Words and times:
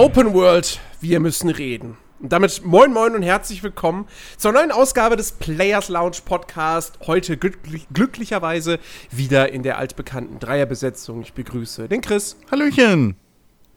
Open 0.00 0.32
World, 0.32 0.80
wir 1.02 1.20
müssen 1.20 1.50
reden. 1.50 1.98
Und 2.20 2.32
damit 2.32 2.64
moin 2.64 2.90
moin 2.90 3.14
und 3.14 3.20
herzlich 3.20 3.62
willkommen 3.62 4.08
zur 4.38 4.52
neuen 4.52 4.72
Ausgabe 4.72 5.14
des 5.14 5.32
Players 5.32 5.90
Lounge 5.90 6.16
Podcast. 6.24 6.98
Heute 7.06 7.36
glücklich, 7.36 7.86
glücklicherweise 7.92 8.78
wieder 9.10 9.52
in 9.52 9.62
der 9.62 9.76
altbekannten 9.76 10.38
Dreierbesetzung. 10.38 11.20
Ich 11.20 11.34
begrüße 11.34 11.86
den 11.86 12.00
Chris. 12.00 12.38
Hallöchen. 12.50 13.14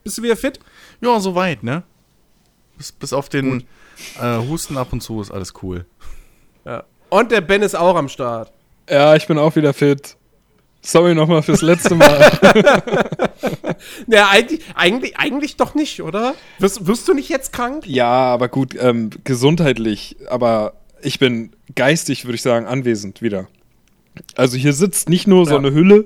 Bist 0.05 0.17
du 0.17 0.23
wieder 0.23 0.37
fit? 0.37 0.61
Ja, 1.01 1.19
soweit, 1.19 1.61
ne? 1.61 1.83
Bis, 2.77 2.93
bis 2.93 3.11
auf 3.11 3.27
den 3.27 3.65
äh, 4.17 4.37
Husten 4.47 4.77
ab 4.77 4.93
und 4.93 5.01
zu 5.01 5.19
ist 5.19 5.29
alles 5.29 5.51
cool. 5.61 5.85
Ja. 6.63 6.85
Und 7.09 7.33
der 7.33 7.41
Ben 7.41 7.61
ist 7.61 7.75
auch 7.75 7.97
am 7.97 8.07
Start. 8.07 8.49
Ja, 8.89 9.13
ich 9.17 9.27
bin 9.27 9.37
auch 9.37 9.57
wieder 9.57 9.73
fit. 9.73 10.15
Sorry 10.85 11.15
nochmal 11.15 11.41
fürs 11.41 11.61
letzte 11.61 11.95
Mal. 11.95 12.19
naja, 14.07 14.27
eigentlich, 14.29 14.61
eigentlich, 14.75 15.17
eigentlich 15.17 15.55
doch 15.55 15.75
nicht, 15.75 16.01
oder? 16.01 16.35
Wirst, 16.59 16.85
wirst 16.85 17.07
du 17.07 17.13
nicht 17.13 17.29
jetzt 17.29 17.53
krank? 17.53 17.85
ja, 17.87 18.09
aber 18.11 18.49
gut, 18.49 18.75
ähm, 18.79 19.09
gesundheitlich. 19.23 20.17
Aber 20.27 20.73
ich 21.01 21.19
bin 21.19 21.55
geistig, 21.75 22.25
würde 22.25 22.35
ich 22.35 22.41
sagen, 22.41 22.65
anwesend 22.65 23.21
wieder. 23.21 23.47
Also 24.35 24.57
hier 24.57 24.73
sitzt 24.73 25.09
nicht 25.09 25.25
nur 25.25 25.45
so 25.45 25.53
Ja. 25.53 25.57
eine 25.57 25.71
Hülle 25.71 26.05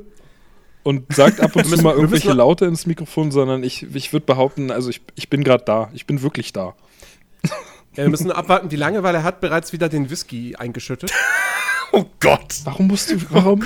und 0.83 1.13
sagt 1.13 1.41
ab 1.41 1.55
und 1.55 1.65
zu 1.67 1.81
mal 1.81 1.95
irgendwelche 1.95 2.31
Laute 2.33 2.65
ins 2.65 2.85
Mikrofon, 2.85 3.31
sondern 3.31 3.63
ich, 3.63 3.83
ich 3.95 4.13
würde 4.13 4.25
behaupten, 4.27 4.69
also 4.71 4.89
ich, 4.89 5.01
ich 5.15 5.29
bin 5.29 5.43
gerade 5.43 5.63
da. 5.65 5.89
Ich 5.93 6.05
bin 6.05 6.21
wirklich 6.21 6.53
da. 6.53 6.75
Ja, 7.43 8.03
wir 8.03 8.09
müssen 8.09 8.31
abwarten, 8.31 8.69
wie 8.69 8.75
lange, 8.75 9.01
weil 9.01 9.15
er 9.15 9.23
hat 9.23 9.41
bereits 9.41 9.73
wieder 9.73 9.89
den 9.89 10.09
Whisky 10.11 10.55
eingeschüttet. 10.55 11.11
Oh 11.93 12.03
Gott. 12.19 12.53
Warum 12.65 12.87
musst 12.87 13.09
du, 13.09 13.15
warum 13.29 13.65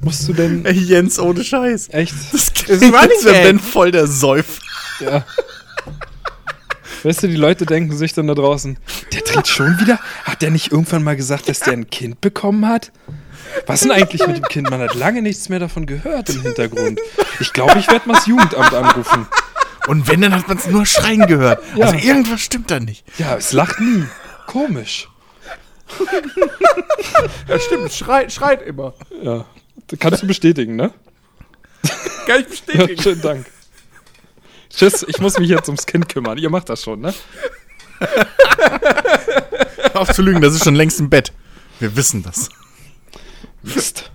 musst 0.00 0.28
du 0.28 0.32
denn 0.32 0.64
Ey, 0.64 0.72
Jens, 0.74 1.18
ohne 1.18 1.42
Scheiß. 1.44 1.88
echt? 1.92 2.14
Das 2.32 2.48
ist 2.66 2.82
Running 2.84 3.22
Gag. 3.24 3.42
Ben 3.42 3.58
voll 3.58 3.90
der 3.90 4.06
Säufer. 4.06 4.60
Ja. 5.00 5.24
Weißt 7.04 7.22
du, 7.22 7.28
die 7.28 7.36
Leute 7.36 7.64
denken 7.64 7.96
sich 7.96 8.12
dann 8.12 8.26
da 8.26 8.34
draußen, 8.34 8.76
der 9.12 9.20
dreht 9.22 9.46
schon 9.46 9.78
wieder? 9.78 10.00
Hat 10.24 10.42
der 10.42 10.50
nicht 10.50 10.72
irgendwann 10.72 11.04
mal 11.04 11.14
gesagt, 11.16 11.48
dass 11.48 11.60
der 11.60 11.74
ein 11.74 11.88
Kind 11.90 12.20
bekommen 12.20 12.66
hat? 12.66 12.90
Was 13.66 13.80
denn 13.80 13.92
eigentlich 13.92 14.26
mit 14.26 14.36
dem 14.36 14.44
Kind? 14.44 14.68
Man 14.70 14.80
hat 14.80 14.94
lange 14.94 15.22
nichts 15.22 15.48
mehr 15.48 15.60
davon 15.60 15.86
gehört 15.86 16.28
im 16.30 16.42
Hintergrund. 16.42 16.98
Ich 17.40 17.52
glaube, 17.52 17.78
ich 17.78 17.88
werde 17.88 18.08
mal 18.08 18.14
das 18.14 18.26
Jugendamt 18.26 18.74
anrufen. 18.74 19.26
Und 19.86 20.08
wenn, 20.08 20.20
dann 20.20 20.34
hat 20.34 20.48
man 20.48 20.58
es 20.58 20.66
nur 20.66 20.84
schreien 20.84 21.26
gehört. 21.26 21.62
Ja. 21.76 21.86
Also 21.86 22.04
irgendwas 22.06 22.40
stimmt 22.40 22.70
da 22.70 22.80
nicht. 22.80 23.04
Ja, 23.18 23.36
es 23.36 23.52
lacht 23.52 23.78
nie. 23.80 24.04
Komisch. 24.46 25.08
Ja, 27.48 27.58
stimmt, 27.58 27.92
schreit, 27.92 28.32
schreit 28.32 28.60
immer. 28.62 28.92
Ja. 29.22 29.44
Kannst 29.98 30.22
du 30.22 30.26
bestätigen, 30.26 30.76
ne? 30.76 30.92
Kann 32.26 32.40
ich 32.40 32.62
Ja, 32.74 32.74
bestätigen. 32.84 33.02
schönen 33.02 33.22
Dank. 33.22 33.46
Tschüss, 34.70 35.04
ich 35.08 35.18
muss 35.18 35.38
mich 35.38 35.48
jetzt 35.48 35.68
ums 35.68 35.86
Kind 35.86 36.08
kümmern. 36.08 36.36
Ihr 36.38 36.50
macht 36.50 36.68
das 36.68 36.82
schon, 36.82 37.00
ne? 37.00 37.14
Auf 39.94 40.12
zu 40.12 40.22
lügen, 40.22 40.40
das 40.40 40.54
ist 40.54 40.64
schon 40.64 40.74
längst 40.74 41.00
im 41.00 41.08
Bett. 41.10 41.32
Wir 41.80 41.94
wissen 41.96 42.22
das. 42.22 42.48
Mist. 43.62 44.10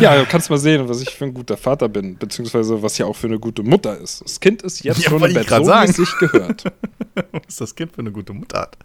Ja, 0.00 0.16
du 0.18 0.26
kannst 0.26 0.50
mal 0.50 0.58
sehen, 0.58 0.88
was 0.88 1.00
ich 1.02 1.10
für 1.10 1.24
ein 1.24 1.34
guter 1.34 1.56
Vater 1.56 1.88
bin, 1.88 2.16
beziehungsweise 2.18 2.82
was 2.82 2.98
ja 2.98 3.06
auch 3.06 3.14
für 3.14 3.28
eine 3.28 3.38
gute 3.38 3.62
Mutter 3.62 3.96
ist. 3.96 4.22
Das 4.24 4.40
Kind 4.40 4.62
ist 4.62 4.82
jetzt 4.82 4.98
Ja, 5.04 5.10
schon 5.10 5.22
im 5.22 5.34
Bett, 5.34 5.48
so 5.48 5.60
wie 5.60 5.64
sagen. 5.66 5.90
es 5.90 5.96
sich 5.96 6.18
gehört. 6.18 6.64
Was 7.14 7.42
ist 7.46 7.60
das 7.60 7.74
Kind 7.76 7.92
für 7.92 8.00
eine 8.00 8.10
gute 8.10 8.32
Mutter 8.32 8.62
hat. 8.62 8.76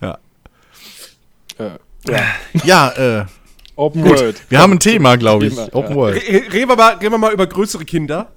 Ja. 0.00 0.18
äh, 1.58 1.70
ja. 2.08 2.22
Ja, 2.62 2.90
äh, 3.22 3.26
Open 3.76 4.02
gut. 4.02 4.18
World. 4.18 4.42
Wir 4.48 4.58
haben 4.60 4.72
ein 4.72 4.80
Thema, 4.80 5.16
glaube 5.16 5.46
ich. 5.46 5.54
Thema, 5.54 5.74
Open 5.74 5.90
ja. 5.90 5.96
World. 5.96 6.16
Re- 6.16 6.52
Reden 6.52 6.68
wir, 6.68 6.76
mal, 6.76 6.94
reden 6.94 7.12
wir 7.12 7.18
mal 7.18 7.32
über 7.32 7.46
größere 7.46 7.84
Kinder. 7.84 8.30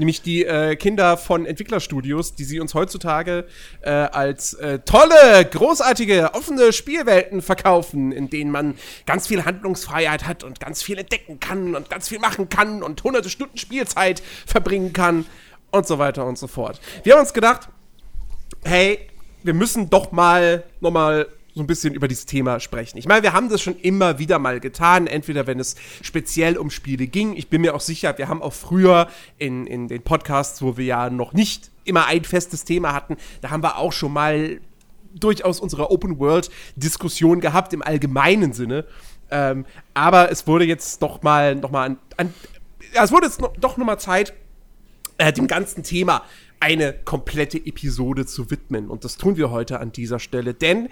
Nämlich 0.00 0.22
die 0.22 0.44
äh, 0.44 0.76
Kinder 0.76 1.16
von 1.16 1.44
Entwicklerstudios, 1.44 2.36
die 2.36 2.44
sie 2.44 2.60
uns 2.60 2.72
heutzutage 2.74 3.46
äh, 3.80 3.90
als 3.90 4.54
äh, 4.54 4.78
tolle, 4.78 5.44
großartige, 5.50 6.34
offene 6.34 6.72
Spielwelten 6.72 7.42
verkaufen, 7.42 8.12
in 8.12 8.30
denen 8.30 8.52
man 8.52 8.76
ganz 9.06 9.26
viel 9.26 9.44
Handlungsfreiheit 9.44 10.24
hat 10.28 10.44
und 10.44 10.60
ganz 10.60 10.84
viel 10.84 10.98
entdecken 10.98 11.40
kann 11.40 11.74
und 11.74 11.90
ganz 11.90 12.08
viel 12.08 12.20
machen 12.20 12.48
kann 12.48 12.84
und 12.84 13.02
hunderte 13.02 13.28
Stunden 13.28 13.58
Spielzeit 13.58 14.22
verbringen 14.46 14.92
kann 14.92 15.26
und 15.72 15.88
so 15.88 15.98
weiter 15.98 16.26
und 16.26 16.38
so 16.38 16.46
fort. 16.46 16.80
Wir 17.02 17.14
haben 17.14 17.20
uns 17.20 17.32
gedacht, 17.32 17.68
hey, 18.62 19.00
wir 19.42 19.54
müssen 19.54 19.90
doch 19.90 20.12
mal 20.12 20.62
noch 20.80 20.92
mal 20.92 21.26
so 21.58 21.62
ein 21.62 21.66
bisschen 21.66 21.92
über 21.92 22.08
dieses 22.08 22.24
Thema 22.24 22.60
sprechen. 22.60 22.96
Ich 22.98 23.06
meine, 23.06 23.22
wir 23.22 23.34
haben 23.34 23.48
das 23.48 23.60
schon 23.60 23.76
immer 23.76 24.18
wieder 24.18 24.38
mal 24.38 24.60
getan, 24.60 25.06
entweder 25.06 25.46
wenn 25.46 25.60
es 25.60 25.76
speziell 26.02 26.56
um 26.56 26.70
Spiele 26.70 27.06
ging. 27.06 27.36
Ich 27.36 27.48
bin 27.48 27.60
mir 27.60 27.74
auch 27.74 27.80
sicher, 27.80 28.16
wir 28.16 28.28
haben 28.28 28.40
auch 28.40 28.54
früher 28.54 29.08
in, 29.38 29.66
in 29.66 29.88
den 29.88 30.02
Podcasts, 30.02 30.62
wo 30.62 30.76
wir 30.76 30.84
ja 30.84 31.10
noch 31.10 31.32
nicht 31.32 31.70
immer 31.84 32.06
ein 32.06 32.24
festes 32.24 32.64
Thema 32.64 32.92
hatten, 32.92 33.16
da 33.40 33.50
haben 33.50 33.62
wir 33.62 33.78
auch 33.78 33.92
schon 33.92 34.12
mal 34.12 34.60
durchaus 35.14 35.58
unsere 35.58 35.90
Open 35.90 36.18
World 36.18 36.50
Diskussion 36.76 37.40
gehabt 37.40 37.72
im 37.72 37.82
allgemeinen 37.82 38.52
Sinne. 38.52 38.84
Ähm, 39.30 39.66
aber 39.94 40.30
es 40.30 40.46
wurde 40.46 40.64
jetzt 40.64 41.02
doch 41.02 41.22
mal 41.22 41.54
noch 41.56 41.70
mal 41.70 41.84
an, 41.86 41.98
an 42.16 42.34
ja, 42.94 43.04
es 43.04 43.10
wurde 43.10 43.26
jetzt 43.26 43.40
noch, 43.40 43.52
doch 43.56 43.76
noch 43.76 43.84
mal 43.84 43.98
Zeit, 43.98 44.32
äh, 45.16 45.32
dem 45.32 45.48
ganzen 45.48 45.82
Thema 45.82 46.22
eine 46.60 46.92
komplette 46.92 47.58
Episode 47.58 48.26
zu 48.26 48.50
widmen. 48.50 48.88
Und 48.88 49.04
das 49.04 49.16
tun 49.16 49.36
wir 49.36 49.50
heute 49.50 49.80
an 49.80 49.92
dieser 49.92 50.18
Stelle, 50.18 50.54
denn 50.54 50.88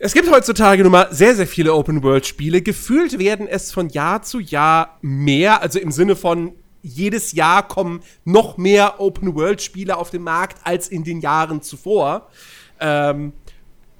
es 0.00 0.14
gibt 0.14 0.30
heutzutage 0.30 0.82
nun 0.82 0.92
mal 0.92 1.08
sehr, 1.10 1.34
sehr 1.34 1.46
viele 1.46 1.74
Open-World-Spiele. 1.74 2.62
Gefühlt 2.62 3.18
werden 3.18 3.48
es 3.48 3.72
von 3.72 3.88
Jahr 3.88 4.22
zu 4.22 4.38
Jahr 4.38 4.98
mehr, 5.02 5.60
also 5.60 5.80
im 5.80 5.90
Sinne 5.90 6.14
von 6.14 6.52
jedes 6.82 7.32
Jahr 7.32 7.66
kommen 7.66 8.02
noch 8.24 8.56
mehr 8.56 9.00
Open-World-Spiele 9.00 9.96
auf 9.96 10.10
den 10.10 10.22
Markt 10.22 10.58
als 10.64 10.88
in 10.88 11.02
den 11.02 11.20
Jahren 11.20 11.62
zuvor. 11.62 12.30
Ähm, 12.78 13.32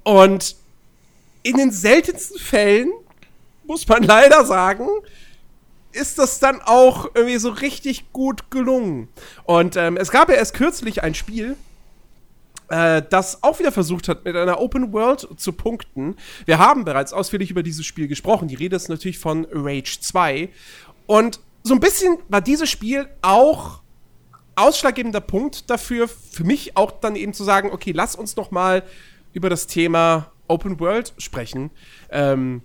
und 0.03 0.55
in 1.43 1.57
den 1.57 1.71
seltensten 1.71 2.39
Fällen, 2.39 2.91
muss 3.65 3.85
man 3.87 4.03
leider 4.03 4.45
sagen, 4.45 4.87
ist 5.91 6.17
das 6.17 6.39
dann 6.39 6.61
auch 6.61 7.09
irgendwie 7.13 7.39
so 7.39 7.49
richtig 7.49 8.13
gut 8.13 8.51
gelungen. 8.51 9.09
Und 9.43 9.75
ähm, 9.75 9.97
es 9.97 10.11
gab 10.11 10.29
ja 10.29 10.35
erst 10.35 10.53
kürzlich 10.53 11.03
ein 11.03 11.13
Spiel, 11.13 11.57
äh, 12.69 13.01
das 13.09 13.43
auch 13.43 13.59
wieder 13.59 13.71
versucht 13.71 14.07
hat, 14.07 14.25
mit 14.25 14.35
einer 14.35 14.59
Open 14.59 14.93
World 14.93 15.27
zu 15.37 15.53
punkten. 15.53 16.15
Wir 16.45 16.59
haben 16.59 16.85
bereits 16.85 17.13
ausführlich 17.13 17.51
über 17.51 17.63
dieses 17.63 17.85
Spiel 17.85 18.07
gesprochen. 18.07 18.47
Die 18.47 18.55
Rede 18.55 18.75
ist 18.75 18.89
natürlich 18.89 19.19
von 19.19 19.47
Rage 19.51 19.99
2. 20.01 20.49
Und 21.05 21.39
so 21.63 21.73
ein 21.73 21.79
bisschen 21.79 22.17
war 22.27 22.41
dieses 22.41 22.69
Spiel 22.69 23.07
auch 23.21 23.81
ausschlaggebender 24.55 25.21
Punkt 25.21 25.69
dafür, 25.69 26.07
für 26.07 26.43
mich 26.43 26.75
auch 26.75 26.91
dann 26.91 27.15
eben 27.15 27.33
zu 27.33 27.43
sagen, 27.43 27.71
okay, 27.71 27.91
lass 27.91 28.15
uns 28.15 28.35
noch 28.35 28.51
mal 28.51 28.83
über 29.33 29.49
das 29.49 29.67
Thema 29.67 30.31
Open 30.47 30.79
World 30.79 31.13
sprechen. 31.17 31.71
Ähm, 32.09 32.61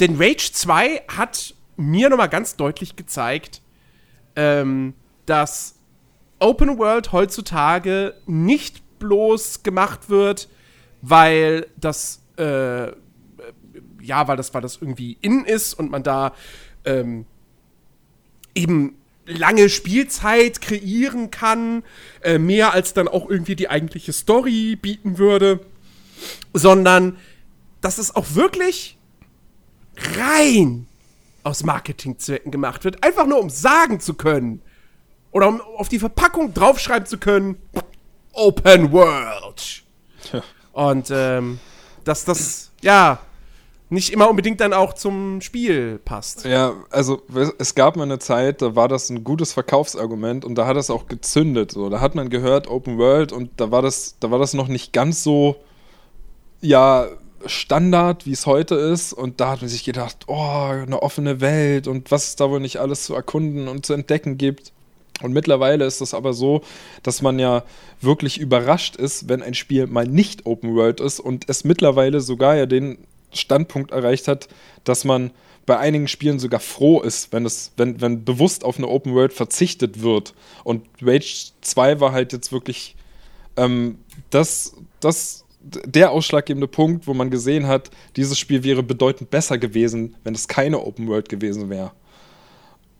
denn 0.00 0.16
Rage 0.16 0.52
2 0.52 1.02
hat 1.08 1.54
mir 1.76 2.08
noch 2.08 2.16
mal 2.16 2.28
ganz 2.28 2.56
deutlich 2.56 2.96
gezeigt, 2.96 3.60
ähm, 4.36 4.94
dass 5.26 5.76
Open 6.38 6.78
World 6.78 7.12
heutzutage 7.12 8.14
nicht 8.26 8.81
bloß 9.02 9.62
gemacht 9.62 10.08
wird, 10.08 10.48
weil 11.02 11.66
das 11.76 12.20
äh, 12.36 12.92
ja, 14.02 14.28
weil 14.28 14.36
das, 14.36 14.52
weil 14.52 14.62
das 14.62 14.78
irgendwie 14.80 15.16
in 15.20 15.44
ist 15.44 15.74
und 15.74 15.90
man 15.90 16.02
da 16.02 16.34
ähm, 16.84 17.24
eben 18.54 18.96
lange 19.26 19.68
Spielzeit 19.68 20.60
kreieren 20.60 21.30
kann, 21.30 21.84
äh, 22.22 22.38
mehr 22.38 22.72
als 22.72 22.92
dann 22.92 23.08
auch 23.08 23.30
irgendwie 23.30 23.56
die 23.56 23.70
eigentliche 23.70 24.12
Story 24.12 24.76
bieten 24.80 25.18
würde, 25.18 25.60
sondern 26.52 27.16
dass 27.80 27.98
es 27.98 28.14
auch 28.14 28.34
wirklich 28.34 28.98
rein 30.16 30.86
aus 31.44 31.64
Marketingzwecken 31.64 32.50
gemacht 32.50 32.84
wird, 32.84 33.02
einfach 33.04 33.26
nur 33.26 33.40
um 33.40 33.50
sagen 33.50 34.00
zu 34.00 34.14
können 34.14 34.60
oder 35.30 35.48
um 35.48 35.60
auf 35.60 35.88
die 35.88 35.98
Verpackung 35.98 36.54
draufschreiben 36.54 37.06
zu 37.06 37.18
können, 37.18 37.56
Open 38.32 38.92
World. 38.92 39.82
Und 40.72 41.10
ähm, 41.10 41.58
dass 42.04 42.24
das, 42.24 42.70
ja, 42.80 43.20
nicht 43.90 44.10
immer 44.10 44.30
unbedingt 44.30 44.60
dann 44.60 44.72
auch 44.72 44.94
zum 44.94 45.42
Spiel 45.42 46.00
passt. 46.02 46.46
Ja, 46.46 46.72
also 46.88 47.22
es 47.58 47.74
gab 47.74 47.96
mal 47.96 48.04
eine 48.04 48.18
Zeit, 48.18 48.62
da 48.62 48.74
war 48.74 48.88
das 48.88 49.10
ein 49.10 49.22
gutes 49.22 49.52
Verkaufsargument 49.52 50.46
und 50.46 50.54
da 50.54 50.66
hat 50.66 50.78
es 50.78 50.88
auch 50.88 51.08
gezündet. 51.08 51.72
So, 51.72 51.90
da 51.90 52.00
hat 52.00 52.14
man 52.14 52.30
gehört 52.30 52.68
Open 52.68 52.96
World 52.96 53.32
und 53.32 53.50
da 53.58 53.70
war 53.70 53.82
das, 53.82 54.16
da 54.18 54.30
war 54.30 54.38
das 54.38 54.54
noch 54.54 54.68
nicht 54.68 54.94
ganz 54.94 55.22
so 55.22 55.56
ja 56.62 57.06
Standard, 57.46 58.26
wie 58.26 58.32
es 58.32 58.46
heute 58.46 58.76
ist. 58.76 59.12
Und 59.12 59.40
da 59.40 59.50
hat 59.50 59.60
man 59.60 59.68
sich 59.68 59.84
gedacht, 59.84 60.24
oh, 60.26 60.68
eine 60.70 61.02
offene 61.02 61.40
Welt 61.40 61.86
und 61.86 62.10
was 62.10 62.28
es 62.28 62.36
da 62.36 62.50
wohl 62.50 62.60
nicht 62.60 62.78
alles 62.78 63.04
zu 63.04 63.14
erkunden 63.14 63.68
und 63.68 63.84
zu 63.84 63.92
entdecken 63.92 64.38
gibt. 64.38 64.72
Und 65.22 65.32
mittlerweile 65.32 65.84
ist 65.84 66.00
es 66.00 66.14
aber 66.14 66.32
so, 66.32 66.62
dass 67.02 67.22
man 67.22 67.38
ja 67.38 67.64
wirklich 68.00 68.38
überrascht 68.38 68.96
ist, 68.96 69.28
wenn 69.28 69.42
ein 69.42 69.54
Spiel 69.54 69.86
mal 69.86 70.06
nicht 70.06 70.46
Open 70.46 70.74
World 70.74 71.00
ist 71.00 71.20
und 71.20 71.48
es 71.48 71.64
mittlerweile 71.64 72.20
sogar 72.20 72.56
ja 72.56 72.66
den 72.66 72.98
Standpunkt 73.32 73.92
erreicht 73.92 74.28
hat, 74.28 74.48
dass 74.84 75.04
man 75.04 75.30
bei 75.64 75.78
einigen 75.78 76.08
Spielen 76.08 76.38
sogar 76.38 76.60
froh 76.60 77.00
ist, 77.00 77.32
wenn 77.32 77.46
es, 77.46 77.72
wenn, 77.76 78.00
wenn 78.00 78.24
bewusst 78.24 78.64
auf 78.64 78.78
eine 78.78 78.88
Open 78.88 79.14
World 79.14 79.32
verzichtet 79.32 80.02
wird. 80.02 80.34
Und 80.64 80.84
Rage 81.00 81.52
2 81.60 82.00
war 82.00 82.12
halt 82.12 82.32
jetzt 82.32 82.52
wirklich 82.52 82.96
ähm, 83.56 83.98
das, 84.30 84.74
das, 85.00 85.44
der 85.62 86.10
ausschlaggebende 86.10 86.66
Punkt, 86.66 87.06
wo 87.06 87.14
man 87.14 87.30
gesehen 87.30 87.68
hat, 87.68 87.90
dieses 88.16 88.38
Spiel 88.38 88.64
wäre 88.64 88.82
bedeutend 88.82 89.30
besser 89.30 89.58
gewesen, 89.58 90.16
wenn 90.24 90.34
es 90.34 90.48
keine 90.48 90.80
Open 90.80 91.06
World 91.06 91.28
gewesen 91.28 91.70
wäre. 91.70 91.92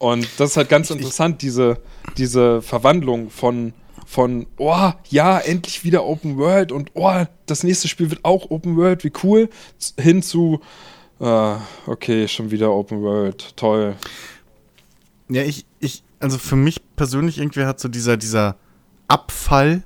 Und 0.03 0.29
das 0.39 0.51
ist 0.51 0.57
halt 0.57 0.69
ganz 0.69 0.91
interessant, 0.91 1.43
diese, 1.43 1.79
diese 2.17 2.61
Verwandlung 2.61 3.31
von, 3.31 3.73
von, 4.05 4.49
oh, 4.57 4.91
ja, 5.11 5.39
endlich 5.39 5.85
wieder 5.85 6.05
Open 6.05 6.39
World 6.39 6.73
und 6.73 6.91
oh, 6.95 7.23
das 7.47 7.63
nächste 7.63 7.87
Spiel 7.87 8.11
wird 8.11 8.25
auch 8.25 8.51
Open 8.51 8.77
World, 8.77 9.05
wie 9.05 9.13
cool, 9.23 9.49
hin 9.97 10.21
zu, 10.21 10.61
ah, 11.21 11.59
okay, 11.87 12.27
schon 12.27 12.51
wieder 12.51 12.73
Open 12.73 13.01
World, 13.01 13.57
toll. 13.57 13.95
Ja, 15.29 15.43
ich, 15.43 15.67
ich, 15.79 16.03
also 16.19 16.37
für 16.37 16.57
mich 16.57 16.81
persönlich 16.97 17.39
irgendwie 17.39 17.65
hat 17.65 17.79
so 17.79 17.87
dieser, 17.87 18.17
dieser 18.17 18.57
Abfall 19.07 19.85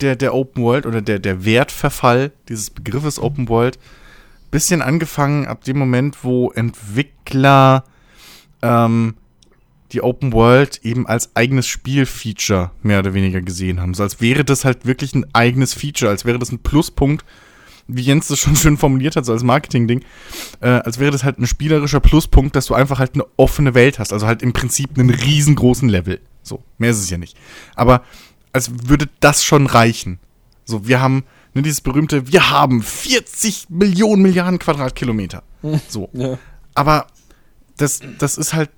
der, 0.00 0.16
der 0.16 0.34
Open 0.34 0.64
World 0.64 0.86
oder 0.86 1.02
der, 1.02 1.18
der 1.18 1.44
Wertverfall 1.44 2.32
dieses 2.48 2.70
Begriffes 2.70 3.18
Open 3.18 3.50
World 3.50 3.78
bisschen 4.50 4.80
angefangen 4.80 5.46
ab 5.46 5.62
dem 5.64 5.76
Moment, 5.76 6.24
wo 6.24 6.52
Entwickler 6.52 7.84
ähm, 8.62 9.14
die 9.92 10.02
Open 10.02 10.32
World 10.32 10.80
eben 10.82 11.06
als 11.06 11.34
eigenes 11.36 11.66
Spielfeature 11.66 12.70
mehr 12.82 12.98
oder 12.98 13.14
weniger 13.14 13.40
gesehen 13.40 13.80
haben. 13.80 13.94
So 13.94 14.02
als 14.02 14.20
wäre 14.20 14.44
das 14.44 14.64
halt 14.64 14.86
wirklich 14.86 15.14
ein 15.14 15.26
eigenes 15.32 15.74
Feature, 15.74 16.10
als 16.10 16.24
wäre 16.24 16.38
das 16.38 16.50
ein 16.50 16.58
Pluspunkt, 16.58 17.24
wie 17.88 18.02
Jens 18.02 18.28
das 18.28 18.38
schon 18.38 18.56
schön 18.56 18.76
formuliert 18.76 19.16
hat, 19.16 19.24
so 19.24 19.32
als 19.32 19.42
Marketing-Ding, 19.42 20.04
äh, 20.60 20.68
als 20.68 20.98
wäre 20.98 21.12
das 21.12 21.24
halt 21.24 21.38
ein 21.38 21.46
spielerischer 21.46 22.00
Pluspunkt, 22.00 22.56
dass 22.56 22.66
du 22.66 22.74
einfach 22.74 22.98
halt 22.98 23.14
eine 23.14 23.24
offene 23.36 23.74
Welt 23.74 23.98
hast. 23.98 24.12
Also 24.12 24.26
halt 24.26 24.42
im 24.42 24.52
Prinzip 24.52 24.98
einen 24.98 25.10
riesengroßen 25.10 25.88
Level. 25.88 26.20
So, 26.42 26.62
mehr 26.78 26.90
ist 26.90 26.98
es 26.98 27.10
ja 27.10 27.18
nicht. 27.18 27.36
Aber 27.74 28.02
als 28.52 28.70
würde 28.88 29.08
das 29.20 29.44
schon 29.44 29.66
reichen. 29.66 30.18
So, 30.64 30.88
wir 30.88 31.00
haben 31.00 31.24
ne, 31.54 31.62
dieses 31.62 31.80
berühmte, 31.80 32.30
wir 32.32 32.50
haben 32.50 32.82
40 32.82 33.66
Millionen 33.68 34.22
Milliarden 34.22 34.58
Quadratkilometer. 34.58 35.42
So. 35.88 36.08
Ja. 36.12 36.38
Aber 36.74 37.08
das, 37.76 38.00
das 38.18 38.38
ist 38.38 38.54
halt 38.54 38.70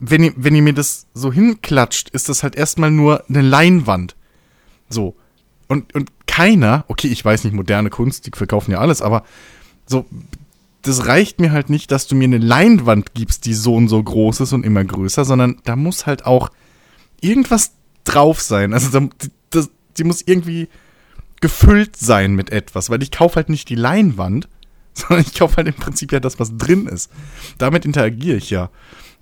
wenn 0.00 0.24
ihr, 0.24 0.32
wenn 0.36 0.54
ihr 0.54 0.62
mir 0.62 0.74
das 0.74 1.06
so 1.14 1.32
hinklatscht, 1.32 2.10
ist 2.10 2.28
das 2.28 2.42
halt 2.42 2.56
erstmal 2.56 2.90
nur 2.90 3.24
eine 3.28 3.42
Leinwand. 3.42 4.16
So. 4.88 5.16
Und, 5.66 5.94
und 5.94 6.10
keiner, 6.26 6.84
okay, 6.88 7.08
ich 7.08 7.24
weiß 7.24 7.44
nicht, 7.44 7.52
moderne 7.52 7.90
Kunst, 7.90 8.26
die 8.26 8.30
verkaufen 8.34 8.70
ja 8.70 8.78
alles, 8.78 9.02
aber 9.02 9.24
so, 9.86 10.06
das 10.82 11.06
reicht 11.06 11.40
mir 11.40 11.52
halt 11.52 11.70
nicht, 11.70 11.90
dass 11.90 12.06
du 12.06 12.14
mir 12.14 12.24
eine 12.24 12.38
Leinwand 12.38 13.14
gibst, 13.14 13.46
die 13.46 13.54
so 13.54 13.74
und 13.74 13.88
so 13.88 14.02
groß 14.02 14.40
ist 14.40 14.52
und 14.52 14.64
immer 14.64 14.84
größer, 14.84 15.24
sondern 15.24 15.60
da 15.64 15.76
muss 15.76 16.06
halt 16.06 16.24
auch 16.24 16.50
irgendwas 17.20 17.72
drauf 18.04 18.40
sein. 18.40 18.72
Also 18.72 19.08
das, 19.50 19.70
die 19.96 20.04
muss 20.04 20.22
irgendwie 20.22 20.68
gefüllt 21.40 21.96
sein 21.96 22.34
mit 22.34 22.50
etwas, 22.50 22.90
weil 22.90 23.02
ich 23.02 23.10
kaufe 23.10 23.36
halt 23.36 23.48
nicht 23.48 23.68
die 23.68 23.74
Leinwand, 23.74 24.48
sondern 24.94 25.26
ich 25.26 25.38
kaufe 25.38 25.56
halt 25.56 25.68
im 25.68 25.74
Prinzip 25.74 26.12
ja 26.12 26.20
das, 26.20 26.38
was 26.38 26.56
drin 26.56 26.86
ist. 26.86 27.10
Damit 27.58 27.84
interagiere 27.84 28.36
ich 28.36 28.50
ja. 28.50 28.70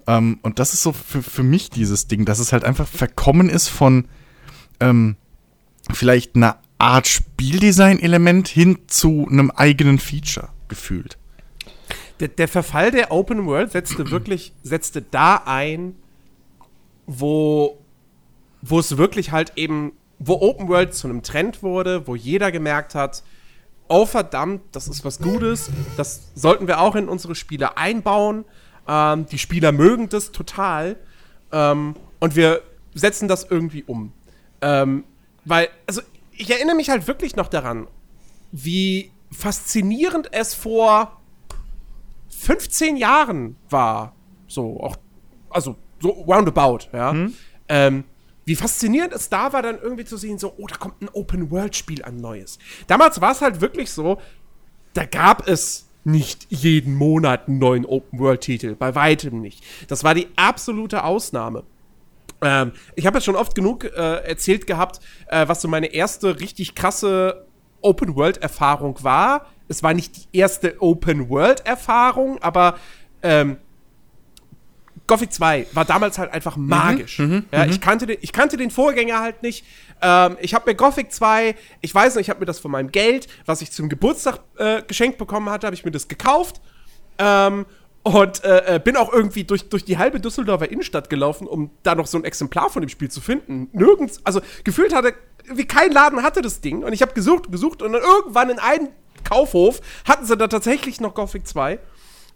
Ähm, 0.06 0.38
und 0.42 0.58
das 0.58 0.74
ist 0.74 0.82
so 0.82 0.92
für, 0.92 1.22
für 1.22 1.42
mich 1.42 1.70
dieses 1.70 2.06
Ding, 2.06 2.24
dass 2.24 2.38
es 2.38 2.52
halt 2.52 2.64
einfach 2.64 2.86
verkommen 2.86 3.48
ist 3.48 3.68
von 3.68 4.06
ähm, 4.80 5.16
vielleicht 5.92 6.36
einer 6.36 6.58
Art 6.78 7.06
Spieldesign-Element 7.06 8.48
hin 8.48 8.78
zu 8.86 9.26
einem 9.30 9.50
eigenen 9.50 9.98
Feature 9.98 10.48
gefühlt. 10.68 11.16
Der, 12.20 12.28
der 12.28 12.48
Verfall 12.48 12.90
der 12.90 13.12
Open 13.12 13.46
World 13.46 13.72
setzte 13.72 14.10
wirklich, 14.10 14.52
setzte 14.62 15.02
da 15.02 15.42
ein, 15.44 15.96
wo, 17.06 17.78
wo 18.62 18.78
es 18.78 18.96
wirklich 18.96 19.32
halt 19.32 19.52
eben, 19.56 19.92
wo 20.18 20.34
Open 20.40 20.68
World 20.68 20.94
zu 20.94 21.08
einem 21.08 21.22
Trend 21.22 21.62
wurde, 21.62 22.06
wo 22.06 22.14
jeder 22.14 22.52
gemerkt 22.52 22.94
hat, 22.94 23.22
oh 23.88 24.06
verdammt, 24.06 24.62
das 24.72 24.88
ist 24.88 25.04
was 25.04 25.18
Gutes, 25.18 25.70
das 25.96 26.32
sollten 26.34 26.66
wir 26.66 26.80
auch 26.80 26.96
in 26.96 27.08
unsere 27.08 27.34
Spiele 27.34 27.76
einbauen. 27.76 28.44
Ähm, 28.88 29.26
die 29.26 29.38
Spieler 29.38 29.72
mögen 29.72 30.08
das 30.08 30.32
total. 30.32 30.96
Ähm, 31.52 31.94
und 32.20 32.36
wir 32.36 32.62
setzen 32.94 33.28
das 33.28 33.44
irgendwie 33.44 33.84
um. 33.84 34.12
Ähm, 34.60 35.04
weil, 35.44 35.68
also, 35.86 36.02
ich 36.32 36.50
erinnere 36.50 36.76
mich 36.76 36.90
halt 36.90 37.06
wirklich 37.06 37.36
noch 37.36 37.48
daran, 37.48 37.86
wie 38.52 39.10
faszinierend 39.30 40.32
es 40.32 40.54
vor 40.54 41.20
15 42.28 42.96
Jahren 42.96 43.56
war. 43.70 44.14
So, 44.48 44.80
auch, 44.80 44.96
also, 45.50 45.76
so 46.00 46.10
roundabout, 46.10 46.88
ja. 46.92 47.12
Hm? 47.12 47.34
Ähm, 47.68 48.04
wie 48.44 48.54
faszinierend 48.54 49.12
es 49.12 49.28
da 49.28 49.52
war, 49.52 49.62
dann 49.62 49.78
irgendwie 49.80 50.04
zu 50.04 50.16
sehen, 50.16 50.38
so, 50.38 50.54
oh, 50.56 50.66
da 50.68 50.76
kommt 50.76 51.02
ein 51.02 51.08
Open-World-Spiel 51.08 52.04
an 52.04 52.16
Neues. 52.16 52.58
Damals 52.86 53.20
war 53.20 53.32
es 53.32 53.40
halt 53.40 53.60
wirklich 53.60 53.90
so, 53.90 54.20
da 54.94 55.04
gab 55.04 55.48
es 55.48 55.85
nicht 56.06 56.46
jeden 56.50 56.94
Monat 56.94 57.48
einen 57.48 57.58
neuen 57.58 57.84
Open-World-Titel. 57.84 58.76
Bei 58.76 58.94
weitem 58.94 59.40
nicht. 59.40 59.62
Das 59.88 60.04
war 60.04 60.14
die 60.14 60.28
absolute 60.36 61.04
Ausnahme. 61.04 61.64
Ähm, 62.42 62.72
ich 62.94 63.06
habe 63.06 63.18
jetzt 63.18 63.24
schon 63.24 63.36
oft 63.36 63.54
genug 63.54 63.84
äh, 63.84 63.88
erzählt 64.24 64.66
gehabt, 64.66 65.00
äh, 65.28 65.48
was 65.48 65.60
so 65.60 65.68
meine 65.68 65.92
erste 65.92 66.38
richtig 66.38 66.74
krasse 66.74 67.46
Open-World-Erfahrung 67.80 69.02
war. 69.02 69.46
Es 69.68 69.82
war 69.82 69.94
nicht 69.94 70.16
die 70.16 70.38
erste 70.38 70.80
Open-World-Erfahrung, 70.80 72.40
aber 72.40 72.78
ähm, 73.22 73.56
Gothic 75.06 75.32
2 75.32 75.66
war 75.72 75.84
damals 75.84 76.18
halt 76.18 76.32
einfach 76.32 76.56
mhm, 76.56 76.66
magisch. 76.66 77.18
Mhm, 77.18 77.44
ja, 77.52 77.64
ich, 77.64 77.76
mhm. 77.76 77.80
kannte 77.80 78.06
den, 78.06 78.18
ich 78.20 78.32
kannte 78.32 78.56
den 78.56 78.70
Vorgänger 78.70 79.20
halt 79.20 79.42
nicht. 79.42 79.64
Ähm, 80.02 80.36
ich 80.40 80.54
habe 80.54 80.70
mir 80.70 80.74
Gothic 80.74 81.12
2, 81.12 81.54
ich 81.80 81.94
weiß 81.94 82.16
nicht, 82.16 82.26
ich 82.26 82.30
habe 82.30 82.40
mir 82.40 82.46
das 82.46 82.58
von 82.58 82.70
meinem 82.70 82.92
Geld, 82.92 83.28
was 83.46 83.62
ich 83.62 83.72
zum 83.72 83.88
Geburtstag 83.88 84.40
äh, 84.58 84.82
geschenkt 84.82 85.18
bekommen 85.18 85.50
hatte, 85.50 85.66
habe 85.66 85.74
ich 85.74 85.84
mir 85.84 85.90
das 85.90 86.08
gekauft. 86.08 86.60
Ähm, 87.18 87.66
und 88.02 88.44
äh, 88.44 88.76
äh, 88.76 88.78
bin 88.78 88.96
auch 88.96 89.12
irgendwie 89.12 89.42
durch, 89.42 89.68
durch 89.68 89.84
die 89.84 89.98
halbe 89.98 90.20
Düsseldorfer 90.20 90.70
Innenstadt 90.70 91.10
gelaufen, 91.10 91.48
um 91.48 91.70
da 91.82 91.96
noch 91.96 92.06
so 92.06 92.16
ein 92.16 92.24
Exemplar 92.24 92.70
von 92.70 92.80
dem 92.80 92.88
Spiel 92.88 93.10
zu 93.10 93.20
finden. 93.20 93.68
Nirgends, 93.72 94.20
also 94.22 94.40
gefühlt 94.62 94.94
hatte, 94.94 95.14
wie 95.52 95.66
kein 95.66 95.90
Laden 95.90 96.22
hatte 96.22 96.40
das 96.40 96.60
Ding. 96.60 96.84
Und 96.84 96.92
ich 96.92 97.02
habe 97.02 97.14
gesucht, 97.14 97.50
gesucht 97.50 97.82
und 97.82 97.94
dann 97.94 98.02
irgendwann 98.02 98.50
in 98.50 98.60
einem 98.60 98.90
Kaufhof 99.24 99.80
hatten 100.06 100.24
sie 100.24 100.36
da 100.36 100.46
tatsächlich 100.46 101.00
noch 101.00 101.14
Gothic 101.14 101.48
2. 101.48 101.80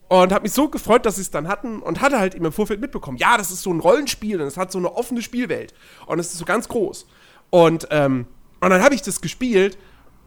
Und 0.09 0.33
habe 0.33 0.43
mich 0.43 0.53
so 0.53 0.69
gefreut, 0.69 1.07
dass 1.07 1.15
sie 1.15 1.23
es 1.23 1.31
dann 1.31 1.47
hatten 1.47 1.81
und 1.83 2.01
hatte 2.01 2.19
halt 2.19 2.35
im 2.35 2.51
Vorfeld 2.51 2.81
mitbekommen, 2.81 3.17
ja, 3.17 3.37
das 3.37 3.53
ist 3.53 3.63
so 3.63 3.71
ein 3.71 3.79
Rollenspiel 3.79 4.41
und 4.41 4.49
es 4.49 4.57
hat 4.57 4.73
so 4.73 4.79
eine 4.79 4.93
offene 4.93 5.23
Spielwelt. 5.23 5.73
Und 6.07 6.19
es 6.19 6.33
ist 6.33 6.39
so 6.39 6.45
ganz 6.45 6.67
groß. 6.67 7.07
Und, 7.51 7.89
ähm, 7.91 8.27
und 8.61 8.71
dann 8.71 8.83
habe 8.83 8.95
ich 8.95 9.03
das 9.03 9.21
gespielt 9.21 9.79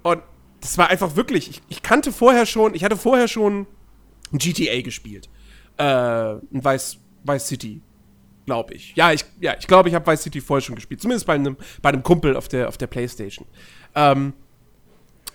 und 0.01 0.21
das 0.61 0.77
war 0.77 0.89
einfach 0.89 1.15
wirklich, 1.15 1.49
ich, 1.49 1.61
ich, 1.69 1.83
kannte 1.83 2.11
vorher 2.11 2.45
schon, 2.45 2.73
ich 2.73 2.83
hatte 2.83 2.97
vorher 2.97 3.27
schon 3.27 3.67
ein 4.31 4.37
GTA 4.37 4.81
gespielt. 4.81 5.29
Äh, 5.77 5.83
ein 5.83 6.41
Vice, 6.51 6.97
Vice 7.23 7.47
City, 7.47 7.81
glaube 8.45 8.73
ich. 8.73 8.95
Ja, 8.95 9.11
ich, 9.11 9.25
ja, 9.39 9.55
ich 9.59 9.67
glaube, 9.67 9.89
ich 9.89 9.95
habe 9.95 10.09
Vice 10.09 10.23
City 10.23 10.41
vorher 10.41 10.61
schon 10.61 10.75
gespielt. 10.75 11.01
Zumindest 11.01 11.25
bei 11.25 11.33
einem, 11.33 11.57
bei 11.81 11.89
einem 11.89 12.03
Kumpel 12.03 12.35
auf 12.35 12.47
der, 12.47 12.67
auf 12.67 12.77
der 12.77 12.87
Playstation. 12.87 13.45
Ähm, 13.95 14.33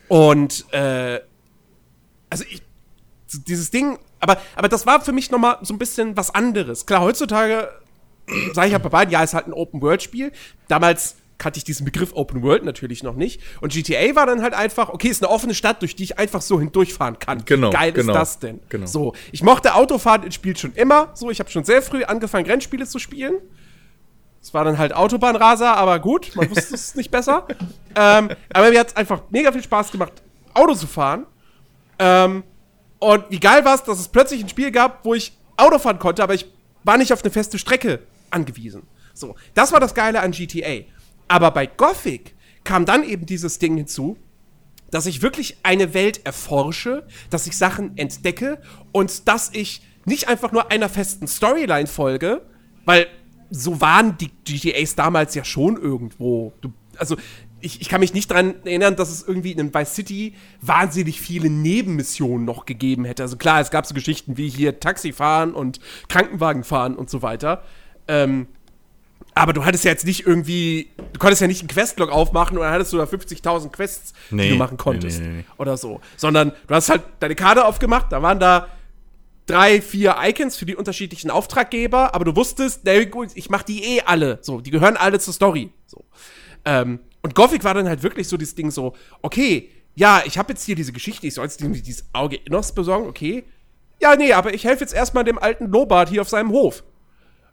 und, 0.09 0.73
äh, 0.73 1.21
also 2.30 2.45
ich, 2.49 2.62
dieses 3.47 3.71
Ding 3.71 3.99
aber, 4.21 4.38
aber 4.57 4.68
das 4.68 4.87
war 4.87 5.00
für 5.00 5.12
mich 5.12 5.30
noch 5.30 5.38
mal 5.38 5.59
so 5.62 5.75
ein 5.75 5.78
bisschen 5.78 6.16
was 6.16 6.35
anderes. 6.35 6.87
Klar, 6.87 7.02
heutzutage 7.02 7.68
sage 8.52 8.66
ich 8.66 8.73
ja 8.73 8.78
bei 8.78 8.88
beiden, 8.88 9.12
ja, 9.12 9.23
ist 9.23 9.35
halt 9.35 9.47
ein 9.47 9.52
Open-World-Spiel. 9.52 10.33
Damals 10.66 11.16
kannte 11.38 11.59
ich 11.59 11.64
diesen 11.64 11.85
Begriff 11.85 12.12
Open 12.14 12.42
World 12.42 12.64
natürlich 12.64 13.02
noch 13.02 13.14
nicht. 13.14 13.40
Und 13.61 13.73
GTA 13.73 14.14
war 14.14 14.26
dann 14.26 14.42
halt 14.42 14.54
einfach, 14.54 14.88
okay, 14.88 15.09
ist 15.09 15.23
eine 15.23 15.30
offene 15.30 15.54
Stadt, 15.54 15.80
durch 15.83 15.97
die 15.97 16.02
ich 16.02 16.18
einfach 16.18 16.42
so 16.42 16.59
hindurchfahren 16.59 17.18
kann. 17.18 17.45
Genau. 17.45 17.68
Wie 17.68 17.76
geil 17.76 17.92
genau, 17.92 18.12
ist 18.12 18.18
das 18.18 18.38
denn? 18.40 18.61
Genau. 18.68 18.87
So, 18.87 19.14
ich 19.33 19.42
mochte 19.42 19.75
Autofahren 19.75 20.25
in 20.25 20.33
Spiel 20.33 20.57
schon 20.57 20.75
immer. 20.75 21.11
So, 21.14 21.30
ich 21.30 21.38
habe 21.38 21.50
schon 21.50 21.64
sehr 21.64 21.80
früh 21.80 22.04
angefangen, 22.04 22.47
Rennspiele 22.47 22.87
zu 22.87 22.99
spielen. 22.99 23.37
Es 24.42 24.52
war 24.54 24.64
dann 24.64 24.78
halt 24.78 24.95
Autobahnraser, 24.95 25.76
aber 25.76 25.99
gut, 26.00 26.35
man 26.35 26.50
wusste 26.54 26.75
es 26.75 26.95
nicht 26.95 27.11
besser. 27.11 27.47
Ähm, 27.95 28.30
aber 28.52 28.71
mir 28.71 28.80
hat 28.80 28.88
es 28.88 28.97
einfach 28.97 29.23
mega 29.30 29.52
viel 29.52 29.62
Spaß 29.62 29.92
gemacht, 29.92 30.23
Auto 30.54 30.75
zu 30.75 30.87
fahren. 30.87 31.26
Ähm, 31.99 32.42
und 32.99 33.25
wie 33.30 33.40
geil 33.40 33.64
war 33.64 33.75
es, 33.75 33.85
dass 33.85 34.00
es 34.00 34.09
plötzlich 34.09 34.42
ein 34.42 34.49
Spiel 34.49 34.71
gab, 34.71 35.04
wo 35.04 35.14
ich 35.14 35.37
Auto 35.57 35.78
fahren 35.78 35.99
konnte, 35.99 36.23
aber 36.23 36.35
ich 36.35 36.47
war 36.85 36.97
nicht 36.99 37.12
auf 37.12 37.23
eine 37.23 37.30
feste 37.30 37.59
Strecke 37.59 38.00
angewiesen. 38.30 38.83
So, 39.14 39.35
das 39.54 39.73
war 39.73 39.80
das 39.80 39.95
Geile 39.95 40.21
an 40.21 40.30
GTA. 40.30 40.85
Aber 41.28 41.50
bei 41.50 41.66
Gothic 41.66 42.35
kam 42.64 42.85
dann 42.85 43.04
eben 43.04 43.26
dieses 43.26 43.58
Ding 43.58 43.76
hinzu, 43.76 44.16
dass 44.90 45.06
ich 45.06 45.23
wirklich 45.23 45.58
eine 45.62 45.94
Welt 45.94 46.25
erforsche, 46.25 47.06
dass 47.30 47.47
ich 47.47 47.56
Sachen 47.56 47.97
entdecke 47.97 48.61
und 48.92 49.28
dass 49.28 49.50
ich 49.52 49.82
nicht 50.04 50.28
einfach 50.28 50.52
nur 50.52 50.70
einer 50.70 50.88
festen 50.88 51.26
Storyline 51.26 51.87
folge, 51.87 52.42
weil 52.85 53.06
so 53.50 53.80
waren 53.80 54.16
die 54.18 54.30
GTAs 54.44 54.94
damals 54.94 55.35
ja 55.35 55.44
schon 55.44 55.76
irgendwo. 55.76 56.52
Du, 56.61 56.73
also 56.97 57.16
ich, 57.61 57.80
ich 57.80 57.88
kann 57.88 58.00
mich 58.00 58.14
nicht 58.14 58.30
daran 58.30 58.54
erinnern, 58.64 58.97
dass 58.97 59.11
es 59.11 59.26
irgendwie 59.26 59.52
in 59.52 59.75
Vice 59.75 59.94
City 59.94 60.35
wahnsinnig 60.61 61.20
viele 61.20 61.50
Nebenmissionen 61.50 62.44
noch 62.44 62.66
gegeben 62.66 63.04
hätte. 63.04 63.23
Also 63.23 63.37
klar, 63.37 63.61
es 63.61 63.70
gab 63.70 63.87
so 63.87 63.94
Geschichten 63.94 64.37
wie 64.37 64.49
hier 64.49 64.80
Taxifahren 64.80 65.54
und 65.54 65.80
Krankenwagen 66.08 66.64
fahren 66.64 66.97
und 66.97 67.11
so 67.11 67.23
weiter. 67.23 67.62
Ähm, 68.06 68.47
aber 69.38 69.52
du 69.52 69.64
hattest 69.64 69.85
ja 69.85 69.90
jetzt 69.90 70.04
nicht 70.04 70.26
irgendwie, 70.26 70.90
du 71.12 71.18
konntest 71.18 71.40
ja 71.40 71.47
nicht 71.49 71.61
einen 71.61 71.68
Questlog 71.68 72.11
aufmachen 72.11 72.57
und 72.57 72.64
dann 72.64 72.73
hattest 72.73 72.92
du 72.92 72.97
da 72.99 73.04
50.000 73.04 73.71
Quests, 73.71 74.12
die 74.30 74.35
Nee, 74.35 74.50
du 74.50 74.57
machen 74.57 74.76
konntest. 74.76 75.21
nee, 75.21 75.26
nee, 75.26 75.37
nee. 75.38 75.45
Oder 75.59 75.76
so. 75.76 76.00
Sondern 76.16 76.52
du 76.66 76.75
hast 76.75 76.90
halt 76.90 77.02
deine 77.21 77.35
Karte 77.35 77.64
aufgemacht, 77.64 78.12
da 78.12 78.23
waren 78.23 78.38
da 78.40 78.68
drei, 79.47 79.80
vier 79.80 80.16
Icons 80.23 80.57
für 80.57 80.66
die 80.66 80.76
unterschiedlichen 80.76 81.30
Auftraggeber, 81.30 82.14
aber 82.14 82.25
du 82.25 82.37
wusstest, 82.37 82.83
na 82.85 83.02
gut, 83.04 83.30
ich 83.35 83.49
mach 83.50 83.62
die 83.62 83.83
eh 83.83 84.02
alle. 84.02 84.38
So, 84.42 84.61
die 84.61 84.71
gehören 84.71 84.97
alle 84.97 85.18
zur 85.18 85.33
Story. 85.33 85.73
So. 85.87 86.04
Ähm, 86.64 87.00
und 87.23 87.35
Gothic 87.35 87.64
war 87.64 87.75
dann 87.75 87.88
halt 87.88 88.02
wirklich 88.02 88.28
so 88.28 88.37
dieses 88.37 88.54
Ding 88.54 88.71
so, 88.71 88.95
okay, 89.23 89.71
ja, 89.95 90.23
ich 90.25 90.38
habe 90.38 90.52
jetzt 90.52 90.64
hier 90.64 90.76
diese 90.76 90.92
Geschichte, 90.92 91.26
ich 91.26 91.35
soll 91.35 91.45
jetzt 91.45 91.61
irgendwie 91.61 91.83
dieses 91.83 92.04
Auge 92.12 92.37
Innos 92.37 92.73
besorgen, 92.73 93.09
okay. 93.09 93.45
Ja, 94.00 94.14
nee, 94.14 94.33
aber 94.33 94.54
ich 94.54 94.64
helfe 94.64 94.83
jetzt 94.85 94.95
erstmal 94.95 95.25
dem 95.25 95.38
alten 95.38 95.66
Lobart 95.66 96.09
hier 96.09 96.21
auf 96.23 96.28
seinem 96.28 96.50
Hof. 96.50 96.85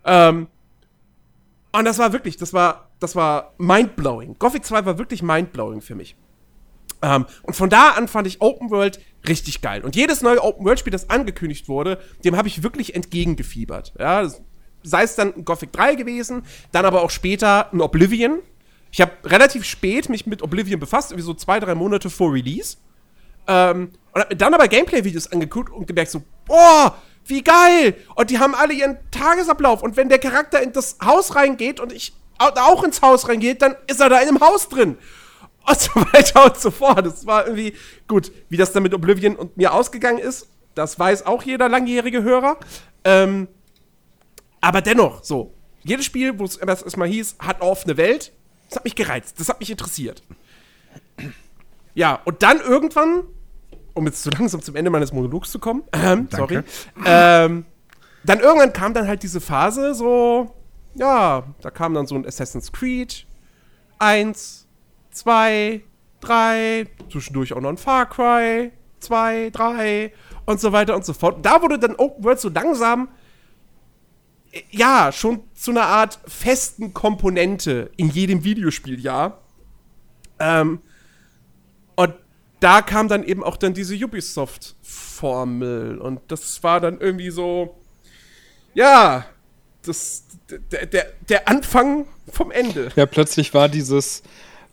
Ähm, 0.05 0.47
und 1.79 1.85
das 1.85 1.97
war 1.97 2.13
wirklich, 2.13 2.37
das 2.37 2.53
war, 2.53 2.89
das 2.99 3.15
war 3.15 3.53
mindblowing. 3.57 4.37
Gothic 4.39 4.65
2 4.65 4.85
war 4.85 4.97
wirklich 4.97 5.21
mindblowing 5.21 5.81
für 5.81 5.95
mich. 5.95 6.15
Ähm, 7.01 7.25
und 7.43 7.55
von 7.55 7.69
da 7.69 7.91
an 7.91 8.07
fand 8.07 8.27
ich 8.27 8.41
Open 8.41 8.69
World 8.71 8.99
richtig 9.27 9.61
geil. 9.61 9.83
Und 9.83 9.95
jedes 9.95 10.21
neue 10.21 10.43
Open 10.43 10.65
World 10.65 10.79
Spiel, 10.79 10.91
das 10.91 11.09
angekündigt 11.09 11.67
wurde, 11.67 11.99
dem 12.23 12.35
habe 12.37 12.47
ich 12.47 12.63
wirklich 12.63 12.95
entgegengefiebert. 12.95 13.93
Ja, 13.99 14.29
sei 14.83 15.03
es 15.03 15.15
dann 15.15 15.33
ein 15.33 15.45
Gothic 15.45 15.71
3 15.73 15.95
gewesen, 15.95 16.43
dann 16.71 16.85
aber 16.85 17.01
auch 17.01 17.09
später 17.09 17.71
ein 17.73 17.81
Oblivion. 17.81 18.39
Ich 18.91 19.01
habe 19.01 19.11
relativ 19.25 19.65
spät 19.65 20.09
mich 20.09 20.25
mit 20.25 20.41
Oblivion 20.41 20.79
befasst, 20.79 21.11
irgendwie 21.11 21.25
so 21.25 21.33
zwei, 21.33 21.59
drei 21.59 21.75
Monate 21.75 22.09
vor 22.09 22.33
Release. 22.33 22.77
Ähm, 23.47 23.91
und 24.13 24.21
hab 24.21 24.29
mir 24.29 24.37
dann 24.37 24.53
aber 24.53 24.67
Gameplay-Videos 24.67 25.31
angeguckt 25.31 25.71
und 25.71 25.87
gemerkt 25.87 26.11
so, 26.11 26.23
boah, 26.45 26.95
wie 27.25 27.43
geil! 27.43 27.95
Und 28.15 28.29
die 28.29 28.39
haben 28.39 28.55
alle 28.55 28.73
ihren 28.73 28.97
Tagesablauf. 29.11 29.81
Und 29.83 29.97
wenn 29.97 30.09
der 30.09 30.19
Charakter 30.19 30.61
in 30.61 30.73
das 30.73 30.97
Haus 31.03 31.35
reingeht 31.35 31.79
und 31.79 31.91
ich 31.91 32.13
au- 32.37 32.51
auch 32.55 32.83
ins 32.83 33.01
Haus 33.01 33.27
reingeht, 33.27 33.61
dann 33.61 33.75
ist 33.87 33.99
er 33.99 34.09
da 34.09 34.19
in 34.19 34.29
einem 34.29 34.39
Haus 34.41 34.69
drin. 34.69 34.97
Und 35.67 35.79
so 35.79 35.89
weiter 35.95 36.45
und 36.45 36.57
so 36.57 36.69
fort. 36.69 37.03
Das 37.07 37.25
war 37.25 37.47
irgendwie 37.47 37.73
gut. 38.07 38.31
Wie 38.49 38.57
das 38.57 38.71
dann 38.71 38.83
mit 38.83 38.93
Oblivion 38.93 39.35
und 39.35 39.57
mir 39.57 39.73
ausgegangen 39.73 40.19
ist, 40.19 40.47
das 40.75 40.99
weiß 40.99 41.25
auch 41.25 41.41
jeder 41.41 41.69
langjährige 41.69 42.21
Hörer. 42.21 42.57
Ähm, 43.03 43.47
aber 44.61 44.81
dennoch, 44.81 45.23
so. 45.23 45.55
Jedes 45.83 46.05
Spiel, 46.05 46.37
wo 46.37 46.43
es 46.43 46.57
erstmal 46.57 47.07
hieß, 47.07 47.37
hat 47.39 47.61
offene 47.61 47.97
Welt. 47.97 48.31
Das 48.69 48.75
hat 48.75 48.83
mich 48.83 48.93
gereizt. 48.93 49.39
Das 49.39 49.49
hat 49.49 49.59
mich 49.59 49.71
interessiert. 49.71 50.21
Ja, 51.95 52.19
und 52.25 52.43
dann 52.43 52.59
irgendwann, 52.59 53.23
um 53.95 54.05
jetzt 54.05 54.21
so 54.21 54.29
langsam 54.29 54.61
zum 54.61 54.75
Ende 54.75 54.91
meines 54.91 55.11
Monologs 55.11 55.51
zu 55.51 55.57
kommen, 55.57 55.83
ähm, 55.91 56.27
sorry, 56.31 56.61
ähm, 57.05 57.65
dann 58.23 58.39
irgendwann 58.39 58.73
kam 58.73 58.93
dann 58.93 59.07
halt 59.07 59.23
diese 59.23 59.41
Phase, 59.41 59.95
so, 59.95 60.53
ja, 60.93 61.43
da 61.61 61.71
kam 61.71 61.93
dann 61.95 62.05
so 62.05 62.15
ein 62.15 62.25
Assassin's 62.25 62.71
Creed. 62.71 63.25
1, 63.97 64.67
2, 65.11 65.81
3, 66.19 66.87
zwischendurch 67.09 67.53
auch 67.53 67.61
noch 67.61 67.69
ein 67.69 67.77
Far 67.77 68.07
Cry. 68.07 68.71
2, 69.05 69.49
3 69.51 70.11
und 70.45 70.59
so 70.59 70.71
weiter 70.71 70.95
und 70.95 71.05
so 71.05 71.13
fort. 71.13 71.45
Da 71.45 71.61
wurde 71.61 71.79
dann 71.79 71.95
Open 71.95 72.23
World 72.23 72.39
so 72.39 72.49
langsam, 72.49 73.09
äh, 74.51 74.61
ja, 74.71 75.11
schon 75.11 75.43
zu 75.53 75.71
einer 75.71 75.85
Art 75.85 76.19
festen 76.27 76.93
Komponente 76.93 77.91
in 77.97 78.09
jedem 78.09 78.43
Videospiel, 78.43 78.99
ja. 78.99 79.37
Ähm, 80.39 80.79
da 82.65 82.81
kam 82.81 83.07
dann 83.07 83.23
eben 83.23 83.43
auch 83.43 83.57
dann 83.57 83.75
diese 83.75 83.93
Ubisoft-Formel. 83.93 85.99
Und 85.99 86.19
das 86.29 86.63
war 86.63 86.79
dann 86.79 86.99
irgendwie 86.99 87.29
so, 87.29 87.75
ja, 88.73 89.27
das, 89.83 90.23
der, 90.71 90.87
der, 90.87 91.11
der 91.29 91.47
Anfang 91.47 92.07
vom 92.27 92.49
Ende. 92.49 92.89
Ja, 92.95 93.05
plötzlich 93.05 93.53
war 93.53 93.69
dieses, 93.69 94.23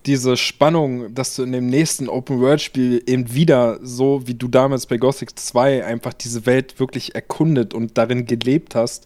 diese 0.07 0.39
Spannung, 0.39 1.15
dass 1.15 1.37
du 1.37 1.43
in 1.43 1.53
dem 1.53 1.67
nächsten 1.67 2.09
Open-World-Spiel 2.09 3.03
eben 3.07 3.35
wieder 3.35 3.79
so, 3.83 4.27
wie 4.27 4.37
du 4.37 4.49
damals 4.49 4.87
bei 4.87 4.97
Gothic 4.97 5.39
2 5.39 5.85
einfach 5.85 6.15
diese 6.15 6.47
Welt 6.47 6.81
wirklich 6.81 7.15
erkundet 7.15 7.75
und 7.75 7.99
darin 7.99 8.25
gelebt 8.25 8.75
hast, 8.75 9.05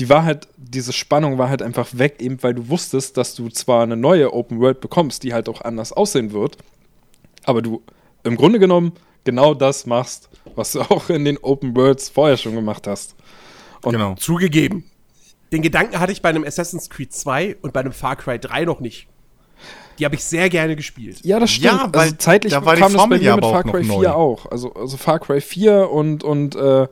die 0.00 0.08
war 0.08 0.24
halt, 0.24 0.48
diese 0.56 0.92
Spannung 0.92 1.38
war 1.38 1.50
halt 1.50 1.62
einfach 1.62 1.86
weg, 1.92 2.16
eben 2.18 2.42
weil 2.42 2.54
du 2.54 2.68
wusstest, 2.68 3.16
dass 3.16 3.36
du 3.36 3.48
zwar 3.48 3.84
eine 3.84 3.96
neue 3.96 4.32
Open 4.32 4.58
World 4.58 4.80
bekommst, 4.80 5.22
die 5.22 5.32
halt 5.32 5.48
auch 5.48 5.60
anders 5.60 5.92
aussehen 5.92 6.32
wird, 6.32 6.58
aber 7.44 7.62
du 7.62 7.80
im 8.24 8.36
Grunde 8.36 8.58
genommen 8.58 8.92
genau 9.24 9.54
das 9.54 9.86
machst, 9.86 10.28
was 10.54 10.72
du 10.72 10.80
auch 10.90 11.08
in 11.10 11.24
den 11.24 11.38
Open 11.38 11.76
Worlds 11.76 12.08
vorher 12.08 12.36
schon 12.36 12.54
gemacht 12.54 12.86
hast. 12.86 13.14
Und 13.82 13.92
Genau. 13.92 14.14
Zugegeben. 14.14 14.84
Den 15.52 15.62
Gedanken 15.62 15.98
hatte 15.98 16.12
ich 16.12 16.20
bei 16.20 16.28
einem 16.28 16.44
Assassin's 16.44 16.90
Creed 16.90 17.12
2 17.12 17.56
und 17.62 17.72
bei 17.72 17.80
einem 17.80 17.92
Far 17.92 18.16
Cry 18.16 18.38
3 18.38 18.64
noch 18.64 18.80
nicht. 18.80 19.06
Die 19.98 20.04
habe 20.04 20.14
ich 20.14 20.22
sehr 20.22 20.48
gerne 20.48 20.76
gespielt. 20.76 21.20
Ja, 21.24 21.40
das 21.40 21.50
stimmt. 21.50 21.72
Ja, 21.72 21.88
weil 21.92 22.00
also 22.02 22.16
zeitlich 22.16 22.52
da 22.52 22.64
war 22.64 22.76
kam 22.76 22.92
das 22.92 23.02
bei 23.02 23.18
mir 23.18 23.22
ja 23.22 23.34
mit 23.34 23.44
Far 23.44 23.64
Cry 23.64 23.82
4 23.82 23.92
neu. 23.92 24.08
auch. 24.08 24.46
Also, 24.50 24.72
also 24.74 24.96
Far 24.96 25.18
Cry 25.18 25.40
4 25.40 25.90
und, 25.90 26.22
und 26.22 26.54
äh, 26.54 26.86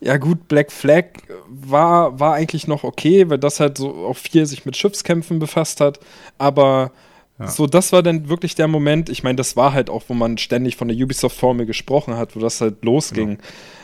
ja 0.00 0.16
gut, 0.18 0.48
Black 0.48 0.70
Flag 0.72 1.04
war, 1.48 2.18
war 2.20 2.34
eigentlich 2.34 2.66
noch 2.66 2.84
okay, 2.84 3.28
weil 3.28 3.38
das 3.38 3.60
halt 3.60 3.76
so 3.78 4.06
auch 4.06 4.16
viel 4.16 4.46
sich 4.46 4.64
mit 4.64 4.76
Schiffskämpfen 4.76 5.38
befasst 5.38 5.80
hat. 5.80 6.00
Aber 6.38 6.92
so, 7.38 7.66
das 7.66 7.92
war 7.92 8.02
dann 8.02 8.28
wirklich 8.28 8.54
der 8.54 8.68
Moment, 8.68 9.08
ich 9.08 9.24
meine, 9.24 9.36
das 9.36 9.56
war 9.56 9.72
halt 9.72 9.90
auch, 9.90 10.04
wo 10.08 10.14
man 10.14 10.38
ständig 10.38 10.76
von 10.76 10.88
der 10.88 10.96
Ubisoft-Formel 10.96 11.66
gesprochen 11.66 12.16
hat, 12.16 12.36
wo 12.36 12.40
das 12.40 12.60
halt 12.60 12.84
losging. 12.84 13.38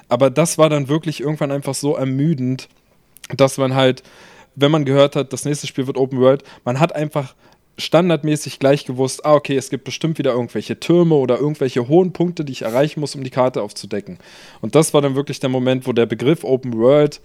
Aber 0.08 0.30
das 0.30 0.56
war 0.56 0.68
dann 0.68 0.88
wirklich 0.88 1.20
irgendwann 1.20 1.50
einfach 1.50 1.74
so 1.74 1.96
ermüdend, 1.96 2.68
dass 3.36 3.58
man 3.58 3.74
halt, 3.74 4.02
wenn 4.54 4.70
man 4.70 4.84
gehört 4.84 5.16
hat, 5.16 5.32
das 5.32 5.44
nächste 5.44 5.66
Spiel 5.66 5.86
wird 5.86 5.96
Open 5.96 6.20
World, 6.20 6.44
man 6.64 6.78
hat 6.78 6.94
einfach 6.94 7.34
standardmäßig 7.76 8.58
gleich 8.58 8.84
gewusst, 8.84 9.24
ah, 9.24 9.34
okay, 9.34 9.56
es 9.56 9.70
gibt 9.70 9.84
bestimmt 9.84 10.18
wieder 10.18 10.32
irgendwelche 10.32 10.78
Türme 10.78 11.14
oder 11.14 11.38
irgendwelche 11.38 11.88
hohen 11.88 12.12
Punkte, 12.12 12.44
die 12.44 12.52
ich 12.52 12.62
erreichen 12.62 13.00
muss, 13.00 13.14
um 13.14 13.24
die 13.24 13.30
Karte 13.30 13.62
aufzudecken. 13.62 14.18
Und 14.60 14.74
das 14.74 14.94
war 14.94 15.00
dann 15.00 15.16
wirklich 15.16 15.40
der 15.40 15.48
Moment, 15.48 15.86
wo 15.86 15.92
der 15.92 16.06
Begriff 16.06 16.44
Open 16.44 16.76
World 16.76 17.20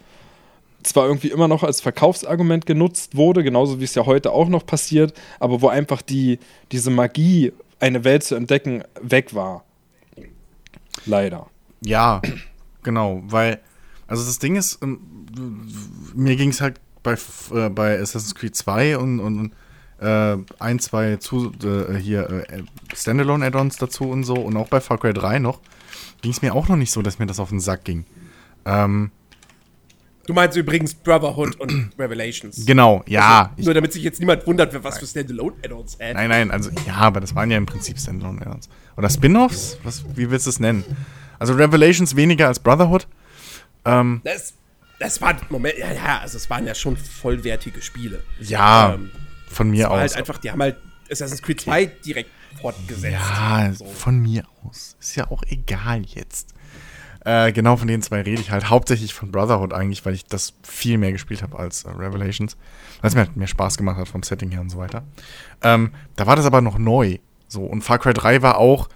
zwar 0.86 1.08
irgendwie 1.08 1.30
immer 1.30 1.48
noch 1.48 1.64
als 1.64 1.82
Verkaufsargument 1.82 2.66
genutzt 2.66 3.16
wurde, 3.16 3.44
genauso 3.44 3.80
wie 3.80 3.84
es 3.84 3.96
ja 3.96 4.06
heute 4.06 4.32
auch 4.32 4.48
noch 4.48 4.66
passiert, 4.66 5.14
aber 5.40 5.62
wo 5.62 5.68
einfach 5.68 6.02
die, 6.02 6.40
diese 6.72 6.90
Magie, 6.90 7.54
eine 7.80 8.04
Welt 8.04 8.24
zu 8.24 8.36
entdecken, 8.36 8.84
weg 9.02 9.36
war. 9.36 9.64
Leider. 11.06 11.48
Ja, 11.82 12.22
genau, 12.84 13.22
weil, 13.26 13.60
also 14.08 14.24
das 14.24 14.40
Ding 14.40 14.56
ist, 14.56 14.82
ähm, 14.82 15.00
mir 16.14 16.36
ging 16.36 16.50
es 16.50 16.62
halt 16.62 16.80
bei, 17.04 17.16
äh, 17.54 17.70
bei 17.70 18.00
Assassin's 18.00 18.36
Creed 18.36 18.56
2 18.56 18.98
und, 18.98 19.20
und 19.20 19.52
äh, 20.00 20.38
ein, 20.60 20.80
zwei 20.80 21.18
zu, 21.18 21.52
äh, 21.64 21.96
hier 21.96 22.30
äh, 22.30 22.64
Standalone-Add-ons 22.94 23.78
dazu 23.78 24.10
und 24.10 24.24
so 24.24 24.36
und 24.36 24.58
auch 24.58 24.68
bei 24.68 24.82
Far 24.82 24.98
Cry 24.98 25.14
3 25.14 25.40
noch, 25.40 25.60
ging 26.22 26.32
es 26.32 26.42
mir 26.42 26.54
auch 26.54 26.68
noch 26.68 26.76
nicht 26.76 26.92
so, 26.92 27.02
dass 27.02 27.20
mir 27.20 27.28
das 27.28 27.40
auf 27.40 27.50
den 27.50 27.60
Sack 27.60 27.86
ging. 27.86 28.06
Ähm, 28.66 29.12
Du 30.28 30.34
meinst 30.34 30.58
übrigens 30.58 30.94
Brotherhood 30.96 31.60
und 31.60 31.92
Revelations. 32.00 32.66
genau, 32.66 33.04
ja. 33.08 33.54
ich, 33.58 33.66
Nur 33.66 33.74
damit 33.76 33.94
sich 33.94 34.04
jetzt 34.04 34.20
niemand 34.20 34.46
wundert, 34.48 34.84
was 34.84 34.98
für 34.98 35.06
Standalone-Add-ons 35.06 35.98
nein, 36.00 36.30
nein, 36.30 36.52
also 36.52 36.72
ja, 36.88 36.96
aber 36.96 37.20
das 37.22 37.36
waren 37.36 37.52
ja 37.52 37.58
im 37.58 37.66
Prinzip 37.66 38.00
Standalone-Add-ons. 38.00 38.70
Oder 38.98 39.10
Spin-Offs? 39.10 39.78
Was, 39.84 40.04
wie 40.16 40.30
willst 40.32 40.46
du 40.48 40.50
es 40.50 40.60
nennen? 40.60 40.84
Also 41.38 41.54
Revelations 41.54 42.16
weniger 42.16 42.48
als 42.48 42.60
Brotherhood. 42.60 43.08
Ähm, 43.86 44.22
Das, 44.24 44.54
das 45.00 45.22
war, 45.22 45.36
Moment, 45.50 45.78
ja, 45.78 45.92
ja, 45.94 46.20
also 46.20 46.38
es 46.38 46.50
waren 46.50 46.66
ja 46.66 46.74
schon 46.74 46.98
vollwertige 46.98 47.82
Spiele. 47.82 48.24
ja, 48.40 48.94
Ähm, 48.96 49.12
von 49.48 49.70
mir 49.70 49.86
war 49.86 49.92
aus. 49.92 50.00
halt 50.00 50.16
einfach, 50.16 50.38
die 50.40 50.50
haben 50.50 50.62
halt 50.62 50.78
Assassin's 51.12 51.42
Creed 51.42 51.62
2 51.62 51.86
direkt 51.86 52.32
fortgesetzt. 52.60 53.14
Ja, 53.14 53.72
So. 53.74 53.86
von 53.86 54.20
mir 54.20 54.44
aus. 54.64 54.96
Ist 55.00 55.16
ja 55.18 55.30
auch 55.30 55.44
egal 55.48 56.02
jetzt. 56.08 56.55
Äh, 57.26 57.52
genau 57.54 57.76
von 57.76 57.88
den 57.88 58.04
zwei 58.04 58.22
rede 58.22 58.40
ich 58.40 58.52
halt. 58.52 58.70
Hauptsächlich 58.70 59.16
von 59.16 59.32
Brotherhood 59.32 59.74
eigentlich, 59.74 60.06
weil 60.06 60.14
ich 60.14 60.26
das 60.26 60.54
viel 60.62 61.00
mehr 61.00 61.12
gespielt 61.12 61.42
habe 61.42 61.58
als 61.58 61.84
äh, 61.84 61.90
Revelations. 61.90 62.56
Weil 63.02 63.10
es 63.10 63.16
mir 63.16 63.22
halt 63.22 63.36
mehr 63.36 63.48
Spaß 63.48 63.78
gemacht 63.78 63.98
hat 63.98 64.08
vom 64.08 64.22
Setting 64.22 64.52
her 64.52 64.62
und 64.62 64.70
so 64.70 64.78
weiter. 64.78 65.04
Ähm, 65.64 65.92
da 66.16 66.28
war 66.28 66.36
das 66.36 66.46
aber 66.46 66.62
noch 66.62 66.78
neu. 66.78 67.18
So, 67.48 67.64
und 67.64 67.82
Far 67.82 67.98
Cry 67.98 68.14
3 68.14 68.44
war 68.44 68.60
auch 68.60 68.90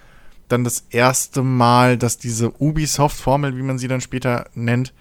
dann 0.48 0.64
das 0.64 0.86
erste 0.92 1.42
Mal, 1.42 1.98
dass 1.98 2.20
diese 2.20 2.52
Ubisoft-Formel, 2.62 3.58
wie 3.58 3.64
man 3.64 3.80
sie 3.80 3.88
dann 3.88 4.02
später 4.02 4.50
nennt, 4.54 4.94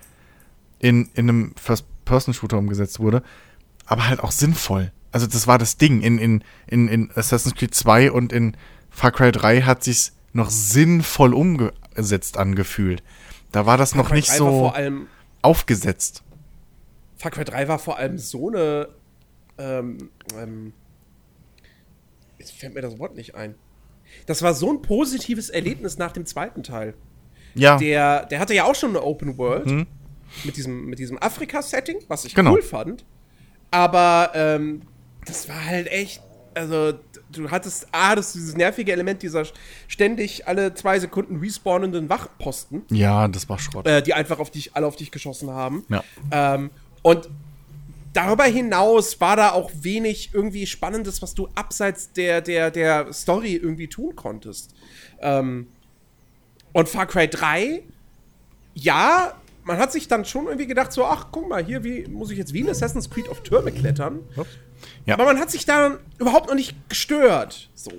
in, 0.78 1.10
in 1.14 1.28
einem 1.28 1.54
First-Person-Shooter 1.60 2.56
umgesetzt 2.56 2.98
wurde. 2.98 3.22
Aber 3.84 4.08
halt 4.08 4.20
auch 4.20 4.32
sinnvoll. 4.32 4.90
Also 5.12 5.26
das 5.26 5.46
war 5.46 5.58
das 5.58 5.76
Ding. 5.76 6.00
In, 6.00 6.18
in, 6.18 6.44
in, 6.66 6.88
in 6.88 7.10
Assassin's 7.14 7.54
Creed 7.54 7.74
2 7.74 8.10
und 8.10 8.32
in 8.32 8.56
Far 8.88 9.12
Cry 9.12 9.32
3 9.32 9.62
hat 9.62 9.84
sich's 9.84 10.14
noch 10.32 10.48
sinnvoll 10.48 11.34
umgesetzt 11.34 12.38
angefühlt. 12.38 13.02
Da 13.52 13.66
war 13.66 13.76
das 13.76 13.94
noch 13.94 14.04
Far 14.08 14.10
Cry 14.12 14.16
nicht 14.18 14.30
3 14.30 14.40
war 14.40 14.50
so 14.52 14.58
vor 14.58 14.74
allem, 14.74 15.06
aufgesetzt. 15.42 16.22
Far 17.16 17.30
Cry 17.30 17.44
3 17.44 17.68
war 17.68 17.78
vor 17.78 17.96
allem 17.98 18.18
so 18.18 18.48
eine, 18.48 18.88
ähm, 19.58 20.10
ähm, 20.36 20.72
jetzt 22.38 22.52
fällt 22.52 22.74
mir 22.74 22.82
das 22.82 22.98
Wort 22.98 23.14
nicht 23.16 23.34
ein. 23.34 23.54
Das 24.26 24.42
war 24.42 24.54
so 24.54 24.72
ein 24.72 24.82
positives 24.82 25.50
Erlebnis 25.50 25.98
nach 25.98 26.12
dem 26.12 26.26
zweiten 26.26 26.62
Teil. 26.62 26.94
Ja. 27.54 27.76
Der, 27.78 28.26
der 28.26 28.38
hatte 28.40 28.54
ja 28.54 28.64
auch 28.64 28.74
schon 28.74 28.90
eine 28.90 29.02
Open 29.02 29.36
World 29.38 29.86
mit 30.44 30.56
diesem, 30.56 30.86
mit 30.86 30.98
diesem 30.98 31.20
Afrika-Setting, 31.20 31.98
was 32.08 32.24
ich 32.24 32.34
Genau. 32.34 32.52
cool 32.52 32.62
fand. 32.62 33.04
Aber 33.70 34.30
ähm, 34.34 34.82
das 35.26 35.48
war 35.48 35.64
halt 35.64 35.88
echt. 35.88 36.22
Also, 36.54 36.94
du 37.32 37.50
hattest, 37.50 37.86
ah, 37.92 38.14
das 38.14 38.32
dieses 38.32 38.56
nervige 38.56 38.92
Element 38.92 39.22
dieser 39.22 39.44
ständig 39.86 40.46
alle 40.48 40.74
zwei 40.74 40.98
Sekunden 40.98 41.36
respawnenden 41.36 42.08
Wachposten, 42.08 42.82
ja, 42.90 43.28
das 43.28 43.48
war 43.48 43.58
Schrott. 43.58 43.86
äh, 43.86 44.02
die 44.02 44.14
einfach 44.14 44.38
auf 44.38 44.50
dich, 44.50 44.74
alle 44.74 44.86
auf 44.86 44.96
dich 44.96 45.10
geschossen 45.10 45.50
haben. 45.50 45.84
Ja. 45.88 46.02
Ähm, 46.30 46.70
und 47.02 47.28
darüber 48.12 48.44
hinaus 48.44 49.20
war 49.20 49.36
da 49.36 49.52
auch 49.52 49.70
wenig 49.74 50.30
irgendwie 50.32 50.66
Spannendes, 50.66 51.22
was 51.22 51.34
du 51.34 51.48
abseits 51.54 52.12
der, 52.12 52.40
der, 52.40 52.70
der 52.70 53.12
Story 53.12 53.54
irgendwie 53.54 53.88
tun 53.88 54.16
konntest. 54.16 54.74
Ähm, 55.20 55.68
und 56.72 56.88
Far 56.88 57.06
Cry 57.06 57.28
3, 57.28 57.82
ja, 58.74 59.34
man 59.64 59.78
hat 59.78 59.92
sich 59.92 60.08
dann 60.08 60.24
schon 60.24 60.46
irgendwie 60.46 60.66
gedacht, 60.66 60.92
so, 60.92 61.04
ach, 61.04 61.26
guck 61.30 61.48
mal, 61.48 61.64
hier, 61.64 61.84
wie 61.84 62.06
muss 62.08 62.30
ich 62.30 62.38
jetzt 62.38 62.52
wie 62.52 62.60
in 62.60 62.70
Assassin's 62.70 63.10
Creed 63.10 63.28
auf 63.28 63.42
Türme 63.42 63.70
klettern? 63.72 64.20
Ja. 65.06 65.14
Aber 65.14 65.24
man 65.24 65.38
hat 65.38 65.50
sich 65.50 65.64
daran 65.64 65.98
überhaupt 66.18 66.48
noch 66.48 66.54
nicht 66.54 66.74
gestört. 66.88 67.70
So. 67.74 67.90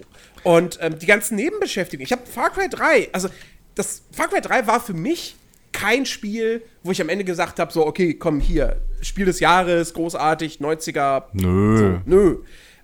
Und 0.43 0.77
ähm, 0.81 0.98
die 1.00 1.05
ganzen 1.05 1.36
Nebenbeschäftigungen. 1.36 2.05
Ich 2.05 2.12
habe 2.12 2.25
Far 2.25 2.50
Cry 2.51 2.69
3, 2.69 3.09
also 3.12 3.29
das 3.75 4.03
Far 4.12 4.27
Cry 4.27 4.41
3 4.41 4.67
war 4.67 4.79
für 4.79 4.93
mich 4.93 5.36
kein 5.71 6.05
Spiel, 6.05 6.63
wo 6.83 6.91
ich 6.91 7.01
am 7.01 7.09
Ende 7.09 7.24
gesagt 7.24 7.59
habe, 7.59 7.71
so, 7.71 7.86
okay, 7.86 8.13
komm 8.15 8.39
hier, 8.39 8.81
Spiel 9.01 9.25
des 9.25 9.39
Jahres, 9.39 9.93
großartig, 9.93 10.59
90er, 10.59 11.24
Nö. 11.33 12.00
Nö. 12.05 12.38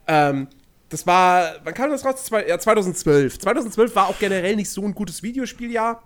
Ähm, 0.07 0.47
das 0.89 1.07
war, 1.07 1.55
wann 1.63 1.73
kam 1.73 1.89
das 1.89 2.05
raus? 2.05 2.23
Zwei- 2.25 2.47
Ja, 2.47 2.59
2012. 2.59 3.39
2012 3.39 3.95
war 3.95 4.07
auch 4.07 4.19
generell 4.19 4.55
nicht 4.55 4.69
so 4.69 4.83
ein 4.83 4.93
gutes 4.93 5.23
Videospieljahr. 5.23 6.03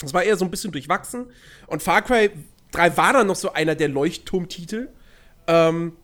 Das 0.00 0.12
war 0.12 0.22
eher 0.22 0.36
so 0.36 0.44
ein 0.44 0.50
bisschen 0.50 0.72
durchwachsen. 0.72 1.26
Und 1.66 1.82
Far 1.82 2.02
Cry 2.02 2.30
3 2.72 2.96
war 2.96 3.12
dann 3.14 3.26
noch 3.26 3.36
so 3.36 3.52
einer 3.52 3.74
der 3.74 3.88
Leuchtturmtitel. 3.88 4.88
Ähm, 5.46 5.96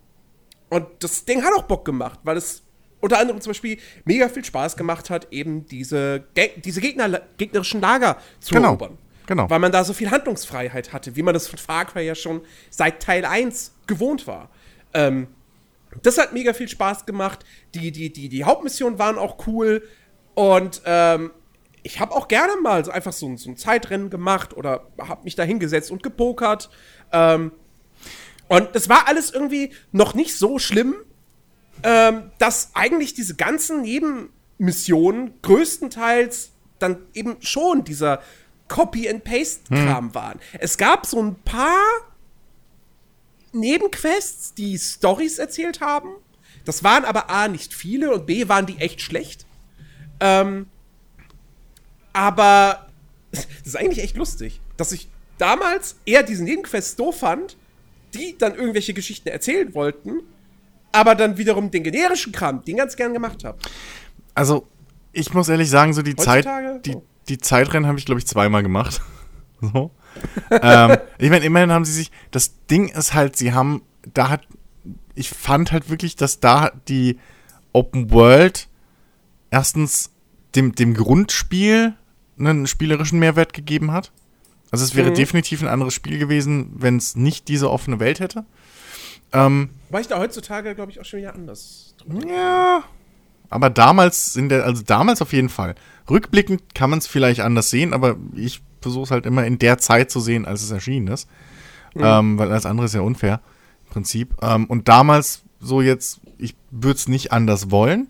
und 0.71 0.87
das 1.01 1.25
Ding 1.25 1.43
hat 1.45 1.53
auch 1.55 1.65
Bock 1.65 1.85
gemacht, 1.85 2.21
weil 2.23 2.37
es 2.37 2.63
unter 3.01 3.19
anderem 3.19 3.41
zum 3.41 3.51
Beispiel 3.51 3.79
mega 4.05 4.29
viel 4.29 4.45
Spaß 4.45 4.77
gemacht 4.77 5.11
hat, 5.11 5.29
eben 5.33 5.67
diese, 5.67 6.25
Ge 6.35 6.51
diese 6.57 6.81
Gegner 6.81 7.21
gegnerischen 7.37 7.81
Lager 7.81 8.17
zu 8.41 8.55
Genau, 8.55 8.69
erobern. 8.69 8.99
genau. 9.27 9.49
Weil 9.49 9.59
man 9.59 9.73
da 9.73 9.85
so 9.85 9.93
viel 9.95 10.11
Handlungsfreiheit 10.11 10.93
hatte, 10.93 11.17
wie 11.17 11.23
man 11.23 11.33
das 11.35 11.49
von 11.49 11.59
Far 11.59 11.85
Cry 11.87 12.03
ja 12.07 12.15
schon 12.15 12.43
seit 12.71 13.03
Teil 13.03 13.25
1 13.25 13.75
gewohnt 13.87 14.27
war. 14.27 14.51
Ähm, 14.93 15.29
das 16.03 16.19
hat 16.19 16.33
mega 16.33 16.53
viel 16.53 16.69
Spaß 16.69 17.07
gemacht. 17.07 17.45
Die, 17.75 17.91
die, 17.91 18.13
die, 18.13 18.29
die 18.29 18.45
Hauptmissionen 18.45 18.99
waren 18.99 19.19
auch 19.19 19.47
cool. 19.47 19.83
Und 20.35 20.83
ähm, 20.85 21.33
ich 21.83 21.99
habe 22.01 22.13
auch 22.15 22.29
gerne 22.29 22.53
mal 22.63 22.85
so 22.85 22.91
einfach 22.91 23.13
so, 23.13 23.27
ein- 23.27 23.39
so 23.39 23.51
ein 23.51 23.57
Zeitrennen 23.57 24.11
gemacht 24.11 24.55
oder 24.57 24.87
habe 25.01 25.25
mich 25.25 25.35
da 25.35 25.43
hingesetzt 25.43 25.91
und 25.91 26.03
gepokert. 26.03 26.69
Ähm, 27.13 27.51
und 28.51 28.75
das 28.75 28.89
war 28.89 29.07
alles 29.07 29.31
irgendwie 29.31 29.73
noch 29.93 30.15
nicht 30.15 30.37
so 30.37 30.59
schlimm, 30.59 30.97
ähm, 31.85 32.33
dass 32.39 32.71
eigentlich 32.75 33.15
diese 33.15 33.37
ganzen 33.37 33.83
Nebenmissionen 33.83 35.35
größtenteils 35.43 36.51
dann 36.81 36.99
eben 37.15 37.37
schon 37.43 37.85
dieser 37.85 38.21
Copy-and-Paste-Kram 38.67 40.17
waren. 40.17 40.41
Es 40.59 40.77
gab 40.79 41.07
so 41.07 41.23
ein 41.23 41.37
paar 41.45 41.79
Nebenquests, 43.53 44.53
die 44.55 44.77
Stories 44.81 45.39
erzählt 45.39 45.81
haben. 45.81 46.09
Das 46.65 46.83
waren 46.83 47.05
aber 47.05 47.31
A, 47.31 47.47
nicht 47.47 47.73
viele 47.73 48.13
und 48.13 48.27
B, 48.27 48.49
waren 48.49 48.67
die 48.67 48.79
echt 48.79 49.01
schlecht. 49.01 49.47
Ähm, 50.19 50.67
aber 52.13 52.89
das 53.31 53.47
ist 53.65 53.77
eigentlich 53.77 54.03
echt 54.03 54.17
lustig, 54.17 54.61
dass 54.77 54.91
ich 54.91 55.09
damals 55.39 56.01
eher 56.05 56.25
diesen 56.25 56.47
Nebenquests 56.47 56.97
doof 56.97 57.21
fand, 57.21 57.57
die 58.15 58.37
dann 58.39 58.55
irgendwelche 58.55 58.95
Geschichten 58.95 59.29
erzählen 59.29 59.75
wollten, 59.75 60.21
aber 60.93 61.15
dann 61.15 61.37
wiederum 61.39 61.71
den 61.71 61.83
generischen 61.83 62.33
Kram, 62.33 62.65
den 62.65 62.77
ganz 62.77 62.97
gern 62.97 63.13
gemacht 63.13 63.45
habe. 63.45 63.59
Also, 64.35 64.67
ich 65.13 65.33
muss 65.35 65.49
ehrlich 65.49 65.71
sagen, 65.71 65.93
so 65.93 66.03
die 66.03 66.17
Zeit, 66.17 66.47
Heutzutage? 66.47 66.81
die, 66.85 66.95
Oh. 66.97 67.03
die 67.29 67.39
Zeitrennen 67.39 67.87
habe 67.87 67.99
ich, 67.99 68.05
glaube 68.07 68.19
ich, 68.19 68.27
zweimal 68.27 68.63
gemacht. 68.63 69.01
so. 69.61 69.91
ähm, 70.51 70.97
ich 71.19 71.31
meine, 71.31 71.45
immerhin 71.45 71.71
haben 71.73 71.85
sie 71.85 71.93
sich, 71.93 72.11
das 72.31 72.55
Ding 72.67 72.89
ist 72.89 73.15
halt, 73.15 73.37
sie 73.37 73.53
haben, 73.53 73.83
da 74.15 74.29
hat, 74.29 74.47
ich 75.15 75.31
fand 75.31 75.73
halt 75.73 75.91
wirklich, 75.91 76.17
dass 76.17 76.41
da 76.41 76.73
die 76.89 77.19
Open 77.73 78.11
World 78.11 78.69
erstens 79.51 80.11
dem, 80.55 80.75
dem 80.75 80.95
Grundspiel 80.95 81.95
einen 82.39 82.67
spielerischen 82.67 83.19
Mehrwert 83.19 83.53
gegeben 83.53 83.93
hat. 83.93 84.11
Also 84.71 84.85
es 84.85 84.95
wäre 84.95 85.11
Mhm. 85.11 85.15
definitiv 85.15 85.63
ein 85.63 85.69
anderes 85.69 85.95
Spiel 85.95 86.19
gewesen, 86.19 86.73
wenn 86.77 86.97
es 86.97 87.17
nicht 87.17 87.49
diese 87.49 87.71
offene 87.71 87.99
Welt 88.01 88.21
hätte. 88.21 88.45
Ähm, 89.33 89.71
Weil 89.91 90.03
ich 90.03 90.09
da 90.09 90.19
heutzutage, 90.19 90.75
glaube 90.75 90.91
ich, 90.93 91.01
auch 91.01 91.05
schon 91.05 91.21
wieder 91.21 91.35
anders 91.35 91.95
ja. 92.27 92.83
Aber 93.51 93.69
damals 93.69 94.37
in 94.37 94.49
der, 94.49 94.65
also 94.65 94.83
damals 94.83 95.21
auf 95.23 95.33
jeden 95.33 95.49
Fall. 95.49 95.75
Rückblickend 96.09 96.75
kann 96.75 96.89
man 96.91 97.01
es 97.01 97.07
vielleicht 97.07 97.41
anders 97.41 97.69
sehen, 97.71 97.93
aber 97.93 98.17
ich 98.35 98.63
versuche 98.81 99.05
es 99.05 99.11
halt 99.11 99.27
immer 99.27 99.45
in 99.45 99.59
der 99.59 99.79
Zeit 99.79 100.11
zu 100.11 100.21
sehen, 100.21 100.47
als 100.47 100.63
es 100.63 100.71
erschienen 100.71 101.09
ist. 101.09 101.29
Ähm, 101.97 102.39
weil 102.39 102.51
alles 102.51 102.67
andere 102.67 102.87
ist 102.87 102.95
ja 102.95 103.01
unfair, 103.01 103.41
im 103.87 103.93
Prinzip. 103.93 104.35
Ähm, 104.41 104.67
und 104.67 104.89
damals 104.89 105.43
so 105.59 105.83
jetzt, 105.83 106.21
ich 106.39 106.55
würde 106.71 106.97
es 106.97 107.09
nicht 107.09 107.33
anders 107.33 107.71
wollen. 107.71 108.09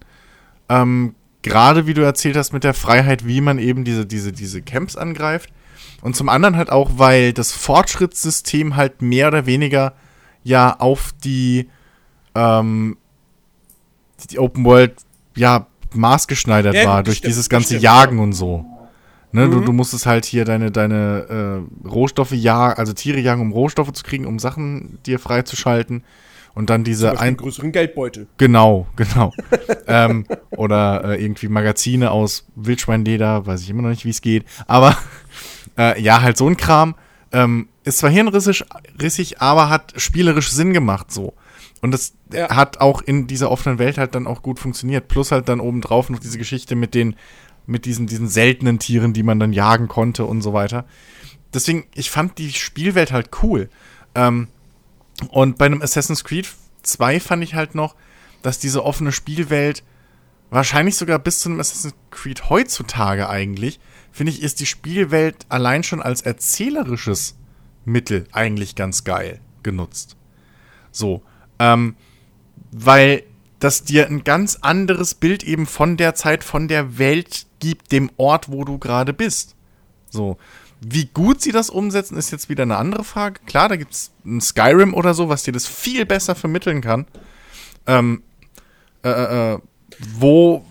Ähm, 0.68 1.14
Gerade 1.42 1.87
wie 1.87 1.94
du 1.94 2.03
erzählt 2.03 2.37
hast 2.37 2.53
mit 2.53 2.62
der 2.64 2.75
Freiheit, 2.75 3.27
wie 3.27 3.40
man 3.40 3.59
eben 3.59 3.85
diese, 3.85 4.05
diese, 4.05 4.33
diese 4.33 4.61
Camps 4.61 4.96
angreift. 4.96 5.51
Und 6.02 6.16
zum 6.16 6.28
anderen 6.28 6.56
halt 6.56 6.70
auch, 6.70 6.92
weil 6.96 7.32
das 7.32 7.52
Fortschrittssystem 7.52 8.76
halt 8.76 9.02
mehr 9.02 9.28
oder 9.28 9.46
weniger 9.46 9.94
ja 10.42 10.76
auf 10.78 11.12
die 11.22 11.68
ähm, 12.34 12.96
die 14.30 14.38
Open 14.38 14.64
World 14.64 14.94
ja 15.36 15.66
maßgeschneidert 15.94 16.74
Ja, 16.74 16.86
war 16.86 17.02
durch 17.02 17.18
stimmt, 17.18 17.30
dieses 17.30 17.48
ganze 17.48 17.68
stimmt, 17.68 17.82
Jagen 17.82 18.16
ja. 18.18 18.22
und 18.22 18.32
so. 18.32 18.64
Ne, 19.32 19.48
du, 19.48 19.60
du 19.60 19.72
musstest 19.72 20.06
halt 20.06 20.24
hier 20.24 20.44
deine, 20.44 20.72
deine 20.72 21.62
äh, 21.84 21.88
Rohstoffe 21.88 22.32
jagen, 22.32 22.78
also 22.78 22.92
Tiere 22.92 23.20
jagen, 23.20 23.40
um 23.40 23.52
Rohstoffe 23.52 23.92
zu 23.92 24.02
kriegen, 24.02 24.26
um 24.26 24.40
Sachen 24.40 24.98
dir 25.06 25.20
freizuschalten. 25.20 26.02
Und 26.52 26.68
dann 26.68 26.82
diese 26.82 27.18
ein 27.20 27.36
größeren 27.36 27.70
Geldbeutel. 27.70 28.26
Genau, 28.38 28.88
genau. 28.96 29.32
ähm, 29.86 30.26
oder 30.50 31.04
äh, 31.04 31.22
irgendwie 31.22 31.46
Magazine 31.46 32.10
aus 32.10 32.44
Wildschweinleder, 32.56 33.46
weiß 33.46 33.62
ich 33.62 33.70
immer 33.70 33.82
noch 33.82 33.90
nicht, 33.90 34.04
wie 34.04 34.10
es 34.10 34.20
geht. 34.20 34.44
Aber 34.66 34.96
äh, 35.80 36.00
ja, 36.00 36.20
halt 36.20 36.36
so 36.36 36.46
ein 36.48 36.56
Kram. 36.56 36.94
Ähm, 37.32 37.68
ist 37.84 37.98
zwar 37.98 38.10
hirnrissig, 38.10 38.64
rissig, 39.00 39.40
aber 39.40 39.68
hat 39.70 39.94
spielerisch 39.96 40.50
Sinn 40.50 40.72
gemacht 40.72 41.10
so. 41.10 41.32
Und 41.80 41.92
das 41.92 42.12
Ja. 42.32 42.54
hat 42.54 42.80
auch 42.80 43.00
in 43.02 43.26
dieser 43.26 43.50
offenen 43.50 43.78
Welt 43.78 43.96
halt 43.98 44.14
dann 44.14 44.26
auch 44.26 44.42
gut 44.42 44.58
funktioniert. 44.58 45.08
Plus 45.08 45.32
halt 45.32 45.48
dann 45.48 45.60
obendrauf 45.60 46.10
noch 46.10 46.18
diese 46.18 46.38
Geschichte 46.38 46.74
mit 46.76 46.92
den, 46.94 47.16
mit 47.66 47.84
diesen, 47.86 48.06
diesen 48.06 48.28
seltenen 48.28 48.78
Tieren, 48.78 49.12
die 49.12 49.22
man 49.22 49.40
dann 49.40 49.52
jagen 49.52 49.88
konnte 49.88 50.24
und 50.24 50.42
so 50.42 50.52
weiter. 50.52 50.84
Deswegen, 51.54 51.86
ich 51.94 52.10
fand 52.10 52.38
die 52.38 52.52
Spielwelt 52.52 53.12
halt 53.12 53.30
cool. 53.42 53.70
Ähm, 54.14 54.48
und 55.30 55.56
bei 55.58 55.66
einem 55.66 55.82
Assassin's 55.82 56.24
Creed 56.24 56.48
2 56.82 57.20
fand 57.20 57.42
ich 57.44 57.54
halt 57.54 57.74
noch, 57.74 57.94
dass 58.42 58.58
diese 58.58 58.84
offene 58.84 59.12
Spielwelt 59.12 59.82
wahrscheinlich 60.50 60.96
sogar 60.96 61.18
bis 61.18 61.38
zu 61.40 61.48
einem 61.48 61.60
Assassin's 61.60 61.94
Creed 62.10 62.50
heutzutage 62.50 63.28
eigentlich, 63.28 63.78
finde 64.12 64.33
ich, 64.33 64.42
ist 64.42 64.61
die 64.61 64.66
Spielwelt 64.66 65.46
allein 65.49 65.83
schon 65.83 66.03
als 66.03 66.23
erzählerisches 66.23 67.37
Mittel 67.85 68.27
eigentlich 68.33 68.75
ganz 68.75 69.05
geil 69.05 69.40
genutzt. 69.62 70.16
So, 70.92 71.23
ähm, 71.59 71.96
weil 72.73 73.25
das 73.59 73.85
dir 73.85 74.07
ein 74.07 74.25
ganz 74.25 74.59
anderes 74.62 75.14
Bild 75.14 75.44
eben 75.44 75.66
von 75.66 75.96
der 75.96 76.14
Zeit, 76.14 76.44
von 76.44 76.66
der 76.66 76.99
Welt 76.99 77.46
gibt, 77.59 77.92
dem 77.92 78.11
Ort, 78.16 78.51
wo 78.51 78.64
du 78.64 78.79
gerade 78.79 79.12
bist. 79.12 79.55
So. 80.09 80.38
Wie 80.81 81.07
gut 81.07 81.42
sie 81.42 81.53
das 81.53 81.68
umsetzen, 81.68 82.16
ist 82.16 82.31
jetzt 82.31 82.49
wieder 82.49 82.62
eine 82.62 82.79
andere 82.79 83.05
Frage. 83.05 83.40
Klar, 83.44 83.68
da 83.68 83.77
gibt 83.77 83.92
es 83.92 84.12
ein 84.25 84.40
Skyrim 84.40 84.94
oder 84.94 85.12
so, 85.12 85.29
was 85.29 85.42
dir 85.42 85.53
das 85.53 85.66
viel 85.66 86.07
besser 86.07 86.35
vermitteln 86.35 86.81
kann. 86.81 87.07
Ähm, 87.87 88.23
äh, 89.05 89.53
äh, 89.55 89.59
wo, 90.14 90.57
äh, 90.57 90.69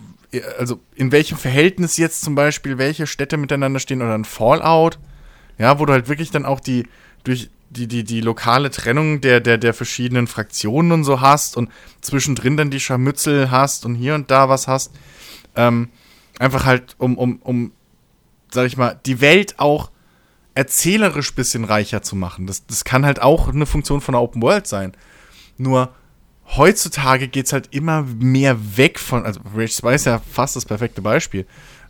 also 0.58 0.80
in 0.96 1.12
welchem 1.12 1.38
Verhältnis 1.38 1.98
jetzt 1.98 2.22
zum 2.22 2.36
Beispiel 2.36 2.78
welche 2.78 3.08
Städte 3.08 3.38
miteinander 3.38 3.80
stehen 3.80 4.02
oder 4.02 4.14
ein 4.14 4.26
Fallout, 4.26 5.00
ja, 5.58 5.80
wo 5.80 5.86
du 5.86 5.94
halt 5.94 6.08
wirklich 6.08 6.32
dann 6.32 6.46
auch 6.46 6.60
die, 6.60 6.88
durch 7.24 7.50
die, 7.70 7.88
die, 7.88 8.04
die 8.04 8.22
lokale 8.22 8.72
Trennung 8.72 9.22
der, 9.22 9.40
der, 9.40 9.58
der 9.58 9.74
verschiedenen 9.74 10.28
Fraktionen 10.28 10.92
und 10.92 11.04
so 11.04 11.22
hast 11.22 11.58
und 11.58 11.70
zwischendrin 12.02 12.58
dann 12.58 12.72
die 12.72 12.80
Scharmützel 12.80 13.52
hast 13.52 13.86
und 13.86 13.96
hier 13.96 14.16
und 14.16 14.32
da 14.32 14.50
was 14.50 14.68
hast. 14.68 14.92
Ähm, 15.56 15.90
einfach 16.40 16.66
halt, 16.66 16.96
um, 16.98 17.18
um, 17.18 17.38
um, 17.44 17.72
sag 18.52 18.66
ich 18.66 18.78
mal, 18.78 19.00
die 19.06 19.22
Welt 19.22 19.60
auch 19.60 19.92
erzählerisch 20.56 21.36
bisschen 21.36 21.64
reicher 21.64 22.02
zu 22.02 22.16
machen. 22.16 22.48
Das, 22.48 22.66
das 22.66 22.84
kann 22.84 23.06
halt 23.06 23.22
auch 23.22 23.50
eine 23.50 23.66
Funktion 23.66 24.02
von 24.02 24.14
der 24.14 24.22
Open 24.22 24.42
World 24.42 24.68
sein. 24.68 24.94
Nur 25.58 25.94
heutzutage 26.58 27.28
geht 27.28 27.46
es 27.46 27.54
halt 27.54 27.70
immer 27.72 28.04
mehr 28.04 28.78
weg 28.78 29.00
von, 29.00 29.26
also 29.26 29.40
Rage 29.56 29.74
2 29.74 29.96
ist 29.96 30.06
ja 30.06 30.20
fast 30.20 30.56
das 30.56 30.66
perfekte 30.66 31.02
Beispiel, 31.02 31.46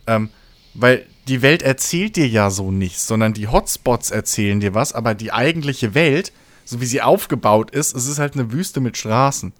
ähm, 0.06 0.30
weil 0.74 1.06
die 1.28 1.42
Welt 1.42 1.62
erzählt 1.62 2.16
dir 2.16 2.28
ja 2.28 2.50
so 2.50 2.70
nichts, 2.70 3.06
sondern 3.06 3.32
die 3.32 3.48
Hotspots 3.48 4.10
erzählen 4.10 4.60
dir 4.60 4.74
was, 4.74 4.92
aber 4.92 5.14
die 5.14 5.32
eigentliche 5.32 5.94
Welt, 5.94 6.32
so 6.64 6.80
wie 6.80 6.86
sie 6.86 7.02
aufgebaut 7.02 7.70
ist, 7.70 7.94
es 7.94 8.06
ist 8.06 8.18
halt 8.18 8.34
eine 8.34 8.52
Wüste 8.52 8.80
mit 8.80 8.96
Straßen. 8.96 9.52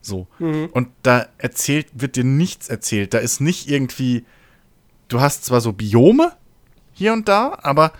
So. 0.00 0.26
Mhm. 0.38 0.68
Und 0.72 0.88
da 1.02 1.26
erzählt, 1.38 1.88
wird 1.94 2.16
dir 2.16 2.24
nichts 2.24 2.68
erzählt. 2.68 3.12
Da 3.12 3.18
ist 3.18 3.40
nicht 3.40 3.68
irgendwie, 3.68 4.24
du 5.08 5.20
hast 5.20 5.44
zwar 5.44 5.60
so 5.60 5.72
Biome 5.72 6.32
hier 6.92 7.12
und 7.12 7.28
da, 7.28 7.58
aber 7.62 7.92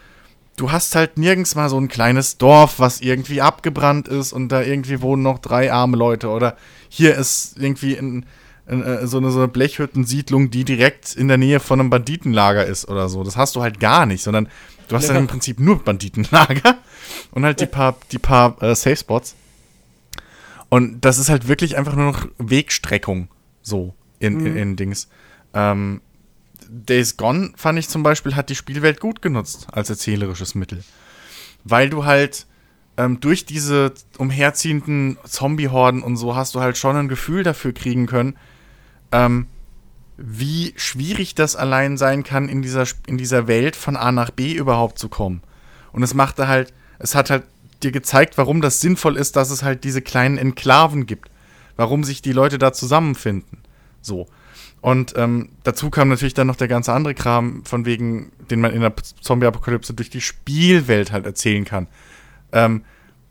du 0.56 0.72
hast 0.72 0.94
halt 0.94 1.18
nirgends 1.18 1.54
mal 1.54 1.68
so 1.68 1.78
ein 1.78 1.88
kleines 1.88 2.38
Dorf, 2.38 2.78
was 2.78 3.00
irgendwie 3.00 3.40
abgebrannt 3.40 4.08
ist 4.08 4.32
und 4.32 4.48
da 4.48 4.62
irgendwie 4.62 5.02
wohnen 5.02 5.22
noch 5.22 5.38
drei 5.38 5.72
arme 5.72 5.96
Leute. 5.96 6.28
Oder 6.28 6.56
hier 6.88 7.14
ist 7.14 7.58
irgendwie 7.58 7.92
in, 7.92 8.26
in, 8.66 8.82
äh, 8.82 9.06
so, 9.06 9.18
eine, 9.18 9.30
so 9.30 9.38
eine 9.38 9.48
Blechhüttensiedlung, 9.48 10.50
die 10.50 10.64
direkt 10.64 11.14
in 11.14 11.28
der 11.28 11.36
Nähe 11.36 11.60
von 11.60 11.78
einem 11.78 11.90
Banditenlager 11.90 12.64
ist 12.64 12.88
oder 12.88 13.08
so. 13.08 13.22
Das 13.22 13.36
hast 13.36 13.54
du 13.54 13.62
halt 13.62 13.80
gar 13.80 14.06
nicht, 14.06 14.22
sondern 14.22 14.48
du 14.88 14.96
hast 14.96 15.08
ja. 15.08 15.14
dann 15.14 15.24
im 15.24 15.28
Prinzip 15.28 15.60
nur 15.60 15.78
Banditenlager 15.84 16.78
und 17.30 17.44
halt 17.44 17.60
die 17.60 17.66
paar, 17.66 17.96
die 18.10 18.18
paar 18.18 18.60
äh, 18.62 18.74
Safe 18.74 18.96
Spots. 18.96 19.36
Und 20.68 21.02
das 21.02 21.18
ist 21.18 21.28
halt 21.28 21.48
wirklich 21.48 21.76
einfach 21.76 21.94
nur 21.94 22.12
noch 22.12 22.26
Wegstreckung 22.38 23.28
so 23.62 23.94
in, 24.18 24.38
mhm. 24.38 24.46
in, 24.46 24.56
in 24.56 24.76
Dings. 24.76 25.08
Ähm, 25.54 26.00
Days 26.68 27.16
Gone, 27.16 27.52
fand 27.56 27.78
ich 27.78 27.88
zum 27.88 28.02
Beispiel, 28.02 28.36
hat 28.36 28.50
die 28.50 28.54
Spielwelt 28.54 29.00
gut 29.00 29.22
genutzt 29.22 29.68
als 29.72 29.90
erzählerisches 29.90 30.54
Mittel. 30.54 30.82
Weil 31.64 31.90
du 31.90 32.04
halt 32.04 32.46
ähm, 32.96 33.20
durch 33.20 33.44
diese 33.44 33.92
umherziehenden 34.18 35.18
Zombie-Horden 35.24 36.02
und 36.02 36.16
so 36.16 36.34
hast 36.34 36.54
du 36.54 36.60
halt 36.60 36.76
schon 36.76 36.96
ein 36.96 37.08
Gefühl 37.08 37.42
dafür 37.42 37.72
kriegen 37.72 38.06
können, 38.06 38.36
ähm, 39.12 39.46
wie 40.16 40.72
schwierig 40.76 41.34
das 41.34 41.56
allein 41.56 41.96
sein 41.96 42.22
kann, 42.22 42.48
in 42.48 42.62
dieser, 42.62 42.86
in 43.06 43.18
dieser 43.18 43.46
Welt 43.48 43.76
von 43.76 43.96
A 43.96 44.12
nach 44.12 44.30
B 44.30 44.54
überhaupt 44.54 44.98
zu 44.98 45.08
kommen. 45.08 45.42
Und 45.92 46.02
es 46.02 46.14
machte 46.14 46.48
halt, 46.48 46.72
es 46.98 47.14
hat 47.14 47.30
halt 47.30 47.44
dir 47.82 47.92
gezeigt, 47.92 48.38
warum 48.38 48.60
das 48.60 48.80
sinnvoll 48.80 49.16
ist, 49.16 49.36
dass 49.36 49.50
es 49.50 49.62
halt 49.62 49.84
diese 49.84 50.00
kleinen 50.00 50.38
Enklaven 50.38 51.06
gibt. 51.06 51.30
Warum 51.76 52.04
sich 52.04 52.22
die 52.22 52.32
Leute 52.32 52.58
da 52.58 52.72
zusammenfinden. 52.72 53.58
So. 54.00 54.26
Und 54.86 55.14
ähm, 55.16 55.48
dazu 55.64 55.90
kam 55.90 56.10
natürlich 56.10 56.34
dann 56.34 56.46
noch 56.46 56.54
der 56.54 56.68
ganze 56.68 56.92
andere 56.92 57.12
Kram, 57.12 57.64
von 57.64 57.86
wegen, 57.86 58.30
den 58.52 58.60
man 58.60 58.72
in 58.72 58.82
der 58.82 58.94
Zombie-Apokalypse 59.20 59.94
durch 59.94 60.10
die 60.10 60.20
Spielwelt 60.20 61.10
halt 61.10 61.26
erzählen 61.26 61.64
kann. 61.64 61.88
Ähm, 62.52 62.84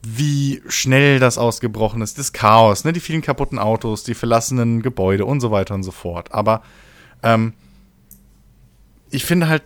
wie 0.05 0.61
schnell 0.67 1.17
das 1.17 1.37
ausgebrochen 1.37 2.01
ist, 2.01 2.19
das 2.19 2.33
Chaos, 2.33 2.83
ne, 2.83 2.91
die 2.91 2.99
vielen 2.99 3.21
kaputten 3.21 3.57
Autos, 3.57 4.03
die 4.03 4.15
verlassenen 4.15 4.81
Gebäude 4.81 5.23
und 5.23 5.39
so 5.39 5.49
weiter 5.49 5.75
und 5.75 5.83
so 5.83 5.91
fort. 5.91 6.33
Aber 6.33 6.61
ähm, 7.23 7.53
ich 9.09 9.23
finde 9.23 9.47
halt, 9.47 9.63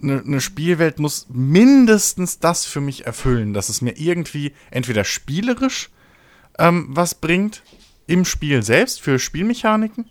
eine 0.00 0.22
ne 0.24 0.40
Spielwelt 0.40 1.00
muss 1.00 1.26
mindestens 1.28 2.38
das 2.38 2.66
für 2.66 2.80
mich 2.80 3.04
erfüllen, 3.04 3.52
dass 3.52 3.68
es 3.68 3.82
mir 3.82 3.98
irgendwie 3.98 4.52
entweder 4.70 5.02
spielerisch 5.02 5.90
ähm, 6.56 6.86
was 6.90 7.16
bringt 7.16 7.64
im 8.06 8.24
Spiel 8.24 8.62
selbst 8.62 9.00
für 9.00 9.18
Spielmechaniken 9.18 10.08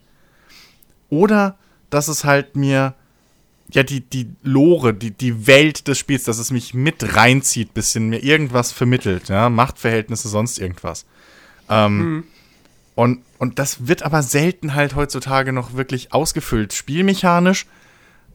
oder 1.13 1.57
dass 1.91 2.07
es 2.07 2.23
halt 2.23 2.55
mir, 2.55 2.95
ja, 3.69 3.83
die, 3.83 4.01
die 4.01 4.31
Lore, 4.41 4.95
die, 4.95 5.11
die 5.11 5.45
Welt 5.45 5.87
des 5.87 5.99
Spiels, 5.99 6.23
dass 6.23 6.39
es 6.39 6.49
mich 6.49 6.73
mit 6.73 7.15
reinzieht, 7.15 7.75
bisschen 7.75 8.09
mir 8.09 8.23
irgendwas 8.23 8.71
vermittelt, 8.71 9.29
ja, 9.29 9.49
Machtverhältnisse, 9.49 10.27
sonst 10.27 10.57
irgendwas. 10.57 11.05
Ähm, 11.69 11.97
mhm. 11.97 12.23
und, 12.95 13.19
und 13.37 13.59
das 13.59 13.87
wird 13.87 14.01
aber 14.03 14.23
selten 14.23 14.73
halt 14.73 14.95
heutzutage 14.95 15.53
noch 15.53 15.75
wirklich 15.75 16.13
ausgefüllt. 16.13 16.73
Spielmechanisch 16.73 17.67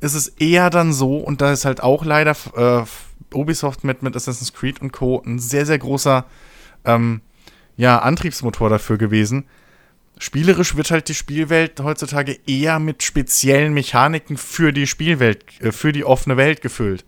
ist 0.00 0.14
es 0.14 0.28
eher 0.28 0.70
dann 0.70 0.92
so, 0.92 1.16
und 1.16 1.40
da 1.40 1.52
ist 1.52 1.64
halt 1.64 1.82
auch 1.82 2.04
leider 2.04 2.36
äh, 2.54 3.36
Ubisoft 3.36 3.82
mit, 3.82 4.04
mit 4.04 4.14
Assassin's 4.14 4.52
Creed 4.52 4.80
und 4.80 4.92
Co. 4.92 5.20
ein 5.26 5.40
sehr, 5.40 5.66
sehr 5.66 5.78
großer 5.78 6.24
ähm, 6.84 7.22
ja, 7.76 7.98
Antriebsmotor 7.98 8.70
dafür 8.70 8.98
gewesen, 8.98 9.46
Spielerisch 10.18 10.76
wird 10.76 10.90
halt 10.90 11.08
die 11.08 11.14
Spielwelt 11.14 11.80
heutzutage 11.80 12.38
eher 12.46 12.78
mit 12.80 13.02
speziellen 13.02 13.72
Mechaniken 13.72 14.36
für 14.36 14.72
die 14.72 14.86
Spielwelt, 14.86 15.44
äh, 15.60 15.72
für 15.72 15.92
die 15.92 16.04
offene 16.04 16.36
Welt 16.36 16.60
gefüllt. 16.60 17.04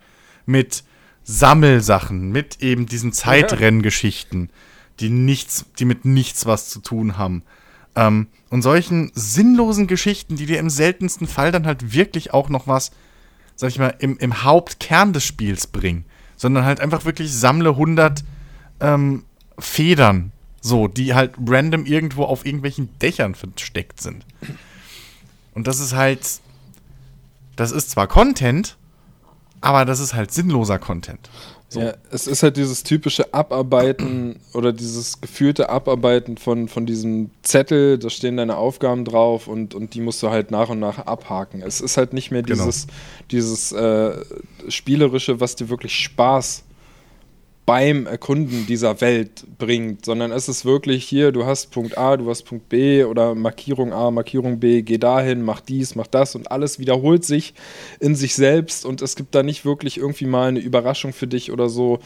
Mit 0.46 0.84
Sammelsachen, 1.24 2.30
mit 2.30 2.62
eben 2.62 2.86
diesen 2.86 3.12
Zeitrenngeschichten, 3.12 4.50
die 5.00 5.10
nichts, 5.10 5.66
die 5.78 5.84
mit 5.84 6.04
nichts 6.04 6.46
was 6.46 6.68
zu 6.68 6.80
tun 6.80 7.18
haben. 7.18 7.42
Ähm, 7.96 8.28
und 8.48 8.62
solchen 8.62 9.10
sinnlosen 9.14 9.86
Geschichten, 9.86 10.36
die 10.36 10.46
dir 10.46 10.58
im 10.58 10.70
seltensten 10.70 11.26
Fall 11.26 11.52
dann 11.52 11.66
halt 11.66 11.92
wirklich 11.92 12.32
auch 12.32 12.48
noch 12.48 12.66
was, 12.66 12.90
sag 13.56 13.70
ich 13.70 13.78
mal, 13.78 13.94
im, 13.98 14.18
im 14.18 14.44
Hauptkern 14.44 15.12
des 15.12 15.24
Spiels 15.24 15.66
bringen. 15.66 16.04
Sondern 16.36 16.64
halt 16.64 16.80
einfach 16.80 17.04
wirklich 17.04 17.32
sammle 17.32 17.70
100 17.70 18.24
ähm, 18.80 19.24
Federn 19.58 20.32
so, 20.60 20.88
die 20.88 21.14
halt 21.14 21.32
random 21.46 21.86
irgendwo 21.86 22.24
auf 22.24 22.44
irgendwelchen 22.44 22.90
Dächern 23.00 23.34
versteckt 23.34 24.00
sind. 24.00 24.24
Und 25.54 25.66
das 25.66 25.80
ist 25.80 25.94
halt. 25.94 26.20
Das 27.56 27.72
ist 27.72 27.90
zwar 27.90 28.06
Content, 28.06 28.76
aber 29.60 29.84
das 29.84 30.00
ist 30.00 30.14
halt 30.14 30.32
sinnloser 30.32 30.78
Content. 30.78 31.28
So. 31.72 31.80
Ja, 31.80 31.94
es 32.10 32.26
ist 32.26 32.42
halt 32.42 32.56
dieses 32.56 32.82
typische 32.82 33.32
Abarbeiten 33.32 34.40
oder 34.54 34.72
dieses 34.72 35.20
gefühlte 35.20 35.70
Abarbeiten 35.70 36.36
von, 36.36 36.68
von 36.68 36.84
diesem 36.84 37.30
Zettel, 37.42 37.96
da 37.96 38.10
stehen 38.10 38.38
deine 38.38 38.56
Aufgaben 38.56 39.04
drauf 39.04 39.46
und, 39.46 39.76
und 39.76 39.94
die 39.94 40.00
musst 40.00 40.20
du 40.22 40.30
halt 40.30 40.50
nach 40.50 40.68
und 40.68 40.80
nach 40.80 40.98
abhaken. 40.98 41.62
Es 41.62 41.80
ist 41.80 41.96
halt 41.96 42.12
nicht 42.12 42.32
mehr 42.32 42.42
genau. 42.42 42.64
dieses, 42.64 42.86
genau. 42.86 42.96
dieses 43.30 43.72
äh, 43.72 44.16
Spielerische, 44.68 45.38
was 45.38 45.54
dir 45.54 45.68
wirklich 45.68 45.94
Spaß 45.94 46.64
beim 47.70 48.08
Erkunden 48.08 48.66
dieser 48.66 49.00
Welt 49.00 49.44
bringt, 49.56 50.04
sondern 50.04 50.32
es 50.32 50.48
ist 50.48 50.64
wirklich 50.64 51.04
hier, 51.04 51.30
du 51.30 51.46
hast 51.46 51.70
Punkt 51.70 51.96
A, 51.96 52.16
du 52.16 52.28
hast 52.28 52.42
Punkt 52.42 52.68
B 52.68 53.04
oder 53.04 53.36
Markierung 53.36 53.92
A, 53.92 54.10
Markierung 54.10 54.58
B, 54.58 54.82
geh 54.82 54.98
dahin, 54.98 55.42
mach 55.42 55.60
dies, 55.60 55.94
mach 55.94 56.08
das 56.08 56.34
und 56.34 56.50
alles 56.50 56.80
wiederholt 56.80 57.24
sich 57.24 57.54
in 58.00 58.16
sich 58.16 58.34
selbst 58.34 58.84
und 58.84 59.02
es 59.02 59.14
gibt 59.14 59.36
da 59.36 59.44
nicht 59.44 59.64
wirklich 59.64 59.98
irgendwie 59.98 60.26
mal 60.26 60.48
eine 60.48 60.58
Überraschung 60.58 61.12
für 61.12 61.28
dich 61.28 61.52
oder 61.52 61.68
so. 61.68 62.00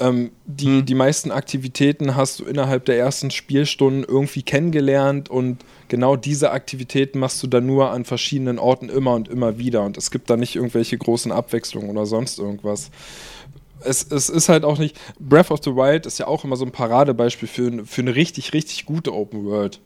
Ähm, 0.00 0.32
die, 0.44 0.66
hm. 0.78 0.86
die 0.86 0.96
meisten 0.96 1.30
Aktivitäten 1.30 2.16
hast 2.16 2.40
du 2.40 2.44
innerhalb 2.44 2.84
der 2.86 2.98
ersten 2.98 3.30
Spielstunden 3.30 4.02
irgendwie 4.02 4.42
kennengelernt 4.42 5.28
und 5.28 5.58
genau 5.86 6.16
diese 6.16 6.50
Aktivitäten 6.50 7.20
machst 7.20 7.40
du 7.44 7.46
dann 7.46 7.64
nur 7.64 7.92
an 7.92 8.04
verschiedenen 8.04 8.58
Orten 8.58 8.88
immer 8.88 9.14
und 9.14 9.28
immer 9.28 9.56
wieder 9.56 9.84
und 9.84 9.96
es 9.96 10.10
gibt 10.10 10.30
da 10.30 10.36
nicht 10.36 10.56
irgendwelche 10.56 10.98
großen 10.98 11.30
Abwechslungen 11.30 11.90
oder 11.90 12.06
sonst 12.06 12.40
irgendwas 12.40 12.90
es, 13.84 14.10
es 14.10 14.28
ist 14.28 14.48
halt 14.48 14.64
auch 14.64 14.78
nicht. 14.78 14.96
Breath 15.18 15.50
of 15.50 15.60
the 15.62 15.74
Wild 15.74 16.06
ist 16.06 16.18
ja 16.18 16.26
auch 16.26 16.44
immer 16.44 16.56
so 16.56 16.64
ein 16.64 16.72
Paradebeispiel 16.72 17.48
für, 17.48 17.86
für 17.86 18.00
eine 18.02 18.14
richtig, 18.14 18.52
richtig 18.52 18.86
gute 18.86 19.14
Open 19.14 19.44
World. 19.44 19.80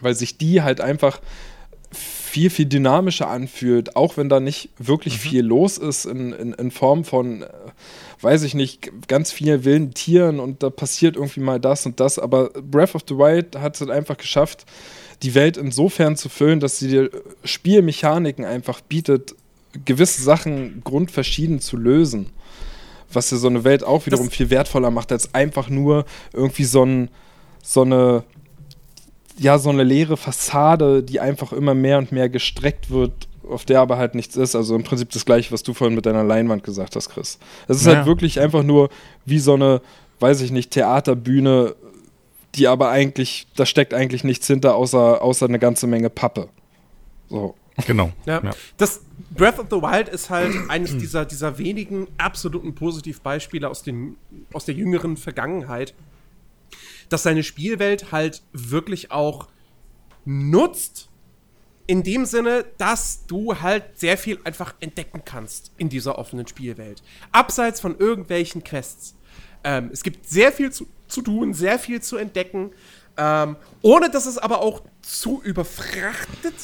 Weil 0.00 0.14
sich 0.14 0.38
die 0.38 0.62
halt 0.62 0.80
einfach 0.80 1.20
viel, 1.92 2.50
viel 2.50 2.66
dynamischer 2.66 3.28
anfühlt, 3.28 3.96
auch 3.96 4.16
wenn 4.16 4.28
da 4.28 4.38
nicht 4.38 4.70
wirklich 4.78 5.14
mhm. 5.14 5.18
viel 5.18 5.42
los 5.42 5.78
ist 5.78 6.04
in, 6.04 6.32
in, 6.32 6.52
in 6.52 6.70
Form 6.70 7.04
von, 7.04 7.42
äh, 7.42 7.48
weiß 8.20 8.44
ich 8.44 8.54
nicht, 8.54 8.92
ganz 9.08 9.32
vielen 9.32 9.64
wilden 9.64 9.94
Tieren 9.94 10.38
und 10.38 10.62
da 10.62 10.70
passiert 10.70 11.16
irgendwie 11.16 11.40
mal 11.40 11.58
das 11.58 11.86
und 11.86 11.98
das. 11.98 12.18
Aber 12.18 12.50
Breath 12.50 12.94
of 12.94 13.02
the 13.08 13.16
Wild 13.16 13.56
hat 13.56 13.74
es 13.74 13.80
halt 13.80 13.90
einfach 13.90 14.16
geschafft, 14.16 14.64
die 15.22 15.34
Welt 15.34 15.56
insofern 15.56 16.16
zu 16.16 16.28
füllen, 16.28 16.60
dass 16.60 16.78
sie 16.78 16.88
dir 16.88 17.10
Spielmechaniken 17.44 18.44
einfach 18.44 18.80
bietet, 18.80 19.34
gewisse 19.84 20.22
Sachen 20.22 20.82
grundverschieden 20.84 21.60
zu 21.60 21.76
lösen 21.76 22.30
was 23.12 23.30
ja 23.30 23.36
so 23.36 23.48
eine 23.48 23.64
Welt 23.64 23.84
auch 23.84 24.06
wiederum 24.06 24.26
das 24.26 24.36
viel 24.36 24.50
wertvoller 24.50 24.90
macht, 24.90 25.12
als 25.12 25.34
einfach 25.34 25.68
nur 25.68 26.04
irgendwie 26.32 26.64
so, 26.64 26.84
ein, 26.84 27.10
so 27.62 27.82
eine 27.82 28.24
ja, 29.40 29.58
so 29.58 29.70
eine 29.70 29.84
leere 29.84 30.18
Fassade, 30.18 31.02
die 31.02 31.18
einfach 31.18 31.54
immer 31.54 31.74
mehr 31.74 31.96
und 31.96 32.12
mehr 32.12 32.28
gestreckt 32.28 32.90
wird, 32.90 33.26
auf 33.48 33.64
der 33.64 33.80
aber 33.80 33.96
halt 33.96 34.14
nichts 34.14 34.36
ist. 34.36 34.54
Also 34.54 34.76
im 34.76 34.82
Prinzip 34.82 35.10
das 35.10 35.24
gleiche, 35.24 35.50
was 35.50 35.62
du 35.62 35.72
vorhin 35.72 35.94
mit 35.94 36.04
deiner 36.04 36.22
Leinwand 36.22 36.62
gesagt 36.62 36.94
hast, 36.94 37.08
Chris. 37.08 37.38
Es 37.66 37.78
ist 37.78 37.86
ja. 37.86 37.96
halt 37.96 38.06
wirklich 38.06 38.38
einfach 38.38 38.62
nur 38.62 38.90
wie 39.24 39.38
so 39.38 39.54
eine, 39.54 39.80
weiß 40.20 40.42
ich 40.42 40.50
nicht, 40.50 40.72
Theaterbühne, 40.72 41.74
die 42.54 42.68
aber 42.68 42.90
eigentlich, 42.90 43.46
da 43.56 43.64
steckt 43.64 43.94
eigentlich 43.94 44.24
nichts 44.24 44.46
hinter, 44.46 44.74
außer, 44.74 45.22
außer 45.22 45.46
eine 45.46 45.58
ganze 45.58 45.86
Menge 45.86 46.10
Pappe. 46.10 46.48
So. 47.30 47.54
Genau. 47.86 48.12
Ja. 48.26 48.42
ja. 48.42 48.50
Das 48.76 49.00
Breath 49.30 49.58
of 49.58 49.66
the 49.70 49.76
Wild 49.76 50.08
ist 50.08 50.30
halt 50.30 50.54
eines 50.68 50.96
dieser, 50.96 51.24
dieser 51.24 51.58
wenigen 51.58 52.08
absoluten 52.18 52.74
Positivbeispiele 52.74 53.68
aus, 53.68 53.82
den, 53.82 54.16
aus 54.52 54.64
der 54.64 54.74
jüngeren 54.74 55.16
Vergangenheit, 55.16 55.94
dass 57.08 57.22
seine 57.22 57.42
Spielwelt 57.42 58.12
halt 58.12 58.42
wirklich 58.52 59.10
auch 59.10 59.48
nutzt, 60.24 61.08
in 61.86 62.04
dem 62.04 62.24
Sinne, 62.24 62.66
dass 62.78 63.26
du 63.26 63.60
halt 63.60 63.98
sehr 63.98 64.16
viel 64.16 64.38
einfach 64.44 64.74
entdecken 64.78 65.22
kannst 65.24 65.72
in 65.76 65.88
dieser 65.88 66.18
offenen 66.18 66.46
Spielwelt. 66.46 67.02
Abseits 67.32 67.80
von 67.80 67.98
irgendwelchen 67.98 68.62
Quests. 68.62 69.16
Ähm, 69.64 69.90
es 69.92 70.04
gibt 70.04 70.28
sehr 70.28 70.52
viel 70.52 70.70
zu 70.70 70.86
zu 71.10 71.22
tun, 71.22 71.52
sehr 71.52 71.78
viel 71.78 72.00
zu 72.00 72.16
entdecken, 72.16 72.72
ähm, 73.16 73.56
ohne 73.82 74.10
dass 74.10 74.26
es 74.26 74.38
aber 74.38 74.62
auch 74.62 74.82
zu 75.02 75.42
überfrachtet 75.42 76.54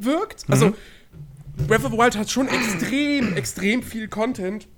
wirkt. 0.00 0.44
Also, 0.48 0.74
Breath 1.66 1.84
of 1.84 1.92
the 1.92 1.98
Wild 1.98 2.16
hat 2.16 2.30
schon 2.30 2.48
extrem, 2.48 3.32
extrem 3.36 3.82
viel 3.82 4.08
Content. 4.08 4.68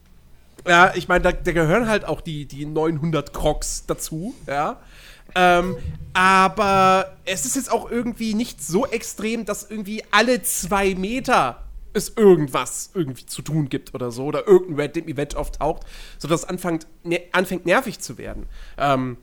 Ja, 0.67 0.93
ich 0.95 1.09
meine, 1.09 1.23
da, 1.23 1.33
da 1.33 1.53
gehören 1.53 1.89
halt 1.89 2.05
auch 2.05 2.21
die, 2.21 2.47
die 2.47 2.67
900 2.67 3.33
Crocs 3.33 3.85
dazu, 3.87 4.35
ja. 4.47 4.81
Ähm, 5.35 5.77
aber 6.15 7.17
es 7.25 7.45
ist 7.45 7.57
jetzt 7.57 7.71
auch 7.71 7.91
irgendwie 7.91 8.35
nicht 8.35 8.63
so 8.63 8.87
extrem, 8.87 9.45
dass 9.45 9.71
irgendwie 9.71 10.03
alle 10.11 10.43
zwei 10.43 10.95
Meter 10.95 11.63
es 11.93 12.13
irgendwas 12.17 12.91
irgendwie 12.95 13.27
zu 13.27 13.43
tun 13.43 13.69
gibt 13.69 13.95
oder 13.95 14.11
so 14.11 14.25
oder 14.25 14.47
irgendein 14.47 14.87
Random 14.87 15.09
Event 15.09 15.37
auftaucht, 15.37 15.83
sodass 16.19 16.43
es 16.43 16.49
anfängt, 16.49 16.87
ne, 17.03 17.23
anfängt 17.33 17.67
nervig 17.67 18.01
zu 18.01 18.19
werden. 18.19 18.47
Ähm, 18.79 19.19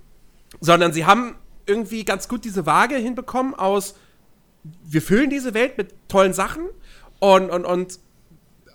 sondern 0.60 0.94
sie 0.94 1.06
haben 1.06 1.36
irgendwie 1.66 2.06
ganz 2.06 2.28
gut 2.28 2.46
diese 2.46 2.66
Waage 2.66 2.96
hinbekommen 2.96 3.56
aus, 3.56 3.96
wir 4.84 5.02
füllen 5.02 5.30
diese 5.30 5.54
Welt 5.54 5.78
mit 5.78 5.94
tollen 6.08 6.34
Sachen 6.34 6.68
und, 7.20 7.50
und, 7.50 7.66
und 7.66 8.00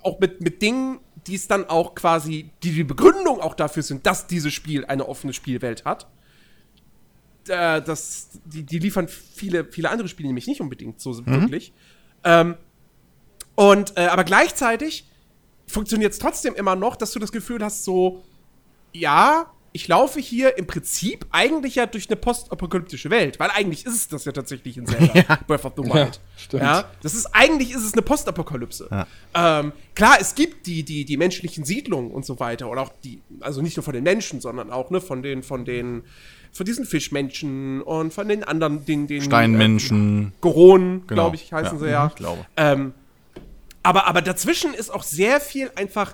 auch 0.03 0.18
mit, 0.20 0.40
mit 0.40 0.62
Dingen, 0.62 1.00
die 1.26 1.35
es 1.35 1.48
dann 1.48 1.68
auch 1.68 1.94
quasi, 1.94 2.50
die 2.62 2.72
die 2.72 2.85
Begründung 2.85 3.40
auch 3.40 3.55
dafür 3.55 3.83
sind, 3.83 4.07
dass 4.07 4.26
dieses 4.26 4.53
Spiel 4.53 4.85
eine 4.87 5.09
offene 5.09 5.33
Spielwelt 5.33 5.85
hat. 5.85 6.07
Äh, 7.48 7.83
das, 7.83 8.31
die, 8.44 8.62
die 8.62 8.79
liefern 8.79 9.09
viele, 9.09 9.64
viele 9.64 9.90
andere 9.90 10.09
Spiele 10.09 10.29
nämlich 10.29 10.46
nicht 10.46 10.61
unbedingt 10.61 11.00
so 11.00 11.26
wirklich. 11.26 11.72
Ähm, 12.24 12.57
und, 13.55 13.96
äh, 13.96 14.07
aber 14.07 14.24
gleichzeitig 14.24 15.07
funktioniert 15.66 16.12
es 16.12 16.18
trotzdem 16.18 16.55
immer 16.55 16.76
noch, 16.76 16.96
dass 16.96 17.12
du 17.12 17.18
das 17.18 17.33
Gefühl 17.33 17.62
hast, 17.62 17.85
so, 17.85 18.24
ja, 18.92 19.53
ich 19.72 19.87
laufe 19.87 20.18
hier 20.18 20.59
im 20.59 20.66
Prinzip 20.66 21.26
eigentlich 21.30 21.76
ja 21.76 21.87
durch 21.87 22.09
eine 22.09 22.16
postapokalyptische 22.16 23.09
Welt, 23.11 23.38
weil 23.38 23.50
eigentlich 23.50 23.87
ist 23.87 23.94
es 23.94 24.09
das 24.09 24.24
ja 24.24 24.33
tatsächlich 24.33 24.76
in 24.76 24.87
Zelda, 24.87 25.38
Breath 25.46 25.64
of 25.64 25.74
the 25.76 25.85
Wild. 25.85 25.94
Ja, 25.94 26.11
stimmt. 26.37 26.62
Ja, 26.64 26.90
das 27.02 27.14
ist, 27.14 27.26
eigentlich 27.26 27.70
ist 27.70 27.85
es 27.85 27.92
eine 27.92 28.02
Postapokalypse. 28.02 28.88
Ja. 28.90 29.61
Ähm, 29.61 29.72
klar, 29.94 30.16
es 30.20 30.35
gibt 30.35 30.66
die, 30.66 30.83
die, 30.83 31.04
die 31.04 31.16
menschlichen 31.16 31.64
Siedlungen 31.64 32.11
und 32.11 32.24
so 32.26 32.40
weiter, 32.40 32.68
oder 32.68 32.83
auch 32.83 32.92
die, 33.04 33.20
also 33.40 33.62
nicht 33.62 33.76
nur 33.76 33.85
von 33.85 33.94
den 33.94 34.02
Menschen, 34.02 34.40
sondern 34.40 34.70
auch, 34.72 34.90
ne, 34.90 35.00
von 35.00 35.22
den, 35.22 35.44
von 35.44 35.64
den, 35.64 36.02
von 36.52 36.66
diesen 36.66 36.85
Fischmenschen 36.85 37.80
und 37.83 38.12
von 38.12 38.26
den 38.26 38.42
anderen, 38.42 38.85
den, 38.85 39.06
den 39.06 39.22
Steinmenschen. 39.22 40.28
Äh, 40.28 40.30
Goronen, 40.40 41.06
Genau. 41.06 41.22
glaube 41.22 41.37
ich, 41.37 41.52
heißen 41.52 41.78
Ja, 41.78 41.85
sie 41.85 41.90
ja. 41.90 42.06
ich 42.09 42.14
glaube. 42.16 42.44
Ähm, 42.56 42.92
aber, 43.85 44.09
aber 44.09 44.20
dazwischen 44.20 44.74
ist 44.74 44.90
auch 44.90 45.04
sehr 45.04 45.40
viel 45.40 45.70
einfach 45.76 46.12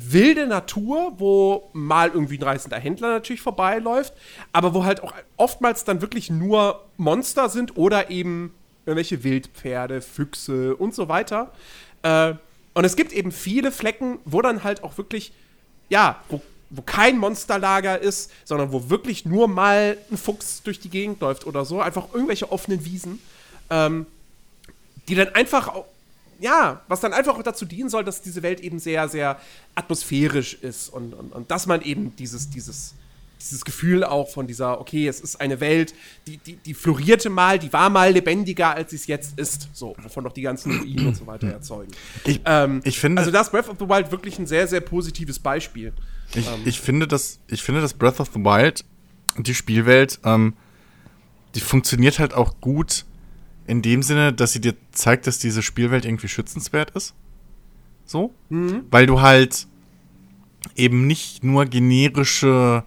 wilde 0.00 0.46
Natur, 0.46 1.14
wo 1.18 1.68
mal 1.72 2.08
irgendwie 2.10 2.38
ein 2.38 2.42
reißender 2.42 2.78
Händler 2.78 3.08
natürlich 3.10 3.40
vorbeiläuft, 3.42 4.12
aber 4.52 4.72
wo 4.74 4.84
halt 4.84 5.02
auch 5.02 5.12
oftmals 5.36 5.84
dann 5.84 6.00
wirklich 6.00 6.30
nur 6.30 6.84
Monster 6.96 7.48
sind 7.48 7.76
oder 7.76 8.08
eben 8.10 8.54
irgendwelche 8.86 9.24
Wildpferde, 9.24 10.00
Füchse 10.00 10.76
und 10.76 10.94
so 10.94 11.08
weiter. 11.08 11.52
Äh, 12.02 12.34
und 12.74 12.84
es 12.84 12.94
gibt 12.94 13.12
eben 13.12 13.32
viele 13.32 13.72
Flecken, 13.72 14.18
wo 14.24 14.40
dann 14.40 14.62
halt 14.62 14.84
auch 14.84 14.96
wirklich, 14.98 15.32
ja, 15.88 16.22
wo, 16.28 16.40
wo 16.70 16.82
kein 16.82 17.18
Monsterlager 17.18 17.98
ist, 17.98 18.30
sondern 18.44 18.72
wo 18.72 18.88
wirklich 18.88 19.24
nur 19.24 19.48
mal 19.48 19.98
ein 20.10 20.16
Fuchs 20.16 20.62
durch 20.62 20.78
die 20.78 20.90
Gegend 20.90 21.20
läuft 21.20 21.44
oder 21.46 21.64
so. 21.64 21.80
Einfach 21.80 22.06
irgendwelche 22.12 22.52
offenen 22.52 22.84
Wiesen. 22.84 23.20
Ähm, 23.68 24.06
die 25.08 25.14
dann 25.16 25.34
einfach, 25.34 25.74
au- 25.74 25.86
ja, 26.40 26.82
was 26.88 27.00
dann 27.00 27.12
einfach 27.12 27.36
auch 27.36 27.42
dazu 27.42 27.64
dienen 27.64 27.88
soll, 27.88 28.04
dass 28.04 28.22
diese 28.22 28.42
Welt 28.42 28.60
eben 28.60 28.78
sehr, 28.78 29.08
sehr 29.08 29.40
atmosphärisch 29.74 30.54
ist 30.54 30.88
und, 30.88 31.14
und, 31.14 31.32
und 31.32 31.50
dass 31.50 31.66
man 31.66 31.82
eben 31.82 32.14
dieses, 32.16 32.50
dieses, 32.50 32.94
dieses 33.40 33.64
Gefühl 33.64 34.04
auch 34.04 34.30
von 34.30 34.46
dieser, 34.46 34.80
okay, 34.80 35.06
es 35.06 35.20
ist 35.20 35.40
eine 35.40 35.60
Welt, 35.60 35.94
die, 36.26 36.38
die, 36.38 36.56
die 36.56 36.74
florierte 36.74 37.30
mal, 37.30 37.58
die 37.58 37.72
war 37.72 37.90
mal 37.90 38.12
lebendiger, 38.12 38.74
als 38.74 38.90
sie 38.90 38.96
es 38.96 39.06
jetzt 39.06 39.38
ist. 39.38 39.68
So, 39.72 39.94
wovon 40.02 40.24
doch 40.24 40.32
die 40.32 40.42
ganzen 40.42 40.78
Ruinen 40.78 41.08
und 41.08 41.16
so 41.16 41.26
weiter 41.26 41.48
erzeugen. 41.48 41.92
Ich, 42.24 42.40
Ähm, 42.44 42.80
ich 42.84 42.98
finde, 42.98 43.20
Also, 43.20 43.30
das 43.30 43.50
Breath 43.50 43.68
of 43.68 43.76
the 43.78 43.88
Wild 43.88 44.10
wirklich 44.10 44.38
ein 44.38 44.46
sehr, 44.46 44.66
sehr 44.66 44.80
positives 44.80 45.38
Beispiel. 45.38 45.92
ich, 46.34 46.48
ich, 46.64 46.80
finde 46.80 47.06
das, 47.06 47.38
ich 47.48 47.62
finde, 47.62 47.80
dass 47.80 47.94
Breath 47.94 48.20
of 48.20 48.30
the 48.34 48.40
Wild, 48.40 48.84
die 49.38 49.54
Spielwelt, 49.54 50.18
ähm, 50.24 50.54
die 51.54 51.60
funktioniert 51.60 52.18
halt 52.18 52.34
auch 52.34 52.60
gut 52.60 53.04
in 53.68 53.82
dem 53.82 54.02
Sinne, 54.02 54.32
dass 54.32 54.52
sie 54.52 54.60
dir 54.60 54.74
zeigt, 54.92 55.26
dass 55.26 55.38
diese 55.38 55.62
Spielwelt 55.62 56.04
irgendwie 56.04 56.28
schützenswert 56.28 56.90
ist. 56.90 57.14
So. 58.04 58.34
Weil 58.90 59.06
du 59.06 59.20
halt 59.20 59.66
eben 60.74 61.06
nicht 61.06 61.44
nur 61.44 61.66
generische 61.66 62.84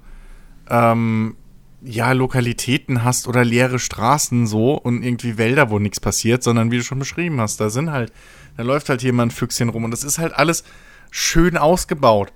ähm, 0.69 1.35
ja, 1.83 2.11
Lokalitäten 2.11 3.03
hast 3.03 3.27
oder 3.27 3.43
leere 3.43 3.79
Straßen 3.79 4.47
so 4.47 4.73
und 4.73 5.03
irgendwie 5.03 5.37
Wälder, 5.37 5.69
wo 5.69 5.79
nichts 5.79 5.99
passiert, 5.99 6.43
sondern 6.43 6.71
wie 6.71 6.77
du 6.77 6.83
schon 6.83 6.99
beschrieben 6.99 7.39
hast, 7.39 7.59
da 7.59 7.69
sind 7.69 7.91
halt, 7.91 8.11
da 8.57 8.63
läuft 8.63 8.89
halt 8.89 9.03
jemand 9.03 9.33
Füchschen 9.33 9.69
rum 9.69 9.83
und 9.83 9.91
das 9.91 10.03
ist 10.03 10.17
halt 10.17 10.33
alles 10.33 10.63
schön 11.11 11.57
ausgebaut. 11.57 12.31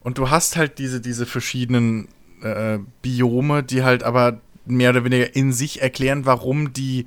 Und 0.00 0.18
du 0.18 0.30
hast 0.30 0.56
halt 0.56 0.78
diese, 0.78 1.00
diese 1.00 1.26
verschiedenen 1.26 2.08
äh, 2.42 2.78
Biome, 3.02 3.62
die 3.62 3.82
halt 3.82 4.02
aber 4.02 4.40
mehr 4.64 4.90
oder 4.90 5.04
weniger 5.04 5.34
in 5.36 5.52
sich 5.52 5.82
erklären, 5.82 6.26
warum 6.26 6.72
die 6.72 7.06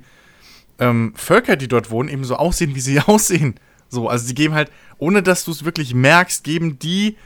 ähm, 0.78 1.12
Völker, 1.16 1.56
die 1.56 1.68
dort 1.68 1.90
wohnen, 1.90 2.08
eben 2.08 2.24
so 2.24 2.36
aussehen, 2.36 2.74
wie 2.74 2.80
sie 2.80 3.00
aussehen. 3.06 3.54
So, 3.88 4.08
also 4.08 4.26
die 4.26 4.34
geben 4.34 4.54
halt, 4.54 4.70
ohne 4.98 5.22
dass 5.22 5.44
du 5.44 5.52
es 5.52 5.64
wirklich 5.64 5.94
merkst, 5.94 6.42
geben 6.44 6.78
die, 6.78 7.16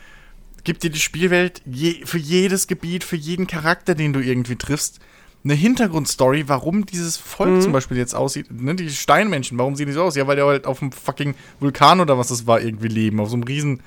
gibt 0.65 0.83
dir 0.83 0.91
die 0.91 1.01
Spielwelt 1.01 1.63
je, 1.65 2.05
für 2.05 2.19
jedes 2.19 2.67
Gebiet, 2.67 3.03
für 3.03 3.17
jeden 3.17 3.47
Charakter, 3.47 3.95
den 3.95 4.13
du 4.13 4.21
irgendwie 4.21 4.57
triffst, 4.57 5.01
eine 5.43 5.55
Hintergrundstory, 5.55 6.49
warum 6.49 6.85
dieses 6.85 7.17
Volk 7.17 7.63
zum 7.63 7.73
Beispiel 7.73 7.97
jetzt 7.97 8.15
aussieht. 8.15 8.51
Ne, 8.51 8.75
die 8.75 8.91
Steinmenschen, 8.91 9.57
warum 9.57 9.75
sehen 9.75 9.87
die 9.87 9.95
so 9.95 10.03
aus? 10.03 10.15
Ja, 10.15 10.27
weil 10.27 10.37
die 10.37 10.43
halt 10.43 10.67
auf 10.67 10.83
einem 10.83 10.93
fucking 10.93 11.35
Vulkan 11.61 12.01
oder 12.01 12.19
was 12.19 12.29
das 12.29 12.47
war 12.47 12.61
irgendwie 12.61 12.89
leben, 12.89 13.21
auf 13.21 13.31
so 13.31 13.37
einem 13.37 13.45
riesen 13.45 13.81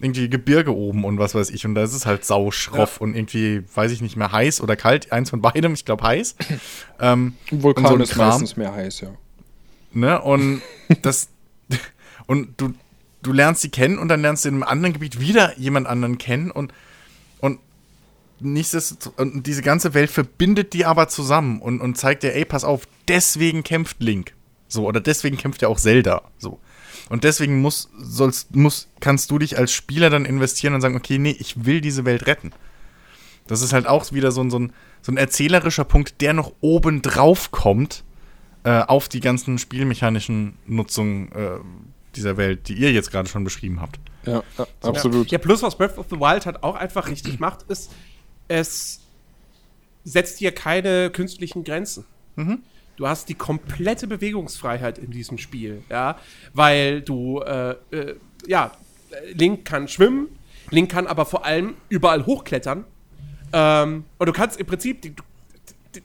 irgendwie 0.00 0.28
Gebirge 0.28 0.74
oben 0.74 1.04
und 1.04 1.18
was 1.18 1.34
weiß 1.34 1.50
ich. 1.50 1.64
Und 1.66 1.74
da 1.74 1.82
ist 1.82 1.94
es 1.94 2.06
halt 2.06 2.24
sauschroff 2.24 3.00
und 3.00 3.14
irgendwie, 3.14 3.62
weiß 3.74 3.92
ich 3.92 4.00
nicht 4.00 4.16
mehr, 4.16 4.32
heiß 4.32 4.60
oder 4.60 4.76
kalt. 4.76 5.12
Eins 5.12 5.30
von 5.30 5.40
beidem, 5.40 5.74
ich 5.74 5.84
glaube 5.84 6.04
heiß. 6.04 6.36
ähm, 7.00 7.34
Vulkan 7.50 7.84
und 7.86 7.98
so 7.98 8.02
ist 8.02 8.10
Kram. 8.12 8.28
meistens 8.28 8.56
mehr 8.56 8.74
heiß, 8.74 9.00
ja. 9.02 9.08
Ne? 9.92 10.20
Und 10.20 10.62
das. 11.02 11.28
Und 12.26 12.60
du, 12.60 12.74
du 13.22 13.32
lernst 13.32 13.62
sie 13.62 13.68
kennen 13.68 13.98
und 13.98 14.08
dann 14.08 14.22
lernst 14.22 14.44
du 14.44 14.48
in 14.48 14.54
einem 14.54 14.62
anderen 14.62 14.92
Gebiet 14.94 15.20
wieder 15.20 15.58
jemand 15.58 15.86
anderen 15.86 16.18
kennen 16.18 16.50
und, 16.50 16.72
und 17.40 17.58
nichtsdestotrotz, 18.40 19.14
und 19.18 19.46
diese 19.46 19.62
ganze 19.62 19.94
Welt 19.94 20.10
verbindet 20.10 20.72
die 20.72 20.84
aber 20.84 21.08
zusammen 21.08 21.60
und, 21.60 21.80
und 21.80 21.98
zeigt 21.98 22.22
dir, 22.22 22.34
ey, 22.34 22.44
pass 22.44 22.64
auf, 22.64 22.88
deswegen 23.08 23.62
kämpft 23.62 24.00
Link. 24.00 24.32
So, 24.68 24.86
oder 24.86 25.00
deswegen 25.00 25.36
kämpft 25.36 25.62
ja 25.62 25.68
auch 25.68 25.78
Zelda. 25.78 26.22
So. 26.38 26.58
Und 27.10 27.24
deswegen 27.24 27.60
muss, 27.60 27.90
sollst, 27.98 28.56
muss, 28.56 28.88
kannst 29.00 29.30
du 29.30 29.38
dich 29.38 29.58
als 29.58 29.72
Spieler 29.72 30.10
dann 30.10 30.24
investieren 30.24 30.74
und 30.74 30.80
sagen, 30.80 30.96
okay, 30.96 31.18
nee, 31.18 31.36
ich 31.38 31.64
will 31.64 31.80
diese 31.80 32.04
Welt 32.04 32.26
retten. 32.26 32.52
Das 33.46 33.60
ist 33.60 33.72
halt 33.72 33.86
auch 33.86 34.10
wieder 34.12 34.32
so 34.32 34.42
ein, 34.42 34.50
so 34.50 34.58
ein, 34.58 34.72
so 35.02 35.12
ein 35.12 35.18
erzählerischer 35.18 35.84
Punkt, 35.84 36.20
der 36.22 36.32
noch 36.32 36.52
oben 36.60 37.02
drauf 37.02 37.50
kommt 37.50 38.04
äh, 38.64 38.80
auf 38.80 39.08
die 39.08 39.20
ganzen 39.20 39.58
spielmechanischen 39.58 40.56
Nutzungen 40.66 41.30
äh, 41.32 41.58
dieser 42.16 42.36
Welt, 42.38 42.68
die 42.68 42.74
ihr 42.74 42.92
jetzt 42.92 43.10
gerade 43.10 43.28
schon 43.28 43.44
beschrieben 43.44 43.80
habt. 43.80 43.98
Ja, 44.24 44.42
ja 44.56 44.66
absolut. 44.82 45.30
Ja, 45.30 45.38
plus 45.38 45.62
was 45.62 45.76
Breath 45.76 45.98
of 45.98 46.06
the 46.08 46.18
Wild 46.18 46.46
halt 46.46 46.62
auch 46.62 46.74
einfach 46.74 47.08
richtig 47.08 47.38
macht, 47.38 47.64
ist, 47.64 47.92
es 48.48 49.00
setzt 50.04 50.40
dir 50.40 50.52
keine 50.52 51.10
künstlichen 51.10 51.64
Grenzen. 51.64 52.04
Du 52.96 53.08
hast 53.08 53.28
die 53.28 53.34
komplette 53.34 54.06
Bewegungsfreiheit 54.06 54.98
in 54.98 55.10
diesem 55.10 55.38
Spiel, 55.38 55.82
ja, 55.90 56.18
weil 56.52 57.00
du, 57.00 57.40
äh, 57.40 57.76
äh, 57.90 58.16
ja, 58.46 58.72
Link 59.32 59.64
kann 59.64 59.88
schwimmen, 59.88 60.28
Link 60.70 60.90
kann 60.90 61.06
aber 61.06 61.26
vor 61.26 61.44
allem 61.44 61.74
überall 61.88 62.24
hochklettern. 62.26 62.84
Ähm, 63.52 64.04
und 64.18 64.26
du 64.26 64.32
kannst 64.32 64.58
im 64.58 64.66
Prinzip 64.66 65.02
die, 65.02 65.14
die, 65.94 66.02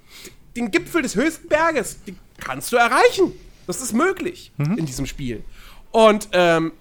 den 0.55 0.71
Gipfel 0.71 1.01
des 1.01 1.15
höchsten 1.15 1.47
Berges, 1.47 2.03
den 2.03 2.17
kannst 2.39 2.71
du 2.71 2.77
erreichen. 2.77 3.33
Das 3.67 3.81
ist 3.81 3.93
möglich 3.93 4.51
in 4.57 4.85
diesem 4.87 5.05
Spiel. 5.05 5.43
Und 5.91 6.29
ähm, 6.31 6.71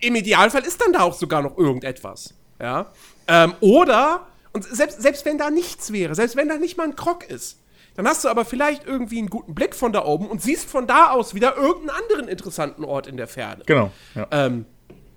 im 0.00 0.14
Idealfall 0.14 0.62
ist 0.62 0.80
dann 0.80 0.92
da 0.92 1.00
auch 1.00 1.14
sogar 1.14 1.42
noch 1.42 1.56
irgendetwas. 1.58 2.34
Ja? 2.60 2.92
Ähm, 3.26 3.54
oder, 3.60 4.26
und 4.52 4.64
selbst, 4.64 5.02
selbst 5.02 5.24
wenn 5.24 5.38
da 5.38 5.50
nichts 5.50 5.92
wäre, 5.92 6.14
selbst 6.14 6.36
wenn 6.36 6.48
da 6.48 6.58
nicht 6.58 6.76
mal 6.76 6.84
ein 6.84 6.96
Krog 6.96 7.24
ist, 7.24 7.58
dann 7.96 8.06
hast 8.06 8.24
du 8.24 8.28
aber 8.28 8.44
vielleicht 8.44 8.86
irgendwie 8.86 9.18
einen 9.18 9.30
guten 9.30 9.54
Blick 9.54 9.74
von 9.74 9.92
da 9.92 10.04
oben 10.04 10.26
und 10.26 10.40
siehst 10.42 10.68
von 10.68 10.86
da 10.86 11.10
aus 11.10 11.34
wieder 11.34 11.56
irgendeinen 11.56 11.90
anderen 12.02 12.28
interessanten 12.28 12.84
Ort 12.84 13.06
in 13.06 13.16
der 13.16 13.26
Ferne. 13.28 13.62
Genau. 13.66 13.90
Ja. 14.14 14.26
Ähm, 14.30 14.64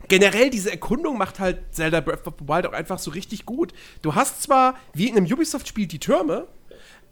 generell 0.09 0.49
diese 0.49 0.69
Erkundung 0.71 1.17
macht 1.17 1.39
halt 1.39 1.59
Zelda 1.71 2.01
Breath 2.01 2.27
of 2.27 2.33
the 2.39 2.47
Wild 2.47 2.65
auch 2.67 2.73
einfach 2.73 2.99
so 2.99 3.11
richtig 3.11 3.45
gut. 3.45 3.73
Du 4.01 4.15
hast 4.15 4.41
zwar, 4.43 4.75
wie 4.93 5.07
in 5.07 5.15
einem 5.17 5.25
Ubisoft-Spiel, 5.31 5.87
die 5.87 5.99
Türme, 5.99 6.47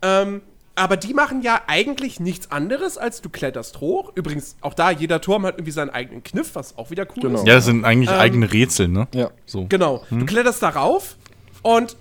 ähm, 0.01 0.41
aber 0.73 0.95
die 0.97 1.13
machen 1.13 1.41
ja 1.41 1.61
eigentlich 1.67 2.19
nichts 2.19 2.49
anderes, 2.49 2.97
als 2.97 3.21
du 3.21 3.29
kletterst 3.29 3.81
hoch. 3.81 4.13
Übrigens, 4.15 4.55
auch 4.61 4.73
da, 4.73 4.89
jeder 4.89 5.19
Turm 5.21 5.45
hat 5.45 5.55
irgendwie 5.55 5.71
seinen 5.71 5.89
eigenen 5.89 6.23
Kniff, 6.23 6.51
was 6.55 6.77
auch 6.77 6.89
wieder 6.91 7.05
cool 7.15 7.23
Genau. 7.23 7.39
ist. 7.39 7.47
ja, 7.47 7.55
das 7.55 7.65
sind 7.65 7.83
eigentlich 7.85 8.09
Ähm, 8.09 8.15
eigene 8.15 8.51
Rätsel, 8.51 8.87
ne? 8.87 9.07
Ja. 9.13 9.31
So. 9.45 9.65
Genau. 9.67 10.05
Du 10.09 10.25
kletterst 10.25 10.63
darauf 10.63 11.17
und 11.61 11.97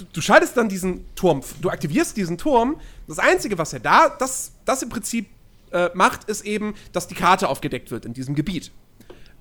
du, 0.00 0.04
du 0.12 0.20
schaltest 0.20 0.56
dann 0.56 0.68
diesen 0.68 1.04
Turm, 1.14 1.42
du 1.60 1.70
aktivierst 1.70 2.16
diesen 2.16 2.38
Turm. 2.38 2.80
Das 3.06 3.18
Einzige, 3.18 3.58
was 3.58 3.72
er 3.72 3.80
da, 3.80 4.08
das, 4.08 4.52
das 4.64 4.82
im 4.82 4.88
Prinzip 4.88 5.28
äh, 5.72 5.90
macht, 5.94 6.24
ist 6.24 6.44
eben, 6.44 6.74
dass 6.92 7.06
die 7.06 7.14
Karte 7.14 7.48
aufgedeckt 7.48 7.90
wird 7.90 8.04
in 8.04 8.12
diesem 8.12 8.34
Gebiet. 8.34 8.72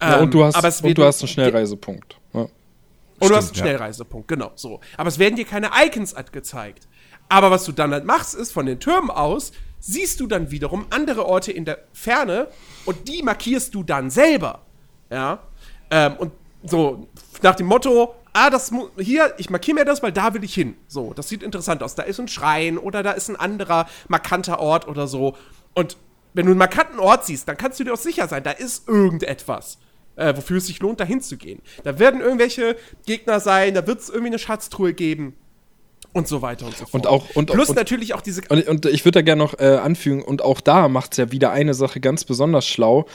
Ja, 0.02 0.18
Ähm, 0.18 0.24
und 0.24 0.34
du 0.34 0.44
hast, 0.44 0.56
aber 0.56 0.68
es 0.68 0.82
und 0.82 0.98
du 0.98 1.04
hast 1.04 1.22
einen 1.22 1.28
Schnellreisepunkt. 1.28 2.18
Ja. 2.34 2.42
Und 2.42 2.50
du 3.20 3.26
Stimmt, 3.26 3.38
hast 3.38 3.50
einen 3.50 3.56
ja. 3.56 3.64
Schnellreisepunkt, 3.64 4.28
genau 4.28 4.52
so. 4.56 4.80
Aber 4.98 5.10
es 5.10 5.20
werden 5.20 5.36
dir 5.36 5.46
keine 5.46 5.72
Icons 5.86 6.14
angezeigt. 6.14 6.88
Aber 7.28 7.52
was 7.52 7.66
du 7.66 7.72
dann 7.72 7.92
halt 7.92 8.06
machst, 8.06 8.34
ist 8.36 8.52
von 8.52 8.66
den 8.66 8.80
Türmen 8.80 9.12
aus, 9.12 9.52
siehst 9.80 10.20
du 10.20 10.28
dann 10.28 10.52
wiederum 10.52 10.86
andere 10.90 11.26
Orte 11.26 11.52
in 11.52 11.66
der 11.66 11.80
Ferne 11.94 12.48
und 12.86 13.08
die 13.08 13.24
markierst 13.24 13.74
du 13.76 13.84
dann 13.84 14.10
selber. 14.10 14.62
Ja. 15.10 15.40
Ähm, 15.92 16.16
und 16.18 16.32
so 16.64 17.08
nach 17.42 17.56
dem 17.56 17.68
Motto, 17.68 18.16
ah, 18.40 18.50
das 18.50 18.72
hier, 18.98 19.34
ich 19.38 19.50
markiere 19.50 19.76
mir 19.76 19.86
das, 19.86 20.02
weil 20.04 20.12
da 20.12 20.34
will 20.34 20.44
ich 20.44 20.54
hin. 20.54 20.76
So, 20.88 21.14
das 21.14 21.30
sieht 21.30 21.44
interessant 21.44 21.84
aus. 21.84 21.96
Da 21.96 22.04
ist 22.04 22.20
ein 22.20 22.28
Schrein 22.28 22.78
oder 22.78 23.04
da 23.04 23.12
ist 23.12 23.30
ein 23.30 23.36
anderer 23.36 23.88
markanter 24.08 24.60
Ort 24.60 24.88
oder 24.88 25.08
so. 25.08 25.36
Und 25.74 25.98
wenn 26.34 26.46
du 26.46 26.52
einen 26.52 26.60
markanten 26.60 27.00
Ort 27.00 27.26
siehst, 27.26 27.48
dann 27.48 27.58
kannst 27.58 27.80
du 27.80 27.84
dir 27.84 27.94
auch 27.94 27.98
sicher 27.98 28.28
sein, 28.28 28.44
da 28.44 28.52
ist 28.52 28.88
irgendetwas 28.88 29.78
äh, 30.16 30.36
wofür 30.36 30.58
es 30.58 30.68
sich 30.68 30.80
lohnt, 30.80 31.00
dahin 31.00 31.22
zu 31.22 31.38
gehen. 31.38 31.62
Da 31.84 31.98
werden 31.98 32.20
irgendwelche 32.22 32.76
Gegner 33.06 33.40
sein, 33.40 33.74
da 33.74 33.88
wird 33.88 34.00
es 34.02 34.10
irgendwie 34.10 34.28
eine 34.28 34.40
Schatztruhe 34.40 34.94
geben 34.94 35.34
und 36.12 36.28
so 36.28 36.42
weiter 36.42 36.66
und 36.66 36.76
so 36.76 36.86
fort. 36.86 36.94
Und 36.94 37.08
auch- 37.08 37.36
und- 37.36 37.52
Plus 37.52 37.70
und- 37.70 37.76
natürlich 37.76 38.14
auch 38.14 38.22
diese. 38.22 38.42
Und, 38.50 38.68
und 38.68 38.86
ich 38.86 39.06
würde 39.06 39.20
da 39.20 39.22
gerne 39.22 39.42
noch 39.42 39.58
äh, 39.60 39.78
anfügen, 39.78 40.22
und 40.24 40.42
auch 40.42 40.62
da 40.62 40.88
macht 40.90 41.14
es 41.14 41.18
ja 41.18 41.32
wieder 41.32 41.52
eine 41.52 41.74
Sache 41.74 42.00
ganz 42.00 42.26
besonders 42.26 42.68
schlau, 42.68 43.06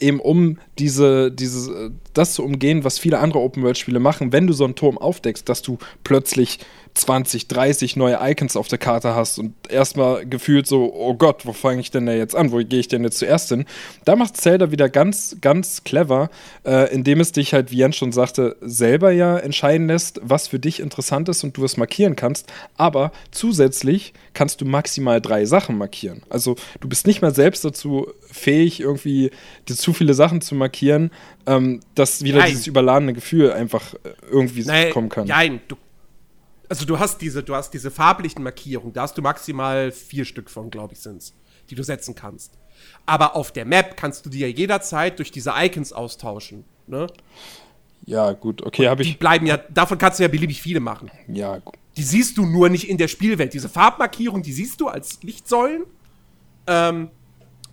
eben 0.00 0.20
um 0.20 0.58
diese, 0.78 1.30
diese, 1.30 1.86
äh, 1.86 1.90
das 2.14 2.34
zu 2.34 2.44
umgehen, 2.44 2.84
was 2.84 2.98
viele 2.98 3.18
andere 3.18 3.40
Open-World-Spiele 3.40 4.00
machen, 4.00 4.32
wenn 4.32 4.46
du 4.46 4.52
so 4.52 4.64
einen 4.64 4.74
Turm 4.74 4.98
aufdeckst, 4.98 5.48
dass 5.48 5.62
du 5.62 5.78
plötzlich 6.04 6.58
20, 6.96 7.48
30 7.48 7.96
neue 7.96 8.18
Icons 8.22 8.56
auf 8.56 8.68
der 8.68 8.78
Karte 8.78 9.14
hast 9.14 9.38
und 9.38 9.54
erstmal 9.68 10.24
gefühlt 10.24 10.66
so, 10.66 10.92
oh 10.94 11.14
Gott, 11.14 11.44
wo 11.44 11.52
fange 11.52 11.80
ich 11.80 11.90
denn 11.90 12.06
da 12.06 12.12
jetzt 12.12 12.34
an? 12.34 12.52
Wo 12.52 12.56
gehe 12.56 12.80
ich 12.80 12.88
denn 12.88 13.04
jetzt 13.04 13.18
zuerst 13.18 13.50
hin? 13.50 13.66
Da 14.04 14.16
macht 14.16 14.36
Zelda 14.36 14.70
wieder 14.70 14.88
ganz, 14.88 15.36
ganz 15.42 15.84
clever, 15.84 16.30
äh, 16.64 16.92
indem 16.92 17.20
es 17.20 17.32
dich 17.32 17.52
halt, 17.52 17.70
wie 17.70 17.76
Jens 17.76 17.96
schon 17.96 18.12
sagte, 18.12 18.56
selber 18.62 19.10
ja 19.12 19.36
entscheiden 19.36 19.88
lässt, 19.88 20.20
was 20.22 20.48
für 20.48 20.58
dich 20.58 20.80
interessant 20.80 21.28
ist 21.28 21.44
und 21.44 21.56
du 21.56 21.64
es 21.64 21.76
markieren 21.76 22.16
kannst. 22.16 22.50
Aber 22.78 23.12
zusätzlich 23.30 24.14
kannst 24.32 24.62
du 24.62 24.64
maximal 24.64 25.20
drei 25.20 25.44
Sachen 25.44 25.76
markieren. 25.76 26.22
Also 26.30 26.56
du 26.80 26.88
bist 26.88 27.06
nicht 27.06 27.20
mehr 27.20 27.32
selbst 27.32 27.64
dazu 27.64 28.08
fähig, 28.30 28.80
irgendwie 28.80 29.30
dir 29.68 29.76
zu 29.76 29.92
viele 29.92 30.14
Sachen 30.14 30.40
zu 30.40 30.54
markieren, 30.54 31.10
ähm, 31.46 31.80
dass 31.94 32.24
wieder 32.24 32.38
Nein. 32.38 32.50
dieses 32.50 32.66
überladene 32.66 33.12
Gefühl 33.12 33.52
einfach 33.52 33.94
äh, 33.94 33.98
irgendwie 34.30 34.64
Nein, 34.64 34.90
kommen 34.92 35.08
kann. 35.10 35.26
Nein, 35.26 35.60
du. 35.68 35.76
Also 36.68 36.84
du 36.84 36.98
hast 36.98 37.20
diese, 37.20 37.42
du 37.42 37.54
hast 37.54 37.70
diese 37.70 37.90
farblichen 37.90 38.42
Markierungen, 38.42 38.92
da 38.92 39.02
hast 39.02 39.16
du 39.16 39.22
maximal 39.22 39.92
vier 39.92 40.24
Stück 40.24 40.50
von, 40.50 40.70
glaube 40.70 40.94
ich, 40.94 41.00
sind's, 41.00 41.34
die 41.70 41.74
du 41.74 41.82
setzen 41.82 42.14
kannst. 42.14 42.52
Aber 43.06 43.36
auf 43.36 43.52
der 43.52 43.64
Map 43.64 43.96
kannst 43.96 44.26
du 44.26 44.30
die 44.30 44.40
ja 44.40 44.48
jederzeit 44.48 45.18
durch 45.18 45.30
diese 45.30 45.52
Icons 45.56 45.92
austauschen. 45.92 46.64
Ne? 46.86 47.06
Ja, 48.04 48.32
gut, 48.32 48.62
okay, 48.62 48.88
habe 48.88 49.02
Die 49.02 49.10
ich. 49.10 49.18
bleiben 49.18 49.46
ja, 49.46 49.56
davon 49.56 49.98
kannst 49.98 50.18
du 50.18 50.22
ja 50.22 50.28
beliebig 50.28 50.62
viele 50.62 50.80
machen. 50.80 51.10
Ja, 51.28 51.58
gut. 51.58 51.74
Die 51.96 52.02
siehst 52.02 52.36
du 52.36 52.44
nur 52.44 52.68
nicht 52.68 52.88
in 52.88 52.98
der 52.98 53.08
Spielwelt. 53.08 53.54
Diese 53.54 53.68
Farbmarkierung, 53.68 54.42
die 54.42 54.52
siehst 54.52 54.80
du 54.80 54.88
als 54.88 55.22
Lichtsäulen. 55.22 55.84
Ähm, 56.66 57.10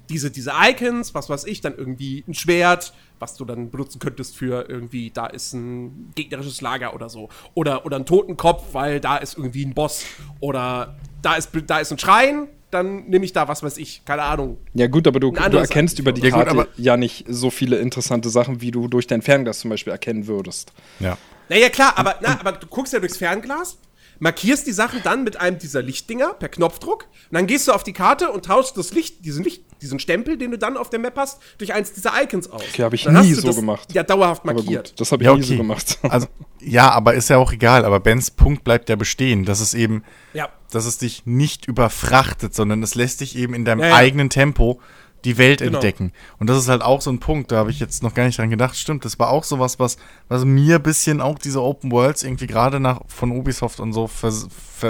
diese, 0.10 0.32
diese 0.32 0.54
Icons, 0.60 1.14
was 1.14 1.30
weiß 1.30 1.46
ich, 1.46 1.62
dann 1.62 1.76
irgendwie 1.76 2.24
ein 2.28 2.34
Schwert, 2.34 2.94
was 3.24 3.36
du 3.38 3.46
dann 3.46 3.72
benutzen 3.72 4.00
könntest 4.00 4.36
für 4.36 4.70
irgendwie, 4.70 5.10
da 5.10 5.28
ist 5.28 5.54
ein 5.54 6.12
gegnerisches 6.14 6.60
Lager 6.60 6.94
oder 6.94 7.08
so. 7.10 7.30
Oder, 7.54 7.86
oder 7.86 7.96
ein 7.98 8.06
Totenkopf, 8.06 8.74
weil 8.74 9.00
da 9.00 9.16
ist 9.18 9.38
irgendwie 9.38 9.66
ein 9.66 9.74
Boss. 9.74 10.04
Oder 10.42 10.98
da 11.22 11.36
ist, 11.36 11.52
da 11.68 11.80
ist 11.80 11.92
ein 11.94 11.98
Schrein, 12.00 12.50
dann 12.70 13.06
nehme 13.06 13.24
ich 13.24 13.32
da, 13.32 13.48
was 13.48 13.64
weiß 13.64 13.78
ich, 13.78 14.04
keine 14.04 14.24
Ahnung. 14.24 14.58
Ja, 14.74 14.88
gut, 14.88 15.08
aber 15.08 15.20
du, 15.22 15.32
du 15.32 15.58
erkennst 15.58 16.00
über 16.00 16.12
die 16.12 16.22
Ja, 16.22 16.30
gut, 16.32 16.36
Karte 16.46 16.52
aber- 16.52 16.68
ja 16.76 16.98
nicht 16.98 17.26
so 17.30 17.50
viele 17.50 17.78
interessante 17.78 18.30
Sachen, 18.30 18.60
wie 18.62 18.72
du 18.72 18.88
durch 18.90 19.08
dein 19.08 19.22
Fernglas 19.22 19.60
zum 19.60 19.70
Beispiel 19.70 19.92
erkennen 19.94 20.28
würdest. 20.28 20.74
Ja. 21.00 21.18
Naja, 21.50 21.70
klar, 21.70 21.94
aber, 21.96 22.16
na, 22.22 22.40
aber 22.40 22.54
du 22.54 22.68
guckst 22.68 22.92
ja 22.94 23.00
durchs 23.00 23.18
Fernglas, 23.18 23.78
markierst 24.24 24.66
die 24.66 24.72
Sachen 24.72 25.02
dann 25.04 25.24
mit 25.26 25.40
einem 25.40 25.60
dieser 25.60 25.82
Lichtdinger 25.82 26.34
per 26.34 26.48
Knopfdruck 26.48 27.04
und 27.30 27.36
dann 27.36 27.46
gehst 27.46 27.68
du 27.68 27.74
auf 27.74 27.84
die 27.84 27.92
Karte 27.92 28.32
und 28.32 28.46
tauschst 28.46 28.78
das 28.78 28.94
Licht, 28.94 29.26
diesen 29.26 29.44
Licht, 29.44 29.64
diesen 29.82 30.00
Stempel, 30.00 30.38
den 30.38 30.52
du 30.52 30.58
dann 30.58 30.78
auf 30.78 30.90
der 30.90 31.00
Map 31.00 31.18
hast, 31.18 31.42
durch 31.58 31.74
eins 31.74 31.92
dieser 31.92 32.12
Icons 32.24 32.50
aus. 32.50 32.62
Okay, 32.72 32.84
hab 32.84 32.94
ich 32.94 33.04
Dann 33.04 33.18
hast 33.18 33.26
nie 33.26 33.34
du 33.36 33.42
so 33.42 33.48
das 33.48 33.58
gemacht. 33.58 33.94
Ja, 33.94 34.02
dauerhaft 34.04 34.46
markiert. 34.46 34.90
gut, 34.92 35.00
das 35.02 35.12
habe 35.12 35.24
ich 35.24 35.28
Ja, 35.28 35.36
nie 35.36 35.44
so 35.44 35.54
okay. 35.54 35.58
gemacht. 35.58 36.00
Also, 36.10 36.28
ja, 36.62 36.90
aber 36.92 37.16
ist 37.16 37.30
ja 37.30 37.38
auch 37.38 37.52
egal. 37.52 37.84
Aber 37.84 38.00
Bens 38.00 38.32
Punkt 38.32 38.64
bleibt 38.64 38.88
ja 38.88 38.96
bestehen. 38.96 39.44
Das 39.44 39.60
ist 39.60 39.74
eben, 39.74 40.04
Ja. 40.34 40.48
dass 40.72 40.86
es 40.86 40.98
dich 41.00 41.24
nicht 41.26 41.68
überfrachtet, 41.68 42.56
sondern 42.56 42.82
es 42.82 42.96
lässt 42.96 43.20
dich 43.20 43.36
eben 43.36 43.54
in 43.54 43.66
deinem 43.66 43.82
Ja, 43.82 43.88
ja. 43.90 43.96
eigenen 43.96 44.30
Tempo 44.30 44.80
die 45.26 45.38
Welt 45.38 45.60
Genau. 45.60 45.78
entdecken. 45.78 46.12
Und 46.40 46.50
das 46.50 46.58
ist 46.58 46.68
halt 46.70 46.82
auch 46.82 47.02
so 47.02 47.10
ein 47.12 47.20
Punkt, 47.20 47.52
da 47.52 47.58
habe 47.58 47.72
ich 47.72 47.80
jetzt 47.80 48.04
noch 48.04 48.14
gar 48.14 48.26
nicht 48.26 48.38
dran 48.38 48.50
gedacht. 48.50 48.76
Stimmt, 48.76 49.06
das 49.06 49.20
war 49.20 49.30
auch 49.30 49.44
sowas, 49.44 49.80
was, 49.80 49.98
was 50.28 50.46
mir 50.46 50.76
ein 50.76 50.84
bisschen 50.84 51.22
auch 51.22 51.40
diese 51.40 51.62
Open 51.62 51.92
Worlds 51.92 52.24
irgendwie 52.24 52.48
gerade 52.48 52.80
nach 52.80 53.02
von 53.08 53.32
Ubisoft 53.32 53.80
und 53.80 53.94
so 53.94 54.08
ver, 54.08 54.32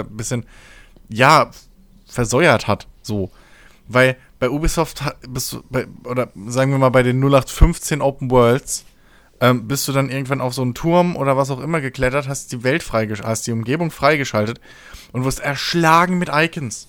bisschen, 0.04 0.44
ja, 1.08 1.50
versäuert 2.06 2.66
hat. 2.66 2.86
So. 3.02 3.30
Weil 3.86 4.16
bei 4.38 4.50
Ubisoft 4.50 5.02
bist 5.28 5.52
du, 5.52 5.62
bei, 5.70 5.86
oder 6.04 6.28
sagen 6.46 6.70
wir 6.72 6.78
mal 6.78 6.90
bei 6.90 7.02
den 7.02 7.20
0815 7.22 8.00
Open 8.02 8.30
Worlds, 8.30 8.84
ähm, 9.40 9.66
bist 9.68 9.86
du 9.88 9.92
dann 9.92 10.10
irgendwann 10.10 10.40
auf 10.40 10.54
so 10.54 10.62
einen 10.62 10.74
Turm 10.74 11.16
oder 11.16 11.36
was 11.36 11.50
auch 11.50 11.60
immer 11.60 11.80
geklettert, 11.80 12.28
hast 12.28 12.52
die 12.52 12.62
Welt 12.62 12.82
freigeschaltet, 12.82 13.26
hast 13.30 13.46
die 13.46 13.52
Umgebung 13.52 13.90
freigeschaltet 13.90 14.60
und 15.12 15.24
wirst 15.24 15.40
erschlagen 15.40 16.18
mit 16.18 16.30
Icons. 16.32 16.88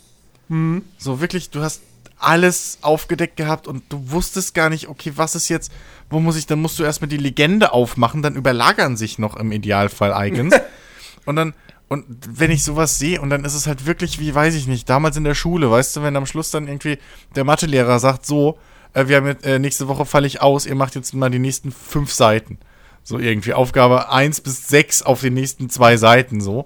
So 0.99 1.21
wirklich, 1.21 1.49
du 1.49 1.61
hast 1.61 1.81
alles 2.25 2.79
aufgedeckt 2.81 3.37
gehabt 3.37 3.67
und 3.67 3.83
du 3.89 4.11
wusstest 4.11 4.55
gar 4.55 4.69
nicht, 4.69 4.87
okay, 4.87 5.13
was 5.15 5.35
ist 5.35 5.47
jetzt, 5.47 5.71
wo 6.09 6.19
muss 6.19 6.35
ich, 6.35 6.47
dann 6.47 6.59
musst 6.59 6.79
du 6.79 6.83
erstmal 6.83 7.07
die 7.07 7.17
Legende 7.17 7.71
aufmachen, 7.71 8.21
dann 8.21 8.35
überlagern 8.35 8.97
sich 8.97 9.19
noch 9.19 9.37
im 9.37 9.51
Idealfall 9.51 10.27
Icons. 10.27 10.55
und 11.25 11.35
dann, 11.35 11.53
und 11.87 12.05
wenn 12.27 12.49
ich 12.49 12.63
sowas 12.63 12.97
sehe, 12.97 13.21
und 13.21 13.29
dann 13.29 13.45
ist 13.45 13.53
es 13.53 13.67
halt 13.67 13.85
wirklich 13.85 14.19
wie, 14.19 14.33
weiß 14.33 14.55
ich 14.55 14.65
nicht, 14.65 14.89
damals 14.89 15.17
in 15.17 15.23
der 15.23 15.35
Schule, 15.35 15.69
weißt 15.69 15.95
du, 15.95 16.01
wenn 16.03 16.15
am 16.15 16.25
Schluss 16.25 16.49
dann 16.49 16.67
irgendwie 16.67 16.97
der 17.35 17.43
Mathelehrer 17.43 17.99
sagt, 17.99 18.25
so, 18.25 18.57
äh, 18.93 19.07
wir 19.07 19.17
haben 19.17 19.27
jetzt, 19.27 19.45
äh, 19.45 19.59
nächste 19.59 19.87
Woche 19.87 20.05
falle 20.05 20.25
ich 20.25 20.41
aus, 20.41 20.65
ihr 20.65 20.75
macht 20.75 20.95
jetzt 20.95 21.13
mal 21.13 21.29
die 21.29 21.39
nächsten 21.39 21.71
fünf 21.71 22.11
Seiten. 22.11 22.57
So 23.03 23.19
irgendwie 23.19 23.53
Aufgabe 23.53 24.09
1 24.09 24.41
bis 24.41 24.67
6 24.67 25.03
auf 25.03 25.21
den 25.21 25.35
nächsten 25.35 25.69
zwei 25.69 25.95
Seiten 25.97 26.41
so. 26.41 26.65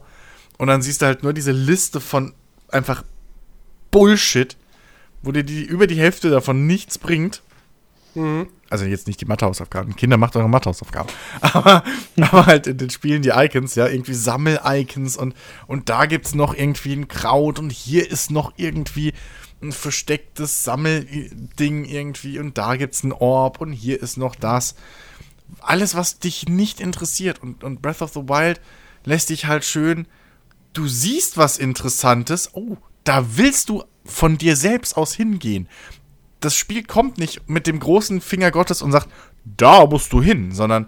Und 0.57 0.67
dann 0.67 0.81
siehst 0.81 1.01
du 1.01 1.05
halt 1.05 1.21
nur 1.21 1.33
diese 1.33 1.51
Liste 1.51 1.99
von 1.99 2.33
einfach 2.69 3.03
Bullshit, 3.91 4.55
wo 5.21 5.31
dir 5.31 5.43
die, 5.43 5.63
über 5.63 5.87
die 5.87 5.97
Hälfte 5.97 6.29
davon 6.29 6.67
nichts 6.67 6.97
bringt. 6.97 7.41
Also 8.69 8.85
jetzt 8.85 9.07
nicht 9.07 9.21
die 9.21 9.25
Mathehausaufgaben. 9.25 9.95
Kinder, 9.95 10.17
macht 10.17 10.35
eure 10.35 10.49
Mathehausaufgaben. 10.49 11.11
Aber, 11.41 11.83
aber 12.19 12.45
halt 12.45 12.67
in 12.67 12.77
den 12.77 12.89
Spielen 12.89 13.21
die 13.21 13.29
Icons, 13.29 13.75
ja, 13.75 13.87
irgendwie 13.87 14.13
Sammel-Icons 14.13 15.15
und, 15.17 15.35
und 15.67 15.89
da 15.89 16.05
gibt's 16.05 16.35
noch 16.35 16.53
irgendwie 16.53 16.93
ein 16.93 17.07
Kraut 17.07 17.59
und 17.59 17.71
hier 17.71 18.09
ist 18.09 18.31
noch 18.31 18.53
irgendwie 18.57 19.13
ein 19.61 19.71
verstecktes 19.71 20.63
Sammelding 20.63 21.85
irgendwie 21.85 22.39
und 22.39 22.57
da 22.57 22.75
gibt's 22.75 23.03
ein 23.03 23.11
Orb 23.11 23.61
und 23.61 23.73
hier 23.73 24.01
ist 24.01 24.17
noch 24.17 24.35
das. 24.35 24.75
Alles, 25.59 25.95
was 25.95 26.19
dich 26.19 26.47
nicht 26.47 26.79
interessiert 26.79 27.41
und, 27.41 27.63
und 27.63 27.81
Breath 27.81 28.01
of 28.01 28.13
the 28.13 28.27
Wild 28.27 28.59
lässt 29.05 29.29
dich 29.29 29.45
halt 29.45 29.65
schön 29.65 30.07
du 30.73 30.87
siehst 30.87 31.37
was 31.37 31.57
Interessantes, 31.57 32.51
oh, 32.53 32.77
da 33.03 33.37
willst 33.37 33.69
du 33.69 33.83
von 34.05 34.37
dir 34.37 34.55
selbst 34.55 34.97
aus 34.97 35.13
hingehen. 35.13 35.67
Das 36.39 36.55
Spiel 36.55 36.83
kommt 36.83 37.17
nicht 37.17 37.49
mit 37.49 37.67
dem 37.67 37.79
großen 37.79 38.21
Finger 38.21 38.51
Gottes 38.51 38.81
und 38.81 38.91
sagt, 38.91 39.09
da 39.43 39.85
musst 39.85 40.13
du 40.13 40.21
hin, 40.21 40.51
sondern 40.51 40.87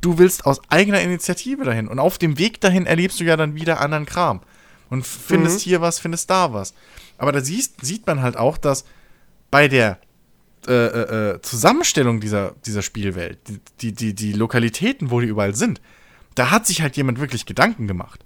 du 0.00 0.18
willst 0.18 0.46
aus 0.46 0.60
eigener 0.68 1.00
Initiative 1.00 1.64
dahin. 1.64 1.88
Und 1.88 1.98
auf 1.98 2.18
dem 2.18 2.38
Weg 2.38 2.60
dahin 2.60 2.86
erlebst 2.86 3.20
du 3.20 3.24
ja 3.24 3.36
dann 3.36 3.54
wieder 3.54 3.80
anderen 3.80 4.06
Kram. 4.06 4.40
Und 4.88 5.06
findest 5.06 5.60
hier 5.60 5.80
was, 5.80 5.98
findest 5.98 6.30
da 6.30 6.52
was. 6.52 6.74
Aber 7.18 7.32
da 7.32 7.40
siehst, 7.40 7.84
sieht 7.84 8.06
man 8.06 8.22
halt 8.22 8.36
auch, 8.36 8.58
dass 8.58 8.84
bei 9.50 9.68
der 9.68 10.00
äh, 10.66 10.72
äh, 10.72 11.34
äh, 11.34 11.42
Zusammenstellung 11.42 12.20
dieser, 12.20 12.54
dieser 12.66 12.82
Spielwelt, 12.82 13.38
die, 13.48 13.60
die, 13.80 13.92
die, 13.92 14.14
die 14.14 14.32
Lokalitäten, 14.32 15.10
wo 15.10 15.20
die 15.20 15.26
überall 15.26 15.54
sind, 15.54 15.80
da 16.34 16.50
hat 16.50 16.66
sich 16.66 16.82
halt 16.82 16.96
jemand 16.96 17.20
wirklich 17.20 17.46
Gedanken 17.46 17.86
gemacht. 17.86 18.24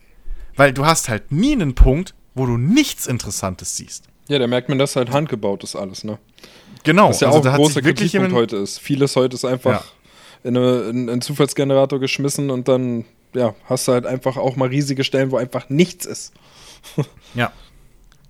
Weil 0.57 0.73
du 0.73 0.87
hast 0.87 1.09
halt 1.09 1.33
nie 1.33 1.53
einen 1.53 1.75
Punkt, 1.75 2.15
wo 2.35 2.47
du 2.47 2.57
nichts 2.57 3.07
Interessantes 3.07 3.77
siehst. 3.77 4.05
Ja, 4.29 4.39
da 4.39 4.47
merkt 4.47 4.69
man, 4.69 4.79
dass 4.79 4.97
halt 4.97 5.11
handgebaut 5.11 5.63
ist 5.65 5.77
alles, 5.77 6.03
ne? 6.05 6.19
Genau, 6.83 7.11
Was 7.11 7.21
ja 7.21 7.29
also 7.29 7.39
auch 7.41 7.43
da 7.45 7.51
ein 7.53 7.57
großer 7.57 7.83
Kritikpunkt 7.83 8.33
heute 8.33 8.57
ist. 8.57 8.79
Vieles 8.79 9.17
heute 9.17 9.35
ist 9.37 9.45
einfach 9.45 9.73
Ja. 9.73 9.85
in, 10.49 10.57
eine, 10.57 10.81
in 10.83 11.09
einen 11.11 11.21
Zufallsgenerator 11.21 11.99
geschmissen 12.01 12.51
und 12.51 12.69
dann, 12.69 13.05
ja, 13.35 13.55
hast 13.69 13.89
du 13.89 13.93
halt 13.93 14.07
einfach 14.07 14.37
auch 14.37 14.57
mal 14.57 14.69
riesige 14.69 15.05
Stellen, 15.05 15.31
wo 15.31 15.37
einfach 15.37 15.69
nichts 15.69 16.07
ist. 16.07 16.33
Ja. 17.35 17.53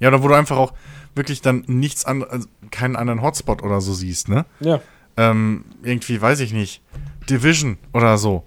Ja, 0.01 0.09
oder 0.09 0.23
wo 0.23 0.29
du 0.29 0.35
einfach 0.35 0.57
auch 0.57 0.73
wirklich 1.15 1.41
dann 1.41 1.65
nichts 1.67 2.05
an, 2.05 2.23
also 2.25 2.49
keinen 2.71 2.97
anderen 2.97 3.23
Hotspot 3.23 3.63
oder 3.63 3.81
so 3.81 3.93
siehst, 3.95 4.29
ne? 4.29 4.45
Ja. 4.61 4.81
Ähm, 5.17 5.65
irgendwie, 5.83 6.21
weiß 6.21 6.41
ich 6.41 6.53
nicht, 6.53 6.83
Division 7.31 7.79
oder 7.93 8.19
so. 8.19 8.45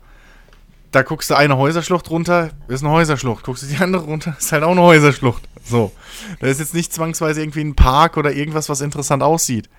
Da 0.92 1.02
guckst 1.02 1.30
du 1.30 1.36
eine 1.36 1.58
Häuserschlucht 1.58 2.10
runter, 2.10 2.52
ist 2.68 2.84
eine 2.84 2.92
Häuserschlucht. 2.94 3.44
Guckst 3.44 3.64
du 3.64 3.68
die 3.68 3.78
andere 3.78 4.04
runter, 4.04 4.36
ist 4.40 4.52
halt 4.52 4.64
auch 4.64 4.72
eine 4.72 4.82
Häuserschlucht. 4.82 5.48
So. 5.64 5.92
Da 6.40 6.48
ist 6.48 6.60
jetzt 6.60 6.74
nicht 6.74 6.94
zwangsweise 6.94 7.42
irgendwie 7.42 7.62
ein 7.62 7.76
Park 7.76 8.18
oder 8.18 8.32
irgendwas, 8.32 8.70
was 8.70 8.82
interessant 8.82 9.22
aussieht. 9.24 9.70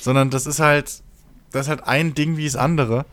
Sondern 0.00 0.30
das 0.30 0.46
ist 0.46 0.60
halt, 0.60 1.02
das 1.50 1.62
ist 1.66 1.68
halt 1.68 1.84
ein 1.84 2.14
Ding 2.14 2.36
wie 2.36 2.44
das 2.44 2.56
andere. 2.56 3.04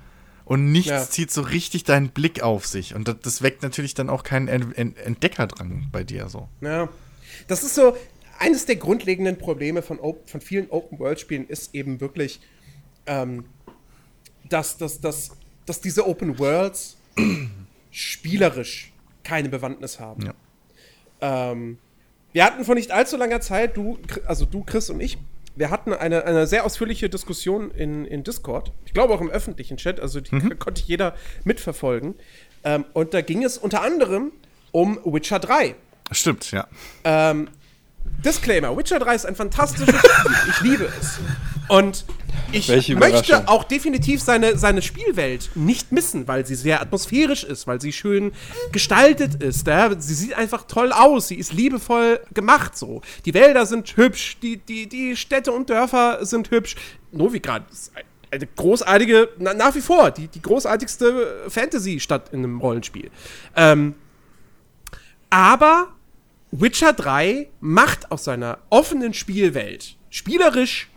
Und 0.45 0.71
nichts 0.71 0.89
Ja. 0.89 1.09
zieht 1.09 1.31
so 1.31 1.41
richtig 1.41 1.83
deinen 1.85 2.09
Blick 2.09 2.43
auf 2.43 2.65
sich. 2.67 2.93
Und 2.93 3.07
das, 3.07 3.15
das 3.21 3.41
weckt 3.41 3.63
natürlich 3.63 3.93
dann 3.93 4.09
auch 4.09 4.23
keinen 4.23 4.47
Ent 4.47 4.77
Ent 4.77 4.97
Entdecker 4.97 5.47
dran 5.47 5.87
bei 5.91 6.03
dir 6.03 6.27
so. 6.29 6.47
Ja. 6.59 6.89
Das 7.47 7.63
ist 7.63 7.75
so, 7.75 7.95
eines 8.37 8.65
der 8.65 8.75
grundlegenden 8.75 9.37
Probleme 9.37 9.81
von, 9.81 9.99
von 10.25 10.41
vielen 10.41 10.69
Open-World-Spielen 10.69 11.47
ist 11.47 11.73
eben 11.73 12.01
wirklich, 12.01 12.41
ähm, 13.05 13.45
dass, 14.49 14.77
dass, 14.77 14.99
dass, 14.99 15.31
dass 15.65 15.79
diese 15.79 16.05
Open 16.07 16.37
Worlds 16.39 16.97
spielerisch 17.91 18.91
keine 19.23 19.49
Bewandtnis 19.49 19.99
haben. 19.99 20.25
Ja. 20.25 20.33
Ähm, 21.51 21.77
wir 22.33 22.45
hatten 22.45 22.63
vor 22.63 22.75
nicht 22.75 22.91
allzu 22.91 23.17
langer 23.17 23.41
Zeit, 23.41 23.77
du, 23.77 23.99
also 24.25 24.45
du, 24.45 24.63
Chris 24.63 24.89
und 24.89 25.01
ich, 25.01 25.17
wir 25.55 25.69
hatten 25.69 25.93
eine, 25.93 26.23
eine 26.25 26.47
sehr 26.47 26.65
ausführliche 26.65 27.09
Diskussion 27.09 27.71
in, 27.71 28.05
in 28.05 28.23
Discord. 28.23 28.71
Ich 28.85 28.93
glaube 28.93 29.13
auch 29.13 29.21
im 29.21 29.29
öffentlichen 29.29 29.77
Chat, 29.77 29.99
also 29.99 30.21
die 30.21 30.31
konnte 30.59 30.81
jeder 30.85 31.15
mitverfolgen. 31.43 32.15
Ähm, 32.63 32.85
und 32.93 33.13
da 33.13 33.21
ging 33.21 33.43
es 33.43 33.57
unter 33.57 33.81
anderem 33.81 34.31
um 34.71 34.99
Witcher 35.03 35.39
3. 35.39 35.75
Stimmt, 36.11 36.51
ja. 36.51 36.67
Ähm, 37.03 37.49
Disclaimer: 38.23 38.75
Witcher 38.77 38.99
3 38.99 39.15
ist 39.15 39.25
ein 39.25 39.35
fantastisches 39.35 39.95
Spiel. 39.95 40.35
Ich 40.49 40.61
liebe 40.61 40.89
es. 40.99 41.19
Und 41.71 42.05
ich 42.51 42.67
möchte 42.99 43.35
auch 43.47 43.63
definitiv 43.63 44.21
seine, 44.21 44.57
seine 44.57 44.81
Spielwelt 44.81 45.51
nicht 45.55 45.91
missen, 45.93 46.27
weil 46.27 46.45
sie 46.45 46.55
sehr 46.55 46.81
atmosphärisch 46.81 47.45
ist, 47.45 47.65
weil 47.65 47.79
sie 47.79 47.93
schön 47.93 48.33
gestaltet 48.73 49.41
ist. 49.41 49.67
Ja? 49.67 49.89
Sie 49.99 50.13
sieht 50.13 50.33
einfach 50.33 50.65
toll 50.67 50.91
aus, 50.91 51.29
sie 51.29 51.35
ist 51.35 51.53
liebevoll 51.53 52.19
gemacht 52.33 52.77
so. 52.77 53.01
Die 53.25 53.33
Wälder 53.33 53.65
sind 53.65 53.95
hübsch, 53.95 54.37
die, 54.41 54.57
die, 54.57 54.87
die 54.89 55.15
Städte 55.15 55.53
und 55.53 55.69
Dörfer 55.69 56.25
sind 56.25 56.51
hübsch. 56.51 56.75
Novigrad 57.13 57.63
ist 57.71 57.95
ein- 57.95 58.03
eine 58.33 58.47
großartige, 58.47 59.29
na, 59.39 59.53
nach 59.53 59.75
wie 59.75 59.81
vor, 59.81 60.11
die, 60.11 60.27
die 60.27 60.41
großartigste 60.41 61.43
Fantasy-Stadt 61.49 62.29
in 62.33 62.39
einem 62.39 62.59
Rollenspiel. 62.59 63.11
Ähm, 63.57 63.95
aber 65.29 65.89
Witcher 66.51 66.93
3 66.93 67.47
macht 67.61 68.11
aus 68.11 68.25
seiner 68.25 68.57
offenen 68.69 69.13
Spielwelt 69.13 69.95
spielerisch 70.09 70.89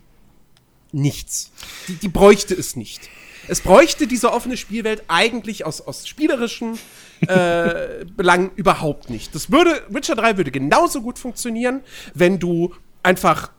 nichts. 0.94 1.50
Die, 1.88 1.94
die 1.94 2.08
bräuchte 2.08 2.54
es 2.54 2.76
nicht. 2.76 3.10
Es 3.46 3.60
bräuchte 3.60 4.06
diese 4.06 4.32
offene 4.32 4.56
Spielwelt 4.56 5.04
eigentlich 5.08 5.66
aus, 5.66 5.80
aus 5.82 6.08
spielerischen 6.08 6.78
äh, 7.26 8.04
Belangen 8.16 8.50
überhaupt 8.56 9.10
nicht. 9.10 9.34
Das 9.34 9.50
würde, 9.50 9.82
Witcher 9.88 10.14
3 10.14 10.36
würde 10.36 10.50
genauso 10.50 11.02
gut 11.02 11.18
funktionieren, 11.18 11.82
wenn 12.14 12.38
du 12.38 12.74
einfach, 13.02 13.50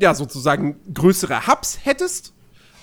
ja, 0.00 0.14
sozusagen 0.14 0.80
größere 0.92 1.46
Hubs 1.46 1.78
hättest, 1.82 2.32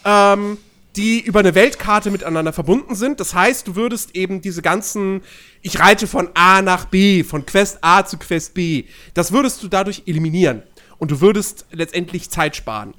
ähm, 0.04 0.58
die 0.96 1.20
über 1.20 1.40
eine 1.40 1.56
Weltkarte 1.56 2.12
miteinander 2.12 2.54
verbunden 2.54 2.96
sind. 2.96 3.20
Das 3.20 3.34
heißt, 3.34 3.68
du 3.68 3.76
würdest 3.76 4.16
eben 4.16 4.42
diese 4.42 4.62
ganzen, 4.62 5.22
ich 5.62 5.80
reite 5.80 6.08
von 6.08 6.30
A 6.36 6.62
nach 6.62 6.86
B, 6.86 7.24
von 7.24 7.46
Quest 7.46 7.80
A 7.82 8.06
zu 8.06 8.18
Quest 8.18 8.54
B, 8.54 8.86
das 9.14 9.32
würdest 9.32 9.62
du 9.64 9.68
dadurch 9.68 10.04
eliminieren. 10.06 10.64
Und 10.98 11.12
du 11.12 11.20
würdest 11.20 11.66
letztendlich 11.72 12.30
Zeit 12.30 12.56
sparen. 12.56 12.94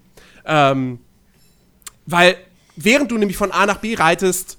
Ähm, 0.47 1.01
weil 2.07 2.37
während 2.77 3.11
du 3.11 3.19
nämlich 3.19 3.37
von 3.37 3.53
A 3.53 3.67
nach 3.67 3.79
B 3.79 3.95
reitest, 3.95 4.59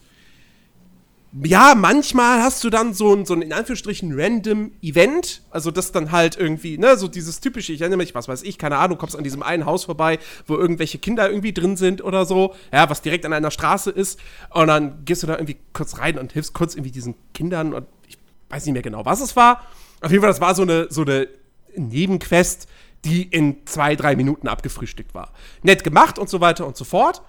ja, 1.44 1.76
manchmal 1.76 2.42
hast 2.42 2.64
du 2.64 2.70
dann 2.70 2.94
so 2.94 3.14
ein, 3.14 3.26
so 3.26 3.34
ein 3.34 3.42
in 3.42 3.54
Anführungsstrichen 3.54 4.20
random 4.20 4.72
Event, 4.82 5.42
also 5.52 5.72
das 5.72 5.92
dann 5.92 6.12
halt 6.12 6.38
irgendwie, 6.38 6.78
ne, 6.78 6.98
so 6.98 7.08
dieses 7.08 7.42
typische, 7.42 7.74
ich 7.74 7.82
erinnere 7.82 7.98
mich, 7.98 8.16
was 8.16 8.28
weiß 8.28 8.44
ich, 8.44 8.58
keine 8.58 8.78
Ahnung, 8.78 8.98
kommst 8.98 9.16
an 9.16 9.24
diesem 9.24 9.44
einen 9.44 9.66
Haus 9.66 9.86
vorbei, 9.86 10.20
wo 10.48 10.56
irgendwelche 10.56 11.00
Kinder 11.00 11.30
irgendwie 11.30 11.54
drin 11.54 11.78
sind 11.78 12.04
oder 12.04 12.26
so, 12.26 12.56
ja, 12.72 12.90
was 12.90 13.02
direkt 13.02 13.26
an 13.26 13.34
einer 13.34 13.52
Straße 13.52 13.92
ist 13.92 14.20
und 14.52 14.68
dann 14.68 15.04
gehst 15.06 15.24
du 15.24 15.28
da 15.28 15.34
irgendwie 15.34 15.58
kurz 15.74 16.00
rein 16.00 16.18
und 16.18 16.34
hilfst 16.34 16.54
kurz 16.54 16.76
irgendwie 16.76 16.92
diesen 16.92 17.16
Kindern 17.34 17.74
und 17.74 17.86
ich 18.08 18.18
weiß 18.50 18.66
nicht 18.66 18.74
mehr 18.74 18.82
genau, 18.82 19.06
was 19.06 19.22
es 19.22 19.36
war. 19.36 19.64
Auf 20.02 20.12
jeden 20.12 20.22
Fall, 20.22 20.32
das 20.32 20.42
war 20.42 20.56
so 20.56 20.64
eine, 20.64 20.88
so 20.90 21.02
eine 21.02 21.28
Nebenquest, 21.76 22.68
die 23.08 23.24
in 23.24 23.66
zwei, 23.66 23.95
drei 23.95 24.16
Minuten 24.16 24.47
abgefrühstückt 24.47 25.14
war. 25.16 25.32
Nett 25.64 25.84
gemacht 25.84 26.20
und 26.20 26.30
so 26.30 26.41
weiter 26.41 26.68
und 26.68 26.76
so 26.78 26.86
fort. 26.86 27.22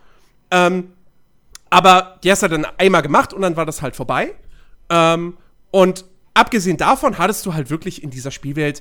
Ähm, 0.51 0.93
aber 1.71 2.19
die 2.23 2.31
hast 2.31 2.43
du 2.43 2.49
dann 2.49 2.67
einmal 2.79 3.03
gemacht 3.03 3.33
und 3.33 3.43
dann 3.43 3.57
war 3.57 3.67
das 3.67 3.83
halt 3.83 3.95
vorbei. 3.97 4.35
Ähm, 4.91 5.37
und 5.71 6.05
abgesehen 6.35 6.77
davon 6.77 7.19
hattest 7.19 7.45
du 7.47 7.55
halt 7.55 7.71
wirklich 7.71 8.03
in 8.03 8.11
dieser 8.11 8.31
Spielwelt, 8.31 8.81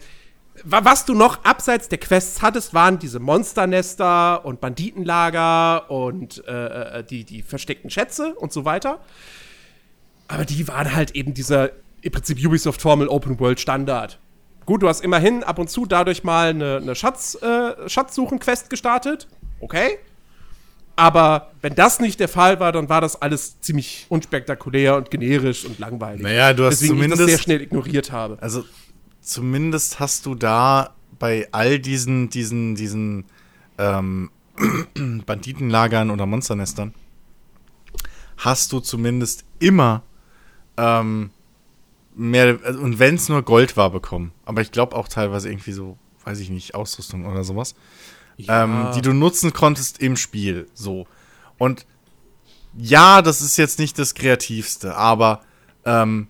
wa- 0.64 0.82
was 0.84 1.06
du 1.06 1.14
noch 1.14 1.44
abseits 1.44 1.90
der 1.90 1.98
Quests 1.98 2.42
hattest, 2.42 2.74
waren 2.74 2.98
diese 2.98 3.20
Monsternester 3.20 4.46
und 4.46 4.62
Banditenlager 4.62 5.92
und 5.92 6.44
äh, 6.48 7.00
äh, 7.00 7.04
die, 7.04 7.26
die 7.26 7.42
versteckten 7.42 7.90
Schätze 7.90 8.34
und 8.36 8.54
so 8.54 8.64
weiter. 8.64 9.00
Aber 10.30 10.46
die 10.46 10.68
waren 10.68 10.94
halt 10.96 11.12
eben 11.12 11.34
dieser 11.34 11.72
im 12.02 12.12
Prinzip 12.12 12.38
Ubisoft-Formel 12.46 13.08
Open 13.10 13.40
World 13.40 13.60
Standard. 13.60 14.20
Gut, 14.68 14.84
du 14.84 14.90
hast 14.90 15.02
immerhin 15.02 15.44
ab 15.44 15.60
und 15.60 15.70
zu 15.70 15.86
dadurch 15.86 16.24
mal 16.26 16.50
eine, 16.50 16.78
eine 16.78 16.94
Schatz, 16.94 17.36
äh, 17.42 17.88
Schatzsuchen-Quest 17.90 18.70
gestartet. 18.70 19.28
Okay. 19.62 19.98
Aber 20.98 21.52
wenn 21.62 21.74
das 21.74 22.00
nicht 22.02 22.20
der 22.20 22.28
Fall 22.28 22.60
war, 22.60 22.74
dann 22.74 22.90
war 22.90 23.00
das 23.00 23.22
alles 23.22 23.62
ziemlich 23.62 24.06
unspektakulär 24.10 24.98
und 24.98 25.10
generisch 25.10 25.64
und 25.64 25.80
langweilig. 25.80 26.22
Naja, 26.22 26.54
du 26.54 26.66
hast 26.66 26.82
Deswegen 26.82 26.96
ich 26.96 27.10
das 27.10 27.18
zumindest- 27.18 27.30
sehr 27.30 27.40
schnell 27.44 27.62
ignoriert 27.62 28.12
habe. 28.12 28.38
Also 28.42 28.66
zumindest 29.22 30.00
hast 30.02 30.26
du 30.26 30.36
da 30.36 30.94
bei 31.18 31.48
all 31.54 31.80
diesen, 31.80 32.30
diesen, 32.30 32.76
diesen 32.76 33.24
ähm, 33.78 34.32
Banditenlagern 35.26 36.10
oder 36.12 36.26
Monsternestern, 36.26 36.94
hast 38.38 38.74
du 38.74 38.82
zumindest 38.82 39.46
immer 39.60 40.04
ähm, 40.76 41.30
mehr, 42.18 42.60
also, 42.64 42.80
und 42.80 43.00
wenn 43.00 43.16
es 43.16 43.30
nur 43.30 43.44
Gold 43.44 43.78
war, 43.78 43.92
bekommen. 43.92 44.32
Aber 44.46 44.62
ich 44.62 44.72
glaube 44.72 44.96
auch 44.96 45.08
teilweise 45.08 45.50
irgendwie 45.50 45.72
so, 45.72 45.98
weiß 46.26 46.40
ich 46.40 46.50
nicht, 46.50 46.76
Ausrüstung 46.76 47.26
oder 47.26 47.44
sowas. 47.44 47.76
Ähm, 48.48 48.92
die 48.94 49.02
du 49.02 49.14
nutzen 49.14 49.52
konntest 49.52 50.00
im 50.00 50.16
Spiel. 50.16 50.68
So. 50.76 51.08
Und 51.58 51.88
ja, 52.78 53.24
das 53.24 53.42
ist 53.42 53.58
jetzt 53.58 53.80
nicht 53.80 53.98
das 53.98 54.14
Kreativste, 54.14 54.96
aber 54.96 55.42
ähm, 55.86 56.28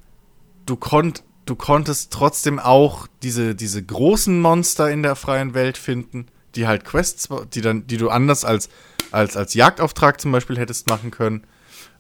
du, 0.66 0.78
konnt, 0.78 1.24
du 1.46 1.56
konntest 1.56 2.14
trotzdem 2.14 2.60
auch 2.60 3.08
diese, 3.24 3.56
diese 3.56 3.84
großen 3.84 4.40
Monster 4.40 4.90
in 4.90 5.04
der 5.04 5.18
freien 5.18 5.54
Welt 5.54 5.78
finden, 5.78 6.28
die 6.56 6.66
halt 6.66 6.86
Quests, 6.86 7.28
die 7.54 7.62
dann, 7.62 7.88
die 7.88 7.98
du 7.98 8.10
anders 8.10 8.46
als, 8.46 8.70
als, 9.12 9.36
als 9.36 9.54
Jagdauftrag 9.54 10.22
zum 10.22 10.32
Beispiel 10.32 10.58
hättest 10.58 10.90
machen 10.90 11.12
können. 11.12 11.46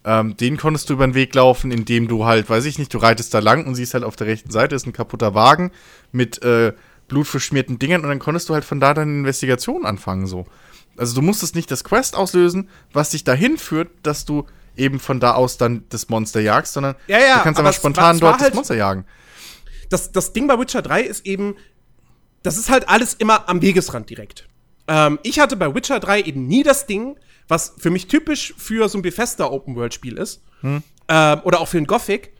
Ähm, 0.09 0.37
den 0.37 0.55
konntest 0.55 0.89
du 0.89 0.93
über 0.93 1.05
den 1.05 1.15
Weg 1.15 1.35
laufen, 1.35 1.69
indem 1.69 2.07
du 2.07 2.23
halt, 2.23 2.49
weiß 2.49 2.63
ich 2.63 2.79
nicht, 2.79 2.93
du 2.93 2.97
reitest 2.97 3.33
da 3.33 3.39
lang 3.39 3.65
und 3.67 3.75
siehst 3.75 3.93
halt 3.93 4.05
auf 4.05 4.15
der 4.15 4.27
rechten 4.27 4.51
Seite 4.51 4.73
ist 4.73 4.87
ein 4.87 4.93
kaputter 4.93 5.33
Wagen 5.33 5.71
mit 6.13 6.41
äh, 6.43 6.71
blutverschmierten 7.09 7.77
Dingern 7.77 8.03
und 8.03 8.07
dann 8.09 8.19
konntest 8.19 8.47
du 8.47 8.53
halt 8.53 8.63
von 8.63 8.79
da 8.79 8.93
deine 8.93 9.11
Investigation 9.11 9.85
anfangen, 9.85 10.25
so. 10.25 10.45
Also 10.95 11.13
du 11.15 11.21
musstest 11.21 11.55
nicht 11.55 11.69
das 11.71 11.83
Quest 11.83 12.15
auslösen, 12.15 12.69
was 12.93 13.09
dich 13.09 13.23
dahin 13.25 13.57
führt, 13.57 13.89
dass 14.03 14.23
du 14.23 14.45
eben 14.77 14.99
von 14.99 15.19
da 15.19 15.33
aus 15.33 15.57
dann 15.57 15.83
das 15.89 16.07
Monster 16.07 16.39
jagst, 16.39 16.73
sondern 16.73 16.95
Ja, 17.07 17.19
ja, 17.19 17.37
du 17.37 17.43
kannst 17.43 17.59
aber 17.59 17.67
einfach 17.67 17.71
es 17.71 17.81
spontan 17.81 18.03
war- 18.03 18.13
es 18.13 18.21
war 18.21 18.31
dort 18.31 18.41
halt- 18.41 18.51
das 18.51 18.55
Monster 18.55 18.75
jagen. 18.75 19.05
das, 19.89 20.11
das 20.13 20.31
Ding 20.33 20.47
bei 20.47 20.57
Witcher 20.57 20.81
3 20.81 21.01
ist 21.01 21.25
eben, 21.25 21.55
das 22.43 22.57
ist 22.57 22.69
halt 22.69 22.87
alles 22.87 23.13
immer 23.13 23.49
am 23.49 23.61
Wegesrand 23.61 24.09
direkt. 24.09 24.47
Ähm, 24.87 25.19
ich 25.23 25.39
hatte 25.39 25.57
bei 25.57 25.73
Witcher 25.75 25.99
3 25.99 26.21
eben 26.21 26.47
nie 26.47 26.63
das 26.63 26.85
Ding, 26.85 27.17
was 27.47 27.73
für 27.77 27.89
mich 27.89 28.07
typisch 28.07 28.53
für 28.57 28.89
so 28.89 28.97
ein 28.97 29.01
Bethesda 29.01 29.49
Open 29.49 29.75
World 29.75 29.93
Spiel 29.93 30.17
ist, 30.17 30.41
ähm, 30.63 31.41
oder 31.43 31.61
auch 31.61 31.67
für 31.67 31.77
ein 31.77 31.87
Gothic, 31.87 32.33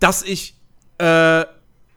dass 0.00 0.22
ich 0.22 0.56
äh, 0.98 1.44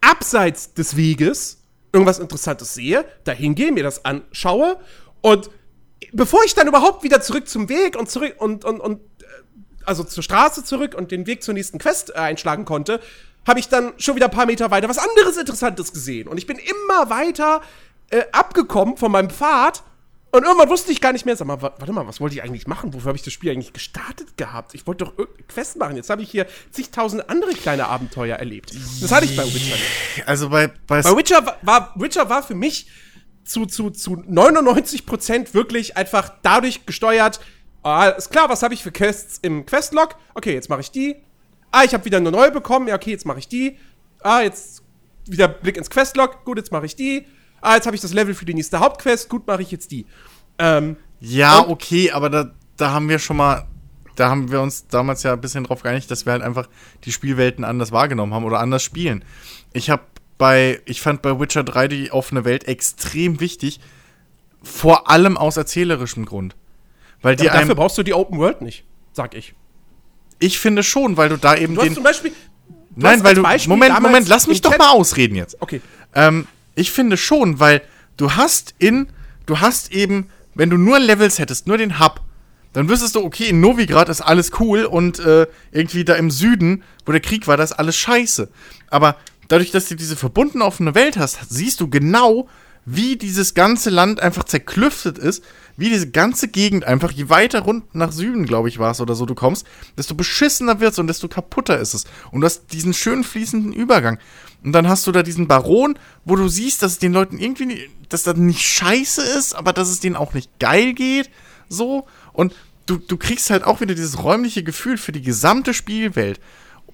abseits 0.02 0.74
des 0.74 0.96
Weges 0.96 1.62
irgendwas 1.94 2.20
Interessantes 2.20 2.74
sehe, 2.74 3.06
dahin 3.24 3.56
gehe, 3.56 3.72
mir 3.72 3.84
das 3.84 4.06
anschaue 4.06 4.78
und 5.22 5.50
bevor 6.14 6.44
ich 6.46 6.56
dann 6.56 6.68
überhaupt 6.68 7.04
wieder 7.04 7.22
zurück 7.22 7.48
zum 7.48 7.70
Weg 7.70 7.98
und 7.98 8.10
zurück 8.10 8.36
und, 8.40 8.66
und, 8.66 8.80
und 8.80 9.00
äh, 9.00 9.26
also 9.86 10.04
zur 10.04 10.24
Straße 10.24 10.64
zurück 10.64 10.96
und 10.96 11.12
den 11.12 11.28
Weg 11.28 11.44
zur 11.44 11.54
nächsten 11.54 11.78
Quest 11.78 12.12
äh, 12.12 12.14
einschlagen 12.14 12.66
konnte, 12.66 13.00
habe 13.48 13.60
ich 13.60 13.70
dann 13.70 13.94
schon 13.98 14.16
wieder 14.16 14.26
ein 14.26 14.32
paar 14.32 14.46
Meter 14.46 14.72
weiter 14.72 14.90
was 14.90 14.98
anderes 14.98 15.38
Interessantes 15.38 15.94
gesehen. 15.94 16.28
Und 16.28 16.38
ich 16.38 16.48
bin 16.48 16.58
immer 16.58 17.10
weiter 17.10 17.62
äh, 18.10 18.24
abgekommen 18.32 18.98
von 18.98 19.12
meinem 19.12 19.30
Pfad. 19.30 19.84
Und 20.32 20.44
irgendwann 20.44 20.70
wusste 20.70 20.92
ich 20.94 21.02
gar 21.02 21.12
nicht 21.12 21.26
mehr, 21.26 21.36
sag 21.36 21.46
mal, 21.48 21.62
wa- 21.62 21.74
warte 21.78 21.92
mal, 21.92 22.08
was 22.08 22.22
wollte 22.22 22.36
ich 22.36 22.44
eigentlich 22.44 22.66
machen? 22.66 22.94
Wofür 22.94 23.08
habe 23.10 23.18
ich 23.18 23.24
das 23.24 23.34
Spiel 23.34 23.52
eigentlich 23.52 23.74
gestartet 23.74 24.38
gehabt? 24.38 24.74
Ich 24.74 24.88
wollte 24.88 25.04
doch 25.06 25.14
Quest 25.50 25.78
machen. 25.78 25.98
Jetzt 25.98 26.10
habe 26.10 26.22
ich 26.22 26.32
hier 26.32 26.48
zigtausend 26.72 27.30
andere 27.30 27.52
kleine 27.54 27.88
Abenteuer 27.88 28.38
erlebt. 28.38 28.72
Das 29.02 29.12
hatte 29.12 29.26
ich 29.26 29.36
bei 29.36 29.44
Witcher 29.46 29.76
nicht. 29.76 30.28
Also 30.28 30.50
bei, 30.50 30.68
bei, 30.88 31.02
Bei 31.02 31.18
Witcher 31.18 31.46
wa- 31.46 31.58
war, 31.64 31.94
Witcher 31.96 32.30
war 32.30 32.44
für 32.44 32.56
mich 32.56 32.88
zu, 33.44 33.66
zu, 33.66 33.90
zu 33.90 34.16
99% 34.16 35.54
wirklich 35.54 35.98
einfach 35.98 36.32
dadurch 36.42 36.86
gesteuert, 36.86 37.40
ah, 37.84 38.08
ist 38.10 38.30
klar, 38.32 38.50
was 38.50 38.64
habe 38.64 38.74
ich 38.74 38.84
für 38.84 38.92
Quests 38.92 39.40
im 39.42 39.66
Questlog? 39.66 40.16
Okay, 40.34 40.54
jetzt 40.54 40.70
mache 40.70 40.82
ich 40.82 40.92
die. 40.92 41.16
Ah, 41.72 41.84
ich 41.84 41.94
habe 41.94 42.06
wieder 42.06 42.18
eine 42.18 42.32
neue 42.32 42.52
bekommen. 42.52 42.88
Ja, 42.88 42.96
okay, 42.96 43.12
jetzt 43.12 43.26
mache 43.26 43.40
ich 43.40 43.48
die. 43.48 43.78
Ah, 44.22 44.42
jetzt 44.42 44.84
wieder 45.26 45.48
Blick 45.48 45.78
ins 45.78 45.90
Questlog. 45.90 46.46
Gut, 46.46 46.58
jetzt 46.58 46.72
mache 46.72 46.86
ich 46.86 46.96
die. 46.96 47.26
Ah, 47.62 47.76
jetzt 47.76 47.86
habe 47.86 47.96
ich 47.96 48.02
das 48.02 48.14
Level 48.14 48.34
für 48.34 48.46
die 48.46 48.54
nächste 48.54 48.80
Hauptquest. 48.80 49.30
Gut, 49.30 49.48
mache 49.48 49.62
ich 49.62 49.72
jetzt 49.72 49.92
die. 49.92 50.06
Ähm, 50.58 50.98
Ja, 51.20 51.68
okay, 51.68 52.12
aber 52.12 52.30
da, 52.30 52.52
da 52.78 52.92
haben 52.92 53.08
wir 53.08 53.20
schon 53.20 53.38
mal, 53.38 53.68
da 54.16 54.30
haben 54.30 54.52
wir 54.52 54.62
uns 54.62 54.88
damals 54.88 55.24
ja 55.24 55.34
ein 55.34 55.42
bisschen 55.42 55.64
drauf 55.64 55.84
geeinigt, 55.84 56.10
dass 56.12 56.26
wir 56.26 56.34
halt 56.34 56.42
einfach 56.42 56.68
die 57.04 57.12
Spielwelten 57.12 57.64
anders 57.64 57.92
wahrgenommen 57.92 58.34
haben 58.34 58.44
oder 58.44 58.60
anders 58.60 58.84
spielen. 58.84 59.24
Ich 59.74 59.90
habe 59.90 60.04
bei, 60.38 60.82
ich 60.86 61.02
fand 61.02 61.22
bei 61.22 61.40
Witcher 61.40 61.64
3 61.64 61.88
die 61.88 62.12
offene 62.12 62.44
Welt 62.46 62.68
extrem 62.68 63.40
wichtig, 63.40 63.80
vor 64.64 65.10
allem 65.10 65.38
aus 65.38 65.58
erzählerischem 65.58 66.26
Grund. 66.26 66.56
Weil 67.22 67.36
die 67.36 67.50
aber 67.50 67.60
dafür 67.60 67.76
brauchst 67.76 67.98
du 68.00 68.04
die 68.04 68.14
Open 68.16 68.40
World 68.40 68.62
nicht, 68.64 68.84
sag 69.14 69.36
ich. 69.36 69.54
ich 70.40 70.58
finde 70.60 70.82
schon, 70.82 71.18
weil 71.18 71.30
du 71.30 71.38
da 71.38 71.56
eben 71.56 71.76
Du 71.76 71.82
hast 71.82 71.88
den, 71.90 71.94
zum 71.94 72.04
Beispiel. 72.04 72.32
nein, 72.96 73.18
hast 73.18 73.24
weil 73.24 73.36
du, 73.36 73.70
Moment, 73.70 74.02
Moment, 74.02 74.28
lass 74.28 74.48
mich 74.48 74.62
doch 74.62 74.76
mal 74.78 74.90
ausreden 74.90 75.36
jetzt. 75.36 75.58
Okay. 75.62 75.82
Ähm, 76.16 76.48
ich 76.76 76.92
finde 76.92 77.18
schon, 77.18 77.60
weil 77.60 77.82
du 78.18 78.34
hast 78.34 78.76
in, 78.80 79.08
du 79.46 79.60
hast 79.60 79.92
eben, 79.92 80.30
wenn 80.56 80.70
du 80.70 80.78
nur 80.78 81.00
Levels 81.00 81.40
hättest, 81.40 81.68
nur 81.68 81.78
den 81.78 82.00
Hub, 82.00 82.22
dann 82.74 82.88
wüsstest 82.88 83.16
du, 83.16 83.24
okay, 83.24 83.50
in 83.50 83.60
Novigrad 83.60 84.10
ist 84.10 84.22
alles 84.22 84.52
cool 84.60 84.86
und 84.86 85.20
äh, 85.20 85.48
irgendwie 85.72 86.06
da 86.06 86.16
im 86.16 86.32
Süden, 86.32 86.84
wo 87.06 87.12
der 87.12 87.22
Krieg 87.22 87.48
war, 87.48 87.58
da 87.58 87.64
ist 87.64 87.74
alles 87.74 87.98
scheiße. 87.98 88.50
Aber 88.90 89.18
dadurch, 89.50 89.72
dass 89.72 89.90
du 89.90 89.96
diese 89.96 90.16
verbundene 90.16 90.64
offene 90.64 90.96
Welt 90.96 91.18
hast, 91.18 91.38
siehst 91.50 91.82
du 91.82 91.90
genau, 91.90 92.48
wie 92.86 93.16
dieses 93.16 93.54
ganze 93.54 93.90
Land 93.90 94.22
einfach 94.22 94.46
zerklüftet 94.46 95.18
ist, 95.18 95.44
wie 95.78 95.90
diese 95.90 96.10
ganze 96.10 96.48
Gegend 96.48 96.86
einfach, 96.86 97.12
je 97.12 97.30
weiter 97.30 97.62
rund 97.62 97.94
nach 97.94 98.12
Süden, 98.12 98.46
glaube 98.46 98.70
ich, 98.70 98.80
war 98.80 98.92
es 98.92 99.02
oder 99.02 99.16
so 99.16 99.26
du 99.26 99.36
kommst, 99.36 99.66
desto 99.98 100.16
beschissener 100.16 100.80
wird's 100.80 101.00
und 101.00 101.08
desto 101.08 101.28
kaputter 101.28 101.80
ist 101.80 101.94
es. 101.94 102.06
Und 102.32 102.42
du 102.42 102.46
hast 102.46 102.74
diesen 102.74 102.94
schön 102.94 103.24
fließenden 103.24 103.74
Übergang. 103.74 104.18
Und 104.64 104.74
dann 104.74 104.88
hast 104.88 105.08
du 105.08 105.12
da 105.12 105.24
diesen 105.24 105.48
Baron, 105.48 105.98
wo 106.26 106.36
du 106.36 106.48
siehst, 106.48 106.84
dass 106.84 106.94
es 106.94 107.00
den 107.00 107.14
Leuten 107.14 107.40
irgendwie, 107.40 107.66
nicht- 107.66 107.90
dass 108.10 108.24
das 108.24 108.36
nicht 108.38 108.62
scheiße 108.62 109.22
ist, 109.22 109.54
aber 109.56 109.74
dass 109.74 109.90
es 109.90 110.00
denen 110.00 110.16
auch 110.16 110.34
nicht 110.34 110.60
geil 110.60 110.94
geht. 110.94 111.30
So. 111.70 112.06
Und 112.34 112.54
du, 112.86 112.98
du 112.98 113.18
kriegst 113.18 113.50
halt 113.50 113.64
auch 113.64 113.82
wieder 113.82 113.96
dieses 113.96 114.22
räumliche 114.24 114.64
Gefühl 114.64 114.98
für 114.98 115.12
die 115.12 115.22
gesamte 115.22 115.74
Spielwelt. 115.74 116.40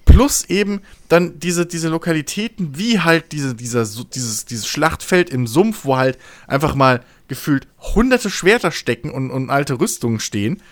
Plus 0.06 0.46
eben 0.48 0.80
dann 1.08 1.38
diese, 1.38 1.66
diese 1.66 1.88
Lokalitäten, 1.88 2.78
wie 2.78 3.00
halt 3.00 3.32
diese, 3.32 3.54
dieser, 3.54 3.84
dieses, 3.84 4.46
dieses 4.46 4.66
Schlachtfeld 4.66 5.28
im 5.28 5.46
Sumpf, 5.46 5.84
wo 5.84 5.98
halt 5.98 6.16
einfach 6.46 6.74
mal 6.74 7.04
gefühlt 7.26 7.66
hunderte 7.94 8.30
Schwerter 8.30 8.70
stecken 8.70 9.10
und, 9.10 9.30
und 9.30 9.50
alte 9.50 9.78
Rüstungen 9.78 10.18
stehen. 10.20 10.62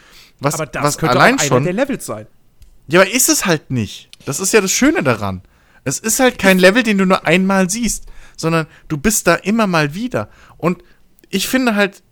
Was, 0.41 0.55
Aber 0.55 0.65
das 0.65 0.83
was 0.83 0.99
könnte 0.99 1.17
allein 1.19 1.35
auch 1.35 1.41
einer 1.41 1.49
schon. 1.49 1.65
der 1.65 1.75
Levels 1.75 2.07
sein. 2.07 2.27
Ja, 2.89 3.01
aber 3.03 3.11
ist 3.11 3.29
es 3.29 3.45
halt 3.45 3.71
nicht. 3.71 4.09
Das 4.25 4.41
ist 4.41 4.55
ja 4.55 4.63
das 4.63 4.73
Schöne 4.73 5.03
daran. 5.03 5.43
Es 5.87 6.01
ist 6.01 6.19
halt 6.19 6.41
kein 6.41 6.59
Level, 6.59 6.83
den 6.83 6.99
du 6.99 7.07
nur 7.07 7.27
einmal 7.27 7.71
siehst, 7.71 8.07
sondern 8.37 8.67
du 8.89 8.99
bist 8.99 9.29
da 9.29 9.37
immer 9.37 9.69
mal 9.69 9.95
wieder. 9.95 10.29
Und 10.59 10.83
ich 11.31 11.47
finde 11.47 11.77
halt, 11.77 12.03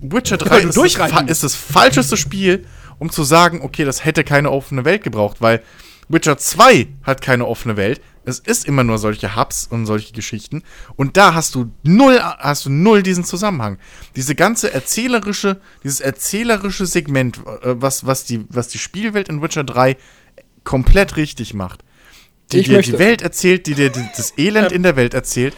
Witcher 0.00 0.36
3 0.36 0.50
weil 0.50 0.68
du 0.68 0.84
ist, 0.84 0.98
ist 1.26 1.42
das 1.42 1.54
falscheste 1.56 2.16
Spiel, 2.16 2.64
um 3.00 3.10
zu 3.10 3.24
sagen, 3.24 3.60
okay, 3.62 3.84
das 3.84 4.04
hätte 4.04 4.22
keine 4.22 4.52
offene 4.52 4.84
Welt 4.84 5.02
gebraucht, 5.02 5.38
weil 5.40 5.64
Witcher 6.08 6.38
2 6.38 6.86
hat 7.02 7.20
keine 7.20 7.48
offene 7.48 7.76
Welt. 7.76 8.00
Es 8.24 8.38
ist 8.38 8.66
immer 8.66 8.84
nur 8.84 8.98
solche 8.98 9.34
Hubs 9.34 9.66
und 9.66 9.86
solche 9.86 10.12
Geschichten. 10.12 10.62
Und 10.94 11.16
da 11.16 11.34
hast 11.34 11.56
du 11.56 11.72
null, 11.82 12.20
hast 12.20 12.66
du 12.66 12.70
null 12.70 13.02
diesen 13.02 13.24
Zusammenhang. 13.24 13.78
Diese 14.14 14.36
ganze 14.36 14.72
erzählerische, 14.72 15.60
dieses 15.82 16.00
erzählerische 16.00 16.86
Segment, 16.86 17.38
äh, 17.38 17.74
was, 17.82 18.06
was, 18.06 18.24
die, 18.24 18.44
was 18.48 18.68
die 18.68 18.78
Spielwelt 18.78 19.28
in 19.28 19.42
Witcher 19.42 19.64
3 19.64 19.96
komplett 20.62 21.16
richtig 21.16 21.52
macht. 21.52 21.82
Die 22.52 22.58
Ich 22.58 22.66
dir 22.66 22.76
möchte- 22.76 22.92
die 22.92 22.98
Welt 22.98 23.22
erzählt, 23.22 23.66
die 23.66 23.74
dir 23.74 23.90
das 23.90 24.32
Elend 24.38 24.72
in 24.72 24.82
der 24.82 24.96
Welt 24.96 25.14
erzählt. 25.14 25.54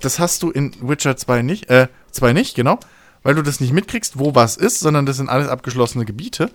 Das 0.00 0.18
hast 0.18 0.42
du 0.42 0.50
in 0.50 0.72
Witcher 0.80 1.16
2 1.16 1.42
nicht, 1.42 1.68
äh, 1.70 1.88
2 2.12 2.32
nicht, 2.32 2.54
genau. 2.54 2.78
Weil 3.22 3.34
du 3.34 3.42
das 3.42 3.58
nicht 3.60 3.72
mitkriegst, 3.72 4.18
wo 4.18 4.34
was 4.34 4.56
ist, 4.56 4.80
sondern 4.80 5.06
das 5.06 5.16
sind 5.16 5.28
alles 5.28 5.48
abgeschlossene 5.48 6.04
Gebiete. 6.04 6.50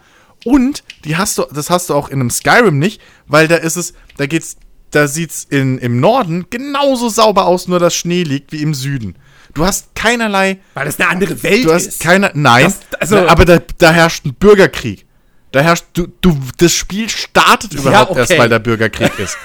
Und 0.45 0.83
die 1.03 1.17
hast 1.17 1.37
du, 1.37 1.45
das 1.51 1.69
hast 1.69 1.89
du 1.89 1.95
auch 1.95 2.09
in 2.09 2.19
einem 2.21 2.29
Skyrim 2.29 2.77
nicht, 2.79 3.01
weil 3.27 3.47
da 3.47 3.55
ist 3.55 3.75
es, 3.75 3.93
da 4.17 4.25
geht's, 4.27 4.55
da 4.91 5.07
sieht's 5.07 5.45
in, 5.49 5.77
im 5.79 5.99
Norden 5.99 6.45
genauso 6.49 7.09
sauber 7.09 7.45
aus, 7.47 7.67
nur 7.67 7.79
dass 7.79 7.93
Schnee 7.95 8.23
liegt 8.23 8.51
wie 8.51 8.61
im 8.61 8.73
Süden. 8.73 9.15
Du 9.55 9.65
hast 9.65 9.95
keinerlei, 9.95 10.59
Weil 10.75 10.85
das 10.85 10.99
eine 10.99 11.09
andere 11.09 11.41
Welt 11.43 11.65
du 11.65 11.73
hast 11.73 11.87
ist. 11.87 11.99
keine, 11.99 12.31
nein, 12.35 12.65
Das- 12.65 13.01
also- 13.01 13.15
na, 13.15 13.27
aber 13.27 13.45
da, 13.45 13.59
da 13.79 13.91
herrscht 13.91 14.25
ein 14.25 14.35
Bürgerkrieg. 14.35 15.05
Da 15.51 15.61
herrscht, 15.61 15.85
du, 15.93 16.07
du, 16.21 16.37
das 16.57 16.73
Spiel 16.73 17.09
startet 17.09 17.73
überhaupt 17.73 18.15
erst, 18.15 18.31
okay. 18.31 18.39
weil 18.39 18.49
der 18.49 18.59
Bürgerkrieg 18.59 19.17
ist. 19.17 19.37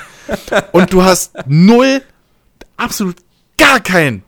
Und 0.73 0.93
du 0.93 1.03
hast 1.03 1.33
null, 1.47 2.03
absolut 2.77 3.17
gar 3.57 3.81
kein 3.81 4.23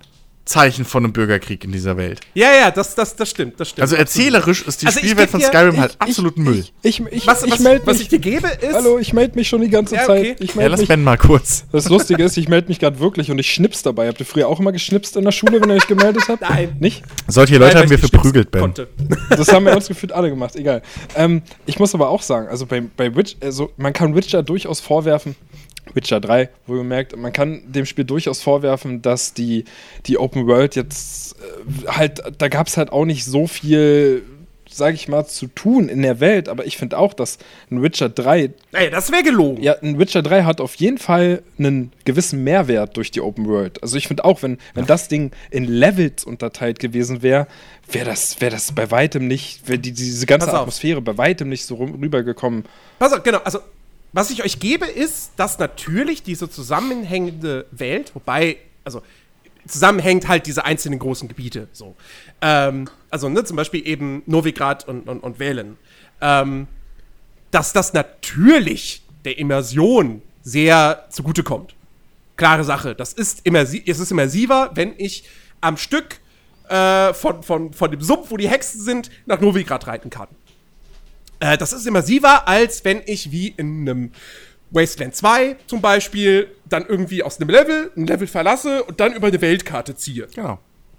Zeichen 0.46 0.84
von 0.84 1.04
einem 1.04 1.12
Bürgerkrieg 1.12 1.64
in 1.64 1.72
dieser 1.72 1.96
Welt. 1.96 2.20
Ja, 2.34 2.48
ja, 2.54 2.70
das, 2.70 2.94
das, 2.94 3.16
das 3.16 3.28
stimmt, 3.28 3.58
das 3.60 3.70
stimmt. 3.70 3.82
Also 3.82 3.96
erzählerisch 3.96 4.62
ist 4.62 4.80
die 4.80 4.86
Also 4.86 5.00
ich 5.00 5.06
Spielwelt 5.06 5.28
von 5.28 5.40
Skyrim 5.40 5.74
ich- 5.74 5.80
halt 5.80 5.96
absolut 5.98 6.38
Müll. 6.38 6.64
Ich, 6.82 7.00
ich, 7.10 7.26
was, 7.26 7.42
ich 7.42 7.50
was, 7.50 7.58
melde 7.58 7.84
was 7.86 7.94
mich. 7.94 8.02
ich 8.02 8.08
dir 8.08 8.20
gebe, 8.20 8.46
ist. 8.46 8.72
Hallo, 8.72 8.98
ich 8.98 9.12
melde 9.12 9.34
mich 9.34 9.48
schon 9.48 9.60
die 9.60 9.68
ganze 9.68 9.96
Ja, 9.96 10.04
Zeit. 10.06 10.20
okay. 10.20 10.36
Ich 10.38 10.54
ja, 10.54 10.68
lass 10.68 10.78
mich. 10.80 10.88
Ben 10.88 11.02
mal 11.02 11.18
kurz. 11.18 11.64
Das 11.72 11.88
Lustige 11.88 12.22
ist, 12.22 12.36
ich 12.36 12.48
melde 12.48 12.68
mich 12.68 12.78
gerade 12.78 13.00
wirklich 13.00 13.30
und 13.30 13.38
ich 13.40 13.52
schnips 13.52 13.82
dabei. 13.82 14.06
Habt 14.06 14.20
ihr 14.20 14.26
früher 14.26 14.46
auch 14.46 14.60
immer 14.60 14.70
geschnipst 14.70 15.16
in 15.16 15.24
der 15.24 15.32
Schule, 15.32 15.60
wenn 15.60 15.68
ihr 15.68 15.76
euch 15.76 15.88
gemeldet 15.88 16.22
habt? 16.28 16.42
Nein. 16.42 16.76
Nicht? 16.78 17.02
Solche 17.26 17.58
Leute 17.58 17.74
Nein, 17.74 17.82
haben 17.82 17.90
wir 17.90 17.98
ich 18.02 18.08
verprügelt, 18.08 18.50
Ben. 18.52 18.60
konnte. 18.62 18.88
Das 19.30 19.52
haben 19.52 19.66
wir 19.66 19.74
uns 19.74 19.88
gefühlt 19.88 20.12
alle 20.12 20.30
gemacht, 20.30 20.54
egal. 20.56 20.80
Ähm, 21.16 21.42
ich 21.66 21.78
muss 21.80 21.92
aber 21.94 22.08
auch 22.08 22.22
sagen, 22.22 22.46
also 22.48 22.64
bei, 22.66 22.80
bei 22.96 23.14
Witch, 23.16 23.36
also 23.42 23.72
man 23.76 23.92
kann 23.92 24.14
Witcher 24.14 24.42
durchaus 24.44 24.78
vorwerfen, 24.80 25.34
Witcher 25.96 26.20
3, 26.20 26.50
wo 26.66 26.76
ihr 26.76 26.84
merkt, 26.84 27.16
man 27.16 27.32
kann 27.32 27.62
dem 27.66 27.86
Spiel 27.86 28.04
durchaus 28.04 28.42
vorwerfen, 28.42 29.02
dass 29.02 29.32
die, 29.34 29.64
die 30.06 30.18
Open 30.18 30.46
World 30.46 30.76
jetzt 30.76 31.36
äh, 31.40 31.88
halt, 31.88 32.22
da 32.38 32.48
gab 32.48 32.68
es 32.68 32.76
halt 32.76 32.92
auch 32.92 33.06
nicht 33.06 33.24
so 33.24 33.46
viel, 33.46 34.22
sag 34.68 34.94
ich 34.94 35.08
mal, 35.08 35.26
zu 35.26 35.46
tun 35.46 35.88
in 35.88 36.02
der 36.02 36.20
Welt, 36.20 36.48
aber 36.50 36.66
ich 36.66 36.76
finde 36.76 36.98
auch, 36.98 37.14
dass 37.14 37.38
ein 37.70 37.82
Witcher 37.82 38.10
3 38.10 38.50
Ey, 38.72 38.90
das 38.90 39.10
wäre 39.10 39.22
gelogen. 39.22 39.62
ja, 39.62 39.74
ein 39.80 39.98
Witcher 39.98 40.22
3 40.22 40.42
hat 40.42 40.60
auf 40.60 40.74
jeden 40.74 40.98
Fall 40.98 41.42
einen 41.58 41.92
gewissen 42.04 42.44
Mehrwert 42.44 42.96
durch 42.96 43.10
die 43.10 43.22
Open 43.22 43.46
World. 43.46 43.82
Also 43.82 43.96
ich 43.96 44.06
finde 44.06 44.24
auch, 44.26 44.42
wenn, 44.42 44.58
wenn 44.74 44.84
das 44.86 45.08
Ding 45.08 45.30
in 45.50 45.64
Levels 45.64 46.24
unterteilt 46.24 46.78
gewesen 46.78 47.22
wäre, 47.22 47.46
wäre 47.90 48.04
das, 48.04 48.38
wär 48.40 48.50
das 48.50 48.72
bei 48.72 48.90
weitem 48.90 49.26
nicht, 49.26 49.66
wäre 49.66 49.78
die, 49.78 49.92
diese 49.92 50.26
ganze. 50.26 50.52
Atmosphäre 50.52 51.00
bei 51.00 51.16
weitem 51.16 51.48
nicht 51.48 51.64
so 51.64 51.76
rübergekommen. 51.76 52.64
Pass 52.98 53.14
auf, 53.14 53.22
genau, 53.22 53.38
also 53.38 53.60
was 54.12 54.30
ich 54.30 54.44
euch 54.44 54.58
gebe, 54.60 54.86
ist, 54.86 55.32
dass 55.36 55.58
natürlich 55.58 56.22
diese 56.22 56.48
zusammenhängende 56.48 57.66
Welt, 57.70 58.14
wobei, 58.14 58.56
also 58.84 59.02
zusammenhängt 59.66 60.28
halt 60.28 60.46
diese 60.46 60.64
einzelnen 60.64 60.98
großen 60.98 61.28
Gebiete. 61.28 61.68
So. 61.72 61.96
Ähm, 62.40 62.88
also, 63.10 63.28
ne, 63.28 63.44
zum 63.44 63.56
Beispiel 63.56 63.86
eben 63.86 64.22
Novigrad 64.26 64.86
und, 64.88 65.08
und, 65.08 65.20
und 65.20 65.38
Velen. 65.38 65.76
Ähm, 66.20 66.66
dass 67.50 67.72
das 67.72 67.92
natürlich 67.92 69.02
der 69.24 69.38
Immersion 69.38 70.22
sehr 70.42 71.06
zugutekommt. 71.10 71.74
Klare 72.36 72.64
Sache. 72.64 72.94
Das 72.94 73.12
ist 73.12 73.40
immersi 73.44 73.82
es 73.86 73.98
ist 73.98 74.10
immersiver, 74.10 74.70
wenn 74.74 74.94
ich 74.98 75.24
am 75.60 75.76
Stück 75.76 76.20
äh, 76.68 77.12
von, 77.14 77.42
von, 77.42 77.72
von 77.72 77.90
dem 77.90 78.00
Sumpf, 78.00 78.30
wo 78.30 78.36
die 78.36 78.48
Hexen 78.48 78.80
sind, 78.80 79.10
nach 79.26 79.40
Novigrad 79.40 79.86
reiten 79.86 80.10
kann. 80.10 80.28
Äh, 81.40 81.58
das 81.58 81.72
ist 81.72 81.86
immersiver, 81.86 82.48
als 82.48 82.84
wenn 82.84 83.02
ich 83.06 83.30
wie 83.30 83.48
in 83.48 83.88
einem 83.88 84.12
Wasteland 84.70 85.14
2 85.14 85.56
zum 85.66 85.80
Beispiel 85.80 86.54
dann 86.68 86.86
irgendwie 86.86 87.22
aus 87.22 87.40
einem 87.40 87.50
Level 87.50 87.92
ein 87.96 88.06
Level 88.06 88.26
verlasse 88.26 88.82
und 88.84 89.00
dann 89.00 89.14
über 89.14 89.28
eine 89.28 89.40
Weltkarte 89.40 89.96
ziehe. 89.96 90.26
Genau. 90.34 90.58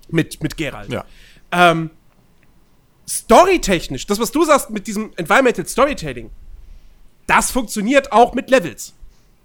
Mit, 0.10 0.42
mit 0.42 0.56
Geralt. 0.58 0.90
Ja. 0.90 1.06
Ähm, 1.52 1.90
storytechnisch, 3.08 4.06
das, 4.06 4.20
was 4.20 4.32
du 4.32 4.46
sagst 4.46 4.70
mit 4.70 4.88
diesem 4.88 5.12
Environmental 5.16 5.66
Storytelling, 5.66 6.30
das 7.26 7.52
funktioniert 7.52 8.12
auch 8.12 8.34
mit 8.34 8.50
Levels. 8.50 8.94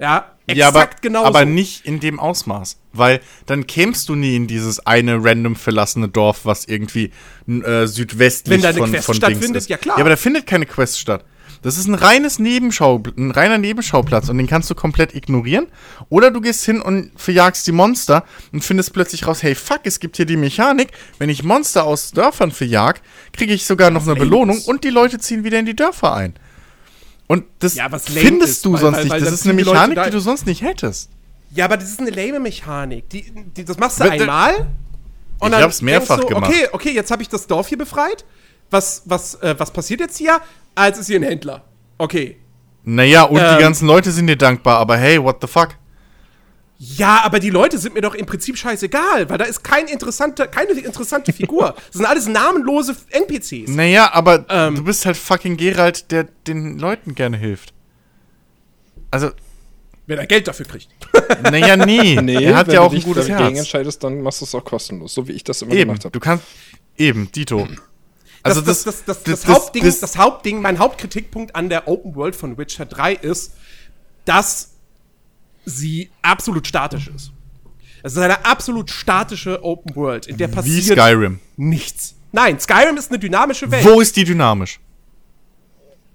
Ja, 0.03 0.32
exakt 0.48 0.59
ja, 0.59 0.68
aber, 0.68 0.90
genauso. 1.00 1.26
aber 1.26 1.44
nicht 1.44 1.86
in 1.86 2.00
dem 2.00 2.18
Ausmaß. 2.18 2.76
Weil 2.92 3.20
dann 3.46 3.68
kämst 3.68 4.09
du 4.09 4.16
nie 4.16 4.34
in 4.34 4.48
dieses 4.48 4.84
eine 4.84 5.24
random 5.24 5.55
verlassene 5.55 6.09
Dorf, 6.09 6.40
was 6.42 6.64
irgendwie 6.64 7.12
äh, 7.46 7.86
südwestlich 7.86 8.53
Wenn 8.53 8.62
da 8.62 8.70
eine 8.70 8.78
von, 8.78 8.90
Quest 8.90 9.07
von 9.07 9.14
stattfindet, 9.14 9.48
Dings 9.50 9.57
ist. 9.59 9.70
ja 9.70 9.76
klar. 9.76 9.96
Ja, 9.98 10.03
aber 10.03 10.11
da 10.11 10.16
findet 10.16 10.48
keine 10.48 10.66
Quest 10.66 10.98
statt. 10.98 11.24
Das 11.62 11.78
ist 11.78 11.86
ein 11.86 11.94
reines 11.94 12.40
Nebenschau, 12.40 13.00
ein 13.16 13.30
reiner 13.30 13.59
Nebenschauplatz 13.59 14.28
und 14.28 14.36
den 14.38 14.48
kannst 14.48 14.68
du 14.68 14.74
komplett 14.74 15.14
ignorieren. 15.14 15.68
Oder 16.09 16.32
du 16.32 16.40
gehst 16.40 16.64
hin 16.64 16.82
und 16.82 17.12
verjagst 17.14 17.64
die 17.68 17.72
Monster 17.72 18.24
und 18.53 18.64
findest 18.64 18.92
plötzlich 18.92 19.28
raus, 19.28 19.44
hey 19.44 19.55
fuck, 19.55 19.82
es 19.84 20.00
gibt 20.00 20.16
hier 20.16 20.26
die 20.26 20.36
Mechanik, 20.36 20.88
wenn 21.18 21.28
ich 21.28 21.44
Monster 21.44 21.84
aus 21.84 22.11
Dörfern 22.11 22.50
verjag, 22.50 22.94
kriege 23.32 23.55
ich 23.55 23.64
sogar 23.64 23.90
noch 23.90 24.03
eine 24.03 24.16
Belohnung 24.16 24.61
und 24.66 24.82
die 24.82 24.90
Leute 24.90 25.20
ziehen 25.20 25.44
wieder 25.44 25.61
in 25.61 25.66
die 25.66 25.76
Dörfer 25.76 26.12
ein. 26.14 26.34
Und 27.29 27.45
das 27.61 27.75
Ja, 27.75 27.89
findest 27.89 28.53
ist, 28.53 28.64
du 28.64 28.73
weil- 28.75 28.81
sonst 28.81 28.97
weil- 28.97 29.03
nicht. 29.05 29.12
weil 29.12 29.20
das 29.20 29.29
dann 29.29 29.35
ist 29.35 29.45
eine 29.47 29.55
Mechanik, 29.55 29.97
da- 29.97 30.05
die 30.05 30.11
du 30.11 30.20
sonst 30.20 30.47
nicht 30.47 30.62
hättest. 30.62 31.11
Ja, 31.55 31.64
aber 31.66 31.77
das 31.77 31.89
ist 31.91 32.01
eine 32.01 32.11
lame 32.11 32.41
Mechanik. 32.41 33.09
Die, 33.11 33.31
die, 33.57 33.64
das 33.64 33.79
machst 33.79 34.01
du 34.01 34.05
Wird- 34.05 34.20
einmal. 34.20 34.55
Und 35.39 35.49
Ich 35.49 35.51
dann 35.55 35.62
hab's 35.62 35.83
mehrfach 35.83 36.20
du, 36.20 36.27
gemacht. 36.29 36.49
Okay, 36.51 36.68
okay, 36.73 36.91
jetzt 36.93 37.11
habe 37.11 37.23
ich 37.23 37.29
das 37.29 37.47
Dorf 37.47 37.66
hier 37.68 37.79
befreit. 37.79 38.25
Was, 38.70 39.03
was, 39.07 39.35
äh, 39.37 39.55
was 39.59 39.70
passiert 39.70 40.01
jetzt 40.01 40.16
hier? 40.16 40.41
Ah, 40.75 40.87
jetzt 40.87 40.99
ist 40.99 41.09
hier 41.09 41.18
ein 41.18 41.25
Händler. 41.25 41.64
Okay. 41.99 42.37
Naja, 42.85 43.25
und 43.25 43.39
Ähm. 43.39 43.57
die 43.57 43.62
ganzen 43.62 43.87
Leute 43.87 44.11
sind 44.12 44.27
dir 44.29 44.37
dankbar, 44.37 44.79
aber 44.79 44.97
hey, 44.97 45.23
what 45.23 45.39
the 45.41 45.47
fuck? 45.47 45.70
Ja, 46.85 47.20
aber 47.22 47.39
die 47.39 47.51
Leute 47.51 47.78
sind 47.78 47.95
mir 47.95 48.01
doch 48.01 48.14
im 48.14 48.26
Prinzip 48.26 48.59
scheißegal, 48.59 49.30
weil 49.30 49.39
da 49.39 49.45
ist 49.45 49.62
kein 49.62 49.87
interessante, 49.87 50.49
keine 50.49 50.72
interessante 50.72 51.33
Figur. 51.33 51.76
Das 51.87 51.95
sind 51.95 52.07
alles 52.07 52.26
namenlose 52.26 52.97
NPCs. 53.11 53.68
Naja, 53.68 54.11
aber 54.12 54.47
Ähm. 54.49 54.74
du 54.74 54.83
bist 54.85 55.07
halt 55.07 55.16
fucking 55.16 55.57
Geralt, 55.57 56.11
der 56.11 56.24
den 56.49 56.80
Leuten 56.80 57.14
gerne 57.14 57.37
hilft. 57.37 57.72
Also, 59.12 59.30
Wenn 60.09 60.18
er 60.18 60.26
Geld 60.26 60.49
dafür 60.49 60.66
kriegt. 60.66 60.89
naja, 61.45 61.76
nee. 61.76 62.20
Nee, 62.20 62.45
er 62.45 62.57
hat 62.57 62.66
wenn 62.66 62.74
ja 62.74 62.80
du 62.80 62.87
auch 62.87 62.91
ein 62.91 62.97
dich 62.97 63.05
gutes 63.05 63.28
dagegen 63.28 63.51
Herz. 63.51 63.59
entscheidest, 63.61 64.03
dann 64.03 64.20
machst 64.20 64.41
du 64.41 64.45
es 64.47 64.55
auch 64.55 64.64
kostenlos, 64.64 65.14
so 65.14 65.28
wie 65.28 65.33
ich 65.33 65.45
das 65.45 65.62
immer 65.62 65.72
Eben, 65.72 65.91
gemacht 65.91 66.05
habe. 66.05 66.12
du 66.12 66.18
kannst. 66.18 66.45
Eben, 66.97 67.30
Dito. 67.30 67.68
Also, 68.43 68.61
das, 68.61 68.83
das, 68.83 69.05
das, 69.05 69.22
das, 69.22 69.47
Hauptding, 69.47 69.85
das 69.85 70.16
Hauptding, 70.18 70.61
mein 70.61 70.80
Hauptkritikpunkt 70.80 71.55
an 71.55 71.68
der 71.68 71.87
Open 71.87 72.16
World 72.16 72.35
von 72.35 72.59
Witcher 72.59 72.87
3 72.87 73.12
ist, 73.14 73.53
dass 74.24 74.72
sie 75.65 76.11
absolut 76.23 76.67
statisch 76.67 77.09
ist. 77.09 77.33
Es 78.03 78.13
ist 78.13 78.19
eine 78.19 78.45
absolut 78.45 78.91
statische 78.91 79.63
Open 79.63 79.95
World, 79.95 80.27
in 80.27 80.37
der 80.37 80.51
Wie 80.51 80.55
passiert 80.55 80.99
Skyrim. 80.99 81.39
nichts. 81.57 82.15
Nein, 82.33 82.59
Skyrim 82.59 82.97
ist 82.97 83.11
eine 83.11 83.19
dynamische 83.19 83.71
Welt. 83.71 83.85
Wo 83.85 84.01
ist 84.01 84.17
die 84.17 84.25
dynamisch? 84.25 84.81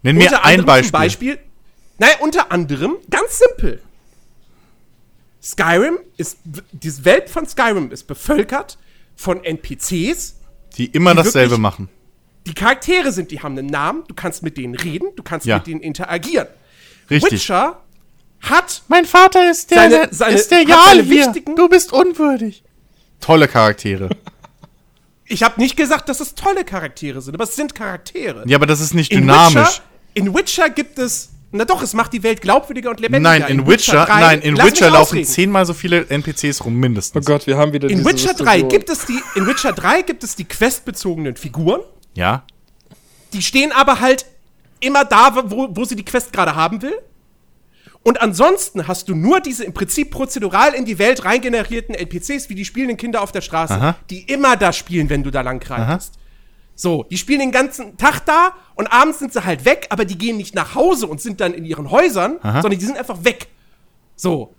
Nenn 0.01 0.15
mir 0.17 0.25
unter 0.25 0.43
ein 0.43 0.59
anderem 0.59 0.65
Beispiel. 0.65 0.91
Beispiel. 0.91 1.39
Naja, 1.99 2.13
unter 2.19 2.51
anderem, 2.51 2.95
ganz 3.09 3.39
simpel. 3.39 3.81
Skyrim 5.41 5.99
ist, 6.17 6.37
diese 6.71 7.05
Welt 7.05 7.29
von 7.29 7.47
Skyrim 7.47 7.91
ist 7.91 8.05
bevölkert 8.07 8.77
von 9.15 9.43
NPCs. 9.43 10.35
Die 10.77 10.87
immer 10.87 11.11
die 11.11 11.17
dasselbe 11.17 11.51
wirklich- 11.51 11.59
machen. 11.61 11.89
Die 12.45 12.53
Charaktere 12.53 13.11
sind, 13.11 13.31
die 13.31 13.41
haben 13.41 13.57
einen 13.57 13.67
Namen, 13.67 14.03
du 14.07 14.13
kannst 14.13 14.41
mit 14.41 14.57
denen 14.57 14.75
reden, 14.75 15.09
du 15.15 15.23
kannst 15.23 15.45
Ja. 15.45 15.57
mit 15.57 15.67
denen 15.67 15.81
interagieren. 15.81 16.47
Richtig. 17.09 17.31
Witcher 17.33 17.81
hat 18.41 18.83
Mein 18.87 19.05
Vater 19.05 19.49
ist 19.49 19.71
der, 19.71 19.77
Seine- 19.89 20.07
seine- 20.11 20.35
ist 20.35 20.51
der 20.51 20.61
Jarl 20.63 20.89
seine 20.89 21.03
hier. 21.03 21.25
wichtigen- 21.25 21.55
Du 21.55 21.67
bist 21.69 21.91
unwürdig. 21.93 22.63
Tolle 23.19 23.47
Charaktere. 23.47 24.09
Ich 25.29 25.43
habe 25.43 25.59
nicht 25.59 25.75
gesagt, 25.75 26.07
dass 26.07 26.21
es 26.21 26.35
tolle 26.35 26.63
Charaktere 26.63 27.21
sind, 27.21 27.33
aber 27.33 27.43
es 27.43 27.53
sind 27.53 27.75
Charaktere. 27.75 28.43
ja, 28.47 28.55
aber 28.55 28.65
das 28.65 28.79
ist 28.79 28.93
nicht 28.93 29.11
in 29.11 29.23
dynamisch. 29.23 29.55
Witcher, 29.55 29.81
in 30.13 30.33
Witcher 30.33 30.69
gibt 30.69 30.97
es. 30.99 31.31
Na 31.51 31.65
doch, 31.65 31.81
es 31.81 31.93
macht 31.93 32.13
die 32.13 32.23
Welt 32.23 32.39
glaubwürdiger 32.41 32.89
und 32.91 33.01
lebendiger. 33.01 33.39
Nein, 33.39 33.49
in 33.49 33.67
Witcher, 33.67 34.05
3 34.05 34.19
nein, 34.21 34.41
in 34.41 34.57
Witcher 34.57 34.89
laufen 34.89 35.23
zehnmal 35.25 35.65
so 35.65 35.73
viele 35.73 36.05
NPCs 36.09 36.63
rum, 36.63 36.75
Oh 36.75 36.77
mindestens. 36.77 37.25
Gott, 37.25 37.45
wir 37.45 37.57
haben 37.57 37.73
wieder 37.73 37.89
In 37.89 37.97
diese 37.97 38.09
Witcher 38.09 38.33
3 38.35 38.61
Diskussion. 38.61 38.69
gibt 38.69 38.89
es 38.89 39.05
die, 39.05 39.19
in 39.35 39.47
Witcher 39.47 39.73
3 39.73 40.01
gibt 40.03 40.23
es 40.23 40.35
die 40.37 40.45
questbezogenen 40.45 41.35
Figuren. 41.35 41.81
Ja. 42.15 42.43
Die 43.33 43.41
stehen 43.41 43.73
aber 43.73 43.99
halt 43.99 44.25
immer 44.79 45.03
da, 45.03 45.43
wo, 45.47 45.67
wo 45.71 45.83
sie 45.83 45.97
die 45.97 46.05
Quest 46.05 46.31
gerade 46.31 46.55
haben 46.55 46.81
will. 46.81 46.97
Und 48.07 48.21
ansonsten 48.21 48.87
hast 48.87 49.09
du 49.09 49.15
nur 49.15 49.41
diese 49.41 49.65
im 49.65 49.73
Prinzip 49.73 50.11
prozedural 50.11 50.73
in 50.73 50.85
die 50.85 50.97
Welt 50.97 51.25
reingenerierten 51.25 51.93
NPCs, 51.93 52.47
wie 52.47 52.55
die 52.55 52.63
spielenden 52.63 52.95
Kinder 52.95 53.21
auf 53.21 53.33
der 53.33 53.41
Straße, 53.41 53.73
Aha. 53.73 53.97
die 54.09 54.21
immer 54.31 54.55
da 54.55 54.71
spielen, 54.71 55.09
wenn 55.09 55.23
du 55.23 55.29
da 55.29 55.41
lang 55.41 55.61
reitest. 55.69 56.13
So, 56.73 57.03
die 57.03 57.17
spielen 57.17 57.41
den 57.41 57.51
ganzen 57.51 57.97
Tag 57.97 58.21
da 58.25 58.53
und 58.75 58.87
abends 58.87 59.19
sind 59.19 59.33
sie 59.33 59.43
halt 59.43 59.65
weg, 59.65 59.87
aber 59.89 60.05
die 60.05 60.17
gehen 60.17 60.37
nicht 60.37 60.55
nach 60.55 60.73
Hause 60.73 61.05
und 61.07 61.19
sind 61.19 61.41
dann 61.41 61.53
in 61.53 61.65
ihren 61.65 61.91
Häusern, 61.91 62.37
Aha. 62.43 62.61
sondern 62.61 62.79
die 62.79 62.85
sind 62.85 62.97
einfach 62.97 63.25
weg. 63.25 63.47
So. 64.15 64.53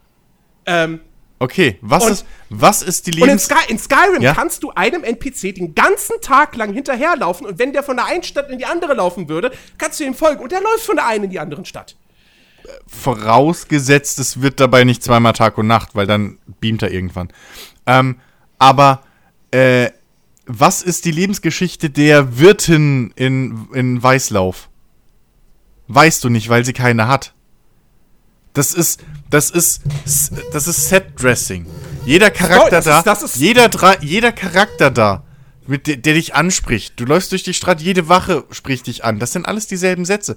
Ähm, 0.67 1.01
Okay, 1.41 1.79
was 1.81 2.05
Und- 2.05 2.13
ist, 2.13 2.27
was 2.51 2.83
ist 2.83 3.07
die 3.07 3.13
und 3.13 3.19
in, 3.19 3.25
Lebens... 3.29 3.45
Sky, 3.45 3.71
in 3.73 3.79
Skyrim 3.79 4.21
Ja? 4.21 4.35
kannst 4.35 4.63
du 4.63 4.73
einem 4.73 5.05
NPC 5.05 5.55
den 5.55 5.75
ganzen 5.75 6.21
Tag 6.21 6.55
lang 6.55 6.75
hinterherlaufen 6.75 7.47
und 7.47 7.59
wenn 7.59 7.73
der 7.73 7.83
von 7.83 7.97
der 7.97 8.05
einen 8.07 8.25
Stadt 8.25 8.51
in 8.51 8.59
die 8.59 8.67
andere 8.67 8.93
laufen 8.93 9.31
würde, 9.31 9.53
kannst 9.79 10.01
du 10.01 10.05
ihm 10.05 10.13
folgen 10.15 10.43
und 10.43 10.53
der 10.53 10.61
läuft 10.61 10.85
von 10.85 10.97
der 10.97 11.07
einen 11.07 11.25
in 11.25 11.31
die 11.31 11.39
andere 11.41 11.65
Stadt. 11.65 11.97
Vorausgesetzt, 12.87 14.19
es 14.19 14.41
wird 14.41 14.61
dabei 14.61 14.85
nicht 14.85 15.03
zweimal 15.03 15.33
Tag 15.33 15.59
und 15.59 15.67
Nacht, 15.67 15.95
weil 15.95 16.07
dann 16.07 16.39
beamt 16.61 16.83
er 16.83 16.91
irgendwann. 16.91 17.29
Ähm, 17.87 18.17
aber, 18.59 19.03
äh, 19.51 19.91
was 20.47 20.83
ist 20.83 21.05
die 21.05 21.11
Lebensgeschichte 21.11 21.91
der 21.91 22.39
Wirtin 22.39 23.13
in, 23.17 23.69
in 23.75 24.03
Weißlauf? 24.03 24.69
Weißt 25.89 26.23
du 26.25 26.29
nicht, 26.29 26.49
weil 26.49 26.65
sie 26.65 26.73
keine 26.73 27.09
hat. 27.09 27.35
Das 28.55 28.75
ist, 28.75 29.01
das 29.31 29.51
ist, 29.51 29.83
das 30.53 30.67
ist 30.67 30.89
Set-Dressing. 30.89 31.67
Jeder 32.05 32.31
Charakter 32.31 32.79
ist- 32.79 32.87
da, 32.87 33.03
das 33.03 33.23
ist- 33.23 33.37
jeder, 33.37 33.71
jeder 34.03 34.33
Charakter 34.33 34.91
da, 34.91 35.23
mit 35.69 35.87
der, 35.87 35.97
der 35.97 36.15
dich 36.15 36.35
anspricht. 36.35 36.95
Du 36.99 37.05
läufst 37.05 37.31
durch 37.31 37.43
die 37.43 37.53
Stadt, 37.55 37.81
jede 37.83 38.09
Wache 38.09 38.45
spricht 38.51 38.87
dich 38.87 39.05
an. 39.05 39.19
Das 39.19 39.33
sind 39.33 39.47
alles 39.47 39.67
dieselben 39.67 40.05
Sätze. 40.07 40.37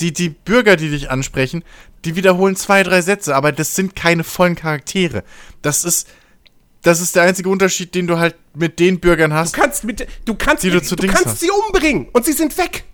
Die, 0.00 0.12
die 0.12 0.30
Bürger, 0.30 0.76
die 0.76 0.88
dich 0.90 1.10
ansprechen, 1.10 1.62
die 2.04 2.16
wiederholen 2.16 2.56
zwei, 2.56 2.82
drei 2.82 3.02
Sätze, 3.02 3.36
aber 3.36 3.52
das 3.52 3.76
sind 3.76 3.94
keine 3.94 4.24
vollen 4.24 4.56
Charaktere. 4.56 5.24
Das 5.60 5.84
ist, 5.84 6.08
das 6.80 7.00
ist 7.02 7.14
der 7.14 7.24
einzige 7.24 7.50
Unterschied, 7.50 7.94
den 7.94 8.06
du 8.06 8.18
halt 8.18 8.34
mit 8.54 8.78
den 8.80 8.98
Bürgern 8.98 9.34
hast. 9.34 9.54
Du 9.54 9.60
kannst 9.60 9.84
mit, 9.84 10.06
du 10.24 10.34
kannst, 10.34 10.64
Die 10.64 10.70
du 10.70 10.82
zu 10.82 10.96
du 10.96 11.02
Dings 11.02 11.14
kannst 11.14 11.28
hast. 11.28 11.40
sie 11.40 11.50
umbringen 11.50 12.08
und 12.12 12.24
sie 12.24 12.32
sind 12.32 12.56
weg. 12.56 12.84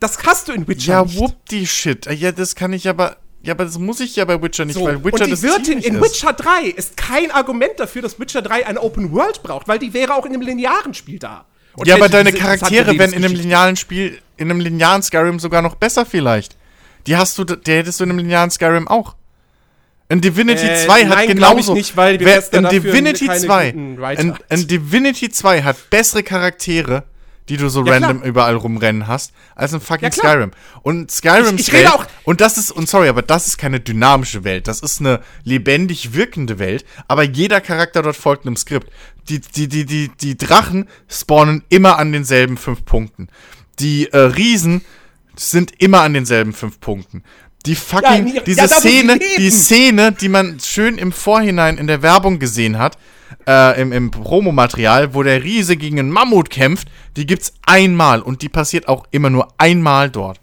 Das 0.00 0.22
hast 0.24 0.48
du 0.48 0.52
in 0.52 0.68
Witcher 0.68 0.92
Ja, 0.92 1.14
whoop 1.14 1.46
die 1.46 1.66
Shit. 1.66 2.06
Ja, 2.06 2.30
das 2.32 2.54
kann 2.56 2.72
ich 2.72 2.88
aber. 2.88 3.16
Ja, 3.44 3.54
aber 3.54 3.64
das 3.64 3.78
muss 3.78 3.98
ich 4.00 4.14
ja 4.16 4.24
bei 4.24 4.40
Witcher 4.40 4.64
nicht, 4.64 4.74
So, 4.76 4.84
weil 4.84 5.02
Witcher 5.04 5.22
und 5.22 5.26
die 5.26 5.30
das 5.32 5.42
Wirtin 5.42 5.78
in 5.80 5.96
ist. 5.96 6.02
Witcher 6.02 6.32
3 6.32 6.64
ist 6.66 6.96
kein 6.96 7.30
Argument 7.32 7.72
dafür, 7.78 8.02
dass 8.02 8.18
Witcher 8.20 8.40
3 8.42 8.66
eine 8.66 8.80
Open 8.80 9.10
World 9.12 9.42
braucht, 9.42 9.66
weil 9.66 9.78
die 9.80 9.92
wäre 9.94 10.14
auch 10.14 10.24
in 10.24 10.32
einem 10.32 10.42
linearen 10.42 10.94
Spiel 10.94 11.18
da. 11.18 11.44
Und 11.74 11.88
Ja, 11.88 11.96
aber 11.96 12.08
deine 12.08 12.32
Charaktere 12.32 12.96
werden 12.98 13.12
in 13.14 13.24
einem 13.24 13.34
linearen 13.34 13.76
Spiel, 13.76 14.18
in 14.36 14.50
einem 14.50 14.60
linearen 14.60 15.02
Skyrim 15.02 15.38
sogar 15.40 15.60
noch 15.62 15.74
besser 15.74 16.06
vielleicht. 16.06 16.56
Die 17.06 17.16
hast 17.16 17.36
du, 17.38 17.44
der 17.44 17.78
hättest 17.78 17.98
du 17.98 18.04
in 18.04 18.10
einem 18.10 18.20
linearen 18.20 18.50
Skyrim 18.50 18.86
auch. 18.86 19.16
In 20.08 20.20
Divinity 20.20 20.66
Äh, 20.66 20.76
2 20.84 21.06
hat 21.06 21.08
nein, 21.16 21.28
genauso. 21.28 21.72
ich 21.72 21.78
nicht, 21.78 21.96
weil 21.96 22.20
wer, 22.20 22.52
in 22.52 22.68
Divinity 22.68 23.26
keine 23.26 23.40
2, 23.40 23.72
guten 23.72 23.98
Writer 23.98 24.20
in, 24.22 24.34
in 24.50 24.68
Divinity 24.68 25.30
2 25.30 25.62
hat 25.62 25.90
bessere 25.90 26.22
Charaktere, 26.22 27.04
die 27.48 27.56
du 27.56 27.68
so 27.68 27.84
Ja, 27.84 27.92
random 27.94 28.18
klar. 28.18 28.28
überall 28.28 28.54
rumrennen 28.56 29.06
hast, 29.08 29.32
als 29.56 29.72
in 29.72 29.80
fucking 29.80 30.10
Ja. 30.10 30.12
Skyrim. 30.12 30.50
Und 30.82 31.10
Skyrims 31.10 31.60
Ich- 31.60 31.68
ich 31.68 31.72
rede 31.74 31.84
Welt, 31.84 31.94
auch- 31.94 32.06
und 32.24 32.40
das 32.40 32.56
ist, 32.58 32.70
und 32.70 32.88
sorry, 32.88 33.08
aber 33.08 33.22
das 33.22 33.46
ist 33.48 33.58
keine 33.58 33.80
dynamische 33.80 34.44
Welt. 34.44 34.68
Das 34.68 34.80
ist 34.80 35.00
eine 35.00 35.20
lebendig 35.44 36.14
wirkende 36.14 36.58
Welt, 36.58 36.84
aber 37.08 37.22
jeder 37.24 37.60
Charakter 37.60 38.02
dort 38.02 38.16
folgt 38.16 38.46
einem 38.46 38.56
Skript. 38.56 38.90
Die, 39.28 39.40
die, 39.40 39.68
die, 39.68 39.84
die, 39.86 40.10
die 40.20 40.36
Drachen 40.36 40.88
spawnen 41.08 41.62
immer 41.68 41.98
an 41.98 42.12
denselben 42.12 42.56
fünf 42.56 42.84
Punkten. 42.84 43.28
Die 43.78 44.08
äh, 44.12 44.16
Riesen 44.18 44.82
sind 45.36 45.72
immer 45.80 46.02
an 46.02 46.14
denselben 46.14 46.52
fünf 46.52 46.78
Punkten. 46.80 47.22
Die 47.64 47.76
fucking, 47.76 48.26
Ja, 48.28 48.34
ja, 48.34 48.40
diese 48.42 48.66
sie 48.68 48.74
Szene, 48.74 49.18
die 49.38 49.50
Szene, 49.50 50.12
die 50.12 50.28
man 50.28 50.58
schön 50.60 50.98
im 50.98 51.12
Vorhinein 51.12 51.78
in 51.78 51.86
der 51.86 52.02
Werbung 52.02 52.38
gesehen 52.40 52.78
hat, 52.78 52.98
äh, 53.46 53.80
im, 53.80 53.92
im 53.92 54.10
Promomaterial, 54.10 55.14
wo 55.14 55.22
der 55.22 55.42
Riese 55.42 55.76
gegen 55.76 55.98
einen 55.98 56.10
Mammut 56.10 56.50
kämpft, 56.50 56.88
die 57.16 57.26
gibt's 57.26 57.54
einmal 57.66 58.20
und 58.22 58.42
die 58.42 58.48
passiert 58.48 58.88
auch 58.88 59.06
immer 59.10 59.30
nur 59.30 59.48
einmal 59.58 60.10
dort. 60.10 60.40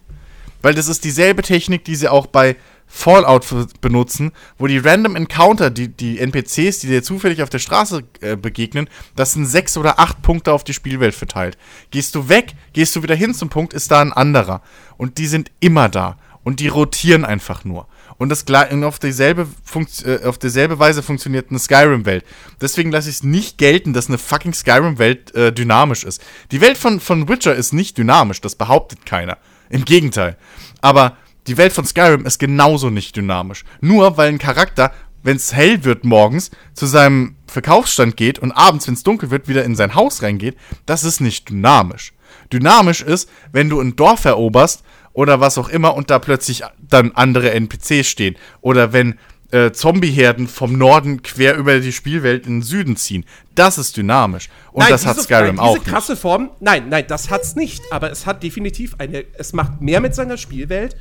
Weil 0.62 0.74
das 0.74 0.88
ist 0.88 1.04
dieselbe 1.04 1.42
Technik, 1.42 1.84
die 1.84 1.96
sie 1.96 2.08
auch 2.08 2.26
bei 2.26 2.56
Fallout 2.92 3.46
benutzen, 3.80 4.32
wo 4.58 4.66
die 4.66 4.78
Random 4.78 5.14
Encounter, 5.14 5.70
die, 5.70 5.88
die 5.88 6.18
NPCs, 6.18 6.80
die 6.80 6.88
dir 6.88 7.04
zufällig 7.04 7.40
auf 7.40 7.48
der 7.48 7.60
Straße 7.60 8.02
äh, 8.20 8.36
begegnen, 8.36 8.88
das 9.14 9.32
sind 9.32 9.46
sechs 9.46 9.76
oder 9.76 10.00
acht 10.00 10.22
Punkte 10.22 10.52
auf 10.52 10.64
die 10.64 10.74
Spielwelt 10.74 11.14
verteilt. 11.14 11.56
Gehst 11.92 12.16
du 12.16 12.28
weg, 12.28 12.54
gehst 12.72 12.96
du 12.96 13.02
wieder 13.04 13.14
hin 13.14 13.32
zum 13.32 13.48
Punkt, 13.48 13.74
ist 13.74 13.92
da 13.92 14.00
ein 14.00 14.12
anderer. 14.12 14.60
Und 14.96 15.18
die 15.18 15.28
sind 15.28 15.52
immer 15.60 15.88
da. 15.88 16.18
Und 16.42 16.58
die 16.58 16.68
rotieren 16.68 17.24
einfach 17.24 17.64
nur. 17.64 17.86
Und 18.20 18.28
das 18.28 18.44
und 18.70 18.84
auf 18.84 18.98
dieselbe, 18.98 19.46
Funkt, 19.64 20.04
äh, 20.04 20.20
auf 20.26 20.36
dieselbe 20.36 20.78
Weise 20.78 21.02
funktioniert 21.02 21.46
eine 21.48 21.58
Skyrim-Welt. 21.58 22.22
Deswegen 22.60 22.92
lasse 22.92 23.08
ich 23.08 23.16
es 23.16 23.22
nicht 23.22 23.56
gelten, 23.56 23.94
dass 23.94 24.08
eine 24.08 24.18
fucking 24.18 24.52
Skyrim-Welt 24.52 25.34
äh, 25.34 25.50
dynamisch 25.54 26.04
ist. 26.04 26.22
Die 26.50 26.60
Welt 26.60 26.76
von, 26.76 27.00
von 27.00 27.30
Witcher 27.30 27.54
ist 27.54 27.72
nicht 27.72 27.96
dynamisch, 27.96 28.42
das 28.42 28.56
behauptet 28.56 29.06
keiner. 29.06 29.38
Im 29.70 29.86
Gegenteil. 29.86 30.36
Aber 30.82 31.16
die 31.46 31.56
Welt 31.56 31.72
von 31.72 31.86
Skyrim 31.86 32.26
ist 32.26 32.38
genauso 32.38 32.90
nicht 32.90 33.16
dynamisch. 33.16 33.64
Nur 33.80 34.18
weil 34.18 34.28
ein 34.28 34.38
Charakter, 34.38 34.92
wenn 35.22 35.38
es 35.38 35.54
hell 35.54 35.84
wird 35.84 36.04
morgens, 36.04 36.50
zu 36.74 36.84
seinem 36.84 37.36
Verkaufsstand 37.46 38.18
geht 38.18 38.38
und 38.38 38.52
abends, 38.52 38.86
wenn 38.86 38.94
es 38.94 39.02
dunkel 39.02 39.30
wird, 39.30 39.48
wieder 39.48 39.64
in 39.64 39.76
sein 39.76 39.94
Haus 39.94 40.22
reingeht, 40.22 40.58
das 40.84 41.04
ist 41.04 41.22
nicht 41.22 41.48
dynamisch. 41.48 42.12
Dynamisch 42.52 43.00
ist, 43.00 43.30
wenn 43.50 43.70
du 43.70 43.80
ein 43.80 43.96
Dorf 43.96 44.26
eroberst 44.26 44.82
oder 45.12 45.40
was 45.40 45.58
auch 45.58 45.68
immer 45.68 45.94
und 45.94 46.10
da 46.10 46.18
plötzlich 46.18 46.62
dann 46.78 47.12
andere 47.12 47.50
NPCs 47.52 48.06
stehen. 48.06 48.36
Oder 48.60 48.92
wenn 48.92 49.18
äh, 49.50 49.72
Zombieherden 49.72 50.46
vom 50.48 50.78
Norden 50.78 51.22
quer 51.22 51.56
über 51.56 51.80
die 51.80 51.92
Spielwelt 51.92 52.46
in 52.46 52.56
den 52.58 52.62
Süden 52.62 52.96
ziehen. 52.96 53.24
Das 53.54 53.78
ist 53.78 53.96
dynamisch. 53.96 54.48
Und 54.72 54.88
das 54.88 55.06
hat 55.06 55.16
diese- 55.16 55.24
Skyrim 55.24 55.56
nein, 55.56 55.58
auch. 55.58 55.78
Diese 55.78 55.90
krasse 55.90 56.16
Form, 56.16 56.50
nein, 56.60 56.88
nein, 56.88 57.04
das 57.08 57.30
hat's 57.30 57.56
nicht. 57.56 57.82
Aber 57.90 58.10
es 58.10 58.26
hat 58.26 58.42
definitiv 58.42 58.94
eine, 58.98 59.24
es 59.34 59.52
macht 59.52 59.80
mehr 59.80 60.00
mit 60.00 60.14
seiner 60.14 60.36
Spielwelt 60.36 60.96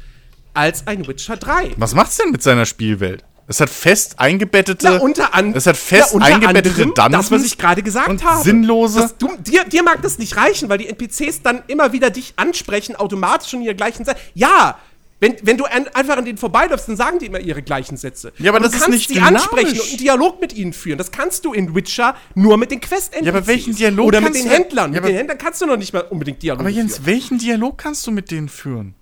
als 0.54 0.88
ein 0.88 1.08
Witcher 1.08 1.38
3. 1.38 1.74
Was 1.78 1.94
macht's 1.94 2.18
denn 2.18 2.32
mit 2.32 2.42
seiner 2.42 2.66
Spielwelt? 2.66 3.24
Es 3.50 3.60
hat 3.60 3.70
fest 3.70 4.20
eingebettete. 4.20 4.86
Na, 4.88 4.98
unter 5.00 5.34
anderem. 5.34 5.58
Es 5.58 5.66
hat 5.66 5.76
fest 5.76 6.14
unter 6.14 6.28
eingebettete 6.28 6.86
Dungeons. 6.86 7.12
Das, 7.12 7.32
was 7.32 7.44
ich 7.44 7.58
gerade 7.58 7.82
gesagt 7.84 8.08
und 8.08 8.24
habe. 8.24 8.44
sinnlose- 8.48 9.02
Das, 9.02 9.18
du, 9.18 9.36
dir, 9.40 9.64
dir 9.66 9.84
mag 9.84 10.02
das 10.04 10.20
nicht 10.20 10.38
reichen, 10.38 10.70
weil 10.70 10.78
die 10.78 10.88
NPCs 10.88 11.42
dann 11.42 11.64
immer 11.68 11.92
wieder 11.92 12.10
dich 12.12 12.34
ansprechen, 12.38 12.96
automatisch 12.96 13.54
in 13.54 13.62
ihrer 13.64 13.74
gleichen 13.74 14.06
Zeit. 14.06 14.18
Ja, 14.36 14.78
Wenn, 15.22 15.36
wenn 15.42 15.58
du 15.58 15.66
an, 15.66 15.86
einfach 15.96 16.16
an 16.16 16.24
denen 16.24 16.38
vorbeiläufst, 16.38 16.88
dann 16.88 16.96
sagen 16.96 17.20
die 17.20 17.26
immer 17.26 17.42
ihre 17.42 17.62
gleichen 17.62 17.98
Sätze. 17.98 18.32
Ja, 18.38 18.52
aber 18.52 18.60
das 18.62 18.70
du 18.72 18.78
ist 18.78 18.84
kannst 18.84 18.98
nicht 18.98 19.08
sie 19.10 19.16
dynamisch. 19.16 19.42
ansprechen 19.42 19.80
und 19.82 19.90
einen 19.90 19.98
Dialog 19.98 20.40
mit 20.40 20.54
ihnen 20.54 20.72
führen. 20.72 20.98
Das 20.98 21.12
kannst 21.12 21.44
du 21.44 21.52
in 21.52 21.76
Witcher 21.76 22.16
nur 22.36 22.56
mit 22.58 22.72
den 22.72 22.80
quest 22.80 23.14
Ja, 23.20 23.30
aber 23.34 23.46
welchen 23.46 23.76
Dialog 23.76 24.08
Oder 24.08 24.22
mit 24.22 24.28
kannst 24.34 24.44
den 24.44 24.48
du- 24.50 24.56
Händlern. 24.56 24.94
Ja, 24.94 25.02
mit 25.02 25.10
den 25.10 25.18
Händlern 25.18 25.38
kannst 25.38 25.60
du 25.62 25.66
noch 25.66 25.76
nicht 25.76 25.92
mal 25.92 26.04
unbedingt 26.10 26.42
Dialog 26.42 26.62
Aber 26.62 26.70
Jens, 26.70 26.94
führen. 26.98 27.06
welchen 27.08 27.38
Dialog 27.40 27.78
kannst 27.78 28.08
du 28.08 28.12
mit 28.12 28.32
denen 28.32 28.48
führen? 28.48 28.94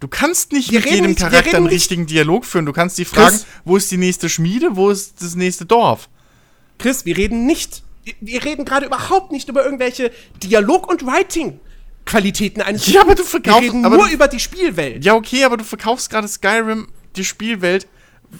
Du 0.00 0.08
kannst 0.08 0.52
nicht 0.52 0.70
Wir 0.70 0.80
mit 0.80 0.86
reden 0.86 0.94
jedem 0.96 1.10
nicht- 1.10 1.20
wir 1.20 1.28
Charakter 1.28 1.46
reden 1.46 1.56
einen 1.56 1.66
richtigen 1.68 2.06
Dialog 2.06 2.44
führen. 2.44 2.66
Du 2.66 2.72
kannst 2.72 2.98
die 2.98 3.04
fragen, 3.06 3.30
Chris. 3.36 3.46
wo 3.64 3.76
ist 3.76 3.90
die 3.90 3.96
nächste 3.96 4.28
Schmiede, 4.28 4.76
wo 4.76 4.90
ist 4.90 5.22
das 5.22 5.34
nächste 5.34 5.64
Dorf? 5.64 6.08
Chris, 6.78 7.06
wir 7.06 7.16
reden 7.16 7.46
nicht, 7.46 7.82
wir 8.20 8.44
reden 8.44 8.64
gerade 8.66 8.84
überhaupt 8.86 9.32
nicht 9.32 9.48
über 9.48 9.64
irgendwelche 9.64 10.10
Dialog- 10.42 10.88
und 10.90 11.06
Writing-Qualitäten 11.06 12.60
eines 12.62 12.86
Ja, 12.86 13.00
aber 13.02 13.14
du 13.14 13.22
Wir 13.22 13.28
verkaufst- 13.30 13.62
reden 13.62 13.84
aber 13.84 13.96
nur 13.96 14.06
du- 14.08 14.12
über 14.12 14.28
die 14.28 14.40
Spielwelt. 14.40 15.04
Ja, 15.04 15.14
okay, 15.14 15.44
aber 15.44 15.56
du 15.56 15.64
verkaufst 15.64 16.10
gerade 16.10 16.28
Skyrim, 16.28 16.88
die 17.16 17.24
Spielwelt, 17.24 17.86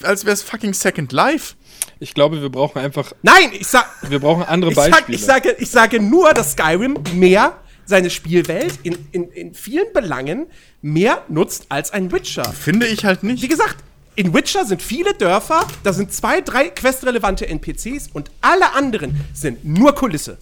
als 0.03 0.25
wäre 0.25 0.35
es 0.35 0.43
fucking 0.43 0.75
Second 0.75 1.13
Life. 1.13 1.55
Ich 2.01 2.13
glaube, 2.13 2.43
wir 2.43 2.51
brauchen 2.51 2.79
einfach, 2.83 3.13
Nein, 3.23 3.51
ich 3.59 3.67
sag, 3.67 3.87
wir 4.09 4.19
brauchen 4.19 4.43
andere 4.43 4.71
ich, 4.73 4.77
sag, 4.77 4.91
Beispiele. 4.91 5.17
ich, 5.17 5.25
sage, 5.25 5.57
ich 5.59 5.71
sage 5.71 6.01
nur, 6.01 6.35
dass 6.35 6.53
Skyrim 6.53 6.99
mehr 7.15 7.57
seine 7.87 8.11
Spielwelt 8.11 8.79
in, 8.83 8.97
in, 9.13 9.31
in 9.31 9.55
vielen 9.55 9.93
Belangen 9.95 10.47
mehr 10.83 11.23
nutzt 11.29 11.67
als 11.71 11.93
ein 11.93 12.13
Witcher. 12.13 12.45
Finde 12.53 12.87
ich 12.87 13.05
halt 13.05 13.23
Wie 13.23 13.29
nicht. 13.29 13.49
gesagt, 13.49 13.77
in 14.17 14.35
Witcher 14.35 14.65
sind 14.65 14.83
viele 14.83 15.15
Dörfer, 15.15 15.67
da 15.83 15.93
sind 15.93 16.13
zwei, 16.13 16.41
drei 16.41 16.69
questrelevante 16.69 17.47
NPCs 17.49 18.09
und 18.13 18.31
alle 18.41 18.73
anderen 18.75 19.21
sind 19.35 19.65
nur 19.65 19.95
Kulisse. 19.95 20.39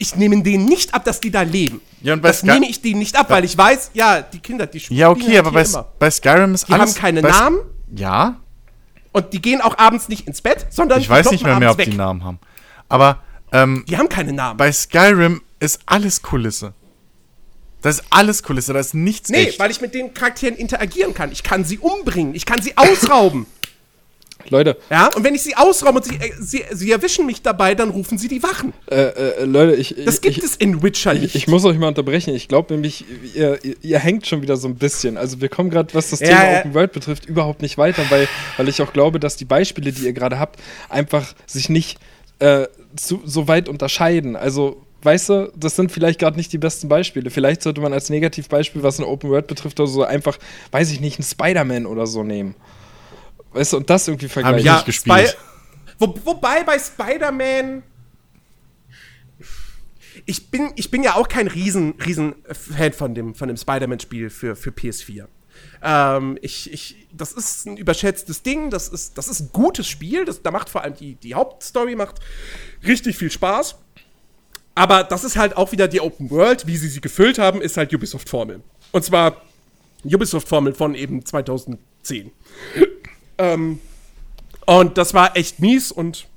Ich 0.00 0.14
nehme 0.14 0.40
denen 0.42 0.66
nicht 0.66 0.94
ab, 0.94 1.04
dass 1.04 1.18
die 1.20 1.30
da 1.32 1.42
leben. 1.42 1.80
Ja, 2.02 2.12
und 2.14 2.22
bei 2.22 2.28
das 2.28 2.38
Sky- 2.40 2.46
nehme 2.52 2.68
ich 2.68 2.80
denen 2.82 3.00
nicht 3.00 3.16
ab, 3.18 3.30
weil 3.30 3.44
ich 3.44 3.58
weiß, 3.58 3.90
ja, 3.94 4.22
die 4.22 4.38
Kinder, 4.38 4.66
die 4.66 4.78
spielen 4.78 5.00
Ja, 5.00 5.10
okay, 5.10 5.36
halt 5.36 5.46
aber 5.46 5.50
bei, 5.52 5.64
bei 5.98 6.10
Skyrim 6.10 6.54
ist 6.54 6.68
Die 6.68 6.72
alles. 6.72 6.94
haben 6.94 7.00
keine 7.00 7.22
Namen 7.22 7.58
Ja, 7.96 8.36
und 9.10 9.32
die 9.32 9.42
gehen 9.42 9.60
auch 9.60 9.76
abends 9.78 10.08
nicht 10.08 10.28
ins 10.28 10.40
Bett, 10.40 10.66
sondern 10.70 11.00
ich 11.00 11.06
die 11.06 11.10
weiß 11.10 11.30
nicht 11.32 11.42
mehr, 11.42 11.58
mehr 11.58 11.70
ob 11.70 11.74
abends 11.74 11.86
die 11.86 11.90
weg. 11.92 11.98
Namen 11.98 12.22
haben. 12.22 12.38
Aber 12.88 13.22
ähm, 13.50 13.84
Die 13.88 13.96
haben 13.96 14.08
keine 14.08 14.32
Namen. 14.32 14.56
bei 14.58 14.70
Skyrim 14.70 15.40
ist 15.60 15.80
alles 15.86 16.22
Kulisse. 16.22 16.74
Das 17.82 18.00
ist 18.00 18.04
alles 18.10 18.42
Kulisse, 18.42 18.72
da 18.72 18.80
ist 18.80 18.94
nichts 18.94 19.28
nee, 19.28 19.44
echt. 19.44 19.58
weil 19.60 19.70
ich 19.70 19.80
mit 19.80 19.94
den 19.94 20.12
Charakteren 20.12 20.56
interagieren 20.56 21.14
kann. 21.14 21.30
Ich 21.30 21.42
kann 21.44 21.64
sie 21.64 21.78
umbringen, 21.78 22.34
ich 22.34 22.44
kann 22.44 22.60
sie 22.60 22.76
ausrauben. 22.76 23.46
Leute, 24.50 24.76
ja, 24.88 25.08
und 25.14 25.24
wenn 25.24 25.34
ich 25.34 25.42
sie 25.42 25.56
ausraube 25.56 25.98
und 25.98 26.04
sie, 26.04 26.14
äh, 26.14 26.32
sie, 26.40 26.64
sie 26.72 26.90
erwischen 26.90 27.26
mich 27.26 27.42
dabei, 27.42 27.74
dann 27.74 27.90
rufen 27.90 28.18
sie 28.18 28.28
die 28.28 28.42
Wachen. 28.42 28.72
äh, 28.90 28.94
äh, 28.94 29.44
Leute, 29.44 29.74
ich, 29.74 29.94
Das 30.04 30.20
gibt 30.20 30.38
ich, 30.38 30.44
es 30.44 30.56
in 30.56 30.82
Witcher 30.82 31.12
nicht. 31.12 31.24
Ich, 31.24 31.34
ich 31.34 31.48
muss 31.48 31.64
euch 31.64 31.76
mal 31.76 31.88
unterbrechen. 31.88 32.34
Ich 32.34 32.48
glaube 32.48 32.72
nämlich, 32.72 33.04
ihr, 33.34 33.62
ihr, 33.64 33.76
ihr 33.82 33.98
hängt 33.98 34.26
schon 34.26 34.40
wieder 34.40 34.56
so 34.56 34.68
ein 34.68 34.76
bisschen. 34.76 35.16
Also 35.18 35.40
wir 35.40 35.48
kommen 35.48 35.70
gerade, 35.70 35.92
was 35.92 36.10
das 36.10 36.20
Ja, 36.20 36.28
Thema 36.28 36.44
ja. 36.52 36.58
Open 36.60 36.74
World 36.74 36.92
betrifft, 36.92 37.26
überhaupt 37.26 37.62
nicht 37.62 37.78
weiter, 37.78 38.02
weil, 38.10 38.28
weil 38.56 38.68
ich 38.68 38.80
auch 38.80 38.92
glaube, 38.92 39.20
dass 39.20 39.36
die 39.36 39.44
Beispiele, 39.44 39.92
die 39.92 40.04
ihr 40.04 40.12
gerade 40.12 40.38
habt, 40.38 40.58
einfach 40.88 41.34
sich 41.46 41.68
nicht 41.68 41.98
äh, 42.38 42.66
zu, 42.96 43.20
so 43.24 43.48
weit 43.48 43.68
unterscheiden. 43.68 44.34
Also 44.36 44.82
Weißt 45.02 45.28
du, 45.28 45.52
das 45.54 45.76
sind 45.76 45.92
vielleicht 45.92 46.18
gerade 46.18 46.36
nicht 46.36 46.52
die 46.52 46.58
besten 46.58 46.88
Beispiele. 46.88 47.30
Vielleicht 47.30 47.62
sollte 47.62 47.80
man 47.80 47.92
als 47.92 48.10
Negativbeispiel, 48.10 48.82
was 48.82 48.98
eine 48.98 49.06
Open 49.06 49.30
World 49.30 49.46
betrifft, 49.46 49.78
oder 49.78 49.88
so 49.88 50.02
einfach, 50.02 50.38
weiß 50.72 50.90
ich 50.90 51.00
nicht, 51.00 51.18
einen 51.18 51.26
Spider-Man 51.26 51.86
oder 51.86 52.06
so 52.06 52.24
nehmen. 52.24 52.56
Weißt 53.52 53.72
du, 53.72 53.76
und 53.76 53.88
das 53.88 54.08
irgendwie 54.08 54.28
vergleichen. 54.28 54.58
ich 54.58 54.72
nicht 54.72 54.86
gespielt. 54.86 55.36
Wo, 55.98 56.14
wobei 56.24 56.64
bei 56.64 56.78
Spider-Man. 56.78 57.82
Ich 60.26 60.50
bin, 60.50 60.72
ich 60.74 60.90
bin 60.90 61.02
ja 61.04 61.14
auch 61.14 61.28
kein 61.28 61.46
riesen, 61.46 61.94
riesen 62.04 62.34
Fan 62.50 62.92
von 62.92 63.14
dem, 63.14 63.34
von 63.34 63.48
dem 63.48 63.56
Spider-Man-Spiel 63.56 64.30
für, 64.30 64.56
für 64.56 64.70
PS4. 64.70 65.26
Ähm, 65.82 66.38
ich, 66.42 66.72
ich, 66.72 67.06
das 67.12 67.32
ist 67.32 67.66
ein 67.66 67.76
überschätztes 67.76 68.42
Ding, 68.42 68.70
das 68.70 68.88
ist, 68.88 69.16
das 69.16 69.28
ist 69.28 69.40
ein 69.40 69.50
gutes 69.52 69.86
Spiel, 69.86 70.24
das, 70.24 70.42
da 70.42 70.50
macht 70.50 70.68
vor 70.68 70.82
allem 70.82 70.94
die, 70.94 71.14
die 71.14 71.34
Hauptstory 71.34 71.94
macht 71.94 72.16
richtig 72.84 73.16
viel 73.16 73.30
Spaß. 73.30 73.76
Aber 74.78 75.02
das 75.02 75.24
ist 75.24 75.36
halt 75.36 75.56
auch 75.56 75.72
wieder 75.72 75.88
die 75.88 76.00
Open 76.00 76.30
World, 76.30 76.68
wie 76.68 76.76
sie 76.76 76.86
sie 76.86 77.00
gefüllt 77.00 77.40
haben, 77.40 77.60
ist 77.60 77.76
halt 77.76 77.92
Ubisoft-Formel. 77.92 78.60
Und 78.92 79.04
zwar 79.04 79.42
Ubisoft-Formel 80.04 80.72
von 80.72 80.94
eben 80.94 81.24
2010. 81.26 82.30
ähm, 83.38 83.80
und 84.66 84.96
das 84.96 85.14
war 85.14 85.36
echt 85.36 85.58
mies 85.58 85.90
und, 85.90 86.28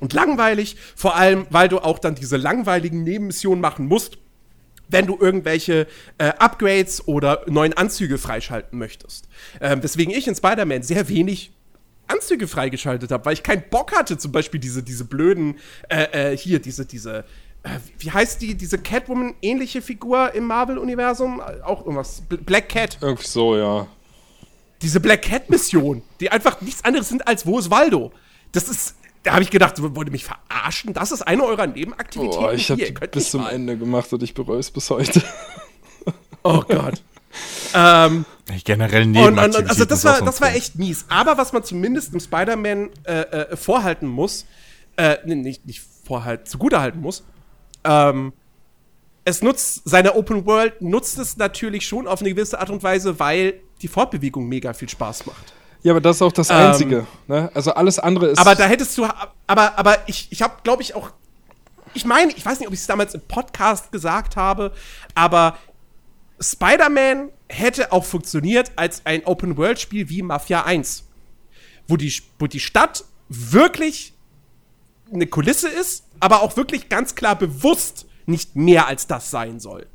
und 0.00 0.12
langweilig. 0.12 0.76
Vor 0.96 1.14
allem, 1.14 1.46
weil 1.50 1.68
du 1.68 1.78
auch 1.78 2.00
dann 2.00 2.16
diese 2.16 2.36
langweiligen 2.36 3.04
Nebenmissionen 3.04 3.60
machen 3.60 3.86
musst, 3.86 4.18
wenn 4.88 5.06
du 5.06 5.16
irgendwelche 5.16 5.86
äh, 6.18 6.30
Upgrades 6.30 7.06
oder 7.06 7.44
neuen 7.46 7.74
Anzüge 7.74 8.18
freischalten 8.18 8.76
möchtest. 8.76 9.28
Ähm, 9.60 9.84
weswegen 9.84 10.12
ich 10.12 10.26
in 10.26 10.34
Spider-Man 10.34 10.82
sehr 10.82 11.08
wenig 11.08 11.52
Anzüge 12.08 12.48
freigeschaltet 12.48 13.12
habe, 13.12 13.24
weil 13.26 13.34
ich 13.34 13.44
keinen 13.44 13.62
Bock 13.70 13.92
hatte, 13.92 14.18
zum 14.18 14.32
Beispiel 14.32 14.58
diese, 14.58 14.82
diese 14.82 15.04
blöden, 15.04 15.60
äh, 15.88 16.32
äh, 16.32 16.36
hier, 16.36 16.58
diese, 16.58 16.84
diese, 16.84 17.24
wie 17.98 18.10
heißt 18.10 18.40
die, 18.40 18.54
diese 18.54 18.78
Catwoman-ähnliche 18.78 19.82
Figur 19.82 20.32
im 20.34 20.46
Marvel-Universum? 20.46 21.40
Auch 21.64 21.80
irgendwas. 21.80 22.22
Bl- 22.28 22.42
Black 22.42 22.68
Cat. 22.68 22.98
Irgendwie 23.00 23.26
so, 23.26 23.56
ja. 23.56 23.86
Diese 24.80 25.00
Black 25.00 25.22
Cat-Mission, 25.22 26.02
die 26.20 26.30
einfach 26.30 26.60
nichts 26.60 26.84
anderes 26.84 27.08
sind 27.08 27.26
als 27.26 27.46
Wo 27.46 27.58
ist 27.58 27.70
Waldo? 27.70 28.12
Das 28.52 28.68
ist, 28.68 28.94
da 29.24 29.32
habe 29.32 29.42
ich 29.42 29.50
gedacht, 29.50 29.74
wollt 29.82 30.08
ihr 30.08 30.12
mich 30.12 30.24
verarschen? 30.24 30.94
Das 30.94 31.10
ist 31.10 31.22
eine 31.22 31.42
eurer 31.44 31.66
Nebenaktivitäten 31.66 32.40
Boah, 32.40 32.52
ich 32.52 32.70
habe 32.70 33.08
bis 33.08 33.30
zum 33.32 33.42
mal. 33.42 33.50
Ende 33.50 33.76
gemacht 33.76 34.12
und 34.12 34.22
ich 34.22 34.34
bereue 34.34 34.60
es 34.60 34.70
bis 34.70 34.88
heute. 34.90 35.22
Oh 36.44 36.62
Gott. 36.66 37.02
ähm, 37.74 38.24
Generell 38.64 39.02
und, 39.02 39.10
neben 39.10 39.38
und, 39.38 39.38
und, 39.38 39.68
also 39.68 39.84
das 39.84 40.04
war, 40.04 40.22
das 40.22 40.40
war 40.40 40.54
echt 40.54 40.76
mies. 40.76 41.04
Aber 41.08 41.36
was 41.36 41.52
man 41.52 41.62
zumindest 41.64 42.14
im 42.14 42.20
Spider-Man 42.20 42.90
äh, 43.04 43.20
äh, 43.20 43.56
vorhalten 43.56 44.06
muss, 44.06 44.46
äh, 44.96 45.16
nee, 45.26 45.34
nicht, 45.34 45.66
nicht 45.66 45.82
vorhalten, 46.04 46.46
zugutehalten 46.46 47.00
muss, 47.00 47.24
ähm, 47.84 48.32
es 49.24 49.42
nutzt, 49.42 49.82
seine 49.84 50.14
Open 50.14 50.46
World 50.46 50.80
nutzt 50.80 51.18
es 51.18 51.36
natürlich 51.36 51.86
schon 51.86 52.06
auf 52.06 52.20
eine 52.20 52.30
gewisse 52.30 52.58
Art 52.58 52.70
und 52.70 52.82
Weise, 52.82 53.18
weil 53.18 53.60
die 53.82 53.88
Fortbewegung 53.88 54.48
mega 54.48 54.72
viel 54.72 54.88
Spaß 54.88 55.26
macht. 55.26 55.52
ja, 55.82 55.92
aber 55.92 56.00
das 56.00 56.16
ist 56.16 56.22
auch 56.22 56.32
das 56.32 56.48
Ähm, 56.50 56.56
Einzige. 56.56 57.06
ne? 57.26 57.50
Also 57.54 57.72
alles 57.72 57.98
andere 57.98 58.28
ist. 58.28 58.38
Aber 58.38 58.54
da 58.54 58.64
hättest 58.64 58.96
du, 58.96 59.06
aber, 59.46 59.78
aber 59.78 59.98
ich, 60.06 60.28
ich 60.30 60.40
habe, 60.42 60.54
glaube 60.64 60.82
ich, 60.82 60.94
auch, 60.94 61.10
ich 61.94 62.04
meine, 62.04 62.32
ich 62.32 62.44
weiß 62.44 62.58
nicht, 62.58 62.68
ob 62.68 62.74
ich 62.74 62.80
es 62.80 62.86
damals 62.86 63.14
im 63.14 63.20
Podcast 63.22 63.92
gesagt 63.92 64.36
habe, 64.36 64.72
aber 65.14 65.56
Spider-Man 66.40 67.30
hätte 67.48 67.92
auch 67.92 68.04
funktioniert 68.04 68.72
als 68.76 69.04
ein 69.04 69.24
Open-World-Spiel 69.24 70.08
wie 70.08 70.22
Mafia 70.22 70.64
1, 70.64 71.04
wo 71.86 71.96
die, 71.96 72.12
wo 72.38 72.46
die 72.46 72.60
Stadt 72.60 73.04
wirklich 73.28 74.14
eine 75.12 75.26
Kulisse 75.26 75.68
ist, 75.68 76.04
aber 76.20 76.42
auch 76.42 76.56
wirklich 76.56 76.88
ganz 76.88 77.14
klar 77.14 77.36
bewusst 77.36 78.06
nicht 78.26 78.56
mehr 78.56 78.86
als 78.86 79.06
das 79.06 79.30
sein 79.30 79.60
soll. 79.60 79.86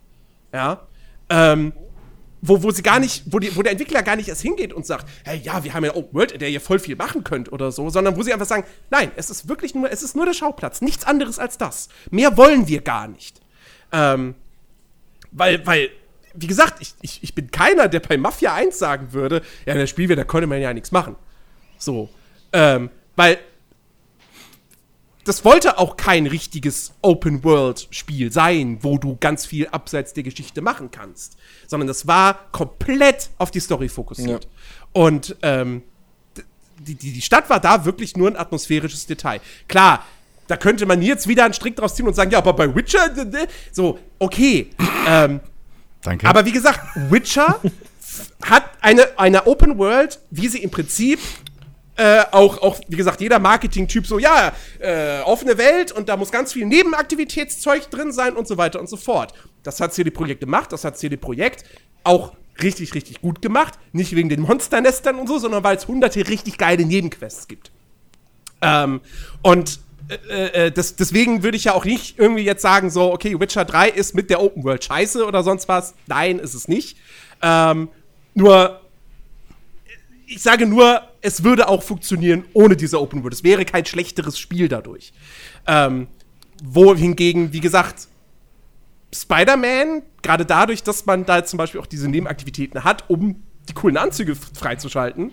Ja. 0.51 0.87
Ähm, 1.29 1.73
wo, 2.45 2.61
wo 2.61 2.71
sie 2.71 2.83
gar 2.83 2.99
nicht, 2.99 3.23
wo, 3.27 3.39
die, 3.39 3.55
wo 3.55 3.61
der 3.61 3.71
Entwickler 3.71 4.03
gar 4.03 4.17
nicht 4.17 4.27
erst 4.27 4.41
hingeht 4.41 4.73
und 4.73 4.85
sagt, 4.85 5.07
hey, 5.23 5.39
ja, 5.41 5.63
wir 5.63 5.73
haben 5.73 5.85
ja 5.85 5.95
Open 5.95 6.13
World, 6.13 6.33
in 6.33 6.39
der 6.39 6.49
ihr 6.49 6.59
voll 6.59 6.77
viel 6.77 6.97
machen 6.97 7.23
könnt 7.23 7.51
oder 7.53 7.71
so, 7.71 7.89
sondern 7.89 8.17
wo 8.17 8.21
sie 8.21 8.33
einfach 8.33 8.45
sagen, 8.45 8.65
nein, 8.89 9.11
es 9.15 9.29
ist 9.29 9.47
wirklich 9.47 9.73
nur, 9.73 9.89
es 9.89 10.03
ist 10.03 10.15
nur 10.15 10.25
der 10.25 10.33
Schauplatz, 10.33 10.81
nichts 10.81 11.05
anderes 11.05 11.39
als 11.39 11.57
das. 11.57 11.87
Mehr 12.11 12.35
wollen 12.35 12.67
wir 12.67 12.81
gar 12.81 13.07
nicht. 13.07 13.39
Ähm, 13.93 14.35
weil, 15.31 15.65
weil, 15.65 15.89
wie 16.33 16.47
gesagt, 16.47 16.81
ich, 16.81 16.93
ich, 17.01 17.23
ich 17.23 17.33
bin 17.33 17.49
keiner, 17.49 17.87
der 17.87 18.01
bei 18.01 18.17
Mafia 18.17 18.53
1 18.53 18.77
sagen 18.77 19.13
würde, 19.13 19.41
ja, 19.65 19.73
in 19.73 19.79
der 19.79 19.87
Spielwelt, 19.87 20.19
da 20.19 20.25
konnte 20.25 20.47
man 20.47 20.59
ja 20.59 20.73
nichts 20.73 20.91
machen. 20.91 21.15
So. 21.77 22.09
Ähm, 22.51 22.89
weil 23.15 23.37
das 25.25 25.45
wollte 25.45 25.77
auch 25.77 25.95
kein 25.95 26.27
richtiges 26.27 26.93
Open-World-Spiel 27.01 28.31
sein, 28.31 28.79
wo 28.81 28.97
du 28.97 29.17
ganz 29.19 29.45
viel 29.45 29.67
abseits 29.67 30.13
der 30.13 30.23
Geschichte 30.23 30.61
machen 30.61 30.91
kannst. 30.91 31.37
Sondern 31.67 31.87
das 31.87 32.07
war 32.07 32.51
komplett 32.51 33.29
auf 33.37 33.51
die 33.51 33.61
Story 33.61 33.89
fokussiert. 33.89 34.43
Ja. 34.43 34.49
Und 34.91 35.35
ähm, 35.41 35.83
die, 36.79 36.95
die, 36.95 37.13
die 37.13 37.21
Stadt 37.21 37.49
war 37.49 37.59
da 37.59 37.85
wirklich 37.85 38.17
nur 38.17 38.29
ein 38.29 38.35
atmosphärisches 38.35 39.05
Detail. 39.05 39.39
Klar, 39.67 40.05
da 40.47 40.57
könnte 40.57 40.85
man 40.85 41.01
jetzt 41.01 41.27
wieder 41.27 41.45
einen 41.45 41.53
Strick 41.53 41.75
draus 41.75 41.95
ziehen 41.95 42.07
und 42.07 42.15
sagen, 42.15 42.31
ja, 42.31 42.39
aber 42.39 42.53
bei 42.53 42.75
Witcher, 42.75 43.09
so, 43.71 43.99
okay. 44.19 44.69
ähm, 45.07 45.39
Danke. 46.01 46.27
aber 46.27 46.45
wie 46.45 46.51
gesagt, 46.51 46.81
Witcher 47.09 47.59
hat 48.43 48.63
eine, 48.81 49.17
eine 49.17 49.47
Open 49.47 49.77
World, 49.77 50.19
wie 50.31 50.47
sie 50.49 50.59
im 50.59 50.69
Prinzip 50.69 51.19
äh, 51.95 52.23
auch, 52.31 52.61
auch, 52.61 52.79
wie 52.87 52.95
gesagt, 52.95 53.21
jeder 53.21 53.39
Marketing-Typ 53.39 54.07
so, 54.07 54.17
ja, 54.17 54.53
äh, 54.79 55.19
offene 55.21 55.57
Welt 55.57 55.91
und 55.91 56.09
da 56.09 56.17
muss 56.17 56.31
ganz 56.31 56.53
viel 56.53 56.65
Nebenaktivitätszeug 56.65 57.89
drin 57.91 58.11
sein 58.11 58.35
und 58.35 58.47
so 58.47 58.57
weiter 58.57 58.79
und 58.79 58.89
so 58.89 58.97
fort. 58.97 59.33
Das 59.61 59.79
hat 59.79 59.93
CD 59.93 60.09
Projekt 60.09 60.41
gemacht, 60.41 60.71
das 60.71 60.83
hat 60.83 60.97
CD 60.97 61.17
Projekt 61.17 61.63
auch 62.03 62.33
richtig, 62.61 62.93
richtig 62.93 63.21
gut 63.21 63.41
gemacht. 63.41 63.75
Nicht 63.91 64.15
wegen 64.15 64.29
den 64.29 64.41
Monsternestern 64.41 65.19
und 65.19 65.27
so, 65.27 65.37
sondern 65.37 65.63
weil 65.63 65.77
es 65.77 65.87
hunderte 65.87 66.27
richtig 66.27 66.57
geile 66.57 66.85
Nebenquests 66.85 67.47
gibt. 67.47 67.71
Ähm, 68.61 69.01
und 69.41 69.79
äh, 70.29 70.67
äh, 70.67 70.71
das, 70.71 70.95
deswegen 70.95 71.43
würde 71.43 71.57
ich 71.57 71.65
ja 71.65 71.73
auch 71.73 71.85
nicht 71.85 72.19
irgendwie 72.19 72.43
jetzt 72.43 72.61
sagen, 72.61 72.89
so, 72.89 73.13
okay, 73.13 73.39
Witcher 73.39 73.65
3 73.65 73.89
ist 73.89 74.15
mit 74.15 74.29
der 74.29 74.41
Open 74.41 74.63
World 74.63 74.83
scheiße 74.83 75.25
oder 75.25 75.43
sonst 75.43 75.67
was. 75.67 75.93
Nein, 76.07 76.39
ist 76.39 76.53
es 76.53 76.67
nicht. 76.67 76.97
Ähm, 77.41 77.89
nur, 78.33 78.81
ich 80.33 80.41
sage 80.41 80.65
nur, 80.65 81.01
es 81.21 81.43
würde 81.43 81.67
auch 81.67 81.83
funktionieren 81.83 82.45
ohne 82.53 82.75
diese 82.75 82.99
Open 82.99 83.23
World. 83.23 83.33
Es 83.33 83.43
wäre 83.43 83.65
kein 83.65 83.85
schlechteres 83.85 84.39
Spiel 84.39 84.67
dadurch. 84.67 85.13
Ähm, 85.67 86.07
wohingegen, 86.63 87.53
wie 87.53 87.59
gesagt, 87.59 88.07
Spider-Man, 89.13 90.01
gerade 90.21 90.45
dadurch, 90.45 90.81
dass 90.81 91.05
man 91.05 91.25
da 91.25 91.45
zum 91.45 91.57
Beispiel 91.57 91.79
auch 91.79 91.85
diese 91.85 92.09
Nebenaktivitäten 92.09 92.83
hat, 92.83 93.09
um 93.09 93.43
die 93.69 93.73
coolen 93.73 93.97
Anzüge 93.97 94.35
freizuschalten, 94.35 95.31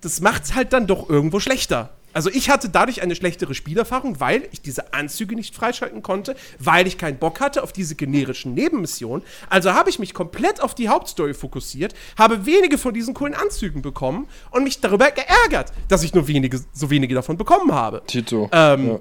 das 0.00 0.20
macht 0.20 0.44
es 0.44 0.54
halt 0.54 0.72
dann 0.72 0.86
doch 0.86 1.10
irgendwo 1.10 1.38
schlechter. 1.38 1.90
Also 2.12 2.30
ich 2.30 2.50
hatte 2.50 2.68
dadurch 2.68 3.02
eine 3.02 3.14
schlechtere 3.14 3.54
Spielerfahrung, 3.54 4.20
weil 4.20 4.48
ich 4.52 4.60
diese 4.60 4.92
Anzüge 4.92 5.34
nicht 5.34 5.54
freischalten 5.54 6.02
konnte, 6.02 6.36
weil 6.58 6.86
ich 6.86 6.98
keinen 6.98 7.18
Bock 7.18 7.40
hatte 7.40 7.62
auf 7.62 7.72
diese 7.72 7.94
generischen 7.94 8.54
Nebenmissionen. 8.54 9.24
Also 9.48 9.72
habe 9.72 9.90
ich 9.90 9.98
mich 9.98 10.14
komplett 10.14 10.62
auf 10.62 10.74
die 10.74 10.88
Hauptstory 10.88 11.34
fokussiert, 11.34 11.94
habe 12.18 12.46
wenige 12.46 12.78
von 12.78 12.94
diesen 12.94 13.14
coolen 13.14 13.34
Anzügen 13.34 13.82
bekommen 13.82 14.28
und 14.50 14.64
mich 14.64 14.80
darüber 14.80 15.10
geärgert, 15.10 15.72
dass 15.88 16.02
ich 16.02 16.14
nur 16.14 16.28
wenige, 16.28 16.60
so 16.72 16.90
wenige 16.90 17.14
davon 17.14 17.36
bekommen 17.36 17.72
habe. 17.72 18.02
Tito. 18.06 18.48
Ähm, 18.52 18.88
ja. 18.88 19.00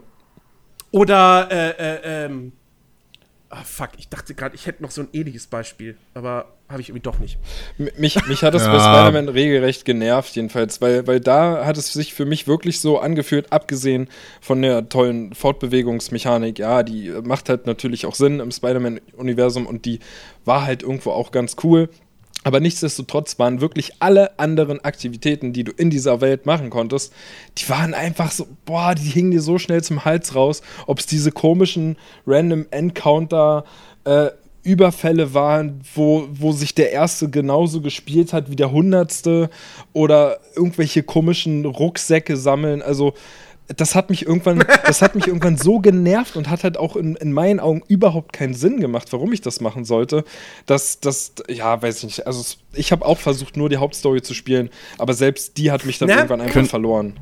Oder, 0.92 1.48
äh, 1.52 1.70
äh, 1.70 2.26
ähm, 2.26 2.52
ah, 3.52 3.64
fuck, 3.64 3.90
ich 3.98 4.10
dachte 4.10 4.34
gerade, 4.34 4.56
ich 4.56 4.66
hätte 4.66 4.82
noch 4.82 4.92
so 4.92 5.02
ein 5.02 5.10
ähnliches 5.14 5.48
Beispiel, 5.48 5.98
aber 6.14 6.46
habe 6.70 6.82
ich 6.82 6.90
irgendwie 6.90 7.04
doch 7.04 7.20
nicht. 7.20 7.38
Mich, 7.78 8.26
mich 8.28 8.44
hat 8.44 8.54
das 8.54 8.64
Ja. 8.66 8.72
bei 8.72 8.80
Spider-Man 8.80 9.30
regelrecht 9.30 9.84
genervt, 9.86 10.36
jedenfalls, 10.36 10.80
weil, 10.82 11.06
weil 11.06 11.20
da 11.20 11.66
hat 11.66 11.78
es 11.78 11.92
sich 11.92 12.14
für 12.14 12.26
mich 12.26 12.48
wirklich 12.48 12.80
so 12.80 13.00
angefühlt, 13.00 13.52
abgesehen 13.52 14.08
von 14.40 14.62
der 14.62 14.88
tollen 14.90 15.34
Fortbewegungsmechanik. 15.36 16.60
Ja, 16.60 16.84
die 16.84 17.10
macht 17.24 17.50
halt 17.50 17.66
natürlich 17.68 18.06
auch 18.06 18.16
Sinn 18.16 18.40
im 18.40 18.52
Spider-Man-Universum 18.52 19.68
und 19.68 19.86
die 19.86 20.00
war 20.46 20.66
halt 20.66 20.82
irgendwo 20.84 21.12
auch 21.12 21.32
ganz 21.32 21.58
cool. 21.64 21.90
Aber 22.44 22.60
nichtsdestotrotz 22.60 23.38
waren 23.38 23.62
wirklich 23.62 23.92
alle 24.00 24.40
anderen 24.40 24.84
Aktivitäten, 24.84 25.54
die 25.54 25.64
du 25.64 25.72
in 25.72 25.90
dieser 25.90 26.22
Welt 26.22 26.46
machen 26.46 26.70
konntest, 26.72 27.14
die 27.58 27.70
waren 27.70 27.94
einfach 27.94 28.32
so, 28.32 28.48
boah, 28.66 28.96
die 28.96 29.10
hingen 29.10 29.32
dir 29.32 29.42
so 29.42 29.60
schnell 29.60 29.84
zum 29.84 30.06
Hals 30.06 30.34
raus. 30.34 30.62
Ob 30.88 31.00
es 31.00 31.06
diese 31.06 31.32
komischen 31.32 31.98
Random 32.26 32.66
Encounter 32.72 33.64
äh, 34.06 34.30
Überfälle 34.64 35.34
waren, 35.34 35.82
wo, 35.96 36.28
wo 36.32 36.52
sich 36.52 36.76
der 36.76 36.92
erste 36.92 37.30
genauso 37.30 37.82
gespielt 37.82 38.32
hat 38.32 38.50
wie 38.52 38.56
der 38.56 38.72
hundertste 38.72 39.50
oder 39.94 40.40
irgendwelche 40.56 41.02
komischen 41.04 41.66
Rucksäcke 41.66 42.38
sammeln. 42.38 42.82
Also 42.82 43.14
das 43.78 43.96
hat 43.96 44.10
mich 44.10 44.26
irgendwann, 44.26 44.64
das 44.86 45.02
hat 45.02 45.16
mich 45.16 45.28
irgendwann 45.28 45.58
so 45.58 45.80
genervt 45.80 46.36
und 46.36 46.50
hat 46.50 46.64
halt 46.64 46.78
auch 46.78 46.96
in, 46.96 47.16
in 47.16 47.32
meinen 47.32 47.60
Augen 47.60 47.82
überhaupt 47.88 48.34
keinen 48.34 48.54
Sinn 48.54 48.80
gemacht, 48.80 49.08
warum 49.12 49.32
ich 49.34 49.42
das 49.42 49.62
machen 49.62 49.86
sollte. 49.86 50.24
Dass 50.66 51.00
das, 51.00 51.34
ja, 51.50 51.82
weiß 51.82 51.98
ich 52.00 52.04
nicht. 52.04 52.28
Also 52.28 52.44
ich 52.74 52.92
habe 52.92 53.06
auch 53.06 53.20
versucht, 53.20 53.58
nur 53.58 53.70
die 53.70 53.78
Hauptstory 53.78 54.22
zu 54.22 54.34
spielen, 54.34 54.70
aber 54.98 55.14
selbst 55.14 55.58
die 55.58 55.72
hat 55.72 55.86
mich 55.86 56.00
dann 56.00 56.10
Na, 56.10 56.16
irgendwann 56.18 56.42
einfach 56.42 56.66
verloren. 56.66 57.14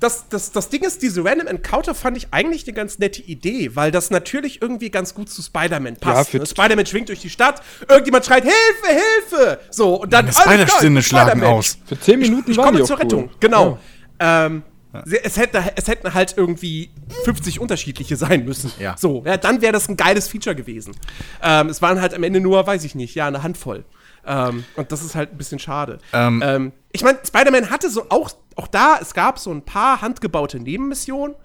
das, 0.00 0.28
das, 0.28 0.52
das 0.52 0.68
Ding 0.68 0.82
ist, 0.84 1.02
diese 1.02 1.24
Random 1.24 1.46
Encounter 1.46 1.94
fand 1.94 2.16
ich 2.16 2.28
eigentlich 2.30 2.66
eine 2.66 2.74
ganz 2.74 2.98
nette 2.98 3.22
Idee, 3.22 3.70
weil 3.74 3.90
das 3.90 4.10
natürlich 4.10 4.60
irgendwie 4.60 4.90
ganz 4.90 5.14
gut 5.14 5.30
zu 5.30 5.40
Spider-Man 5.42 5.96
passt. 5.96 6.32
Ja, 6.34 6.40
ne? 6.40 6.46
Spider-Man 6.46 6.86
schwingt 6.86 7.08
durch 7.08 7.20
die 7.20 7.30
Stadt, 7.30 7.62
irgendjemand 7.88 8.24
schreit 8.26 8.42
Hilfe, 8.44 9.00
Hilfe! 9.30 9.60
So, 9.70 10.02
und 10.02 10.12
dann 10.12 10.30
Spider-Sinne 10.30 10.64
ich 10.64 10.78
bin 10.80 11.02
schlagen 11.02 11.42
aus. 11.44 11.78
Für 11.86 11.98
10 11.98 12.18
Minuten 12.20 12.50
Ich 12.50 12.56
waren 12.58 12.66
komme 12.66 12.76
die 12.78 12.82
auch 12.82 12.86
zur 12.88 12.96
cool. 12.96 13.02
Rettung, 13.02 13.30
genau. 13.40 13.78
Ähm, 14.18 14.62
sie- 14.66 14.75
es, 15.04 15.36
hätte, 15.36 15.62
es 15.76 15.88
hätten 15.88 16.14
halt 16.14 16.34
irgendwie 16.36 16.90
50 17.24 17.60
unterschiedliche 17.60 18.16
sein 18.16 18.44
müssen. 18.44 18.72
Ja. 18.78 18.96
So, 18.96 19.22
ja, 19.24 19.36
dann 19.36 19.62
wäre 19.62 19.72
das 19.72 19.88
ein 19.88 19.96
geiles 19.96 20.28
Feature 20.28 20.54
gewesen. 20.54 20.94
Ähm, 21.42 21.68
es 21.68 21.82
waren 21.82 22.00
halt 22.00 22.14
am 22.14 22.22
Ende 22.22 22.40
nur, 22.40 22.66
weiß 22.66 22.84
ich 22.84 22.94
nicht, 22.94 23.14
ja, 23.14 23.26
eine 23.26 23.42
Handvoll. 23.42 23.84
Ähm, 24.26 24.64
und 24.74 24.92
das 24.92 25.02
ist 25.02 25.14
halt 25.14 25.32
ein 25.32 25.38
bisschen 25.38 25.58
schade. 25.58 25.98
Ähm. 26.12 26.42
Ähm, 26.44 26.72
ich 26.92 27.02
meine, 27.02 27.18
Spider-Man 27.24 27.70
hatte 27.70 27.90
so 27.90 28.06
auch, 28.08 28.30
auch 28.56 28.66
da, 28.66 28.98
es 29.00 29.14
gab 29.14 29.38
so 29.38 29.50
ein 29.52 29.62
paar 29.62 30.00
handgebaute 30.00 30.58
Nebenmissionen, 30.58 31.36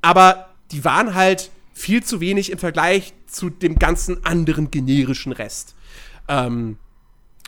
aber 0.00 0.48
die 0.70 0.84
waren 0.84 1.14
halt 1.14 1.50
viel 1.74 2.02
zu 2.02 2.20
wenig 2.20 2.50
im 2.50 2.58
Vergleich 2.58 3.12
zu 3.26 3.50
dem 3.50 3.76
ganzen 3.76 4.24
anderen 4.24 4.70
generischen 4.70 5.32
Rest. 5.32 5.74
Ähm, 6.28 6.78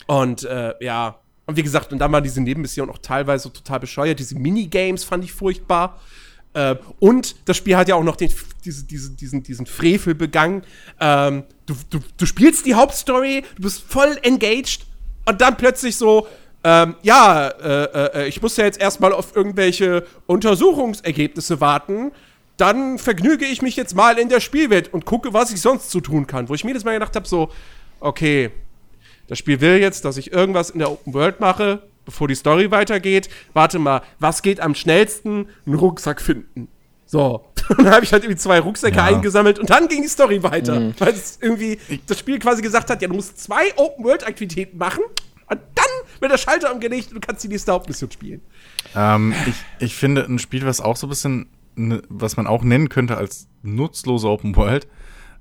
und 0.06 0.44
äh, 0.44 0.74
ja, 0.80 1.18
und 1.46 1.56
wie 1.56 1.62
gesagt, 1.62 1.92
und 1.92 1.98
dann 1.98 2.10
war 2.12 2.20
diese 2.20 2.40
Nebenmission 2.40 2.88
auch 2.90 2.98
teilweise 2.98 3.52
total 3.52 3.80
bescheuert. 3.80 4.18
Diese 4.18 4.38
Minigames 4.38 5.04
fand 5.04 5.24
ich 5.24 5.32
furchtbar. 5.32 6.00
Äh, 6.54 6.76
und 7.00 7.36
das 7.44 7.56
Spiel 7.56 7.76
hat 7.76 7.88
ja 7.88 7.96
auch 7.96 8.04
noch 8.04 8.16
den, 8.16 8.30
diese, 8.64 8.84
diese, 8.84 9.10
diesen, 9.10 9.42
diesen 9.42 9.66
Frevel 9.66 10.14
begangen. 10.14 10.62
Ähm, 11.00 11.44
du, 11.66 11.74
du, 11.90 11.98
du 12.16 12.26
spielst 12.26 12.64
die 12.64 12.74
Hauptstory, 12.74 13.42
du 13.56 13.62
bist 13.62 13.82
voll 13.86 14.18
engaged 14.22 14.86
und 15.26 15.40
dann 15.40 15.56
plötzlich 15.56 15.96
so, 15.96 16.26
ähm, 16.62 16.96
ja, 17.02 17.48
äh, 17.48 18.22
äh, 18.22 18.28
ich 18.28 18.40
muss 18.40 18.56
ja 18.56 18.64
jetzt 18.64 18.80
erstmal 18.80 19.12
auf 19.12 19.36
irgendwelche 19.36 20.06
Untersuchungsergebnisse 20.26 21.60
warten. 21.60 22.12
Dann 22.56 22.98
vergnüge 22.98 23.44
ich 23.44 23.60
mich 23.60 23.76
jetzt 23.76 23.94
mal 23.94 24.18
in 24.18 24.28
der 24.28 24.40
Spielwelt 24.40 24.94
und 24.94 25.04
gucke, 25.04 25.34
was 25.34 25.50
ich 25.50 25.60
sonst 25.60 25.90
so 25.90 26.00
tun 26.00 26.26
kann. 26.26 26.48
Wo 26.48 26.54
ich 26.54 26.64
mir 26.64 26.72
das 26.72 26.84
mal 26.84 26.94
gedacht 26.94 27.16
habe, 27.16 27.26
so, 27.28 27.50
okay, 28.00 28.50
das 29.28 29.38
Spiel 29.38 29.60
will 29.60 29.78
jetzt, 29.80 30.04
dass 30.04 30.16
ich 30.16 30.32
irgendwas 30.32 30.70
in 30.70 30.78
der 30.78 30.90
Open 30.90 31.14
World 31.14 31.40
mache, 31.40 31.82
bevor 32.04 32.28
die 32.28 32.34
Story 32.34 32.70
weitergeht. 32.70 33.28
Warte 33.52 33.78
mal, 33.78 34.02
was 34.18 34.42
geht 34.42 34.60
am 34.60 34.74
schnellsten? 34.74 35.46
Einen 35.66 35.76
Rucksack 35.76 36.20
finden. 36.20 36.68
So. 37.06 37.44
Und 37.70 37.78
dann 37.86 37.90
habe 37.94 38.04
ich 38.04 38.12
halt 38.12 38.24
irgendwie 38.24 38.38
zwei 38.40 38.60
Rucksäcke 38.60 38.96
Ja. 38.98 39.04
eingesammelt 39.04 39.58
und 39.58 39.70
dann 39.70 39.88
ging 39.88 40.02
die 40.02 40.08
Story 40.08 40.42
weiter. 40.42 40.92
Weil 40.98 41.12
es 41.14 41.38
irgendwie 41.40 41.78
das 42.06 42.18
Spiel 42.18 42.38
quasi 42.38 42.60
gesagt 42.62 42.90
hat, 42.90 43.00
ja, 43.02 43.08
du 43.08 43.14
musst 43.14 43.38
zwei 43.42 43.72
Open 43.76 44.04
World 44.04 44.26
Aktivitäten 44.26 44.76
machen 44.76 45.02
und 45.48 45.60
dann 45.74 45.84
wird 46.20 46.32
der 46.32 46.38
Schalter 46.38 46.72
umgelegt 46.72 47.08
und 47.08 47.14
du 47.14 47.26
kannst 47.26 47.42
die 47.44 47.48
nächste 47.48 47.72
Hauptmission 47.72 48.10
spielen. 48.10 48.40
Ähm, 48.94 49.34
ich, 49.46 49.54
ich 49.78 49.94
finde, 49.96 50.24
ein 50.24 50.38
Spiel, 50.38 50.66
was 50.66 50.80
auch 50.80 50.96
so 50.96 51.06
ein 51.06 51.10
bisschen, 51.10 51.46
ne, 51.74 52.02
was 52.08 52.36
man 52.36 52.46
auch 52.46 52.62
nennen 52.62 52.88
könnte 52.90 53.16
als 53.16 53.48
nutzlose 53.62 54.28
Open 54.28 54.54
World, 54.56 54.86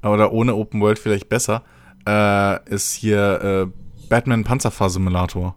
oder 0.01 0.31
ohne 0.33 0.55
Open 0.55 0.81
World 0.81 0.99
vielleicht 0.99 1.29
besser, 1.29 1.63
äh, 2.07 2.69
ist 2.69 2.93
hier 2.93 3.69
äh, 3.71 4.07
Batman 4.09 4.43
Panzerfahr 4.43 4.89
Simulator. 4.89 5.55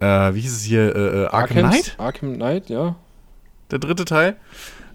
Äh, 0.00 0.34
wie 0.34 0.40
hieß 0.40 0.52
es 0.52 0.62
hier? 0.62 0.94
Äh, 0.94 0.98
äh, 0.98 1.26
Arkham 1.26 1.58
Arkham 1.58 1.70
Knight? 1.70 1.94
Arkham 1.98 2.34
Knight, 2.34 2.70
ja. 2.70 2.96
Der 3.70 3.78
dritte 3.78 4.04
Teil. 4.04 4.36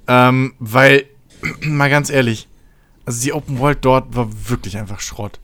Ähm, 0.08 0.54
weil, 0.60 1.06
mal 1.62 1.90
ganz 1.90 2.10
ehrlich, 2.10 2.48
also 3.06 3.22
die 3.22 3.34
Open 3.34 3.60
World 3.60 3.80
dort 3.82 4.16
war 4.16 4.30
wirklich 4.50 4.78
einfach 4.78 5.00
Schrott. 5.00 5.40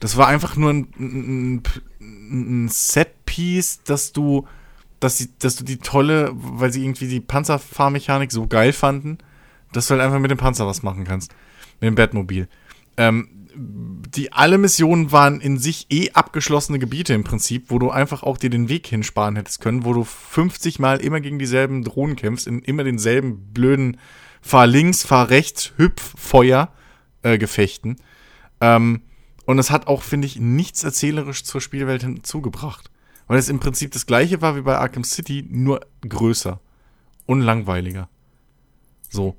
Das 0.00 0.16
war 0.16 0.28
einfach 0.28 0.56
nur 0.56 0.70
ein, 0.70 0.88
ein, 0.98 1.62
ein 2.00 2.68
Set-Piece, 2.68 3.82
dass 3.84 4.12
du, 4.12 4.46
dass, 5.00 5.16
die, 5.16 5.28
dass 5.38 5.56
du 5.56 5.64
die 5.64 5.78
tolle, 5.78 6.30
weil 6.34 6.72
sie 6.72 6.84
irgendwie 6.84 7.08
die 7.08 7.20
Panzerfahrmechanik 7.20 8.30
so 8.30 8.46
geil 8.46 8.72
fanden, 8.72 9.18
dass 9.72 9.86
du 9.86 9.92
halt 9.92 10.02
einfach 10.02 10.18
mit 10.18 10.30
dem 10.30 10.38
Panzer 10.38 10.66
was 10.66 10.82
machen 10.82 11.04
kannst. 11.04 11.34
Mit 11.80 11.88
dem 11.88 11.94
Batmobil. 11.94 12.48
Ähm, 12.96 13.43
die 13.56 14.32
alle 14.32 14.58
Missionen 14.58 15.12
waren 15.12 15.40
in 15.40 15.58
sich 15.58 15.86
eh 15.90 16.10
abgeschlossene 16.12 16.78
Gebiete 16.78 17.14
im 17.14 17.24
Prinzip, 17.24 17.70
wo 17.70 17.78
du 17.78 17.90
einfach 17.90 18.22
auch 18.22 18.38
dir 18.38 18.50
den 18.50 18.68
Weg 18.68 18.86
hinsparen 18.86 19.36
hättest 19.36 19.60
können, 19.60 19.84
wo 19.84 19.92
du 19.92 20.04
50 20.04 20.78
Mal 20.78 21.00
immer 21.00 21.20
gegen 21.20 21.38
dieselben 21.38 21.84
Drohnen 21.84 22.16
kämpfst, 22.16 22.46
in 22.46 22.60
immer 22.60 22.84
denselben 22.84 23.52
blöden 23.52 23.98
Fahr 24.40 24.66
links, 24.66 25.04
fahr 25.04 25.30
rechts, 25.30 25.72
Hüpf, 25.76 26.14
Feuer 26.18 26.72
äh, 27.22 27.38
Gefechten. 27.38 27.96
Ähm, 28.60 29.02
und 29.46 29.58
es 29.58 29.70
hat 29.70 29.86
auch, 29.86 30.02
finde 30.02 30.26
ich, 30.26 30.38
nichts 30.38 30.84
erzählerisch 30.84 31.44
zur 31.44 31.60
Spielwelt 31.60 32.02
hinzugebracht. 32.02 32.90
Weil 33.26 33.38
es 33.38 33.48
im 33.48 33.60
Prinzip 33.60 33.92
das 33.92 34.06
gleiche 34.06 34.42
war 34.42 34.56
wie 34.56 34.62
bei 34.62 34.76
Arkham 34.76 35.04
City, 35.04 35.46
nur 35.48 35.80
größer 36.06 36.60
und 37.26 37.40
langweiliger. 37.40 38.08
So. 39.08 39.36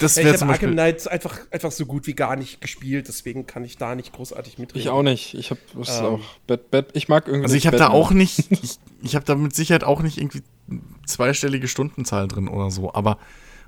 Das 0.00 0.16
Ja, 0.16 0.30
ich 0.30 0.36
zum 0.36 0.50
Arkham 0.50 0.70
Beispiel. 0.70 0.72
Knight 0.72 1.08
einfach, 1.08 1.38
einfach 1.50 1.70
so 1.72 1.86
gut 1.86 2.06
wie 2.06 2.14
gar 2.14 2.36
nicht 2.36 2.60
gespielt, 2.60 3.08
deswegen 3.08 3.46
kann 3.46 3.64
ich 3.64 3.78
da 3.78 3.94
nicht 3.94 4.12
großartig 4.12 4.58
mitreden. 4.58 4.80
Ich 4.80 4.88
auch 4.90 5.02
nicht. 5.02 5.34
Ich 5.34 5.50
habe 5.50 5.60
das 5.74 5.98
Ähm. 6.00 6.04
auch. 6.04 6.20
Bat, 6.46 6.70
Bat, 6.70 6.86
ich 6.94 7.08
mag 7.08 7.26
irgendwie. 7.28 7.44
Also 7.44 7.54
nicht 7.54 7.64
ich 7.64 7.66
habe 7.66 7.76
da 7.78 7.88
auch 7.88 8.10
nicht, 8.10 8.50
ich, 8.50 8.78
ich 9.02 9.14
habe 9.14 9.24
da 9.24 9.34
mit 9.34 9.54
Sicherheit 9.54 9.84
auch 9.84 10.02
nicht 10.02 10.18
irgendwie 10.18 10.42
zweistellige 11.06 11.68
Stundenzahl 11.68 12.28
drin 12.28 12.48
oder 12.48 12.70
so, 12.70 12.92
aber 12.94 13.18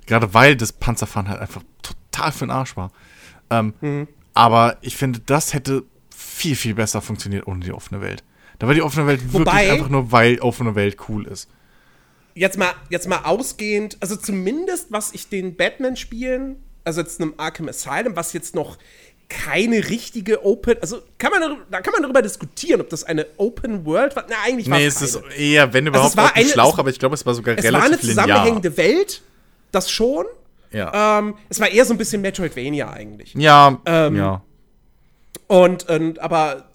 gerade 0.07 0.35
weil 0.35 0.57
das 0.57 0.72
Panzerfahren 0.72 1.29
halt 1.29 1.41
einfach 1.41 1.62
total 1.83 2.33
für 2.33 2.47
den 2.47 2.51
Arsch 2.51 2.76
war. 2.76 2.91
Ähm, 3.51 3.74
Mhm. 3.81 4.09
Aber 4.35 4.76
ich 4.83 4.97
finde, 4.97 5.18
das 5.20 5.53
hätte 5.53 5.83
viel, 6.14 6.55
viel 6.55 6.74
besser 6.74 7.01
funktioniert 7.01 7.47
ohne 7.49 7.61
die 7.64 7.72
offene 7.72 8.01
Welt. 8.01 8.22
Da 8.61 8.66
war 8.68 8.74
die 8.74 8.83
offene 8.83 9.07
Welt 9.09 9.20
Wobei- 9.33 9.53
wirklich 9.53 9.70
einfach 9.72 9.89
nur, 9.89 10.12
weil 10.12 10.39
offene 10.41 10.74
Welt 10.76 10.97
cool 11.09 11.26
ist. 11.26 11.49
Jetzt 12.39 12.59
mal, 12.59 12.72
jetzt 12.91 13.09
mal 13.09 13.20
ausgehend, 13.24 13.97
also 14.01 14.16
zumindest 14.16 14.91
was 14.91 15.12
ich 15.12 15.28
den 15.28 15.57
Batman-Spielen, 15.57 16.57
also 16.84 17.01
jetzt 17.01 17.20
einem 17.20 17.34
Arkham 17.36 17.68
Asylum, 17.68 18.16
was 18.16 18.32
jetzt 18.32 18.55
noch 18.55 18.78
keine 19.28 19.91
richtige 19.91 20.43
Open, 20.45 20.76
also 20.80 21.03
kann 21.18 21.30
man 21.30 21.59
da 21.70 21.80
kann 21.82 21.93
man 21.93 22.03
darüber 22.03 22.22
diskutieren, 22.22 22.80
ob 22.80 22.89
das 22.89 23.05
eine 23.05 23.26
Open 23.36 23.84
World 23.84 24.16
war. 24.16 24.24
Na, 24.28 24.36
eigentlich 24.47 24.70
war 24.70 24.78
Nee, 24.78 24.86
es 24.86 25.03
es 25.03 25.16
ist 25.16 25.22
eher, 25.36 25.70
wenn 25.74 25.86
überhaupt, 25.86 26.16
war 26.16 26.26
auf 26.26 26.32
dem 26.32 26.49
Schlauch, 26.49 26.72
es- 26.74 26.78
aber 26.78 26.91
ich 26.91 26.99
glaube, 26.99 27.14
es 27.14 27.26
war 27.26 27.34
sogar 27.34 27.59
Es 27.59 27.64
war 27.64 27.72
relativ 27.82 27.93
eine 27.93 27.99
zusammenhängende 28.01 28.76
Welt, 28.78 29.20
das 29.70 29.91
schon. 29.91 30.24
Ja. 30.70 31.18
Ähm, 31.18 31.34
es 31.51 31.61
war 31.61 31.68
eher 31.68 31.84
so 31.84 31.93
ein 31.95 31.99
bisschen 31.99 32.22
Metroidvania 32.22 32.91
eigentlich. 32.91 33.34
ja, 33.34 33.78
ähm, 33.84 34.16
ja. 34.16 34.43
Und, 35.47 35.89
und 35.89 36.18
aber 36.20 36.68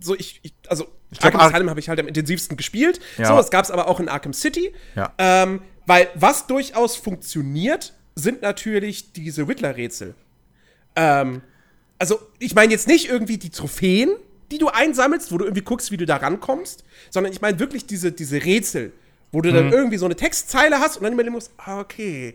so 0.00 0.14
ich, 0.14 0.40
ich 0.42 0.52
also 0.68 0.86
Arkham 1.22 1.40
Ar- 1.40 1.46
Asylum 1.48 1.70
habe 1.70 1.80
ich 1.80 1.88
halt 1.88 2.00
am 2.00 2.06
intensivsten 2.08 2.56
gespielt. 2.56 3.00
Ja. 3.18 3.26
So, 3.26 3.38
es 3.38 3.50
gab 3.50 3.64
es 3.64 3.70
aber 3.70 3.88
auch 3.88 4.00
in 4.00 4.08
Arkham 4.08 4.32
City. 4.32 4.72
Ja. 4.96 5.12
Ähm, 5.18 5.60
weil 5.86 6.08
was 6.14 6.46
durchaus 6.46 6.96
funktioniert, 6.96 7.92
sind 8.14 8.42
natürlich 8.42 9.12
diese 9.12 9.46
Riddler-Rätsel. 9.46 10.14
Ähm, 10.96 11.42
also, 11.98 12.20
ich 12.38 12.54
meine 12.54 12.72
jetzt 12.72 12.88
nicht 12.88 13.08
irgendwie 13.08 13.38
die 13.38 13.50
Trophäen, 13.50 14.10
die 14.50 14.58
du 14.58 14.68
einsammelst, 14.68 15.32
wo 15.32 15.38
du 15.38 15.44
irgendwie 15.44 15.62
guckst, 15.64 15.90
wie 15.90 15.96
du 15.96 16.06
da 16.06 16.16
rankommst, 16.16 16.84
sondern 17.10 17.32
ich 17.32 17.40
meine 17.40 17.58
wirklich 17.58 17.86
diese, 17.86 18.12
diese 18.12 18.44
Rätsel, 18.44 18.92
wo 19.32 19.40
du 19.40 19.50
Mhm. 19.50 19.54
dann 19.54 19.72
irgendwie 19.72 19.96
so 19.96 20.04
eine 20.04 20.16
Textzeile 20.16 20.78
hast 20.78 20.96
und 20.98 21.04
dann 21.04 21.12
überlegen 21.14 21.34
musst, 21.34 21.50
ah, 21.56 21.80
okay, 21.80 22.34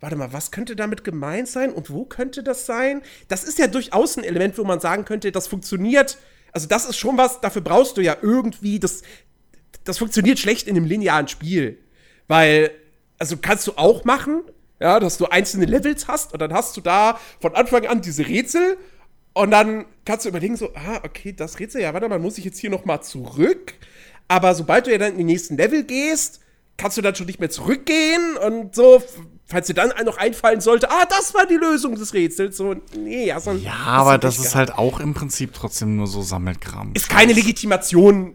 warte 0.00 0.16
mal, 0.16 0.32
was 0.32 0.50
könnte 0.50 0.76
damit 0.76 1.04
gemeint 1.04 1.48
sein 1.48 1.72
und 1.72 1.90
wo 1.90 2.04
könnte 2.04 2.42
das 2.42 2.66
sein? 2.66 3.00
Das 3.28 3.44
ist 3.44 3.58
ja 3.58 3.66
durchaus 3.66 4.18
ein 4.18 4.24
Element, 4.24 4.58
wo 4.58 4.64
man 4.64 4.80
sagen 4.80 5.04
könnte, 5.06 5.32
das 5.32 5.46
funktioniert. 5.46 6.18
Also, 6.54 6.66
das 6.66 6.86
ist 6.86 6.96
schon 6.96 7.18
was, 7.18 7.40
dafür 7.40 7.62
brauchst 7.62 7.96
du 7.96 8.00
ja 8.00 8.16
irgendwie, 8.22 8.78
das, 8.78 9.02
das 9.84 9.98
funktioniert 9.98 10.38
schlecht 10.38 10.66
in 10.66 10.76
einem 10.76 10.86
linearen 10.86 11.28
Spiel. 11.28 11.78
Weil, 12.26 12.70
also 13.18 13.36
kannst 13.36 13.66
du 13.66 13.72
auch 13.76 14.04
machen, 14.04 14.42
ja, 14.80 14.98
dass 14.98 15.18
du 15.18 15.26
einzelne 15.26 15.66
Levels 15.66 16.08
hast 16.08 16.32
und 16.32 16.40
dann 16.40 16.52
hast 16.52 16.76
du 16.76 16.80
da 16.80 17.18
von 17.40 17.54
Anfang 17.54 17.86
an 17.86 18.00
diese 18.00 18.26
Rätsel 18.26 18.78
und 19.34 19.50
dann 19.50 19.84
kannst 20.04 20.24
du 20.24 20.28
überlegen 20.28 20.56
so, 20.56 20.70
ah, 20.74 21.00
okay, 21.04 21.32
das 21.32 21.58
Rätsel, 21.58 21.82
ja, 21.82 21.92
warte 21.92 22.08
mal, 22.08 22.18
muss 22.18 22.38
ich 22.38 22.44
jetzt 22.44 22.58
hier 22.58 22.70
noch 22.70 22.84
mal 22.84 23.02
zurück? 23.02 23.74
Aber 24.28 24.54
sobald 24.54 24.86
du 24.86 24.92
ja 24.92 24.98
dann 24.98 25.12
in 25.12 25.18
die 25.18 25.24
nächsten 25.24 25.56
Level 25.56 25.84
gehst, 25.84 26.40
kannst 26.76 26.96
du 26.96 27.02
dann 27.02 27.14
schon 27.14 27.26
nicht 27.26 27.40
mehr 27.40 27.50
zurückgehen 27.50 28.36
und 28.36 28.74
so, 28.74 29.02
falls 29.46 29.66
dir 29.66 29.74
dann 29.74 29.92
noch 30.04 30.16
einfallen 30.16 30.60
sollte, 30.60 30.90
ah, 30.90 31.04
das 31.08 31.34
war 31.34 31.46
die 31.46 31.56
Lösung 31.56 31.94
des 31.96 32.14
Rätsels, 32.14 32.56
so, 32.56 32.74
nee, 32.96 33.26
ja, 33.26 33.40
so 33.40 33.52
Ja, 33.52 33.74
aber 33.74 34.18
das 34.18 34.38
ist 34.38 34.54
halt 34.54 34.72
auch 34.72 35.00
im 35.00 35.14
Prinzip 35.14 35.52
trotzdem 35.52 35.96
nur 35.96 36.06
so 36.06 36.22
Sammelkram. 36.22 36.92
ist 36.94 37.08
keine 37.08 37.32
Legitimation 37.32 38.34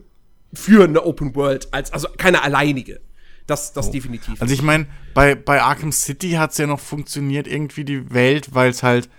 für 0.53 0.83
eine 0.83 1.03
Open 1.03 1.35
World, 1.35 1.67
als, 1.71 1.91
also 1.93 2.07
keine 2.17 2.43
alleinige. 2.43 3.01
Das, 3.47 3.73
das 3.73 3.89
definitiv. 3.89 4.39
Also 4.39 4.53
ich 4.53 4.61
meine, 4.61 4.85
bei, 5.15 5.33
bei 5.33 5.63
Arkham 5.63 5.91
City 5.91 6.33
hat 6.33 6.51
es 6.51 6.59
ja 6.59 6.67
noch 6.67 6.79
funktioniert, 6.79 7.47
irgendwie 7.47 7.83
die 7.83 8.13
Welt, 8.13 8.53
weil 8.53 8.69
es 8.69 8.83
halt, 8.83 9.09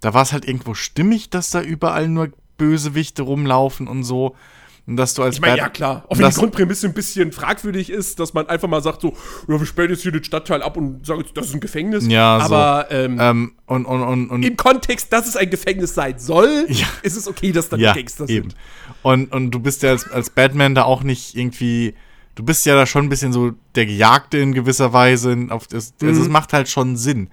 da 0.00 0.14
war 0.14 0.22
es 0.22 0.32
halt 0.32 0.46
irgendwo 0.46 0.74
stimmig, 0.74 1.30
dass 1.30 1.50
da 1.50 1.60
überall 1.60 2.06
nur 2.06 2.30
Bösewichte 2.58 3.22
rumlaufen 3.22 3.88
und 3.88 4.04
so. 4.04 4.36
Und 4.84 4.96
dass 4.96 5.14
du 5.14 5.22
als 5.22 5.36
Ich 5.36 5.40
meine, 5.40 5.58
ja 5.58 5.68
klar, 5.68 6.04
auch 6.08 6.18
wenn 6.18 6.28
die 6.28 6.34
Grundprämisse 6.34 6.88
ein 6.88 6.92
bisschen 6.92 7.30
fragwürdig 7.30 7.88
ist, 7.88 8.18
dass 8.18 8.34
man 8.34 8.48
einfach 8.48 8.66
mal 8.66 8.82
sagt 8.82 9.00
so, 9.02 9.14
ja, 9.46 9.58
wir 9.60 9.64
sperren 9.64 9.90
jetzt 9.90 10.02
hier 10.02 10.10
den 10.10 10.24
Stadtteil 10.24 10.60
ab 10.60 10.76
und 10.76 11.06
sagen, 11.06 11.20
jetzt, 11.20 11.36
das 11.36 11.46
ist 11.46 11.54
ein 11.54 11.60
Gefängnis. 11.60 12.04
Ja, 12.08 12.40
so. 12.40 12.52
aber 12.54 12.90
ähm, 12.90 13.16
Ähm, 13.20 13.52
und, 13.66 13.86
und, 13.86 14.02
und, 14.02 14.30
und 14.30 14.42
im 14.44 14.56
Kontext, 14.56 15.12
dass 15.12 15.28
es 15.28 15.36
ein 15.36 15.50
Gefängnis 15.50 15.94
sein 15.94 16.18
soll, 16.18 16.66
Ja. 16.68 16.86
ist 17.02 17.16
es 17.16 17.28
okay, 17.28 17.52
dass 17.52 17.68
da 17.68 17.76
ja, 17.76 17.94
Gangster 17.94 18.28
eben. 18.28 18.50
sind. 18.50 18.56
Und, 19.02 19.32
und 19.32 19.52
du 19.52 19.60
bist 19.60 19.82
ja 19.84 19.90
als, 19.90 20.10
als 20.10 20.30
Batman 20.30 20.74
da 20.74 20.82
auch 20.82 21.04
nicht 21.04 21.36
irgendwie, 21.36 21.94
du 22.34 22.42
bist 22.44 22.66
ja 22.66 22.74
da 22.74 22.84
schon 22.84 23.06
ein 23.06 23.08
bisschen 23.08 23.32
so 23.32 23.52
der 23.76 23.86
Gejagte 23.86 24.38
in 24.38 24.52
gewisser 24.52 24.92
Weise. 24.92 25.46
Auf 25.50 25.68
das, 25.68 25.94
Also 26.02 26.14
Mhm. 26.20 26.22
es 26.22 26.28
macht 26.28 26.52
halt 26.52 26.68
schon 26.68 26.96
Sinn. 26.96 27.30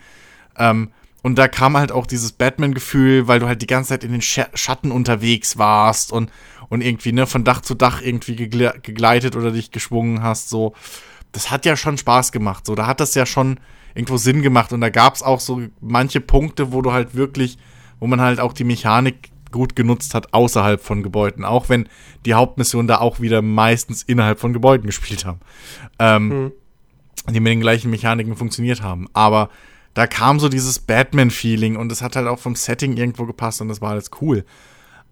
Ähm, 0.55 0.91
und 1.21 1.35
da 1.37 1.47
kam 1.49 1.75
halt 1.75 1.91
auch 1.91 2.05
dieses 2.05 2.31
Batman-Gefühl, 2.31 3.27
weil 3.27 3.39
du 3.39 3.47
halt 3.47 3.61
die 3.61 3.67
ganze 3.67 3.89
Zeit 3.89 4.03
in 4.05 4.11
den 4.13 4.21
Scha 4.21 4.47
Schatten 4.53 4.89
unterwegs 4.91 5.57
warst 5.57 6.13
und, 6.13 6.31
und 6.69 6.81
irgendwie, 6.81 7.11
ne, 7.11 7.27
von 7.27 7.43
Dach 7.43 7.61
zu 7.61 7.75
Dach 7.75 8.01
irgendwie 8.01 8.35
gegle 8.35 8.73
gegleitet 8.81 9.35
oder 9.35 9.51
dich 9.51 9.71
geschwungen 9.71 10.21
hast, 10.21 10.49
so. 10.49 10.73
Das 11.31 11.51
hat 11.51 11.65
ja 11.65 11.75
schon 11.75 11.97
Spaß 11.97 12.31
gemacht, 12.31 12.65
so. 12.65 12.75
Da 12.75 12.87
hat 12.87 12.99
das 12.99 13.13
ja 13.15 13.25
schon 13.25 13.59
irgendwo 13.93 14.17
Sinn 14.17 14.41
gemacht 14.41 14.71
und 14.73 14.81
da 14.81 14.89
gab 14.89 15.15
es 15.15 15.23
auch 15.23 15.39
so 15.39 15.61
manche 15.81 16.21
Punkte, 16.21 16.71
wo 16.71 16.81
du 16.81 16.91
halt 16.91 17.15
wirklich, 17.15 17.57
wo 17.99 18.07
man 18.07 18.21
halt 18.21 18.39
auch 18.39 18.53
die 18.53 18.63
Mechanik 18.63 19.29
gut 19.51 19.75
genutzt 19.75 20.13
hat 20.13 20.33
außerhalb 20.33 20.81
von 20.81 21.01
Gebäuden, 21.03 21.43
auch 21.43 21.69
wenn 21.69 21.89
die 22.25 22.35
Hauptmissionen 22.35 22.87
da 22.87 22.99
auch 22.99 23.19
wieder 23.19 23.41
meistens 23.41 24.03
innerhalb 24.03 24.39
von 24.39 24.53
Gebäuden 24.53 24.85
gespielt 24.85 25.25
haben. 25.25 25.39
Ähm, 25.97 26.51
Die 27.29 27.39
mit 27.39 27.51
den 27.51 27.59
gleichen 27.59 27.91
Mechaniken 27.91 28.35
funktioniert 28.35 28.81
haben. 28.81 29.07
Aber 29.13 29.49
da 29.93 30.07
kam 30.07 30.39
so 30.39 30.49
dieses 30.49 30.79
Batman-Feeling 30.79 31.75
und 31.75 31.91
es 31.91 32.01
hat 32.01 32.15
halt 32.15 32.27
auch 32.27 32.39
vom 32.39 32.55
Setting 32.55 32.95
irgendwo 32.95 33.25
gepasst 33.25 33.61
und 33.61 33.67
das 33.67 33.81
war 33.81 33.91
alles 33.91 34.11
cool. 34.21 34.45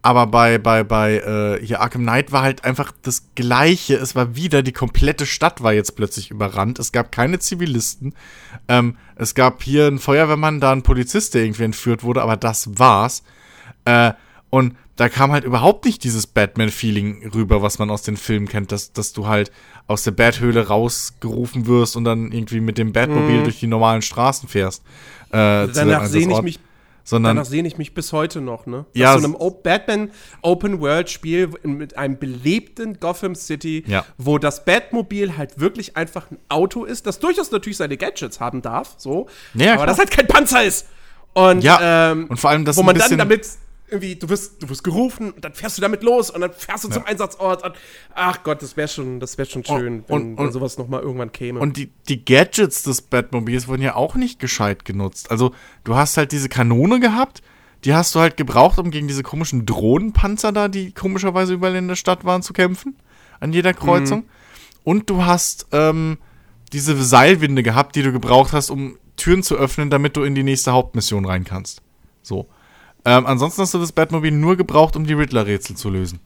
Aber 0.07 0.25
bei, 0.25 0.57
bei, 0.57 0.85
bei 0.85 1.17
äh, 1.17 1.65
hier 1.65 1.81
Arkham 1.81 2.03
Knight 2.03 2.31
war 2.31 2.41
halt 2.41 2.63
einfach 2.63 2.93
das 3.01 3.23
Gleiche. 3.35 3.95
Es 3.95 4.15
war 4.15 4.37
wieder, 4.37 4.63
die 4.63 4.71
komplette 4.71 5.25
Stadt 5.25 5.61
war 5.61 5.73
jetzt 5.73 5.97
plötzlich 5.97 6.31
überrannt. 6.31 6.79
Es 6.79 6.93
gab 6.93 7.11
keine 7.11 7.39
Zivilisten. 7.39 8.15
Ähm, 8.69 8.95
es 9.17 9.35
gab 9.35 9.61
hier 9.63 9.87
einen 9.87 9.99
Feuerwehrmann, 9.99 10.61
da 10.61 10.71
ein 10.71 10.81
Polizist, 10.81 11.33
der 11.33 11.43
irgendwie 11.43 11.63
entführt 11.63 12.03
wurde, 12.03 12.21
aber 12.21 12.37
das 12.37 12.79
war's. 12.79 13.23
Äh, 13.83 14.13
und 14.49 14.77
da 14.95 15.09
kam 15.09 15.33
halt 15.33 15.43
überhaupt 15.43 15.83
nicht 15.83 16.05
dieses 16.05 16.25
Batman-Feeling 16.25 17.29
rüber, 17.35 17.61
was 17.61 17.77
man 17.77 17.89
aus 17.89 18.03
den 18.03 18.15
Filmen 18.15 18.47
kennt, 18.47 18.71
dass, 18.71 18.93
dass 18.93 19.11
du 19.11 19.27
halt 19.27 19.51
aus 19.87 20.03
der 20.03 20.11
Bathöhle 20.11 20.69
rausgerufen 20.69 21.67
wirst 21.67 21.97
und 21.97 22.05
dann 22.05 22.31
irgendwie 22.31 22.61
mit 22.61 22.77
dem 22.77 22.93
Batmobil 22.93 23.43
durch 23.43 23.59
die 23.59 23.67
normalen 23.67 24.01
Straßen 24.01 24.47
fährst. 24.47 24.83
Äh, 25.31 25.33
deinem 25.33 25.73
Danach 25.73 26.05
sehne 26.05 26.33
ich 26.33 26.41
mich 26.43 26.59
Sondern, 27.09 27.37
Danach 27.37 27.49
sehne 27.49 27.69
ich 27.69 27.77
mich 27.77 27.93
bis 27.93 28.11
heute 28.11 28.41
noch, 28.41 28.65
ne? 28.65 28.85
Ja, 28.93 29.13
Nach 29.13 29.19
so 29.21 29.27
einem 29.27 29.35
o 29.35 29.49
Batman 29.49 30.11
Open 30.41 30.81
World 30.81 31.09
Spiel 31.09 31.49
mit 31.63 31.97
einem 31.97 32.19
belebten 32.19 32.99
Gotham 32.99 33.33
City, 33.33 33.85
Ja. 33.87 34.03
wo 34.17 34.37
das 34.37 34.65
Batmobil 34.65 35.37
halt 35.37 35.57
wirklich 35.57 35.95
einfach 35.95 36.29
ein 36.31 36.37
Auto 36.49 36.83
ist, 36.83 37.07
das 37.07 37.19
durchaus 37.19 37.49
natürlich 37.49 37.77
seine 37.77 37.95
Gadgets 37.95 38.41
haben 38.41 38.61
darf, 38.61 38.95
so, 38.97 39.27
Ja, 39.53 39.67
aber 39.67 39.75
klar. 39.75 39.87
das 39.87 39.99
halt 39.99 40.11
kein 40.11 40.27
Panzer 40.27 40.65
ist. 40.65 40.85
Und, 41.33 41.63
Ja, 41.63 42.11
ähm, 42.11 42.25
und 42.27 42.41
vor 42.41 42.49
allem 42.49 42.65
das 42.65 42.75
wo 42.75 42.83
man 42.83 42.97
dann 42.97 43.17
damit 43.17 43.47
irgendwie, 43.89 44.15
du 44.15 44.27
wirst, 44.29 44.61
du 44.61 44.69
wirst 44.69 44.83
gerufen 44.83 45.31
und 45.31 45.45
dann 45.45 45.53
fährst 45.53 45.77
du 45.77 45.81
damit 45.81 46.03
los 46.03 46.29
und 46.29 46.41
dann 46.41 46.51
fährst 46.51 46.83
du 46.83 46.89
zum 46.89 47.05
Einsatzort 47.05 47.63
und 47.63 47.73
ach 48.13 48.43
Gott, 48.43 48.61
das 48.61 48.75
wäre 48.75 48.87
schon, 48.87 49.19
das 49.19 49.37
wäre 49.37 49.47
schon 49.49 49.63
schön, 49.63 49.99
und- 50.01 50.09
wenn, 50.09 50.37
wenn 50.37 50.45
und- 50.47 50.51
sowas 50.51 50.77
noch 50.77 50.87
mal 50.89 51.01
irgendwann 51.01 51.31
käme. 51.31 51.59
Und 51.59 51.77
die, 51.77 51.91
die 52.09 52.25
Gadgets 52.25 52.83
des 52.83 53.01
Batmobils 53.01 53.67
wurden 53.67 53.81
ja 53.81 53.95
auch 53.95 54.15
nicht 54.15 54.39
gescheit 54.39 54.83
genutzt. 54.85 55.31
Also, 55.31 55.53
du 55.85 55.95
hast 55.95 56.17
halt 56.17 56.31
diese 56.33 56.49
Kanone 56.49 56.99
gehabt, 56.99 57.41
die 57.85 57.93
hast 57.93 58.13
du 58.15 58.19
halt 58.19 58.35
gebraucht, 58.37 58.77
um 58.79 58.91
gegen 58.91 59.07
diese 59.07 59.23
komischen 59.23 59.65
Drohnenpanzer 59.65 60.51
da, 60.51 60.67
die 60.67 60.91
komischerweise 60.91 61.53
überall 61.53 61.75
in 61.75 61.87
der 61.87 61.95
Stadt 61.95 62.25
waren, 62.25 62.41
zu 62.41 62.51
kämpfen. 62.53 62.97
An 63.39 63.53
jeder 63.53 63.73
Kreuzung. 63.73 64.25
Und 64.83 65.09
du 65.09 65.25
hast 65.25 65.67
ähm, 65.71 66.17
diese 66.73 67.01
Seilwinde 67.01 67.61
gehabt, 67.63 67.95
die 67.95 68.01
du 68.01 68.11
gebraucht 68.11 68.51
hast, 68.51 68.69
um 68.71 68.97
Türen 69.15 69.43
zu 69.43 69.55
öffnen, 69.55 69.89
damit 69.89 70.17
du 70.17 70.23
in 70.23 70.33
die 70.35 70.43
nächste 70.43 70.71
Hauptmission 70.73 71.23
rein 71.25 71.43
kannst. 71.45 71.81
So. 72.23 72.47
Ähm, 73.05 73.25
ansonsten 73.25 73.61
hast 73.61 73.73
du 73.73 73.79
das 73.79 73.91
Batmobil 73.91 74.31
nur 74.31 74.57
gebraucht, 74.57 74.95
um 74.95 75.05
die 75.05 75.13
Riddler-Rätsel 75.13 75.75
zu 75.75 75.89
lösen. 75.89 76.19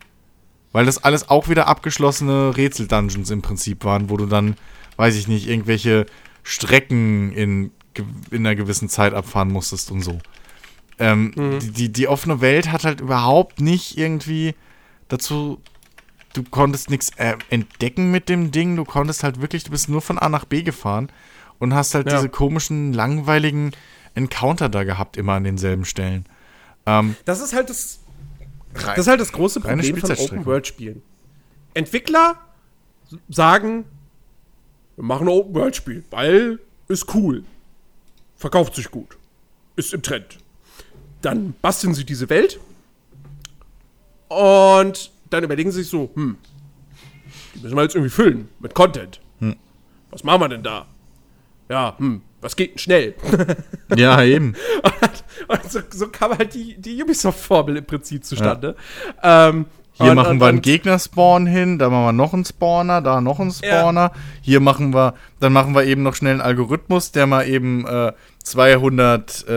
Weil 0.71 0.85
das 0.85 1.03
alles 1.03 1.29
auch 1.29 1.49
wieder 1.49 1.67
abgeschlossene 1.67 2.55
Rätsel-Dungeons 2.55 3.29
im 3.29 3.41
Prinzip 3.41 3.83
waren, 3.83 4.09
wo 4.09 4.17
du 4.17 4.25
dann, 4.25 4.55
weiß 4.97 5.15
ich 5.15 5.27
nicht, 5.27 5.47
irgendwelche 5.47 6.05
Strecken 6.43 7.33
in, 7.33 7.71
in 8.31 8.45
einer 8.45 8.55
gewissen 8.55 8.89
Zeit 8.89 9.13
abfahren 9.13 9.49
musstest 9.51 9.91
und 9.91 10.01
so. 10.01 10.19
Ähm, 10.97 11.59
die, 11.61 11.71
die, 11.71 11.91
die 11.91 12.07
offene 12.07 12.41
Welt 12.41 12.71
hat 12.71 12.83
halt 12.85 13.01
überhaupt 13.01 13.59
nicht 13.59 13.97
irgendwie 13.97 14.55
dazu. 15.07 15.59
Du 16.33 16.43
konntest 16.43 16.89
nichts 16.89 17.09
äh, 17.17 17.35
entdecken 17.49 18.09
mit 18.11 18.29
dem 18.29 18.51
Ding, 18.51 18.77
du 18.77 18.85
konntest 18.85 19.23
halt 19.23 19.41
wirklich, 19.41 19.65
du 19.65 19.71
bist 19.71 19.89
nur 19.89 20.01
von 20.01 20.17
A 20.17 20.29
nach 20.29 20.45
B 20.45 20.63
gefahren 20.63 21.09
und 21.59 21.73
hast 21.73 21.93
halt 21.93 22.07
Ja. 22.07 22.15
diese 22.17 22.29
komischen, 22.29 22.93
langweiligen 22.93 23.71
Encounter 24.15 24.69
da 24.69 24.85
gehabt, 24.85 25.17
immer 25.17 25.33
an 25.33 25.43
denselben 25.43 25.83
Stellen. 25.83 26.25
Ähm, 26.85 27.15
Das 27.25 27.41
ist 27.41 27.53
halt 27.53 27.69
das. 27.69 27.99
Das 28.73 28.99
ist 28.99 29.07
halt 29.07 29.19
das 29.19 29.31
große 29.31 29.59
Problem 29.59 29.97
von. 29.97 30.11
Open-World-Spielen. 30.11 31.01
Entwickler 31.73 32.35
sagen, 33.29 33.85
wir 34.95 35.03
machen 35.03 35.27
ein 35.27 35.33
Open-World-Spiel, 35.33 36.03
weil 36.09 36.59
ist 36.87 37.13
cool. 37.13 37.43
Verkauft 38.37 38.75
sich 38.75 38.89
gut. 38.89 39.17
Ist 39.75 39.93
im 39.93 40.01
Trend. 40.01 40.37
Dann 41.21 41.53
basteln 41.61 41.93
sie 41.93 42.05
diese 42.05 42.29
Welt 42.29 42.59
und 44.29 45.11
dann 45.29 45.43
überlegen 45.43 45.71
sie 45.71 45.83
sich 45.83 45.89
so, 45.89 46.09
hm, 46.15 46.37
die 47.53 47.59
müssen 47.59 47.75
wir 47.75 47.83
jetzt 47.83 47.95
irgendwie 47.95 48.09
füllen 48.09 48.49
mit 48.59 48.73
Content. 48.73 49.19
Was 50.09 50.23
machen 50.23 50.41
wir 50.41 50.49
denn 50.49 50.63
da? 50.63 50.87
Ja, 51.69 51.97
hm, 51.97 52.21
was 52.41 52.55
geht 52.55 52.71
denn 52.71 52.77
schnell? 52.79 53.13
ja, 53.95 54.21
eben. 54.23 54.55
Und 55.47 55.71
so, 55.71 55.79
so 55.89 56.07
kam 56.09 56.37
halt 56.37 56.53
die, 56.53 56.75
die 56.79 57.01
Ubisoft-Formel 57.01 57.77
im 57.77 57.85
Prinzip 57.85 58.23
zustande. 58.25 58.75
Ähm, 59.23 59.65
Hier 59.93 60.11
und- 60.11 60.15
machen 60.15 60.39
wir 60.39 60.47
einen 60.47 60.61
Gegnerspawn 60.61 61.45
hin, 61.47 61.79
da 61.79 61.89
machen 61.89 62.05
wir 62.05 62.11
noch 62.13 62.33
einen 62.33 62.45
Spawner, 62.45 63.01
da 63.01 63.21
noch 63.21 63.39
einen 63.39 63.51
Spawner. 63.51 64.11
Hier 64.41 64.59
machen 64.59 64.93
wir, 64.93 65.15
dann 65.39 65.53
machen 65.53 65.73
wir 65.75 65.83
eben 65.85 66.03
noch 66.03 66.15
schnell 66.15 66.33
einen 66.33 66.41
Algorithmus, 66.41 67.11
der 67.11 67.27
mal 67.27 67.47
eben 67.47 67.85
äh, 67.87 68.11
200 68.43 69.47
äh, 69.47 69.53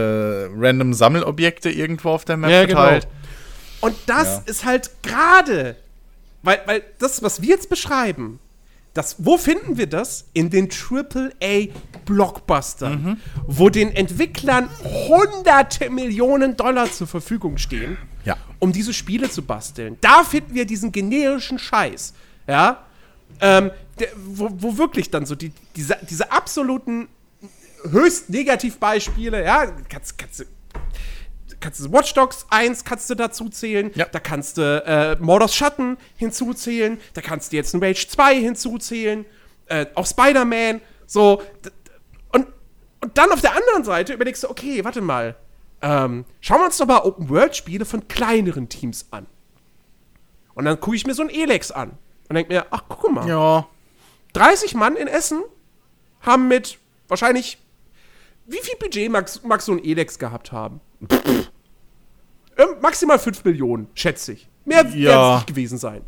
random 0.57 0.93
Sammelobjekte 0.95 1.71
irgendwo 1.71 2.11
auf 2.11 2.25
der 2.25 2.37
Map 2.37 2.51
Ja, 2.51 2.65
genau. 2.67 2.81
verteilt. 2.81 3.09
Und 3.81 3.95
das 4.07 4.41
ist 4.47 4.65
halt 4.65 4.91
gerade, 5.03 5.77
weil, 6.43 6.61
weil 6.67 6.83
das, 6.99 7.23
was 7.23 7.43
wir 7.43 7.51
jetzt 7.51 7.69
beschreiben, 7.69 8.39
das, 8.95 9.17
wo 9.19 9.37
finden 9.39 9.77
wir 9.77 9.87
das? 9.89 10.27
In 10.33 10.49
den 10.51 10.69
AAA-Blockbustern, 10.71 13.03
Mhm. 13.03 13.17
wo 13.47 13.69
den 13.69 13.91
Entwicklern 13.95 14.69
hunderte 15.09 15.91
Millionen 15.91 16.57
Dollar 16.57 16.91
zur 16.91 17.07
Verfügung 17.07 17.59
stehen, 17.59 17.99
Ja. 18.25 18.37
um 18.61 18.73
diese 18.73 18.95
Spiele 18.95 19.29
zu 19.31 19.43
basteln. 19.43 19.99
Da 20.01 20.25
finden 20.25 20.55
wir 20.55 20.65
diesen 20.65 20.91
generischen 20.93 21.59
Scheiß. 21.59 22.15
Ja. 22.47 22.85
Ähm, 23.41 23.71
der, 23.99 24.09
wo, 24.17 24.49
wo 24.53 24.79
wirklich 24.79 25.11
dann 25.11 25.27
so 25.27 25.35
die, 25.35 25.51
diese, 25.77 25.97
diese 26.09 26.31
absoluten 26.31 27.09
höchst 27.91 28.31
Negativbeispiele, 28.31 29.45
ja, 29.45 29.67
kannst, 29.89 30.17
kannst 30.19 30.41
du 30.41 30.45
kannst 31.65 31.81
du 31.85 31.93
Watch 31.93 32.15
Dogs 32.15 32.47
1 32.51 32.85
kannst 32.85 33.09
du 33.11 33.15
dazu 33.15 33.49
zählen, 33.49 33.91
Ja. 33.95 34.05
da 34.07 34.21
kannst 34.21 34.59
du 34.59 34.63
äh, 34.87 35.17
Mordors 35.21 35.55
Schatten 35.55 35.97
hinzuzählen, 36.17 36.99
da 37.15 37.21
kannst 37.21 37.53
du 37.53 37.57
jetzt 37.57 37.75
ein 37.75 37.83
Rage 37.83 38.07
2 38.09 38.37
hinzuzählen, 38.37 39.25
äh, 39.67 39.87
auch 39.95 40.07
Spider-Man, 40.07 40.81
so 41.07 41.43
und, 42.33 42.47
und 43.01 43.17
dann 43.19 43.31
auf 43.33 43.41
der 43.41 43.57
anderen 43.57 43.85
Seite 43.85 44.13
überlegst 44.13 44.43
du, 44.45 44.51
okay, 44.51 44.85
warte 44.85 45.01
mal, 45.01 45.37
ähm, 45.83 46.25
schauen 46.41 46.61
wir 46.61 46.67
uns 46.67 46.77
doch 46.79 46.87
mal 46.87 46.99
Open-World-Spiele 47.03 47.85
von 47.85 48.09
kleineren 48.09 48.69
Teams 48.69 49.07
an. 49.11 49.27
Und 50.55 50.65
dann 50.67 50.79
gucke 50.81 50.97
ich 50.97 51.07
mir 51.07 51.15
so 51.15 51.23
ein 51.23 51.31
Elex 51.31 51.71
an 51.71 51.91
und 52.29 52.37
denke 52.37 52.53
mir, 52.53 52.67
ach, 52.71 52.83
guck 52.89 53.11
mal, 53.13 53.27
Ja. 53.29 53.67
30 54.35 54.75
Mann 54.75 54.97
in 54.97 55.09
Essen 55.09 55.43
haben 56.21 56.49
mit 56.49 56.79
wahrscheinlich. 57.09 57.59
Wie 58.47 58.59
viel 58.59 58.77
Budget 58.77 59.11
mag, 59.11 59.31
mag 59.45 59.63
so 59.63 59.73
ein 59.73 59.83
Elex 59.85 60.19
gehabt 60.19 60.53
haben? 60.53 60.81
Ähm, 61.11 61.47
maximal 62.81 63.19
5 63.19 63.45
Millionen, 63.45 63.89
schätze 63.95 64.33
ich. 64.33 64.49
Mehr 64.65 64.85
werden 64.85 65.01
Ja. 65.01 65.33
es 65.35 65.41
nicht 65.41 65.49
gewesen 65.49 65.79
sein. 65.79 66.03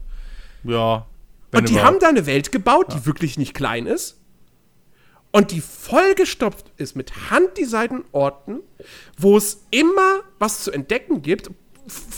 Ja. 0.64 1.06
Und 1.52 1.68
die 1.68 1.72
überhaupt. 1.74 1.86
haben 1.86 1.98
da 2.00 2.08
eine 2.08 2.26
Welt 2.26 2.52
gebaut, 2.52 2.86
die 2.94 3.06
wirklich 3.06 3.38
nicht 3.38 3.54
klein 3.54 3.86
ist. 3.86 4.18
Und 5.32 5.50
die 5.50 5.60
vollgestopft 5.60 6.70
ist 6.76 6.96
mit 6.96 7.30
handdesignten 7.30 8.04
Orten, 8.12 8.60
wo 9.18 9.36
es 9.36 9.64
immer 9.70 10.20
was 10.38 10.62
zu 10.62 10.72
entdecken 10.72 11.22
gibt. 11.22 11.50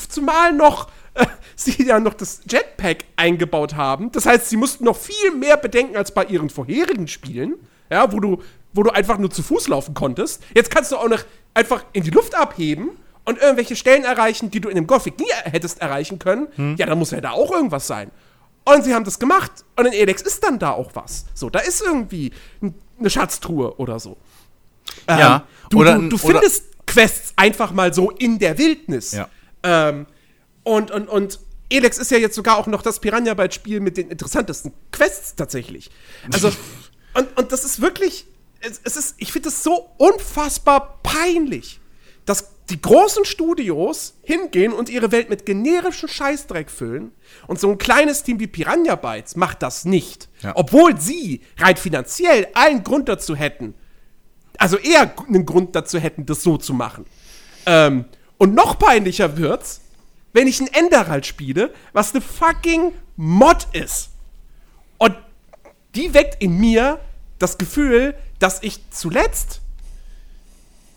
Zumal 0.09 0.53
noch 0.53 0.89
äh, 1.15 1.27
sie 1.57 1.85
ja 1.85 1.99
noch 1.99 2.15
das 2.15 2.43
Jetpack 2.49 3.05
eingebaut 3.17 3.75
haben. 3.75 4.13
Das 4.13 4.25
heißt, 4.27 4.49
sie 4.49 4.57
mussten 4.57 4.85
noch 4.85 4.97
viel 4.97 5.33
mehr 5.33 5.57
bedenken 5.57 5.97
als 5.97 6.13
bei 6.13 6.25
ihren 6.25 6.49
vorherigen 6.51 7.09
Spielen. 7.09 7.55
Ja, 7.91 8.13
wo 8.13 8.21
du, 8.21 8.43
wo 8.73 8.83
du 8.83 8.91
einfach 8.91 9.19
nur 9.19 9.31
zu 9.31 9.43
Fuß 9.43 9.69
laufen 9.69 9.95
konntest. 9.95 10.43
Jetzt 10.55 10.71
kannst 10.71 10.93
du 10.93 10.97
auch 10.97 11.09
noch 11.09 11.25
einfach 11.55 11.85
in 11.93 12.05
die 12.05 12.11
Luft 12.11 12.35
abheben 12.35 12.91
und 13.29 13.39
irgendwelche 13.39 13.77
Stellen 13.77 14.05
erreichen, 14.05 14.51
die 14.51 14.61
du 14.61 14.69
in 14.69 14.75
dem 14.75 14.87
Gothic 14.87 15.19
nie 15.21 15.27
hättest 15.45 15.81
erreichen 15.81 16.19
können. 16.19 16.49
Ja, 16.79 16.87
dann 16.87 16.99
muss 16.99 17.11
ja 17.11 17.21
da 17.21 17.31
auch 17.33 17.51
irgendwas 17.51 17.87
sein. 17.87 18.11
Und 18.65 18.85
sie 18.85 18.95
haben 18.95 19.05
das 19.05 19.19
gemacht. 19.19 19.51
Und 19.77 19.87
in 19.87 19.93
Elex 19.93 20.23
ist 20.23 20.43
dann 20.45 20.59
da 20.59 20.73
auch 20.73 20.91
was. 20.95 21.25
So, 21.35 21.49
da 21.51 21.59
ist 21.61 21.81
irgendwie 21.83 22.33
eine 22.99 23.11
Schatztruhe 23.11 23.77
oder 23.79 23.99
so. 24.01 24.17
Ähm, 25.07 25.19
Ja, 25.19 25.47
Du, 25.71 25.79
oder- 25.81 25.97
du, 25.99 26.09
du 26.09 26.19
findest 26.19 26.65
Quests 26.87 27.33
einfach 27.37 27.73
mal 27.73 27.93
so 27.95 28.11
in 28.11 28.39
der 28.39 28.57
Wildnis. 28.59 29.13
Ja. 29.13 29.29
Ähm, 29.63 30.07
und, 30.65 30.91
und, 30.91 31.09
und 31.09 31.39
Elex 31.71 31.99
ist 31.99 32.11
ja 32.11 32.17
jetzt 32.19 32.35
sogar 32.35 32.57
auch 32.57 32.67
noch 32.67 32.81
das 32.83 32.99
Piranha 33.01 33.35
Bytes 33.35 33.55
Spiel 33.57 33.81
mit 33.81 33.97
den 33.99 34.09
interessantesten 34.11 34.73
Quests 34.91 35.35
tatsächlich. 35.35 35.91
Also, 36.33 36.51
und, 37.15 37.37
und 37.37 37.53
das 37.53 37.65
ist 37.65 37.81
wirklich, 37.83 38.27
es, 38.61 38.81
es 38.85 38.97
ist, 38.97 39.15
ich 39.19 39.33
finde 39.33 39.49
es 39.51 39.63
so 39.63 39.91
unfassbar 39.99 40.99
peinlich, 41.03 41.81
dass 42.29 42.51
die 42.69 42.81
großen 42.81 43.25
Studios 43.25 44.19
hingehen 44.23 44.75
und 44.75 44.91
ihre 44.91 45.11
Welt 45.13 45.31
mit 45.31 45.47
generischem 45.47 46.11
Scheißdreck 46.11 46.71
füllen 46.71 47.13
und 47.47 47.59
so 47.59 47.71
ein 47.71 47.79
kleines 47.79 48.23
Team 48.23 48.39
wie 48.39 48.47
Piranha 48.47 48.97
Bytes 48.97 49.35
macht 49.35 49.63
das 49.63 49.87
nicht. 49.87 50.29
Ja. 50.43 50.53
Obwohl 50.55 51.01
sie 51.01 51.41
rein 51.57 51.79
finanziell 51.79 52.49
allen 52.53 52.85
Grund 52.85 53.09
dazu 53.09 53.35
hätten, 53.35 53.73
also 54.59 54.77
eher 54.77 55.11
einen 55.27 55.47
Grund 55.47 55.75
dazu 55.75 55.99
hätten, 55.99 56.27
das 56.27 56.43
so 56.43 56.59
zu 56.59 56.75
machen. 56.75 57.07
Ähm, 57.65 58.05
und 58.37 58.55
noch 58.55 58.79
peinlicher 58.79 59.39
wird's, 59.39 59.81
wenn 60.35 60.47
ich 60.47 60.61
ein 60.61 60.69
Enderal 60.69 61.25
spiele, 61.25 61.73
was 61.95 62.13
eine 62.13 62.21
fucking 62.21 62.93
Mod 63.17 63.69
ist. 63.73 64.11
Und 64.99 65.17
die 65.95 66.13
weckt 66.13 66.43
in 66.43 66.59
mir 66.59 67.01
das 67.39 67.57
Gefühl, 67.57 68.15
dass 68.39 68.63
ich 68.63 68.81
zuletzt. 68.91 69.63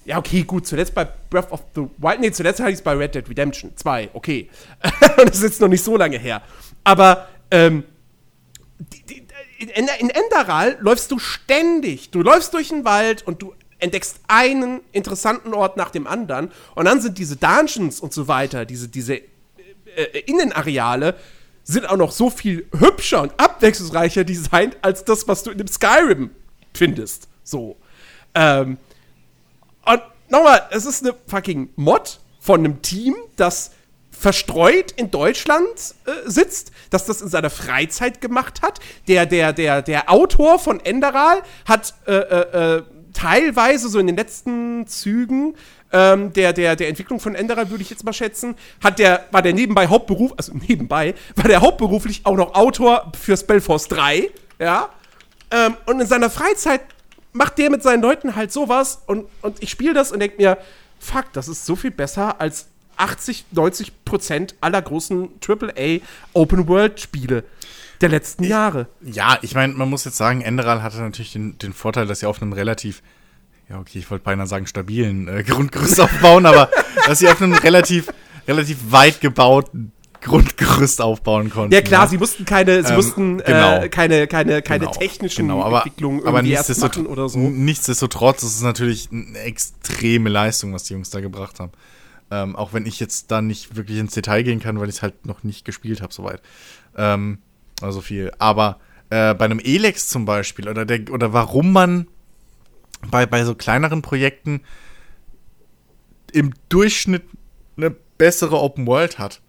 Ja, 0.06 0.18
okay, 0.18 0.44
gut, 0.44 0.66
zuletzt 0.66 0.96
bei 0.96 1.08
Breath 1.30 1.52
of 1.52 1.64
the 1.76 1.82
Wild. 1.98 2.20
Nee, 2.20 2.32
zuletzt 2.32 2.60
hatte 2.60 2.72
ich 2.72 2.78
es 2.78 2.82
bei 2.82 2.94
Red 2.94 3.14
Dead 3.14 3.30
Redemption 3.30 3.72
2, 3.76 4.10
okay. 4.14 4.50
das 5.18 5.38
ist 5.38 5.44
jetzt 5.44 5.62
noch 5.62 5.68
nicht 5.68 5.84
so 5.84 5.96
lange 5.96 6.18
her. 6.18 6.42
Aber, 6.84 7.28
ähm, 7.52 7.84
die, 8.80 9.04
die, 9.04 9.28
in, 9.60 9.88
in 10.00 10.10
Enderal 10.10 10.78
läufst 10.80 11.12
du 11.12 11.20
ständig. 11.20 12.10
Du 12.10 12.24
läufst 12.24 12.54
durch 12.54 12.70
den 12.70 12.84
Wald 12.84 13.26
und 13.28 13.44
du 13.44 13.54
entdeckst 13.78 14.20
einen 14.28 14.82
interessanten 14.92 15.54
Ort 15.54 15.78
nach 15.78 15.92
dem 15.92 16.08
anderen. 16.08 16.52
Und 16.76 16.86
dann 16.86 17.02
sind 17.02 17.18
diese 17.18 17.36
Dungeons 17.36 18.00
und 18.00 18.14
so 18.14 18.28
weiter, 18.28 18.66
diese, 18.66 18.88
diese 18.88 19.18
äh, 19.18 20.20
Innenareale, 20.26 21.16
sind 21.64 21.88
auch 21.88 21.98
noch 21.98 22.12
so 22.12 22.30
viel 22.30 22.68
hübscher 22.78 23.22
und 23.22 23.34
abwechslungsreicher 23.40 24.24
designt 24.24 24.78
als 24.82 25.06
das, 25.06 25.28
was 25.28 25.44
du 25.44 25.52
in 25.52 25.60
dem 25.60 25.68
Skyrim 25.68 26.32
findest. 26.74 27.28
So. 27.44 27.78
Ähm, 28.34 28.72
und 28.72 28.80
nochmal, 30.32 30.64
es 30.72 30.86
ist 30.86 31.04
eine 31.04 31.16
fucking 31.28 31.70
Mod 31.76 32.20
von 32.40 32.62
einem 32.62 32.82
Team, 32.82 33.16
das 33.36 33.72
verstreut 34.12 34.92
in 34.92 35.10
Deutschland 35.10 35.68
äh, 36.06 36.12
sitzt, 36.30 36.72
dass 36.90 37.06
das 37.06 37.22
in 37.22 37.30
seiner 37.30 37.50
Freizeit 37.50 38.22
gemacht 38.22 38.62
hat. 38.62 38.80
Der, 39.08 39.26
der, 39.26 39.54
der, 39.54 39.82
der 39.82 40.12
Autor 40.12 40.60
von 40.60 40.80
Enderal 40.80 41.42
hat 41.66 41.96
äh, 42.06 42.14
äh, 42.14 42.78
äh, 42.78 42.84
teilweise 43.14 43.90
so 43.90 44.00
in 44.00 44.08
den 44.08 44.16
letzten 44.16 44.86
Zügen 44.88 45.56
ähm, 45.92 46.32
der, 46.34 46.54
der, 46.54 46.76
der 46.76 46.88
Entwicklung 46.88 47.20
von 47.20 47.36
Enderal, 47.36 47.70
würde 47.70 47.84
ich 47.84 47.90
jetzt 47.90 48.04
mal 48.04 48.14
schätzen, 48.14 48.56
hat 48.84 49.00
der, 49.00 49.26
war 49.32 49.42
der 49.42 49.54
nebenbei 49.54 49.88
Hauptberuf, 49.88 50.34
also 50.38 50.54
nebenbei, 50.54 51.16
war 51.36 51.46
der 51.46 51.62
hauptberuflich 51.62 52.22
auch 52.26 52.36
noch 52.36 52.54
Autor 52.54 53.12
für 53.20 53.36
Spellforce 53.36 53.88
3, 53.90 54.30
ja. 54.60 54.90
Ähm, 55.52 55.76
und 55.86 56.00
in 56.00 56.08
seiner 56.08 56.30
Freizeit 56.30 56.82
macht 57.34 57.58
der 57.58 57.70
mit 57.70 57.84
seinen 57.84 58.02
Leuten 58.02 58.36
halt 58.36 58.52
sowas 58.52 59.02
und, 59.08 59.26
und 59.42 59.62
ich 59.62 59.70
spiele 59.70 59.94
das 59.94 60.12
und 60.12 60.20
denke 60.20 60.38
mir, 60.38 60.58
fuck, 61.00 61.32
das 61.34 61.48
ist 61.48 61.66
so 61.66 61.76
viel 61.76 61.92
besser 61.92 62.40
als 62.40 62.68
80, 62.98 63.46
90 63.52 64.06
Prozent 64.06 64.56
aller 64.62 64.82
großen 64.82 65.30
AAA 65.46 66.00
Open-World-Spiele 66.34 67.44
der 68.02 68.10
letzten 68.10 68.44
Jahre. 68.44 68.88
Ja, 69.02 69.38
ich 69.42 69.56
meine, 69.56 69.74
man 69.74 69.90
muss 69.90 70.06
jetzt 70.06 70.18
sagen, 70.18 70.42
Enderal 70.42 70.84
hatte 70.84 70.98
natürlich 70.98 71.34
den, 71.34 71.58
den 71.58 71.74
Vorteil, 71.74 72.08
dass 72.08 72.20
sie 72.20 72.26
auf 72.26 72.42
einem 72.42 72.54
relativ, 72.54 73.02
ja 73.70 73.80
okay, 73.80 74.00
ich 74.00 74.10
wollte 74.12 74.24
beinahe 74.24 74.48
sagen 74.48 74.68
stabilen 74.68 75.28
äh, 75.28 75.44
Grundgerüst 75.44 76.00
aufbauen, 76.02 76.46
aber 76.46 76.70
dass 77.06 77.20
sie 77.20 77.30
auf 77.30 77.42
einem 77.42 77.54
relativ, 77.54 78.12
relativ 78.48 78.92
weit 78.92 79.22
gebauten 79.22 79.92
Grundgerüst 80.22 81.02
aufbauen 81.02 81.50
konnten. 81.50 81.74
Ja 81.74 81.82
klar, 81.82 82.04
ja. 82.04 82.08
sie 82.10 82.18
mussten 82.18 82.46
keine, 82.46 82.84
sie 82.84 82.90
Ähm, 82.90 82.96
mussten 82.96 83.38
genau. 83.40 83.82
äh, 83.82 83.90
keine, 83.90 84.28
keine, 84.28 84.62
keine 84.62 84.86
Genau, 84.86 84.92
technischen 84.92 85.48
genau, 85.48 85.64
aber, 85.64 85.78
Entwicklungen 85.78 86.20
aber 86.22 86.40
irgendwie 86.40 86.56
nichtsdestot- 86.56 86.98
machen 86.98 87.08
oder 87.08 87.28
so. 87.28 87.40
Nichtsdestotrotz 87.40 88.44
ist 88.44 88.56
es 88.56 88.62
natürlich 88.62 89.10
eine 89.12 89.40
extreme 89.40 90.30
Leistung, 90.30 90.74
was 90.74 90.84
die 90.84 90.94
Jungs 90.94 91.10
da 91.10 91.20
gebracht 91.20 91.60
haben. 91.60 91.72
Ähm, 92.30 92.56
auch 92.56 92.72
wenn 92.74 92.86
ich 92.86 93.00
jetzt 93.00 93.32
da 93.32 93.42
nicht 93.42 93.76
wirklich 93.76 93.98
ins 93.98 94.14
Detail 94.14 94.44
gehen 94.44 94.60
kann, 94.60 94.80
weil 94.80 94.88
ich 94.88 94.96
es 94.96 95.02
halt 95.02 95.26
noch 95.26 95.44
nicht 95.44 95.66
gespielt 95.66 96.02
habe, 96.02 96.14
soweit. 96.14 96.42
Ähm, 96.96 97.40
also 97.82 98.00
viel. 98.00 98.32
Aber 98.40 98.80
äh, 99.10 99.34
bei 99.34 99.46
einem 99.46 99.60
Elex 99.60 100.08
zum 100.08 100.26
Beispiel, 100.26 100.70
oder, 100.70 100.86
der, 100.86 101.12
oder 101.12 101.34
warum 101.34 101.74
man 101.74 102.08
bei, 103.10 103.26
bei 103.26 103.44
so 103.44 103.56
kleineren 103.56 104.02
Projekten 104.02 104.62
im 106.32 106.54
Durchschnitt 106.70 107.24
eine 107.76 107.90
bessere 108.18 108.60
Open 108.62 108.86
World 108.88 109.20
hat, 109.20 109.42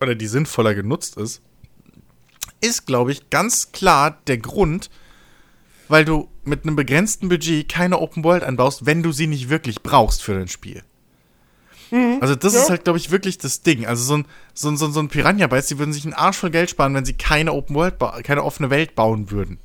oder 0.00 0.14
die 0.14 0.26
sinnvoller 0.26 0.74
genutzt 0.74 1.16
ist, 1.16 1.42
ist, 2.60 2.86
glaube 2.86 3.12
ich, 3.12 3.30
ganz 3.30 3.72
klar 3.72 4.18
der 4.26 4.38
Grund, 4.38 4.90
weil 5.88 6.04
du 6.04 6.28
mit 6.44 6.64
einem 6.64 6.76
begrenzten 6.76 7.28
Budget 7.28 7.68
keine 7.68 7.98
Open 7.98 8.24
World 8.24 8.42
einbaust, 8.42 8.86
wenn 8.86 9.02
du 9.02 9.12
sie 9.12 9.26
nicht 9.26 9.48
wirklich 9.48 9.82
brauchst 9.82 10.22
für 10.22 10.34
dein 10.34 10.48
Spiel. 10.48 10.82
Also 12.20 12.34
das 12.34 12.54
ja. 12.54 12.60
ist 12.60 12.70
halt, 12.70 12.84
glaube 12.84 12.98
ich, 12.98 13.10
wirklich 13.10 13.38
das 13.38 13.62
Ding. 13.62 13.86
Also 13.86 14.04
so 14.04 14.18
ein, 14.18 14.26
so 14.52 14.68
ein, 14.68 14.76
so 14.76 14.86
ein, 14.86 14.92
so 14.92 15.00
ein 15.00 15.08
Piranha 15.08 15.46
Bytes, 15.46 15.68
die 15.68 15.78
würden 15.78 15.92
sich 15.92 16.04
einen 16.04 16.14
Arsch 16.14 16.36
voll 16.36 16.50
Geld 16.50 16.70
sparen, 16.70 16.94
wenn 16.94 17.04
sie 17.04 17.14
keine 17.14 17.52
Open 17.52 17.74
World, 17.74 17.96
keine 18.24 18.44
offene 18.44 18.70
Welt 18.70 18.94
bauen 18.94 19.30
würden. 19.30 19.58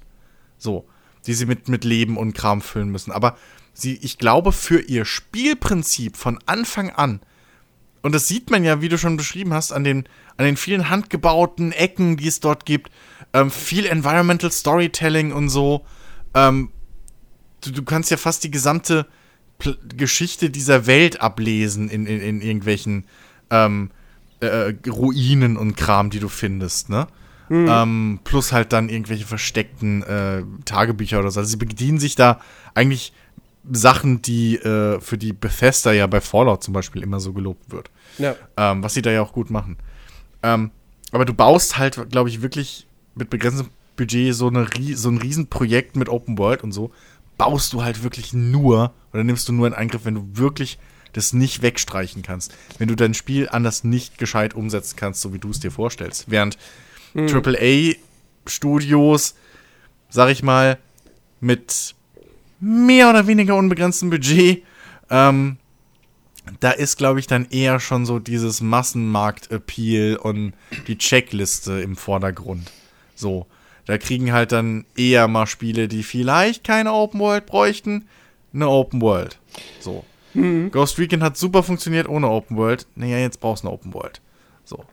So. 0.58 0.88
Die 1.26 1.34
sie 1.34 1.46
mit, 1.46 1.70
mit 1.70 1.84
Leben 1.84 2.18
und 2.18 2.34
Kram 2.34 2.62
füllen 2.62 2.90
müssen. 2.90 3.12
Aber 3.12 3.38
sie, 3.74 3.98
ich 4.02 4.18
glaube, 4.18 4.52
für 4.52 4.80
ihr 4.80 5.06
Spielprinzip 5.06 6.18
von 6.18 6.40
Anfang 6.46 6.90
an, 6.90 7.22
und 8.04 8.14
das 8.14 8.28
sieht 8.28 8.52
man 8.52 8.64
ja, 8.64 8.82
wie 8.82 8.90
du 8.90 8.98
schon 8.98 9.18
beschrieben 9.18 9.54
hast, 9.54 9.72
an 9.72 9.84
den, 9.84 10.08
an 10.38 10.46
den 10.46 10.58
vielen 10.58 10.90
handgebauten 10.90 11.72
Ecken, 11.72 12.18
die 12.18 12.28
es 12.28 12.42
dort 12.42 12.66
gibt, 12.66 12.92
ähm, 13.34 13.50
viel 13.50 13.86
Environmental 13.86 14.52
Storytelling 14.52 15.32
und 15.32 15.50
so. 15.50 15.86
Ähm, 16.34 16.70
du, 17.62 17.72
du 17.72 17.84
kannst 17.84 18.12
ja 18.12 18.18
fast 18.18 18.44
die 18.44 18.52
gesamte 18.52 19.08
Pl 19.58 19.78
Geschichte 19.96 20.50
dieser 20.50 20.86
Welt 20.86 21.22
ablesen 21.22 21.90
in, 21.90 22.06
in, 22.06 22.20
in 22.20 22.42
irgendwelchen 22.42 23.06
ähm, 23.50 23.90
äh, 24.42 24.74
Ruinen 24.88 25.56
und 25.56 25.78
Kram, 25.78 26.10
die 26.10 26.20
du 26.20 26.28
findest, 26.28 26.90
ne? 26.90 27.08
Ähm, 27.50 28.20
plus 28.24 28.52
halt 28.52 28.74
dann 28.74 28.90
irgendwelche 28.90 29.26
versteckten 29.26 30.02
äh, 30.04 30.44
Tagebücher 30.66 31.20
oder 31.20 31.30
so. 31.30 31.40
Also 31.40 31.52
sie 31.52 31.58
bedienen 31.58 32.00
sich 32.00 32.16
da 32.16 32.40
eigentlich 32.74 33.14
Sachen, 33.72 34.22
die 34.22 34.58
äh, 34.58 35.00
für 35.00 35.18
die 35.18 35.34
Bethesda 35.34 35.94
ja 35.94 36.08
bei 36.08 36.22
Fallout 36.22 36.64
zum 36.64 36.74
Beispiel 36.74 37.02
immer 37.02 37.20
so 37.20 37.34
gelobt 37.34 37.72
wird. 37.72 37.90
Ja. 38.18 38.36
Ähm, 38.58 38.84
was 38.84 38.94
sie 38.94 39.02
da 39.02 39.12
ja 39.12 39.22
auch 39.22 39.34
gut 39.34 39.50
machen. 39.50 39.78
Ähm, 40.42 40.72
aber 41.12 41.26
du 41.26 41.34
baust 41.34 41.78
halt, 41.78 42.10
glaube 42.12 42.30
ich, 42.30 42.42
wirklich 42.42 42.88
mit 43.16 43.30
begrenztem 43.30 43.70
Budget 43.96 44.34
so, 44.34 44.48
eine, 44.48 44.68
so 44.96 45.10
ein 45.10 45.18
Riesenprojekt 45.18 45.96
mit 45.96 46.10
Open 46.10 46.38
World 46.38 46.64
und 46.64 46.72
so, 46.72 46.92
baust 47.38 47.74
du 47.74 47.84
halt 47.84 48.04
wirklich 48.04 48.34
nur, 48.34 48.94
oder 49.14 49.24
nimmst 49.24 49.48
du 49.48 49.54
nur 49.54 49.68
in 49.68 49.74
Angriff, 49.74 50.06
wenn 50.06 50.16
du 50.16 50.28
wirklich 50.34 50.80
das 51.14 51.32
nicht 51.32 51.62
wegstreichen 51.62 52.24
kannst. 52.24 52.54
Wenn 52.80 52.88
du 52.88 52.96
dein 52.96 53.14
Spiel 53.14 53.48
anders 53.50 53.84
nicht 53.84 54.18
gescheit 54.18 54.56
umsetzen 54.56 54.96
kannst, 54.96 55.22
so 55.22 55.32
wie 55.34 55.40
du 55.40 55.52
es 55.52 55.60
dir 55.60 55.72
vorstellst. 55.72 56.32
Während 56.32 56.58
AAA-Studios, 57.16 59.36
sag 60.10 60.32
ich 60.32 60.42
mal, 60.42 60.80
mit 61.40 61.94
mehr 62.64 63.10
oder 63.10 63.28
weniger 63.28 63.56
unbegrenztem 63.56 64.10
Budget, 64.10 64.64
ähm, 65.10 65.58
da 66.60 66.72
ist, 66.72 66.98
glaube 66.98 67.20
ich, 67.20 67.28
dann 67.28 67.48
eher 67.50 67.80
schon 67.80 68.06
so 68.06 68.20
dieses 68.20 68.62
Massenmarkt-Appeal 68.62 70.18
und 70.18 70.54
die 70.88 70.98
Checkliste 70.98 71.82
im 71.82 71.96
Vordergrund. 71.96 72.72
So. 73.16 73.46
Da 73.86 73.98
kriegen 73.98 74.32
halt 74.32 74.54
dann 74.54 74.86
eher 74.96 75.28
mal 75.28 75.46
Spiele, 75.46 75.90
die 75.90 76.04
vielleicht 76.04 76.64
keine 76.64 76.94
Open 76.94 77.20
World 77.20 77.46
bräuchten, 77.46 78.08
eine 78.54 78.70
Open 78.70 79.02
World. 79.02 79.40
So. 79.80 80.06
Ghost 80.72 80.98
Recon 80.98 81.22
hat 81.22 81.38
super 81.38 81.64
funktioniert 81.64 82.08
ohne 82.08 82.30
Open 82.30 82.58
World. 82.58 82.88
Naja, 82.96 83.20
jetzt 83.20 83.40
brauchst 83.40 83.64
du 83.64 83.68
eine 83.68 83.76
Open 83.76 83.94
World. 83.94 84.22
So. 84.64 84.84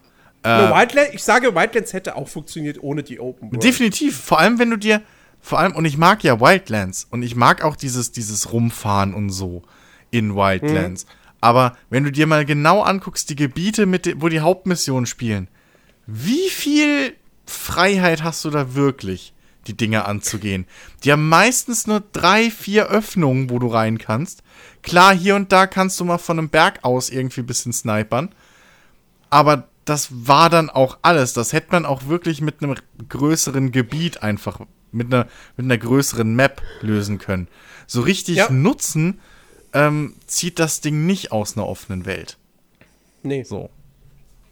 Wildland, 0.43 1.11
ich 1.13 1.23
sage, 1.23 1.55
Wildlands 1.55 1.93
hätte 1.93 2.17
auch 2.17 2.29
funktioniert 2.29 2.83
ohne 2.83 3.03
die 3.03 3.21
Open 3.21 3.51
World. 3.51 3.63
Definitiv. 3.63 4.19
Vor 4.19 4.39
allem, 4.41 4.59
wenn 4.59 4.71
du 4.71 4.77
dir, 4.77 5.03
vor 5.41 5.59
allem, 5.59 5.75
und 5.75 5.85
ich 5.85 5.97
mag 5.97 6.23
ja 6.23 6.41
Wildlands 6.41 7.07
und 7.11 7.23
ich 7.23 7.35
mag 7.37 7.63
auch 7.63 7.77
dieses, 7.77 8.13
dieses 8.13 8.53
Rumfahren 8.53 9.15
und 9.15 9.31
so 9.31 9.63
in 10.11 10.35
Wildlands. 10.35 11.07
Aber 11.41 11.77
wenn 11.89 12.05
du 12.05 12.13
dir 12.13 12.27
mal 12.27 12.45
genau 12.45 12.83
anguckst, 12.83 13.31
die 13.31 13.37
Gebiete, 13.37 13.87
mit 13.87 14.21
wo 14.21 14.29
die 14.29 14.41
Hauptmissionen 14.41 15.07
spielen, 15.07 15.49
wie 16.07 16.51
viel 16.51 17.15
Freiheit 17.47 18.23
hast 18.23 18.45
du 18.45 18.51
da 18.51 18.75
wirklich, 18.75 19.33
die 19.67 19.77
Dinge 19.77 20.05
anzugehen? 20.05 20.67
Die 21.05 21.13
haben 21.13 21.29
meistens 21.29 21.87
nur 21.87 22.03
drei, 22.13 22.51
vier 22.51 22.87
Öffnungen, 22.87 23.51
wo 23.51 23.59
du 23.59 23.69
rein 23.69 23.99
kannst. 23.99 24.43
Klar, 24.83 25.15
hier 25.15 25.37
und 25.37 25.53
da 25.53 25.67
kannst 25.67 25.99
du 26.01 26.05
mal 26.05 26.19
von 26.19 26.39
einem 26.39 26.49
Berg 26.49 26.81
aus 26.83 27.11
irgendwie 27.11 27.41
ein 27.41 27.47
bisschen 27.47 27.73
snipern. 27.73 28.35
Aber 29.31 29.69
das 29.85 30.09
war 30.11 30.51
dann 30.51 30.71
auch 30.71 30.99
alles. 31.03 31.33
Das 31.33 31.53
hätte 31.53 31.73
man 31.73 31.87
auch 31.87 32.07
wirklich 32.07 32.41
mit 32.41 32.63
einem 32.63 32.77
größeren 33.09 33.73
Gebiet 33.73 34.23
einfach, 34.23 34.61
mit 34.93 35.13
einer, 35.13 35.27
mit 35.57 35.65
einer 35.65 35.79
größeren 35.79 36.35
Map 36.35 36.63
lösen 36.81 37.19
können. 37.19 37.49
So 37.87 38.01
richtig 38.03 38.37
Ja. 38.37 38.51
Nutzen 38.51 39.21
ähm, 39.73 40.15
zieht 40.27 40.59
das 40.59 40.81
Ding 40.81 41.07
nicht 41.07 41.33
aus 41.33 41.57
einer 41.57 41.67
offenen 41.67 42.07
Welt. 42.07 42.37
Nee. 43.23 43.43
So. 43.45 43.71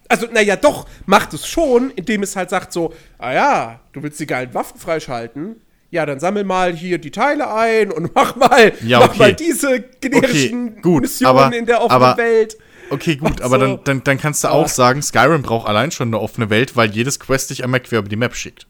Also, 0.07 0.27
naja, 0.31 0.55
doch, 0.55 0.87
macht 1.05 1.33
es 1.33 1.47
schon, 1.47 1.91
indem 1.91 2.23
es 2.23 2.35
halt 2.35 2.49
sagt 2.49 2.73
so, 2.73 2.93
ah 3.17 3.33
ja, 3.33 3.79
du 3.93 4.01
willst 4.01 4.19
die 4.19 4.25
geilen 4.25 4.53
Waffen 4.53 4.79
freischalten. 4.79 5.57
Ja, 5.91 6.05
dann 6.05 6.19
sammel 6.19 6.43
mal 6.43 6.75
hier 6.75 6.97
die 6.99 7.11
Teile 7.11 7.51
ein 7.53 7.91
und 7.91 8.11
mach 8.15 8.35
mal, 8.35 8.73
Ja, 8.83 8.99
mach 8.99 9.09
okay. 9.09 9.17
mal 9.19 9.33
diese 9.33 9.81
generischen 9.81 10.69
Okay, 10.69 10.81
gut, 10.81 11.01
Missionen 11.01 11.37
aber- 11.37 11.55
in 11.55 11.65
der 11.65 11.81
offenen 11.81 12.03
aber- 12.03 12.17
Welt. 12.17 12.57
Okay, 12.91 13.17
gut, 13.17 13.39
Ach 13.41 13.45
aber 13.45 13.59
so. 13.59 13.65
dann, 13.75 13.83
dann, 13.83 14.03
dann 14.03 14.17
kannst 14.17 14.43
du 14.43 14.47
auch 14.47 14.67
sagen, 14.67 15.03
Skyrim 15.03 15.43
braucht 15.43 15.67
allein 15.67 15.91
schon 15.91 16.07
eine 16.09 16.19
offene 16.19 16.49
Welt, 16.49 16.75
weil 16.75 16.89
jedes 16.89 17.19
Quest 17.19 17.51
dich 17.51 17.63
einmal 17.63 17.81
quer 17.81 17.99
über 17.99 18.09
die 18.09 18.15
Map 18.15 18.35
schickt. 18.35 18.65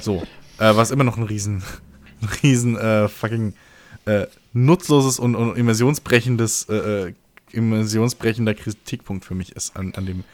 So. 0.00 0.22
äh, 0.58 0.74
was 0.76 0.90
immer 0.90 1.04
noch 1.04 1.16
ein 1.16 1.22
riesen, 1.24 1.62
riesen 2.42 2.76
äh, 2.76 3.08
fucking 3.08 3.54
äh, 4.06 4.26
nutzloses 4.52 5.18
und, 5.18 5.34
und 5.34 5.56
immersionsbrechendes, 5.56 6.66
äh, 6.68 6.74
äh, 7.08 7.12
immersionsbrechender 7.52 8.54
Kritikpunkt 8.54 9.24
für 9.24 9.34
mich 9.34 9.54
ist 9.54 9.76
an, 9.76 9.92
an 9.94 10.06
dem, 10.06 10.24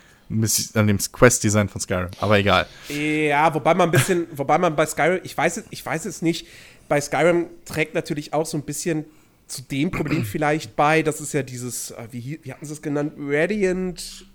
an 0.75 0.87
dem 0.87 0.99
Quest-Design 0.99 1.69
von 1.69 1.81
Skyrim. 1.81 2.09
Aber 2.21 2.39
egal. 2.39 2.67
Ja, 2.89 3.53
wobei 3.55 3.75
man 3.75 3.89
ein 3.89 3.93
bisschen, 3.93 4.27
wobei 4.33 4.59
man 4.59 4.75
bei 4.77 4.87
Skyrim, 4.87 5.21
ich 5.23 5.37
weiß 5.37 5.59
es, 5.59 5.65
ich 5.71 5.85
weiß 5.85 6.05
es 6.07 6.23
nicht, 6.23 6.47
bei 6.89 7.01
Skyrim 7.01 7.47
trägt 7.65 7.95
natürlich 7.95 8.33
auch 8.33 8.47
so 8.47 8.57
ein 8.59 8.63
bisschen 8.63 9.05
zu 9.47 9.63
dem 9.63 9.91
Problem 9.91 10.25
vielleicht 10.25 10.77
bei, 10.77 11.03
das 11.03 11.21
ist 11.21 11.33
ja 11.35 11.43
dieses, 11.43 11.91
äh, 11.91 12.09
wie, 12.11 12.41
wie 12.43 12.53
hatten 12.53 12.65
sie 12.65 12.73
es 12.73 12.81
genannt, 12.83 13.13
Radiant 13.19 14.27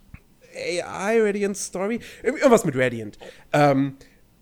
AI, 0.55 1.21
Radiant 1.21 1.57
Story, 1.57 1.99
Irgend- 2.23 2.39
irgendwas 2.39 2.65
mit 2.65 2.75
Radiant. 2.75 3.17
Ähm, 3.53 3.93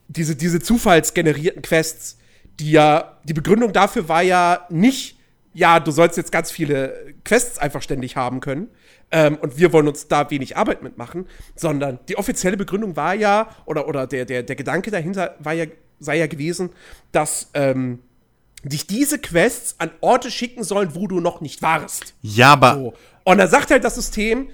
diese, 0.07 0.35
diese 0.35 0.59
zufallsgenerierten 0.59 1.61
Quests, 1.61 2.17
die 2.59 2.71
ja, 2.71 3.17
die 3.23 3.33
Begründung 3.33 3.73
dafür 3.73 4.07
war 4.07 4.21
ja 4.21 4.65
nicht, 4.69 5.17
ja, 5.53 5.79
du 5.79 5.91
sollst 5.91 6.17
jetzt 6.17 6.31
ganz 6.31 6.51
viele 6.51 7.13
Quests 7.23 7.57
einfach 7.57 7.81
ständig 7.81 8.15
haben 8.15 8.39
können 8.39 8.69
ähm, 9.11 9.37
und 9.37 9.57
wir 9.57 9.71
wollen 9.73 9.87
uns 9.87 10.07
da 10.07 10.29
wenig 10.29 10.57
Arbeit 10.57 10.83
mitmachen, 10.83 11.27
sondern 11.55 11.99
die 12.09 12.17
offizielle 12.17 12.57
Begründung 12.57 12.95
war 12.95 13.13
ja, 13.13 13.49
oder, 13.65 13.87
oder 13.87 14.07
der, 14.07 14.25
der, 14.25 14.43
der 14.43 14.55
Gedanke 14.55 14.91
dahinter 14.91 15.35
war 15.39 15.53
ja, 15.53 15.65
sei 15.99 16.17
ja 16.17 16.27
gewesen, 16.27 16.71
dass 17.11 17.49
ähm, 17.53 17.99
dich 18.63 18.87
diese 18.87 19.19
Quests 19.19 19.75
an 19.77 19.91
Orte 20.01 20.31
schicken 20.31 20.63
sollen, 20.63 20.95
wo 20.95 21.07
du 21.07 21.19
noch 21.19 21.39
nicht 21.39 21.61
warst. 21.61 22.15
Ja, 22.21 22.53
aber 22.53 22.73
So. 22.73 22.93
Und 23.23 23.37
da 23.37 23.47
sagt 23.47 23.71
halt 23.71 23.83
das 23.83 23.95
System, 23.95 24.49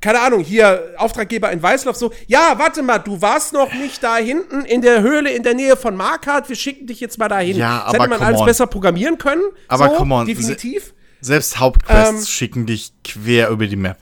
keine 0.00 0.20
Ahnung, 0.20 0.44
hier 0.44 0.94
Auftraggeber 0.96 1.50
in 1.50 1.62
Weißlauf 1.62 1.96
so, 1.96 2.12
ja, 2.26 2.54
warte 2.58 2.82
mal, 2.82 2.98
du 2.98 3.20
warst 3.20 3.52
noch 3.52 3.72
nicht 3.74 4.02
da 4.02 4.16
hinten 4.16 4.64
in 4.64 4.82
der 4.82 5.02
Höhle 5.02 5.30
in 5.30 5.42
der 5.42 5.54
Nähe 5.54 5.76
von 5.76 5.96
Markart, 5.96 6.48
wir 6.48 6.56
schicken 6.56 6.86
dich 6.86 7.00
jetzt 7.00 7.18
mal 7.18 7.28
dahin. 7.28 7.56
Ja, 7.56 7.78
das 7.78 7.94
aber 7.94 7.98
hätte 7.98 8.10
man 8.10 8.22
alles 8.22 8.40
on. 8.40 8.46
besser 8.46 8.66
programmieren 8.66 9.18
können. 9.18 9.42
Aber 9.66 9.90
so, 9.90 9.96
come 9.96 10.14
on, 10.14 10.26
Definitiv. 10.26 10.94
selbst 11.20 11.58
Hauptquests 11.58 12.20
Ähm, 12.20 12.26
schicken 12.26 12.66
dich 12.66 12.92
quer 13.02 13.50
über 13.50 13.66
die 13.66 13.76
Map. 13.76 13.98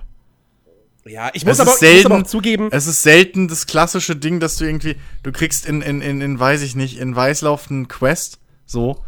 Ja, 1.06 1.30
ich 1.32 1.46
muss, 1.46 1.60
aber, 1.60 1.70
ist 1.70 1.76
ich 1.76 1.82
muss 1.82 1.92
selten, 1.92 2.12
aber 2.12 2.22
auch 2.22 2.26
zugeben, 2.26 2.68
es 2.72 2.86
ist 2.86 3.02
selten 3.02 3.46
das 3.48 3.66
klassische 3.66 4.16
Ding, 4.16 4.40
dass 4.40 4.56
du 4.56 4.64
irgendwie, 4.64 4.96
du 5.22 5.30
kriegst 5.30 5.64
in, 5.64 5.80
in, 5.80 6.02
in, 6.02 6.20
in 6.20 6.38
weiß 6.38 6.62
ich 6.62 6.74
nicht, 6.74 6.98
in 6.98 7.14
Weißlauf 7.14 7.70
einen 7.70 7.86
Quest, 7.86 8.38
so, 8.66 9.04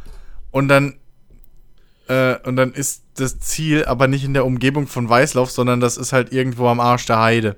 und 0.53 0.69
dann, 0.69 0.99
äh, 2.09 2.37
und 2.47 2.57
dann 2.57 2.73
ist 2.73 3.03
das 3.17 3.39
Ziel 3.41 3.85
aber 3.85 4.07
nicht 4.09 4.25
in 4.25 4.35
der 4.35 4.45
Umgebung 4.45 4.87
von 4.87 5.09
Weißlauf, 5.09 5.51
sondern 5.51 5.81
das 5.81 5.97
ist 5.97 6.13
halt 6.13 6.33
irgendwo 6.33 6.69
am 6.69 6.81
Arsch 6.81 7.07
der 7.07 7.21
Heide. 7.21 7.57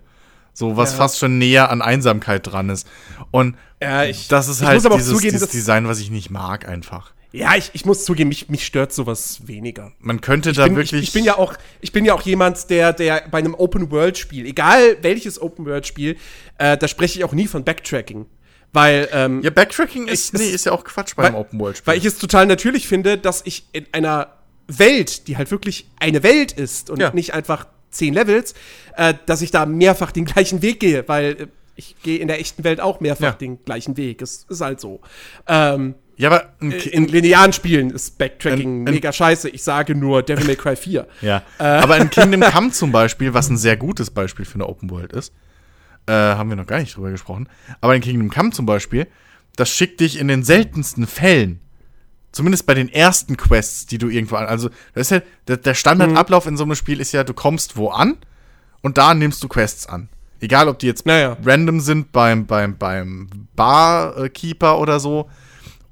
So, 0.52 0.76
was 0.76 0.92
Ja. 0.92 0.98
fast 0.98 1.18
schon 1.18 1.38
näher 1.38 1.70
an 1.70 1.80
Einsamkeit 1.82 2.46
dran 2.50 2.68
ist. 2.70 2.86
Und 3.30 3.56
Ja, 3.80 4.04
ich- 4.04 4.28
das 4.28 4.48
ist 4.48 4.62
halt 4.62 4.82
dieses, 4.84 5.08
zugeben, 5.08 5.32
dieses 5.32 5.48
Design, 5.50 5.86
was 5.88 6.00
ich 6.00 6.10
nicht 6.10 6.30
mag, 6.30 6.68
einfach. 6.68 7.12
ja, 7.32 7.54
ich, 7.54 7.70
ich 7.74 7.84
muss 7.86 8.04
zugeben, 8.04 8.28
mich, 8.28 8.48
mich 8.48 8.66
stört 8.66 8.92
sowas 8.92 9.42
weniger. 9.46 9.92
Man 10.00 10.20
könnte 10.20 10.50
Ich 10.50 10.56
da 10.56 10.64
bin, 10.64 10.74
wirklich. 10.76 11.00
ich, 11.02 11.08
ich 11.08 11.12
bin 11.12 11.24
ja 11.24 11.38
auch, 11.38 11.54
ich 11.80 11.92
bin 11.92 12.04
ja 12.04 12.12
auch 12.14 12.22
jemand, 12.22 12.68
der, 12.70 12.92
der 12.92 13.22
bei 13.30 13.38
einem 13.38 13.54
Open-World-Spiel, 13.54 14.46
egal 14.46 14.96
welches 15.02 15.40
Open-World-Spiel, 15.40 16.16
äh, 16.58 16.76
da 16.76 16.88
spreche 16.88 17.18
ich 17.20 17.24
auch 17.24 17.32
nie 17.32 17.46
von 17.46 17.62
Backtracking. 17.64 18.26
Weil, 18.72 19.08
ähm, 19.12 19.40
ja, 19.42 19.50
Backtracking 19.50 20.08
ist, 20.08 20.34
Ich- 20.34 20.40
nee, 20.40 20.48
ist 20.50 20.66
ja 20.66 20.72
auch 20.72 20.84
Quatsch 20.84 21.14
beim 21.16 21.32
weil, 21.32 21.40
Open 21.40 21.58
World 21.60 21.76
Spiel. 21.78 21.92
Weil 21.92 21.98
ich 21.98 22.04
es 22.04 22.18
total 22.18 22.46
natürlich 22.46 22.86
finde, 22.88 23.16
dass 23.18 23.42
ich 23.44 23.64
in 23.72 23.86
einer 23.92 24.28
Welt, 24.78 25.26
die 25.28 25.36
halt 25.36 25.50
wirklich 25.50 25.88
eine 25.98 26.22
Welt 26.22 26.52
ist 26.52 26.90
und 26.90 27.00
Ja. 27.00 27.10
nicht 27.12 27.34
einfach 27.34 27.66
zehn 27.90 28.14
Levels, 28.14 28.54
äh, 28.96 29.14
dass 29.26 29.42
ich 29.42 29.50
da 29.50 29.66
mehrfach 29.66 30.12
den 30.12 30.24
gleichen 30.24 30.62
Weg 30.62 30.80
gehe, 30.80 31.06
weil 31.08 31.24
äh, 31.32 31.46
ich 31.76 31.96
gehe 32.02 32.18
in 32.18 32.28
der 32.28 32.38
echten 32.40 32.62
Welt 32.64 32.80
auch 32.80 33.00
mehrfach 33.00 33.22
Ja. 33.24 33.32
den 33.32 33.64
gleichen 33.64 33.96
Weg. 33.96 34.20
Es 34.22 34.44
ist 34.48 34.60
halt 34.60 34.80
so. 34.80 35.00
Ähm, 35.48 35.94
ja, 36.16 36.28
aber 36.30 36.52
äh, 36.60 36.88
in 36.90 37.06
linearen 37.08 37.52
Spielen 37.54 37.90
ist 37.90 38.18
Backtracking 38.18 38.82
Ein- 38.82 38.88
ein- 38.88 38.94
mega 38.94 39.12
scheiße. 39.12 39.48
Ich 39.48 39.62
sage 39.62 39.94
nur 39.94 40.22
Devil 40.22 40.44
May 40.46 40.56
Cry 40.56 40.76
4. 40.76 41.06
Ja. 41.22 41.42
Aber 41.58 41.96
in 41.96 42.10
Kingdom 42.10 42.42
Come 42.42 42.70
zum 42.70 42.92
Beispiel, 42.92 43.32
was 43.34 43.48
ein 43.48 43.56
sehr 43.56 43.76
gutes 43.78 44.10
Beispiel 44.10 44.44
für 44.44 44.54
eine 44.56 44.66
Open 44.68 44.90
World 44.90 45.12
ist, 45.14 45.32
äh, 46.06 46.12
haben 46.12 46.50
wir 46.50 46.56
noch 46.56 46.66
gar 46.66 46.78
nicht 46.80 46.94
drüber 46.94 47.10
gesprochen. 47.10 47.48
Aber 47.80 47.94
in 47.96 48.02
Kingdom 48.02 48.28
Come 48.30 48.50
zum 48.50 48.66
Beispiel, 48.66 49.06
das 49.56 49.70
schickt 49.70 50.00
dich 50.00 50.18
in 50.20 50.28
den 50.28 50.42
seltensten 50.44 51.06
Fällen, 51.06 51.60
zumindest 52.32 52.66
bei 52.66 52.74
den 52.74 52.88
ersten 52.88 53.36
Quests, 53.36 53.86
die 53.86 53.98
du 53.98 54.08
irgendwo 54.08 54.36
an, 54.36 54.46
also 54.46 54.68
das 54.94 55.08
ist 55.08 55.10
ja, 55.10 55.22
der, 55.48 55.56
der 55.58 55.74
Standardablauf 55.74 56.46
in 56.46 56.56
so 56.56 56.64
einem 56.64 56.74
Spiel 56.74 57.00
ist 57.00 57.12
ja, 57.12 57.24
du 57.24 57.34
kommst 57.34 57.76
wo 57.76 57.88
an 57.88 58.16
und 58.82 58.98
da 58.98 59.14
nimmst 59.14 59.42
du 59.42 59.48
Quests 59.48 59.86
an. 59.86 60.08
Egal, 60.40 60.68
ob 60.68 60.78
die 60.78 60.86
jetzt 60.86 61.04
Naja. 61.06 61.36
random 61.44 61.80
sind 61.80 62.12
beim, 62.12 62.46
beim, 62.46 62.76
beim 62.78 63.28
Barkeeper 63.56 64.78
oder 64.78 64.98
so 64.98 65.28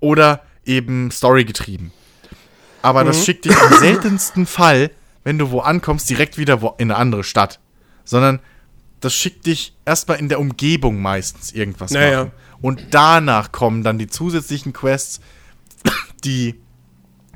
oder 0.00 0.42
eben 0.64 1.10
storygetrieben. 1.10 1.92
Aber 2.80 3.04
das 3.04 3.24
schickt 3.24 3.44
dich 3.44 3.52
im 3.52 3.78
seltensten 3.78 4.46
Fall, 4.46 4.90
wenn 5.24 5.38
du 5.38 5.50
wo 5.50 5.60
ankommst, 5.60 6.08
direkt 6.08 6.38
wieder 6.38 6.62
wo, 6.62 6.74
in 6.78 6.90
eine 6.90 6.96
andere 6.96 7.24
Stadt. 7.24 7.60
Sondern 8.04 8.40
das 9.00 9.14
schickt 9.14 9.46
dich 9.46 9.74
erstmal 9.84 10.18
in 10.18 10.28
der 10.28 10.40
Umgebung 10.40 11.02
meistens 11.02 11.52
irgendwas 11.52 11.90
Naja. 11.90 12.24
machen. 12.24 12.32
Und 12.60 12.86
danach 12.92 13.52
kommen 13.52 13.82
dann 13.82 13.98
die 13.98 14.06
zusätzlichen 14.08 14.72
Quests, 14.72 15.20
die 16.24 16.54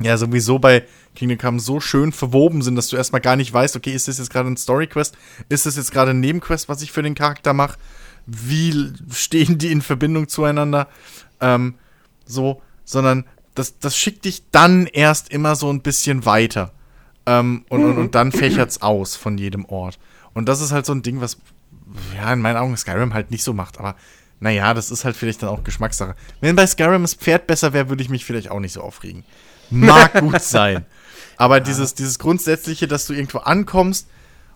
ja 0.01 0.17
sowieso 0.17 0.59
bei 0.59 0.85
Kingdom 1.15 1.39
Come 1.39 1.61
so 1.61 1.81
schön 1.81 2.13
verwoben 2.13 2.63
sind, 2.63 2.77
dass 2.77 2.89
du 2.89 2.97
erstmal 2.97 3.21
gar 3.21 3.37
nicht 3.37 3.53
weißt, 3.53 3.77
okay, 3.77 3.93
ist 3.93 4.09
das 4.09 4.19
jetzt 4.19 4.31
gerade 4.31 4.49
ein 4.49 4.57
Story-Quest? 4.57 5.17
Ist 5.49 5.67
das 5.67 5.77
jetzt 5.77 5.93
gerade 5.93 6.13
ein 6.13 6.21
Nebenquest, 6.21 6.69
was 6.69 6.83
ich 6.83 6.93
für 6.93 7.03
den 7.03 7.15
Charakter 7.15 7.53
mache? 7.53 7.79
Wie 8.27 8.93
stehen 9.11 9.59
die 9.59 9.73
in 9.73 9.83
Verbindung 9.83 10.29
zueinander? 10.29 10.89
Ähm, 11.41 11.75
so, 12.25 12.63
sondern 12.85 13.25
das, 13.55 13.79
das 13.79 13.97
schickt 13.97 14.25
dich 14.25 14.45
dann 14.51 14.87
erst 14.87 15.31
immer 15.31 15.57
so 15.57 15.71
ein 15.71 15.83
bisschen 15.83 16.25
weiter. 16.25 16.73
Ähm, 17.27 17.65
und, 17.69 17.85
und, 17.85 17.99
und 17.99 18.15
dann 18.15 18.33
fächert's 18.33 18.81
aus 18.81 19.17
von 19.17 19.39
jedem 19.39 19.65
Ort. 19.67 19.99
Und 20.35 20.49
das 20.49 20.61
ist 20.61 20.73
halt 20.73 20.87
so 20.87 20.93
ein 20.93 21.03
Ding, 21.03 21.21
was, 21.21 21.39
ja, 22.17 22.33
in 22.33 22.41
meinen 22.41 22.57
Augen 22.57 22.77
Skyrim 22.77 23.13
halt 23.13 23.31
nicht 23.31 23.45
so 23.45 23.53
macht. 23.53 23.79
Aber 23.79 23.97
naja, 24.43 24.75
das 24.75 24.91
ist 24.91 25.05
halt 25.05 25.17
vielleicht 25.17 25.43
dann 25.43 25.49
auch 25.51 25.63
Geschmackssache. 25.65 26.15
Wenn 26.41 26.57
bei 26.57 26.67
Skyrim 26.67 27.03
das 27.03 27.15
Pferd 27.15 27.47
besser 27.47 27.73
wäre, 27.73 27.89
würde 27.89 28.03
ich 28.03 28.09
mich 28.11 28.25
vielleicht 28.25 28.51
auch 28.51 28.59
nicht 28.61 28.73
so 28.73 28.81
aufregen. 28.83 29.25
Mag 29.71 30.13
gut 30.21 30.41
sein. 30.43 30.85
Aber 31.37 31.61
dieses, 31.61 31.95
dieses 31.95 32.19
Grundsätzliche, 32.19 32.89
dass 32.89 33.07
du 33.07 33.15
irgendwo 33.15 33.39
ankommst 33.39 34.09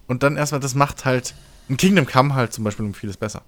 und 0.08 0.22
dann 0.22 0.36
erstmal, 0.36 0.60
das 0.60 0.74
macht 0.74 1.04
halt 1.04 1.34
ein 1.70 1.76
Kingdom 1.76 2.06
Come 2.06 2.34
halt 2.34 2.52
zum 2.52 2.64
Beispiel 2.64 2.84
um 2.84 2.94
vieles 2.94 3.16
besser. 3.16 3.42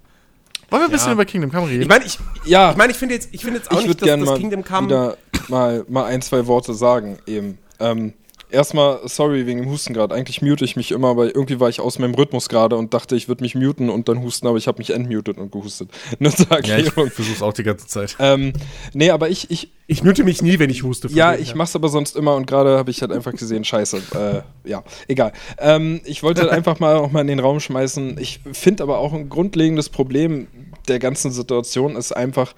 Wollen 0.71 0.83
wir 0.83 0.89
ein 0.89 0.93
bisschen 0.93 1.13
über 1.13 1.25
Kingdom 1.25 1.51
Come 1.51 1.69
reden? 1.69 1.83
Ich 1.83 1.89
meine, 1.89 2.05
ich, 2.05 2.19
Ja. 2.45 2.71
ich, 2.71 2.77
mein, 2.77 2.91
ich 2.91 2.97
finde 2.97 3.15
jetzt, 3.17 3.29
ich 3.33 3.43
finde 3.43 3.59
jetzt 3.59 3.71
auch 3.71 3.81
ich 3.81 3.87
nicht, 3.87 3.89
würde 3.89 4.05
gerne 4.05 4.21
dass 4.25 4.31
das 4.31 4.39
mal 4.39 4.41
Kingdom 4.41 4.65
Come. 4.65 4.87
wieder 4.87 5.17
mal, 5.49 5.85
mal 5.89 6.05
ein, 6.05 6.23
zwei 6.23 6.47
Worte 6.47 6.73
sagen 6.75 7.19
eben. 7.27 7.59
Ähm, 7.81 8.13
erstmal, 8.51 9.01
sorry 9.05 9.47
wegen 9.47 9.61
dem 9.61 9.71
Husten 9.71 9.95
gerade. 9.95 10.15
Eigentlich 10.15 10.43
mute 10.43 10.65
ich 10.65 10.77
mich 10.77 10.91
immer, 10.91 11.09
aber 11.09 11.27
irgendwie 11.27 11.61
war 11.61 11.69
ich 11.69 11.81
aus 11.81 11.99
meinem 11.99 12.15
Rhythmus 12.15 12.49
gerade 12.49 12.77
und 12.77 12.95
dachte, 12.95 13.17
ich 13.17 13.29
würde 13.29 13.43
mich 13.43 13.55
muten 13.55 13.91
und 13.91 14.09
dann 14.09 14.23
husten, 14.23 14.47
aber 14.47 14.59
ich 14.59 14.67
habe 14.67 14.79
mich 14.79 14.91
entmutet 14.91 15.39
und 15.39 15.53
gehustet. 15.53 15.91
Nur 16.19 16.33
zur 16.33 16.47
ja, 16.65 16.79
ich 16.79 16.91
versuch's 16.91 17.43
auch 17.43 17.53
die 17.53 17.63
ganze 17.63 17.87
Zeit. 17.87 18.17
ähm, 18.19 18.53
nee, 18.95 19.11
aber 19.11 19.29
ich, 19.29 19.51
ich, 19.51 19.73
Ich 19.87 20.03
mute 20.03 20.25
mich 20.25 20.43
nie, 20.43 20.59
wenn 20.59 20.71
ich 20.71 20.83
huste. 20.83 21.09
ja, 21.09 21.35
ich 21.35 21.49
her. 21.49 21.57
mach's 21.57 21.75
aber 21.77 21.89
sonst 21.89 22.17
immer 22.17 22.35
und 22.37 22.47
gerade 22.47 22.77
habe 22.79 22.91
ich 22.91 23.01
halt 23.01 23.13
einfach 23.13 23.33
gesehen, 23.33 23.65
scheiße. 23.65 23.97
Äh, 24.15 24.69
ja, 24.69 24.83
egal. 25.09 25.33
Ähm, 25.59 26.01
ich 26.05 26.23
wollte 26.23 26.43
halt 26.43 26.51
einfach 26.59 26.79
mal 26.81 26.97
auch 26.97 27.11
mal 27.11 27.21
in 27.21 27.29
den 27.29 27.41
Raum 27.41 27.61
schmeißen. 27.61 28.19
Ich 28.19 28.41
finde 28.53 28.83
aber 28.83 28.99
auch 28.99 29.13
ein 29.13 29.29
grundlegendes 29.29 29.89
Problem 29.89 30.49
der 30.89 30.99
ganzen 30.99 31.31
Situation 31.31 31.97
ist 31.97 32.13
einfach 32.13 32.55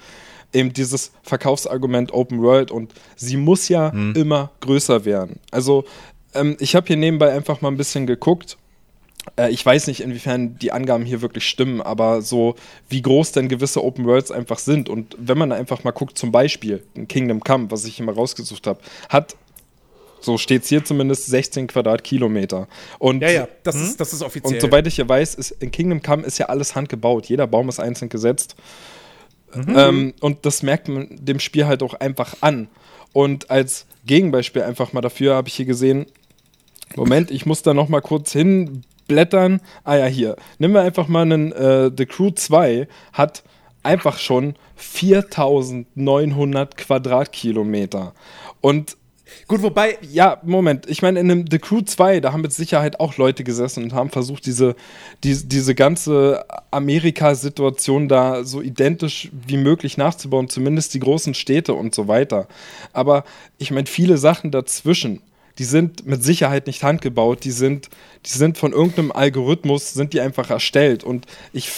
eben 0.52 0.72
dieses 0.72 1.12
Verkaufsargument 1.22 2.12
Open 2.12 2.42
World 2.42 2.70
und 2.70 2.92
sie 3.16 3.36
muss 3.36 3.68
ja 3.68 3.88
immer 4.14 4.50
größer 4.60 5.04
werden. 5.04 5.38
Also 5.50 5.84
ähm, 6.34 6.56
ich 6.60 6.74
habe 6.74 6.86
hier 6.86 6.96
nebenbei 6.96 7.32
einfach 7.32 7.60
mal 7.60 7.68
ein 7.68 7.76
bisschen 7.76 8.06
geguckt. 8.06 8.56
Äh, 9.36 9.50
ich 9.50 9.64
weiß 9.64 9.86
nicht, 9.86 10.00
inwiefern 10.00 10.58
die 10.58 10.72
Angaben 10.72 11.04
hier 11.04 11.22
wirklich 11.22 11.46
stimmen, 11.48 11.80
aber 11.80 12.22
so 12.22 12.54
wie 12.88 13.02
groß 13.02 13.32
denn 13.32 13.48
gewisse 13.48 13.82
Open 13.84 14.06
Worlds 14.06 14.30
einfach 14.30 14.58
sind. 14.58 14.88
Und 14.88 15.16
wenn 15.18 15.38
man 15.38 15.52
einfach 15.52 15.84
mal 15.84 15.90
guckt, 15.92 16.18
zum 16.18 16.32
Beispiel 16.32 16.82
ein 16.96 17.08
Kingdom 17.08 17.40
Come, 17.40 17.70
was 17.70 17.84
ich 17.84 18.00
immer 18.00 18.12
rausgesucht 18.12 18.66
habe, 18.66 18.80
hat, 19.08 19.36
so 20.20 20.36
steht 20.36 20.64
es 20.64 20.68
hier 20.68 20.84
zumindest, 20.84 21.26
16 21.26 21.66
Quadratkilometer. 21.66 22.68
Und, 22.98 23.22
Ja, 23.22 23.30
ja, 23.30 23.48
das, 23.62 23.76
ist, 23.76 24.00
das 24.00 24.12
ist 24.12 24.22
offiziell. 24.22 24.54
und 24.54 24.60
soweit 24.60 24.86
ich 24.86 24.98
ja 24.98 25.08
weiß, 25.08 25.34
ist, 25.34 25.50
in 25.52 25.70
Kingdom 25.70 26.02
Come 26.02 26.24
ist 26.24 26.38
ja 26.38 26.46
alles 26.46 26.74
handgebaut. 26.74 27.26
Jeder 27.26 27.46
Baum 27.46 27.68
ist 27.68 27.80
einzeln 27.80 28.10
gesetzt. 28.10 28.54
Ähm, 29.54 30.14
und 30.20 30.46
das 30.46 30.62
merkt 30.62 30.88
man 30.88 31.08
dem 31.10 31.40
Spiel 31.40 31.66
halt 31.66 31.82
auch 31.82 31.94
einfach 31.94 32.36
an. 32.40 32.68
Und 33.12 33.50
als 33.50 33.86
Gegenbeispiel 34.06 34.62
einfach 34.62 34.92
mal 34.92 35.00
dafür 35.00 35.34
habe 35.34 35.48
ich 35.48 35.54
hier 35.54 35.66
gesehen, 35.66 36.06
Moment, 36.96 37.30
ich 37.30 37.46
muss 37.46 37.62
da 37.62 37.72
noch 37.72 37.88
mal 37.88 38.00
kurz 38.00 38.32
hinblättern. 38.32 39.60
Ah 39.84 39.96
ja, 39.96 40.06
hier. 40.06 40.36
Nehmen 40.58 40.74
wir 40.74 40.82
einfach 40.82 41.08
mal 41.08 41.22
einen 41.22 41.52
äh, 41.52 41.90
The 41.96 42.06
Crew 42.06 42.30
2 42.30 42.88
hat 43.12 43.42
einfach 43.82 44.18
schon 44.18 44.54
4900 44.76 46.76
Quadratkilometer. 46.76 48.12
Und 48.60 48.96
Gut, 49.48 49.62
wobei, 49.62 49.98
ja, 50.10 50.40
Moment. 50.44 50.88
Ich 50.88 51.02
meine, 51.02 51.20
in 51.20 51.30
einem 51.30 51.44
The 51.50 51.58
Crew 51.58 51.80
2, 51.82 52.20
da 52.20 52.32
haben 52.32 52.42
mit 52.42 52.52
Sicherheit 52.52 53.00
auch 53.00 53.16
Leute 53.16 53.44
gesessen 53.44 53.84
und 53.84 53.92
haben 53.92 54.10
versucht, 54.10 54.46
diese, 54.46 54.76
diese, 55.24 55.46
diese 55.46 55.74
ganze 55.74 56.44
Amerika-Situation 56.70 58.08
da 58.08 58.44
so 58.44 58.60
identisch 58.60 59.30
wie 59.46 59.56
möglich 59.56 59.96
nachzubauen, 59.96 60.48
zumindest 60.48 60.94
die 60.94 61.00
großen 61.00 61.34
Städte 61.34 61.74
und 61.74 61.94
so 61.94 62.08
weiter. 62.08 62.46
Aber 62.92 63.24
ich 63.58 63.70
meine, 63.70 63.86
viele 63.86 64.18
Sachen 64.18 64.50
dazwischen, 64.50 65.20
die 65.58 65.64
sind 65.64 66.06
mit 66.06 66.24
Sicherheit 66.24 66.66
nicht 66.66 66.82
handgebaut, 66.82 67.44
die 67.44 67.50
sind, 67.50 67.88
die 68.24 68.30
sind 68.30 68.56
von 68.56 68.72
irgendeinem 68.72 69.12
Algorithmus, 69.12 69.92
sind 69.92 70.12
die 70.12 70.20
einfach 70.20 70.50
erstellt. 70.50 71.04
Und 71.04 71.26
ich 71.52 71.70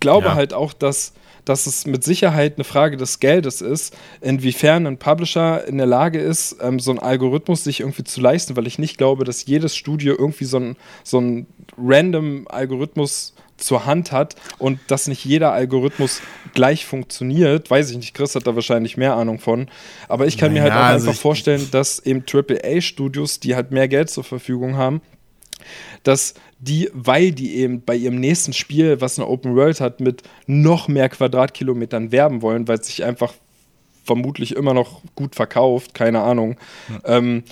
glaube 0.00 0.28
Ja. 0.28 0.34
halt 0.34 0.54
auch, 0.54 0.72
dass 0.72 1.12
dass 1.46 1.66
es 1.66 1.86
mit 1.86 2.04
Sicherheit 2.04 2.56
eine 2.56 2.64
Frage 2.64 2.98
des 2.98 3.20
Geldes 3.20 3.62
ist, 3.62 3.96
inwiefern 4.20 4.86
ein 4.86 4.98
Publisher 4.98 5.66
in 5.66 5.78
der 5.78 5.86
Lage 5.86 6.18
ist, 6.20 6.56
ähm, 6.60 6.78
so 6.78 6.90
einen 6.90 6.98
Algorithmus 6.98 7.64
sich 7.64 7.80
irgendwie 7.80 8.04
zu 8.04 8.20
leisten, 8.20 8.56
weil 8.56 8.66
ich 8.66 8.78
nicht 8.78 8.98
glaube, 8.98 9.24
dass 9.24 9.46
jedes 9.46 9.74
Studio 9.74 10.14
irgendwie 10.18 10.44
so 10.44 10.58
einen 10.58 10.76
so 11.04 11.18
einen 11.18 11.46
random 11.78 12.46
Algorithmus 12.48 13.34
zur 13.56 13.86
Hand 13.86 14.12
hat 14.12 14.36
und 14.58 14.78
dass 14.88 15.08
nicht 15.08 15.24
jeder 15.24 15.52
Algorithmus 15.52 16.20
gleich 16.52 16.84
funktioniert, 16.84 17.70
weiß 17.70 17.90
ich 17.90 17.96
nicht, 17.96 18.14
Chris 18.14 18.34
hat 18.34 18.46
da 18.46 18.54
wahrscheinlich 18.54 18.96
mehr 18.96 19.14
Ahnung 19.14 19.38
von, 19.38 19.68
aber 20.08 20.26
ich 20.26 20.36
kann 20.36 20.52
mir 20.52 20.62
halt 20.62 20.72
Naja, 20.72 20.88
auch 20.88 20.92
also 20.92 21.08
einfach 21.08 21.20
vorstellen, 21.20 21.68
dass 21.70 22.00
eben 22.00 22.24
AAA-Studios, 22.30 23.40
die 23.40 23.54
halt 23.54 23.70
mehr 23.70 23.88
Geld 23.88 24.10
zur 24.10 24.24
Verfügung 24.24 24.76
haben, 24.76 25.00
dass 26.02 26.34
die, 26.58 26.90
weil 26.92 27.32
die 27.32 27.56
eben 27.56 27.82
bei 27.82 27.94
ihrem 27.94 28.16
nächsten 28.16 28.52
Spiel, 28.52 29.00
was 29.00 29.18
eine 29.18 29.28
Open 29.28 29.54
World 29.56 29.80
hat, 29.80 30.00
mit 30.00 30.22
noch 30.46 30.88
mehr 30.88 31.08
Quadratkilometern 31.08 32.12
werben 32.12 32.42
wollen, 32.42 32.66
weil 32.68 32.78
es 32.78 32.86
sich 32.86 33.04
einfach 33.04 33.34
vermutlich 34.06 34.54
immer 34.54 34.72
noch 34.72 35.02
gut 35.16 35.34
verkauft, 35.34 35.92
keine 35.92 36.20
Ahnung, 36.22 36.56
ähm, 37.04 37.42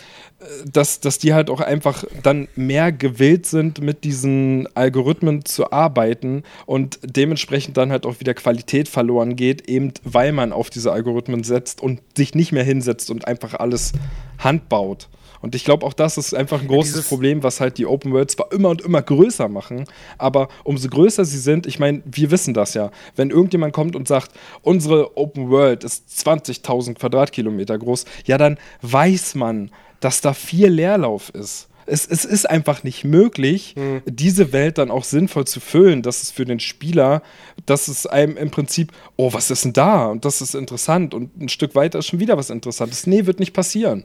äh, 0.40 0.44
dass, 0.70 1.00
dass 1.00 1.18
die 1.18 1.34
halt 1.34 1.50
auch 1.50 1.60
einfach 1.60 2.04
dann 2.22 2.48
mehr 2.54 2.92
gewillt 2.92 3.46
sind, 3.46 3.80
mit 3.80 4.04
diesen 4.04 4.68
Algorithmen 4.74 5.44
zu 5.44 5.72
arbeiten 5.72 6.44
und 6.64 6.98
dementsprechend 7.02 7.76
dann 7.76 7.90
halt 7.90 8.06
auch 8.06 8.20
wieder 8.20 8.34
Qualität 8.34 8.88
verloren 8.88 9.36
geht, 9.36 9.68
eben 9.68 9.92
weil 10.04 10.32
man 10.32 10.52
auf 10.52 10.70
diese 10.70 10.92
Algorithmen 10.92 11.42
setzt 11.44 11.82
und 11.82 12.00
sich 12.16 12.34
nicht 12.34 12.52
mehr 12.52 12.64
hinsetzt 12.64 13.10
und 13.10 13.26
einfach 13.26 13.54
alles 13.54 13.92
handbaut. 14.38 15.08
Und 15.44 15.54
ich 15.54 15.64
glaube, 15.64 15.86
auch 15.86 15.92
das 15.92 16.16
ist 16.18 16.34
einfach 16.34 16.60
ein 16.62 16.66
großes 16.68 16.92
dieses- 16.94 17.08
Problem, 17.08 17.42
was 17.42 17.60
halt 17.60 17.78
die 17.78 17.86
Open 17.86 18.12
Worlds 18.12 18.34
zwar 18.34 18.50
immer 18.50 18.70
und 18.70 18.80
immer 18.82 19.02
größer 19.02 19.48
machen, 19.48 19.84
aber 20.18 20.48
umso 20.64 20.88
größer 20.88 21.24
sie 21.24 21.38
sind, 21.38 21.66
ich 21.66 21.78
meine, 21.78 22.02
wir 22.06 22.30
wissen 22.30 22.54
das 22.54 22.74
ja. 22.74 22.90
Wenn 23.14 23.30
irgendjemand 23.30 23.72
kommt 23.74 23.94
und 23.94 24.08
sagt, 24.08 24.32
unsere 24.62 25.16
Open 25.16 25.50
World 25.50 25.84
ist 25.84 26.08
20.000 26.26 26.94
Quadratkilometer 26.94 27.78
groß, 27.78 28.06
ja, 28.24 28.38
dann 28.38 28.58
weiß 28.82 29.34
man, 29.36 29.70
dass 30.00 30.20
da 30.20 30.32
viel 30.34 30.68
Leerlauf 30.68 31.28
ist. 31.30 31.68
Es, 31.86 32.06
es 32.06 32.24
ist 32.24 32.48
einfach 32.48 32.82
nicht 32.82 33.04
möglich, 33.04 33.74
diese 34.06 34.54
Welt 34.54 34.78
dann 34.78 34.90
auch 34.90 35.04
sinnvoll 35.04 35.46
zu 35.46 35.60
füllen, 35.60 36.00
dass 36.00 36.22
es 36.22 36.30
für 36.30 36.46
den 36.46 36.58
Spieler, 36.58 37.20
dass 37.66 37.88
es 37.88 38.06
einem 38.06 38.38
im 38.38 38.50
Prinzip, 38.50 38.90
oh, 39.16 39.34
was 39.34 39.50
ist 39.50 39.66
denn 39.66 39.74
da? 39.74 40.06
Und 40.06 40.24
das 40.24 40.40
ist 40.40 40.54
interessant. 40.54 41.12
Und 41.12 41.36
ein 41.38 41.50
Stück 41.50 41.74
weiter 41.74 41.98
ist 41.98 42.06
schon 42.06 42.20
wieder 42.20 42.38
was 42.38 42.48
Interessantes. 42.48 43.06
Nee, 43.06 43.26
wird 43.26 43.38
nicht 43.38 43.52
passieren. 43.52 44.04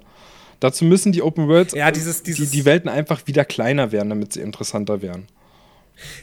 Dazu 0.60 0.84
müssen 0.86 1.12
die 1.12 1.22
Open 1.22 1.48
Worlds, 1.48 1.74
Ja, 1.74 1.90
dieses- 1.92 2.24
die, 2.24 2.34
dieses- 2.34 2.52
die 2.52 2.66
Welten 2.66 2.90
einfach 2.90 3.26
wieder 3.28 3.46
kleiner 3.46 3.92
werden, 3.92 4.10
damit 4.10 4.34
sie 4.34 4.42
interessanter 4.42 5.02
werden. 5.02 5.28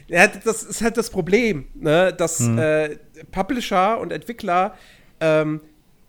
Ja, 0.08 0.26
das 0.26 0.62
ist 0.62 0.80
halt 0.82 0.96
das 0.96 1.10
Problem, 1.10 1.66
ne? 1.74 2.12
dass 2.12 2.40
äh, 2.40 2.96
Publisher 3.30 3.98
und 4.00 4.10
Entwickler, 4.12 4.74
ähm, 5.20 5.60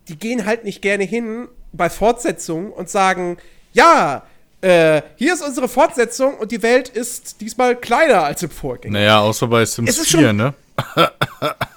die 0.07 0.17
gehen 0.17 0.45
halt 0.45 0.63
nicht 0.63 0.81
gerne 0.81 1.03
hin 1.03 1.47
bei 1.73 1.89
Fortsetzungen 1.89 2.71
und 2.71 2.89
sagen, 2.89 3.37
ja, 3.73 4.23
äh, 4.61 5.01
hier 5.17 5.33
ist 5.33 5.41
unsere 5.43 5.67
Fortsetzung 5.67 6.35
und 6.37 6.51
die 6.51 6.63
Welt 6.63 6.87
ist 6.89 7.41
diesmal 7.41 7.75
kleiner 7.75 8.23
als 8.23 8.41
im 8.41 8.49
Vorgänger. 8.49 8.93
Naja, 8.99 9.19
außer 9.19 9.47
bei 9.47 9.65
Sims 9.65 9.89
Es 9.89 9.97
ist 9.99 10.09
4, 10.11 10.19
schon- 10.29 10.37
ne? 10.37 10.53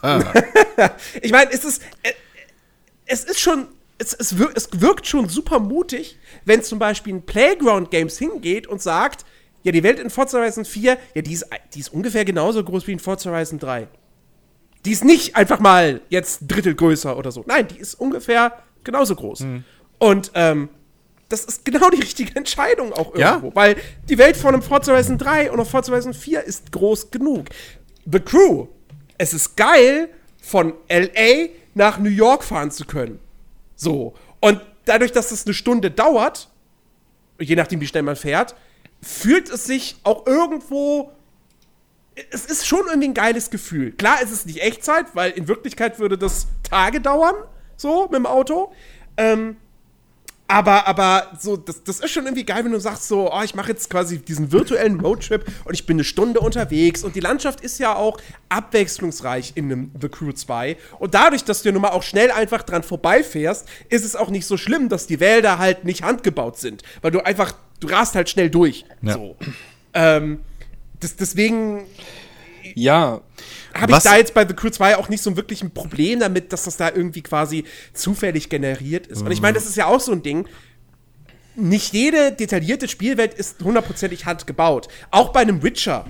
Ich 1.22 1.32
meine, 1.32 1.51
es 1.52 1.64
ist, 1.64 1.82
äh, 2.02 2.12
es 3.06 3.24
ist 3.24 3.40
schon, 3.40 3.66
es, 4.01 4.14
es, 4.14 4.39
wirkt, 4.39 4.56
es 4.56 4.68
wirkt 4.81 5.06
schon 5.06 5.28
super 5.28 5.59
mutig, 5.59 6.18
wenn 6.44 6.62
zum 6.62 6.78
Beispiel 6.78 7.14
ein 7.14 7.22
Playground 7.22 7.90
Games 7.90 8.18
hingeht 8.18 8.66
und 8.66 8.81
sagt, 8.81 9.24
ja, 9.62 9.72
die 9.72 9.82
Welt 9.82 9.98
in 10.01 10.09
Forza 10.10 10.39
Horizon 10.39 10.64
4, 10.64 10.97
ja, 11.14 11.22
die 11.22 11.32
ist, 11.32 11.47
die 11.74 11.81
ist 11.81 11.93
ungefähr 11.93 12.24
genauso 12.24 12.64
groß 12.64 12.86
wie 12.86 12.93
in 12.93 12.98
Forza 12.98 13.31
Horizon 13.31 13.59
3. 13.59 13.89
Die 14.86 14.93
ist 14.93 15.05
nicht 15.05 15.36
einfach 15.36 15.60
mal 15.60 16.01
jetzt 16.09 16.40
ein 16.43 16.48
Drittel 16.48 16.74
größer 16.74 17.16
oder 17.18 17.31
so. 17.31 17.44
Nein, 17.47 17.68
die 17.68 17.78
ist 17.78 17.94
ungefähr 17.94 18.55
genauso 18.85 19.14
groß. 19.14 19.44
Und 19.98 20.31
ähm, 20.35 20.70
das 21.28 21.44
ist 21.44 21.66
genau 21.66 21.90
die 21.90 22.01
richtige 22.01 22.35
Entscheidung 22.36 22.94
auch 22.94 23.14
Ja. 23.14 23.35
irgendwo. 23.35 23.55
Weil 23.55 23.77
die 24.09 24.16
Welt 24.16 24.39
von 24.39 24.55
einem 24.55 24.62
Forza 24.62 24.93
Horizon 24.93 25.18
3 25.18 25.51
und 25.51 25.59
einem 25.60 25.66
Forza 25.68 25.93
Horizon 25.93 26.14
4 26.14 26.43
ist 26.44 26.72
groß 26.72 27.10
genug. 27.10 27.47
The 28.10 28.20
Crew, 28.20 28.68
es 29.18 29.35
ist 29.35 29.56
geil, 29.56 30.09
von 30.40 30.72
L.A. 30.89 31.51
nach 31.74 31.98
New 31.98 32.09
York 32.09 32.43
fahren 32.43 32.70
zu 32.70 32.86
können. 32.86 33.18
So. 33.81 34.12
Und 34.40 34.61
dadurch, 34.85 35.11
dass 35.11 35.31
es 35.31 35.47
eine 35.47 35.55
Stunde 35.55 35.90
dauert, 35.90 36.51
je 37.39 37.57
nachdem, 37.57 37.81
wie 37.81 37.86
schnell 37.86 38.02
man 38.02 38.15
fährt, 38.15 38.55
fühlt 39.01 39.48
es 39.48 39.65
sich 39.65 39.97
auch 40.05 40.27
irgendwo. 40.27 41.12
Es 42.31 42.44
ist 42.44 42.66
schon 42.66 42.86
irgendwie 42.86 43.09
ein 43.09 43.15
geiles 43.15 43.48
Gefühl. 43.48 43.93
Klar, 43.93 44.19
es 44.23 44.31
ist 44.31 44.44
nicht 44.44 44.61
Echtzeit, 44.61 45.07
weil 45.15 45.31
in 45.31 45.48
Wirklichkeit 45.48 45.98
würde 45.98 46.19
das 46.19 46.48
Tage 46.62 47.01
dauern, 47.01 47.35
so 47.77 48.05
mit 48.05 48.16
dem 48.16 48.27
Auto. 48.27 48.70
Ähm, 49.16 49.57
Aber, 50.51 50.89
aber 50.89 51.28
so, 51.39 51.56
das, 51.56 51.85
das 51.85 52.01
ist 52.01 52.10
schon 52.10 52.24
irgendwie 52.24 52.44
geil, 52.44 52.64
wenn 52.64 52.72
du 52.72 52.81
sagst 52.81 53.06
so, 53.06 53.32
oh, 53.32 53.43
ich 53.44 53.55
mache 53.55 53.68
jetzt 53.68 53.89
quasi 53.89 54.18
diesen 54.18 54.51
virtuellen 54.51 54.98
Roadtrip 54.98 55.44
und 55.64 55.74
ich 55.74 55.86
bin 55.86 55.94
eine 55.94 56.02
Stunde 56.02 56.40
unterwegs 56.40 57.05
und 57.05 57.14
die 57.14 57.20
Landschaft 57.20 57.60
ist 57.60 57.78
ja 57.78 57.94
auch 57.94 58.18
abwechslungsreich 58.48 59.52
in 59.55 59.66
einem 59.66 59.90
The 60.01 60.09
Crew 60.09 60.32
2. 60.32 60.77
Und 60.98 61.14
dadurch, 61.14 61.44
dass 61.44 61.62
du 61.62 61.70
nun 61.70 61.82
mal 61.82 61.90
auch 61.90 62.02
schnell 62.02 62.32
einfach 62.32 62.64
dran 62.64 62.82
vorbeifährst, 62.82 63.68
ist 63.90 64.05
es 64.05 64.16
auch 64.16 64.28
nicht 64.28 64.44
so 64.44 64.56
schlimm, 64.56 64.89
dass 64.89 65.06
die 65.06 65.20
Wälder 65.20 65.59
halt 65.59 65.85
nicht 65.85 66.02
handgebaut 66.02 66.59
sind. 66.59 66.82
Weil 67.01 67.12
du 67.12 67.24
einfach, 67.24 67.52
du 67.78 67.86
rast 67.86 68.16
halt 68.16 68.28
schnell 68.28 68.51
durch. 68.51 68.85
Ja. 69.02 69.12
So. 69.12 69.36
Ähm, 69.94 70.40
das, 70.98 71.14
deswegen 71.14 71.85
Ja, 72.77 73.21
habe 73.75 73.93
ich 73.93 73.99
da 73.99 74.17
jetzt 74.17 74.35
bei 74.35 74.47
The 74.47 74.55
Crew 74.55 74.71
2 74.71 74.97
auch 74.97 75.09
nicht 75.09 75.23
so 75.23 75.37
wirklich 75.37 75.63
ein 75.63 75.73
Problem 75.73 76.21
damit, 76.21 76.53
dass 76.53 76.65
das 76.65 76.77
da 76.77 76.91
irgendwie 76.91 77.23
quasi 77.23 77.65
zufällig 77.93 78.49
generiert 78.49 79.07
ist. 79.07 79.23
Und 79.23 79.31
ich 79.31 79.41
meine, 79.41 79.55
das 79.55 79.67
ist 79.67 79.77
ja 79.77 79.87
auch 79.87 80.01
so 80.01 80.13
ein 80.13 80.23
Ding. 80.23 80.47
Nicht 81.57 81.93
jede 81.93 82.33
detaillierte 82.33 82.89
Spielwelt 82.89 83.35
ist 83.35 83.63
hundertprozentig 83.63 84.27
handgebaut. 84.27 84.89
Auch 85.11 85.33
bei 85.33 85.41
einem 85.41 85.63
Witcher. 85.63 86.07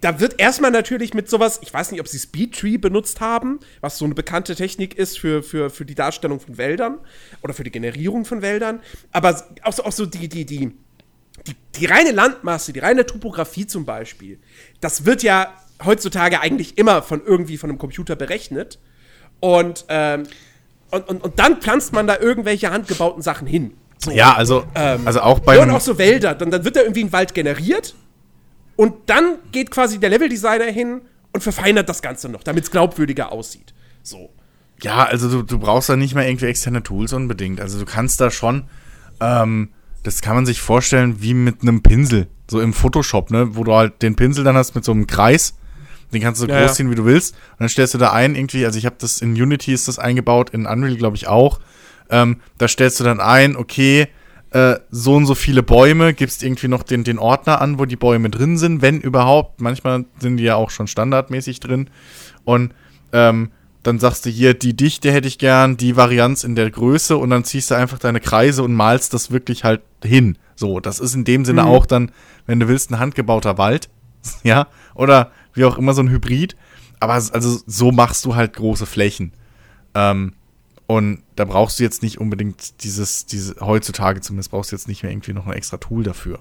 Da 0.00 0.18
wird 0.18 0.40
erstmal 0.40 0.72
natürlich 0.72 1.14
mit 1.14 1.30
sowas, 1.30 1.60
ich 1.62 1.72
weiß 1.72 1.92
nicht, 1.92 2.00
ob 2.00 2.08
sie 2.08 2.18
Speedtree 2.18 2.76
benutzt 2.76 3.20
haben, 3.20 3.60
was 3.80 3.98
so 3.98 4.04
eine 4.04 4.14
bekannte 4.14 4.56
Technik 4.56 4.98
ist 4.98 5.16
für, 5.16 5.44
für, 5.44 5.70
für 5.70 5.84
die 5.84 5.94
Darstellung 5.94 6.40
von 6.40 6.58
Wäldern 6.58 6.98
oder 7.40 7.54
für 7.54 7.62
die 7.62 7.70
Generierung 7.70 8.24
von 8.24 8.42
Wäldern. 8.42 8.80
Aber 9.12 9.40
auch 9.62 9.72
so, 9.72 9.84
auch 9.84 9.92
so 9.92 10.04
die, 10.04 10.28
die, 10.28 10.44
die, 10.44 10.72
die, 11.46 11.56
die 11.76 11.86
reine 11.86 12.12
Landmasse, 12.12 12.72
die 12.72 12.80
reine 12.80 13.06
Topografie 13.06 13.66
zum 13.66 13.84
Beispiel, 13.84 14.38
das 14.80 15.04
wird 15.04 15.22
ja 15.22 15.52
heutzutage 15.84 16.40
eigentlich 16.40 16.78
immer 16.78 17.02
von 17.02 17.22
irgendwie 17.24 17.58
von 17.58 17.70
einem 17.70 17.78
Computer 17.78 18.16
berechnet. 18.16 18.78
Und, 19.40 19.84
ähm, 19.88 20.24
und, 20.90 21.08
und, 21.08 21.24
und 21.24 21.38
dann 21.38 21.60
pflanzt 21.60 21.92
man 21.92 22.06
da 22.06 22.18
irgendwelche 22.18 22.70
handgebauten 22.70 23.22
Sachen 23.22 23.46
hin. 23.46 23.74
So. 23.98 24.10
Ja, 24.10 24.34
also, 24.34 24.64
also 24.74 25.20
auch 25.20 25.40
bei 25.40 25.56
Ja, 25.56 25.62
und 25.62 25.70
auch 25.70 25.80
so 25.80 25.98
Wälder. 25.98 26.34
Dann, 26.34 26.50
dann 26.50 26.64
wird 26.64 26.76
da 26.76 26.82
irgendwie 26.82 27.04
ein 27.04 27.12
Wald 27.12 27.34
generiert. 27.34 27.94
Und 28.76 28.94
dann 29.06 29.38
geht 29.52 29.70
quasi 29.70 29.98
der 29.98 30.10
Leveldesigner 30.10 30.66
hin 30.66 31.02
und 31.32 31.42
verfeinert 31.42 31.88
das 31.88 32.02
Ganze 32.02 32.28
noch, 32.28 32.42
damit 32.42 32.64
es 32.64 32.70
glaubwürdiger 32.70 33.32
aussieht. 33.32 33.74
So. 34.02 34.30
Ja, 34.82 35.04
also 35.04 35.28
du, 35.30 35.42
du 35.42 35.58
brauchst 35.58 35.88
da 35.88 35.96
nicht 35.96 36.14
mehr 36.14 36.28
irgendwie 36.28 36.46
externe 36.46 36.82
Tools 36.82 37.12
unbedingt. 37.12 37.60
Also 37.60 37.78
du 37.78 37.84
kannst 37.84 38.20
da 38.20 38.30
schon, 38.30 38.64
ähm, 39.20 39.70
das 40.02 40.20
kann 40.20 40.34
man 40.34 40.46
sich 40.46 40.60
vorstellen 40.60 41.22
wie 41.22 41.34
mit 41.34 41.62
einem 41.62 41.82
Pinsel, 41.82 42.26
so 42.48 42.60
im 42.60 42.72
Photoshop, 42.72 43.30
ne, 43.30 43.54
wo 43.56 43.64
du 43.64 43.72
halt 43.72 44.02
den 44.02 44.16
Pinsel 44.16 44.44
dann 44.44 44.56
hast 44.56 44.74
mit 44.74 44.84
so 44.84 44.92
einem 44.92 45.06
Kreis, 45.06 45.54
den 46.12 46.20
kannst 46.20 46.42
du 46.42 46.46
so 46.46 46.52
Ja, 46.52 46.60
groß 46.60 46.74
ziehen, 46.74 46.90
wie 46.90 46.94
du 46.94 47.04
willst, 47.04 47.34
und 47.34 47.60
dann 47.60 47.68
stellst 47.68 47.94
du 47.94 47.98
da 47.98 48.12
ein 48.12 48.34
irgendwie, 48.34 48.66
also 48.66 48.78
ich 48.78 48.86
habe 48.86 48.96
das 48.98 49.20
in 49.20 49.32
Unity 49.32 49.72
ist 49.72 49.88
das 49.88 49.98
eingebaut, 49.98 50.50
in 50.50 50.66
Unreal 50.66 50.96
glaube 50.96 51.16
ich 51.16 51.28
auch, 51.28 51.60
ähm, 52.10 52.40
da 52.58 52.68
stellst 52.68 53.00
du 53.00 53.04
dann 53.04 53.20
ein, 53.20 53.56
okay, 53.56 54.08
äh, 54.50 54.76
so 54.90 55.14
und 55.14 55.24
so 55.24 55.34
viele 55.34 55.62
Bäume, 55.62 56.12
gibst 56.12 56.42
irgendwie 56.42 56.68
noch 56.68 56.82
den, 56.82 57.04
den 57.04 57.18
Ordner 57.18 57.62
an, 57.62 57.78
wo 57.78 57.86
die 57.86 57.96
Bäume 57.96 58.28
drin 58.28 58.58
sind, 58.58 58.82
wenn 58.82 59.00
überhaupt, 59.00 59.62
manchmal 59.62 60.04
sind 60.18 60.36
die 60.36 60.44
ja 60.44 60.56
auch 60.56 60.70
schon 60.70 60.86
standardmäßig 60.88 61.60
drin, 61.60 61.88
und 62.44 62.74
ähm, 63.12 63.52
dann 63.82 63.98
sagst 63.98 64.26
du 64.26 64.30
hier, 64.30 64.54
die 64.54 64.74
Dichte 64.74 65.10
hätte 65.10 65.28
ich 65.28 65.38
gern, 65.38 65.76
die 65.76 65.96
Varianz 65.96 66.44
in 66.44 66.54
der 66.54 66.70
Größe 66.70 67.16
und 67.16 67.30
dann 67.30 67.44
ziehst 67.44 67.70
du 67.70 67.74
einfach 67.74 67.98
deine 67.98 68.20
Kreise 68.20 68.62
und 68.62 68.74
malst 68.74 69.12
das 69.12 69.30
wirklich 69.30 69.64
halt 69.64 69.82
hin. 70.04 70.38
So, 70.54 70.78
das 70.78 71.00
ist 71.00 71.14
in 71.14 71.24
dem 71.24 71.44
Sinne 71.44 71.66
auch 71.66 71.86
dann, 71.86 72.12
wenn 72.46 72.60
du 72.60 72.68
willst, 72.68 72.90
ein 72.90 72.98
handgebauter 72.98 73.58
Wald. 73.58 73.88
Ja, 74.44 74.68
oder 74.94 75.32
wie 75.52 75.64
auch 75.64 75.78
immer 75.78 75.94
so 75.94 76.02
ein 76.02 76.08
Hybrid. 76.08 76.54
Aber 77.00 77.14
also 77.14 77.60
so 77.66 77.90
machst 77.90 78.24
du 78.24 78.36
halt 78.36 78.52
große 78.52 78.86
Flächen. 78.86 79.32
Ähm, 79.96 80.34
und 80.86 81.22
da 81.34 81.44
brauchst 81.44 81.80
du 81.80 81.82
jetzt 81.82 82.02
nicht 82.02 82.20
unbedingt 82.20 82.84
dieses, 82.84 83.26
diese, 83.26 83.56
heutzutage 83.60 84.20
zumindest 84.20 84.52
brauchst 84.52 84.70
du 84.70 84.76
jetzt 84.76 84.86
nicht 84.86 85.02
mehr 85.02 85.10
irgendwie 85.10 85.32
noch 85.32 85.46
ein 85.46 85.54
extra 85.54 85.78
Tool 85.78 86.04
dafür. 86.04 86.38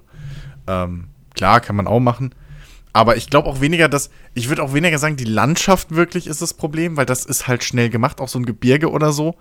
Ähm, 0.68 1.06
klar, 1.34 1.60
kann 1.60 1.76
man 1.76 1.88
auch 1.88 2.00
machen. 2.00 2.36
Aber 2.94 3.16
ich 3.16 3.30
glaube 3.30 3.48
auch 3.48 3.62
weniger, 3.62 3.88
dass, 3.88 4.10
ich 4.34 4.50
würde 4.50 4.64
auch 4.64 4.74
weniger 4.74 4.98
sagen, 4.98 5.16
die 5.16 5.24
Landschaft 5.24 5.92
wirklich 5.92 6.28
ist 6.28 6.42
das 6.42 6.54
Problem, 6.54 6.98
weil 6.98 7.06
das 7.06 7.26
ist 7.26 7.48
halt 7.48 7.64
schnell 7.64 7.90
gemacht, 7.90 8.20
auch 8.20 8.28
so 8.28 8.38
ein 8.40 8.46
Gebirge 8.46 8.92
oder 8.92 9.14
so. 9.14 9.36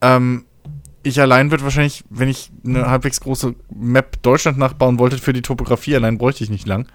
Ähm, 0.00 0.44
ich 1.02 1.20
allein 1.20 1.50
würde 1.50 1.64
wahrscheinlich, 1.64 2.04
wenn 2.10 2.28
ich 2.28 2.50
eine 2.64 2.88
halbwegs 2.88 3.20
große 3.20 3.54
Map 3.74 4.22
Deutschland 4.22 4.58
nachbauen 4.58 4.98
wollte 4.98 5.18
für 5.18 5.32
die 5.32 5.42
Topografie, 5.42 5.94
allein 5.94 6.18
bräuchte 6.18 6.44
ich 6.44 6.50
nicht 6.50 6.66
lang. 6.66 6.88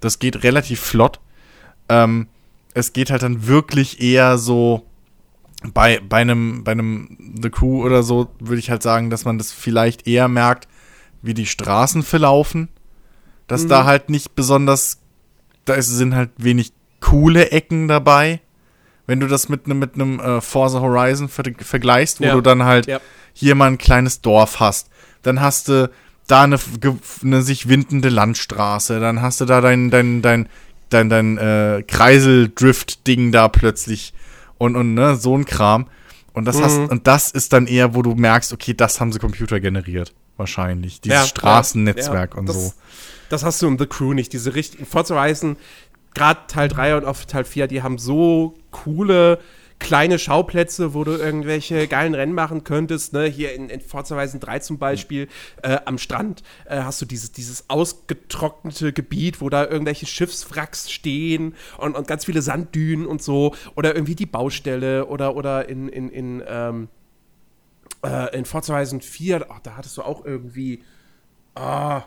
Das 0.00 0.18
geht 0.18 0.42
relativ 0.44 0.80
flott. 0.80 1.20
Ähm, 1.88 2.28
es 2.74 2.92
geht 2.92 3.10
halt 3.10 3.22
dann 3.22 3.46
wirklich 3.46 4.00
eher 4.00 4.38
so 4.38 4.86
bei, 5.74 6.00
bei 6.00 6.18
einem, 6.18 6.64
bei 6.64 6.72
einem 6.72 7.36
The 7.42 7.50
Crew 7.50 7.84
oder 7.84 8.02
so, 8.02 8.28
würde 8.38 8.60
ich 8.60 8.70
halt 8.70 8.82
sagen, 8.82 9.10
dass 9.10 9.24
man 9.24 9.38
das 9.38 9.52
vielleicht 9.52 10.06
eher 10.06 10.28
merkt, 10.28 10.68
wie 11.22 11.34
die 11.34 11.46
Straßen 11.46 12.02
verlaufen. 12.02 12.68
Dass 13.46 13.66
da 13.66 13.84
halt 13.84 14.10
nicht 14.10 14.36
besonders, 14.36 15.00
da 15.64 15.80
sind 15.82 16.14
halt 16.14 16.30
wenig 16.38 16.72
coole 17.00 17.50
Ecken 17.50 17.88
dabei. 17.88 18.40
Wenn 19.06 19.20
du 19.20 19.26
das 19.26 19.48
mit 19.48 19.64
einem 19.66 19.78
mit 19.78 19.94
einem 19.94 20.20
äh, 20.20 20.40
Forza 20.40 20.80
Horizon 20.80 21.28
ver 21.28 21.44
vergleichst, 21.58 22.20
wo 22.20 22.24
Ja. 22.24 22.34
du 22.34 22.40
dann 22.40 22.64
halt 22.64 22.86
Ja. 22.86 23.00
hier 23.32 23.54
mal 23.54 23.66
ein 23.66 23.78
kleines 23.78 24.20
Dorf 24.20 24.60
hast, 24.60 24.88
dann 25.22 25.40
hast 25.40 25.68
du 25.68 25.90
da 26.28 26.42
eine, 26.44 26.58
eine 27.22 27.42
sich 27.42 27.68
windende 27.68 28.08
Landstraße, 28.08 29.00
dann 29.00 29.20
hast 29.20 29.40
du 29.40 29.46
da 29.46 29.60
dein 29.60 29.90
dein 29.90 30.22
dein 30.22 30.48
dein, 30.90 31.08
dein 31.08 31.38
äh, 31.38 31.82
Kreiseldrift-Ding 31.86 33.32
da 33.32 33.48
plötzlich 33.48 34.12
und 34.58 34.76
und 34.76 34.94
ne 34.94 35.16
so 35.16 35.36
ein 35.36 35.44
Kram 35.44 35.86
und 36.32 36.44
das 36.44 36.60
hast 36.62 36.78
und 36.78 37.06
das 37.06 37.30
ist 37.30 37.52
dann 37.52 37.66
eher, 37.66 37.94
wo 37.94 38.02
du 38.02 38.14
merkst, 38.14 38.52
okay, 38.52 38.74
das 38.74 39.00
haben 39.00 39.12
sie 39.12 39.18
Computer 39.18 39.60
generiert 39.60 40.12
wahrscheinlich 40.36 41.00
dieses 41.00 41.18
Ja, 41.20 41.26
Straßennetzwerk 41.26 42.32
ja, 42.34 42.38
und 42.38 42.48
das, 42.48 42.56
so. 42.56 42.72
Das 43.30 43.44
hast 43.44 43.62
du 43.62 43.68
in 43.68 43.78
The 43.78 43.86
Crew 43.86 44.12
nicht. 44.12 44.32
Diese 44.32 44.54
richtigen 44.54 44.84
Forza 44.84 45.14
Horizon, 45.14 45.56
gerade 46.14 46.40
Teil 46.48 46.68
3 46.68 46.96
und 46.96 47.04
auch 47.06 47.24
Teil 47.24 47.44
4, 47.44 47.68
die 47.68 47.82
haben 47.82 47.96
so 47.96 48.54
coole 48.72 49.38
kleine 49.78 50.18
Schauplätze, 50.18 50.94
wo 50.94 51.04
du 51.04 51.12
irgendwelche 51.12 51.86
geilen 51.86 52.14
Rennen 52.14 52.34
machen 52.34 52.64
könntest. 52.64 53.12
Ne? 53.12 53.24
Hier 53.26 53.54
in, 53.54 53.70
in 53.70 53.80
Forza 53.80 54.16
Horizon 54.16 54.40
3 54.40 54.58
zum 54.58 54.78
Beispiel, 54.78 55.28
äh, 55.62 55.78
am 55.86 55.96
Strand 55.96 56.42
äh, 56.66 56.82
hast 56.82 57.00
du 57.00 57.06
dieses, 57.06 57.32
dieses 57.32 57.70
ausgetrocknete 57.70 58.92
Gebiet, 58.92 59.40
wo 59.40 59.48
da 59.48 59.64
irgendwelche 59.64 60.06
Schiffswracks 60.06 60.90
stehen 60.90 61.54
und, 61.78 61.96
und 61.96 62.08
ganz 62.08 62.24
viele 62.24 62.42
Sanddünen 62.42 63.06
und 63.06 63.22
so. 63.22 63.54
Oder 63.76 63.94
irgendwie 63.94 64.16
die 64.16 64.26
Baustelle 64.26 65.06
oder, 65.06 65.36
oder 65.36 65.68
in, 65.68 65.88
in, 65.88 66.10
in, 66.10 66.42
ähm, 66.46 66.88
äh, 68.04 68.36
in 68.36 68.44
Forza 68.44 68.74
Horizon 68.74 69.00
4, 69.00 69.46
ach, 69.50 69.60
da 69.60 69.76
hattest 69.76 69.96
du 69.96 70.02
auch 70.02 70.24
irgendwie 70.24 70.82
ah, 71.54 71.96
einen 71.96 72.04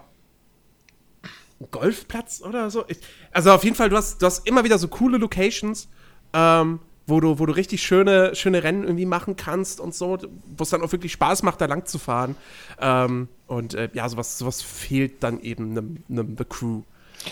Golfplatz 1.71 2.41
oder 2.41 2.69
so. 2.69 2.83
Ich, 2.87 2.97
also 3.31 3.51
auf 3.51 3.63
jeden 3.63 3.75
Fall, 3.75 3.89
du 3.89 3.97
hast, 3.97 4.21
du 4.21 4.25
hast 4.25 4.47
immer 4.47 4.63
wieder 4.63 4.77
so 4.77 4.87
coole 4.87 5.17
Locations, 5.17 5.87
ähm, 6.33 6.79
wo 7.05 7.19
du, 7.19 7.39
wo 7.39 7.45
du 7.45 7.53
richtig 7.53 7.83
schöne, 7.83 8.33
schöne 8.35 8.63
Rennen 8.63 8.83
irgendwie 8.83 9.05
machen 9.05 9.35
kannst 9.35 9.79
und 9.79 9.93
so, 9.93 10.17
wo 10.57 10.63
es 10.63 10.69
dann 10.69 10.81
auch 10.81 10.91
wirklich 10.91 11.11
Spaß 11.11 11.43
macht, 11.43 11.59
da 11.59 11.65
lang 11.65 11.85
zu 11.85 11.99
fahren. 11.99 12.35
Ähm, 12.79 13.27
und 13.47 13.73
äh, 13.73 13.89
ja, 13.93 14.07
sowas, 14.07 14.37
sowas 14.37 14.61
fehlt 14.61 15.21
dann 15.21 15.41
eben 15.41 15.71
einem, 15.71 15.97
einem 16.09 16.35
The 16.37 16.45
Crew. 16.45 16.81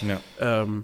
Ja. 0.07 0.19
Ähm, 0.39 0.83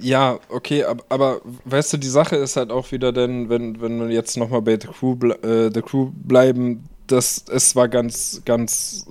Ja, 0.00 0.38
okay, 0.48 0.84
aber, 0.84 1.04
aber 1.08 1.40
weißt 1.64 1.92
du, 1.92 1.96
die 1.96 2.08
Sache 2.08 2.36
ist 2.36 2.56
halt 2.56 2.70
auch 2.70 2.92
wieder, 2.92 3.12
denn 3.12 3.48
wenn, 3.48 3.80
wenn 3.80 4.00
wir 4.00 4.14
jetzt 4.14 4.36
nochmal 4.36 4.62
bei 4.62 4.78
The 4.80 4.88
Crew, 4.88 5.16
äh, 5.42 5.70
The 5.72 5.82
Crew 5.82 6.12
bleiben, 6.14 6.84
dass 7.08 7.44
es 7.48 7.70
zwar 7.70 7.88
ganz, 7.88 8.42
ganz, 8.44 9.06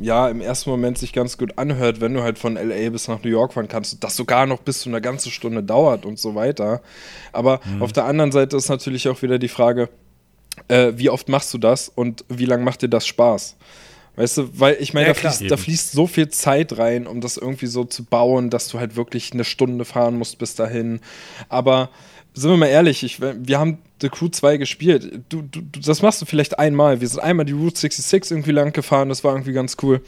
ja, 0.00 0.28
im 0.28 0.40
ersten 0.40 0.70
Moment 0.70 0.98
sich 0.98 1.12
ganz 1.12 1.38
gut 1.38 1.58
anhört, 1.58 2.00
wenn 2.00 2.14
du 2.14 2.22
halt 2.22 2.38
von 2.38 2.54
LA 2.54 2.90
bis 2.90 3.08
nach 3.08 3.22
New 3.22 3.30
York 3.30 3.54
fahren 3.54 3.68
kannst, 3.68 4.02
das 4.04 4.16
sogar 4.16 4.46
noch 4.46 4.60
bis 4.60 4.80
zu 4.80 4.88
einer 4.88 5.00
ganzen 5.00 5.30
Stunde 5.30 5.62
dauert 5.62 6.04
und 6.04 6.18
so 6.18 6.34
weiter. 6.34 6.82
Aber 7.32 7.60
auf 7.80 7.92
der 7.92 8.04
anderen 8.04 8.32
Seite 8.32 8.56
ist 8.56 8.68
natürlich 8.68 9.08
auch 9.08 9.22
wieder 9.22 9.38
die 9.38 9.48
Frage, 9.48 9.88
äh, 10.68 10.92
wie 10.96 11.10
oft 11.10 11.28
machst 11.28 11.52
du 11.54 11.58
das 11.58 11.88
und 11.88 12.24
wie 12.28 12.44
lange 12.46 12.64
macht 12.64 12.82
dir 12.82 12.88
das 12.88 13.06
Spaß? 13.06 13.56
Weißt 14.16 14.38
du, 14.38 14.48
weil 14.58 14.78
ich 14.80 14.94
meine, 14.94 15.08
Ja, 15.08 15.12
da, 15.12 15.18
fließt, 15.20 15.50
da 15.50 15.56
fließt 15.58 15.92
so 15.92 16.06
viel 16.06 16.28
Zeit 16.30 16.78
rein, 16.78 17.06
um 17.06 17.20
das 17.20 17.36
irgendwie 17.36 17.66
so 17.66 17.84
zu 17.84 18.04
bauen, 18.04 18.48
dass 18.48 18.68
du 18.68 18.78
halt 18.78 18.96
wirklich 18.96 19.32
eine 19.32 19.44
Stunde 19.44 19.84
fahren 19.84 20.16
musst 20.16 20.38
bis 20.38 20.54
dahin. 20.54 21.00
Aber 21.50 21.90
sind 22.36 22.50
wir 22.50 22.56
mal 22.56 22.66
ehrlich, 22.66 23.02
ich, 23.02 23.20
wir 23.20 23.58
haben 23.58 23.78
The 24.00 24.08
Crew 24.10 24.28
2 24.28 24.58
gespielt. 24.58 25.22
Du, 25.28 25.42
du, 25.42 25.60
das 25.80 26.02
machst 26.02 26.20
du 26.20 26.26
vielleicht 26.26 26.58
einmal. 26.58 27.00
Wir 27.00 27.08
sind 27.08 27.20
einmal 27.20 27.46
die 27.46 27.52
Route 27.52 27.78
66 27.80 28.30
irgendwie 28.30 28.52
lang 28.52 28.72
gefahren, 28.72 29.08
das 29.08 29.24
war 29.24 29.32
irgendwie 29.32 29.52
ganz 29.52 29.76
cool. 29.82 30.02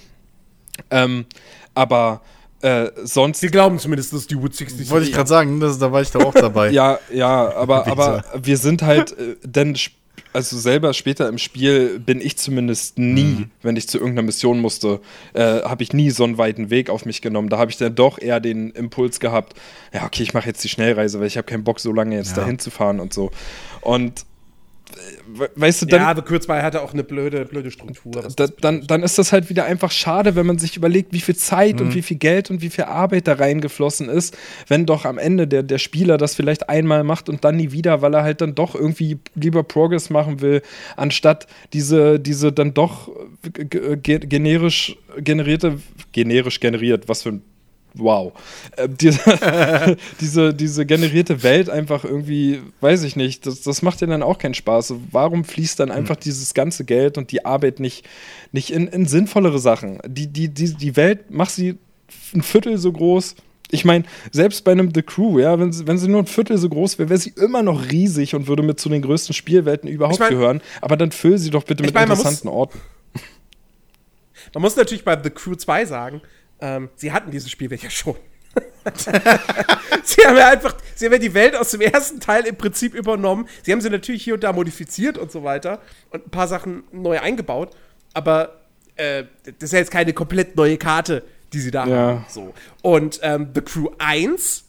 Ähm, 0.91 1.27
aber 1.75 2.21
äh, 2.61 2.89
sonst. 3.05 3.41
wir 3.43 3.51
glauben 3.51 3.79
zumindest, 3.79 4.13
dass 4.13 4.27
die 4.27 4.37
Wood 4.41 4.55
60 4.55 4.91
Wollte 4.91 5.07
ich 5.07 5.13
gerade 5.13 5.29
sagen, 5.29 5.61
das, 5.61 5.79
da 5.79 5.91
war 5.93 6.03
ich 6.03 6.11
doch 6.11 6.25
auch 6.25 6.35
dabei. 6.35 6.71
Ja, 6.71 6.99
ja, 7.13 7.55
aber, 7.55 7.87
aber 7.91 8.25
wir 8.41 8.57
sind 8.57 8.83
halt, 8.83 9.13
äh, 9.19 9.37
denn 9.45 9.75
sp- 9.79 9.98
also 10.33 10.57
selber 10.59 10.93
später 10.95 11.29
im 11.29 11.39
Spiel 11.39 11.99
bin 11.99 12.21
ich 12.21 12.37
zumindest 12.39 12.99
nie, 12.99 13.23
Mhm. 13.25 13.51
wenn 13.63 13.77
ich 13.77 13.89
zu 13.89 13.99
irgendeiner 13.99 14.27
Mission 14.27 14.61
musste, 14.61 15.01
äh, 15.35 15.63
habe 15.63 15.83
ich 15.83 15.93
nie 15.93 16.11
so 16.11 16.25
einen 16.25 16.39
weiten 16.39 16.71
Weg 16.71 16.91
auf 16.91 17.05
mich 17.05 17.23
genommen. 17.23 17.49
Da 17.49 17.59
habe 17.59 17.71
ich 17.71 17.77
dann 17.77 17.95
doch 17.95 18.19
eher 18.21 18.41
den 18.41 18.71
Impuls 18.71 19.21
gehabt, 19.21 19.55
ja, 19.93 20.05
okay, 20.05 20.23
ich 20.23 20.35
mache 20.35 20.47
jetzt 20.49 20.63
die 20.65 20.69
Schnellreise, 20.69 21.21
weil 21.21 21.27
ich 21.27 21.37
habe 21.37 21.47
keinen 21.47 21.65
Bock, 21.65 21.81
so 21.81 21.93
lange 21.93 22.17
jetzt 22.17 22.37
Ja. 22.37 22.43
dahin 22.43 22.59
zu 22.59 22.71
fahren 22.71 23.01
und 23.01 23.13
so. 23.15 23.31
Und 23.81 24.25
weißt 25.57 25.83
du, 25.83 25.87
dann, 25.87 26.01
ja, 26.17 26.23
Crew 26.23 26.39
2 26.39 26.63
hatte 26.63 26.83
auch 26.83 26.93
eine 26.93 27.05
blöde, 27.05 27.45
blöde 27.45 27.71
Struktur. 27.71 28.27
da, 28.37 28.47
dann, 28.61 28.87
dann 28.87 29.03
ist 29.03 29.19
das 29.19 29.33
halt 29.33 29.49
wieder 29.51 29.65
einfach 29.65 29.91
schade, 29.91 30.35
wenn 30.37 30.47
man 30.47 30.59
sich 30.59 30.77
überlegt, 30.77 31.13
wie 31.13 31.21
viel 31.21 31.37
Zeit 31.37 31.77
Mhm. 31.81 31.87
und 31.87 31.95
wie 31.95 32.03
viel 32.03 32.17
Geld 32.17 32.51
und 32.51 32.63
wie 32.63 32.71
viel 32.71 32.85
Arbeit 32.85 33.27
da 33.29 33.35
reingeflossen 33.35 34.09
ist, 34.09 34.37
wenn 34.69 34.87
doch 34.87 35.05
am 35.05 35.19
Ende 35.19 35.47
der, 35.47 35.63
der 35.63 35.79
Spieler 35.79 36.17
das 36.19 36.35
vielleicht 36.35 36.69
einmal 36.69 37.05
macht 37.05 37.29
und 37.29 37.45
dann 37.45 37.57
nie 37.57 37.73
wieder, 37.73 38.03
weil 38.03 38.15
er 38.15 38.23
halt 38.23 38.41
dann 38.41 38.55
doch 38.55 38.75
irgendwie 38.75 39.19
lieber 39.35 39.63
Progress 39.63 40.11
machen 40.11 40.41
will, 40.41 40.63
anstatt 40.97 41.47
diese, 41.73 42.19
diese 42.19 42.53
dann 42.53 42.75
doch 42.75 43.09
äh, 43.59 43.65
ge- 43.65 43.97
ge- 43.97 44.19
generisch 44.21 44.97
generierte, 45.19 45.79
generisch 46.13 46.61
generiert, 46.61 47.09
was 47.09 47.23
für 47.23 47.31
ein 47.31 47.43
Wow. 47.95 48.33
Äh, 48.77 48.89
diese, 48.89 49.97
diese, 50.21 50.55
diese 50.55 50.87
generierte 50.87 51.43
Welt 51.43 51.71
einfach 51.71 52.05
irgendwie, 52.05 52.61
weiß 52.81 53.03
ich 53.03 53.17
nicht, 53.17 53.47
das, 53.47 53.63
das 53.63 53.83
macht 53.83 54.01
ja 54.01 54.07
dann 54.07 54.23
auch 54.23 54.39
keinen 54.39 54.55
Spaß. 54.55 54.95
Warum 55.11 55.45
fließt 55.45 55.81
dann 55.81 55.91
einfach 55.91 56.17
dieses 56.17 56.55
ganze 56.55 56.85
Geld 56.85 57.19
und 57.19 57.33
die 57.33 57.45
Arbeit 57.45 57.81
nicht, 57.81 58.07
nicht 58.53 58.71
in, 58.71 58.87
in 58.89 59.07
sinnvollere 59.07 59.59
Sachen? 59.59 59.99
Die, 60.07 60.27
die, 60.29 60.49
die, 60.49 60.75
die 60.75 60.97
Welt, 60.97 61.31
mach 61.31 61.51
sie 61.51 61.79
ein 62.35 62.43
Viertel 62.43 62.79
so 62.79 62.93
groß. 62.93 63.35
Ich 63.71 63.85
meine, 63.85 64.05
selbst 64.33 64.65
bei 64.65 64.73
einem 64.73 64.93
The 64.95 65.03
Crew, 65.03 65.39
ja, 65.41 65.59
wenn 65.59 65.73
sie, 65.73 65.87
wenn 65.87 65.99
sie 65.99 66.09
nur 66.09 66.21
ein 66.21 66.27
Viertel 66.27 66.57
so 66.57 66.69
groß 66.71 66.99
wäre, 66.99 67.11
wäre 67.11 67.21
sie 67.21 67.35
immer 67.37 67.63
noch 67.63 67.91
riesig 67.91 68.35
und 68.35 68.47
würde 68.47 68.63
mit 68.63 68.81
zu 68.81 68.89
den 68.89 69.03
größten 69.03 69.35
Spielwelten 69.35 69.89
überhaupt 69.89 70.15
Ich 70.15 70.21
mein- 70.21 70.31
gehören. 70.31 70.63
Aber 70.81 70.97
dann 70.97 71.11
füll 71.13 71.37
sie 71.37 71.51
doch 71.51 71.65
bitte 71.65 71.83
Ich 71.83 71.89
mit 71.89 71.95
mein, 71.95 72.05
interessanten 72.09 72.49
Orten. 72.49 72.81
Man 74.55 74.63
muss 74.63 74.77
natürlich 74.77 75.05
bei 75.05 75.21
The 75.23 75.31
Crew 75.31 75.55
2 75.55 75.85
sagen, 75.85 76.23
ähm, 76.61 76.89
sie 76.97 77.13
hatten 77.13 77.31
dieses 77.31 77.51
Spielwelt 77.51 77.83
ja 77.83 77.91
schon. 77.91 78.17
sie 80.03 80.27
haben 80.27 80.37
ja 80.37 80.49
einfach, 80.51 80.75
sie 80.95 81.05
haben 81.07 81.13
ja 81.13 81.19
die 81.19 81.35
Welt 81.35 81.55
aus 81.55 81.71
dem 81.71 81.81
ersten 81.81 82.21
Teil 82.21 82.47
im 82.47 82.57
Prinzip 82.57 82.95
übernommen. 82.95 83.49
Sie 83.63 83.73
haben 83.73 83.81
sie 83.81 83.91
natürlich 83.91 84.23
hier 84.25 84.35
und 84.35 84.43
da 84.45 84.53
modifiziert 84.53 85.19
und 85.19 85.31
so 85.31 85.45
weiter 85.45 85.81
und 86.11 86.27
ein 86.27 86.31
paar 86.31 86.49
Sachen 86.49 86.85
neu 86.93 87.21
eingebaut, 87.21 87.77
aber 88.15 88.61
äh, 88.97 89.25
das 89.45 89.55
ist 89.69 89.73
ja 89.73 89.79
jetzt 89.79 89.91
keine 89.91 90.13
komplett 90.13 90.57
neue 90.57 90.77
Karte, 90.79 91.23
die 91.53 91.61
sie 91.61 91.71
da 91.71 91.87
Ja. 91.87 91.97
haben. 91.97 92.25
So. 92.29 92.55
Und 92.83 93.21
ähm, 93.23 93.51
The 93.55 93.61
Crew 93.61 93.91
1, 93.99 94.65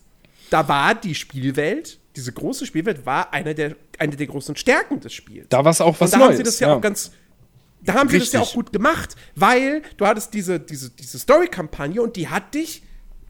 da 0.49 0.67
war 0.67 0.95
die 0.95 1.15
Spielwelt, 1.15 1.99
diese 2.15 2.31
große 2.33 2.65
Spielwelt, 2.65 3.05
war 3.05 3.33
eine 3.33 3.55
der, 3.55 3.75
eine 3.97 4.15
der 4.15 4.27
großen 4.27 4.55
Stärken 4.55 4.99
des 4.99 5.13
Spiels. 5.13 5.47
Da 5.49 5.63
war 5.63 5.71
es 5.71 5.81
auch 5.81 5.99
was 5.99 6.11
und 6.13 6.19
da 6.19 6.25
Neues. 6.25 6.29
haben 6.29 6.37
sie 6.37 6.43
das 6.43 6.59
ja, 6.59 6.73
auch 6.75 6.81
ganz. 6.81 7.11
Da 7.81 7.93
haben 7.93 8.09
sie 8.09 8.19
das 8.19 8.31
ja 8.31 8.39
Richtig. 8.39 8.53
auch 8.53 8.55
gut 8.55 8.73
gemacht, 8.73 9.15
weil 9.35 9.81
du 9.97 10.05
hattest 10.05 10.33
diese, 10.33 10.59
diese, 10.59 10.89
diese 10.89 11.17
Story-Kampagne 11.17 12.01
und 12.01 12.15
die 12.15 12.27
hat 12.27 12.53
dich 12.53 12.83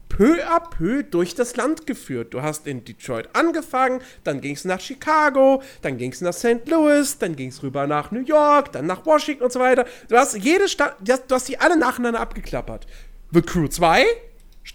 peu 0.08 0.44
à 0.44 0.60
peu 0.60 1.02
durch 1.02 1.34
das 1.34 1.56
Land 1.56 1.86
geführt. 1.86 2.34
Du 2.34 2.42
hast 2.42 2.66
in 2.66 2.84
Detroit 2.84 3.28
angefangen, 3.32 4.02
dann 4.24 4.40
ging 4.40 4.54
es 4.54 4.64
nach 4.64 4.80
Chicago, 4.80 5.62
dann 5.82 5.96
ging 5.96 6.12
es 6.12 6.20
nach 6.20 6.34
St. 6.34 6.66
Louis, 6.66 7.16
dann 7.18 7.36
ging 7.36 7.48
es 7.48 7.62
rüber 7.62 7.86
nach 7.86 8.10
New 8.10 8.20
York, 8.20 8.72
dann 8.72 8.86
nach 8.86 9.06
Washington 9.06 9.44
und 9.44 9.52
so 9.52 9.60
weiter. 9.60 9.86
Du 10.08 10.16
hast 10.16 10.36
jede 10.36 10.68
Stadt, 10.68 10.96
du 11.00 11.12
hast, 11.12 11.30
du 11.30 11.34
hast 11.34 11.48
die 11.48 11.58
alle 11.58 11.78
nacheinander 11.78 12.20
abgeklappert. 12.20 12.86
The 13.32 13.40
Crew 13.40 13.68
2, 13.68 14.04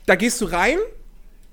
da 0.05 0.15
gehst 0.15 0.39
du 0.39 0.45
rein 0.45 0.79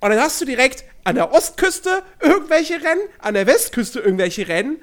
und 0.01 0.11
dann 0.11 0.20
hast 0.20 0.40
du 0.40 0.44
direkt 0.44 0.85
an 1.05 1.16
der 1.16 1.32
Ostküste 1.32 2.03
irgendwelche 2.20 2.74
Rennen, 2.74 3.03
an 3.19 3.35
der 3.35 3.47
Westküste 3.47 4.01
irgendwelche 4.01 4.47
Rennen. 4.49 4.81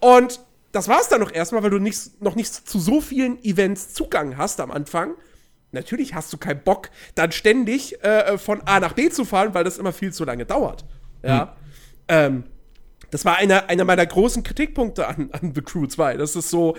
Und 0.00 0.40
das 0.74 0.88
war's 0.88 1.08
dann 1.08 1.20
noch 1.20 1.32
erstmal, 1.32 1.62
weil 1.62 1.70
du 1.70 1.78
nicht, 1.78 2.20
noch 2.20 2.34
nicht 2.34 2.52
zu 2.52 2.80
so 2.80 3.00
vielen 3.00 3.42
Events 3.44 3.94
Zugang 3.94 4.36
hast 4.36 4.60
am 4.60 4.72
Anfang. 4.72 5.14
Natürlich 5.70 6.14
hast 6.14 6.32
du 6.32 6.36
keinen 6.36 6.62
Bock, 6.62 6.90
dann 7.14 7.30
ständig 7.30 8.02
äh, 8.02 8.38
von 8.38 8.60
A 8.62 8.80
nach 8.80 8.92
B 8.92 9.08
zu 9.08 9.24
fahren, 9.24 9.54
weil 9.54 9.62
das 9.62 9.78
immer 9.78 9.92
viel 9.92 10.12
zu 10.12 10.24
lange 10.24 10.46
dauert. 10.46 10.84
Ja. 11.22 11.56
Ähm, 12.08 12.44
das 13.12 13.24
war 13.24 13.36
einer, 13.36 13.68
einer 13.68 13.84
meiner 13.84 14.04
großen 14.04 14.42
Kritikpunkte 14.42 15.06
an, 15.06 15.30
an 15.30 15.52
The 15.54 15.62
Crew 15.62 15.86
2. 15.86 16.16
Das 16.16 16.34
ist 16.34 16.50
so, 16.50 16.76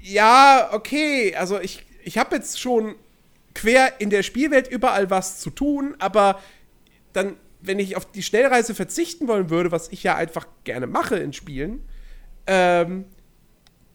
ja, 0.00 0.70
okay, 0.72 1.34
also 1.36 1.60
ich, 1.60 1.84
ich 2.02 2.16
habe 2.16 2.36
jetzt 2.36 2.58
schon 2.58 2.94
quer 3.54 4.00
in 4.00 4.08
der 4.08 4.22
Spielwelt 4.22 4.66
überall 4.68 5.10
was 5.10 5.40
zu 5.40 5.50
tun, 5.50 5.94
aber 5.98 6.40
dann, 7.12 7.36
wenn 7.60 7.78
ich 7.78 7.96
auf 7.96 8.10
die 8.10 8.22
Schnellreise 8.22 8.74
verzichten 8.74 9.28
wollen 9.28 9.50
würde, 9.50 9.72
was 9.72 9.88
ich 9.88 10.02
ja 10.02 10.16
einfach 10.16 10.46
gerne 10.64 10.86
mache 10.86 11.16
in 11.16 11.34
Spielen, 11.34 11.82
ähm, 12.46 13.04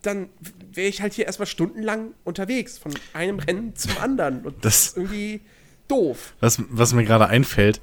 dann 0.01 0.29
wäre 0.71 0.87
ich 0.87 1.01
halt 1.01 1.13
hier 1.13 1.25
erstmal 1.25 1.47
stundenlang 1.47 2.11
unterwegs, 2.23 2.77
von 2.77 2.93
einem 3.13 3.39
Rennen 3.39 3.75
zum 3.75 3.97
anderen. 3.99 4.41
Und 4.45 4.63
das, 4.63 4.73
Das- 4.73 4.87
ist 4.87 4.97
irgendwie 4.97 5.41
doof. 5.87 6.33
Was, 6.39 6.61
was 6.69 6.93
mir 6.93 7.05
gerade 7.05 7.27
einfällt, 7.27 7.81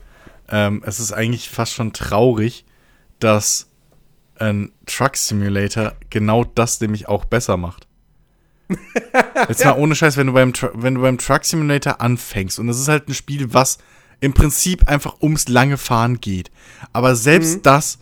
ähm, 0.49 0.83
es 0.87 1.01
ist 1.01 1.13
eigentlich 1.13 1.49
fast 1.51 1.73
schon 1.73 1.93
traurig, 1.93 2.65
dass 3.19 3.69
ein 4.37 4.73
Truck 4.87 5.17
Simulator 5.17 5.95
genau 6.11 6.45
das 6.45 6.81
nämlich 6.81 7.09
auch 7.09 7.25
besser 7.25 7.57
macht. 7.57 7.87
Jetzt 9.49 9.65
mal 9.65 9.79
ohne 9.79 9.95
Scheiß, 9.95 10.17
wenn 10.17 10.29
du, 10.29 10.33
beim, 10.33 10.53
wenn 10.75 10.95
du 10.95 11.03
beim 11.03 11.19
Truck 11.19 11.45
Simulator 11.45 12.01
anfängst 12.01 12.59
und 12.59 12.69
es 12.69 12.81
ist 12.81 12.89
halt 12.89 13.09
ein 13.09 13.15
Spiel, 13.15 13.53
was 13.53 13.79
im 14.21 14.33
Prinzip 14.33 14.89
einfach 14.89 15.21
ums 15.21 15.49
lange 15.49 15.77
Fahren 15.77 16.21
geht. 16.21 16.51
Aber 16.93 17.15
selbst 17.17 17.67
das 17.67 17.99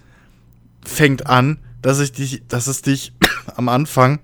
fängt 0.85 1.27
an, 1.27 1.59
dass, 1.83 2.01
ich 2.01 2.13
dich, 2.13 2.43
dass 2.49 2.67
es 2.67 2.83
dich 2.83 3.13
am 3.57 3.69
Anfang 3.69 4.21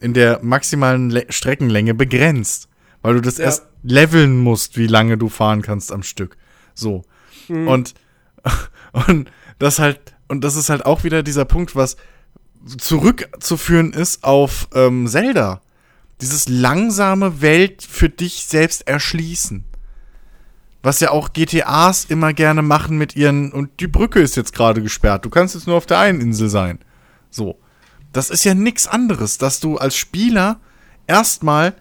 in 0.00 0.14
der 0.14 0.40
maximalen 0.42 1.10
Le 1.10 1.26
Streckenlänge 1.28 1.94
begrenzt. 1.94 2.68
Weil 3.02 3.14
du 3.14 3.20
das 3.20 3.38
Ja. 3.38 3.44
erst 3.44 3.64
leveln 3.82 4.38
musst, 4.38 4.76
wie 4.78 4.86
lange 4.86 5.18
du 5.18 5.28
fahren 5.28 5.62
kannst 5.62 5.92
am 5.92 6.02
Stück. 6.02 6.36
So. 6.74 7.04
Und, 7.48 7.94
und 8.92 9.30
das 9.58 9.78
halt, 9.78 10.14
und 10.28 10.42
das 10.42 10.56
ist 10.56 10.70
halt 10.70 10.86
auch 10.86 11.04
wieder 11.04 11.22
dieser 11.22 11.44
Punkt, 11.44 11.76
was 11.76 11.96
zurückzuführen 12.78 13.92
ist 13.92 14.24
auf 14.24 14.68
ähm, 14.74 15.06
Zelda. 15.06 15.60
Dieses 16.20 16.48
langsame 16.48 17.40
Welt 17.42 17.82
für 17.82 18.08
dich 18.08 18.44
selbst 18.46 18.86
erschließen. 18.86 19.64
Was 20.82 21.00
ja 21.00 21.10
auch 21.10 21.32
GTAs 21.32 22.04
immer 22.06 22.32
gerne 22.32 22.62
machen 22.62 22.96
mit 22.98 23.16
ihren, 23.16 23.52
und 23.52 23.80
die 23.80 23.86
Brücke 23.86 24.20
ist 24.20 24.36
jetzt 24.36 24.54
gerade 24.54 24.82
gesperrt, 24.82 25.24
du 25.24 25.30
kannst 25.30 25.54
jetzt 25.54 25.66
nur 25.66 25.76
auf 25.76 25.86
der 25.86 25.98
einen 25.98 26.20
Insel 26.20 26.48
sein. 26.48 26.78
So. 27.34 27.58
Das 28.12 28.30
ist 28.30 28.44
ja 28.44 28.54
nichts 28.54 28.86
anderes, 28.86 29.38
dass 29.38 29.58
du 29.58 29.76
als 29.76 29.96
Spieler 29.96 30.60
erstmal 31.08 31.74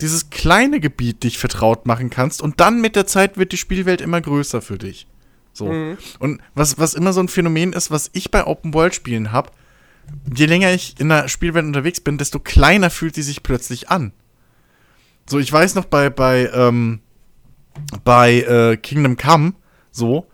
dieses 0.00 0.30
kleine 0.30 0.78
Gebiet 0.78 1.24
dich 1.24 1.38
vertraut 1.38 1.84
machen 1.84 2.10
kannst 2.10 2.40
und 2.40 2.60
dann 2.60 2.80
mit 2.80 2.94
der 2.94 3.06
Zeit 3.06 3.36
wird 3.36 3.52
die 3.52 3.56
Spielwelt 3.56 4.00
immer 4.00 4.20
größer 4.20 4.62
für 4.62 4.78
dich. 4.78 5.08
So. 5.52 5.66
Und 6.20 6.40
was, 6.54 6.78
was 6.78 6.94
immer 6.94 7.12
so 7.12 7.20
ein 7.20 7.28
Phänomen 7.28 7.72
ist, 7.72 7.90
was 7.90 8.08
ich 8.12 8.30
bei 8.30 8.46
Open-World-Spielen 8.46 9.32
habe, 9.32 9.50
je 10.32 10.46
länger 10.46 10.72
ich 10.72 10.98
in 11.00 11.08
der 11.08 11.28
Spielwelt 11.28 11.66
unterwegs 11.66 12.00
bin, 12.00 12.18
desto 12.18 12.38
kleiner 12.38 12.88
fühlt 12.88 13.16
sie 13.16 13.22
sich 13.22 13.42
plötzlich 13.42 13.90
an. 13.90 14.12
So, 15.28 15.38
ich 15.40 15.52
weiß 15.52 15.74
noch 15.74 15.86
bei, 15.86 16.08
bei, 16.08 16.48
ähm, 16.54 17.00
bei 18.04 18.40
äh, 18.42 18.76
Kingdom 18.76 19.16
Come, 19.16 19.54
so, 19.90 20.28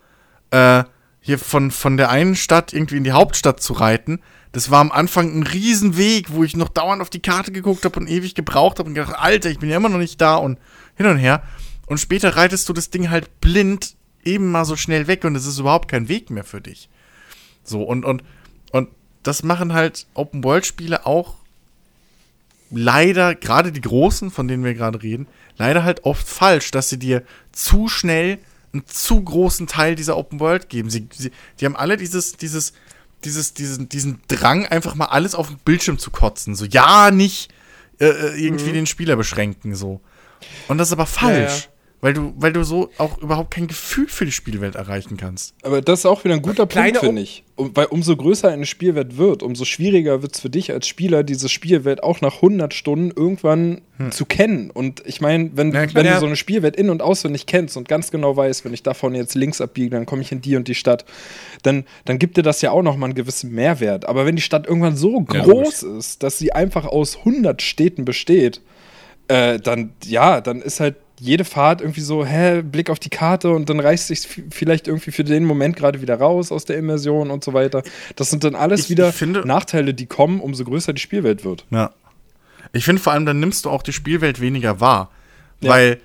äh, 0.50 0.84
hier 1.20 1.38
von, 1.38 1.70
von 1.70 1.96
der 1.96 2.10
einen 2.10 2.36
Stadt 2.36 2.72
irgendwie 2.72 2.98
in 2.98 3.04
die 3.04 3.12
Hauptstadt 3.12 3.60
zu 3.60 3.72
reiten, 3.72 4.20
das 4.56 4.70
war 4.70 4.80
am 4.80 4.90
Anfang 4.90 5.38
ein 5.38 5.42
Riesenweg, 5.42 6.32
wo 6.32 6.42
ich 6.42 6.56
noch 6.56 6.70
dauernd 6.70 7.02
auf 7.02 7.10
die 7.10 7.20
Karte 7.20 7.52
geguckt 7.52 7.84
habe 7.84 8.00
und 8.00 8.08
ewig 8.08 8.34
gebraucht 8.34 8.78
habe 8.78 8.88
und 8.88 8.94
gedacht, 8.94 9.14
Alter, 9.14 9.50
ich 9.50 9.58
bin 9.58 9.68
ja 9.68 9.76
immer 9.76 9.90
noch 9.90 9.98
nicht 9.98 10.18
da 10.18 10.36
und 10.36 10.58
hin 10.94 11.04
und 11.04 11.18
her. 11.18 11.42
Und 11.84 11.98
später 11.98 12.36
reitest 12.36 12.66
du 12.66 12.72
das 12.72 12.88
Ding 12.88 13.10
halt 13.10 13.42
blind 13.42 13.96
eben 14.24 14.50
mal 14.50 14.64
so 14.64 14.74
schnell 14.74 15.08
weg 15.08 15.24
und 15.24 15.36
es 15.36 15.44
ist 15.44 15.58
überhaupt 15.58 15.88
kein 15.88 16.08
Weg 16.08 16.30
mehr 16.30 16.42
für 16.42 16.62
dich. 16.62 16.88
So, 17.64 17.82
und, 17.82 18.06
und, 18.06 18.24
und 18.72 18.88
das 19.22 19.42
machen 19.42 19.74
halt 19.74 20.06
Open-World-Spiele 20.14 21.04
auch 21.04 21.34
leider, 22.70 23.34
gerade 23.34 23.72
die 23.72 23.82
großen, 23.82 24.30
von 24.30 24.48
denen 24.48 24.64
wir 24.64 24.72
gerade 24.72 25.02
reden, 25.02 25.26
leider 25.58 25.84
halt 25.84 26.04
oft 26.04 26.26
falsch, 26.26 26.70
dass 26.70 26.88
sie 26.88 26.98
dir 26.98 27.24
zu 27.52 27.88
schnell 27.88 28.38
einen 28.72 28.86
zu 28.86 29.22
großen 29.22 29.66
Teil 29.66 29.96
dieser 29.96 30.16
Open 30.16 30.40
World 30.40 30.70
geben. 30.70 30.88
Sie, 30.88 31.08
sie, 31.12 31.30
die 31.60 31.66
haben 31.66 31.76
alle 31.76 31.98
dieses, 31.98 32.38
dieses, 32.38 32.72
dieses, 33.24 33.54
diesen, 33.54 33.88
diesen 33.88 34.20
Drang, 34.28 34.66
einfach 34.66 34.94
mal 34.94 35.06
alles 35.06 35.34
auf 35.34 35.48
den 35.48 35.58
Bildschirm 35.58 35.98
zu 35.98 36.10
kotzen. 36.10 36.54
So, 36.54 36.64
ja, 36.64 37.10
nicht 37.10 37.52
äh, 37.98 38.06
äh, 38.06 38.44
irgendwie 38.44 38.72
den 38.72 38.86
Spieler 38.86 39.16
beschränken, 39.16 39.74
so. 39.74 40.00
Und 40.68 40.78
das 40.78 40.88
ist 40.88 40.92
aber 40.92 41.06
falsch. 41.06 41.68
Weil 42.02 42.12
du, 42.12 42.34
weil 42.36 42.52
du 42.52 42.62
so 42.62 42.90
auch 42.98 43.18
überhaupt 43.18 43.50
kein 43.52 43.68
Gefühl 43.68 44.06
für 44.06 44.26
die 44.26 44.32
Spielwelt 44.32 44.74
erreichen 44.74 45.16
kannst. 45.16 45.54
Aber 45.62 45.80
das 45.80 46.00
ist 46.00 46.06
auch 46.06 46.24
wieder 46.24 46.34
ein 46.34 46.42
guter 46.42 46.66
Kleine 46.66 46.92
Punkt, 46.92 47.06
finde 47.06 47.22
ich. 47.22 47.42
Um, 47.56 47.74
weil 47.74 47.86
umso 47.86 48.14
größer 48.14 48.50
eine 48.50 48.66
Spielwelt 48.66 49.16
wird, 49.16 49.42
umso 49.42 49.64
schwieriger 49.64 50.20
wird 50.20 50.34
es 50.34 50.40
für 50.40 50.50
dich 50.50 50.70
als 50.72 50.86
Spieler, 50.86 51.24
diese 51.24 51.48
Spielwelt 51.48 52.02
auch 52.02 52.20
nach 52.20 52.36
100 52.36 52.74
Stunden 52.74 53.10
irgendwann 53.16 53.80
zu 54.10 54.26
kennen. 54.26 54.70
Und 54.70 55.02
ich 55.06 55.22
meine, 55.22 55.52
wenn, 55.54 55.72
Ja, 55.72 55.86
wenn 55.94 56.04
du 56.04 56.20
so 56.20 56.26
eine 56.26 56.36
Spielwelt 56.36 56.76
in- 56.76 56.90
und 56.90 57.00
auswendig 57.00 57.46
kennst 57.46 57.78
und 57.78 57.88
ganz 57.88 58.10
genau 58.10 58.36
weißt, 58.36 58.66
wenn 58.66 58.74
ich 58.74 58.82
davon 58.82 59.14
jetzt 59.14 59.34
links 59.34 59.62
abbiege, 59.62 59.88
dann 59.88 60.04
komme 60.04 60.20
ich 60.20 60.30
in 60.32 60.42
die 60.42 60.54
und 60.56 60.68
die 60.68 60.74
Stadt, 60.74 61.06
dann, 61.62 61.86
dann 62.04 62.18
gibt 62.18 62.36
dir 62.36 62.42
das 62.42 62.60
ja 62.60 62.72
auch 62.72 62.82
nochmal 62.82 63.08
einen 63.08 63.14
gewissen 63.14 63.52
Mehrwert. 63.52 64.06
Aber 64.06 64.26
wenn 64.26 64.36
die 64.36 64.42
Stadt 64.42 64.66
irgendwann 64.66 64.96
so 64.96 65.24
Ja, 65.32 65.42
groß 65.42 65.82
ist, 65.82 66.22
dass 66.22 66.36
sie 66.36 66.52
einfach 66.52 66.84
aus 66.84 67.16
100 67.20 67.62
Städten 67.62 68.04
besteht, 68.04 68.60
äh, 69.28 69.58
dann, 69.58 69.94
ja, 70.04 70.42
dann 70.42 70.60
ist 70.60 70.80
halt 70.80 70.96
jede 71.18 71.44
Fahrt 71.44 71.80
irgendwie 71.80 72.00
so, 72.02 72.24
hä, 72.26 72.62
Blick 72.62 72.90
auf 72.90 72.98
die 72.98 73.08
Karte 73.08 73.50
und 73.50 73.70
dann 73.70 73.80
reißt 73.80 74.08
sich 74.08 74.28
vielleicht 74.50 74.86
irgendwie 74.86 75.10
für 75.12 75.24
den 75.24 75.44
Moment 75.44 75.76
gerade 75.76 76.02
wieder 76.02 76.16
raus 76.16 76.52
aus 76.52 76.64
der 76.66 76.76
Immersion 76.76 77.30
und 77.30 77.42
so 77.42 77.54
weiter. 77.54 77.82
Das 78.16 78.30
sind 78.30 78.44
dann 78.44 78.54
alles 78.54 78.80
Ich- 78.84 78.90
wieder 78.90 79.08
ich 79.08 79.14
finde- 79.14 79.46
Nachteile, 79.46 79.94
die 79.94 80.06
kommen, 80.06 80.40
umso 80.40 80.64
größer 80.64 80.92
die 80.92 81.00
Spielwelt 81.00 81.44
wird. 81.44 81.64
Ja. 81.70 81.92
Ich 82.72 82.84
finde 82.84 83.00
vor 83.00 83.12
allem, 83.14 83.24
dann 83.24 83.40
nimmst 83.40 83.64
du 83.64 83.70
auch 83.70 83.82
die 83.82 83.92
Spielwelt 83.92 84.40
weniger 84.40 84.80
wahr. 84.80 85.10
Ja. 85.62 85.70
Weil, 85.70 86.00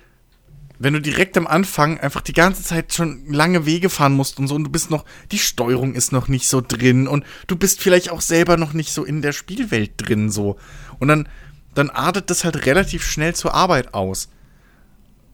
wenn 0.78 0.94
du 0.94 1.00
direkt 1.00 1.36
am 1.36 1.46
Anfang 1.46 2.00
einfach 2.00 2.22
die 2.22 2.32
ganze 2.32 2.62
Zeit 2.62 2.94
schon 2.94 3.26
lange 3.30 3.66
Wege 3.66 3.90
fahren 3.90 4.14
musst 4.14 4.38
und 4.38 4.48
so 4.48 4.54
und 4.54 4.64
du 4.64 4.70
bist 4.70 4.90
noch, 4.90 5.04
die 5.30 5.38
Steuerung 5.38 5.94
ist 5.94 6.12
noch 6.12 6.28
nicht 6.28 6.48
so 6.48 6.62
drin 6.66 7.06
und 7.06 7.24
du 7.48 7.56
bist 7.56 7.80
vielleicht 7.80 8.10
auch 8.10 8.20
selber 8.22 8.56
noch 8.56 8.72
nicht 8.72 8.92
so 8.92 9.04
in 9.04 9.20
der 9.22 9.32
Spielwelt 9.32 9.92
drin 9.98 10.30
so. 10.30 10.56
Und 10.98 11.08
dann, 11.08 11.28
dann 11.74 11.90
artet 11.90 12.30
das 12.30 12.44
halt 12.44 12.64
relativ 12.66 13.04
schnell 13.04 13.34
zur 13.34 13.54
Arbeit 13.54 13.92
aus. 13.92 14.28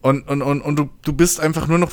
Und, 0.00 0.28
und, 0.28 0.42
und, 0.42 0.60
und 0.60 0.76
du, 0.76 0.90
du 1.02 1.12
bist 1.12 1.40
einfach 1.40 1.66
nur 1.66 1.78
noch 1.78 1.92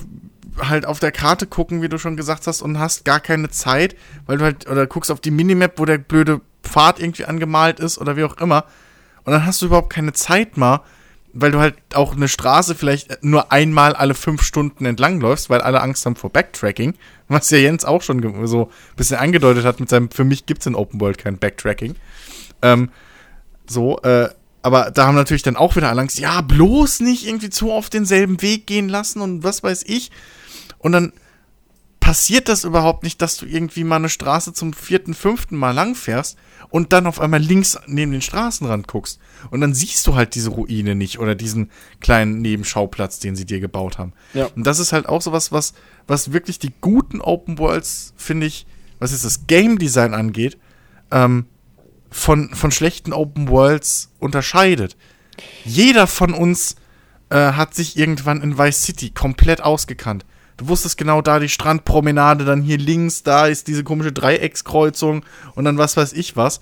halt 0.60 0.86
auf 0.86 1.00
der 1.00 1.12
Karte 1.12 1.48
gucken, 1.48 1.82
wie 1.82 1.90
du 1.90 1.98
schon 1.98 2.18
gesagt 2.18 2.48
hast, 2.48 2.62
und 2.62 2.80
hast 2.80 3.06
gar 3.06 3.20
keine 3.20 3.50
Zeit, 3.50 3.96
weil 4.26 4.38
du 4.38 4.46
halt, 4.46 4.70
oder 4.70 4.88
guckst 4.88 5.12
auf 5.12 5.20
die 5.20 5.32
Minimap, 5.32 5.80
wo 5.80 5.86
der 5.86 5.98
blöde 5.98 6.42
Pfad 6.64 7.00
irgendwie 7.00 7.26
angemalt 7.26 7.80
ist 7.80 7.98
oder 7.98 8.16
wie 8.16 8.24
auch 8.24 8.38
immer. 8.38 8.66
Und 9.24 9.34
dann 9.34 9.46
hast 9.46 9.62
du 9.62 9.68
überhaupt 9.68 9.92
keine 9.92 10.14
Zeit 10.14 10.58
mal, 10.58 10.82
weil 11.34 11.52
du 11.52 11.60
halt 11.60 11.76
auch 11.94 12.16
eine 12.16 12.28
Straße 12.28 12.76
vielleicht 12.76 13.24
nur 13.24 13.52
einmal 13.52 13.94
alle 13.94 14.14
fünf 14.14 14.42
Stunden 14.42 14.86
entlangläufst, 14.86 15.50
weil 15.50 15.62
alle 15.62 15.82
Angst 15.82 16.06
haben 16.06 16.16
vor 16.16 16.30
Backtracking, 16.30 16.94
was 17.28 17.50
ja 17.50 17.58
Jens 17.58 17.84
auch 17.86 18.02
schon 18.02 18.48
so 18.48 18.66
ein 18.66 18.96
bisschen 18.96 19.18
angedeutet 19.18 19.66
hat 19.66 19.80
mit 19.80 19.90
seinem, 19.90 20.10
für 20.10 20.24
mich 20.24 20.46
gibt's 20.46 20.66
in 20.66 20.76
Open 20.76 21.02
World 21.02 21.18
kein 21.18 21.38
Backtracking. 21.38 21.96
Ähm, 22.62 22.90
so, 23.68 24.00
äh, 24.02 24.30
aber 24.66 24.90
da 24.90 25.06
haben 25.06 25.14
natürlich 25.14 25.44
dann 25.44 25.58
auch 25.58 25.76
wieder 25.76 25.90
alle 25.90 26.02
Angst, 26.02 26.18
ja, 26.18 26.42
bloß 26.42 27.02
nicht 27.02 27.28
irgendwie 27.28 27.52
zu 27.52 27.72
auf 27.72 27.92
denselben 27.92 28.42
Weg 28.42 28.66
gehen 28.66 28.90
lassen 28.90 29.22
und 29.22 29.44
was 29.44 29.62
weiß 29.62 29.84
ich. 29.86 30.10
Und 30.80 30.92
dann 30.92 31.14
passiert 32.00 32.50
das 32.50 32.64
überhaupt 32.64 33.04
nicht, 33.04 33.22
dass 33.22 33.38
du 33.38 33.46
irgendwie 33.46 33.84
mal 33.84 33.98
eine 33.98 34.10
Straße 34.10 34.54
zum 34.54 34.74
vierten, 34.74 35.14
fünften 35.14 35.56
Mal 35.56 35.70
lang 35.70 35.94
fährst 35.94 36.36
und 36.70 36.94
dann 36.94 37.06
auf 37.06 37.22
einmal 37.22 37.42
links 37.42 37.78
neben 37.86 38.12
den 38.12 38.24
Straßenrand 38.24 38.88
guckst. 38.88 39.20
Und 39.52 39.62
dann 39.62 39.76
siehst 39.76 40.08
du 40.08 40.16
halt 40.16 40.34
diese 40.34 40.50
Ruine 40.50 40.96
nicht 40.96 41.20
oder 41.20 41.36
diesen 41.36 41.70
kleinen 42.02 42.42
Nebenschauplatz, 42.42 43.20
den 43.20 43.36
sie 43.36 43.46
dir 43.46 43.60
gebaut 43.60 44.00
haben. 44.00 44.14
Ja. 44.34 44.48
Und 44.56 44.66
das 44.66 44.80
ist 44.80 44.94
halt 44.94 45.08
auch 45.08 45.22
sowas, 45.22 45.52
was, 45.52 45.76
was 46.08 46.34
wirklich 46.34 46.58
die 46.58 46.74
guten 46.82 47.22
Open 47.22 47.60
Worlds, 47.60 48.16
finde 48.18 48.48
ich, 48.48 48.66
was 48.98 49.12
jetzt 49.12 49.26
das 49.26 49.46
Game 49.46 49.78
Design 49.78 50.16
angeht, 50.16 50.58
ähm, 51.12 51.46
von, 52.10 52.54
von 52.54 52.72
schlechten 52.72 53.14
Open 53.14 53.50
Worlds 53.50 54.12
unterscheidet. 54.20 54.96
Jeder 55.64 56.08
von 56.08 56.34
uns 56.34 56.76
äh, 57.30 57.36
hat 57.36 57.74
sich 57.74 57.98
irgendwann 57.98 58.42
in 58.42 58.58
Vice 58.58 58.84
City 58.84 59.10
komplett 59.10 59.62
ausgekannt. 59.62 60.26
Du 60.58 60.70
wusstest 60.70 60.98
genau 60.98 61.22
da 61.22 61.40
die 61.40 61.50
Strandpromenade, 61.50 62.46
dann 62.46 62.62
hier 62.62 62.78
links, 62.78 63.24
da 63.24 63.48
ist 63.48 63.68
diese 63.68 63.84
komische 63.84 64.14
Dreieckskreuzung 64.14 65.26
und 65.56 65.66
dann 65.66 65.78
was 65.78 65.98
weiß 65.98 66.14
ich 66.14 66.38
was. 66.38 66.62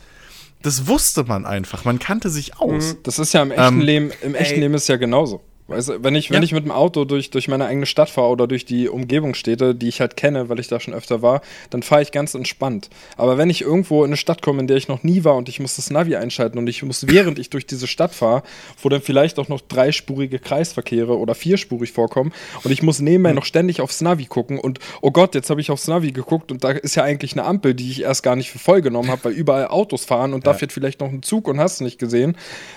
Das 0.63 0.87
wusste 0.87 1.25
man 1.25 1.45
einfach. 1.45 1.85
Man 1.85 1.99
kannte 1.99 2.29
sich 2.29 2.57
aus. 2.57 2.95
Das 3.03 3.19
ist 3.19 3.33
ja 3.33 3.43
im 3.43 3.51
echten 3.51 3.63
Ähm, 3.75 3.81
Leben, 3.81 4.11
im 4.21 4.33
echten 4.33 4.55
ey. 4.55 4.59
Leben 4.61 4.73
ist 4.73 4.87
ja 4.87 4.95
genauso. 4.95 5.41
Weißt 5.67 5.89
du, 5.89 6.03
wenn 6.03 6.13
ich, 6.15 6.29
wenn 6.29 6.37
Ja. 6.37 6.43
ich 6.43 6.51
mit 6.51 6.65
dem 6.65 6.71
Auto 6.71 7.05
durch, 7.05 7.29
durch 7.29 7.47
meine 7.47 7.65
eigene 7.65 7.85
Stadt 7.85 8.09
fahre 8.09 8.27
oder 8.27 8.47
durch 8.47 8.65
die 8.65 8.89
Umgebungsstädte, 8.89 9.73
die 9.73 9.87
ich 9.87 10.01
halt 10.01 10.17
kenne, 10.17 10.49
weil 10.49 10.59
ich 10.59 10.67
da 10.67 10.79
schon 10.81 10.93
öfter 10.93 11.21
war, 11.21 11.41
dann 11.69 11.83
fahre 11.83 12.01
ich 12.01 12.11
ganz 12.11 12.33
entspannt. 12.33 12.89
Aber 13.15 13.37
wenn 13.37 13.49
ich 13.49 13.61
irgendwo 13.61 14.03
in 14.03 14.09
eine 14.09 14.17
Stadt 14.17 14.41
komme, 14.41 14.59
in 14.59 14.67
der 14.67 14.75
ich 14.75 14.89
noch 14.89 15.03
nie 15.03 15.23
war 15.23 15.35
und 15.35 15.47
ich 15.47 15.61
muss 15.61 15.77
das 15.77 15.89
Navi 15.89 16.17
einschalten 16.17 16.57
und 16.57 16.67
ich 16.67 16.83
muss, 16.83 17.07
während 17.07 17.39
ich 17.39 17.49
durch 17.49 17.65
diese 17.65 17.87
Stadt 17.87 18.13
fahre, 18.13 18.43
wo 18.81 18.89
dann 18.89 19.01
vielleicht 19.01 19.39
auch 19.39 19.47
noch 19.47 19.61
dreispurige 19.61 20.39
Kreisverkehre 20.39 21.17
oder 21.17 21.33
vierspurig 21.33 21.93
vorkommen 21.93 22.33
und 22.65 22.71
ich 22.71 22.83
muss 22.83 22.99
nebenbei 22.99 23.31
noch 23.31 23.45
ständig 23.45 23.79
aufs 23.79 24.01
Navi 24.01 24.25
gucken 24.25 24.59
und 24.59 24.79
oh 25.01 25.11
Gott, 25.11 25.33
jetzt 25.33 25.49
habe 25.49 25.61
ich 25.61 25.71
aufs 25.71 25.87
Navi 25.87 26.11
geguckt 26.11 26.51
und 26.51 26.63
da 26.65 26.71
ist 26.71 26.95
ja 26.95 27.03
eigentlich 27.03 27.33
eine 27.33 27.45
Ampel, 27.45 27.73
die 27.73 27.89
ich 27.89 28.01
erst 28.01 28.21
gar 28.23 28.35
nicht 28.35 28.51
für 28.51 28.59
voll 28.59 28.81
genommen 28.81 29.09
habe, 29.09 29.23
weil 29.25 29.31
überall 29.31 29.67
Autos 29.67 30.03
fahren 30.03 30.33
und 30.33 30.45
da 30.45 30.53
fährt 30.53 30.73
vielleicht 30.73 30.99
noch 30.99 31.09
ein 31.09 31.23
Zug 31.23 31.47
und 31.47 31.59
hast 31.59 31.79
nicht 31.79 31.99
gesehen, 31.99 32.35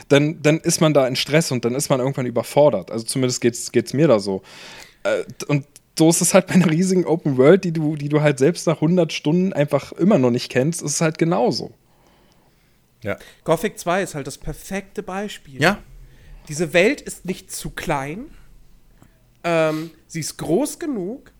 dann, 0.08 0.40
dann 0.42 0.58
ist 0.60 0.80
man 0.80 0.94
da 0.94 1.06
in 1.08 1.16
Stress 1.16 1.50
und 1.50 1.64
dann 1.64 1.74
ist 1.74 1.88
man 1.88 1.98
irgendwann 1.98 2.26
überfordert. 2.26 2.75
Also 2.88 3.04
zumindest 3.04 3.40
geht's, 3.40 3.72
geht's 3.72 3.92
mir 3.92 4.08
da 4.08 4.18
so. 4.18 4.42
Äh, 5.02 5.24
und 5.48 5.66
so 5.98 6.10
ist 6.10 6.20
es 6.20 6.34
halt 6.34 6.46
bei 6.46 6.54
einer 6.54 6.70
riesigen 6.70 7.06
Open 7.06 7.36
World, 7.38 7.64
die 7.64 7.72
du, 7.72 7.96
die 7.96 8.08
du 8.08 8.20
halt 8.20 8.38
selbst 8.38 8.66
nach 8.66 8.76
100 8.76 9.12
Stunden 9.12 9.52
einfach 9.52 9.92
immer 9.92 10.18
noch 10.18 10.30
nicht 10.30 10.50
kennst, 10.50 10.82
ist 10.82 10.92
es 10.92 11.00
halt 11.00 11.18
genauso. 11.18 11.72
Ja. 13.02 13.16
Gothic 13.44 13.78
2 13.78 14.02
ist 14.02 14.14
halt 14.14 14.26
das 14.26 14.38
perfekte 14.38 15.02
Beispiel. 15.02 15.60
Ja. 15.60 15.78
Diese 16.48 16.72
Welt 16.72 17.00
ist 17.00 17.24
nicht 17.24 17.50
zu 17.50 17.70
klein. 17.70 18.26
Ähm, 19.44 19.90
sie 20.06 20.20
ist 20.20 20.36
groß 20.38 20.78
genug, 20.78 21.32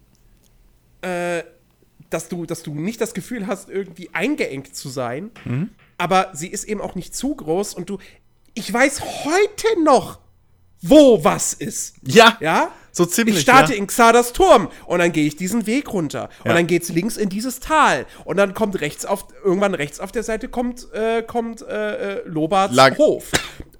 äh, 1.02 1.42
dass, 2.10 2.28
du, 2.28 2.46
dass 2.46 2.62
du 2.62 2.74
nicht 2.74 3.00
das 3.00 3.14
Gefühl 3.14 3.46
hast, 3.46 3.68
irgendwie 3.68 4.10
eingeengt 4.12 4.74
zu 4.74 4.88
sein. 4.88 5.30
Aber 5.98 6.30
sie 6.34 6.48
ist 6.48 6.64
eben 6.64 6.80
auch 6.80 6.94
nicht 6.94 7.14
zu 7.14 7.34
groß 7.34 7.74
und 7.74 7.90
du. 7.90 7.98
Ich 8.54 8.72
weiß 8.72 9.02
heute 9.24 9.82
noch, 9.84 10.20
wo 10.82 11.22
was 11.24 11.52
ist. 11.54 11.94
Ja. 12.02 12.36
Ja? 12.40 12.70
So 12.92 13.04
ziemlich, 13.04 13.36
Ich 13.36 13.42
starte 13.42 13.72
ja. 13.72 13.78
in 13.78 13.86
Xardas 13.86 14.32
Turm 14.32 14.68
und 14.86 15.00
dann 15.00 15.12
gehe 15.12 15.26
ich 15.26 15.36
diesen 15.36 15.66
Weg 15.66 15.92
runter. 15.92 16.30
Ja. 16.44 16.50
Und 16.50 16.56
dann 16.56 16.66
geht's 16.66 16.88
links 16.88 17.16
in 17.18 17.28
dieses 17.28 17.60
Tal. 17.60 18.06
Und 18.24 18.38
dann 18.38 18.54
kommt 18.54 18.80
rechts 18.80 19.04
auf, 19.04 19.26
irgendwann 19.44 19.74
rechts 19.74 20.00
auf 20.00 20.12
der 20.12 20.22
Seite 20.22 20.48
kommt, 20.48 20.90
äh, 20.94 21.22
kommt 21.22 21.60
äh, 21.62 22.20
äh, 22.20 22.22
Lobarts 22.26 22.74
Lag- 22.74 22.96
Hof. 22.96 23.30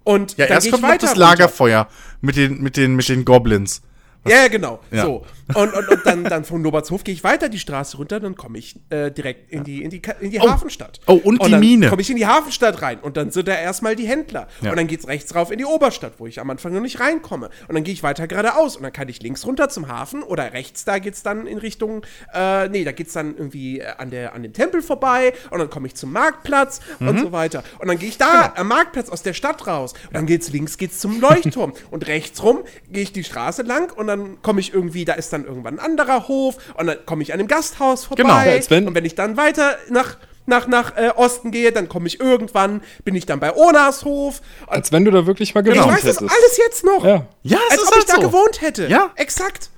Und 0.05 0.37
Ja, 0.37 0.45
erst 0.47 0.71
kommt 0.71 0.83
das 0.85 0.91
runter. 1.11 1.17
Lagerfeuer 1.17 1.89
mit 2.21 2.37
den, 2.37 2.61
mit 2.63 2.77
den, 2.77 2.95
mit 2.95 3.09
den 3.09 3.25
Goblins. 3.25 3.81
Ja, 4.29 4.43
ja, 4.43 4.49
genau. 4.49 4.81
Ja. 4.91 5.03
So. 5.05 5.25
Und, 5.55 5.73
und, 5.75 5.89
und 5.89 6.01
dann, 6.05 6.25
dann 6.25 6.45
von 6.45 6.63
Lobertshof 6.63 7.05
gehe 7.05 7.15
ich 7.15 7.23
weiter 7.23 7.49
die 7.49 7.59
Straße 7.61 7.97
runter, 7.99 8.19
dann 8.19 8.35
komme 8.35 8.59
ich 8.59 8.75
äh, 8.91 9.11
direkt 9.13 9.53
in 9.53 9.63
die, 9.63 9.83
in 9.85 9.91
die, 9.91 10.03
in 10.21 10.31
die 10.33 10.41
Oh. 10.41 10.51
Hafenstadt. 10.51 11.01
Oh, 11.07 11.15
und 11.15 11.41
die 11.45 11.51
dann 11.53 11.61
Mine. 11.61 11.89
komme 11.89 12.03
ich 12.03 12.11
in 12.11 12.17
die 12.17 12.27
Hafenstadt 12.27 12.83
rein 12.83 12.99
und 12.99 13.17
dann 13.17 13.31
sind 13.31 13.47
da 13.47 13.55
erstmal 13.55 13.95
die 13.95 14.07
Händler. 14.07 14.49
Ja. 14.61 14.71
Und 14.71 14.77
dann 14.77 14.87
geht's 14.89 15.07
rechts 15.07 15.35
rauf 15.37 15.51
in 15.53 15.59
die 15.59 15.65
Oberstadt, 15.65 16.15
wo 16.19 16.27
ich 16.27 16.41
am 16.41 16.51
Anfang 16.51 16.73
noch 16.75 16.81
nicht 16.81 16.99
reinkomme. 16.99 17.51
Und 17.69 17.75
dann 17.77 17.85
gehe 17.85 17.95
ich 17.95 18.03
weiter 18.03 18.27
geradeaus 18.27 18.77
und 18.77 18.83
dann 18.83 18.93
kann 18.93 19.09
ich 19.09 19.23
links 19.23 19.47
runter 19.47 19.69
zum 19.69 19.87
Hafen 19.89 20.23
oder 20.25 20.53
rechts, 20.53 20.85
da 20.85 20.99
geht's 20.99 21.23
dann 21.23 21.47
in 21.47 21.59
Richtung, 21.59 22.05
äh, 22.35 22.69
nee, 22.69 22.83
da 22.85 22.91
geht's 22.93 23.13
dann 23.13 23.37
irgendwie 23.37 23.79
äh, 23.81 23.87
an, 23.99 24.11
der, 24.11 24.35
an 24.35 24.43
dem 24.43 24.53
Tempel 24.53 24.83
vorbei 24.83 25.33
und 25.51 25.59
dann 25.61 25.71
komme 25.71 25.87
ich 25.87 25.95
zum 25.95 26.11
Marktplatz 26.13 26.81
Mhm. 26.99 27.09
und 27.09 27.19
so 27.21 27.33
weiter. 27.33 27.63
Und 27.79 27.89
dann 27.89 27.99
gehe 27.99 28.09
ich 28.09 28.19
da 28.19 28.53
am 28.57 28.69
Marktplatz 28.69 29.11
aus 29.11 29.23
der 29.23 29.33
Stadt 29.35 29.67
raus. 29.67 29.93
Und 30.09 30.15
dann 30.17 30.27
geht's 30.27 30.51
links, 30.51 30.77
geht's 30.79 30.99
zum 30.99 31.21
Leuchtturm. 31.21 31.73
und 31.91 32.07
rechts 32.09 32.43
rum 32.43 32.61
gehe 32.91 33.03
ich 33.03 33.13
die 33.13 33.23
Straße 33.25 33.63
lang 33.63 33.93
und 33.97 34.07
dann 34.07 34.16
komme 34.43 34.61
ich 34.61 34.73
irgendwie, 34.75 35.05
da 35.05 35.15
ist 35.15 35.33
dann 35.33 35.45
irgendwann 35.45 35.79
ein 35.79 35.85
anderer 35.85 36.29
Hof 36.29 36.57
und 36.75 36.87
dann 36.87 36.99
komme 37.07 37.23
ich 37.23 37.33
an 37.33 37.39
dem 37.39 37.49
Gasthaus 37.49 38.05
vorbei. 38.07 38.23
Genau. 38.23 38.35
Als 38.35 38.71
wenn- 38.71 38.87
und 38.89 38.95
wenn 38.95 39.05
ich 39.05 39.15
dann 39.15 39.37
weiter 39.37 39.77
nach, 39.91 40.17
nach, 40.47 40.67
nach 40.69 40.97
äh, 40.97 41.11
Osten 41.17 41.51
gehe, 41.51 41.73
dann 41.73 41.89
komme 41.89 42.07
ich 42.07 42.21
irgendwann, 42.21 42.83
bin 43.05 43.15
ich 43.15 43.27
dann 43.27 43.41
bei 43.41 43.55
Onas 43.55 44.05
Hof. 44.05 44.41
Als 44.67 44.93
wenn 44.93 45.05
du 45.05 45.11
da 45.11 45.27
wirklich 45.27 45.55
mal 45.55 45.67
ich 45.67 45.73
gewohnt 45.75 45.89
weiß 45.93 46.03
das 46.03 46.17
hättest. 46.21 46.31
alles 46.31 46.57
jetzt 46.59 46.85
noch. 46.85 47.05
Ja. 47.05 47.27
Ja, 47.43 47.59
es 47.69 47.73
Als 47.73 47.83
ist 47.83 47.89
ob 47.89 47.95
halt 47.95 48.05
ich 48.05 48.11
da 48.15 48.15
so. 48.17 48.29
gewohnt 48.29 48.61
hätte. 48.63 48.87
Ja. 48.89 49.11
Exakt. 49.17 49.71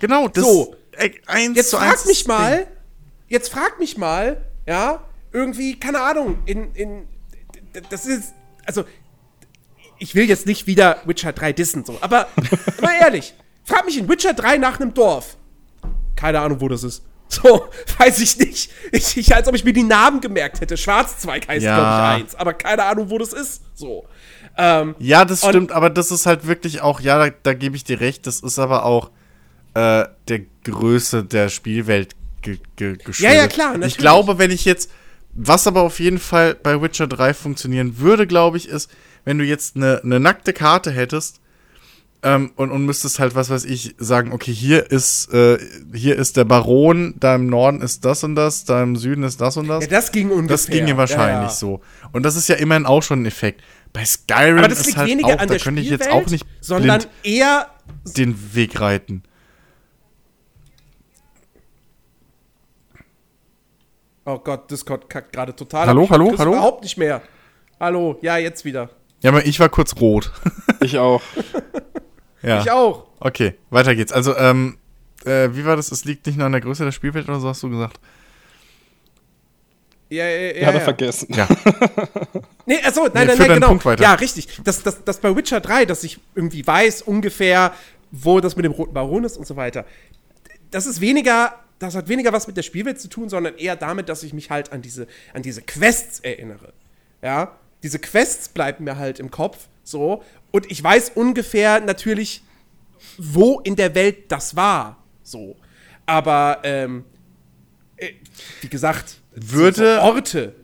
Genau, 0.00 0.28
das 0.28 0.44
So. 0.44 0.76
eins 1.26 1.56
Jetzt 1.56 1.70
zu 1.70 1.76
frag 1.76 1.90
eins 1.92 2.04
mich 2.06 2.18
das 2.24 2.28
mal, 2.28 2.56
Ding. 2.58 2.66
jetzt 3.28 3.48
frag 3.50 3.78
mich 3.78 3.96
mal, 3.96 4.44
ja, 4.66 5.02
irgendwie, 5.32 5.78
keine 5.80 6.00
Ahnung, 6.02 6.38
in, 6.46 6.72
in, 6.74 7.08
das 7.90 8.04
ist, 8.06 8.34
also, 8.66 8.84
ich 9.98 10.14
will 10.14 10.24
jetzt 10.28 10.46
nicht 10.46 10.66
wieder 10.66 10.98
Witcher 11.04 11.32
3 11.32 11.52
dissen, 11.52 11.84
so, 11.84 11.96
aber 12.00 12.26
mal 12.82 12.92
ehrlich, 13.00 13.34
frag 13.64 13.84
mich 13.86 13.98
in 13.98 14.08
Witcher 14.08 14.34
3 14.34 14.58
nach 14.58 14.80
einem 14.80 14.94
Dorf. 14.94 15.36
Keine 16.16 16.40
Ahnung, 16.40 16.60
wo 16.60 16.68
das 16.68 16.82
ist. 16.84 17.02
So, 17.32 17.64
weiß 17.96 18.20
ich 18.20 18.36
nicht. 18.36 18.70
Ich, 18.92 19.16
ich, 19.16 19.34
als 19.34 19.48
ob 19.48 19.54
ich 19.54 19.64
mir 19.64 19.72
die 19.72 19.84
Namen 19.84 20.20
gemerkt 20.20 20.60
hätte. 20.60 20.76
Schwarzzweig 20.76 21.48
heißt, 21.48 21.64
Ja. 21.64 21.76
glaube 21.76 22.18
ich, 22.18 22.24
eins, 22.24 22.34
aber 22.34 22.52
keine 22.52 22.84
Ahnung, 22.84 23.08
wo 23.08 23.16
das 23.16 23.32
ist. 23.32 23.62
So. 23.74 24.06
Ähm, 24.58 24.94
Ja, 24.98 25.24
das 25.24 25.38
stimmt, 25.38 25.72
aber 25.72 25.88
das 25.88 26.10
ist 26.10 26.26
halt 26.26 26.46
wirklich 26.46 26.82
auch, 26.82 27.00
ja, 27.00 27.16
da, 27.30 27.34
da 27.42 27.54
gebe 27.54 27.74
ich 27.74 27.84
dir 27.84 28.00
recht, 28.00 28.26
das 28.26 28.40
ist 28.40 28.58
aber 28.58 28.84
auch 28.84 29.10
äh, 29.72 30.04
der 30.28 30.40
Größe 30.64 31.24
der 31.24 31.48
Spielwelt 31.48 32.14
ge 32.42 32.58
ge 32.76 32.98
geschuldet. 32.98 33.34
Ja, 33.34 33.40
ja, 33.44 33.48
klar, 33.48 33.68
Ich 33.72 33.78
natürlich. 33.78 33.96
glaube, 33.96 34.36
wenn 34.36 34.50
ich 34.50 34.66
jetzt, 34.66 34.90
was 35.32 35.66
aber 35.66 35.80
auf 35.80 36.00
jeden 36.00 36.18
Fall 36.18 36.54
bei 36.54 36.82
Witcher 36.82 37.06
3 37.06 37.32
funktionieren 37.32 37.98
würde, 37.98 38.26
glaube 38.26 38.58
ich, 38.58 38.68
ist, 38.68 38.90
wenn 39.24 39.38
du 39.38 39.44
jetzt 39.46 39.74
eine, 39.76 40.02
eine 40.04 40.20
nackte 40.20 40.52
Karte 40.52 40.90
hättest 40.90 41.40
ähm, 42.24 42.52
und, 42.54 42.70
und 42.70 42.86
müsstest 42.86 43.18
halt, 43.18 43.34
was 43.34 43.50
weiß 43.50 43.64
ich, 43.64 43.96
sagen, 43.98 44.32
okay, 44.32 44.52
hier 44.52 44.90
ist, 44.90 45.32
äh, 45.34 45.58
hier 45.92 46.16
ist 46.16 46.36
der 46.36 46.44
Baron, 46.44 47.14
da 47.18 47.34
im 47.34 47.48
Norden 47.48 47.80
ist 47.80 48.04
das 48.04 48.22
und 48.22 48.36
das, 48.36 48.64
da 48.64 48.82
im 48.82 48.94
Süden 48.94 49.24
ist 49.24 49.40
das 49.40 49.56
und 49.56 49.66
das. 49.66 49.84
ja, 49.84 49.90
das 49.90 50.12
ging 50.12 50.30
ungefähr. 50.30 50.48
Das 50.48 50.66
ginge 50.68 50.96
wahrscheinlich 50.96 51.34
ja, 51.34 51.42
ja. 51.42 51.48
so. 51.48 51.80
Und 52.12 52.22
das 52.22 52.36
ist 52.36 52.48
ja 52.48 52.54
immerhin 52.56 52.86
auch 52.86 53.02
schon 53.02 53.22
ein 53.22 53.26
Effekt. 53.26 53.62
Bei 53.92 54.04
Skyrim 54.04 54.58
Aber 54.58 54.68
das 54.68 54.80
ist 54.80 54.86
liegt 54.86 54.98
halt 54.98 55.08
weniger 55.10 55.34
auch, 55.34 55.38
an 55.38 55.48
da 55.48 55.58
könnte 55.58 55.82
ich 55.82 55.90
jetzt 55.90 56.10
auch 56.10 56.26
nicht 56.26 56.46
sondern 56.60 57.00
blind 57.00 57.08
eher 57.24 57.66
den 58.16 58.54
Weg 58.54 58.80
reiten. 58.80 59.24
Oh 64.24 64.38
Gott, 64.38 64.70
Discord 64.70 65.10
kackt 65.10 65.32
gerade 65.32 65.56
total. 65.56 65.88
Hallo, 65.88 66.08
hallo, 66.08 66.28
krieg's 66.28 66.38
hallo? 66.38 66.52
Überhaupt 66.52 66.84
nicht 66.84 66.96
mehr. 66.96 67.22
Hallo, 67.80 68.18
ja, 68.22 68.36
jetzt 68.36 68.64
wieder. 68.64 68.90
Ja, 69.22 69.30
aber 69.30 69.44
ich 69.44 69.58
war 69.58 69.68
kurz 69.68 69.96
rot. 70.00 70.30
Ich 70.80 70.98
auch. 70.98 71.22
Ja. 72.42 72.60
Ich 72.60 72.70
auch. 72.70 73.06
Okay, 73.20 73.54
weiter 73.70 73.94
geht's. 73.94 74.12
Also, 74.12 74.36
ähm, 74.36 74.78
äh, 75.24 75.48
wie 75.52 75.64
war 75.64 75.76
das? 75.76 75.92
Es 75.92 76.04
liegt 76.04 76.26
nicht 76.26 76.36
nur 76.36 76.46
an 76.46 76.52
der 76.52 76.60
Größe 76.60 76.84
der 76.84 76.92
Spielwelt 76.92 77.28
oder 77.28 77.40
so, 77.40 77.48
hast 77.48 77.62
du 77.62 77.70
gesagt? 77.70 78.00
Ja, 80.12 80.26
ja, 80.26 80.52
ja. 80.52 80.66
Hat 80.66 80.74
ja. 80.74 80.80
er 80.80 80.84
vergessen. 80.84 81.28
Ja. 81.34 81.48
Nee, 82.64 82.78
achso, 82.84 83.02
nein, 83.02 83.12
Nee, 83.12 83.24
nein, 83.26 83.38
nein, 83.38 83.54
genau. 83.54 83.68
Punkt 83.68 83.84
weiter. 83.84 84.02
Ja, 84.04 84.14
richtig. 84.14 84.46
Das, 84.62 84.84
das, 84.84 85.02
das 85.04 85.18
bei 85.18 85.34
Witcher 85.34 85.60
3, 85.60 85.84
dass 85.84 86.04
ich 86.04 86.20
irgendwie 86.36 86.64
weiß 86.64 87.02
ungefähr, 87.02 87.72
wo 88.12 88.38
das 88.40 88.54
mit 88.54 88.64
dem 88.64 88.70
Roten 88.72 88.94
Baron 88.94 89.24
ist 89.24 89.36
und 89.36 89.46
so 89.46 89.56
weiter. 89.56 89.84
Das 90.70 90.86
ist 90.86 91.00
weniger, 91.00 91.58
das 91.80 91.96
hat 91.96 92.08
weniger 92.08 92.32
was 92.32 92.46
mit 92.46 92.56
der 92.56 92.62
Spielwelt 92.62 93.00
zu 93.00 93.08
tun, 93.08 93.28
sondern 93.28 93.56
eher 93.56 93.74
damit, 93.74 94.08
dass 94.08 94.22
ich 94.22 94.32
mich 94.32 94.50
halt 94.50 94.70
an 94.70 94.80
diese, 94.80 95.08
an 95.34 95.42
diese 95.42 95.62
Quests 95.62 96.20
erinnere. 96.20 96.72
Ja, 97.20 97.56
diese 97.82 97.98
Quests 97.98 98.48
bleiben 98.48 98.84
mir 98.84 98.96
halt 98.96 99.18
im 99.18 99.30
Kopf, 99.30 99.66
so. 99.82 100.22
Und 100.50 100.70
ich 100.70 100.82
weiß 100.82 101.12
ungefähr 101.14 101.80
natürlich, 101.80 102.42
wo 103.18 103.60
in 103.60 103.76
der 103.76 103.94
Welt 103.94 104.30
das 104.30 104.54
war, 104.56 105.02
so. 105.22 105.56
Aber, 106.06 106.60
ähm, 106.64 107.04
äh, 107.96 108.12
wie 108.60 108.68
gesagt, 108.68 109.20
Würde- 109.34 109.96
so, 109.96 110.02
Orte, 110.02 110.54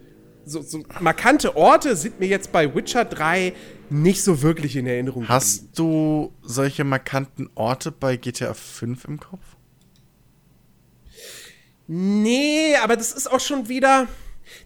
so, 0.44 0.62
so 0.62 0.82
markante 1.00 1.56
Orte 1.56 1.94
sind 1.96 2.20
mir 2.20 2.26
jetzt 2.28 2.52
bei 2.52 2.74
Witcher 2.74 3.04
3 3.04 3.52
nicht 3.90 4.22
so 4.22 4.42
wirklich 4.42 4.76
in 4.76 4.86
Erinnerung 4.86 5.22
geblieben. 5.22 5.34
Hast 5.34 5.68
du 5.78 6.32
solche 6.42 6.84
markanten 6.84 7.48
Orte 7.54 7.90
bei 7.92 8.16
GTA 8.16 8.52
5 8.54 9.04
im 9.06 9.20
Kopf? 9.20 9.40
Nee, 11.86 12.76
aber 12.82 12.96
das 12.96 13.12
ist 13.12 13.30
auch 13.30 13.40
schon 13.40 13.68
wieder. 13.68 14.06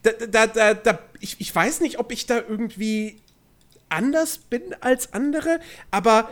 Da, 0.03 0.11
da, 0.12 0.47
da, 0.47 0.74
da, 0.74 0.99
ich, 1.20 1.37
ich 1.41 1.55
weiß 1.55 1.81
nicht, 1.81 1.99
ob 1.99 2.11
ich 2.12 2.27
da 2.27 2.37
irgendwie 2.39 3.16
anders 3.93 4.39
bin 4.39 4.74
als 4.81 5.12
andere, 5.12 5.60
aber 5.90 6.31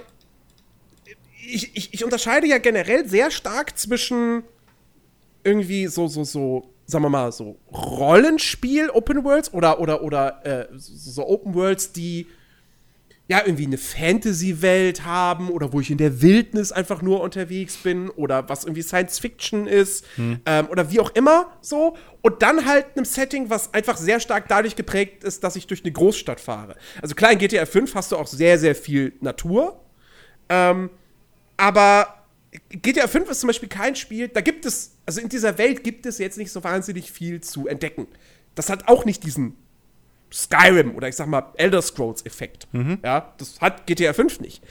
ich, 1.47 1.77
ich, 1.77 1.95
ich 1.95 2.05
unterscheide 2.05 2.47
ja 2.47 2.59
generell 2.59 3.09
sehr 3.09 3.31
stark 3.31 3.78
zwischen 3.78 4.45
irgendwie 5.43 5.87
so, 5.87 6.07
so, 6.07 6.24
so, 6.24 6.70
sagen 6.87 7.05
wir 7.05 7.09
mal, 7.11 7.32
so 7.32 7.57
Rollenspiel, 7.73 8.91
Open 8.91 9.24
Worlds 9.24 9.53
oder, 9.53 9.81
oder, 9.81 10.03
oder 10.03 10.45
äh, 10.45 10.66
so, 10.77 11.27
Open 11.27 11.55
Worlds, 11.55 11.93
die 11.93 12.27
ja, 13.31 13.43
irgendwie 13.44 13.66
eine 13.66 13.78
Fantasy-Welt 13.78 15.05
haben 15.05 15.51
oder 15.51 15.73
wo 15.73 15.78
ich 15.78 15.93
in 15.93 15.98
der 15.98 16.20
Wildnis 16.20 16.73
einfach 16.73 17.01
nur 17.01 17.20
unterwegs 17.20 17.77
bin 17.77 18.11
oder 18.11 18.48
was 18.48 18.65
irgendwie 18.65 18.82
Science-Fiction 18.82 19.69
ist 19.69 20.05
ähm, 20.19 20.66
oder 20.69 20.90
wie 20.90 20.98
auch 20.98 21.11
immer 21.11 21.47
so. 21.61 21.97
Und 22.23 22.43
dann 22.43 22.66
halt 22.66 22.86
einem 22.97 23.05
Setting, 23.05 23.48
was 23.48 23.73
einfach 23.73 23.97
sehr 23.97 24.19
stark 24.19 24.48
dadurch 24.48 24.74
geprägt 24.74 25.23
ist, 25.23 25.44
dass 25.44 25.55
ich 25.55 25.69
durch 25.69 25.85
eine 25.85 25.93
Großstadt 25.93 26.40
fahre. 26.40 26.74
Also 27.01 27.15
klar, 27.15 27.31
in 27.31 27.39
GTA 27.39 27.66
5 27.66 27.94
hast 27.94 28.11
du 28.11 28.16
auch 28.16 28.27
sehr, 28.27 28.59
sehr 28.59 28.74
viel 28.74 29.12
Natur. 29.20 29.81
Ähm, 30.48 30.90
aber 31.57 32.24
GTA 32.70 33.07
5 33.07 33.31
ist 33.31 33.40
zum 33.43 33.47
Beispiel 33.47 33.69
kein 33.69 33.94
Spiel, 33.94 34.27
da 34.27 34.40
gibt 34.40 34.66
es, 34.66 34.97
also 35.07 35.20
in 35.20 35.28
dieser 35.28 35.57
Welt 35.57 35.85
gibt 35.85 36.05
es 36.05 36.19
jetzt 36.19 36.36
nicht 36.36 36.51
so 36.51 36.65
wahnsinnig 36.65 37.12
viel 37.12 37.40
zu 37.40 37.69
entdecken. 37.69 38.09
Das 38.57 38.70
hat 38.70 38.89
auch 38.89 39.05
nicht 39.05 39.23
diesen 39.23 39.55
Skyrim 40.32 40.94
oder 40.94 41.09
ich 41.09 41.16
sag 41.16 41.27
mal 41.27 41.52
Elder 41.57 41.82
Scrolls 41.82 42.24
Effekt. 42.24 42.69
Ja, 43.05 43.35
das 43.39 43.61
hat 43.61 43.86
GTA 43.86 44.12
5 44.12 44.40
nicht. 44.40 44.62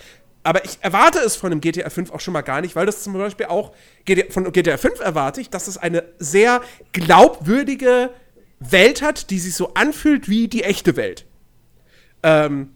Aber 0.44 0.64
ich 0.64 0.78
erwarte 0.82 1.20
es 1.20 1.36
von 1.36 1.52
einem 1.52 1.62
GTA 1.62 1.90
5 1.90 2.12
auch 2.12 2.20
schon 2.20 2.34
mal 2.34 2.42
gar 2.42 2.62
nicht, 2.62 2.76
weil 2.76 2.86
das 2.86 3.04
zum 3.04 3.14
Beispiel 3.14 3.48
auch 3.48 3.74
GTA, 4.06 4.32
von 4.32 4.52
GTA 4.52 4.78
5 4.78 5.00
erwarte 5.02 5.42
ich, 5.42 5.50
dass 5.50 5.68
es 5.68 5.78
eine 5.78 6.04
sehr 6.18 6.62
glaubwürdige 6.94 8.12
Welt 8.60 9.02
hat, 9.02 9.30
die 9.30 9.40
sich 9.40 9.54
so 9.54 9.74
anfühlt 9.74 10.30
wie 10.30 10.48
die 10.48 10.64
echte 10.64 10.96
Welt. 10.96 11.26
Ähm, 12.24 12.72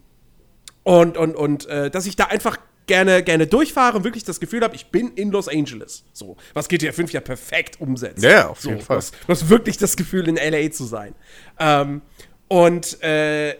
und 0.82 1.16
und, 1.16 1.34
und 1.34 1.66
äh, 1.66 1.90
dass 1.90 2.06
ich 2.06 2.16
da 2.16 2.26
einfach 2.26 2.58
gerne, 2.86 3.22
gerne 3.22 3.46
durchfahre 3.46 3.96
und 3.96 4.04
wirklich 4.04 4.24
das 4.24 4.40
Gefühl 4.40 4.62
habe, 4.62 4.76
ich 4.76 4.86
bin 4.86 5.12
in 5.14 5.30
Los 5.30 5.48
Angeles. 5.48 6.04
So, 6.12 6.36
was 6.52 6.68
GTA 6.68 6.92
5 6.92 7.12
ja 7.12 7.20
perfekt 7.20 7.80
umsetzt. 7.80 8.22
Ja, 8.22 8.48
auf 8.48 8.60
so, 8.60 8.70
jeden 8.70 8.82
Fall. 8.82 8.98
Was, 8.98 9.12
was 9.26 9.48
wirklich 9.48 9.78
das 9.78 9.96
Gefühl, 9.96 10.28
in 10.28 10.36
LA 10.36 10.70
zu 10.70 10.84
sein. 10.84 11.14
Ähm, 11.58 12.02
und, 12.48 13.02
äh, 13.02 13.56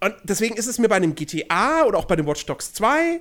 und 0.00 0.14
deswegen 0.24 0.56
ist 0.56 0.66
es 0.66 0.78
mir 0.78 0.88
bei 0.88 0.96
einem 0.96 1.14
GTA 1.14 1.84
oder 1.84 1.98
auch 1.98 2.04
bei 2.04 2.16
dem 2.16 2.26
Watch 2.26 2.44
Dogs 2.46 2.72
2, 2.74 3.20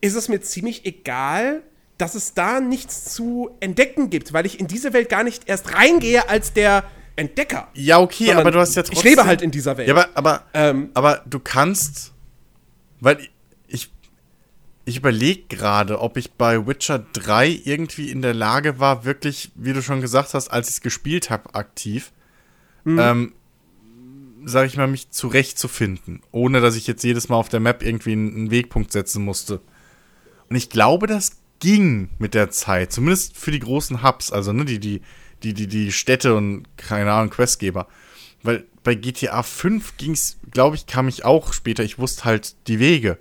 ist 0.00 0.14
es 0.14 0.28
mir 0.28 0.40
ziemlich 0.40 0.84
egal, 0.84 1.62
dass 1.98 2.14
es 2.14 2.34
da 2.34 2.60
nichts 2.60 3.14
zu 3.14 3.50
entdecken 3.60 4.10
gibt, 4.10 4.32
weil 4.32 4.46
ich 4.46 4.60
in 4.60 4.66
diese 4.66 4.92
Welt 4.92 5.08
gar 5.08 5.24
nicht 5.24 5.48
erst 5.48 5.74
reingehe 5.74 6.28
als 6.28 6.52
der 6.52 6.84
Entdecker. 7.16 7.68
Ja, 7.72 7.98
okay, 7.98 8.32
aber 8.32 8.50
du 8.50 8.60
hast 8.60 8.74
ja 8.76 8.82
trotzdem. 8.82 8.98
Ich 8.98 9.04
lebe 9.04 9.24
halt 9.24 9.40
in 9.40 9.50
dieser 9.50 9.78
Welt. 9.78 9.88
Ja, 9.88 9.94
aber, 9.94 10.08
aber, 10.14 10.42
Ähm. 10.52 10.90
aber 10.94 11.22
du 11.26 11.40
kannst. 11.40 12.12
Weil 13.00 13.18
ich. 13.66 13.90
Ich 14.84 14.98
überlege 14.98 15.44
gerade, 15.48 16.00
ob 16.00 16.16
ich 16.16 16.32
bei 16.32 16.64
Witcher 16.66 17.04
3 17.14 17.62
irgendwie 17.64 18.10
in 18.10 18.22
der 18.22 18.34
Lage 18.34 18.78
war, 18.78 19.04
wirklich, 19.04 19.50
wie 19.56 19.72
du 19.72 19.82
schon 19.82 20.00
gesagt 20.00 20.32
hast, 20.34 20.48
als 20.48 20.68
ich 20.68 20.74
es 20.76 20.80
gespielt 20.80 21.28
habe, 21.28 21.54
aktiv, 21.56 22.12
ähm, 22.86 23.32
sag 24.48 24.68
ich 24.68 24.76
mal, 24.76 24.86
mich 24.86 25.10
zurechtzufinden. 25.10 26.22
Ohne 26.30 26.60
dass 26.60 26.76
ich 26.76 26.86
jetzt 26.86 27.02
jedes 27.02 27.28
Mal 27.28 27.36
auf 27.36 27.48
der 27.48 27.58
Map 27.58 27.82
irgendwie 27.82 28.12
einen, 28.12 28.52
Wegpunkt 28.52 28.92
setzen 28.92 29.24
musste. 29.24 29.60
Und 30.48 30.54
ich 30.54 30.70
glaube, 30.70 31.08
das 31.08 31.32
ging 31.58 32.10
mit 32.20 32.32
der 32.32 32.50
Zeit. 32.50 32.92
Zumindest 32.92 33.36
für 33.36 33.50
die 33.50 33.58
großen 33.58 34.04
Hubs, 34.04 34.30
also 34.30 34.52
ne, 34.52 34.64
die, 34.64 34.78
die, 34.78 35.00
die, 35.42 35.52
die, 35.52 35.66
die 35.66 35.90
Städte 35.90 36.36
und 36.36 36.64
keine 36.76 37.12
Ahnung, 37.12 37.30
Questgeber. 37.30 37.88
Weil 38.44 38.64
bei 38.84 38.94
GTA 38.94 39.42
5 39.42 39.96
ging's, 39.96 40.38
glaube 40.52 40.76
ich, 40.76 40.86
kam 40.86 41.08
ich 41.08 41.24
auch 41.24 41.52
später, 41.52 41.82
ich 41.82 41.98
wusste 41.98 42.24
halt 42.24 42.54
die 42.68 42.78
Wege. 42.78 43.18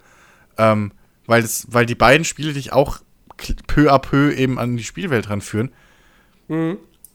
Ähm, 0.59 0.91
weil, 1.25 1.41
das, 1.41 1.65
weil 1.71 1.87
die 1.87 1.95
beiden 1.95 2.23
Spiele 2.23 2.53
dich 2.53 2.71
auch 2.71 2.99
peu 3.65 3.91
à 3.91 3.97
peu 3.97 4.31
eben 4.31 4.59
an 4.59 4.77
die 4.77 4.83
Spielwelt 4.83 5.27
ranführen. 5.27 5.71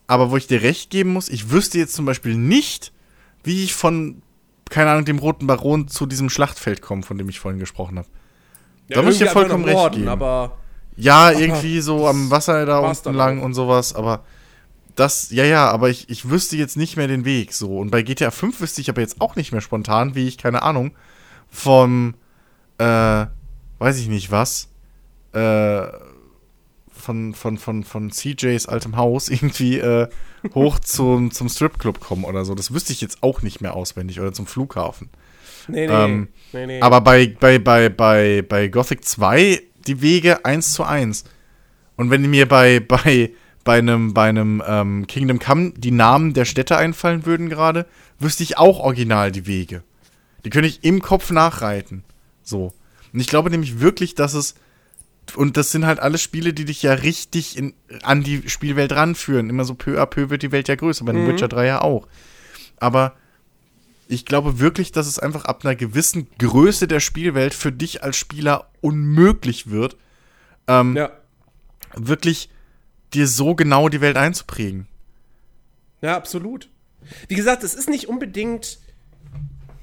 Aber 0.09 0.33
wo 0.33 0.37
ich 0.37 0.49
dir 0.49 0.63
recht 0.63 0.91
geben 0.91 1.13
muss, 1.13 1.29
ich 1.29 1.53
wüsste 1.53 1.79
jetzt 1.79 1.95
zum 1.95 2.07
Beispiel 2.07 2.35
nicht, 2.35 2.93
wie 3.45 3.65
ich 3.65 3.75
von, 3.75 4.23
keine 4.69 4.91
Ahnung, 4.91 5.05
dem 5.05 5.19
Roten 5.19 5.47
Baron 5.47 5.89
zu 5.89 6.07
diesem 6.07 6.31
Schlachtfeld 6.31 6.83
komme, 6.83 7.03
von 7.03 7.19
dem 7.19 7.29
ich 7.29 7.41
vorhin 7.41 7.59
gesprochen 7.59 7.99
habe. 7.99 8.09
da 8.89 9.03
muss 9.03 9.15
ich 9.15 9.21
dir 9.21 9.31
vollkommen 9.31 9.65
recht 9.65 9.93
geben. 9.93 10.09
Aber 10.09 10.59
Ja, 10.97 11.31
irgendwie 11.39 11.81
so 11.81 12.07
am 12.07 12.31
Wasser 12.31 12.67
da 12.67 12.79
unten 12.79 13.15
lang 13.15 13.41
auch. 13.41 13.45
und 13.45 13.55
sowas, 13.55 13.95
aber 13.95 14.25
das, 14.97 15.31
ja, 15.31 15.45
ja, 15.45 15.71
aber 15.71 15.89
ich, 15.89 16.11
ich 16.11 16.29
wüsste 16.29 16.57
jetzt 16.57 16.77
nicht 16.77 16.97
mehr 16.97 17.09
den 17.09 17.25
Weg 17.25 17.53
so. 17.55 17.79
Und 17.79 17.91
bei 17.91 18.03
GTA 18.03 18.31
5 18.31 18.61
wüsste 18.61 18.81
ich 18.81 18.91
aber 18.91 19.01
jetzt 19.01 19.21
auch 19.21 19.37
nicht 19.37 19.53
mehr 19.53 19.61
spontan, 19.61 20.15
wie 20.15 20.29
ich, 20.29 20.37
keine 20.37 20.63
Ahnung, 20.63 20.93
vom, 21.49 22.15
äh, 22.79 23.27
weiß 23.79 23.99
ich 23.99 24.09
nicht 24.09 24.31
was, 24.31 24.69
äh, 25.33 25.87
von, 27.11 27.35
von, 27.35 27.59
von, 27.59 27.83
von 27.83 28.11
CJs 28.13 28.67
altem 28.67 28.97
Haus 28.97 29.29
irgendwie 29.29 29.79
äh, 29.79 30.07
hoch 30.55 30.79
zum, 30.85 31.33
zum 31.33 31.49
Stripclub 31.49 31.99
komme 31.99 32.25
oder 32.25 32.45
so. 32.45 32.55
Das 32.55 32.73
wüsste 32.73 32.93
ich 32.93 33.01
jetzt 33.01 33.25
auch 33.25 33.43
nicht 33.43 33.61
mehr 33.61 33.75
auswendig 33.75 34.21
oder 34.21 34.33
zum 34.33 34.47
Flughafen. 34.47 35.11
nee, 35.67 35.89
nee, 35.89 35.93
Ähm, 35.93 36.29
nee, 36.53 36.67
nee. 36.67 36.81
Aber 36.81 37.01
bei, 37.01 37.35
bei, 37.41 37.59
bei, 37.59 37.89
bei, 37.89 38.45
bei 38.49 38.69
Gothic 38.69 39.05
2 39.05 39.61
die 39.89 40.01
Wege 40.03 40.45
1 40.45 40.73
zu 40.73 40.85
1. 40.85 41.25
Und 41.97 42.11
wenn 42.11 42.31
mir 42.31 42.47
bei, 42.47 42.79
bei, 42.79 43.33
bei 43.65 43.79
einem, 43.79 44.15
bei 44.15 44.29
einem 44.29 44.63
ähm, 44.65 45.07
Kingdom 45.09 45.41
Come 45.41 45.73
die 45.77 45.91
Namen 45.91 46.33
der 46.33 46.45
Städte 46.45 46.77
einfallen 46.77 47.27
würden 47.27 47.49
gerade, 47.49 47.87
wüsste 48.21 48.45
ich 48.45 48.57
auch 48.57 48.79
original 48.79 49.33
die 49.33 49.49
Wege. 49.49 49.83
Die 50.45 50.51
könnte 50.51 50.69
ich 50.69 50.85
im 50.85 51.03
Kopf 51.03 51.33
nachreiten. 51.33 52.05
So. 52.45 52.73
Und 53.13 53.19
ich 53.19 53.27
glaube 53.27 53.51
nämlich 53.51 53.81
wirklich, 53.81 54.15
dass 54.15 54.35
es. 54.35 54.55
Und 55.37 55.57
das 55.57 55.71
sind 55.71 55.87
halt 55.87 56.01
alles 56.01 56.23
Spiele, 56.23 56.53
die 56.53 56.65
dich 56.65 56.83
ja 56.83 56.93
richtig 56.93 57.57
in, 57.57 57.75
an 58.03 58.23
die 58.23 58.49
Spielwelt 58.49 58.93
ranführen. 58.93 59.49
Immer 59.49 59.65
so 59.65 59.75
peu 59.75 60.01
à 60.01 60.07
peu 60.07 60.29
wird 60.31 60.43
die 60.43 60.53
Welt 60.53 60.69
ja 60.69 60.75
größer. 60.75 61.05
Bei 61.05 61.13
dem 61.13 61.27
Witcher 61.27 61.49
3 61.49 61.67
ja 61.67 61.83
auch. 61.83 62.09
Aber 62.79 63.15
ich 64.09 64.27
glaube 64.27 64.59
wirklich, 64.59 64.91
dass 64.91 65.07
es 65.07 65.21
einfach 65.21 65.45
ab 65.45 65.65
einer 65.65 65.77
gewissen 65.77 66.27
Größe 66.39 66.89
der 66.89 66.99
Spielwelt 66.99 67.55
für 67.55 67.71
dich 67.71 68.03
als 68.03 68.17
Spieler 68.17 68.69
unmöglich 68.81 69.71
wird, 69.71 69.97
ähm, 70.67 70.97
ja. 70.97 71.13
wirklich 71.95 72.51
dir 73.15 73.29
so 73.29 73.55
genau 73.55 73.89
die 73.89 74.01
Welt 74.01 74.17
einzuprägen. 74.17 74.89
ja, 76.01 76.17
absolut. 76.17 76.69
Wie 77.29 77.37
gesagt, 77.37 77.63
es 77.63 77.75
ist 77.75 77.89
nicht 77.89 78.09
unbedingt 78.09 78.79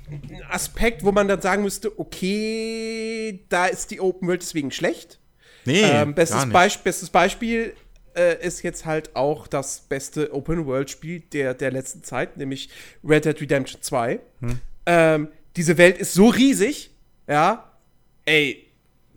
ein 0.10 0.44
Aspekt, 0.50 1.04
wo 1.04 1.12
man 1.12 1.28
dann 1.28 1.42
sagen 1.42 1.64
müsste, 1.64 1.98
okay, 2.00 3.46
da 3.50 3.66
ist 3.66 3.92
die 3.92 4.02
Open 4.02 4.28
World 4.28 4.42
deswegen 4.42 4.72
schlecht. 4.72 5.20
Nee, 5.68 5.82
Ähm, 5.82 6.16
bestes. 6.16 6.50
Beisp 6.50 6.84
bestes 6.84 7.10
Beispiel 7.10 7.74
äh, 8.16 8.46
ist 8.46 8.64
jetzt 8.64 8.86
halt 8.86 9.16
auch 9.16 9.48
das 9.48 9.82
beste 9.82 10.34
Open-World-Spiel 10.34 11.24
der, 11.34 11.54
der 11.54 11.72
letzten 11.72 12.04
Zeit, 12.04 12.38
nämlich 12.38 12.70
Red 13.04 13.26
Dead 13.26 13.40
Redemption 13.40 13.82
2. 13.82 14.20
Hm. 14.40 14.60
Ähm, 14.86 15.28
diese 15.58 15.78
Welt 15.78 15.98
ist 15.98 16.14
so 16.14 16.30
riesig, 16.30 16.92
ja, 17.28 17.72
ey, 18.26 18.68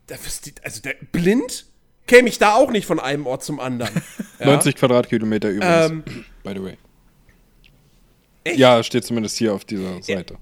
da 0.09 0.17
also 0.63 0.83
der, 0.83 0.97
blind 1.13 1.67
käme 2.07 2.29
ich 2.29 2.39
da 2.39 2.55
auch 2.55 2.73
nicht 2.73 2.87
von 2.87 2.99
einem 2.99 3.27
Ort 3.27 3.45
zum 3.45 3.61
anderen. 3.61 3.95
ja? 4.41 4.47
90 4.47 4.75
Quadratkilometer 4.75 5.51
übrigens. 5.51 5.91
Ähm, 5.91 6.03
by 6.43 6.53
the 6.55 6.63
way. 6.63 6.77
echt? 8.43 8.59
Ja, 8.59 8.83
steht 8.83 9.05
zumindest 9.05 9.37
hier 9.39 9.55
auf 9.55 9.65
dieser 9.65 10.03
Seite. 10.03 10.37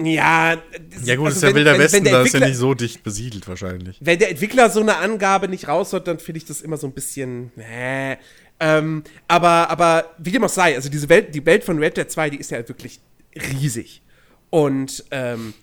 Ja, 0.00 0.56
Ja 1.04 1.16
gut, 1.16 1.26
also 1.26 1.36
ist 1.36 1.42
ja 1.42 1.48
wenn- 1.48 1.56
Wilder 1.56 1.72
wenn- 1.72 1.80
Westen, 1.80 2.04
wenn 2.04 2.12
da 2.12 2.22
ist 2.22 2.32
ja 2.34 2.40
nicht 2.46 2.56
so 2.56 2.74
dicht 2.74 3.02
besiedelt 3.02 3.48
wahrscheinlich. 3.48 3.98
Wenn 4.00 4.18
der 4.18 4.30
Entwickler 4.30 4.70
so 4.70 4.80
eine 4.80 4.96
Angabe 4.98 5.48
nicht 5.48 5.66
raushaut, 5.68 6.06
dann 6.06 6.18
finde 6.20 6.38
ich 6.38 6.44
das 6.44 6.60
immer 6.60 6.76
so 6.76 6.86
ein 6.86 6.92
bisschen. 6.92 7.50
Äh. 7.58 8.16
Ähm, 8.60 9.04
aber, 9.28 9.70
aber 9.70 10.14
wie 10.18 10.30
dem 10.32 10.44
auch 10.44 10.48
sei, 10.48 10.74
also 10.74 10.88
diese 10.88 11.08
Welt, 11.08 11.34
die 11.34 11.44
Welt 11.46 11.64
von 11.64 11.78
Red 11.78 11.96
Dead 11.96 12.10
2, 12.10 12.30
die 12.30 12.38
ist 12.38 12.50
ja 12.50 12.58
wirklich 12.68 13.00
riesig. 13.34 14.02
Und 14.50 15.04
ähm, 15.10 15.54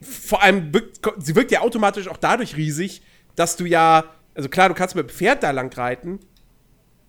vor 0.00 0.42
allem 0.42 0.72
wirkt, 0.74 0.98
sie 1.18 1.34
wirkt 1.36 1.50
ja 1.52 1.60
automatisch 1.60 2.08
auch 2.08 2.16
dadurch 2.18 2.56
riesig, 2.56 3.02
dass 3.36 3.56
du 3.56 3.64
ja, 3.64 4.04
also 4.34 4.48
klar, 4.48 4.68
du 4.68 4.74
kannst 4.74 4.94
mit 4.94 5.08
dem 5.08 5.14
Pferd 5.14 5.42
da 5.42 5.50
lang 5.52 5.72
reiten, 5.74 6.20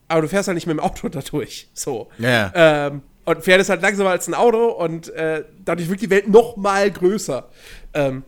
aber 0.08 0.22
du 0.22 0.28
fährst 0.30 0.48
halt 0.48 0.56
nicht 0.56 0.68
mit 0.68 0.78
dem 0.78 0.80
Auto 0.82 1.10
da 1.10 1.20
durch. 1.22 1.70
So. 1.74 2.10
Ja. 2.20 2.52
Ähm, 2.54 3.02
und 3.26 3.44
Pferd 3.44 3.62
ist 3.62 3.70
halt 3.70 3.82
langsamer 3.82 4.12
als 4.12 4.28
ein 4.28 4.34
Auto 4.34 4.70
und 4.70 5.10
äh, 5.10 5.44
dadurch 5.64 5.90
wirkt 5.90 6.02
die 6.02 6.10
Welt 6.10 6.28
noch 6.28 6.58
mal 6.58 6.90
größer. 6.92 7.50
Ähm, 7.94 8.24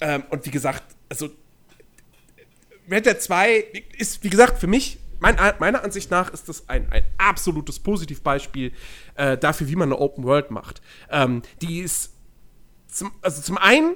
ähm, 0.00 0.24
und 0.30 0.44
wie 0.46 0.50
gesagt, 0.50 0.84
also 1.08 1.30
Red 2.90 3.06
Dead 3.06 3.20
2 3.20 3.64
ist, 3.96 4.22
wie 4.22 4.30
gesagt, 4.30 4.58
für 4.58 4.66
mich, 4.66 4.98
mein, 5.20 5.36
meiner 5.58 5.84
Ansicht 5.84 6.10
nach, 6.10 6.32
ist 6.32 6.48
das 6.48 6.68
ein, 6.68 6.90
ein 6.92 7.04
absolutes 7.16 7.78
Positivbeispiel 7.78 8.72
äh, 9.14 9.38
dafür, 9.38 9.68
wie 9.68 9.76
man 9.76 9.88
eine 9.88 9.98
Open 9.98 10.24
World 10.24 10.50
macht. 10.50 10.82
Ähm, 11.10 11.42
die 11.62 11.80
ist, 11.80 12.12
zum, 12.88 13.12
also 13.22 13.40
zum 13.40 13.56
einen 13.56 13.94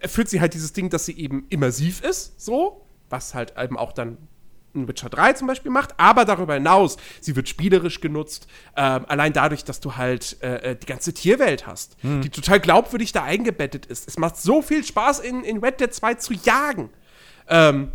erfüllt 0.00 0.28
sie 0.28 0.40
halt 0.40 0.54
dieses 0.54 0.72
Ding, 0.72 0.90
dass 0.90 1.06
sie 1.06 1.16
eben 1.16 1.46
immersiv 1.50 2.00
ist, 2.02 2.40
so, 2.40 2.86
was 3.08 3.34
halt 3.34 3.54
eben 3.58 3.76
auch 3.76 3.92
dann 3.92 4.18
ein 4.76 4.88
Witcher 4.88 5.08
3 5.08 5.32
zum 5.34 5.46
Beispiel 5.46 5.70
macht, 5.70 5.98
aber 5.98 6.24
darüber 6.24 6.54
hinaus, 6.54 6.96
sie 7.20 7.36
wird 7.36 7.48
spielerisch 7.48 8.00
genutzt, 8.00 8.46
ähm, 8.76 9.04
allein 9.08 9.32
dadurch, 9.32 9.64
dass 9.64 9.80
du 9.80 9.96
halt 9.96 10.36
äh, 10.42 10.72
äh, 10.72 10.76
die 10.76 10.86
ganze 10.86 11.12
Tierwelt 11.12 11.66
hast, 11.66 11.96
die 12.02 12.30
total 12.30 12.60
glaubwürdig 12.60 13.12
da 13.12 13.22
eingebettet 13.22 13.86
ist. 13.86 14.06
Es 14.06 14.18
macht 14.18 14.36
so 14.36 14.62
viel 14.62 14.84
Spaß, 14.84 15.20
in, 15.20 15.42
in 15.44 15.58
Red 15.58 15.80
Dead 15.80 15.92
2 15.92 16.14
zu 16.14 16.34
jagen. 16.34 16.90
Ähm, 17.48 17.92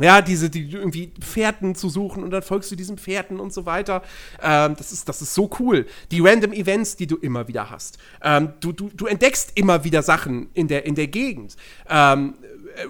ja, 0.00 0.20
diese, 0.20 0.50
die 0.50 0.70
irgendwie 0.70 1.12
Pferden 1.20 1.74
zu 1.74 1.88
suchen 1.88 2.22
und 2.22 2.30
dann 2.30 2.42
folgst 2.42 2.70
du 2.70 2.76
diesen 2.76 2.98
Pferden 2.98 3.40
und 3.40 3.52
so 3.52 3.64
weiter. 3.64 4.02
Ähm, 4.42 4.74
das, 4.76 4.92
ist, 4.92 5.08
das 5.08 5.22
ist 5.22 5.34
so 5.34 5.50
cool. 5.58 5.86
Die 6.10 6.20
random 6.20 6.52
Events, 6.52 6.96
die 6.96 7.06
du 7.06 7.16
immer 7.16 7.48
wieder 7.48 7.70
hast. 7.70 7.98
Ähm, 8.22 8.52
du, 8.60 8.72
du, 8.72 8.90
du 8.94 9.06
entdeckst 9.06 9.52
immer 9.54 9.84
wieder 9.84 10.02
Sachen 10.02 10.50
in 10.52 10.68
der, 10.68 10.84
in 10.84 10.96
der 10.96 11.06
Gegend. 11.06 11.56
Ähm, 11.88 12.34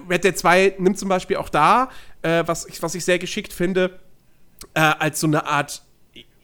Red 0.09 0.23
Dead 0.23 0.37
2 0.37 0.75
nimmt 0.79 0.97
zum 0.97 1.09
Beispiel 1.09 1.37
auch 1.37 1.49
da, 1.49 1.89
äh, 2.21 2.43
was, 2.45 2.65
ich, 2.65 2.81
was 2.81 2.95
ich 2.95 3.05
sehr 3.05 3.19
geschickt 3.19 3.53
finde, 3.53 3.99
äh, 4.73 4.79
als 4.79 5.19
so 5.19 5.27
eine 5.27 5.45
Art, 5.45 5.83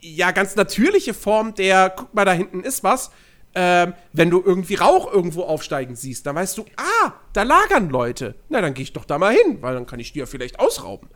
ja, 0.02 0.32
ganz 0.32 0.56
natürliche 0.56 1.14
Form 1.14 1.56
der, 1.56 1.90
guck 1.90 2.14
mal, 2.14 2.26
da 2.26 2.34
hinten 2.34 2.64
ist 2.64 2.84
was. 2.84 3.11
Ähm, 3.56 3.94
wenn 4.14 4.32
du 4.32 4.41
irgendwie 4.44 4.76
Rauch 4.76 5.11
irgendwo 5.11 5.44
aufsteigen 5.44 5.95
siehst, 5.95 6.26
dann 6.26 6.36
weißt 6.36 6.57
du, 6.57 6.65
ah, 6.76 7.14
da 7.34 7.44
lagern 7.44 7.90
Leute. 7.90 8.36
Na, 8.49 8.61
dann 8.61 8.74
gehe 8.74 8.84
ich 8.84 8.94
doch 8.94 9.06
da 9.06 9.20
mal 9.20 9.34
hin, 9.34 9.60
weil 9.61 9.76
dann 9.76 9.86
kann 9.86 9.99
ich 9.99 10.11
die 10.11 10.20
ja 10.20 10.26
vielleicht 10.26 10.60
ausrauben. 10.60 11.07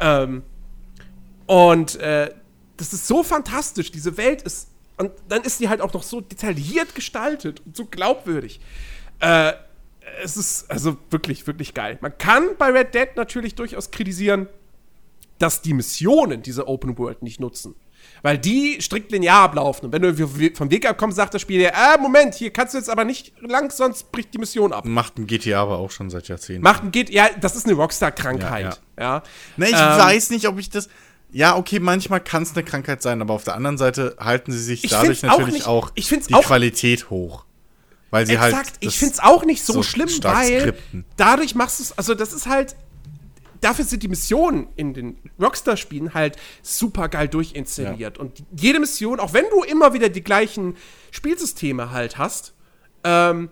Ähm, 0.00 0.42
und 1.46 1.96
äh, 1.96 2.30
das 2.78 2.92
ist 2.94 3.06
so 3.06 3.22
fantastisch. 3.22 3.92
Diese 3.92 4.16
Welt 4.16 4.42
ist. 4.42 4.68
Und 4.96 5.12
dann 5.28 5.42
ist 5.42 5.58
sie 5.58 5.68
halt 5.68 5.80
auch 5.80 5.92
noch 5.92 6.02
so 6.02 6.20
detailliert 6.20 6.94
gestaltet 6.94 7.60
und 7.66 7.76
so 7.76 7.84
glaubwürdig. 7.84 8.60
Äh, 9.20 9.52
es 10.22 10.36
ist 10.36 10.70
also 10.70 10.96
wirklich, 11.10 11.46
wirklich 11.46 11.74
geil. 11.74 11.98
Man 12.00 12.16
kann 12.18 12.50
bei 12.58 12.70
Red 12.70 12.94
Dead 12.94 13.08
natürlich 13.16 13.54
durchaus 13.54 13.90
kritisieren, 13.90 14.48
dass 15.38 15.62
die 15.62 15.74
Missionen 15.74 16.42
diese 16.42 16.68
Open 16.68 16.96
World 16.98 17.22
nicht 17.22 17.40
nutzen. 17.40 17.74
Weil 18.22 18.38
die 18.38 18.80
strikt 18.80 19.10
linear 19.12 19.42
ablaufen. 19.42 19.86
Und 19.86 19.92
wenn 19.92 20.02
du 20.02 20.14
vom 20.54 20.70
Weg 20.70 20.88
abkommst, 20.88 21.16
sagt 21.16 21.34
das 21.34 21.42
Spiel 21.42 21.58
dir, 21.58 21.74
ah, 21.76 21.96
Moment, 22.00 22.34
hier 22.34 22.50
kannst 22.52 22.74
du 22.74 22.78
jetzt 22.78 22.90
aber 22.90 23.04
nicht 23.04 23.32
lang, 23.40 23.70
sonst 23.70 24.10
bricht 24.12 24.32
die 24.34 24.38
Mission 24.38 24.72
ab. 24.72 24.84
Macht 24.84 25.18
ein 25.18 25.26
GTA 25.26 25.62
aber 25.62 25.78
auch 25.78 25.90
schon 25.90 26.10
seit 26.10 26.28
Jahrzehnten. 26.28 26.62
Macht 26.62 26.82
ein 26.84 26.90
geht, 26.92 27.10
ja, 27.10 27.28
das 27.40 27.56
ist 27.56 27.66
eine 27.66 27.74
Rockstar-Krankheit. 27.74 28.80
Ja, 28.98 29.22
Na, 29.56 29.66
ich 29.66 29.72
Ähm, 29.72 29.78
weiß 29.78 30.30
nicht, 30.30 30.46
ob 30.48 30.58
ich 30.58 30.70
das. 30.70 30.88
Ja, 31.32 31.56
okay, 31.56 31.80
manchmal 31.80 32.20
kann 32.20 32.42
es 32.42 32.52
eine 32.54 32.62
Krankheit 32.62 33.02
sein, 33.02 33.22
aber 33.22 33.34
auf 33.34 33.44
der 33.44 33.54
anderen 33.54 33.78
Seite 33.78 34.16
halten 34.20 34.52
sie 34.52 34.62
sich 34.62 34.84
Ich 34.84 34.90
dadurch 34.90 35.24
auch 35.24 35.38
natürlich 35.38 35.54
nicht- 35.54 35.66
auch, 35.66 35.90
die 35.90 36.34
auch- 36.34 36.42
Qualität 36.44 37.08
hoch. 37.10 37.44
Weil 38.12 38.26
sie 38.26 38.38
halt. 38.38 38.52
Exakt, 38.52 38.76
ich 38.80 38.88
das 38.88 38.94
finde 38.96 39.14
es 39.14 39.20
auch 39.20 39.44
nicht 39.46 39.64
so, 39.64 39.72
so 39.72 39.82
schlimm, 39.82 40.10
weil 40.20 40.60
skripten. 40.60 41.04
dadurch 41.16 41.54
machst 41.54 41.78
du 41.78 41.84
es, 41.84 41.96
also 41.96 42.14
das 42.14 42.34
ist 42.34 42.46
halt, 42.46 42.76
dafür 43.62 43.86
sind 43.86 44.02
die 44.02 44.08
Missionen 44.08 44.68
in 44.76 44.92
den 44.92 45.16
Rockstar-Spielen 45.40 46.12
halt 46.12 46.36
super 46.60 47.08
geil 47.08 47.28
durchinszeniert. 47.28 48.18
Und 48.18 48.44
jede 48.54 48.80
Mission, 48.80 49.18
auch 49.18 49.32
wenn 49.32 49.46
du 49.48 49.62
immer 49.62 49.94
wieder 49.94 50.10
die 50.10 50.22
gleichen 50.22 50.76
Spielsysteme 51.10 51.90
halt 51.90 52.18
hast, 52.18 52.52
ähm, 53.02 53.48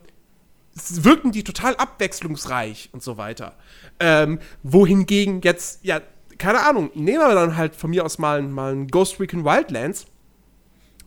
wirken 0.74 1.32
die 1.32 1.42
total 1.42 1.74
abwechslungsreich 1.76 2.90
und 2.92 3.02
so 3.02 3.16
weiter. 3.16 3.56
Ähm, 3.98 4.40
wohingegen 4.62 5.40
jetzt, 5.40 5.82
ja, 5.86 6.02
keine 6.36 6.60
Ahnung, 6.60 6.90
nehmen 6.92 7.20
wir 7.26 7.34
dann 7.34 7.56
halt 7.56 7.74
von 7.74 7.88
mir 7.88 8.04
aus 8.04 8.18
mal, 8.18 8.42
mal 8.42 8.72
ein 8.74 8.88
Ghost 8.88 9.20
Recon 9.20 9.46
Wildlands. 9.46 10.04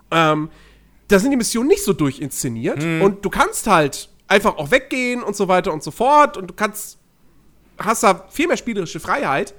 Ähm, 0.10 0.50
da 1.08 1.20
sind 1.20 1.32
die 1.32 1.38
Missionen 1.38 1.68
nicht 1.68 1.84
so 1.84 1.94
durchinszeniert 1.94 2.82
Mhm. 2.84 3.02
und 3.02 3.26
du 3.26 3.30
kannst 3.30 3.68
halt 3.68 4.10
einfach 4.28 4.58
auch 4.58 4.72
weggehen 4.72 5.22
und 5.22 5.36
so 5.36 5.48
weiter 5.48 5.74
und 5.74 5.84
so 5.84 5.92
fort 5.92 6.38
und 6.38 6.48
du 6.50 6.54
kannst, 6.54 6.98
hast 7.78 8.04
da 8.04 8.26
viel 8.30 8.48
mehr 8.48 8.58
spielerische 8.58 9.00
Freiheit. 9.00 9.54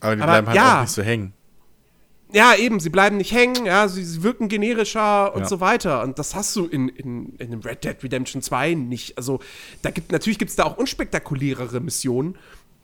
Aber 0.00 0.16
die 0.16 0.22
aber 0.22 0.32
bleiben 0.32 0.46
halt 0.48 0.56
ja. 0.56 0.76
auch 0.78 0.80
nicht 0.82 0.92
so 0.92 1.02
hängen. 1.02 1.32
Ja, 2.30 2.54
eben, 2.54 2.78
sie 2.78 2.90
bleiben 2.90 3.16
nicht 3.16 3.32
hängen, 3.32 3.64
ja, 3.64 3.88
sie, 3.88 4.04
sie 4.04 4.22
wirken 4.22 4.48
generischer 4.48 5.34
und 5.34 5.42
Ja. 5.42 5.48
so 5.48 5.60
weiter. 5.60 6.02
Und 6.02 6.18
das 6.18 6.34
hast 6.34 6.54
du 6.56 6.66
in, 6.66 6.88
in, 6.88 7.34
in 7.38 7.54
Red 7.62 7.84
Dead 7.84 7.96
Redemption 8.02 8.42
2 8.42 8.74
nicht. 8.74 9.16
Also, 9.16 9.40
da 9.80 9.90
gibt, 9.90 10.12
natürlich 10.12 10.38
gibt 10.38 10.50
es 10.50 10.56
da 10.56 10.64
auch 10.64 10.76
unspektakulärere 10.76 11.80
Missionen, 11.80 12.36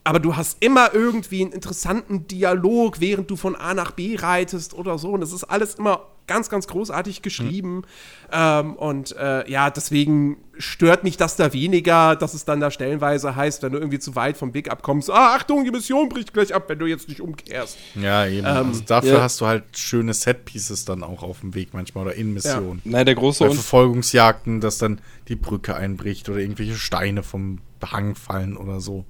aber 0.04 0.20
du 0.20 0.36
hast 0.36 0.62
immer 0.62 0.92
irgendwie 0.92 1.42
einen 1.42 1.52
interessanten 1.52 2.28
Dialog, 2.28 3.00
während 3.00 3.30
du 3.30 3.36
von 3.36 3.56
A 3.56 3.72
nach 3.72 3.90
B 3.92 4.16
reitest 4.16 4.74
oder 4.74 4.98
so. 4.98 5.10
Und 5.12 5.22
das 5.22 5.32
ist 5.32 5.44
alles 5.44 5.76
immer 5.76 6.06
ganz, 6.26 6.50
ganz 6.50 6.66
großartig 6.66 7.22
geschrieben. 7.22 7.82
Ähm, 8.30 8.74
und 8.74 9.16
äh, 9.16 9.50
ja, 9.50 9.70
deswegen 9.70 10.36
stört 10.58 11.04
mich 11.04 11.16
das 11.16 11.36
da 11.36 11.54
weniger, 11.54 12.16
dass 12.16 12.34
es 12.34 12.44
dann 12.44 12.60
da 12.60 12.70
stellenweise 12.70 13.34
heißt, 13.34 13.62
wenn 13.62 13.72
du 13.72 13.78
irgendwie 13.78 13.98
zu 13.98 14.14
weit 14.14 14.36
vom 14.36 14.52
Weg 14.52 14.70
abkommst, 14.70 15.10
ah, 15.10 15.34
Achtung, 15.34 15.64
die 15.64 15.70
Mission 15.70 16.10
bricht 16.10 16.34
gleich 16.34 16.54
ab, 16.54 16.68
wenn 16.68 16.78
du 16.78 16.86
jetzt 16.86 17.08
nicht 17.08 17.22
umkehrst. 17.22 17.78
Ja, 17.94 18.26
eben. 18.26 18.46
Ähm, 18.46 18.68
also 18.68 18.82
dafür 18.86 19.14
ja. 19.14 19.22
hast 19.22 19.40
du 19.40 19.46
halt 19.46 19.64
schöne 19.76 20.12
Set-Pieces 20.12 20.84
dann 20.84 21.02
auch 21.02 21.22
auf 21.22 21.40
dem 21.40 21.54
Weg 21.54 21.72
manchmal 21.72 22.04
oder 22.04 22.14
in 22.14 22.34
Missionen. 22.34 22.82
Nein, 22.84 23.06
der 23.06 23.14
große 23.14 23.44
Bei 23.44 23.50
Un 23.50 23.56
Verfolgungsjagden, 23.56 24.60
dass 24.60 24.76
dann 24.76 25.00
die 25.28 25.36
Brücke 25.36 25.74
einbricht 25.74 26.28
oder 26.28 26.40
irgendwelche 26.40 26.74
Steine 26.74 27.22
vom 27.22 27.60
Hang 27.82 28.14
fallen 28.14 28.56
oder 28.56 28.80
so. 28.80 29.04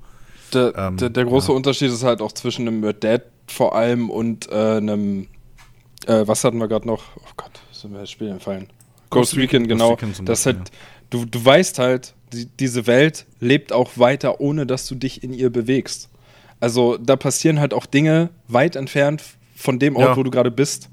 Der, 0.54 0.72
ähm, 0.76 0.96
der, 0.96 1.10
der 1.10 1.24
große 1.24 1.48
ja. 1.50 1.56
Unterschied 1.56 1.90
ist 1.90 2.02
halt 2.02 2.20
auch 2.22 2.32
zwischen 2.32 2.66
einem 2.66 2.82
Red 2.84 3.02
Dead 3.02 3.22
vor 3.46 3.74
allem 3.74 4.10
und 4.10 4.48
äh, 4.50 4.76
einem, 4.76 5.28
äh, 6.06 6.26
was 6.26 6.44
hatten 6.44 6.58
wir 6.58 6.68
gerade 6.68 6.86
noch? 6.86 7.02
Oh 7.18 7.30
Gott, 7.36 7.60
sind 7.72 7.92
mir 7.92 8.00
das 8.00 8.10
Spiel 8.10 8.28
entfallen. 8.28 8.68
Ghost, 9.10 9.36
Recon, 9.36 9.68
genau. 9.68 9.90
Recon 9.90 10.14
zum 10.14 10.26
das 10.26 10.44
Beispiel, 10.44 10.60
halt, 10.60 10.72
du, 11.10 11.24
du 11.24 11.44
weißt 11.44 11.78
halt, 11.78 12.14
die, 12.32 12.46
diese 12.46 12.86
Welt 12.86 13.26
lebt 13.40 13.72
auch 13.72 13.92
weiter, 13.96 14.40
ohne 14.40 14.66
dass 14.66 14.86
du 14.86 14.94
dich 14.94 15.22
in 15.22 15.32
ihr 15.32 15.50
bewegst. 15.50 16.08
Also 16.60 16.96
da 16.96 17.16
passieren 17.16 17.60
halt 17.60 17.74
auch 17.74 17.86
Dinge 17.86 18.30
weit 18.48 18.76
entfernt 18.76 19.22
von 19.54 19.78
dem 19.78 19.96
Ort, 19.96 20.08
Ja. 20.08 20.16
wo 20.16 20.22
du 20.22 20.30
gerade 20.30 20.50
bist. 20.50 20.88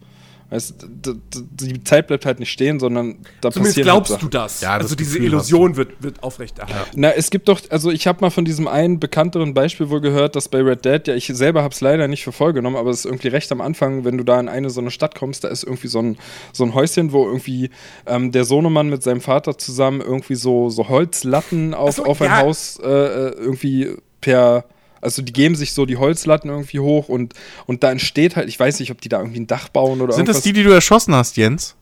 Weißt, 0.51 0.85
die 0.85 1.81
Zeit 1.85 2.07
bleibt 2.07 2.25
halt 2.25 2.41
nicht 2.41 2.51
stehen, 2.51 2.77
sondern 2.77 3.19
da 3.39 3.51
Zumindest 3.51 3.77
passieren 3.77 3.85
glaubst 3.85 4.11
halt 4.11 4.21
du 4.21 4.27
das. 4.27 4.59
Ja, 4.59 4.75
das 4.75 4.83
also 4.87 4.95
diese 4.95 5.13
Gefühl 5.13 5.27
Illusion 5.27 5.77
wird, 5.77 6.03
wird 6.03 6.21
aufrechterhalten. 6.21 6.91
Na, 6.93 7.11
es 7.11 7.29
gibt 7.29 7.47
doch, 7.47 7.61
also 7.69 7.89
ich 7.89 8.05
habe 8.05 8.19
mal 8.19 8.31
von 8.31 8.43
diesem 8.43 8.67
einen 8.67 8.99
bekannteren 8.99 9.53
Beispiel 9.53 9.89
wohl 9.89 10.01
gehört, 10.01 10.35
dass 10.35 10.49
bei 10.49 10.59
Red 10.59 10.83
Dead, 10.83 11.07
ja, 11.07 11.15
ich 11.15 11.27
selber 11.27 11.63
habe 11.63 11.73
es 11.73 11.79
leider 11.79 12.09
nicht 12.09 12.25
für 12.25 12.33
voll 12.33 12.51
genommen, 12.51 12.75
aber 12.75 12.89
es 12.89 12.99
ist 12.99 13.05
irgendwie 13.05 13.29
recht 13.29 13.49
am 13.53 13.61
Anfang, 13.61 14.03
wenn 14.03 14.17
du 14.17 14.25
da 14.25 14.41
in 14.41 14.49
eine 14.49 14.69
so 14.69 14.81
eine 14.81 14.91
Stadt 14.91 15.15
kommst, 15.15 15.45
da 15.45 15.47
ist 15.47 15.63
irgendwie 15.63 15.87
so 15.87 15.99
ein, 15.99 16.17
so 16.51 16.65
ein 16.65 16.73
Häuschen, 16.73 17.13
wo 17.13 17.25
irgendwie 17.25 17.69
ähm, 18.05 18.33
der 18.33 18.43
Sohnemann 18.43 18.89
mit 18.89 19.03
seinem 19.03 19.21
Vater 19.21 19.57
zusammen 19.57 20.01
irgendwie 20.01 20.35
so, 20.35 20.69
so 20.69 20.89
Holzlatten 20.89 21.73
auf, 21.73 21.95
so, 21.95 22.03
auf 22.03 22.21
ein 22.21 22.27
ja. 22.27 22.41
Haus 22.41 22.77
äh, 22.83 22.89
äh, 22.89 23.29
irgendwie 23.39 23.95
per. 24.19 24.65
Also 25.01 25.21
die 25.21 25.33
geben 25.33 25.55
sich 25.55 25.73
so 25.73 25.85
die 25.85 25.97
Holzlatten 25.97 26.49
irgendwie 26.49 26.79
hoch 26.79 27.09
und, 27.09 27.33
und 27.65 27.83
da 27.83 27.91
entsteht 27.91 28.35
halt, 28.35 28.47
ich 28.47 28.59
weiß 28.59 28.79
nicht, 28.79 28.91
ob 28.91 29.01
die 29.01 29.09
da 29.09 29.19
irgendwie 29.19 29.39
ein 29.39 29.47
Dach 29.47 29.69
bauen 29.69 30.01
oder 30.01 30.13
Sind 30.13 30.21
irgendwas. 30.21 30.37
das 30.37 30.43
die, 30.43 30.53
die 30.53 30.63
du 30.63 30.71
erschossen 30.71 31.13
hast, 31.15 31.37
Jens? 31.37 31.75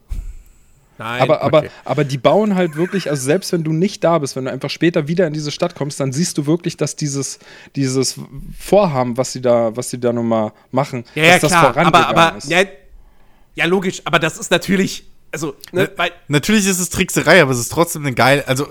Nein. 0.99 1.21
Aber, 1.21 1.41
aber, 1.41 1.59
okay. 1.59 1.69
aber 1.85 2.03
die 2.03 2.17
bauen 2.17 2.55
halt 2.55 2.75
wirklich, 2.75 3.09
also 3.09 3.23
selbst 3.23 3.53
wenn 3.53 3.63
du 3.63 3.71
nicht 3.71 4.03
da 4.03 4.17
bist, 4.19 4.35
wenn 4.35 4.45
du 4.45 4.51
einfach 4.51 4.69
später 4.69 5.07
wieder 5.07 5.27
in 5.27 5.33
diese 5.33 5.49
Stadt 5.49 5.73
kommst, 5.73 5.99
dann 6.01 6.11
siehst 6.11 6.37
du 6.37 6.45
wirklich, 6.45 6.75
dass 6.75 6.97
dieses, 6.97 7.39
dieses 7.77 8.19
Vorhaben, 8.59 9.15
was 9.15 9.31
sie 9.31 9.41
da, 9.41 9.75
was 9.77 9.89
sie 9.89 9.99
da 9.99 10.11
nochmal 10.11 10.51
machen, 10.71 11.05
ja, 11.15 11.23
ja, 11.23 11.31
dass 11.31 11.41
das 11.41 11.51
klar. 11.51 11.63
Aber, 11.63 11.73
vorangegangen 11.73 12.17
aber 12.17 12.37
ist. 12.37 12.49
ja, 12.49 12.63
ja, 13.55 13.65
logisch. 13.65 14.01
Aber 14.03 14.19
das 14.19 14.37
ist 14.37 14.51
natürlich, 14.51 15.05
also, 15.31 15.55
ne, 15.71 15.91
weil, 15.95 16.11
Natürlich 16.27 16.67
ist 16.67 16.79
es 16.79 16.89
Trickserei, 16.89 17.41
aber 17.41 17.51
es 17.51 17.59
ist 17.59 17.71
trotzdem 17.71 18.05
eine 18.05 18.15
geile, 18.15 18.47
also 18.47 18.67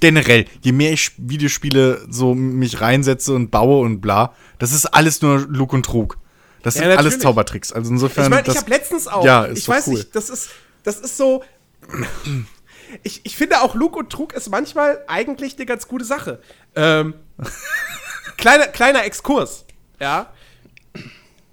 generell, 0.00 0.46
je 0.62 0.72
mehr 0.72 0.92
ich 0.92 1.12
Videospiele 1.16 2.06
so 2.08 2.34
mich 2.34 2.80
reinsetze 2.80 3.34
und 3.34 3.50
baue 3.50 3.84
und 3.84 4.00
bla, 4.00 4.34
das 4.58 4.72
ist 4.72 4.86
alles 4.86 5.22
nur 5.22 5.40
Lug 5.40 5.72
und 5.72 5.84
Trug. 5.84 6.18
Das 6.62 6.74
Ja, 6.74 6.82
sind 6.82 6.90
alles 6.90 6.98
natürlich. 7.04 7.22
Zaubertricks. 7.22 7.72
Also 7.72 7.90
insofern, 7.90 8.24
ich 8.24 8.30
meine, 8.30 8.48
ich 8.48 8.56
habe 8.56 8.70
letztens 8.70 9.08
auch, 9.08 9.24
ja, 9.24 9.44
ist 9.44 9.58
ich 9.58 9.68
weiß 9.68 9.88
cool. 9.88 9.94
nicht, 9.94 10.14
das 10.14 10.30
ist, 10.30 10.50
das 10.84 11.00
ist 11.00 11.16
so. 11.16 11.42
ich, 13.02 13.20
ich 13.24 13.36
finde 13.36 13.60
auch 13.62 13.74
Lug 13.74 13.96
und 13.96 14.10
Trug 14.10 14.32
ist 14.32 14.48
manchmal 14.50 15.02
eigentlich 15.08 15.56
eine 15.56 15.66
ganz 15.66 15.88
gute 15.88 16.04
Sache. 16.04 16.40
Ähm, 16.76 17.14
kleiner, 18.36 18.66
kleiner 18.68 19.04
Exkurs, 19.04 19.64
ja. 20.00 20.32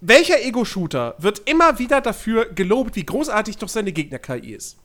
Welcher 0.02 0.42
Ego-Shooter 0.42 1.16
wird 1.18 1.50
immer 1.50 1.78
wieder 1.80 2.02
dafür 2.02 2.46
gelobt, 2.46 2.96
wie 2.96 3.06
großartig 3.06 3.58
doch 3.58 3.68
seine 3.68 3.92
Gegner-KI 3.92 4.54
ist? 4.54 4.78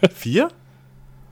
Vier? 0.14 0.50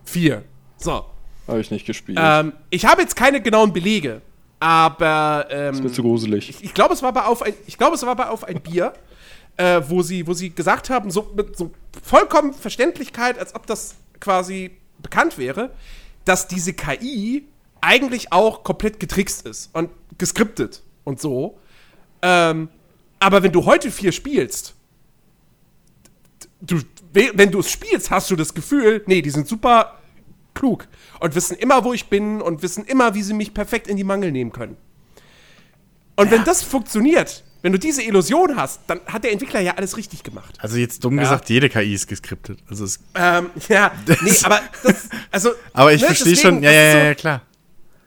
Vier. 0.04 0.44
So. 0.78 1.04
Habe 1.46 1.60
ich 1.60 1.70
nicht 1.70 1.86
gespielt. 1.86 2.18
Ähm, 2.20 2.52
ich 2.70 2.86
habe 2.86 3.02
jetzt 3.02 3.16
keine 3.16 3.40
genauen 3.40 3.72
Belege, 3.72 4.22
aber 4.60 5.46
ähm, 5.50 5.74
das 5.74 5.82
wird 5.82 5.94
zu 5.94 6.02
gruselig. 6.02 6.50
ich, 6.50 6.64
ich 6.64 6.74
glaube, 6.74 6.94
es 6.94 7.02
war 7.02 7.12
bei 7.12 7.24
auf 7.24 7.42
ein, 7.42 7.54
ich 7.66 7.78
glaube, 7.78 7.96
es 7.96 8.04
war 8.04 8.16
bei 8.16 8.28
auf 8.28 8.44
ein 8.44 8.60
Bier, 8.60 8.92
äh, 9.56 9.82
wo 9.88 10.02
sie, 10.02 10.26
wo 10.26 10.34
sie 10.34 10.50
gesagt 10.50 10.90
haben, 10.90 11.10
so 11.10 11.30
mit 11.34 11.56
so 11.56 11.72
vollkommen 12.02 12.52
Verständlichkeit, 12.52 13.38
als 13.38 13.54
ob 13.54 13.66
das 13.66 13.96
quasi 14.20 14.72
bekannt 14.98 15.38
wäre, 15.38 15.70
dass 16.24 16.48
diese 16.48 16.72
KI 16.72 17.46
eigentlich 17.80 18.32
auch 18.32 18.64
komplett 18.64 19.00
getrickst 19.00 19.46
ist 19.46 19.74
und 19.74 19.90
geskriptet 20.18 20.82
und 21.04 21.20
so. 21.20 21.58
Ähm, 22.22 22.68
aber 23.20 23.42
wenn 23.42 23.52
du 23.52 23.64
heute 23.64 23.90
vier 23.90 24.12
spielst, 24.12 24.74
du, 26.60 26.80
wenn 27.12 27.50
du 27.50 27.60
es 27.60 27.70
spielst, 27.70 28.10
hast 28.10 28.30
du 28.30 28.36
das 28.36 28.54
Gefühl, 28.54 29.02
nee, 29.06 29.22
die 29.22 29.30
sind 29.30 29.48
super 29.48 29.98
klug 30.54 30.86
und 31.20 31.34
wissen 31.34 31.56
immer, 31.56 31.84
wo 31.84 31.92
ich 31.92 32.06
bin 32.08 32.40
und 32.40 32.62
wissen 32.62 32.84
immer, 32.84 33.14
wie 33.14 33.22
sie 33.22 33.34
mich 33.34 33.54
perfekt 33.54 33.86
in 33.88 33.96
die 33.96 34.04
Mangel 34.04 34.32
nehmen 34.32 34.52
können. 34.52 34.76
Und 36.16 36.30
wenn 36.32 36.44
das 36.44 36.62
funktioniert, 36.62 37.44
wenn 37.62 37.72
du 37.72 37.78
diese 37.78 38.02
Illusion 38.02 38.56
hast, 38.56 38.80
dann 38.88 39.00
hat 39.06 39.24
der 39.24 39.32
Entwickler 39.32 39.60
ja 39.60 39.74
alles 39.76 39.96
richtig 39.96 40.22
gemacht. 40.24 40.56
Also 40.60 40.76
jetzt 40.76 41.04
dumm 41.04 41.16
Ja. 41.16 41.22
gesagt, 41.22 41.48
jede 41.48 41.68
KI 41.68 41.94
ist 41.94 42.06
geskriptet. 42.08 42.58
Also 42.68 42.84
es, 42.84 42.98
Ähm, 43.14 43.50
ja, 43.68 43.92
nee, 44.22 44.32
aber 44.42 44.60
das, 44.82 45.08
also. 45.30 45.50
aber 45.72 45.92
ich 45.92 46.00
ne, 46.00 46.06
verstehe 46.08 46.36
schon, 46.36 46.62
ja, 46.62 46.70
ja, 46.72 46.92
so, 46.92 46.98
ja, 46.98 47.04
ja, 47.04 47.14
klar. 47.14 47.42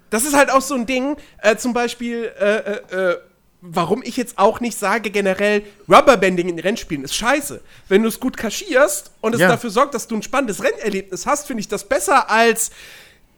Das 0.09 0.25
ist 0.25 0.35
halt 0.35 0.51
auch 0.51 0.61
so 0.61 0.75
ein 0.75 0.85
Ding, 0.85 1.15
äh, 1.41 1.55
zum 1.55 1.71
Beispiel, 1.73 2.31
äh, 2.37 2.55
äh, 2.57 3.11
äh, 3.11 3.17
warum 3.61 4.01
ich 4.03 4.17
jetzt 4.17 4.37
auch 4.39 4.59
nicht 4.59 4.77
sage, 4.77 5.11
generell 5.11 5.63
Rubberbanding 5.89 6.49
in 6.49 6.59
Rennspielen 6.59 7.03
ist 7.03 7.15
scheiße. 7.15 7.61
Wenn 7.87 8.01
du 8.03 8.09
es 8.09 8.19
gut 8.19 8.35
kaschierst 8.37 9.11
und 9.21 9.35
es 9.35 9.41
Ja. 9.41 9.47
dafür 9.49 9.69
sorgt, 9.69 9.93
dass 9.93 10.07
du 10.07 10.15
ein 10.15 10.23
spannendes 10.23 10.63
Rennerlebnis 10.63 11.25
hast, 11.27 11.47
finde 11.47 11.61
ich 11.61 11.67
das 11.67 11.87
besser 11.87 12.29
als 12.29 12.71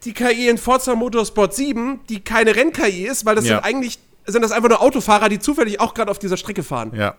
die 0.04 0.12
KI 0.14 0.48
in 0.48 0.58
Forza 0.58 0.94
Motorsport 0.94 1.54
7, 1.54 2.00
die 2.08 2.20
keine 2.20 2.56
Renn-KI 2.56 3.06
ist, 3.06 3.24
weil 3.24 3.34
das 3.36 3.44
Ja. 3.46 3.56
sind 3.56 3.64
eigentlich 3.64 3.98
sind 4.26 4.40
das 4.40 4.52
einfach 4.52 4.70
nur 4.70 4.80
Autofahrer, 4.80 5.28
die 5.28 5.38
zufällig 5.38 5.80
auch 5.80 5.92
gerade 5.92 6.10
auf 6.10 6.18
dieser 6.18 6.38
Strecke 6.38 6.62
fahren. 6.62 6.92
Ja. 6.96 7.14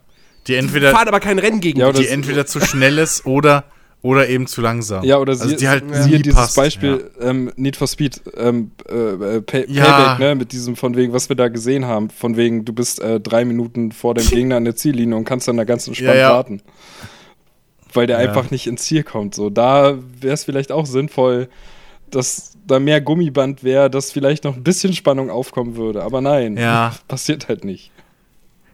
Die 0.47 0.53
Die 0.53 0.55
entweder, 0.55 0.91
fahren 0.91 1.07
aber 1.07 1.19
kein 1.19 1.37
Rennen 1.37 1.59
gegen 1.61 1.79
Ja, 1.79 1.91
die 1.91 2.07
entweder 2.07 2.47
zu 2.47 2.59
schnell 2.61 2.97
ist 2.97 3.25
oder, 3.27 3.65
oder 4.05 4.29
eben 4.29 4.45
zu 4.45 4.61
langsam. 4.61 5.03
Ja, 5.03 5.17
oder 5.17 5.33
sie, 5.35 5.43
also 5.43 5.55
die 5.55 5.67
halt 5.67 5.83
nie 6.07 6.19
dieses 6.21 6.35
passt. 6.39 6.55
Beispiel 6.55 7.09
ähm, 7.19 7.51
Need 7.55 7.75
for 7.75 7.87
Speed, 7.87 8.21
ähm, 8.37 8.71
äh, 8.87 9.41
Pay 9.41 9.65
Ja. 9.67 9.83
Payback, 9.85 10.19
ne, 10.19 10.35
mit 10.35 10.51
diesem 10.51 10.75
von 10.75 10.95
wegen, 10.95 11.11
was 11.11 11.27
wir 11.29 11.35
da 11.35 11.47
gesehen 11.47 11.85
haben, 11.85 12.09
von 12.09 12.37
wegen, 12.37 12.65
du 12.65 12.73
bist 12.73 13.01
äh, 13.01 13.19
drei 13.19 13.45
Minuten 13.45 13.91
vor 13.91 14.13
dem 14.13 14.27
Gegner 14.29 14.57
an 14.57 14.65
der 14.65 14.75
Ziellinie 14.75 15.15
und 15.15 15.23
kannst 15.25 15.47
dann 15.47 15.57
da 15.57 15.63
ganz 15.63 15.87
entspannt 15.87 16.15
Ja, 16.15 16.21
ja. 16.21 16.29
warten. 16.29 16.61
Weil 17.93 18.07
der 18.07 18.21
Ja. 18.21 18.27
einfach 18.29 18.51
nicht 18.51 18.67
ins 18.67 18.83
Ziel 18.83 19.03
kommt. 19.03 19.33
So, 19.35 19.49
da 19.49 19.97
wäre 20.19 20.33
es 20.33 20.43
vielleicht 20.43 20.71
auch 20.71 20.85
sinnvoll, 20.85 21.47
dass 22.11 22.53
da 22.67 22.79
mehr 22.79 23.01
Gummiband 23.01 23.63
wäre, 23.63 23.89
dass 23.89 24.11
vielleicht 24.11 24.43
noch 24.43 24.55
ein 24.55 24.63
bisschen 24.63 24.93
Spannung 24.93 25.29
aufkommen 25.29 25.75
würde. 25.77 26.03
Aber 26.03 26.21
nein, 26.21 26.57
Ja. 26.57 26.93
passiert 27.07 27.47
halt 27.47 27.63
nicht. 27.63 27.91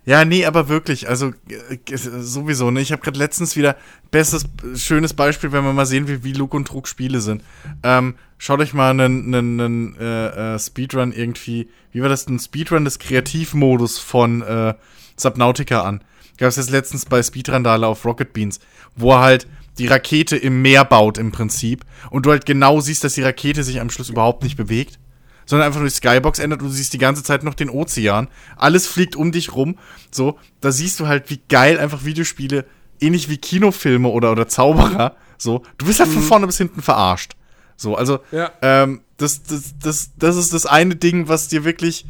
Ja, 0.04 0.26
nee, 0.26 0.46
aber 0.46 0.68
wirklich, 0.68 1.08
also 1.08 1.32
äh, 1.48 1.76
äh, 1.92 1.98
sowieso, 1.98 2.72
ne? 2.72 2.82
Ich 2.82 2.92
habe 2.92 3.04
gerade 3.04 3.20
letztens 3.20 3.56
wieder 3.56 3.76
bestes, 4.10 4.46
schönes 4.76 5.14
Beispiel, 5.14 5.52
wenn 5.52 5.64
wir 5.64 5.74
mal 5.74 5.86
sehen, 5.86 6.08
wie, 6.08 6.24
wie 6.24 6.34
Luke 6.34 6.58
und 6.58 6.68
Trug 6.68 6.88
Spiele 6.88 7.22
sind. 7.22 7.44
Ähm, 7.84 8.16
schaut 8.40 8.62
euch 8.62 8.74
mal 8.74 8.90
einen, 8.90 9.34
einen, 9.34 9.60
einen 9.60 9.98
äh, 10.00 10.56
äh, 10.56 10.60
Speedrun 10.60 11.12
irgendwie, 11.12 11.70
wie 11.92 12.02
war 12.02 12.10
das, 12.10 12.28
ein 12.28 12.40
Speedrun 12.40 12.84
des 12.84 12.98
Kreativmodus 12.98 14.00
von 14.00 14.42
äh, 14.42 14.74
Subnautica 15.18 15.84
an. 15.84 16.04
Gab 16.38 16.50
es 16.50 16.56
jetzt 16.56 16.72
letztens 16.72 17.06
bei 17.06 17.22
Speedrandale 17.22 17.86
auf 17.86 18.04
Rocket 18.04 18.34
Beans, 18.34 18.60
wo 18.96 19.12
er 19.12 19.20
halt 19.20 19.48
die 19.78 19.86
Rakete 19.86 20.36
im 20.36 20.64
Meer 20.64 20.84
baut 20.84 21.20
im 21.20 21.32
Prinzip 21.32 21.86
und 22.10 22.26
du 22.26 22.32
halt 22.32 22.48
genau 22.48 22.82
siehst, 22.82 23.04
dass 23.04 23.14
die 23.14 23.22
Rakete 23.22 23.64
sich 23.64 23.80
am 23.80 23.92
Schluss 23.92 24.10
überhaupt 24.10 24.44
nicht 24.44 24.58
bewegt 24.58 24.98
sondern 25.46 25.68
einfach 25.68 25.80
nur 25.80 25.90
die 25.90 25.96
Skybox 25.96 26.40
ändert 26.40 26.62
und 26.62 26.70
du 26.70 26.74
siehst 26.74 26.94
die 26.94 26.98
ganze 26.98 27.24
Zeit 27.24 27.44
noch 27.44 27.54
den 27.54 27.70
Ozean. 27.70 28.28
Alles 28.58 28.88
fliegt 28.88 29.16
um 29.16 29.32
dich 29.32 29.54
rum. 29.54 29.78
So, 30.12 30.38
da 30.62 30.72
siehst 30.72 31.00
du 31.00 31.08
halt, 31.08 31.30
wie 31.30 31.42
geil 31.50 31.80
einfach 31.80 32.06
Videospiele, 32.06 32.66
ähnlich 33.00 33.30
wie 33.30 33.38
Kinofilme 33.38 34.08
oder, 34.08 34.32
oder 34.32 34.48
Zauberer, 34.48 35.16
so, 35.38 35.64
du 35.78 35.86
bist 35.88 36.00
halt 36.00 36.10
von 36.12 36.22
vorne 36.22 36.46
bis 36.46 36.58
hinten 36.58 36.82
verarscht. 36.82 37.34
So, 37.76 37.96
also, 37.96 38.20
Ja. 38.32 38.52
ähm, 38.62 39.02
das, 39.18 39.42
das, 39.44 39.74
das, 39.82 40.12
das 40.18 40.36
ist 40.36 40.54
das 40.54 40.66
eine 40.66 40.96
Ding, 40.96 41.28
was 41.28 41.48
dir 41.48 41.64
wirklich 41.64 42.06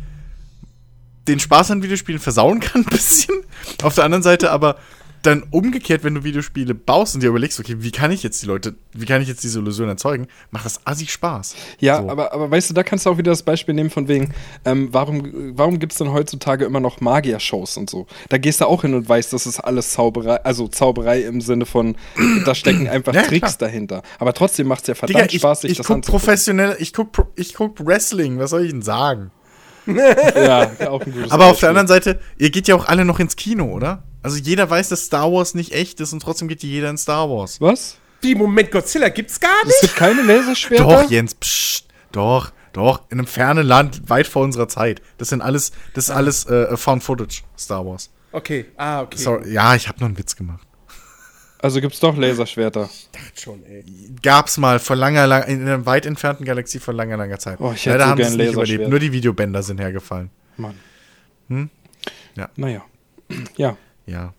den 1.28 1.40
Spaß 1.40 1.72
an 1.72 1.84
Videospielen 1.84 2.20
versauen 2.20 2.60
kann, 2.60 2.82
ein 2.86 2.86
bisschen. 2.86 3.36
Auf 3.84 3.96
der 3.96 4.04
anderen 4.04 4.24
Seite 4.24 4.52
aber 4.52 4.78
dann 5.24 5.44
umgekehrt, 5.52 6.04
wenn 6.04 6.16
du 6.16 6.24
Videospiele 6.24 6.74
baust 6.74 7.16
und 7.16 7.22
dir 7.22 7.28
überlegst, 7.30 7.60
okay, 7.60 7.76
wie 7.80 7.92
kann 7.92 8.12
ich 8.12 8.24
jetzt 8.24 8.42
die 8.42 8.48
Leute, 8.48 8.76
wie 8.94 9.06
kann 9.06 9.22
ich 9.22 9.28
jetzt 9.28 9.44
diese 9.44 9.60
Illusion 9.60 9.88
erzeugen, 9.88 10.28
macht 10.50 10.66
das 10.66 10.86
assig 10.86 11.12
Spaß. 11.12 11.56
Ja, 11.80 12.02
So. 12.02 12.10
aber, 12.10 12.34
aber 12.34 12.50
weißt 12.50 12.70
du, 12.70 12.74
da 12.74 12.84
kannst 12.84 13.06
du 13.06 13.10
auch 13.12 13.18
wieder 13.18 13.32
das 13.32 13.44
Beispiel 13.44 13.74
nehmen 13.76 13.90
von 13.90 14.08
wegen, 14.08 14.34
ähm, 14.66 14.90
warum, 14.92 15.54
warum 15.58 15.80
gibt 15.80 15.92
es 15.92 16.00
denn 16.00 16.12
heutzutage 16.12 16.66
immer 16.66 16.80
noch 16.80 17.02
Magier-Shows 17.02 17.78
und 17.78 17.90
so? 17.90 18.08
Da 18.30 18.38
gehst 18.38 18.62
du 18.62 18.66
auch 18.66 18.82
hin 18.82 18.94
und 18.94 19.08
weißt, 19.08 19.32
das 19.34 19.46
ist 19.46 19.60
alles 19.60 19.92
Zauberei, 19.92 20.38
also 20.44 20.68
Zauberei 20.68 21.22
im 21.22 21.42
Sinne 21.42 21.66
von, 21.66 21.96
da 22.46 22.56
stecken 22.56 22.88
einfach 22.88 23.14
Ja, 23.14 23.22
Tricks 23.24 23.58
klar. 23.58 23.70
dahinter. 23.70 24.02
Aber 24.20 24.34
trotzdem 24.34 24.68
macht 24.68 24.82
es 24.82 24.88
ja 24.88 24.96
verdammt 24.96 25.20
Digga, 25.20 25.34
ich, 25.34 25.42
Spaß, 25.42 25.62
sich 25.62 25.72
ich 25.72 25.78
das 25.78 25.88
guck 25.88 25.98
anzugucken. 25.98 26.20
professionell, 26.26 26.76
ich 26.80 26.94
guck, 26.94 27.10
ich 27.36 27.54
guck 27.54 27.86
Wrestling, 27.86 28.40
was 28.40 28.50
soll 28.50 28.64
ich 28.66 28.72
denn 28.72 28.82
sagen? 28.82 29.32
Ja, 29.86 30.72
auch 30.90 31.02
ein 31.02 31.12
gutes 31.12 31.32
Aber 31.32 31.46
auf 31.46 31.52
Beispiel. 31.52 31.60
der 31.62 31.70
anderen 31.70 31.88
Seite, 31.88 32.20
ihr 32.38 32.50
geht 32.50 32.68
ja 32.68 32.76
auch 32.76 32.86
alle 32.86 33.06
noch 33.06 33.20
ins 33.20 33.36
Kino, 33.36 33.66
oder? 33.66 34.04
Also 34.24 34.38
jeder 34.38 34.70
weiß, 34.70 34.90
dass 34.90 35.06
Star 35.06 35.32
Wars 35.32 35.56
nicht 35.56 35.74
echt 35.74 36.00
ist 36.00 36.14
und 36.14 36.22
trotzdem 36.22 36.48
geht 36.48 36.62
jeder 36.64 36.90
in 36.90 36.98
Star 36.98 37.30
Wars. 37.30 37.60
Was? 37.60 37.98
Wie, 38.22 38.36
Moment, 38.36 38.70
Godzilla 38.72 39.10
gibt's 39.10 39.40
gar 39.40 39.50
Es 39.64 39.68
nicht? 39.68 39.82
gibt 39.82 39.96
keine 39.96 40.22
Laserschwerter? 40.22 40.84
Doch, 41.04 41.10
Jens, 41.10 41.34
psst, 41.34 41.86
doch, 42.12 42.52
doch, 42.74 43.02
in 43.10 43.18
einem 43.18 43.28
fernen 43.28 43.66
Land, 43.66 44.10
weit 44.10 44.28
vor 44.28 44.44
unserer 44.44 44.68
Zeit. 44.68 45.02
Das 45.18 45.30
sind 45.30 45.42
alles, 45.42 45.72
das 45.96 46.06
ist 46.06 46.12
alles 46.12 46.46
äh, 46.46 46.78
Found 46.78 47.04
Footage, 47.04 47.42
Star 47.58 47.84
Wars. 47.86 48.12
Okay, 48.32 48.66
ah, 48.78 49.02
okay. 49.02 49.18
Sorry, 49.18 49.52
ja, 49.52 49.74
ich 49.76 49.88
habe 49.88 50.00
nur 50.00 50.08
einen 50.10 50.18
Witz 50.18 50.36
gemacht. 50.36 50.66
Also 51.62 51.80
gibt's 51.80 52.00
doch 52.00 52.18
Laserschwerter. 52.18 52.90
Dachte 53.12 53.42
schon, 53.42 53.64
ey. 53.66 53.84
Gab's 54.22 54.58
mal 54.58 54.80
vor 54.80 54.96
langer, 54.96 55.28
langer, 55.28 55.48
in 55.48 55.62
einer 55.62 55.86
weit 55.86 56.06
entfernten 56.06 56.46
Galaxie 56.46 56.80
vor 56.80 56.94
langer, 56.94 57.18
langer 57.18 57.38
Zeit. 57.38 57.60
Oh, 57.60 57.72
ich 57.74 57.86
hätte 57.86 57.98
Leider 57.98 58.04
so 58.06 58.10
haben 58.10 58.18
sie 58.18 58.38
gern 58.38 58.38
nicht 58.38 58.54
überlebt. 58.54 58.90
Nur 58.90 59.00
die 59.00 59.12
Videobänder 59.12 59.62
sind 59.62 59.80
hergefallen. 59.80 60.32
Mann. 60.58 60.76
Ja. 62.36 62.50
Naja. 62.56 62.84
Ja. 63.58 63.78
Ja. 64.06 64.34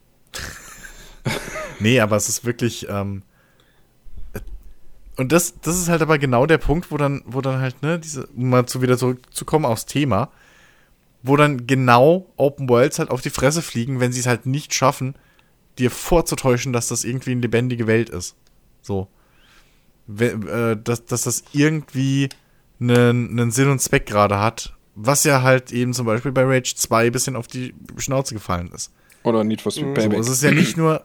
nee, 1.78 2.00
aber 2.00 2.16
es 2.16 2.28
ist 2.28 2.44
wirklich. 2.44 2.86
Ähm, 2.88 3.22
äh, 4.32 4.40
und 5.16 5.32
das, 5.32 5.54
das 5.60 5.78
ist 5.78 5.88
halt 5.88 6.02
aber 6.02 6.18
genau 6.18 6.46
der 6.46 6.58
Punkt, 6.58 6.90
wo 6.90 6.96
dann, 6.96 7.22
wo 7.26 7.40
dann 7.40 7.60
halt, 7.60 7.82
ne, 7.82 7.98
diese, 7.98 8.26
um 8.28 8.50
mal 8.50 8.66
zu 8.66 8.82
wieder 8.82 8.98
zurückzukommen 8.98 9.64
aufs 9.64 9.86
Thema, 9.86 10.30
wo 11.22 11.36
dann 11.36 11.66
genau 11.66 12.26
Open 12.36 12.68
Worlds 12.68 12.98
halt 12.98 13.10
auf 13.10 13.20
die 13.20 13.30
Fresse 13.30 13.62
fliegen, 13.62 14.00
wenn 14.00 14.12
sie 14.12 14.20
es 14.20 14.26
halt 14.26 14.46
nicht 14.46 14.74
schaffen, 14.74 15.14
dir 15.78 15.90
vorzutäuschen, 15.90 16.72
dass 16.72 16.88
das 16.88 17.04
irgendwie 17.04 17.32
eine 17.32 17.40
lebendige 17.42 17.86
Welt 17.86 18.10
ist. 18.10 18.36
So. 18.82 19.08
We 20.06 20.26
äh, 20.26 20.76
dass, 20.82 21.04
dass 21.04 21.22
das 21.22 21.44
irgendwie 21.52 22.28
einen, 22.80 23.30
einen 23.30 23.50
Sinn 23.50 23.70
und 23.70 23.80
Zweck 23.80 24.06
gerade 24.06 24.38
hat, 24.38 24.74
was 24.94 25.24
ja 25.24 25.42
halt 25.42 25.72
eben 25.72 25.94
zum 25.94 26.06
Beispiel 26.06 26.32
bei 26.32 26.44
Rage 26.44 26.74
2 26.76 27.06
ein 27.06 27.12
bisschen 27.12 27.36
auf 27.36 27.46
die 27.46 27.74
Schnauze 27.96 28.34
gefallen 28.34 28.70
ist. 28.74 28.92
Oder 29.22 29.44
Need 29.44 29.62
for 29.62 29.70
Speed 29.72 29.86
So, 29.86 29.94
Payback. 29.94 30.18
es 30.18 30.28
ist 30.28 30.42
ja 30.42 30.50
nicht 30.50 30.76
nur. 30.76 31.04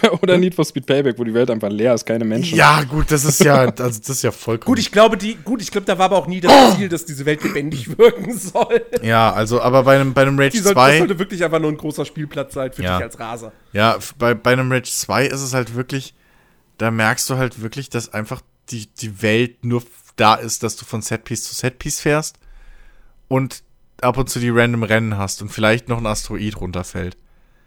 Oder 0.22 0.38
Need 0.38 0.54
for 0.54 0.64
Speed 0.64 0.86
Payback, 0.86 1.18
wo 1.18 1.24
die 1.24 1.34
Welt 1.34 1.50
einfach 1.50 1.68
leer 1.70 1.94
ist, 1.94 2.04
keine 2.06 2.24
Menschen. 2.24 2.56
Ja, 2.58 2.82
gut, 2.84 3.10
das 3.10 3.24
ist 3.24 3.42
ja, 3.42 3.54
also 3.78 3.98
das 4.00 4.08
ist 4.08 4.22
ja 4.22 4.30
vollkommen. 4.32 4.66
Gut, 4.74 4.78
ich 4.78 4.90
glaube, 4.92 5.16
die, 5.16 5.34
gut, 5.36 5.60
ich 5.62 5.70
glaube, 5.70 5.84
da 5.86 5.98
war 5.98 6.06
aber 6.06 6.16
auch 6.18 6.26
nie 6.26 6.40
das 6.40 6.76
Ziel, 6.76 6.88
dass 6.88 7.04
diese 7.04 7.24
Welt 7.26 7.42
lebendig 7.42 7.88
wirken 7.98 8.36
soll. 8.36 8.82
ja, 9.02 9.32
also, 9.32 9.60
aber 9.60 9.82
bei 9.84 9.96
einem, 9.96 10.14
bei 10.14 10.22
einem 10.22 10.38
Rage 10.38 10.50
Die 10.50 10.58
soll, 10.58 10.74
das 10.74 10.82
2, 10.84 10.98
sollte 10.98 11.18
wirklich 11.18 11.44
einfach 11.44 11.60
nur 11.60 11.70
ein 11.70 11.76
großer 11.76 12.04
Spielplatz 12.04 12.54
sein 12.54 12.72
für 12.72 12.82
Ja. 12.82 12.96
dich 12.96 13.04
als 13.04 13.18
Raser. 13.18 13.52
ja, 13.72 13.98
bei, 14.18 14.34
bei 14.34 14.52
einem 14.52 14.70
Rage 14.70 14.90
2 14.90 15.26
ist 15.26 15.40
es 15.42 15.54
halt 15.54 15.74
wirklich, 15.74 16.14
da 16.78 16.90
merkst 16.90 17.28
du 17.30 17.36
halt 17.36 17.60
wirklich, 17.62 17.90
dass 17.90 18.12
einfach 18.12 18.40
die, 18.70 18.86
die 18.86 19.22
Welt 19.22 19.64
nur 19.64 19.82
da 20.16 20.34
ist, 20.34 20.62
dass 20.62 20.76
du 20.76 20.84
von 20.84 21.02
Setpiece 21.02 21.44
zu 21.44 21.54
Setpiece 21.54 22.00
fährst 22.00 22.36
und 23.28 23.62
ab 24.00 24.18
und 24.18 24.28
zu 24.28 24.40
die 24.40 24.50
random 24.50 24.82
Rennen 24.82 25.16
hast 25.16 25.42
und 25.42 25.48
vielleicht 25.50 25.88
noch 25.88 25.98
ein 25.98 26.06
Asteroid 26.06 26.60
runterfällt. 26.60 27.16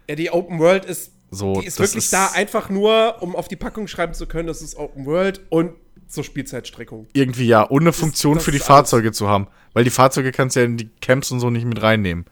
Ja, 0.10 0.15
die 0.15 0.30
Open 0.31 0.60
World 0.60 0.85
ist, 0.85 1.11
So, 1.31 1.60
die 1.61 1.68
ist 1.68 1.80
wirklich 1.80 2.06
ist- 2.06 2.14
da 2.14 2.27
einfach 2.27 2.69
nur, 2.69 3.18
um 3.22 3.35
auf 3.35 3.47
die 3.47 3.56
Packung 3.56 3.88
schreiben 3.88 4.14
zu 4.14 4.27
können, 4.27 4.47
das 4.47 4.61
ist 4.61 4.76
Open 4.76 5.06
World 5.06 5.41
und 5.49 5.73
zur 6.07 6.23
Spielzeitstreckung. 6.23 7.07
Irgendwie 7.14 7.47
ja, 7.47 7.69
eine 7.69 7.91
Funktion 7.91 8.35
das 8.35 8.43
für 8.45 8.52
die 8.52 8.57
ist 8.57 8.64
alles. 8.64 8.89
Fahrzeuge 8.89 9.11
zu 9.11 9.27
haben. 9.27 9.47
Weil 9.73 9.84
die 9.84 9.89
Fahrzeuge 9.89 10.31
kannst 10.31 10.56
du 10.56 10.60
ja 10.61 10.65
in 10.65 10.77
die 10.77 10.89
Camps 11.02 11.31
und 11.31 11.39
so 11.39 11.49
nicht 11.49 11.65
mit 11.65 11.81
reinnehmen. 11.81 12.26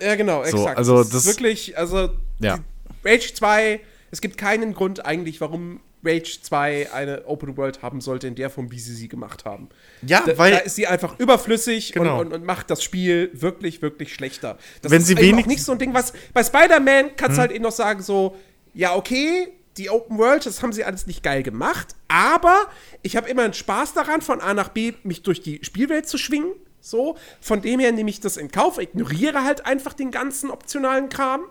Ja, 0.00 0.14
genau, 0.16 0.42
So, 0.44 0.56
exakt. 0.58 0.78
also 0.78 0.98
das 0.98 1.10
das- 1.10 1.26
ist 1.26 1.36
wirklich, 1.36 1.76
also 1.78 2.08
Ja. 2.40 2.58
Rage 3.04 3.34
2, 3.34 3.80
es 4.10 4.20
gibt 4.20 4.38
keinen 4.38 4.74
Grund 4.74 5.04
eigentlich, 5.04 5.40
warum 5.40 5.80
Rage 6.04 6.38
2 6.42 6.92
eine 6.92 7.26
Open 7.26 7.56
World 7.56 7.82
haben 7.82 8.00
sollte 8.00 8.26
in 8.26 8.34
der 8.34 8.50
Form, 8.50 8.70
wie 8.72 8.78
sie 8.80 8.94
sie 8.94 9.08
gemacht 9.08 9.44
haben. 9.44 9.68
Ja, 10.06 10.22
da, 10.26 10.36
weil- 10.38 10.52
da 10.52 10.58
ist 10.58 10.74
sie 10.76 10.86
einfach 10.86 11.18
überflüssig 11.18 11.92
Genau. 11.92 12.20
und, 12.20 12.28
und, 12.28 12.32
und 12.34 12.44
macht 12.44 12.70
das 12.70 12.82
Spiel 12.82 13.30
wirklich, 13.34 13.82
wirklich 13.82 14.12
schlechter. 14.14 14.58
Das 14.82 14.90
Wenn 14.92 15.00
ist 15.02 15.08
sie 15.08 15.16
wenig- 15.16 15.44
auch 15.44 15.48
nicht 15.48 15.62
so 15.62 15.72
ein 15.72 15.78
Ding, 15.78 15.94
was 15.94 16.12
bei 16.34 16.42
Spider-Man 16.42 17.16
kannst 17.16 17.36
du 17.36 17.40
halt 17.40 17.52
eben 17.52 17.62
noch 17.62 17.72
sagen, 17.72 18.02
so, 18.02 18.36
ja, 18.74 18.94
okay, 18.96 19.48
die 19.76 19.88
Open 19.90 20.18
World, 20.18 20.44
das 20.44 20.62
haben 20.62 20.72
sie 20.72 20.84
alles 20.84 21.06
nicht 21.06 21.22
geil 21.22 21.42
gemacht, 21.42 21.94
aber 22.08 22.66
ich 23.02 23.16
habe 23.16 23.28
immer 23.28 23.42
einen 23.42 23.54
Spaß 23.54 23.94
daran, 23.94 24.20
von 24.20 24.40
A 24.40 24.52
nach 24.54 24.68
B 24.68 24.92
mich 25.02 25.22
durch 25.22 25.40
die 25.40 25.60
Spielwelt 25.62 26.06
zu 26.08 26.18
schwingen. 26.18 26.52
So, 26.84 27.16
von 27.40 27.62
dem 27.62 27.78
her 27.78 27.92
nehme 27.92 28.10
ich 28.10 28.18
das 28.20 28.36
in 28.36 28.50
Kauf, 28.50 28.78
ignoriere 28.78 29.44
halt 29.44 29.64
einfach 29.66 29.92
den 29.92 30.10
ganzen 30.10 30.50
optionalen 30.50 31.08
Kram. 31.08 31.42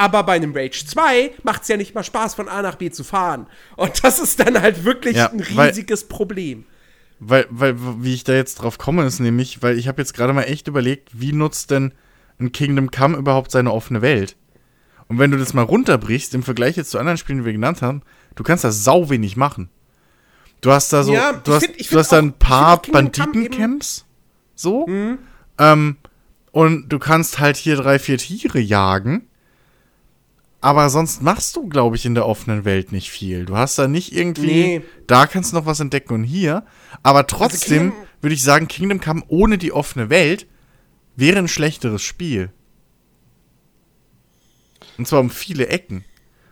Aber 0.00 0.22
bei 0.22 0.32
einem 0.32 0.52
Rage 0.54 0.86
2 0.86 1.32
macht 1.42 1.62
es 1.62 1.68
ja 1.68 1.76
nicht 1.76 1.94
mal 1.94 2.02
Spaß, 2.02 2.34
von 2.34 2.48
A 2.48 2.62
nach 2.62 2.76
B 2.76 2.90
zu 2.90 3.04
fahren. 3.04 3.46
Und 3.76 4.02
das 4.02 4.18
ist 4.18 4.40
dann 4.40 4.60
halt 4.60 4.84
wirklich 4.84 5.16
Ja, 5.16 5.30
ein 5.30 5.44
weil- 5.54 5.68
riesiges 5.68 6.08
Problem. 6.08 6.64
Weil, 7.18 7.46
weil, 7.50 7.74
wie 8.02 8.14
ich 8.14 8.24
da 8.24 8.32
jetzt 8.32 8.54
drauf 8.56 8.78
komme, 8.78 9.04
ist 9.04 9.18
nämlich, 9.20 9.62
weil 9.62 9.78
ich 9.78 9.88
habe 9.88 10.00
jetzt 10.00 10.14
gerade 10.14 10.32
mal 10.32 10.44
echt 10.44 10.68
überlegt, 10.68 11.10
wie 11.20 11.32
nutzt 11.34 11.70
denn 11.70 11.92
ein 12.38 12.50
Kingdom 12.52 12.90
Come 12.90 13.18
überhaupt 13.18 13.50
seine 13.50 13.70
offene 13.72 14.00
Welt? 14.00 14.36
Und 15.08 15.18
wenn 15.18 15.30
du 15.30 15.36
das 15.36 15.52
mal 15.52 15.62
runterbrichst, 15.64 16.34
im 16.34 16.42
Vergleich 16.42 16.76
jetzt 16.76 16.92
zu 16.92 16.98
anderen 16.98 17.18
Spielen, 17.18 17.40
die 17.40 17.44
wir 17.44 17.52
genannt 17.52 17.82
haben, 17.82 18.00
du 18.36 18.42
kannst 18.42 18.64
da 18.64 18.70
sau 18.72 19.10
wenig 19.10 19.36
machen. 19.36 19.68
Du 20.62 20.72
hast 20.72 20.94
da 20.94 21.02
so, 21.02 21.12
Ja, 21.12 21.32
du 21.34 21.52
hast, 21.52 21.66
find- 21.66 21.92
du 21.92 21.98
hast 21.98 22.12
da 22.12 22.18
ein 22.18 22.32
paar 22.32 22.80
Banditencamps, 22.80 24.06
so, 24.54 24.86
ähm, 25.58 25.96
und 26.52 26.88
du 26.88 26.98
kannst 26.98 27.38
halt 27.38 27.56
hier 27.58 27.76
drei, 27.76 27.98
vier 27.98 28.16
Tiere 28.18 28.60
jagen, 28.60 29.26
aber 30.60 30.90
sonst 30.90 31.22
machst 31.22 31.56
du, 31.56 31.68
glaube 31.68 31.96
ich, 31.96 32.04
in 32.06 32.14
der 32.14 32.26
offenen 32.26 32.64
Welt 32.64 32.92
nicht 32.92 33.10
viel. 33.10 33.44
Du 33.46 33.56
hast 33.56 33.78
da 33.78 33.88
nicht 33.88 34.12
irgendwie, 34.14 34.46
Nee. 34.46 34.82
da 35.06 35.26
kannst 35.26 35.52
du 35.52 35.56
noch 35.56 35.66
was 35.66 35.80
entdecken 35.80 36.14
und 36.14 36.24
hier, 36.24 36.64
aber 37.02 37.26
trotzdem 37.26 37.90
Kingdom- 37.92 38.06
würde 38.20 38.34
ich 38.34 38.42
sagen, 38.42 38.68
Kingdom 38.68 39.00
Come 39.00 39.22
ohne 39.28 39.56
die 39.58 39.72
offene 39.72 40.10
Welt 40.10 40.46
wäre 41.16 41.38
ein 41.38 41.48
schlechteres 41.48 42.02
Spiel. 42.02 42.50
Und 44.98 45.08
zwar 45.08 45.20
um 45.20 45.30
viele 45.30 45.68
Ecken. 45.68 46.04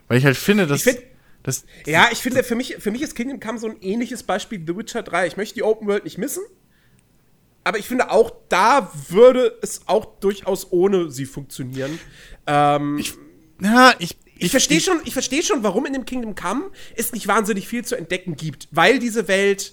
Weil 0.09 0.19
ich 0.19 0.25
halt 0.25 0.37
finde, 0.37 0.67
dass. 0.67 0.87
Ich 0.87 0.93
find- 0.95 1.05
das 1.43 1.65
Ja, 1.87 2.09
ich 2.11 2.19
finde, 2.19 2.43
für 2.43 2.55
mich, 2.55 2.77
für 2.79 2.91
mich 2.91 3.03
ist 3.03 3.15
Kingdom 3.15 3.41
Come 3.41 3.59
so 3.59 3.69
ein 3.69 3.77
ähnliches 3.81 4.23
Beispiel 4.23 4.61
wie 4.61 4.67
The 4.67 4.77
Witcher 4.77 5.03
3. 5.03 5.27
Ich 5.27 5.37
möchte 5.37 5.55
die 5.55 5.63
Open 5.63 5.87
World 5.87 6.05
nicht 6.05 6.19
missen. 6.19 6.43
Aber 7.65 7.79
ich 7.79 7.87
finde, 7.87 8.11
auch 8.11 8.33
da 8.49 8.91
würde 9.09 9.59
es 9.61 9.83
auch 9.87 10.07
durchaus 10.21 10.73
ohne 10.73 11.11
sie 11.11 11.27
funktionieren. 11.27 11.99
Ähm, 12.47 12.97
ich 12.99 13.13
ja, 13.61 13.95
ich, 13.99 14.17
ich 14.39 14.51
verstehe 14.51 14.81
schon, 14.81 15.01
ich 15.05 15.13
versteh 15.13 15.43
schon, 15.43 15.63
warum 15.63 15.87
in 15.87 15.93
dem 15.93 16.05
Kingdom 16.05 16.35
Come 16.35 16.71
es 16.97 17.13
nicht 17.13 17.27
wahnsinnig 17.27 17.67
viel 17.67 17.85
zu 17.85 17.97
entdecken 17.97 18.37
gibt. 18.37 18.69
Weil 18.71 18.99
diese 18.99 19.29
Welt, 19.29 19.73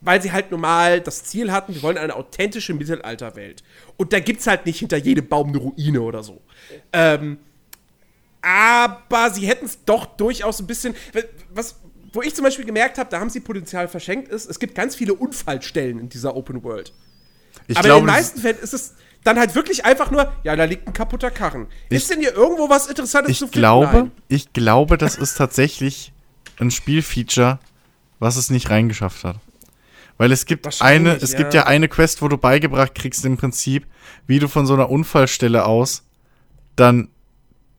weil 0.00 0.22
sie 0.22 0.32
halt 0.32 0.50
normal 0.50 1.00
das 1.00 1.24
Ziel 1.24 1.50
hatten, 1.50 1.74
wir 1.74 1.82
wollen 1.82 1.98
eine 1.98 2.14
authentische 2.14 2.74
Mittelalterwelt. 2.74 3.64
Und 3.96 4.12
da 4.12 4.20
gibt 4.20 4.40
es 4.40 4.46
halt 4.46 4.66
nicht 4.66 4.78
hinter 4.78 4.96
jedem 4.96 5.26
Baum 5.26 5.48
eine 5.48 5.58
Ruine 5.58 6.00
oder 6.00 6.22
so. 6.22 6.40
Ähm, 6.92 7.38
aber 8.40 9.30
sie 9.30 9.46
hätten 9.46 9.66
es 9.66 9.84
doch 9.84 10.06
durchaus 10.06 10.60
ein 10.60 10.66
bisschen. 10.68 10.94
Was, 11.52 11.76
wo 12.12 12.22
ich 12.22 12.34
zum 12.34 12.44
Beispiel 12.44 12.64
gemerkt 12.64 12.98
habe, 12.98 13.10
da 13.10 13.18
haben 13.20 13.30
sie 13.30 13.40
Potenzial 13.40 13.88
verschenkt, 13.88 14.28
ist, 14.28 14.48
es 14.48 14.58
gibt 14.58 14.74
ganz 14.74 14.94
viele 14.94 15.14
Unfallstellen 15.14 15.98
in 15.98 16.08
dieser 16.08 16.36
Open 16.36 16.62
World. 16.62 16.92
ich 17.66 17.76
Aber 17.76 17.88
glaube, 17.88 18.00
in 18.00 18.06
den 18.06 18.14
meisten 18.14 18.40
Fällen 18.40 18.58
ist 18.60 18.72
es 18.72 18.94
dann 19.24 19.38
halt 19.38 19.54
wirklich 19.54 19.84
einfach 19.84 20.10
nur, 20.10 20.32
ja, 20.42 20.56
da 20.56 20.64
liegt 20.64 20.86
ein 20.86 20.92
kaputter 20.92 21.30
Karren. 21.30 21.66
ist 21.88 22.10
denn 22.10 22.20
hier 22.20 22.34
irgendwo 22.34 22.70
was 22.70 22.86
Interessantes 22.86 23.32
ich 23.32 23.38
zu 23.38 23.46
finden? 23.46 23.58
glaube, 23.58 23.92
Nein. 23.92 24.12
ich 24.28 24.52
glaube, 24.52 24.96
das 24.98 25.16
ist 25.16 25.36
tatsächlich 25.36 26.12
ein 26.58 26.70
Spielfeature, 26.70 27.58
was 28.18 28.36
es 28.36 28.50
nicht 28.50 28.70
reingeschafft 28.70 29.24
hat. 29.24 29.36
Weil 30.16 30.32
es 30.32 30.46
gibt 30.46 30.82
eine, 30.82 31.14
es 31.16 31.32
ja. 31.32 31.38
gibt 31.38 31.54
ja 31.54 31.66
eine 31.66 31.88
Quest, 31.88 32.22
wo 32.22 32.28
du 32.28 32.36
beigebracht 32.36 32.94
kriegst 32.94 33.24
im 33.24 33.36
Prinzip, 33.36 33.86
wie 34.26 34.40
du 34.40 34.48
von 34.48 34.66
so 34.66 34.74
einer 34.74 34.90
Unfallstelle 34.90 35.64
aus 35.64 36.04
dann 36.74 37.08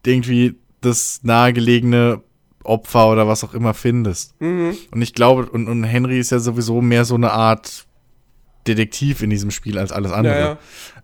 irgendwie 0.05 0.55
das 0.81 1.19
nahegelegene 1.23 2.21
Opfer 2.63 3.09
oder 3.09 3.27
was 3.27 3.43
auch 3.43 3.53
immer 3.53 3.73
findest. 3.73 4.39
Mhm. 4.41 4.77
Und 4.91 5.01
ich 5.01 5.13
glaube, 5.13 5.49
und, 5.49 5.67
und 5.67 5.83
Henry 5.83 6.19
ist 6.19 6.31
ja 6.31 6.39
sowieso 6.39 6.81
mehr 6.81 7.05
so 7.05 7.15
eine 7.15 7.31
Art 7.31 7.85
Detektiv 8.75 9.21
in 9.21 9.29
diesem 9.29 9.51
Spiel 9.51 9.77
als 9.77 9.91
alles 9.91 10.11
andere. 10.11 10.39
Ja, 10.39 10.47
ja. 10.47 10.57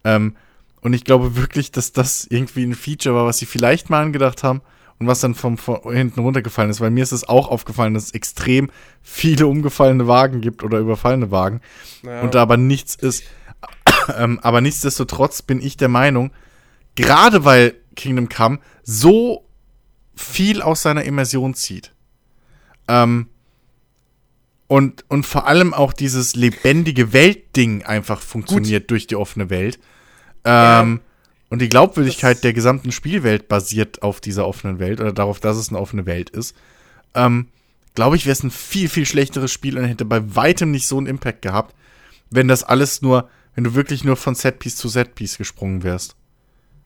Ähm, 0.03 0.35
und 0.81 0.93
ich 0.93 1.03
glaube 1.03 1.35
wirklich, 1.35 1.71
dass 1.71 1.91
das 1.93 2.27
irgendwie 2.29 2.63
ein 2.63 2.75
Feature 2.75 3.15
war, 3.15 3.25
was 3.25 3.39
sie 3.39 3.45
vielleicht 3.47 3.89
mal 3.89 4.03
angedacht 4.03 4.43
haben 4.43 4.61
und 4.99 5.07
was 5.07 5.19
dann 5.19 5.33
vom, 5.35 5.57
von 5.57 5.79
hinten 5.93 6.19
runtergefallen 6.19 6.69
ist. 6.69 6.79
Weil 6.79 6.91
mir 6.91 7.03
ist 7.03 7.11
es 7.11 7.27
auch 7.27 7.47
aufgefallen, 7.49 7.93
dass 7.95 8.03
es 8.05 8.13
extrem 8.13 8.69
viele 9.01 9.47
umgefallene 9.47 10.07
Wagen 10.07 10.41
gibt 10.41 10.63
oder 10.63 10.77
überfallene 10.79 11.31
Wagen 11.31 11.61
Ja. 12.03 12.21
und 12.21 12.35
da 12.35 12.41
aber 12.43 12.57
nichts 12.57 12.95
ist. 12.95 13.23
ähm, 14.17 14.39
aber 14.43 14.61
nichtsdestotrotz 14.61 15.41
bin 15.41 15.61
ich 15.61 15.75
der 15.75 15.89
Meinung, 15.89 16.31
gerade 16.95 17.45
weil 17.45 17.73
Kingdom 17.95 18.29
Come 18.29 18.59
so 18.83 19.43
viel 20.15 20.61
aus 20.61 20.81
seiner 20.83 21.03
Immersion 21.03 21.55
zieht. 21.55 21.93
Ähm, 22.87 23.27
und, 24.67 25.05
und 25.09 25.25
vor 25.25 25.47
allem 25.47 25.73
auch 25.73 25.93
dieses 25.93 26.35
lebendige 26.35 27.13
Weltding 27.13 27.83
einfach 27.83 28.21
funktioniert 28.21 28.89
durch 28.91 29.07
die 29.07 29.15
offene 29.15 29.49
Welt. 29.49 29.79
Ähm, 30.43 31.01
und 31.49 31.61
die 31.61 31.69
Glaubwürdigkeit 31.69 32.37
Das- 32.37 32.41
der 32.41 32.53
gesamten 32.53 32.91
Spielwelt 32.91 33.47
basiert 33.47 34.01
auf 34.01 34.19
dieser 34.19 34.47
offenen 34.47 34.79
Welt 34.79 34.99
oder 34.99 35.13
darauf, 35.13 35.39
dass 35.39 35.57
es 35.57 35.69
eine 35.69 35.79
offene 35.79 36.05
Welt 36.05 36.29
ist. 36.29 36.55
Ähm, 37.13 37.47
Glaube 37.93 38.17
ich, 38.17 38.25
wäre 38.25 38.33
es 38.33 38.43
ein 38.43 38.51
viel, 38.51 38.89
viel 38.89 39.05
schlechteres 39.05 39.53
Spiel 39.53 39.77
und 39.77 39.85
hätte 39.85 40.03
bei 40.03 40.35
weitem 40.35 40.69
nicht 40.71 40.85
so 40.85 40.97
einen 40.97 41.07
Impact 41.07 41.41
gehabt, 41.41 41.73
wenn 42.29 42.49
das 42.49 42.61
alles 42.65 43.01
nur, 43.01 43.29
wenn 43.53 43.63
du 43.63 43.73
wirklich 43.73 44.03
nur 44.03 44.17
von 44.17 44.35
Setpiece 44.35 44.75
zu 44.75 44.89
Setpiece 44.89 45.37
gesprungen 45.37 45.81
wärst. 45.81 46.17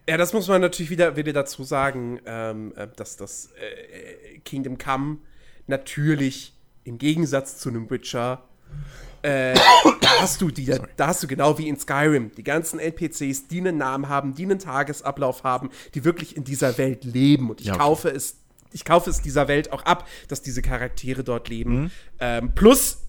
Ja, 0.08 0.18
das 0.18 0.34
muss 0.34 0.48
man 0.48 0.62
natürlich 0.62 0.92
wieder, 0.92 1.16
wieder 1.16 1.34
dazu 1.34 1.64
sagen, 1.64 2.20
ähm, 2.28 2.74
äh, 2.76 2.88
dass 2.96 3.18
das 3.18 3.50
äh, 3.54 4.38
Kingdom 4.46 4.78
Come 4.78 5.18
natürlich 5.66 6.54
im 6.90 6.98
Gegensatz 6.98 7.58
zu 7.58 7.70
einem 7.70 7.90
Witcher 7.90 8.44
äh, 9.22 9.54
da 10.02 10.22
hast 10.22 10.42
du 10.42 10.50
die, 10.50 10.74
da 10.96 11.08
hast 11.08 11.24
du 11.24 11.28
genau 11.28 11.58
wie 11.58 11.68
in 11.68 11.78
Skyrim 11.78 12.32
die 12.38 12.44
ganzen 12.44 12.80
NPCs, 12.80 13.48
die 13.48 13.60
einen 13.60 13.78
Namen 13.78 14.08
haben, 14.08 14.34
die 14.34 14.44
einen 14.44 14.60
Tagesablauf 14.60 15.44
haben, 15.44 15.70
die 15.94 16.06
wirklich 16.06 16.38
in 16.38 16.44
dieser 16.44 16.78
Welt 16.78 17.04
leben. 17.04 17.50
Und 17.50 17.60
ich 17.60 17.68
Ja, 17.68 17.74
okay. 17.74 17.82
kaufe 17.82 18.10
es, 18.10 18.38
ich 18.72 18.86
kaufe 18.86 19.10
es 19.10 19.22
dieser 19.22 19.48
Welt 19.48 19.74
auch 19.74 19.84
ab, 19.84 20.08
dass 20.30 20.42
diese 20.42 20.62
Charaktere 20.62 21.24
dort 21.24 21.50
leben. 21.50 21.82
Mhm. 21.82 21.92
Ähm, 22.20 22.56
plus, 22.56 23.00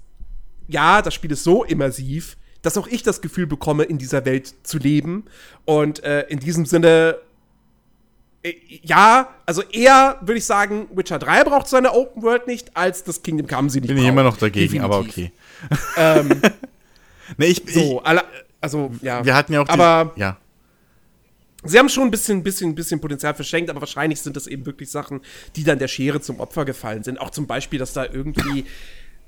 ja, 0.67 1.03
das 1.03 1.15
Spiel 1.15 1.31
ist 1.31 1.45
so 1.45 1.63
immersiv, 1.65 2.37
dass 2.63 2.77
auch 2.77 2.89
ich 2.89 3.03
das 3.03 3.21
Gefühl 3.21 3.47
bekomme, 3.47 3.85
in 3.85 3.99
dieser 3.99 4.25
Welt 4.25 4.53
zu 4.65 4.79
leben. 4.79 5.27
Und 5.65 6.03
äh, 6.03 6.23
in 6.23 6.41
diesem 6.41 6.67
Sinne, 6.67 7.19
ja, 8.83 9.29
also 9.47 9.63
eher 9.63 10.19
würde 10.23 10.39
ich 10.39 10.47
sagen, 10.47 10.89
Witcher 10.95 11.19
3 11.19 11.45
braucht 11.45 11.69
seine 11.69 11.93
Open 11.93 12.23
World 12.23 12.47
nicht, 12.47 12.77
als 12.77 13.05
das 13.05 13.23
Kingdom 13.23 13.47
Come 13.47 13.69
sie 13.69 13.81
nicht 13.81 13.89
Bin 13.89 13.99
ich 13.99 14.05
braucht. 14.05 14.13
immer 14.13 14.23
noch 14.23 14.37
dagegen, 14.39 14.81
aber 14.81 15.03
Definitiv. 15.03 15.33
okay. 15.69 15.91
Ähm, 15.97 16.41
Nee, 17.37 17.47
ich, 17.47 17.63
so, 17.73 18.03
alle, 18.03 18.25
also, 18.61 18.91
ja. 19.03 19.21
ich, 19.21 19.27
wir 19.27 19.35
hatten 19.35 19.53
ja 19.53 19.61
auch 19.63 19.67
die, 19.67 19.73
Aber 19.73 20.13
ja. 20.17 20.37
sie 21.65 21.79
haben 21.79 21.89
schon 21.89 22.05
ein 22.05 22.11
bisschen, 22.11 22.43
bisschen, 22.43 22.75
bisschen 22.75 23.01
Potenzial 23.01 23.35
verschenkt, 23.35 23.71
aber 23.71 23.81
wahrscheinlich 23.81 24.21
sind 24.21 24.37
das 24.37 24.47
eben 24.47 24.67
wirklich 24.67 24.91
Sachen, 24.91 25.21
die 25.57 25.65
dann 25.65 25.79
der 25.79 25.89
Schere 25.89 26.21
zum 26.21 26.41
Opfer 26.41 26.65
gefallen 26.65 27.03
sind. 27.03 27.21
Auch 27.21 27.31
zum 27.31 27.47
Beispiel, 27.47 27.79
dass 27.79 27.93
da 27.93 28.05
irgendwie 28.05 28.65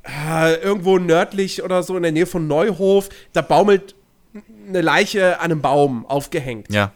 äh, 0.05 0.55
irgendwo 0.57 0.99
nördlich 0.99 1.63
oder 1.63 1.83
so 1.83 1.97
in 1.97 2.03
der 2.03 2.13
Nähe 2.13 2.27
von 2.27 2.47
Neuhof, 2.47 3.09
da 3.33 3.43
baumelt 3.43 3.95
eine 4.69 4.81
Leiche 4.81 5.39
an 5.41 5.53
einem 5.53 5.61
Baum 5.61 6.07
aufgehängt. 6.07 6.73
Ja. 6.73 6.93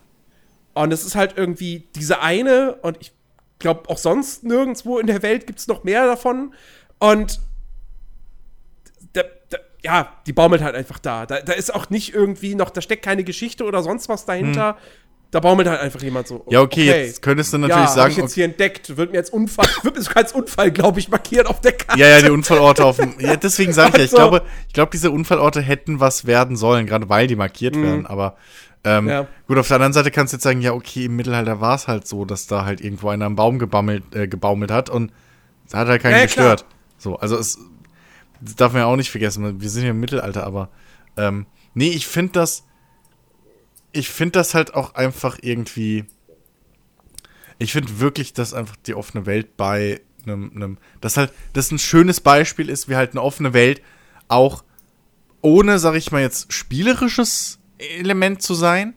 Und 0.76 0.92
es 0.92 1.06
ist 1.06 1.14
halt 1.14 1.34
irgendwie 1.36 1.88
diese 1.94 2.20
eine 2.20 2.74
und 2.82 2.98
ich 3.00 3.12
glaube 3.58 3.88
auch 3.88 3.96
sonst 3.96 4.44
nirgendwo 4.44 4.98
in 4.98 5.06
der 5.06 5.22
Welt 5.22 5.46
gibt 5.46 5.58
es 5.58 5.68
noch 5.68 5.84
mehr 5.84 6.04
davon. 6.04 6.52
Und 6.98 7.40
da, 9.14 9.22
da, 9.48 9.56
ja, 9.82 10.12
die 10.26 10.34
baumelt 10.34 10.60
halt 10.62 10.74
einfach 10.74 10.98
da. 10.98 11.24
da. 11.24 11.40
Da 11.40 11.54
ist 11.54 11.74
auch 11.74 11.88
nicht 11.88 12.12
irgendwie 12.12 12.54
noch, 12.54 12.68
da 12.68 12.82
steckt 12.82 13.02
keine 13.02 13.24
Geschichte 13.24 13.64
oder 13.64 13.82
sonst 13.82 14.10
was 14.10 14.26
dahinter. 14.26 14.76
Da 15.30 15.40
baumelt 15.40 15.66
halt 15.66 15.80
einfach 15.80 16.02
jemand 16.02 16.28
so. 16.28 16.40
Hm. 16.40 16.52
Ja, 16.52 16.60
okay, 16.60 16.84
jetzt 16.84 17.22
könntest 17.22 17.54
du 17.54 17.58
natürlich 17.58 17.80
ja, 17.80 17.88
hab 17.88 17.94
sagen, 17.94 18.12
ich 18.12 18.18
jetzt 18.18 18.34
hier 18.34 18.44
entdeckt, 18.44 18.96
wird 18.98 19.12
mir 19.12 19.16
jetzt 19.16 19.32
Unfall, 19.32 19.66
wird 19.82 19.96
mir 19.96 20.02
sogar 20.02 20.18
als 20.22 20.32
Unfall, 20.32 20.70
glaube 20.70 21.00
ich, 21.00 21.08
markiert 21.08 21.46
auf 21.46 21.62
der 21.62 21.72
Karte. 21.72 21.98
Ja, 21.98 22.08
ja, 22.08 22.20
die 22.20 22.30
Unfallorte 22.30 22.84
auf 22.84 22.98
dem. 22.98 23.18
Ja, 23.18 23.34
deswegen 23.36 23.72
sage 23.72 23.92
ich 23.92 23.96
ja, 23.96 24.04
ich 24.04 24.12
Also- 24.12 24.16
glaube, 24.16 24.42
ich 24.68 24.74
glaube, 24.74 24.90
diese 24.92 25.10
Unfallorte 25.10 25.62
hätten 25.62 26.00
was 26.00 26.26
werden 26.26 26.56
sollen, 26.56 26.86
gerade 26.86 27.08
weil 27.08 27.26
die 27.26 27.36
markiert 27.36 27.76
werden. 27.76 28.06
Aber 28.06 28.36
ähm. 28.86 29.08
Ja. 29.08 29.26
gut, 29.46 29.58
auf 29.58 29.68
der 29.68 29.76
anderen 29.76 29.92
Seite 29.92 30.10
kannst 30.10 30.32
du 30.32 30.36
jetzt 30.36 30.44
sagen, 30.44 30.60
ja, 30.62 30.72
okay, 30.72 31.06
im 31.06 31.16
Mittelalter 31.16 31.60
war 31.60 31.74
es 31.74 31.88
halt 31.88 32.06
so, 32.06 32.24
dass 32.24 32.46
da 32.46 32.64
halt 32.64 32.80
irgendwo 32.80 33.08
einer 33.08 33.26
am 33.26 33.36
Baum 33.36 33.58
gebaumelt, 33.58 34.14
äh, 34.14 34.28
gebaumelt 34.28 34.70
hat 34.70 34.88
und 34.88 35.12
es 35.66 35.74
hat 35.74 35.88
halt 35.88 36.02
keinen 36.02 36.16
Ja, 36.16 36.24
gestört. 36.24 36.64
So, 36.98 37.16
also 37.16 37.36
es 37.36 37.58
das 38.40 38.54
darf 38.54 38.72
man 38.72 38.82
ja 38.82 38.86
auch 38.86 38.96
nicht 38.96 39.10
vergessen. 39.10 39.60
Wir 39.60 39.70
sind 39.70 39.84
ja 39.84 39.90
im 39.90 40.00
Mittelalter, 40.00 40.44
aber 40.44 40.68
ähm, 41.16 41.46
nee, 41.74 41.88
ich 41.88 42.06
finde 42.06 42.32
das, 42.32 42.64
ich 43.92 44.08
finde 44.08 44.32
das 44.32 44.54
halt 44.54 44.74
auch 44.74 44.94
einfach 44.94 45.38
irgendwie. 45.40 46.04
Ich 47.58 47.72
finde 47.72 48.00
wirklich, 48.00 48.34
dass 48.34 48.52
einfach 48.52 48.76
die 48.76 48.94
offene 48.94 49.24
Welt 49.24 49.56
bei 49.56 50.02
einem, 50.26 50.52
einem, 50.54 50.78
dass 51.00 51.16
halt, 51.16 51.32
das 51.54 51.70
ein 51.70 51.78
schönes 51.78 52.20
Beispiel 52.20 52.68
ist, 52.68 52.88
wie 52.88 52.96
halt 52.96 53.12
eine 53.12 53.22
offene 53.22 53.54
Welt 53.54 53.80
auch 54.28 54.62
ohne, 55.40 55.78
sag 55.78 55.94
ich 55.94 56.12
mal 56.12 56.20
jetzt, 56.20 56.52
spielerisches 56.52 57.58
Element 57.78 58.42
zu 58.42 58.54
sein, 58.54 58.94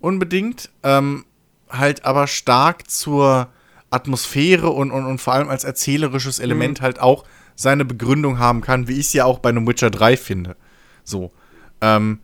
unbedingt, 0.00 0.70
ähm, 0.82 1.24
halt 1.68 2.04
aber 2.04 2.26
stark 2.26 2.90
zur 2.90 3.48
Atmosphäre 3.90 4.70
und, 4.70 4.90
und, 4.90 5.04
und 5.04 5.20
vor 5.20 5.34
allem 5.34 5.48
als 5.48 5.64
erzählerisches 5.64 6.38
Element 6.38 6.80
halt 6.80 7.00
auch 7.00 7.24
seine 7.56 7.84
Begründung 7.84 8.38
haben 8.38 8.60
kann, 8.60 8.88
wie 8.88 8.94
ich 8.94 9.06
es 9.06 9.12
ja 9.12 9.24
auch 9.24 9.38
bei 9.38 9.50
einem 9.50 9.66
Witcher 9.66 9.90
3 9.90 10.16
finde. 10.16 10.56
So. 11.04 11.32
Ähm, 11.80 12.20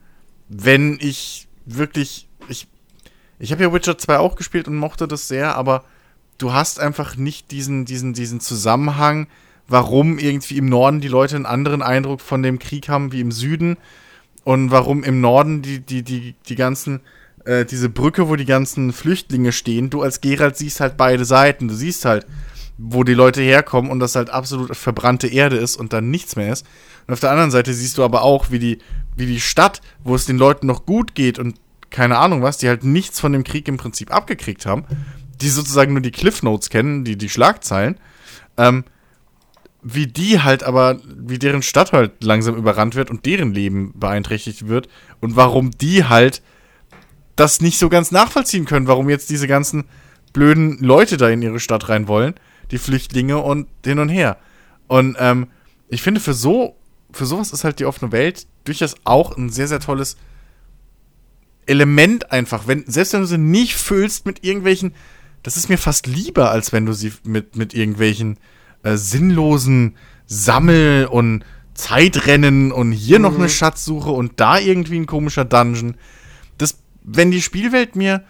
wenn 0.49 0.97
ich 0.99 1.47
wirklich, 1.65 2.27
ich, 2.47 2.67
ich 3.37 3.51
habe 3.51 3.63
ja 3.63 3.73
Witcher 3.73 3.97
2 3.97 4.17
auch 4.17 4.35
gespielt 4.35 4.67
und 4.67 4.77
mochte 4.77 5.07
das 5.07 5.27
sehr, 5.27 5.55
aber 5.55 5.83
du 6.37 6.53
hast 6.53 6.79
einfach 6.79 7.17
nicht 7.17 7.51
diesen, 7.51 7.85
diesen, 7.85 8.13
diesen 8.13 8.39
Zusammenhang, 8.39 9.27
warum 9.67 10.17
irgendwie 10.17 10.57
im 10.57 10.69
Norden 10.69 11.01
die 11.01 11.07
Leute 11.07 11.35
einen 11.35 11.45
anderen 11.45 11.81
Eindruck 11.81 12.21
von 12.21 12.41
dem 12.41 12.59
Krieg 12.59 12.87
haben 12.87 13.11
wie 13.11 13.21
im 13.21 13.31
Süden 13.31 13.77
und 14.47 14.71
warum 14.71 15.03
im 15.03 15.19
Norden 15.19 15.61
die, 15.61 15.81
die, 15.81 16.03
die, 16.03 16.33
die 16.47 16.55
ganzen, 16.55 17.01
äh, 17.43 17.65
diese 17.65 17.89
Brücke, 17.89 18.29
wo 18.29 18.37
die 18.37 18.45
ganzen 18.45 18.93
Flüchtlinge 18.93 19.51
stehen, 19.51 19.89
du 19.89 20.01
als 20.01 20.21
Geralt 20.21 20.55
siehst 20.55 20.79
halt 20.79 20.95
beide 20.95 21.25
Seiten. 21.25 21.67
Du 21.67 21.73
siehst 21.73 22.05
halt, 22.05 22.25
wo 22.77 23.03
die 23.03 23.13
Leute 23.13 23.41
herkommen 23.41 23.91
und 23.91 23.99
das 23.99 24.15
halt 24.15 24.29
absolut 24.29 24.73
verbrannte 24.73 25.27
Erde 25.27 25.57
ist 25.57 25.75
und 25.75 25.91
dann 25.91 26.11
nichts 26.11 26.37
mehr 26.37 26.53
ist. 26.53 26.65
Und 27.05 27.13
auf 27.13 27.19
der 27.19 27.31
anderen 27.31 27.51
Seite 27.51 27.73
siehst 27.73 27.97
du 27.97 28.05
aber 28.05 28.21
auch, 28.21 28.49
wie 28.49 28.59
die, 28.59 28.77
wie 29.17 29.25
die 29.25 29.41
Stadt, 29.41 29.81
wo 30.05 30.15
es 30.15 30.25
den 30.25 30.37
Leuten 30.37 30.65
noch 30.65 30.85
gut 30.85 31.13
geht 31.13 31.39
und 31.39 31.59
keine 31.89 32.17
Ahnung 32.17 32.41
was, 32.41 32.57
die 32.57 32.69
halt 32.69 32.85
nichts 32.85 33.19
von 33.19 33.33
dem 33.33 33.43
Krieg 33.43 33.67
im 33.67 33.75
Prinzip 33.75 34.13
abgekriegt 34.13 34.65
haben, 34.65 34.85
die 35.41 35.49
sozusagen 35.49 35.91
nur 35.91 36.01
die 36.01 36.11
Cliff 36.11 36.41
Notes 36.41 36.69
kennen, 36.69 37.03
die, 37.03 37.17
die 37.17 37.27
Schlagzeilen, 37.27 37.97
ähm, 38.55 38.85
wie 39.89 40.07
die 40.07 40.41
halt 40.41 40.63
aber, 40.63 40.99
wie 41.05 41.39
deren 41.39 41.61
Stadt 41.61 41.93
halt 41.93 42.21
langsam 42.21 42.55
überrannt 42.55 42.95
wird 42.95 43.09
und 43.09 43.25
deren 43.25 43.53
Leben 43.53 43.93
beeinträchtigt 43.95 44.67
wird 44.67 44.89
und 45.21 45.37
warum 45.37 45.71
die 45.71 46.03
halt 46.03 46.41
das 47.37 47.61
nicht 47.61 47.79
so 47.79 47.87
ganz 47.87 48.11
nachvollziehen 48.11 48.65
können, 48.65 48.87
warum 48.87 49.09
jetzt 49.09 49.29
diese 49.29 49.47
ganzen 49.47 49.85
blöden 50.33 50.77
Leute 50.79 51.15
da 51.15 51.29
in 51.29 51.41
ihre 51.41 51.61
Stadt 51.61 51.87
rein 51.87 52.09
wollen, 52.09 52.33
die 52.71 52.79
Flüchtlinge 52.79 53.37
und 53.37 53.67
hin 53.85 53.99
und 53.99 54.09
her. 54.09 54.37
Und 54.87 55.15
ähm, 55.19 55.47
ich 55.87 56.01
finde, 56.01 56.19
für 56.19 56.33
so, 56.33 56.75
für 57.13 57.25
sowas 57.25 57.53
ist 57.53 57.63
halt 57.63 57.79
die 57.79 57.85
offene 57.85 58.11
Welt 58.11 58.45
durchaus 58.65 58.95
auch 59.05 59.37
ein 59.37 59.49
sehr, 59.49 59.69
sehr 59.69 59.79
tolles 59.79 60.17
Element 61.65 62.31
einfach. 62.31 62.67
Wenn, 62.67 62.83
selbst 62.87 63.13
wenn 63.13 63.21
du 63.21 63.27
sie 63.27 63.37
nicht 63.37 63.75
füllst 63.75 64.25
mit 64.25 64.43
irgendwelchen, 64.43 64.93
das 65.43 65.55
ist 65.55 65.69
mir 65.69 65.77
fast 65.77 66.07
lieber, 66.07 66.51
als 66.51 66.73
wenn 66.73 66.85
du 66.85 66.91
sie 66.91 67.13
mit, 67.23 67.55
mit 67.55 67.73
irgendwelchen 67.73 68.37
äh, 68.83 68.97
sinnlosen 68.97 69.95
Sammel- 70.25 71.05
und 71.05 71.43
Zeitrennen 71.73 72.71
und 72.71 72.91
hier 72.91 73.19
mhm. 73.19 73.23
noch 73.23 73.35
eine 73.35 73.49
Schatzsuche 73.49 74.09
und 74.09 74.39
da 74.39 74.59
irgendwie 74.59 74.97
ein 74.97 75.05
komischer 75.05 75.45
Dungeon. 75.45 75.95
Das, 76.57 76.79
wenn 77.03 77.31
die 77.31 77.41
Spielwelt 77.41 77.95
mir, 77.95 78.23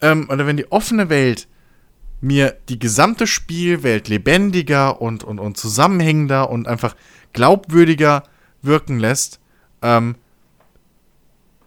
ähm, 0.00 0.28
oder 0.30 0.46
wenn 0.46 0.56
die 0.56 0.70
offene 0.72 1.08
Welt 1.08 1.46
mir 2.20 2.56
die 2.70 2.78
gesamte 2.78 3.26
Spielwelt 3.26 4.08
lebendiger 4.08 5.00
und, 5.00 5.24
und, 5.24 5.38
und 5.38 5.56
zusammenhängender 5.58 6.48
und 6.48 6.66
einfach 6.66 6.96
glaubwürdiger 7.34 8.24
wirken 8.62 8.98
lässt, 8.98 9.40
ähm, 9.82 10.14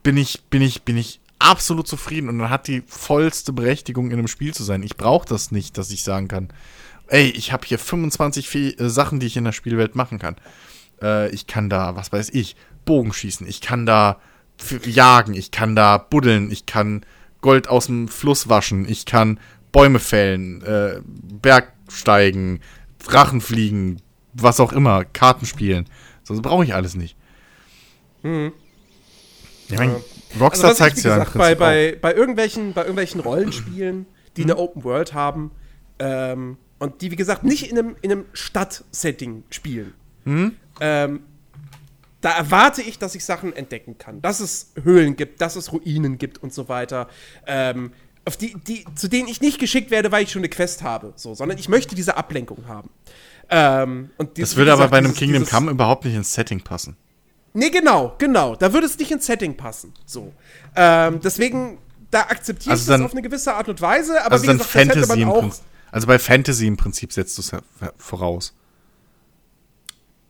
bin 0.02 0.18
ich, 0.18 0.46
bin 0.46 0.64
ich, 0.64 0.82
bin 0.82 0.98
ich 0.98 1.20
absolut 1.38 1.88
zufrieden 1.88 2.30
und 2.30 2.40
dann 2.40 2.50
hat 2.50 2.68
die 2.68 2.82
vollste 2.88 3.54
Berechtigung, 3.54 4.08
in 4.08 4.14
einem 4.14 4.28
Spiel 4.28 4.54
zu 4.54 4.64
sein. 4.64 4.82
Ich 4.82 4.98
brauche 4.98 5.28
das 5.28 5.52
nicht, 5.52 5.78
dass 5.78 5.92
ich 5.92 6.04
sagen 6.04 6.28
kann, 6.28 6.50
ey, 7.08 7.30
ich 7.30 7.52
habe 7.52 7.66
hier 7.66 7.80
25 7.80 8.50
Fe 8.50 8.70
äh, 8.78 8.90
Sachen, 8.90 9.20
die 9.20 9.28
ich 9.28 9.38
in 9.38 9.44
der 9.44 9.52
Spielwelt 9.52 9.96
machen 9.96 10.20
kann. 10.20 10.36
Äh, 11.02 11.30
ich 11.30 11.48
kann 11.48 11.70
da, 11.70 11.96
was 11.96 12.12
weiß 12.12 12.30
ich, 12.30 12.56
Bogen 12.86 13.14
schießen, 13.14 13.48
ich 13.48 13.62
kann 13.62 13.86
da 13.86 14.20
jagen, 14.86 15.34
ich 15.34 15.52
kann 15.52 15.76
da 15.76 15.98
buddeln, 15.98 16.52
ich 16.52 16.66
kann 16.66 17.06
Gold 17.42 17.68
aus 17.68 17.88
dem 17.88 18.08
Fluss 18.08 18.50
waschen, 18.50 18.90
ich 18.90 19.06
kann 19.06 19.40
Bäume 19.72 20.00
fällen, 20.00 20.62
äh, 20.64 21.02
Bergsteigen, 21.06 22.62
Drachen 23.06 23.42
fliegen, 23.42 24.02
was 24.34 24.60
auch 24.60 24.74
immer, 24.74 25.06
Karten 25.06 25.46
spielen. 25.46 25.88
Sonst 26.24 26.42
brauche 26.42 26.64
ich 26.64 26.74
alles 26.74 26.96
nicht. 26.96 27.16
Mhm. 28.24 28.52
Ja, 29.70 29.78
mein, 29.78 29.96
Rockstar 30.40 30.70
also, 30.70 30.80
zeigt 30.80 31.04
ja 31.04 31.26
bei, 31.34 31.56
bei, 31.56 31.98
bei, 32.02 32.14
irgendwelchen, 32.14 32.74
bei 32.74 32.82
irgendwelchen 32.82 33.22
Rollenspielen, 33.22 34.06
die 34.36 34.44
mhm. 34.44 34.52
eine 34.52 34.60
Open 34.60 34.84
World 34.84 35.14
haben, 35.14 35.52
ähm, 36.00 36.58
und 36.80 37.02
die, 37.02 37.12
wie 37.12 37.16
gesagt, 37.16 37.44
nicht 37.44 37.72
in 37.72 37.78
einem, 37.78 37.96
in 38.02 38.12
einem 38.12 38.26
Stadtsetting 38.34 39.44
spielen. 39.50 39.94
Hm? 40.26 40.56
Ähm, 40.80 41.22
da 42.22 42.32
erwarte 42.32 42.82
ich, 42.82 43.00
dass 43.00 43.16
ich 43.16 43.24
Sachen 43.24 43.56
entdecken 43.56 43.98
kann. 43.98 44.22
Dass 44.22 44.40
es 44.40 44.72
Höhlen 44.84 45.16
gibt, 45.16 45.42
dass 45.42 45.56
es 45.56 45.72
Ruinen 45.72 46.18
gibt 46.18 46.42
und 46.42 46.54
so 46.54 46.68
weiter. 46.68 47.08
Ähm, 47.46 47.92
auf 48.26 48.36
die, 48.36 48.56
die, 48.56 48.86
zu 48.96 49.08
denen 49.08 49.28
ich 49.28 49.40
nicht 49.40 49.60
geschickt 49.60 49.92
werde, 49.92 50.12
weil 50.12 50.24
ich 50.24 50.32
schon 50.32 50.42
eine 50.42 50.50
Quest 50.50 50.84
habe. 50.84 51.14
So, 51.16 51.34
sondern 51.34 51.58
ich 51.58 51.70
möchte 51.70 51.96
diese 51.96 52.18
Ablenkung 52.18 52.68
haben. 52.68 52.90
Ähm, 53.50 54.10
und 54.18 54.38
das 54.38 54.56
würde 54.56 54.74
aber 54.74 54.90
bei 54.90 54.98
einem 54.98 55.08
dieses, 55.08 55.20
Kingdom 55.20 55.44
dieses, 55.44 55.54
Come 55.54 55.72
überhaupt 55.72 56.06
nicht 56.06 56.16
ins 56.16 56.34
Setting 56.34 56.62
passen. 56.62 56.98
Nee, 57.54 57.70
genau, 57.70 58.14
genau. 58.18 58.56
Da 58.56 58.74
würde 58.74 58.86
es 58.86 58.98
nicht 59.00 59.12
ins 59.12 59.26
Setting 59.26 59.56
passen. 59.56 59.94
So. 60.06 60.34
Ähm, 60.76 61.22
deswegen, 61.24 61.78
da 62.12 62.22
akzeptiere 62.22 62.72
also 62.72 62.92
ich 62.92 62.98
das 62.98 63.06
auf 63.06 63.14
eine 63.14 63.22
gewisse 63.22 63.54
Art 63.54 63.70
und 63.70 63.82
Weise, 63.82 64.22
aber 64.24 64.34
also 64.34 64.44
wie 64.44 64.58
gesagt, 64.58 64.76
das 64.76 64.76
hätte 64.76 65.08
man 65.08 65.24
auch. 65.24 65.54
Also 65.92 66.08
bei 66.08 66.20
Fantasy 66.20 66.68
im 66.68 66.78
Prinzip 66.78 67.14
setzt 67.14 67.38
du 67.38 67.42
es 67.42 67.52
voraus. 67.98 68.54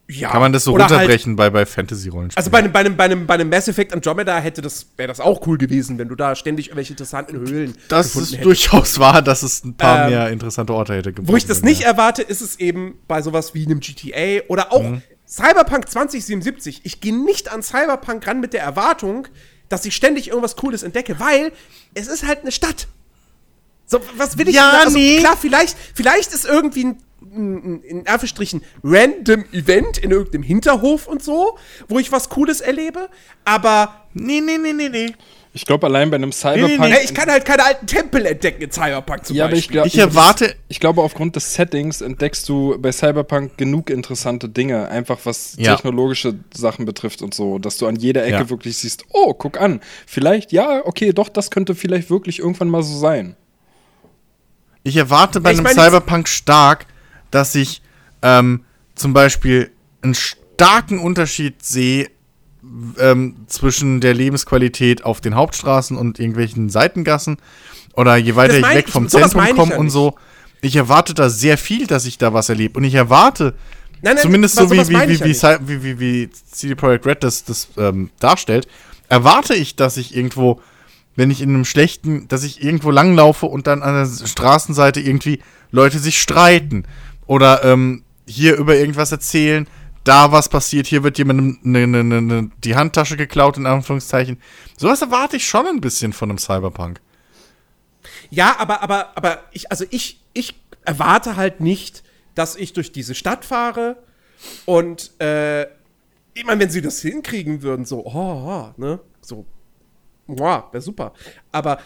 Ja, 0.10 0.30
Kann 0.32 0.40
man 0.40 0.54
das 0.54 0.64
so 0.64 0.72
runterbrechen 0.72 1.32
halt, 1.32 1.38
bei, 1.38 1.50
bei 1.50 1.66
Fantasy-Rollenspielen? 1.66 2.38
Also 2.38 2.50
bei 2.50 2.60
einem, 2.60 2.72
bei, 2.72 2.80
einem, 2.80 2.96
bei, 2.96 3.04
einem, 3.06 3.28
bei 3.28 3.34
einem 3.34 3.50
Mass 3.50 3.68
Effect 3.68 3.92
Andromeda 3.92 4.40
hätte 4.40 4.62
das, 4.62 4.88
wäre 4.96 5.10
das 5.10 5.20
auch 5.20 5.46
cool 5.48 5.58
gewesen, 5.58 5.98
wenn 5.98 6.08
du 6.08 6.16
da 6.16 6.34
ständig 6.36 6.68
irgendwelche 6.68 6.94
interessanten 6.94 7.38
Höhlen 7.38 7.76
Das 7.90 8.16
ist 8.16 8.32
hättest. 8.32 8.46
durchaus 8.46 9.00
wahr, 9.00 9.22
dass 9.22 9.44
es 9.44 9.66
ein 9.66 9.76
paar 9.76 10.06
ähm, 10.06 10.12
mehr 10.12 10.30
interessante 10.30 10.74
Orte 10.74 10.94
hätte 10.94 11.12
gebracht. 11.12 11.34
Wo 11.34 11.36
ich 11.36 11.46
das 11.46 11.62
nicht 11.62 11.82
ja. 11.82 11.88
erwarte, 11.88 12.22
ist 12.22 12.40
es 12.40 12.58
eben 12.58 13.00
bei 13.10 13.22
sowas 13.22 13.54
wie 13.54 13.66
einem 13.66 13.82
GTA 13.82 14.46
oder 14.48 14.72
auch 14.72 14.84
mhm. 14.84 15.02
Cyberpunk 15.28 15.90
2077. 15.90 16.82
Ich 16.84 17.02
gehe 17.02 17.14
nicht 17.14 17.52
an 17.52 17.62
Cyberpunk 17.62 18.26
ran 18.26 18.40
mit 18.40 18.54
der 18.54 18.62
Erwartung, 18.62 19.28
dass 19.68 19.84
ich 19.84 19.94
ständig 19.94 20.30
irgendwas 20.30 20.56
Cooles 20.56 20.84
entdecke, 20.84 21.20
weil 21.20 21.52
es 21.96 22.08
ist 22.08 22.26
halt 22.26 22.42
eine 22.44 22.54
Stadt. 22.54 22.88
So, 23.88 24.00
was 24.18 24.38
will 24.38 24.50
ich 24.50 24.56
ja, 24.56 24.72
da? 24.72 24.80
Also, 24.84 24.98
nee. 24.98 25.20
Klar, 25.20 25.38
vielleicht, 25.38 25.76
vielleicht 25.96 26.34
ist 26.34 26.46
irgendwie 26.46 26.84
ein, 26.86 26.98
ein, 27.22 27.82
in 27.82 28.00
Anführungsstrichen 28.00 28.62
random 28.84 29.46
Event 29.54 29.98
in 29.98 30.12
irgendeinem 30.12 30.44
Hinterhof 30.44 31.08
und 31.08 31.24
so, 31.24 31.58
wo 31.88 31.98
ich 31.98 32.12
was 32.12 32.30
Cooles 32.30 32.60
erlebe, 32.60 33.10
aber 33.46 34.06
nee, 34.14 34.42
nee, 34.42 34.58
nee, 34.58 34.74
nee, 34.74 34.90
nee. 34.90 35.14
Ich 35.54 35.66
glaube, 35.66 35.88
allein 35.88 36.12
bei 36.12 36.18
einem 36.18 36.32
Cyberpunk. 36.32 36.80
Nee, 36.80 36.88
nee, 36.88 36.94
nee. 36.98 37.04
Ich 37.04 37.16
kann 37.16 37.32
halt 37.32 37.44
keine 37.44 37.64
alten 37.64 37.88
Tempel 37.88 38.26
entdecken 38.28 38.62
in 38.62 38.72
Cyberpunk 38.72 39.26
zum 39.26 39.36
ja, 39.36 39.48
Beispiel. 39.48 39.80
Aber 39.80 39.88
ich, 39.88 39.94
glaub, 39.94 40.08
ich 40.08 40.16
erwarte. 40.16 40.56
Ich 40.68 40.80
glaube, 40.80 41.02
aufgrund 41.02 41.36
des 41.36 41.56
Settings 41.56 42.02
entdeckst 42.02 42.48
du 42.48 42.78
bei 42.78 42.92
Cyberpunk 42.92 43.58
genug 43.58 43.90
interessante 43.90 44.50
Dinge, 44.50 44.90
einfach 44.90 45.20
was 45.24 45.56
ja. 45.58 45.76
technologische 45.76 46.36
Sachen 46.54 46.86
betrifft 46.86 47.24
und 47.24 47.34
so, 47.34 47.58
dass 47.58 47.78
du 47.78 47.88
an 47.88 47.96
jeder 47.96 48.24
Ecke 48.24 48.38
ja. 48.38 48.50
wirklich 48.52 48.78
siehst, 48.78 49.06
oh, 49.10 49.34
guck 49.34 49.60
an. 49.60 49.80
Vielleicht, 50.06 50.52
ja, 50.52 50.86
okay, 50.86 51.12
doch, 51.12 51.30
das 51.30 51.50
könnte 51.50 51.74
vielleicht 51.74 52.12
wirklich 52.12 52.38
irgendwann 52.40 52.70
mal 52.70 52.84
so 52.84 52.96
sein. 52.96 53.36
Ich 54.84 54.96
erwarte 54.96 55.42
bei 55.42 55.52
ich 55.54 55.60
einem 55.60 55.68
Cyberpunk 55.68 56.28
stark, 56.28 56.86
dass 57.32 57.56
ich 57.56 57.82
ähm, 58.22 58.64
zum 58.96 59.14
Beispiel 59.14 59.72
einen 60.02 60.16
starken 60.16 61.00
Unterschied 61.00 61.64
sehe 61.64 62.10
ähm, 63.00 63.36
zwischen 63.48 64.02
der 64.02 64.14
Lebensqualität 64.14 65.04
auf 65.06 65.22
den 65.22 65.36
Hauptstraßen 65.36 65.96
und 65.98 66.20
irgendwelchen 66.20 66.70
Seitengassen 66.70 67.38
oder 67.94 68.16
je 68.16 68.36
weiter 68.36 68.58
ich 68.58 68.70
weg 68.70 68.90
vom 68.90 69.08
Zentrum 69.10 69.46
komme 69.56 69.74
ja 69.74 69.78
und 69.78 69.90
so. 69.90 70.16
Ich 70.62 70.76
erwarte 70.76 71.14
da 71.14 71.30
sehr 71.30 71.58
viel, 71.58 71.88
dass 71.88 72.06
ich 72.06 72.18
da 72.18 72.34
was 72.34 72.50
erlebe. 72.50 72.78
Und 72.78 72.84
ich 72.84 72.96
erwarte, 72.96 73.56
nein, 74.02 74.16
nein, 74.16 74.18
zumindest 74.18 74.56
so 74.56 74.70
wie, 74.72 74.78
wie, 74.88 75.20
wie, 75.20 75.20
wie, 75.24 75.84
wie, 75.84 76.00
wie 76.00 76.30
CD 76.52 76.76
Projekt 76.76 77.06
Red 77.06 77.24
das, 77.24 77.44
das 77.44 77.68
ähm, 77.78 78.10
darstellt, 78.20 78.68
erwarte 79.10 79.54
ich, 79.54 79.76
dass 79.76 79.98
ich 79.98 80.16
irgendwo 80.16 80.62
wenn 81.18 81.32
ich 81.32 81.42
in 81.42 81.50
einem 81.50 81.66
schlechten, 81.66 82.28
dass 82.30 82.44
ich 82.44 82.64
irgendwo 82.64 82.92
langlaufe 82.92 83.48
und 83.48 83.68
dann 83.68 83.84
an 83.84 83.96
der 83.96 84.28
Straßenseite 84.28 85.02
irgendwie 85.02 85.42
Leute 85.72 86.00
sich 86.00 86.22
streiten 86.22 86.86
oder 87.26 87.66
ähm, 87.66 88.04
hier 88.26 88.56
über 88.56 88.78
irgendwas 88.78 89.12
erzählen, 89.12 89.68
da 90.04 90.32
was 90.32 90.48
passiert, 90.48 90.86
hier 90.86 91.04
wird 91.04 91.18
jemandem 91.18 91.60
ne, 91.64 91.88
ne, 91.88 92.04
ne, 92.04 92.52
die 92.64 92.76
Handtasche 92.76 93.18
geklaut, 93.18 93.58
in 93.58 93.66
Anführungszeichen. 93.66 94.40
Sowas 94.78 95.02
erwarte 95.02 95.38
ich 95.38 95.48
schon 95.48 95.66
ein 95.66 95.82
bisschen 95.82 96.14
von 96.14 96.30
einem 96.30 96.38
Cyberpunk. 96.38 97.02
Ja, 98.30 98.56
aber, 98.60 98.84
aber, 98.84 99.18
aber 99.18 99.40
ich, 99.52 99.72
also 99.72 99.86
ich, 99.90 100.22
ich 100.34 100.54
erwarte 100.86 101.36
halt 101.36 101.62
nicht, 101.62 102.04
dass 102.36 102.56
ich 102.56 102.74
durch 102.74 102.92
diese 102.92 103.16
Stadt 103.16 103.44
fahre 103.44 103.98
und, 104.66 105.20
äh, 105.20 105.64
ich 106.36 106.46
meine, 106.46 106.62
wenn 106.62 106.70
sie 106.70 106.84
das 106.84 107.02
hinkriegen 107.02 107.64
würden, 107.64 107.86
so, 107.86 108.06
oh, 108.06 108.14
oh 108.14 108.70
ne, 108.78 109.00
so 109.20 109.48
boah, 110.28 110.68
wäre 110.72 110.82
super. 110.82 111.14
Aber 111.52 111.80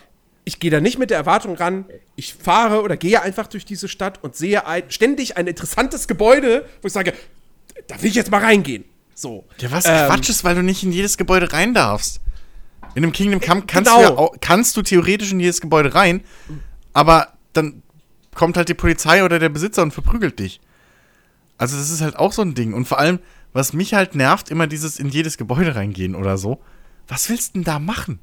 ich 0.44 0.60
gehe 0.60 0.72
da 0.72 0.80
nicht 0.80 0.98
mit 0.98 1.10
der 1.10 1.18
Erwartung 1.18 1.56
ran, 1.56 1.86
ich 2.16 2.34
fahre 2.34 2.82
oder 2.82 2.98
gehe 2.98 3.22
einfach 3.22 3.48
durch 3.48 3.66
diese 3.66 3.88
Stadt 3.88 4.24
und 4.24 4.36
sehe 4.36 4.66
ein, 4.66 4.84
ständig 4.90 5.38
ein 5.38 5.48
interessantes 5.48 6.08
Gebäude, 6.08 6.66
wo 6.82 6.88
ich 6.88 6.94
sage, 6.94 7.14
da 7.88 8.02
will 8.02 8.10
ich 8.10 8.16
jetzt 8.16 8.32
mal 8.32 8.42
reingehen. 8.42 8.86
So. 9.14 9.46
Ja, 9.60 9.72
was 9.72 9.86
Ähm, 9.86 10.08
Quatsch 10.08 10.30
ist, 10.30 10.44
weil 10.44 10.56
du 10.56 10.64
nicht 10.64 10.84
in 10.84 10.92
jedes 10.92 11.18
Gebäude 11.18 11.54
rein 11.54 11.74
darfst. 11.74 12.22
In 12.96 13.04
einem 13.04 13.14
Kingdom 13.14 13.40
Come 13.40 13.64
kannst, 13.68 13.90
genau. 13.92 14.02
du 14.02 14.14
ja 14.14 14.18
auch, 14.18 14.36
kannst 14.42 14.76
du 14.76 14.82
theoretisch 14.82 15.32
in 15.32 15.40
jedes 15.40 15.62
Gebäude 15.62 15.94
rein, 15.94 16.22
aber 16.94 17.34
dann 17.54 17.84
kommt 18.34 18.58
halt 18.58 18.68
die 18.70 18.74
Polizei 18.74 19.24
oder 19.24 19.40
der 19.40 19.50
Besitzer 19.50 19.84
und 19.84 19.94
verprügelt 19.94 20.40
dich. 20.40 20.60
Also 21.58 21.78
das 21.78 21.92
ist 21.92 22.02
halt 22.02 22.16
auch 22.16 22.34
so 22.34 22.42
ein 22.42 22.56
Ding. 22.56 22.74
Und 22.74 22.88
vor 22.88 22.98
allem, 23.00 23.20
was 23.54 23.74
mich 23.74 23.94
halt 23.94 24.16
nervt, 24.16 24.50
immer 24.50 24.68
dieses 24.68 25.00
in 25.00 25.10
jedes 25.10 25.38
Gebäude 25.38 25.76
reingehen 25.76 26.16
oder 26.16 26.38
so. 26.38 26.62
Was 27.08 27.30
willst 27.30 27.50
du 27.50 27.60
denn 27.60 27.64
da 27.64 27.80
machen? 27.80 28.20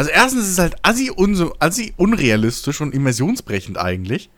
Also 0.00 0.12
erstens 0.12 0.44
ist 0.44 0.52
es 0.52 0.58
halt 0.58 0.76
assi, 0.80 1.12
assi 1.58 1.92
unrealistisch 1.98 2.80
und 2.80 2.94
immersionsbrechend 2.94 3.76
eigentlich. 3.76 4.30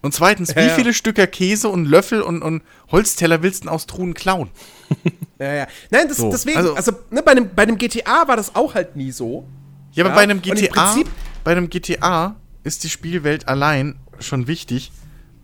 Und 0.00 0.14
zweitens, 0.14 0.48
Ja, 0.54 0.56
wie 0.56 0.68
ja. 0.68 0.74
viele 0.74 0.94
Stücke 0.94 1.26
Käse 1.26 1.68
und 1.68 1.84
Löffel 1.84 2.22
und, 2.22 2.40
und 2.40 2.62
Holzteller 2.90 3.42
willst 3.42 3.60
du 3.60 3.64
denn 3.66 3.74
aus 3.74 3.86
Truhen 3.86 4.14
klauen? 4.14 4.48
Ja, 5.38 5.52
ja. 5.52 5.66
Nein, 5.90 6.08
das, 6.08 6.16
So, 6.16 6.30
deswegen, 6.30 6.56
also, 6.56 6.74
also- 6.74 6.92
ne, 7.10 7.22
bei, 7.22 7.32
einem, 7.32 7.50
bei 7.54 7.64
einem 7.64 7.76
GTA 7.76 8.28
war 8.28 8.36
das 8.36 8.54
auch 8.54 8.74
halt 8.74 8.96
nie 8.96 9.10
so. 9.10 9.46
Ja, 9.92 10.04
aber 10.04 10.10
Ja, 10.10 10.16
bei 10.16 10.22
einem 10.22 10.40
GTA, 10.40 10.96
bei 11.44 11.52
einem 11.52 11.68
GTA 11.68 12.36
ist 12.64 12.82
die 12.84 12.88
Spielwelt 12.88 13.46
allein 13.46 13.96
schon 14.20 14.46
wichtig, 14.46 14.90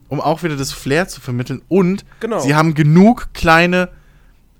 um 0.09 0.23
auch 0.23 0.43
wieder 0.43 0.57
das 0.57 0.73
Flair 0.73 1.07
zu 1.07 1.20
vermitteln. 1.20 1.61
Und 1.69 2.07
Genau. 2.20 2.40
sie 2.40 2.55
haben 2.55 2.73
genug 2.74 3.28
kleine 3.35 3.90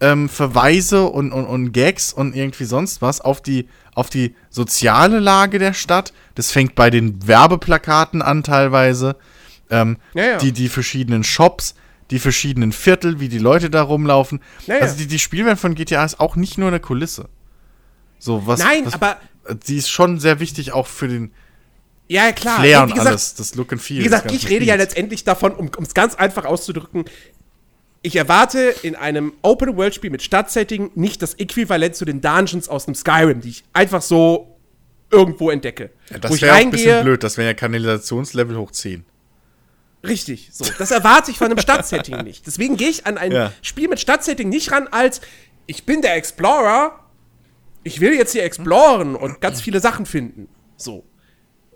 ähm, 0.01 0.28
Verweise 0.28 1.05
und, 1.06 1.32
und, 1.32 1.44
und 1.47 1.73
Gags 1.73 2.12
und 2.12 2.35
irgendwie 2.36 2.64
sonst 2.64 3.01
was 3.02 3.20
auf 3.20 3.40
die, 3.40 3.68
auf 3.94 4.10
die 4.10 4.35
soziale 4.51 5.20
Lage 5.20 5.59
der 5.59 5.73
Stadt. 5.73 6.12
Das 6.35 6.51
fängt 6.52 6.74
bei 6.74 6.90
den 6.90 7.27
Werbeplakaten 7.27 8.20
an 8.23 8.43
teilweise. 8.43 9.16
Ähm, 9.70 9.97
Ja, 10.14 10.24
ja. 10.24 10.36
Die, 10.39 10.52
die 10.52 10.68
verschiedenen 10.68 11.24
Shops, 11.24 11.74
die 12.10 12.18
verschiedenen 12.18 12.73
Viertel, 12.73 13.20
wie 13.20 13.28
die 13.28 13.39
Leute 13.39 13.70
da 13.70 13.82
rumlaufen. 13.82 14.40
Ja. 14.66 14.77
Also 14.78 14.97
die, 14.97 15.06
die 15.06 15.18
Spielwelt 15.18 15.59
von 15.59 15.74
GTA 15.74 16.05
ist 16.05 16.20
auch 16.20 16.36
nicht 16.36 16.59
nur 16.59 16.68
eine 16.68 16.78
Kulisse. 16.81 17.28
So, 18.18 18.47
was, 18.47 18.60
Nein, 18.60 18.85
was, 18.85 18.94
aber- 18.94 19.16
die 19.66 19.77
ist 19.77 19.89
schon 19.89 20.18
sehr 20.20 20.40
wichtig 20.40 20.73
auch 20.73 20.86
für 20.86 21.09
den 21.09 21.31
Ja, 22.09 22.32
klar. 22.32 22.60
Flair 22.60 22.82
und 22.82 22.90
gesagt, 22.90 23.09
alles, 23.09 23.35
das 23.35 23.55
Look 23.55 23.73
and 23.73 23.81
Feel. 23.82 24.01
Wie 24.01 24.05
gesagt, 24.05 24.31
ich 24.32 24.48
rede 24.48 24.64
ja 24.64 24.74
letztendlich 24.77 25.24
davon, 25.24 25.52
um 25.52 25.70
es 25.82 25.94
ganz 25.94 26.14
einfach 26.16 26.44
auszudrücken, 26.44 27.05
ich 28.02 28.16
erwarte 28.16 28.74
in 28.82 28.94
einem 28.94 29.32
Open-World-Spiel 29.43 30.10
mit 30.10 30.23
Stadtsetting 30.23 30.90
nicht 30.94 31.23
das 31.23 31.35
Äquivalent 31.35 31.97
zu 31.97 32.05
den 32.05 32.20
Dungeons 32.20 32.68
aus 32.68 32.86
einem 32.86 32.94
Skyrim, 32.94 33.40
die 33.40 33.51
ich 33.51 33.64
einfach 33.73 34.02
so 34.02 34.56
irgendwo 35.10 35.51
entdecke. 35.51 35.90
Ja, 36.10 36.18
das 36.18 36.40
wäre 36.40 36.55
ein 36.56 36.70
bisschen 36.70 37.02
blöd, 37.02 37.23
das 37.23 37.36
wäre 37.36 37.48
ja 37.48 37.55
Kanalisationslevel 37.55 38.56
hoch 38.56 38.70
10. 38.70 39.05
Richtig, 40.06 40.51
so. 40.52 40.64
Das 40.78 40.90
erwarte 40.90 41.31
ich 41.31 41.39
von 41.39 41.47
einem 41.47 41.59
Stadtsetting 41.59 42.23
nicht. 42.23 42.47
Deswegen 42.47 42.77
gehe 42.77 42.89
ich 42.89 43.06
an 43.06 43.18
ein 43.18 43.32
Ja. 43.32 43.52
Spiel 43.62 43.89
mit 43.89 43.98
Stadtsetting 43.98 44.48
nicht 44.48 44.70
ran, 44.70 44.89
als 44.89 45.20
ich 45.66 45.85
bin 45.85 46.01
der 46.01 46.14
Explorer, 46.14 47.01
ich 47.82 48.01
will 48.01 48.14
jetzt 48.14 48.32
hier 48.32 48.44
exploren 48.44 49.16
und 49.16 49.40
ganz 49.40 49.60
viele 49.60 49.81
Sachen 49.81 50.06
finden. 50.06 50.48
So. 50.77 51.05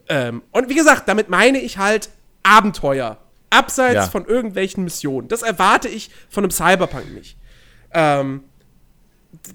Ähm, 0.09 0.43
und 0.53 0.69
wie 0.69 0.75
gesagt, 0.75 1.09
damit 1.09 1.29
meine 1.29 1.59
ich 1.61 1.79
halt 1.79 2.11
Abenteuer. 2.43 3.19
Abseits 3.51 3.94
Ja. 3.94 4.06
von 4.09 4.24
irgendwelchen 4.27 4.85
Missionen. 4.85 5.28
Das 5.28 5.43
erwarte 5.43 5.89
ich 5.89 6.10
von 6.28 6.44
einem 6.44 6.51
Cyberpunk 6.51 7.12
nicht. 7.12 7.36
Ähm, 7.93 8.44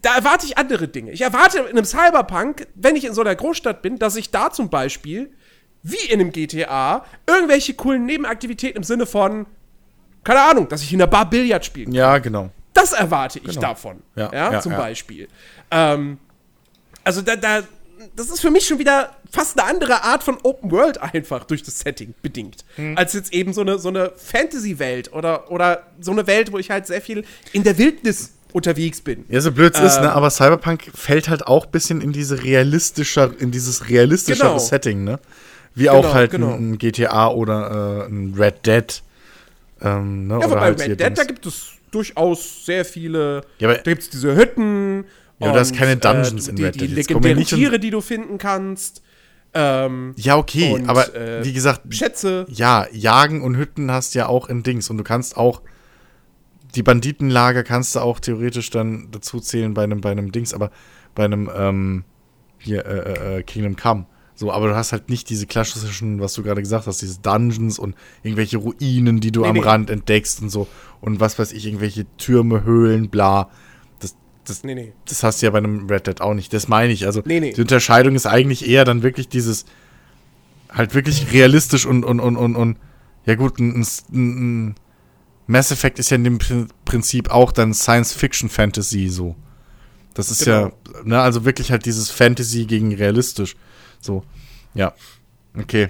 da 0.02 0.16
erwarte 0.16 0.46
ich 0.46 0.58
andere 0.58 0.88
Dinge. 0.88 1.12
Ich 1.12 1.22
erwarte 1.22 1.60
in 1.60 1.68
einem 1.68 1.86
Cyberpunk, 1.86 2.68
wenn 2.76 2.96
ich 2.96 3.06
in 3.06 3.14
so 3.14 3.22
einer 3.22 3.36
Großstadt 3.36 3.82
bin, 3.82 3.98
dass 4.00 4.16
ich 4.16 4.32
da 4.32 4.52
zum 4.52 4.70
Beispiel, 4.70 5.32
wie 5.84 6.08
in 6.10 6.20
einem 6.20 6.32
GTA, 6.32 7.06
irgendwelche 7.28 7.74
coolen 7.74 8.06
Nebenaktivitäten 8.06 8.78
im 8.78 8.84
Sinne 8.84 9.06
von, 9.06 9.46
keine 10.24 10.42
Ahnung, 10.42 10.68
dass 10.68 10.82
ich 10.82 10.92
in 10.92 11.00
der 11.00 11.08
Bar 11.08 11.30
Billard 11.30 11.64
spielen 11.66 11.88
kann. 11.88 11.94
Ja, 11.96 12.18
genau. 12.18 12.50
Das 12.74 12.92
erwarte 12.94 13.40
ich 13.40 13.58
davon. 13.58 14.02
Ja, 14.16 14.32
Ja, 14.34 14.54
ja, 14.54 14.62
zum. 14.62 14.74
Beispiel. 14.74 15.28
Ähm, 15.72 16.18
also 17.04 17.22
da, 17.22 17.36
da, 17.36 17.62
das 18.16 18.30
ist 18.30 18.42
für 18.42 18.52
mich 18.52 18.66
schon 18.68 18.80
wieder 18.80 19.16
fast 19.36 19.60
eine 19.60 19.70
andere 19.70 20.04
Art 20.04 20.24
von 20.24 20.38
Open 20.44 20.72
World 20.72 21.02
einfach 21.02 21.44
durch 21.46 21.62
das 21.64 21.80
Setting 21.80 22.14
bedingt. 22.22 22.66
Hm. 22.76 22.98
Als 22.98 23.14
jetzt 23.14 23.34
eben 23.34 23.54
so 23.54 23.62
eine, 23.62 23.78
so 23.80 23.90
eine 23.90 24.12
Fantasy-Welt 24.16 25.14
oder, 25.14 25.52
oder 25.52 25.84
so 26.00 26.12
eine 26.12 26.26
Welt, 26.28 26.52
wo 26.52 26.58
ich 26.58 26.72
halt 26.72 26.88
sehr 26.88 27.02
viel 27.02 27.24
in 27.54 27.64
der 27.64 27.78
Wildnis 27.78 28.32
unterwegs 28.54 29.02
bin. 29.02 29.26
Ja, 29.30 29.42
so 29.42 29.52
blöd 29.52 29.76
es 29.76 29.82
ist, 29.82 29.98
Ähm. 29.98 30.04
ne? 30.04 30.14
Aber 30.14 30.30
Cyberpunk 30.30 30.84
fällt 30.96 31.28
halt 31.30 31.46
auch 31.46 31.66
ein 31.66 31.72
bisschen 31.72 32.02
in 32.02 32.14
diese 32.14 32.42
realistischer, 32.44 33.32
in 33.38 33.52
dieses 33.52 33.90
realistischere 33.90 34.48
Genau. 34.48 34.60
Setting, 34.60 35.04
ne? 35.04 35.20
Wie 35.74 35.90
auch 35.90 36.02
Genau, 36.04 36.14
halt 36.14 36.32
genau. 36.32 36.54
ein, 36.54 36.78
GTA 36.78 37.28
oder 37.28 38.06
äh, 38.06 38.10
ein 38.10 38.34
Red 38.38 38.66
Dead. 38.66 39.04
Ähm, 39.82 40.28
ne? 40.28 40.34
Ja, 40.34 40.38
oder 40.40 40.50
wobei 40.52 40.60
halt 40.62 40.80
Red 40.82 41.00
Dead, 41.02 41.18
da 41.18 41.24
gibt 41.26 41.46
es 41.46 41.72
durchaus 41.92 42.66
sehr 42.66 42.86
viele. 42.86 43.42
Ja, 43.60 43.68
aber- 43.70 43.78
da 43.80 43.92
gibt 43.92 44.04
es 44.04 44.10
diese 44.10 44.36
Hütten. 44.36 45.04
Ja, 45.40 45.48
aber 45.48 45.56
da 45.58 45.62
ist 45.62 45.72
und, 45.72 45.78
keine 45.78 45.98
Dungeons 45.98 46.48
äh, 46.48 46.52
in 46.52 46.56
die, 46.56 46.64
Red 46.64 46.76
Die 46.76 46.80
Dead. 46.80 46.90
Wir 46.92 46.96
legendären 46.96 47.38
nicht 47.38 47.50
Tiere, 47.54 47.78
die 47.80 47.90
du 47.90 48.00
finden 48.00 48.38
kannst. 48.38 49.02
Ähm, 49.56 50.14
Ja, 50.18 50.38
okay, 50.38 50.74
und, 50.74 50.90
aber 50.90 51.16
äh, 51.16 51.44
wie 51.46 51.54
gesagt, 51.54 51.82
Schätze. 51.94 52.46
ja, 52.50 52.86
Jagen 52.92 53.42
und 53.42 53.56
Hütten 53.58 53.90
hast 53.90 54.14
du 54.14 54.20
ja 54.20 54.28
auch 54.28 54.50
in 54.50 54.62
Dings 54.64 54.90
und 54.90 54.98
du 54.98 55.04
kannst 55.04 55.38
auch 55.38 55.62
die 56.76 56.84
Banditenlager 56.84 57.64
kannst 57.64 57.96
du 57.96 58.02
auch 58.02 58.20
theoretisch 58.20 58.70
dann 58.70 59.08
dazu 59.12 59.40
zählen 59.40 59.74
bei 59.74 59.84
einem 59.86 60.02
bei 60.02 60.12
einem 60.12 60.34
Dings, 60.34 60.54
aber 60.54 60.72
bei 61.16 61.24
einem 61.24 61.50
ähm, 61.56 62.04
hier 62.60 62.86
äh, 62.86 63.38
äh, 63.38 63.44
Kingdom 63.44 63.78
Come. 63.78 64.06
So, 64.38 64.52
aber 64.52 64.68
du 64.68 64.76
hast 64.76 64.92
halt 64.92 65.10
nicht 65.10 65.30
diese 65.30 65.48
klassischen, 65.48 66.20
was 66.20 66.34
du 66.34 66.44
gerade 66.44 66.62
gesagt 66.62 66.88
hast, 66.88 67.02
diese 67.02 67.22
Dungeons 67.22 67.80
und 67.80 67.96
irgendwelche 68.24 68.58
Ruinen, 68.58 69.22
die 69.22 69.32
du 69.32 69.44
Nee, 69.44 69.48
am 69.48 69.54
nee. 69.56 69.62
Rand 69.62 69.90
entdeckst 69.90 70.42
und 70.42 70.50
so 70.50 70.68
und 71.00 71.22
was 71.22 71.40
weiß 71.40 71.54
ich, 71.54 71.66
irgendwelche 71.66 72.06
Türme, 72.18 72.66
Höhlen, 72.66 73.10
bla. 73.10 73.50
Das, 74.46 74.64
Nee, 74.64 74.76
nee. 74.76 74.94
das 75.10 75.24
hast 75.24 75.42
du 75.42 75.48
ja 75.48 75.52
bei 75.52 75.58
einem 75.58 75.88
Red 75.90 76.08
Dead 76.08 76.22
auch 76.22 76.34
nicht. 76.34 76.54
Das 76.54 76.68
meine 76.68 76.94
ich. 76.94 77.06
Also 77.06 77.22
Nee, 77.26 77.40
nee. 77.40 77.54
die 77.54 77.62
Unterscheidung 77.62 78.16
ist 78.16 78.26
eigentlich 78.28 78.68
eher 78.68 78.86
dann 78.86 79.04
wirklich 79.04 79.28
dieses 79.28 79.66
halt 80.72 80.94
wirklich 80.94 81.32
realistisch 81.32 81.86
und 81.86 82.04
und 82.04 82.20
und 82.20 82.36
und, 82.38 82.56
und 82.56 82.78
ja 83.26 83.36
gut, 83.36 83.60
ein, 83.60 83.82
ein, 83.82 84.68
ein 84.70 84.76
Mass 85.48 85.72
Effect 85.72 86.00
ist 86.00 86.10
ja 86.12 86.16
in 86.16 86.24
dem 86.24 86.38
Prin- 86.38 86.68
Prinzip 86.86 87.30
auch 87.32 87.52
dann 87.52 87.74
Science 87.74 88.14
Fiction 88.14 88.50
Fantasy 88.50 89.10
so. 89.10 89.36
Das 90.14 90.32
ist 90.32 90.46
Genau. 90.46 90.68
ja, 90.68 90.72
ne, 91.04 91.20
also 91.22 91.44
wirklich 91.46 91.72
halt 91.72 91.86
dieses 91.86 92.10
Fantasy 92.10 92.66
gegen 92.66 92.94
realistisch. 92.94 93.56
So, 94.00 94.24
ja. 94.74 94.94
Okay. 95.58 95.90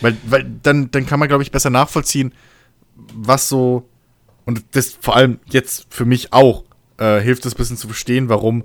Weil, 0.00 0.16
weil 0.26 0.50
dann, 0.62 0.90
dann 0.90 1.06
kann 1.06 1.18
man, 1.20 1.28
glaube 1.28 1.42
ich, 1.42 1.50
besser 1.52 1.70
nachvollziehen, 1.70 2.32
was 3.14 3.48
so, 3.48 3.88
und 4.46 4.62
das 4.72 4.96
vor 5.00 5.16
allem 5.16 5.38
jetzt 5.46 5.86
für 5.90 6.04
mich 6.04 6.32
auch, 6.32 6.64
äh, 7.00 7.20
hilft 7.20 7.44
es 7.46 7.54
ein 7.54 7.56
bisschen 7.56 7.76
zu 7.76 7.88
verstehen, 7.88 8.28
warum, 8.28 8.64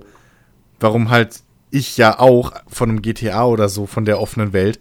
warum 0.78 1.10
halt 1.10 1.42
ich 1.70 1.96
ja 1.96 2.18
auch 2.18 2.52
von 2.68 2.90
einem 2.90 3.02
GTA 3.02 3.44
oder 3.46 3.68
so, 3.68 3.86
von 3.86 4.04
der 4.04 4.20
offenen 4.20 4.52
Welt, 4.52 4.78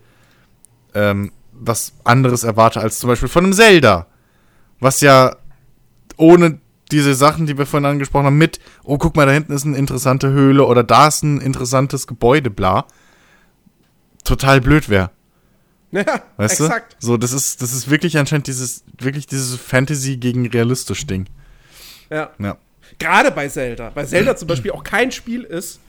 ähm, 0.94 1.32
was 1.52 1.94
anderes 2.04 2.44
erwarte 2.44 2.82
als 2.82 3.00
zum 3.00 3.08
Beispiel 3.08 3.30
von 3.30 3.46
einem 3.46 3.54
Zelda. 3.54 4.08
Was 4.80 5.02
ja 5.02 5.36
ohne 6.18 6.60
diese 6.92 7.16
Sachen, 7.16 7.48
die 7.48 7.58
wir 7.58 7.66
vorhin 7.66 7.90
angesprochen 7.90 8.28
haben, 8.28 8.38
mit, 8.38 8.60
oh, 8.84 8.98
guck 8.98 9.16
mal, 9.16 9.26
da 9.26 9.32
hinten 9.32 9.54
ist 9.54 9.66
eine 9.66 9.78
interessante 9.78 10.30
Höhle 10.30 10.66
oder 10.66 10.84
da 10.84 11.08
ist 11.08 11.24
ein 11.24 11.42
interessantes 11.42 12.06
Gebäude, 12.08 12.50
bla, 12.52 12.86
total 14.24 14.62
blöd 14.62 14.90
wäre. 14.90 15.12
Ja, 15.92 16.22
Weißt 16.38 16.60
exakt. 16.60 16.98
du? 17.00 17.08
So, 17.08 17.18
das 17.18 17.32
ist, 17.32 17.62
das 17.62 17.74
ist 17.74 17.90
wirklich 17.90 18.18
anscheinend 18.18 18.48
dieses, 18.48 18.84
wirklich 19.00 19.28
dieses 19.28 19.56
Fantasy 19.56 20.18
gegen 20.18 20.46
realistisch 20.46 21.08
Ding. 21.08 21.28
Ja. 22.10 22.32
Ja. 22.38 22.58
Gerade 23.00 23.32
bei 23.32 23.48
Zelda. 23.50 23.90
Bei 23.90 24.06
Zelda 24.06 24.36
zum 24.36 24.48
Beispiel 24.48 24.72
auch 24.72 24.84
kein 24.84 25.12
Spiel 25.12 25.44
ist, 25.44 25.80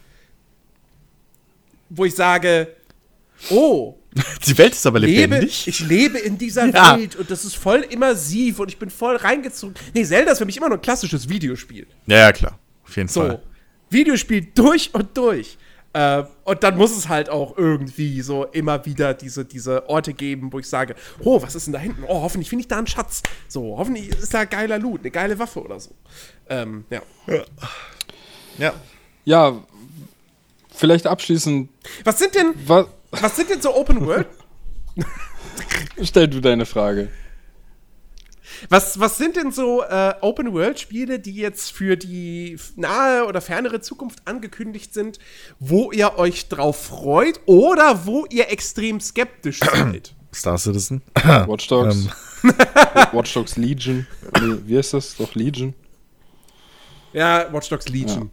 wo 1.89 2.05
ich 2.05 2.15
sage, 2.15 2.69
oh, 3.51 3.95
Die 4.47 4.57
Welt 4.57 4.73
ist 4.73 4.87
aber 4.87 4.99
lebe, 4.99 5.35
lebendig. 5.35 5.69
ich 5.69 5.81
lebe 5.81 6.19
in 6.19 6.39
dieser 6.39 6.67
Ja. 6.75 6.99
Welt 6.99 7.17
und 7.17 7.31
das 7.31 7.45
ist 7.45 7.55
voll 7.57 7.81
immersiv 7.91 8.59
und 8.61 8.69
ich 8.69 8.79
bin 8.79 8.89
voll 8.91 9.17
reingezogen. 9.17 9.75
Nee, 9.95 10.05
Zelda 10.05 10.33
ist 10.33 10.39
für 10.39 10.47
mich 10.47 10.57
immer 10.57 10.69
noch 10.69 10.77
ein 10.77 10.83
klassisches 10.83 11.29
Videospiel. 11.29 11.87
ja, 12.07 12.19
ja, 12.19 12.33
klar. 12.33 12.59
Auf 12.85 12.97
jeden 12.97 13.09
So, 13.09 13.21
Fall. 13.21 13.43
Videospiel 13.91 14.49
durch 14.55 14.93
und 14.95 15.17
durch. 15.17 15.59
Äh, 15.93 16.25
und 16.45 16.63
dann 16.63 16.77
muss 16.77 16.97
es 16.97 17.09
halt 17.09 17.29
auch 17.29 17.57
irgendwie 17.57 18.21
so 18.21 18.45
immer 18.47 18.85
wieder 18.87 19.15
diese, 19.15 19.45
diese 19.45 19.89
Orte 19.89 20.13
geben, 20.15 20.53
wo 20.53 20.59
ich 20.59 20.69
sage, 20.69 20.95
oh, 21.21 21.41
was 21.43 21.55
ist 21.55 21.67
denn 21.67 21.73
da 21.73 21.79
hinten? 21.79 22.05
Oh, 22.07 22.23
hoffentlich 22.23 22.49
finde 22.49 22.61
ich 22.63 22.69
da 22.69 22.79
einen 22.79 22.87
Schatz. 22.87 23.23
So, 23.49 23.77
hoffentlich 23.79 24.09
ist 24.09 24.33
da 24.35 24.45
geiler 24.45 24.79
Loot, 24.79 25.01
eine 25.01 25.11
geile 25.11 25.39
Waffe 25.39 25.63
oder 25.63 25.79
so. 25.81 25.91
Ähm, 26.49 26.85
ja. 26.91 27.03
Ja. 28.59 28.75
Ja, 29.25 29.65
vielleicht 30.73 31.07
abschließend, 31.07 31.69
Was 32.05 32.19
sind 32.19 32.35
denn, 32.35 32.55
was, 32.67 32.87
was 33.11 33.37
sind 33.37 33.51
denn 33.51 33.61
so 33.61 33.75
Open 33.75 34.07
World? 34.07 34.29
stell 36.03 36.29
du 36.29 36.41
deine 36.41 36.67
Frage. 36.67 37.09
Was, 38.69 38.99
was 38.99 39.19
sind 39.19 39.37
denn 39.37 39.53
so 39.53 39.83
äh, 39.83 40.15
Open-World-Spiele, 40.21 41.19
die 41.19 41.35
jetzt 41.35 41.73
für 41.73 41.97
die 41.97 42.59
nahe 42.77 43.27
oder 43.27 43.41
fernere 43.41 43.81
Zukunft 43.81 44.21
angekündigt 44.27 44.95
sind, 44.95 45.19
wo 45.59 45.93
ihr 45.93 46.19
euch 46.19 46.49
drauf 46.49 46.87
freut 46.87 47.41
oder 47.47 48.07
wo 48.07 48.25
ihr 48.31 48.51
extrem 48.51 49.01
skeptisch 49.01 49.61
seid? 49.75 50.15
Star 50.33 50.59
Citizen. 50.59 51.03
Watch 51.47 51.67
Dogs. 51.69 52.09
Ähm. 52.45 52.55
Watch 53.13 53.33
Dogs 53.35 53.57
Legion. 53.57 54.07
Nee, 54.41 54.57
wie 54.67 54.77
ist 54.77 54.93
das? 54.93 55.17
Doch 55.17 55.35
Legion. 55.35 55.75
Ja, 57.17 57.53
Watch 57.53 57.69
Dogs 57.71 57.89
Legion. 57.89 58.31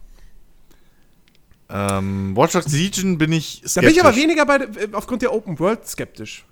Ähm, 1.70 2.36
Watch 2.36 2.52
Dogs 2.52 2.70
Legion 2.72 3.16
bin 3.18 3.32
ich 3.32 3.62
skeptisch. 3.66 3.74
Da 3.74 3.80
bin 3.80 3.90
ich 3.90 4.00
aber 4.04 4.14
weniger 4.16 4.44
bei, 4.46 4.56
äh, 4.56 4.88
aufgrund 4.92 5.22
der 5.22 5.32
Open 5.32 5.58
World 5.58 5.86
skeptisch. 5.86 6.44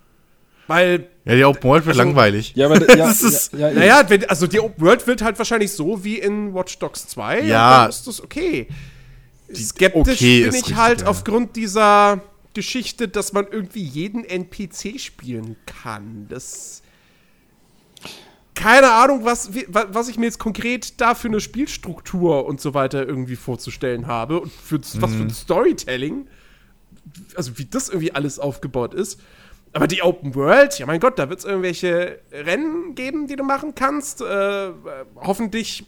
Weil, 0.67 1.07
Ja, 1.25 1.35
die 1.35 1.43
Open 1.43 1.63
World 1.63 1.85
wird 1.85 1.95
Also- 1.97 2.07
langweilig. 2.07 2.53
Ja, 2.55 2.65
aber 2.67 2.79
ja, 2.89 2.95
Das 3.07 3.21
ist- 3.21 3.53
ja, 3.53 3.69
ja, 3.69 3.73
naja, 3.73 4.03
wenn, 4.09 4.25
also 4.29 4.47
die 4.47 4.59
Open 4.59 4.83
World 4.83 5.05
wird 5.05 5.21
halt 5.21 5.37
wahrscheinlich 5.37 5.71
so 5.71 6.03
wie 6.03 6.17
in 6.19 6.53
Watch 6.53 6.79
Dogs 6.79 7.07
2. 7.07 7.41
und 7.41 7.47
Ja. 7.47 7.81
Dann 7.81 7.89
ist 7.89 8.07
das 8.07 8.21
okay. 8.21 8.67
Skeptisch 9.53 10.01
okay 10.01 10.39
bin 10.41 10.49
ich 10.49 10.55
richtig, 10.55 10.75
halt 10.75 11.01
ja. 11.01 11.07
aufgrund 11.07 11.55
dieser 11.55 12.21
Geschichte, 12.53 13.07
dass 13.07 13.33
man 13.33 13.45
irgendwie 13.51 13.83
jeden 13.83 14.23
NPC 14.25 14.99
spielen 14.99 15.55
kann. 15.65 16.27
Das. 16.29 16.81
Keine 18.55 18.91
Ahnung, 18.91 19.25
was, 19.25 19.49
was 19.67 20.09
ich 20.09 20.17
mir 20.17 20.25
jetzt 20.25 20.39
konkret 20.39 21.01
da 21.01 21.15
für 21.15 21.27
eine 21.27 21.39
Spielstruktur 21.39 22.45
und 22.45 22.61
so 22.61 22.73
weiter 22.73 23.05
irgendwie 23.07 23.35
vorzustellen 23.35 24.05
habe 24.07 24.39
und 24.41 24.51
für, 24.51 24.79
was 24.79 24.93
Mhm. 25.11 25.15
für 25.17 25.23
ein 25.23 25.29
Storytelling. 25.31 26.27
Also, 27.35 27.57
wie 27.57 27.65
das 27.65 27.89
irgendwie 27.89 28.13
alles 28.13 28.39
aufgebaut 28.39 28.93
ist. 28.93 29.19
Aber 29.73 29.87
die 29.87 30.03
Open 30.03 30.35
World, 30.35 30.77
ja 30.77 30.85
mein 30.85 30.99
Gott, 30.99 31.17
da 31.17 31.29
wird 31.29 31.39
es 31.39 31.45
irgendwelche 31.45 32.19
Rennen 32.31 32.93
geben, 32.93 33.25
die 33.27 33.35
du 33.35 33.43
machen 33.43 33.73
kannst. 33.73 34.21
Äh, 34.21 34.69
hoffentlich 35.15 35.85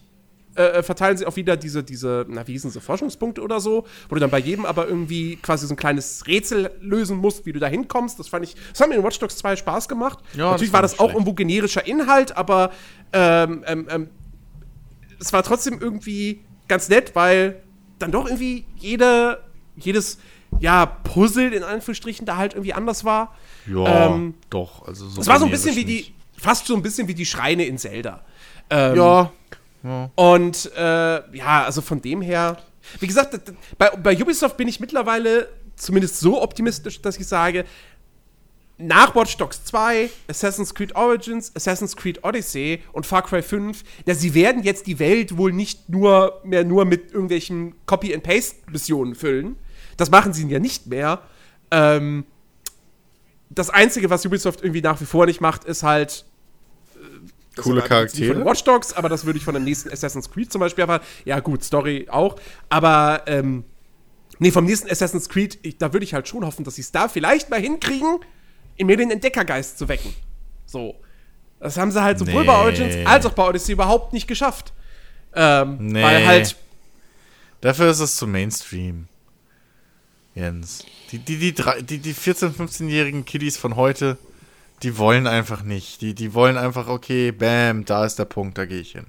äh, 0.56 0.84
verteilen 0.84 1.18
sie 1.18 1.26
auch 1.26 1.36
wieder 1.36 1.58
diese, 1.58 1.84
diese, 1.84 2.26
na, 2.30 2.48
wie 2.48 2.54
hießen 2.54 2.72
sie, 2.72 2.80
Forschungspunkte 2.82 3.42
oder 3.42 3.60
so, 3.60 3.86
wo 4.10 4.16
du 4.16 4.22
dann 4.22 4.30
bei 4.30 4.40
jedem 4.40 4.66
aber 4.66 4.88
irgendwie 4.88 5.36
quasi 5.38 5.68
so 5.68 5.74
ein 5.74 5.78
kleines 5.78 6.26
Rätsel 6.28 6.72
lösen 6.80 7.18
musst, 7.18 7.46
wie 7.46 7.54
du 7.54 7.60
da 7.60 7.68
hinkommst. 7.68 8.18
Das 8.20 8.28
fand 8.28 8.46
ich, 8.46 8.56
das 8.72 8.80
hat 8.82 8.90
mir 8.90 8.96
in 8.96 9.04
Watch 9.04 9.20
Dogs 9.20 9.38
2 9.38 9.58
Spaß 9.58 9.88
gemacht. 9.88 10.20
Ja, 10.34 10.52
Natürlich 10.52 10.74
war 10.74 10.82
das 10.82 10.94
auch 10.94 11.06
schlecht. 11.06 11.14
irgendwo 11.16 11.34
generischer 11.34 11.86
Inhalt, 11.86 12.36
aber 12.38 12.72
ähm, 13.14 13.64
ähm, 13.68 13.88
ähm, 13.90 14.10
es 15.20 15.32
war 15.34 15.44
trotzdem 15.44 15.80
irgendwie 15.80 16.42
ganz 16.68 16.90
nett, 16.90 17.16
weil 17.16 17.62
dann 18.00 18.12
doch 18.12 18.26
irgendwie 18.26 18.66
jede, 18.78 19.40
jedes, 19.78 20.18
ja, 20.60 20.86
Puzzle 20.86 21.54
in 21.54 21.64
Anführungsstrichen 21.64 22.26
da 22.26 22.38
halt 22.38 22.54
irgendwie 22.54 22.74
anders 22.74 23.04
war. 23.04 23.36
Ja, 23.68 24.08
Ähm, 24.08 24.36
doch. 24.50 24.88
Also 24.88 25.08
so 25.10 25.22
Es 25.22 25.28
war 25.28 25.40
so 25.40 25.46
ein 25.46 25.52
bisschen 25.52 25.76
wie 25.76 25.86
die, 25.86 26.14
fast 26.38 26.66
so 26.68 26.76
ein 26.76 26.82
bisschen 26.82 27.08
wie 27.08 27.14
die 27.14 27.26
Schreine 27.26 27.66
in 27.66 27.78
Zelda. 27.78 28.24
Ähm, 28.70 28.96
Und 30.16 30.72
äh, 30.76 31.38
ja, 31.38 31.64
also 31.64 31.82
von 31.82 32.02
dem 32.02 32.22
her, 32.22 32.58
wie 33.00 33.08
gesagt, 33.08 33.40
bei, 33.78 33.90
bei 33.90 34.22
Ubisoft 34.22 34.58
bin 34.58 34.68
ich 34.68 34.80
mittlerweile 34.80 35.50
zumindest 35.76 36.20
so 36.20 36.42
optimistisch, 36.42 37.02
dass 37.02 37.18
ich 37.18 37.28
sage, 37.28 37.66
nach 38.78 39.16
Watch 39.16 39.38
Dogs 39.38 39.64
2, 39.66 40.10
Assassin's 40.28 40.74
Creed 40.74 40.96
Origins, 40.96 41.56
Assassin's 41.56 41.96
Creed 41.96 42.24
Odyssey 42.24 42.82
und 42.92 43.06
Far 43.06 43.22
Cry 43.22 43.42
5, 43.42 43.84
ja, 44.06 44.14
sie 44.14 44.34
werden 44.34 44.64
jetzt 44.64 44.88
die 44.88 45.00
Welt 45.00 45.38
wohl 45.38 45.54
nicht 45.54 45.88
nur 45.90 46.42
mehr 46.44 46.66
nur 46.66 46.84
mit 46.86 47.12
irgendwelchen 47.12 47.76
Copy-and-Paste-Missionen 47.86 49.16
füllen. 49.16 49.56
Das 49.98 50.12
machen 50.12 50.34
sie 50.34 50.46
ja 50.48 50.60
nicht 50.60 50.88
mehr. 50.88 51.22
Ähm, 51.72 52.26
das 53.50 53.70
Einzige, 53.70 54.10
was 54.10 54.26
Ubisoft 54.26 54.62
irgendwie 54.62 54.82
nach 54.82 55.00
wie 55.00 55.06
vor 55.06 55.26
nicht 55.26 55.40
macht, 55.40 55.64
ist 55.64 55.84
halt 55.84 56.26
Coole 57.64 57.82
erwartet 57.82 58.12
jetzt 58.14 58.20
nicht 58.20 58.28
Charaktere. 58.28 58.44
Von 58.44 58.46
Watch 58.52 58.64
Dogs, 58.64 58.94
aber 58.94 59.10
das 59.10 59.26
würde 59.26 59.38
ich 59.38 59.46
von 59.46 59.54
dem 59.54 59.64
nächsten 59.64 59.92
Assassin's 59.92 60.30
Creed 60.30 60.52
zum 60.52 60.60
Beispiel 60.60 60.84
erwarten. 60.84 61.06
Ja, 61.26 61.40
gut, 61.40 61.64
Story 61.64 62.08
auch. 62.10 62.36
Aber, 62.70 63.24
ähm, 63.28 63.64
nee, 64.40 64.52
vom 64.52 64.66
nächsten 64.66 64.90
Assassin's 64.90 65.30
Creed, 65.30 65.58
ich, 65.62 65.78
da 65.78 65.94
würde 65.94 66.04
ich 66.04 66.14
halt 66.14 66.28
schon 66.28 66.46
hoffen, 66.46 66.64
dass 66.64 66.76
sie 66.76 66.82
es 66.82 66.92
da 66.92 67.08
vielleicht 67.08 67.50
mal 67.50 67.60
hinkriegen, 67.60 68.20
in 68.78 68.88
mir 68.88 68.98
den 68.98 69.12
Entdeckergeist 69.12 69.78
zu 69.78 69.88
wecken. 69.88 70.14
So. 70.66 70.96
Das 71.60 71.78
haben 71.78 71.92
sie 71.92 72.02
halt 72.04 72.20
sowohl 72.20 72.42
Nee. 72.42 72.48
bei 72.48 72.56
Origins 72.58 73.08
als 73.08 73.26
auch 73.26 73.32
bei 73.34 73.48
Odyssey 73.48 73.72
überhaupt 73.74 74.12
nicht 74.14 74.28
geschafft. 74.28 74.74
Ähm, 75.34 75.78
Nee. 75.80 76.04
Weil 76.04 76.26
halt, 76.28 76.56
Dafür 77.62 77.90
ist 77.90 78.00
es 78.00 78.16
zu 78.18 78.28
Mainstream. 78.28 79.08
Jens. 80.36 80.86
Die, 81.12 81.20
die, 81.20 81.38
die, 81.38 81.54
die, 81.54 81.98
die 82.00 82.14
14-, 82.14 82.54
15-jährigen 82.56 83.24
Kiddies 83.26 83.58
von 83.58 83.76
heute, 83.78 84.18
die 84.86 84.98
wollen 85.00 85.26
einfach 85.26 85.64
nicht. 85.64 86.02
Die, 86.02 86.14
die 86.14 86.34
wollen 86.36 86.58
einfach, 86.58 86.88
okay, 86.88 87.32
bam, 87.32 87.86
da 87.86 88.06
ist 88.06 88.20
der 88.20 88.26
Punkt, 88.26 88.58
da 88.58 88.66
gehe 88.66 88.80
ich 88.80 88.92
hin. 88.92 89.08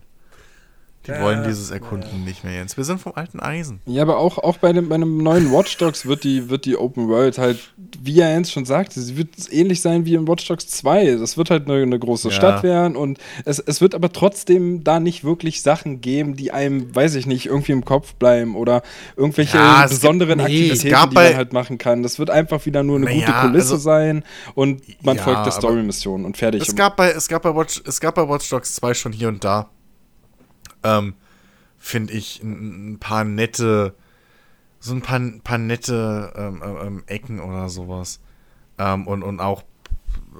Die 1.06 1.12
Ja, 1.12 1.22
wollen 1.22 1.44
dieses 1.44 1.70
Erkunden 1.70 2.24
nicht 2.24 2.42
mehr, 2.42 2.54
Jens. 2.54 2.76
Wir 2.76 2.82
sind 2.84 3.00
vom 3.00 3.12
alten 3.14 3.38
Eisen. 3.40 3.80
Ja, 3.86 4.02
aber 4.02 4.18
auch, 4.18 4.38
auch 4.38 4.56
bei, 4.58 4.72
dem, 4.72 4.88
bei 4.88 4.96
einem 4.96 5.18
neuen 5.18 5.52
Watch 5.52 5.76
Dogs 5.76 6.06
wird 6.06 6.24
die, 6.24 6.48
wird 6.50 6.64
die 6.64 6.76
Open 6.76 7.08
World 7.08 7.38
halt, 7.38 7.58
wie 8.02 8.18
er 8.20 8.30
Jens 8.30 8.50
schon 8.50 8.64
sagte, 8.64 9.00
sie 9.00 9.16
wird 9.16 9.28
ähnlich 9.50 9.80
sein 9.82 10.04
wie 10.04 10.14
in 10.14 10.26
Watch 10.26 10.46
Dogs 10.48 10.66
2. 10.68 11.16
Das 11.16 11.36
wird 11.36 11.50
halt 11.50 11.68
eine, 11.70 11.82
eine 11.82 11.98
große 11.98 12.28
Ja. 12.28 12.34
Stadt 12.34 12.62
werden 12.62 12.96
und 12.96 13.18
es, 13.44 13.58
es 13.60 13.80
wird 13.80 13.94
aber 13.94 14.12
trotzdem 14.12 14.82
da 14.84 14.98
nicht 14.98 15.22
wirklich 15.22 15.62
Sachen 15.62 16.00
geben, 16.00 16.34
die 16.36 16.50
einem, 16.52 16.94
weiß 16.94 17.14
ich 17.14 17.26
nicht, 17.26 17.46
irgendwie 17.46 17.72
im 17.72 17.84
Kopf 17.84 18.14
bleiben 18.14 18.56
oder 18.56 18.82
irgendwelche 19.16 19.58
Ja, 19.58 19.84
es 19.84 19.90
gibt- 19.90 20.00
besonderen 20.02 20.38
nee, 20.38 20.44
Aktivitäten, 20.44 20.90
gab 20.90 21.10
die 21.10 21.14
man 21.14 21.36
halt 21.36 21.52
machen 21.52 21.78
kann. 21.78 22.02
Das 22.02 22.18
wird 22.18 22.30
einfach 22.30 22.66
wieder 22.66 22.82
nur 22.82 22.96
eine 22.96 23.06
gute 23.06 23.32
Kulisse 23.32 23.74
also- 23.74 23.76
sein 23.76 24.24
und 24.54 24.82
man 25.04 25.16
Ja, 25.18 25.22
folgt 25.22 25.46
der 25.46 25.52
Story-Mission 25.52 26.24
und 26.24 26.36
fertig. 26.36 26.62
Es 26.62 26.74
gab 26.74 26.96
bei, 26.96 27.10
es 27.12 27.28
gab 27.28 27.42
bei 27.42 27.54
Watch, 27.54 27.80
es 27.86 28.00
gab 28.00 28.16
bei 28.16 28.28
Watch 28.28 28.48
Dogs 28.50 28.74
2 28.74 28.94
schon 28.94 29.12
hier 29.12 29.28
und 29.28 29.44
da, 29.44 29.68
ähm, 30.86 31.14
finde 31.78 32.12
ich, 32.14 32.42
ein, 32.42 32.98
paar 32.98 33.24
nette, 33.24 33.94
so 34.80 34.94
ein 34.94 35.02
paar, 35.02 35.20
paar 35.42 35.58
nette 35.58 36.32
ähm, 36.36 36.62
ähm, 36.64 37.04
Ecken 37.06 37.40
oder 37.40 37.68
sowas. 37.68 38.20
Ähm, 38.78 39.06
und, 39.06 39.22
und 39.22 39.40
auch 39.40 39.62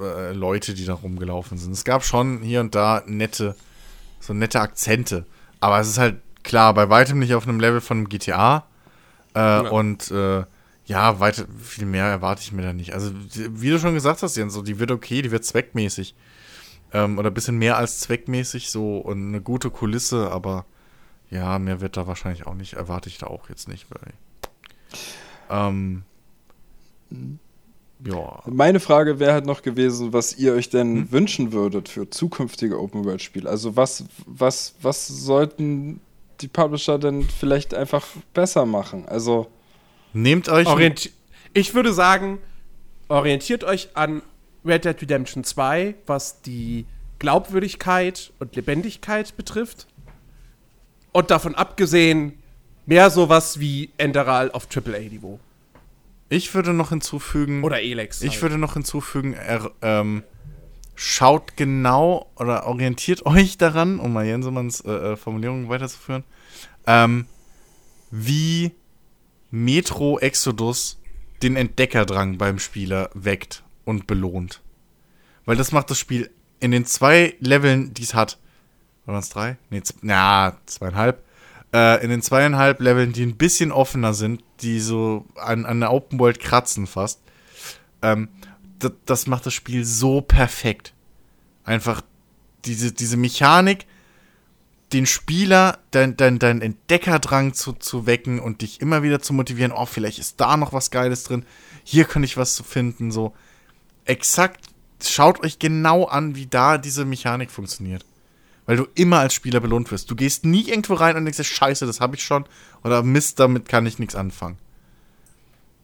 äh, 0.00 0.32
Leute, 0.32 0.74
die 0.74 0.84
da 0.84 0.94
rumgelaufen 0.94 1.58
sind. 1.58 1.72
Es 1.72 1.84
gab 1.84 2.04
schon 2.04 2.42
hier 2.42 2.60
und 2.60 2.74
da 2.74 3.02
nette, 3.06 3.56
so 4.20 4.34
nette 4.34 4.60
Akzente. 4.60 5.26
Aber 5.60 5.80
es 5.80 5.88
ist 5.88 5.98
halt 5.98 6.16
klar, 6.42 6.74
bei 6.74 6.88
weitem 6.88 7.18
nicht 7.18 7.34
auf 7.34 7.48
einem 7.48 7.60
Level 7.60 7.80
von 7.80 7.98
einem 7.98 8.08
GTA. 8.08 8.66
Äh, 9.34 9.60
Und 9.60 10.10
äh, 10.10 10.44
ja, 10.86 11.18
weit, 11.18 11.46
viel 11.60 11.86
mehr 11.86 12.06
erwarte 12.06 12.42
ich 12.42 12.52
mir 12.52 12.62
da 12.62 12.72
nicht. 12.72 12.94
Also, 12.94 13.10
wie 13.32 13.70
du 13.70 13.78
schon 13.78 13.94
gesagt 13.94 14.22
hast, 14.22 14.36
Jens, 14.36 14.54
so, 14.54 14.62
die 14.62 14.78
wird 14.78 14.92
okay, 14.92 15.20
die 15.20 15.32
wird 15.32 15.44
zweckmäßig. 15.44 16.14
Ähm, 16.96 17.18
oder 17.18 17.30
ein 17.30 17.34
bisschen 17.34 17.58
mehr 17.58 17.76
als 17.76 18.00
zweckmäßig, 18.00 18.70
so 18.70 18.96
und 18.96 19.28
eine 19.28 19.42
gute 19.42 19.68
Kulisse, 19.68 20.30
aber 20.32 20.64
ja, 21.30 21.58
mehr 21.58 21.82
wird 21.82 21.98
da 21.98 22.06
wahrscheinlich 22.06 22.46
auch 22.46 22.54
nicht, 22.54 22.72
erwarte 22.72 23.10
ich 23.10 23.18
da 23.18 23.26
auch 23.26 23.50
jetzt 23.50 23.68
nicht. 23.68 23.86
Weil, 23.90 24.14
ähm, 25.50 26.04
ja. 28.02 28.42
Meine 28.46 28.80
Frage 28.80 29.18
wäre 29.18 29.34
halt 29.34 29.44
noch 29.44 29.60
gewesen, 29.60 30.14
was 30.14 30.38
ihr 30.38 30.54
euch 30.54 30.70
denn 30.70 30.96
Hm? 30.96 31.12
wünschen 31.12 31.52
würdet 31.52 31.90
für 31.90 32.08
zukünftige 32.08 32.80
Open-World-Spiele. 32.80 33.48
Also 33.48 33.76
was, 33.76 34.04
was, 34.24 34.74
was 34.80 35.06
sollten 35.06 36.00
die 36.40 36.48
Publisher 36.48 36.98
denn 36.98 37.24
vielleicht 37.24 37.74
einfach 37.74 38.06
besser 38.32 38.64
machen? 38.64 39.06
Also 39.06 39.48
Nehmt 40.14 40.48
euch. 40.48 40.66
Ich 41.52 41.74
würde 41.74 41.92
sagen, 41.92 42.38
orientiert 43.08 43.64
euch 43.64 43.90
an 43.94 44.22
Red 44.66 44.84
Dead 44.84 45.00
Redemption 45.00 45.44
2, 45.44 45.94
was 46.06 46.42
die 46.42 46.86
Glaubwürdigkeit 47.18 48.32
und 48.38 48.56
Lebendigkeit 48.56 49.36
betrifft. 49.36 49.86
Und 51.12 51.30
davon 51.30 51.54
abgesehen, 51.54 52.34
mehr 52.84 53.10
sowas 53.10 53.58
wie 53.58 53.90
Enderal 53.96 54.50
auf 54.50 54.68
AAA-Niveau. 54.74 55.40
Ich 56.28 56.54
würde 56.54 56.72
noch 56.72 56.90
hinzufügen. 56.90 57.62
Oder 57.62 57.80
Elex. 57.80 58.22
Ich 58.22 58.32
halt. 58.32 58.42
würde 58.42 58.58
noch 58.58 58.74
hinzufügen, 58.74 59.34
er, 59.34 59.70
ähm, 59.80 60.24
schaut 60.94 61.56
genau 61.56 62.30
oder 62.36 62.66
orientiert 62.66 63.24
euch 63.26 63.58
daran, 63.58 64.00
um 64.00 64.12
mal 64.12 64.26
Jensemanns 64.26 64.80
äh, 64.80 64.90
äh, 64.90 65.16
Formulierung 65.16 65.68
weiterzuführen, 65.68 66.24
ähm, 66.86 67.26
wie 68.10 68.72
Metro 69.50 70.18
Exodus 70.18 70.98
den 71.42 71.56
Entdeckerdrang 71.56 72.38
beim 72.38 72.58
Spieler 72.58 73.10
weckt 73.14 73.62
und 73.86 74.06
belohnt. 74.06 74.60
Weil 75.46 75.56
das 75.56 75.72
macht 75.72 75.88
das 75.88 75.98
Spiel 75.98 76.30
in 76.60 76.72
den 76.72 76.84
zwei 76.84 77.34
Leveln, 77.40 77.94
die 77.94 78.02
es 78.02 78.12
hat, 78.14 78.38
waren 79.06 79.20
es 79.20 79.30
drei? 79.30 79.56
Nee, 79.70 79.82
na, 80.02 80.58
zweieinhalb. 80.66 81.24
Äh, 81.72 82.02
in 82.02 82.10
den 82.10 82.20
zweieinhalb 82.20 82.80
Leveln, 82.80 83.12
die 83.12 83.22
ein 83.22 83.36
bisschen 83.36 83.72
offener 83.72 84.12
sind, 84.12 84.42
die 84.60 84.80
so 84.80 85.24
an, 85.36 85.64
an 85.64 85.80
der 85.80 85.92
Open 85.92 86.18
World 86.18 86.40
kratzen 86.40 86.86
fast, 86.86 87.20
ähm, 88.02 88.28
das, 89.06 89.26
macht 89.26 89.46
das 89.46 89.54
Spiel 89.54 89.84
so 89.84 90.20
perfekt. 90.20 90.92
Einfach 91.64 92.02
diese, 92.64 92.92
diese 92.92 93.16
Mechanik, 93.16 93.86
den 94.92 95.06
Spieler, 95.06 95.78
dein, 95.90 96.16
dein, 96.16 96.38
dein 96.38 96.62
Entdeckerdrang 96.62 97.54
zu, 97.54 97.72
zu 97.72 98.06
wecken 98.06 98.38
und 98.38 98.62
dich 98.62 98.80
immer 98.80 99.02
wieder 99.02 99.20
zu 99.20 99.32
motivieren, 99.32 99.72
oh, 99.72 99.86
vielleicht 99.86 100.18
ist 100.18 100.40
da 100.40 100.56
noch 100.56 100.72
was 100.72 100.90
Geiles 100.90 101.24
drin, 101.24 101.44
hier 101.84 102.04
könnte 102.04 102.26
ich 102.26 102.36
was 102.36 102.54
zu 102.54 102.64
finden, 102.64 103.10
so. 103.10 103.34
Exakt, 104.06 104.60
schaut 105.02 105.42
euch 105.42 105.58
genau 105.58 106.04
an, 106.04 106.36
wie 106.36 106.46
da 106.46 106.78
diese 106.78 107.04
Mechanik 107.04 107.50
funktioniert. 107.50 108.04
Weil 108.64 108.76
du 108.76 108.86
immer 108.94 109.20
als 109.20 109.34
Spieler 109.34 109.60
belohnt 109.60 109.90
wirst. 109.92 110.10
Du 110.10 110.16
gehst 110.16 110.44
nie 110.44 110.68
irgendwo 110.68 110.94
rein 110.94 111.16
und 111.16 111.24
denkst, 111.24 111.42
scheiße, 111.42 111.86
das 111.86 112.00
habe 112.00 112.16
ich 112.16 112.24
schon. 112.24 112.46
Oder 112.82 113.02
Mist, 113.02 113.38
damit 113.38 113.68
kann 113.68 113.86
ich 113.86 113.98
nichts 113.98 114.16
anfangen. 114.16 114.58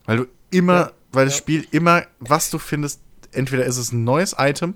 Weil 0.04 0.16
du 0.16 0.26
immer, 0.50 0.74
Ja, 0.74 0.92
weil 1.12 1.26
das 1.26 1.34
ja. 1.34 1.38
Spiel 1.38 1.66
immer, 1.70 2.04
was 2.18 2.50
du 2.50 2.58
findest, 2.58 3.00
entweder 3.30 3.64
ist 3.66 3.76
es 3.76 3.92
ein 3.92 4.02
neues 4.02 4.34
Item, 4.38 4.74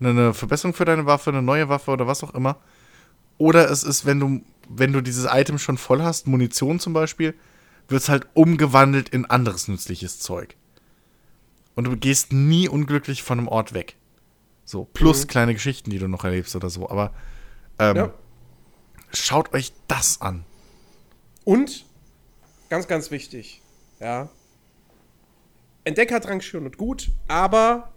eine 0.00 0.34
Verbesserung 0.34 0.74
für 0.74 0.84
deine 0.84 1.06
Waffe, 1.06 1.30
eine 1.30 1.42
neue 1.42 1.68
Waffe 1.68 1.90
oder 1.90 2.06
was 2.06 2.22
auch 2.22 2.34
immer. 2.34 2.56
Oder 3.38 3.70
es 3.70 3.82
ist, 3.82 4.06
wenn 4.06 4.20
du, 4.20 4.42
wenn 4.68 4.92
du 4.92 5.00
dieses 5.00 5.26
Item 5.28 5.58
schon 5.58 5.78
voll 5.78 6.02
hast, 6.02 6.26
Munition 6.26 6.78
zum 6.78 6.92
Beispiel, 6.92 7.34
wird 7.88 8.02
es 8.02 8.08
halt 8.08 8.26
umgewandelt 8.34 9.08
in 9.08 9.24
anderes 9.24 9.66
nützliches 9.68 10.20
Zeug. 10.20 10.56
Und 11.74 11.84
du 11.84 11.96
gehst 11.96 12.32
nie 12.32 12.68
unglücklich 12.68 13.22
von 13.22 13.38
einem 13.38 13.48
Ort 13.48 13.74
weg. 13.74 13.96
So, 14.64 14.84
plus 14.84 15.24
Mhm. 15.24 15.28
kleine 15.28 15.54
Geschichten, 15.54 15.90
die 15.90 15.98
du 15.98 16.08
noch 16.08 16.24
erlebst 16.24 16.54
oder 16.56 16.70
so. 16.70 16.88
Aber 16.88 17.12
ähm, 17.78 17.96
Ja. 17.96 18.14
schaut 19.12 19.52
euch 19.52 19.72
das 19.88 20.20
an. 20.20 20.44
Und, 21.44 21.84
ganz, 22.70 22.86
ganz 22.88 23.10
wichtig, 23.10 23.60
ja. 24.00 24.28
Entdeckerdrang 25.84 26.40
schön 26.40 26.64
und 26.64 26.78
gut, 26.78 27.10
aber 27.28 27.92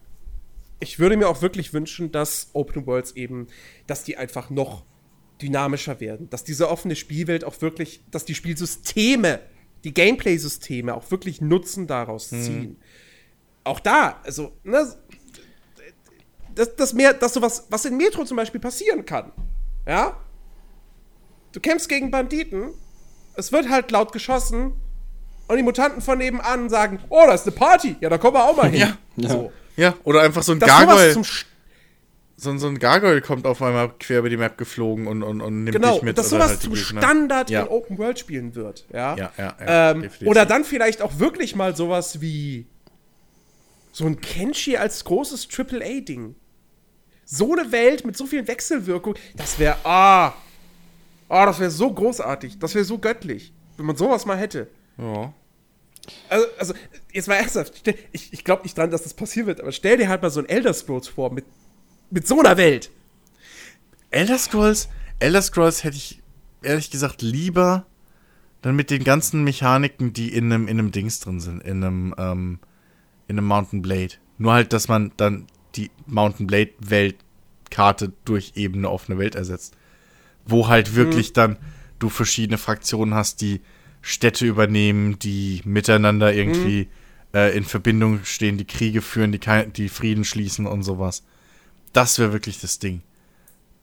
ich 0.79 0.99
würde 0.99 1.15
mir 1.15 1.29
auch 1.29 1.41
wirklich 1.41 1.73
wünschen, 1.73 2.11
dass 2.11 2.49
Open 2.53 2.85
Worlds 2.85 3.11
eben, 3.13 3.47
dass 3.87 4.03
die 4.03 4.17
einfach 4.17 4.49
noch 4.49 4.83
dynamischer 5.41 5.99
werden. 5.99 6.29
Dass 6.29 6.43
diese 6.43 6.69
offene 6.69 6.95
Spielwelt 6.95 7.43
auch 7.45 7.61
wirklich, 7.61 8.01
dass 8.11 8.25
die 8.25 8.35
Spielsysteme, 8.35 9.39
die 9.83 9.93
Gameplay-Systeme 9.93 10.93
auch 10.93 11.09
wirklich 11.11 11.39
Nutzen 11.39 11.87
daraus 11.87 12.29
ziehen. 12.29 12.77
Auch 13.67 13.79
da, 13.79 14.19
also, 14.23 14.53
ne, 14.63 14.87
dass, 16.55 16.75
dass 16.75 16.93
mehr, 16.93 17.13
dass 17.13 17.33
sowas, 17.33 17.65
was 17.69 17.85
in 17.85 17.97
Metro 17.97 18.23
zum 18.23 18.37
Beispiel 18.37 18.59
passieren 18.59 19.05
kann. 19.05 19.31
Ja? 19.85 20.17
Du 21.51 21.59
kämpfst 21.59 21.87
gegen 21.89 22.09
Banditen, 22.11 22.71
es 23.35 23.51
wird 23.51 23.69
halt 23.69 23.91
laut 23.91 24.11
geschossen 24.11 24.73
und 25.47 25.57
die 25.57 25.63
Mutanten 25.63 26.01
von 26.01 26.17
nebenan 26.17 26.69
sagen, 26.69 26.99
oh, 27.09 27.23
da 27.27 27.33
ist 27.33 27.45
eine 27.45 27.55
Party, 27.55 27.95
ja, 27.99 28.09
da 28.09 28.17
kommen 28.17 28.35
wir 28.35 28.43
auch 28.43 28.55
mal 28.57 28.69
hin. 28.69 28.79
Ja. 29.15 29.29
So. 29.29 29.51
Ja, 29.75 29.93
oder 30.03 30.21
einfach 30.21 30.43
so 30.43 30.53
ein 30.53 30.59
Dass 30.59 30.69
Gargoyle. 30.69 31.13
So, 32.39 32.49
ein- 32.51 32.59
so 32.59 32.67
ein 32.67 32.77
Gargoyle 32.79 33.21
kommt 33.21 33.45
auf 33.47 33.61
einmal 33.63 33.91
quer 33.99 34.19
über 34.19 34.29
die 34.29 34.37
Map 34.37 34.57
geflogen 34.57 35.07
und, 35.07 35.23
und, 35.23 35.41
und 35.41 35.63
nimmt 35.63 35.75
Genau, 35.75 35.93
dich 35.95 36.03
mit. 36.03 36.17
dass 36.17 36.27
oder 36.33 36.43
sowas 36.43 36.49
halt 36.51 36.61
zum 36.61 36.73
Gegner. 36.73 37.01
Standard 37.01 37.49
Ja. 37.49 37.61
in 37.63 37.67
Open 37.67 37.97
World 37.97 38.19
spielen 38.19 38.53
wird. 38.55 38.85
Ja, 38.93 39.15
Ja, 39.15 39.31
ja, 39.37 39.55
ja, 39.59 39.91
ähm, 39.91 40.09
oder 40.25 40.45
dann 40.45 40.63
vielleicht 40.63 41.01
auch 41.01 41.17
wirklich 41.19 41.55
mal 41.55 41.75
sowas 41.75 42.21
wie 42.21 42.67
so 43.97 44.05
ein 44.05 44.21
Kenshi 44.21 44.77
als 44.77 45.03
großes 45.05 45.47
AAA-Ding. 45.51 46.35
So 47.25 47.53
eine 47.53 47.71
Welt 47.71 48.05
mit 48.05 48.15
so 48.15 48.27
vielen 48.27 48.47
Wechselwirkungen, 48.47 49.17
das 49.35 49.57
wäre, 49.57 49.75
ah, 49.83 50.33
ah, 51.27 51.45
das 51.47 51.59
wäre 51.59 51.71
so 51.71 51.91
großartig, 51.91 52.59
das 52.59 52.75
wäre 52.75 52.85
so 52.85 52.99
göttlich, 52.99 53.51
wenn 53.75 53.87
man 53.87 53.97
sowas 53.97 54.27
mal 54.27 54.37
hätte. 54.37 54.67
Ja. 54.99 55.33
Also, 56.29 56.45
also 56.59 56.73
jetzt 57.11 57.27
mal 57.27 57.35
ernsthaft, 57.35 57.91
ich, 58.11 58.31
ich 58.31 58.43
glaube 58.43 58.63
nicht 58.63 58.77
dran, 58.77 58.91
dass 58.91 59.01
das 59.01 59.15
passieren 59.15 59.47
wird, 59.47 59.61
aber 59.61 59.71
stell 59.71 59.97
dir 59.97 60.09
halt 60.09 60.21
mal 60.21 60.29
so 60.29 60.41
ein 60.41 60.47
Elder 60.47 60.75
Scrolls 60.75 61.07
vor 61.07 61.33
mit, 61.33 61.45
mit 62.11 62.27
so 62.27 62.39
einer 62.39 62.55
Welt. 62.55 62.91
Elder 64.11 64.37
Scrolls, 64.37 64.89
Elder 65.17 65.41
Scrolls 65.41 65.83
hätte 65.83 65.97
ich 65.97 66.21
ehrlich 66.61 66.91
gesagt 66.91 67.23
lieber 67.23 67.87
dann 68.61 68.75
mit 68.75 68.91
den 68.91 69.03
ganzen 69.03 69.43
Mechaniken, 69.43 70.13
die 70.13 70.31
in 70.31 70.53
einem, 70.53 70.67
in 70.67 70.77
einem 70.77 70.91
Dings 70.91 71.19
drin 71.19 71.39
sind, 71.39 71.63
in 71.63 71.83
einem, 71.83 72.15
ähm, 72.19 72.59
in 73.27 73.37
einem 73.37 73.47
Mountain 73.47 73.81
Blade. 73.81 74.13
Nur 74.37 74.53
halt, 74.53 74.73
dass 74.73 74.87
man 74.87 75.11
dann 75.17 75.47
die 75.75 75.91
Mountain 76.05 76.47
Blade 76.47 76.71
Weltkarte 76.79 78.13
durch 78.25 78.53
eben 78.55 78.79
eine 78.79 78.89
offene 78.89 79.17
Welt 79.17 79.35
ersetzt. 79.35 79.75
Wo 80.45 80.67
halt 80.67 80.95
wirklich 80.95 81.33
dann 81.33 81.57
du 81.99 82.09
verschiedene 82.09 82.57
Fraktionen 82.57 83.13
hast, 83.13 83.41
die 83.41 83.61
Städte 84.01 84.45
übernehmen, 84.45 85.19
die 85.19 85.61
miteinander 85.65 86.33
irgendwie 86.33 86.87
äh, 87.33 87.55
in 87.57 87.63
Verbindung 87.63 88.23
stehen, 88.23 88.57
die 88.57 88.65
Kriege 88.65 89.01
führen, 89.01 89.31
die, 89.31 89.39
die 89.75 89.89
Frieden 89.89 90.23
schließen 90.23 90.65
und 90.65 90.83
sowas. 90.83 91.23
Das 91.93 92.19
wäre 92.19 92.33
wirklich 92.33 92.59
das 92.59 92.79
Ding. 92.79 93.01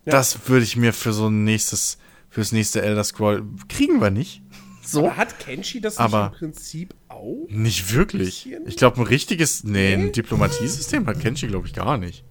Ja. 0.05 0.13
Das 0.13 0.49
würde 0.49 0.65
ich 0.65 0.77
mir 0.77 0.93
für 0.93 1.13
so 1.13 1.29
ein 1.29 1.45
nächstes, 1.45 1.99
fürs 2.31 2.53
nächste 2.53 2.83
Elder 2.83 3.05
Scroll 3.05 3.45
kriegen 3.69 4.01
wir 4.01 4.11
nicht. 4.11 4.43
So. 4.87 5.07
Aber 5.07 5.17
hat 5.17 5.39
Kenshi 5.39 5.81
das 5.81 5.99
Aber- 5.99 6.25
nicht 6.31 6.33
im 6.33 6.39
Prinzip 6.39 6.95
auch? 7.09 7.47
Nicht 7.49 7.93
wirklich. 7.95 8.49
Ich 8.67 8.77
glaube, 8.77 9.01
ein 9.01 9.07
richtiges, 9.07 9.65
nee, 9.65 9.95
ein 9.95 10.13
Diplomatiesystem 10.13 11.07
hat 11.07 11.21
Kenshi, 11.21 11.47
glaube 11.47 11.67
ich, 11.67 11.73
gar 11.73 11.97
nicht. 11.99 12.25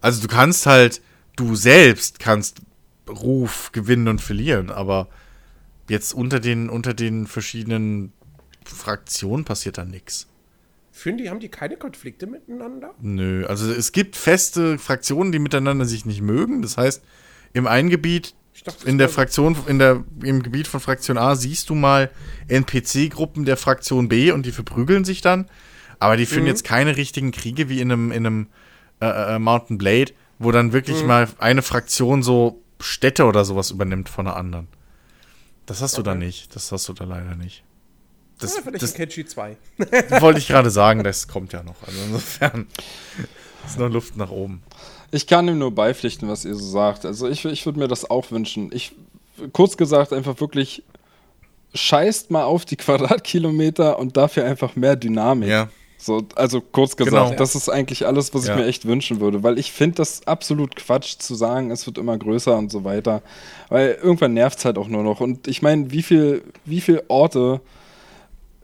Also 0.00 0.20
du 0.20 0.28
kannst 0.28 0.66
halt, 0.66 1.00
du 1.36 1.54
selbst 1.54 2.18
kannst 2.18 2.60
Ruf 3.08 3.70
gewinnen 3.72 4.08
und 4.08 4.20
verlieren, 4.20 4.70
aber 4.70 5.08
jetzt 5.88 6.14
unter 6.14 6.40
den, 6.40 6.68
unter 6.70 6.94
den 6.94 7.26
verschiedenen 7.26 8.12
Fraktionen 8.64 9.44
passiert 9.44 9.78
da 9.78 9.84
nichts. 9.84 10.26
Führen 10.90 11.18
die, 11.18 11.28
haben 11.28 11.40
die 11.40 11.48
keine 11.48 11.76
Konflikte 11.76 12.26
miteinander? 12.26 12.94
Nö, 13.00 13.44
also 13.46 13.70
es 13.70 13.92
gibt 13.92 14.16
feste 14.16 14.78
Fraktionen, 14.78 15.32
die 15.32 15.38
miteinander 15.38 15.84
sich 15.86 16.06
nicht 16.06 16.22
mögen. 16.22 16.62
Das 16.62 16.76
heißt, 16.76 17.02
im 17.52 17.66
einen 17.66 17.90
Gebiet, 17.90 18.34
dachte, 18.62 18.86
in 18.88 18.98
der. 18.98 19.08
Fraktion, 19.08 19.56
in 19.66 19.78
der, 19.80 20.04
im 20.22 20.42
Gebiet 20.42 20.68
von 20.68 20.78
Fraktion 20.80 21.18
A 21.18 21.34
siehst 21.34 21.70
du 21.70 21.74
mal 21.74 22.10
NPC-Gruppen 22.48 23.44
der 23.44 23.56
Fraktion 23.56 24.08
B 24.08 24.30
und 24.30 24.46
die 24.46 24.52
verprügeln 24.52 25.04
sich 25.04 25.20
dann. 25.20 25.48
Aber 25.98 26.16
die 26.16 26.26
führen 26.26 26.42
Mhm. 26.42 26.48
jetzt 26.48 26.64
keine 26.64 26.96
richtigen 26.96 27.32
Kriege 27.32 27.68
wie 27.68 27.80
in 27.80 27.90
einem, 27.90 28.12
in 28.12 28.26
einem 28.26 28.46
äh, 29.00 29.34
äh, 29.34 29.38
Mountain 29.38 29.76
Blade, 29.78 30.12
wo 30.38 30.52
dann 30.52 30.72
wirklich 30.72 31.00
Mhm. 31.02 31.06
mal 31.08 31.28
eine 31.38 31.62
Fraktion 31.62 32.22
so 32.22 32.62
Städte 32.80 33.24
oder 33.24 33.44
sowas 33.44 33.70
übernimmt 33.70 34.08
von 34.08 34.24
der 34.26 34.36
anderen. 34.36 34.68
Das 35.66 35.80
hast 35.82 35.96
du 35.98 36.02
da 36.02 36.12
Okay. 36.12 36.20
nicht. 36.20 36.54
Das 36.54 36.70
hast 36.72 36.88
du 36.88 36.92
da 36.92 37.04
leider 37.04 37.34
nicht. 37.34 37.64
Das, 38.38 38.54
ja, 38.56 38.62
vielleicht 38.62 38.82
das 38.82 38.90
in 38.92 38.96
Kenshi 38.96 39.24
2. 39.24 39.56
wollte 40.20 40.38
ich 40.38 40.48
gerade 40.48 40.70
sagen, 40.70 41.02
das 41.04 41.28
kommt 41.28 41.52
ja 41.52 41.62
noch. 41.62 41.76
Also 41.86 41.98
insofern 42.06 42.66
ist 43.66 43.78
noch 43.78 43.88
Luft 43.88 44.16
nach 44.16 44.30
oben. 44.30 44.62
Ich 45.10 45.26
kann 45.26 45.46
ihm 45.48 45.58
nur 45.58 45.70
beipflichten, 45.72 46.28
was 46.28 46.44
ihr 46.44 46.54
so 46.54 46.64
sagt. 46.64 47.04
Also 47.04 47.28
ich, 47.28 47.44
ich 47.44 47.64
würde 47.66 47.78
mir 47.78 47.88
das 47.88 48.08
auch 48.10 48.30
wünschen. 48.30 48.70
Ich, 48.72 48.92
kurz 49.52 49.76
gesagt, 49.76 50.12
einfach 50.12 50.40
wirklich 50.40 50.82
scheißt 51.74 52.30
mal 52.30 52.44
auf 52.44 52.64
die 52.64 52.76
Quadratkilometer 53.24 53.98
und 53.98 54.16
dafür 54.16 54.44
einfach 54.44 54.76
mehr 54.76 54.96
Dynamik. 54.96 55.48
Ja. 55.48 55.68
So, 55.96 56.22
also 56.34 56.60
kurz 56.60 56.96
gesagt, 56.96 57.28
Genau. 57.30 57.38
das 57.38 57.54
ist 57.54 57.70
eigentlich 57.70 58.06
alles, 58.06 58.34
was 58.34 58.46
Ja. 58.46 58.54
ich 58.54 58.60
mir 58.60 58.66
echt 58.66 58.84
wünschen 58.86 59.20
würde, 59.20 59.42
weil 59.42 59.58
ich 59.58 59.72
finde 59.72 59.96
das 59.96 60.26
absolut 60.26 60.76
Quatsch 60.76 61.16
zu 61.18 61.34
sagen, 61.34 61.70
es 61.70 61.86
wird 61.86 61.96
immer 61.96 62.18
größer 62.18 62.56
und 62.58 62.70
so 62.70 62.84
weiter, 62.84 63.22
weil 63.70 63.96
irgendwann 64.02 64.34
nervt 64.34 64.58
es 64.58 64.64
halt 64.66 64.76
auch 64.76 64.88
nur 64.88 65.02
noch. 65.02 65.20
Und 65.20 65.48
ich 65.48 65.62
meine, 65.62 65.90
wie 65.92 66.02
viel, 66.02 66.42
wie 66.66 66.82
viele 66.82 67.04
Orte 67.08 67.62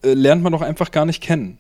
äh, 0.03 0.13
lernt 0.13 0.43
man 0.43 0.53
doch 0.53 0.61
einfach 0.61 0.91
gar 0.91 1.07
nicht 1.07 1.23
kennen, 1.23 1.57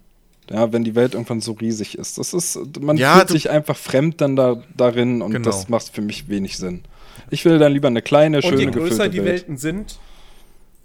ja, 0.50 0.72
wenn 0.72 0.84
die 0.84 0.94
Welt 0.94 1.14
irgendwann 1.14 1.40
so 1.40 1.52
riesig 1.52 1.96
ist. 1.96 2.18
Das 2.18 2.34
ist, 2.34 2.58
man 2.80 2.96
Ja, 2.96 3.16
fühlt 3.16 3.28
sich 3.30 3.50
einfach 3.50 3.76
fremd 3.76 4.20
dann 4.20 4.36
da, 4.36 4.62
darin 4.76 5.22
und 5.22 5.32
Genau. 5.32 5.44
das 5.46 5.68
macht 5.68 5.88
für 5.94 6.02
mich 6.02 6.28
wenig 6.28 6.56
Sinn. 6.58 6.82
Ich 7.30 7.44
will 7.44 7.58
dann 7.58 7.72
lieber 7.72 7.88
eine 7.88 8.02
kleine, 8.02 8.38
Und 8.38 8.42
schöne, 8.44 8.62
je 8.62 8.70
größer 8.70 9.08
die 9.08 9.18
Welt. 9.18 9.26
Welten 9.42 9.56
sind, 9.56 9.98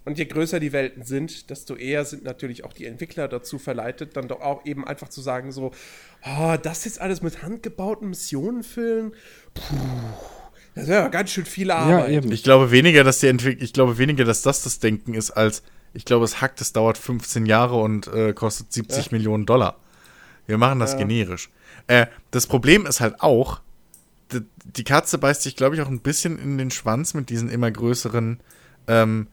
und 0.06 0.20
je 0.20 0.26
größer 0.26 0.60
die 0.60 0.72
Welten 0.72 1.02
sind, 1.04 1.50
desto 1.50 1.76
eher 1.76 2.06
sind 2.06 2.24
natürlich 2.24 2.64
auch 2.64 2.74
die 2.74 2.86
Entwickler 2.86 3.28
dazu 3.28 3.58
verleitet, 3.58 4.16
dann 4.16 4.28
doch 4.28 4.42
auch 4.42 4.64
eben 4.64 4.86
einfach 4.86 5.10
zu 5.10 5.20
sagen, 5.20 5.52
so, 5.52 5.72
oh, 6.24 6.56
das 6.62 6.86
jetzt 6.86 7.02
alles 7.02 7.24
mit 7.24 7.42
handgebauten 7.42 8.10
Missionen 8.10 8.62
füllen, 8.62 9.14
puh, 9.56 9.64
das 10.76 10.88
wäre 10.88 11.04
ja 11.04 11.08
ganz 11.08 11.32
schön 11.32 11.46
viel 11.46 11.70
Ja, 11.70 11.78
Arbeit. 11.78 12.12
eben. 12.12 12.32
Ich 12.32 12.44
glaube 12.44 12.70
weniger, 12.70 13.04
dass 13.04 13.20
die 13.20 13.28
Entwick 13.28 13.62
ich 13.64 13.74
glaube 13.74 13.98
weniger, 13.98 14.26
dass 14.26 14.44
das 14.44 14.62
das 14.62 14.78
Denken 14.78 15.16
ist, 15.16 15.32
als 15.32 15.64
ich 15.95 16.05
glaube, 16.05 16.26
es 16.26 16.41
hackt, 16.41 16.61
es 16.61 16.73
dauert 16.73 16.97
15 16.97 17.45
Jahre 17.45 17.76
und 17.81 18.07
äh, 18.07 18.34
kostet 18.34 18.72
70 18.72 19.05
Ja. 19.07 19.11
Millionen 19.13 19.45
Dollar. 19.45 19.77
Wir 20.45 20.57
machen 20.57 20.80
das 20.80 20.91
Ja. 20.93 20.99
generisch. 20.99 21.49
Äh, 21.88 22.05
das 22.31 22.45
Problem 22.47 22.85
ist 22.85 22.99
halt 22.99 23.22
auch, 23.22 23.61
die, 24.31 24.41
die 24.63 24.84
Katze 24.84 25.17
beißt 25.17 25.41
sich, 25.41 25.55
glaube 25.55 25.76
ich, 25.76 25.81
auch 25.81 25.88
ein 25.88 26.01
bisschen 26.01 26.38
in 26.38 26.57
den 26.57 26.69
Schwanz 26.72 27.13
mit 27.13 27.30
diesen 27.30 27.49
immer 27.49 27.72
größeren 27.72 28.39
ähm, 28.88 29.27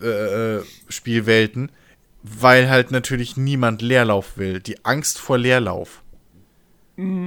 äh, 0.00 0.56
äh, 0.56 0.62
Spielwelten, 0.88 1.70
weil 2.22 2.68
halt 2.70 2.90
natürlich 2.90 3.36
niemand 3.36 3.82
Leerlauf 3.82 4.36
will. 4.38 4.60
Die 4.60 4.84
Angst 4.84 5.18
vor 5.18 5.38
Leerlauf 5.38 6.02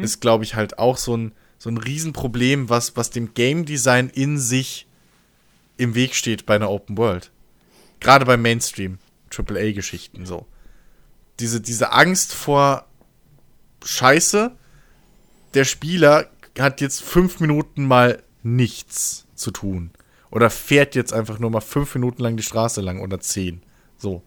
ist, 0.02 0.22
glaube 0.22 0.44
ich, 0.44 0.56
halt 0.56 0.80
auch 0.80 0.96
so 0.98 1.18
ein, 1.18 1.32
so 1.58 1.70
ein 1.70 1.78
Riesenproblem, 1.78 2.70
was, 2.70 2.96
was 2.96 3.10
dem 3.10 3.34
Game 3.34 3.66
Design 3.66 4.10
in 4.14 4.38
sich 4.38 4.88
im 5.78 5.96
Weg 5.96 6.16
steht 6.16 6.46
bei 6.46 6.56
einer 6.56 6.70
Open 6.70 6.98
World. 6.98 7.32
Gerade 8.06 8.26
bei 8.26 8.38
Mainstream, 8.38 9.00
AAA-Geschichten 9.36 10.28
so. 10.28 10.46
Diese, 11.40 11.60
diese 11.60 11.92
Angst 11.92 12.36
vor 12.36 12.86
Scheiße, 13.84 14.52
der 15.56 15.66
Spieler 15.66 16.30
hat 16.60 16.82
jetzt 16.82 17.02
fünf 17.02 17.40
Minuten 17.40 17.88
mal 17.88 18.22
nichts 18.44 19.26
zu 19.34 19.50
tun. 19.50 19.90
Oder 20.30 20.52
fährt 20.52 20.94
jetzt 20.94 21.14
einfach 21.14 21.40
nur 21.40 21.50
mal 21.50 21.62
fünf 21.62 21.96
Minuten 21.96 22.22
lang 22.22 22.38
die 22.38 22.44
Straße 22.44 22.80
lang 22.80 23.02
oder 23.02 23.20
zehn. 23.22 23.64
So. 23.98 24.22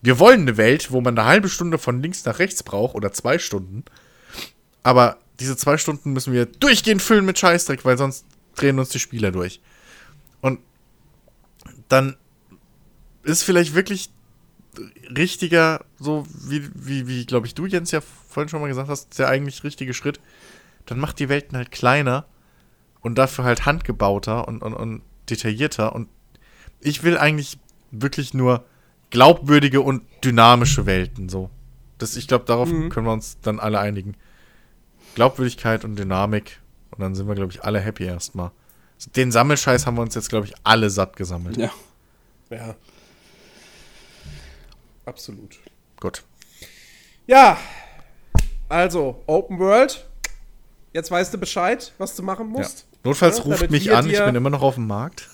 Wir 0.00 0.20
wollen 0.20 0.42
eine 0.42 0.56
Welt, 0.56 0.92
wo 0.92 1.00
man 1.00 1.18
eine 1.18 1.26
halbe 1.26 1.48
Stunde 1.48 1.78
von 1.78 2.00
links 2.00 2.24
nach 2.24 2.38
rechts 2.38 2.62
braucht 2.62 2.94
oder 2.94 3.10
zwei 3.10 3.40
Stunden. 3.40 3.84
Aber 4.84 5.18
diese 5.40 5.56
zwei 5.56 5.78
Stunden 5.78 6.12
müssen 6.12 6.32
wir 6.32 6.46
durchgehend 6.46 7.02
füllen 7.02 7.24
mit 7.26 7.40
Scheißdreck, 7.40 7.84
weil 7.84 7.98
sonst 7.98 8.24
drehen 8.54 8.78
uns 8.78 8.90
die 8.90 9.00
Spieler 9.00 9.32
durch. 9.32 9.60
Und 10.40 10.60
dann 11.88 12.16
ist 13.22 13.42
vielleicht 13.42 13.74
wirklich 13.74 14.10
richtiger, 15.16 15.84
so 15.98 16.26
wie, 16.46 16.70
wie, 16.74 17.08
wie 17.08 17.26
glaube 17.26 17.46
ich, 17.46 17.54
du, 17.54 17.66
Jens, 17.66 17.90
ja 17.90 18.00
vorhin 18.00 18.48
schon 18.48 18.60
mal 18.60 18.68
gesagt 18.68 18.88
hast, 18.88 19.18
der 19.18 19.28
eigentlich 19.28 19.64
richtige 19.64 19.94
Schritt. 19.94 20.20
Dann 20.86 20.98
macht 20.98 21.18
die 21.18 21.28
Welten 21.28 21.56
halt 21.56 21.70
kleiner 21.70 22.26
und 23.00 23.16
dafür 23.16 23.44
halt 23.44 23.66
handgebauter 23.66 24.46
und, 24.48 24.62
und, 24.62 24.74
und 24.74 25.02
detaillierter. 25.28 25.94
Und 25.94 26.08
ich 26.80 27.02
will 27.02 27.18
eigentlich 27.18 27.58
wirklich 27.90 28.34
nur 28.34 28.64
glaubwürdige 29.10 29.80
und 29.80 30.02
dynamische 30.24 30.86
Welten. 30.86 31.28
So. 31.28 31.50
Das, 31.98 32.16
ich 32.16 32.28
glaube, 32.28 32.44
darauf 32.44 32.70
mhm. 32.70 32.88
können 32.88 33.06
wir 33.06 33.12
uns 33.12 33.38
dann 33.42 33.60
alle 33.60 33.80
einigen. 33.80 34.16
Glaubwürdigkeit 35.14 35.84
und 35.84 35.96
Dynamik. 35.96 36.60
Und 36.92 37.00
dann 37.00 37.14
sind 37.14 37.28
wir, 37.28 37.34
glaube 37.34 37.52
ich, 37.52 37.64
alle 37.64 37.80
happy 37.80 38.04
erstmal. 38.04 38.52
Den 39.16 39.32
Sammelscheiß 39.32 39.86
haben 39.86 39.96
wir 39.96 40.02
uns 40.02 40.14
jetzt, 40.14 40.28
glaube 40.28 40.46
ich, 40.46 40.54
alle 40.62 40.90
satt 40.90 41.16
gesammelt. 41.16 41.56
Ja. 41.56 41.70
Ja. 42.50 42.74
Absolut. 45.04 45.58
Gut. 45.98 46.22
Ja. 47.26 47.58
Also, 48.68 49.22
Open 49.26 49.58
World. 49.58 50.06
Jetzt 50.92 51.10
weißt 51.10 51.32
du 51.32 51.38
Bescheid, 51.38 51.92
was 51.98 52.16
du 52.16 52.22
machen 52.22 52.48
musst. 52.48 52.80
Ja. 52.80 52.98
Notfalls 53.04 53.38
ja, 53.38 53.44
ruft 53.44 53.70
mich 53.70 53.92
an, 53.92 54.08
ich 54.10 54.18
bin 54.18 54.34
immer 54.34 54.50
noch 54.50 54.62
auf 54.62 54.74
dem 54.74 54.86
Markt. 54.86 55.28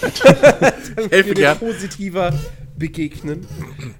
Helfe 1.10 1.34
dir 1.34 1.54
positiver 1.54 2.32
begegnen. 2.76 3.46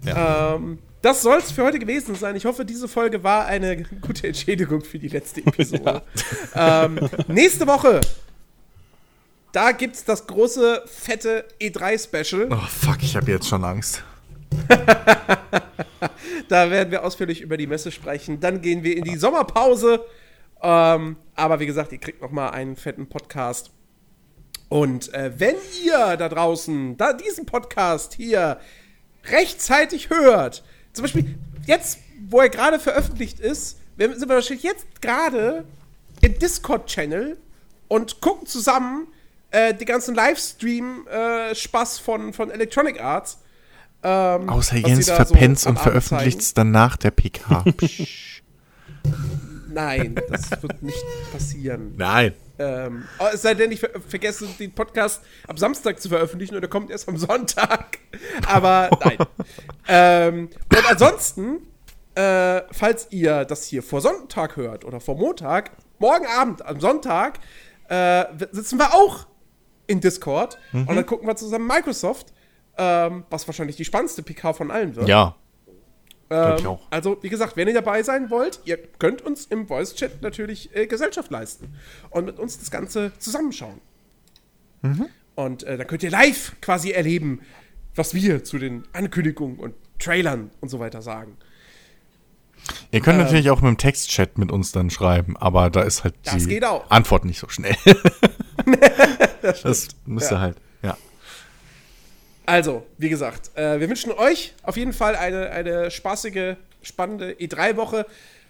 Ja. 0.05 0.55
Ähm, 0.57 0.79
das 1.03 1.23
soll 1.23 1.39
es 1.39 1.51
für 1.51 1.65
heute 1.65 1.79
gewesen 1.79 2.15
sein. 2.15 2.37
Ich 2.37 2.45
hoffe, 2.45 2.65
diese 2.65 2.87
Folge 2.87 3.23
war 3.23 3.47
eine 3.47 3.85
gute 3.85 4.27
Entschädigung 4.27 4.83
für 4.83 4.99
die 4.99 5.09
letzte 5.09 5.41
Episode. 5.41 6.03
Ja. 6.55 6.85
Ähm, 6.85 7.09
nächste 7.29 7.67
Woche, 7.67 8.01
da 9.53 9.73
gibt 9.73 9.97
es 9.97 10.05
das 10.05 10.27
große, 10.27 10.83
fette 10.87 11.47
E3-Special. 11.61 12.49
Oh, 12.51 12.67
fuck, 12.69 13.03
ich 13.03 13.17
habe 13.17 13.31
jetzt 13.31 13.49
schon 13.49 13.65
Angst. 13.65 14.03
da 16.49 16.71
werden 16.71 16.91
wir 16.91 17.05
ausführlich 17.05 17.41
über 17.41 17.57
die 17.57 17.67
Messe 17.67 17.91
sprechen. 17.93 18.41
Dann 18.41 18.61
gehen 18.61 18.83
wir 18.83 18.97
in 18.97 19.05
die 19.05 19.17
Sommerpause. 19.17 20.05
Ähm, 20.63 21.17
aber 21.35 21.61
wie 21.61 21.67
gesagt, 21.67 21.93
ihr 21.93 21.99
kriegt 21.99 22.21
noch 22.21 22.31
mal 22.31 22.51
einen 22.51 22.77
fetten 22.77 23.09
Podcast. 23.09 23.71
Und 24.69 25.13
äh, 25.15 25.33
wenn 25.39 25.57
ihr 25.85 26.17
da 26.17 26.29
draußen 26.29 26.97
da 26.97 27.13
diesen 27.13 27.47
Podcast 27.47 28.15
hier 28.15 28.61
rechtzeitig 29.25 30.11
hört, 30.11 30.63
zum 30.93 31.03
Beispiel 31.03 31.35
jetzt, 31.67 31.99
wo 32.29 32.41
er 32.41 32.49
gerade 32.49 32.79
veröffentlicht 32.79 33.41
ist, 33.41 33.79
sind 33.97 34.21
wir 34.21 34.29
wahrscheinlich 34.29 34.63
jetzt 34.63 35.03
gerade 35.03 35.65
im 36.21 36.39
Discord-Channel 36.39 37.37
und 37.89 38.21
gucken 38.21 38.47
zusammen 38.47 39.09
äh, 39.51 39.75
die 39.75 39.85
ganzen 39.85 40.15
Livestream-Spaß 40.15 41.99
äh, 41.99 42.03
von, 42.03 42.33
von 42.33 42.51
Electronic 42.51 43.01
Arts. 43.03 43.39
Ähm, 44.03 44.49
Außer 44.49 44.77
Jens 44.77 45.11
verpennt 45.11 45.59
so 45.59 45.71
und 45.71 45.79
veröffentlicht 45.79 46.41
es 46.41 46.55
dann 46.55 46.71
nach 46.71 46.97
der 46.97 47.11
PK. 47.11 47.65
Nein, 49.73 50.21
das 50.29 50.51
wird 50.63 50.83
nicht 50.83 51.05
passieren. 51.33 51.95
Nein. 51.97 52.35
Ähm, 52.59 53.05
oh, 53.19 53.27
es 53.33 53.43
sei 53.43 53.55
denn, 53.55 53.73
ich 53.73 53.81
ver 53.81 53.89
vergesse 54.07 54.47
den 54.59 54.73
Podcast 54.73 55.23
am 55.49 55.57
Samstag 55.57 56.01
zu 56.01 56.11
veröffentlichen 56.11 56.57
oder 56.57 56.69
kommt 56.69 56.91
erst 56.91 57.09
am 57.09 57.17
Sonntag. 57.17 57.99
Aber 58.47 58.91
nein. 59.03 59.19
ähm, 59.89 60.51
und 60.69 60.91
ansonsten, 60.91 61.59
äh, 62.15 62.63
falls 62.71 63.07
ihr 63.11 63.45
das 63.47 63.65
hier 63.65 63.83
vor 63.83 64.03
Sonntag 64.03 64.57
hört 64.57 64.85
oder 64.85 65.01
vor 65.01 65.17
Montag, 65.17 65.71
morgen 65.99 66.27
Abend 66.27 66.65
am 66.67 66.81
Sonntag, 66.81 67.39
äh, 67.89 68.25
sitzen 68.53 68.79
wir 68.79 68.93
auch 68.93 69.27
in 69.87 70.01
Discord 70.01 70.59
mhm. 70.73 70.87
und 70.87 70.97
dann 70.97 71.07
gucken 71.07 71.27
wir 71.27 71.37
zusammen 71.37 71.67
Microsoft, 71.67 72.33
ähm, 72.81 73.25
was 73.29 73.47
wahrscheinlich 73.47 73.77
die 73.77 73.85
spannendste 73.85 74.23
PK 74.23 74.55
von 74.55 74.71
allen 74.71 74.97
wird. 74.97 75.07
Ja. 75.07 75.37
Ähm, 76.31 76.79
also, 76.89 77.19
wie 77.23 77.29
gesagt, 77.29 77.57
wenn 77.57 77.69
ihr 77.69 77.75
dabei 77.75 78.03
sein 78.03 78.31
wollt, 78.31 78.61
ihr 78.65 78.79
könnt 78.79 79.21
uns 79.21 79.45
im 79.45 79.67
Voice-Chat 79.67 80.23
natürlich 80.23 80.75
äh, 80.75 80.87
Gesellschaft 80.87 81.31
leisten 81.31 81.75
und 82.09 82.25
mit 82.25 82.39
uns 82.39 82.59
das 82.59 82.71
Ganze 82.71 83.13
zusammenschauen. 83.19 83.81
Mhm. 84.81 85.07
Und 85.35 85.63
äh, 85.65 85.77
dann 85.77 85.87
könnt 85.87 86.03
ihr 86.03 86.11
live 86.11 86.57
quasi 86.63 86.93
erleben, 86.93 87.41
was 87.95 88.15
wir 88.15 88.45
zu 88.45 88.59
den 88.59 88.85
Ankündigungen 88.95 89.59
und 89.59 89.75
Trailern 89.99 90.51
und 90.61 90.71
so 90.71 90.81
weiter 90.81 91.03
sagen. 91.03 91.37
Ihr 92.93 93.01
könnt 93.01 93.19
ähm, 93.19 93.25
natürlich 93.25 93.51
auch 93.51 93.61
mit 93.61 93.69
dem 93.69 93.77
Textchat 93.77 94.39
mit 94.39 94.51
uns 94.51 94.73
dann 94.73 94.89
schreiben, 94.89 95.37
aber 95.37 95.69
da 95.69 95.83
ist 95.83 96.05
halt 96.05 96.15
die 96.25 96.63
Antwort 96.89 97.27
nicht 97.27 97.41
so 97.41 97.49
schnell. 97.49 97.77
das, 99.43 99.63
das 99.63 99.89
müsste 100.07 100.37
ja. 100.37 100.41
halt. 100.41 100.57
Also, 102.51 102.85
wie 102.99 103.09
gesagt, 103.09 103.57
äh, 103.57 103.79
wir 103.79 103.89
wünschen 103.89 104.11
euch 104.11 104.55
auf 104.65 104.77
jeden 104.77 104.93
Fall 104.93 105.15
eine, 105.15 105.51
eine 105.51 105.89
spaßige, 105.89 106.57
spannende 106.83 107.35
E3-Woche. 107.35 108.07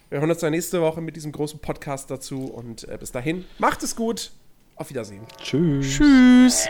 Wir 0.08 0.20
hören 0.20 0.30
uns 0.30 0.40
dann 0.40 0.52
nächste 0.52 0.80
Woche 0.80 1.02
mit 1.02 1.16
diesem 1.16 1.32
großen 1.32 1.58
Podcast 1.58 2.10
dazu 2.10 2.46
und 2.46 2.88
äh, 2.88 2.96
bis 2.98 3.12
dahin, 3.12 3.44
macht 3.58 3.82
es 3.82 3.94
gut. 3.94 4.30
Auf 4.76 4.88
Wiedersehen. 4.88 5.26
Tschüss. 5.42 5.98
Tschüss. 5.98 6.66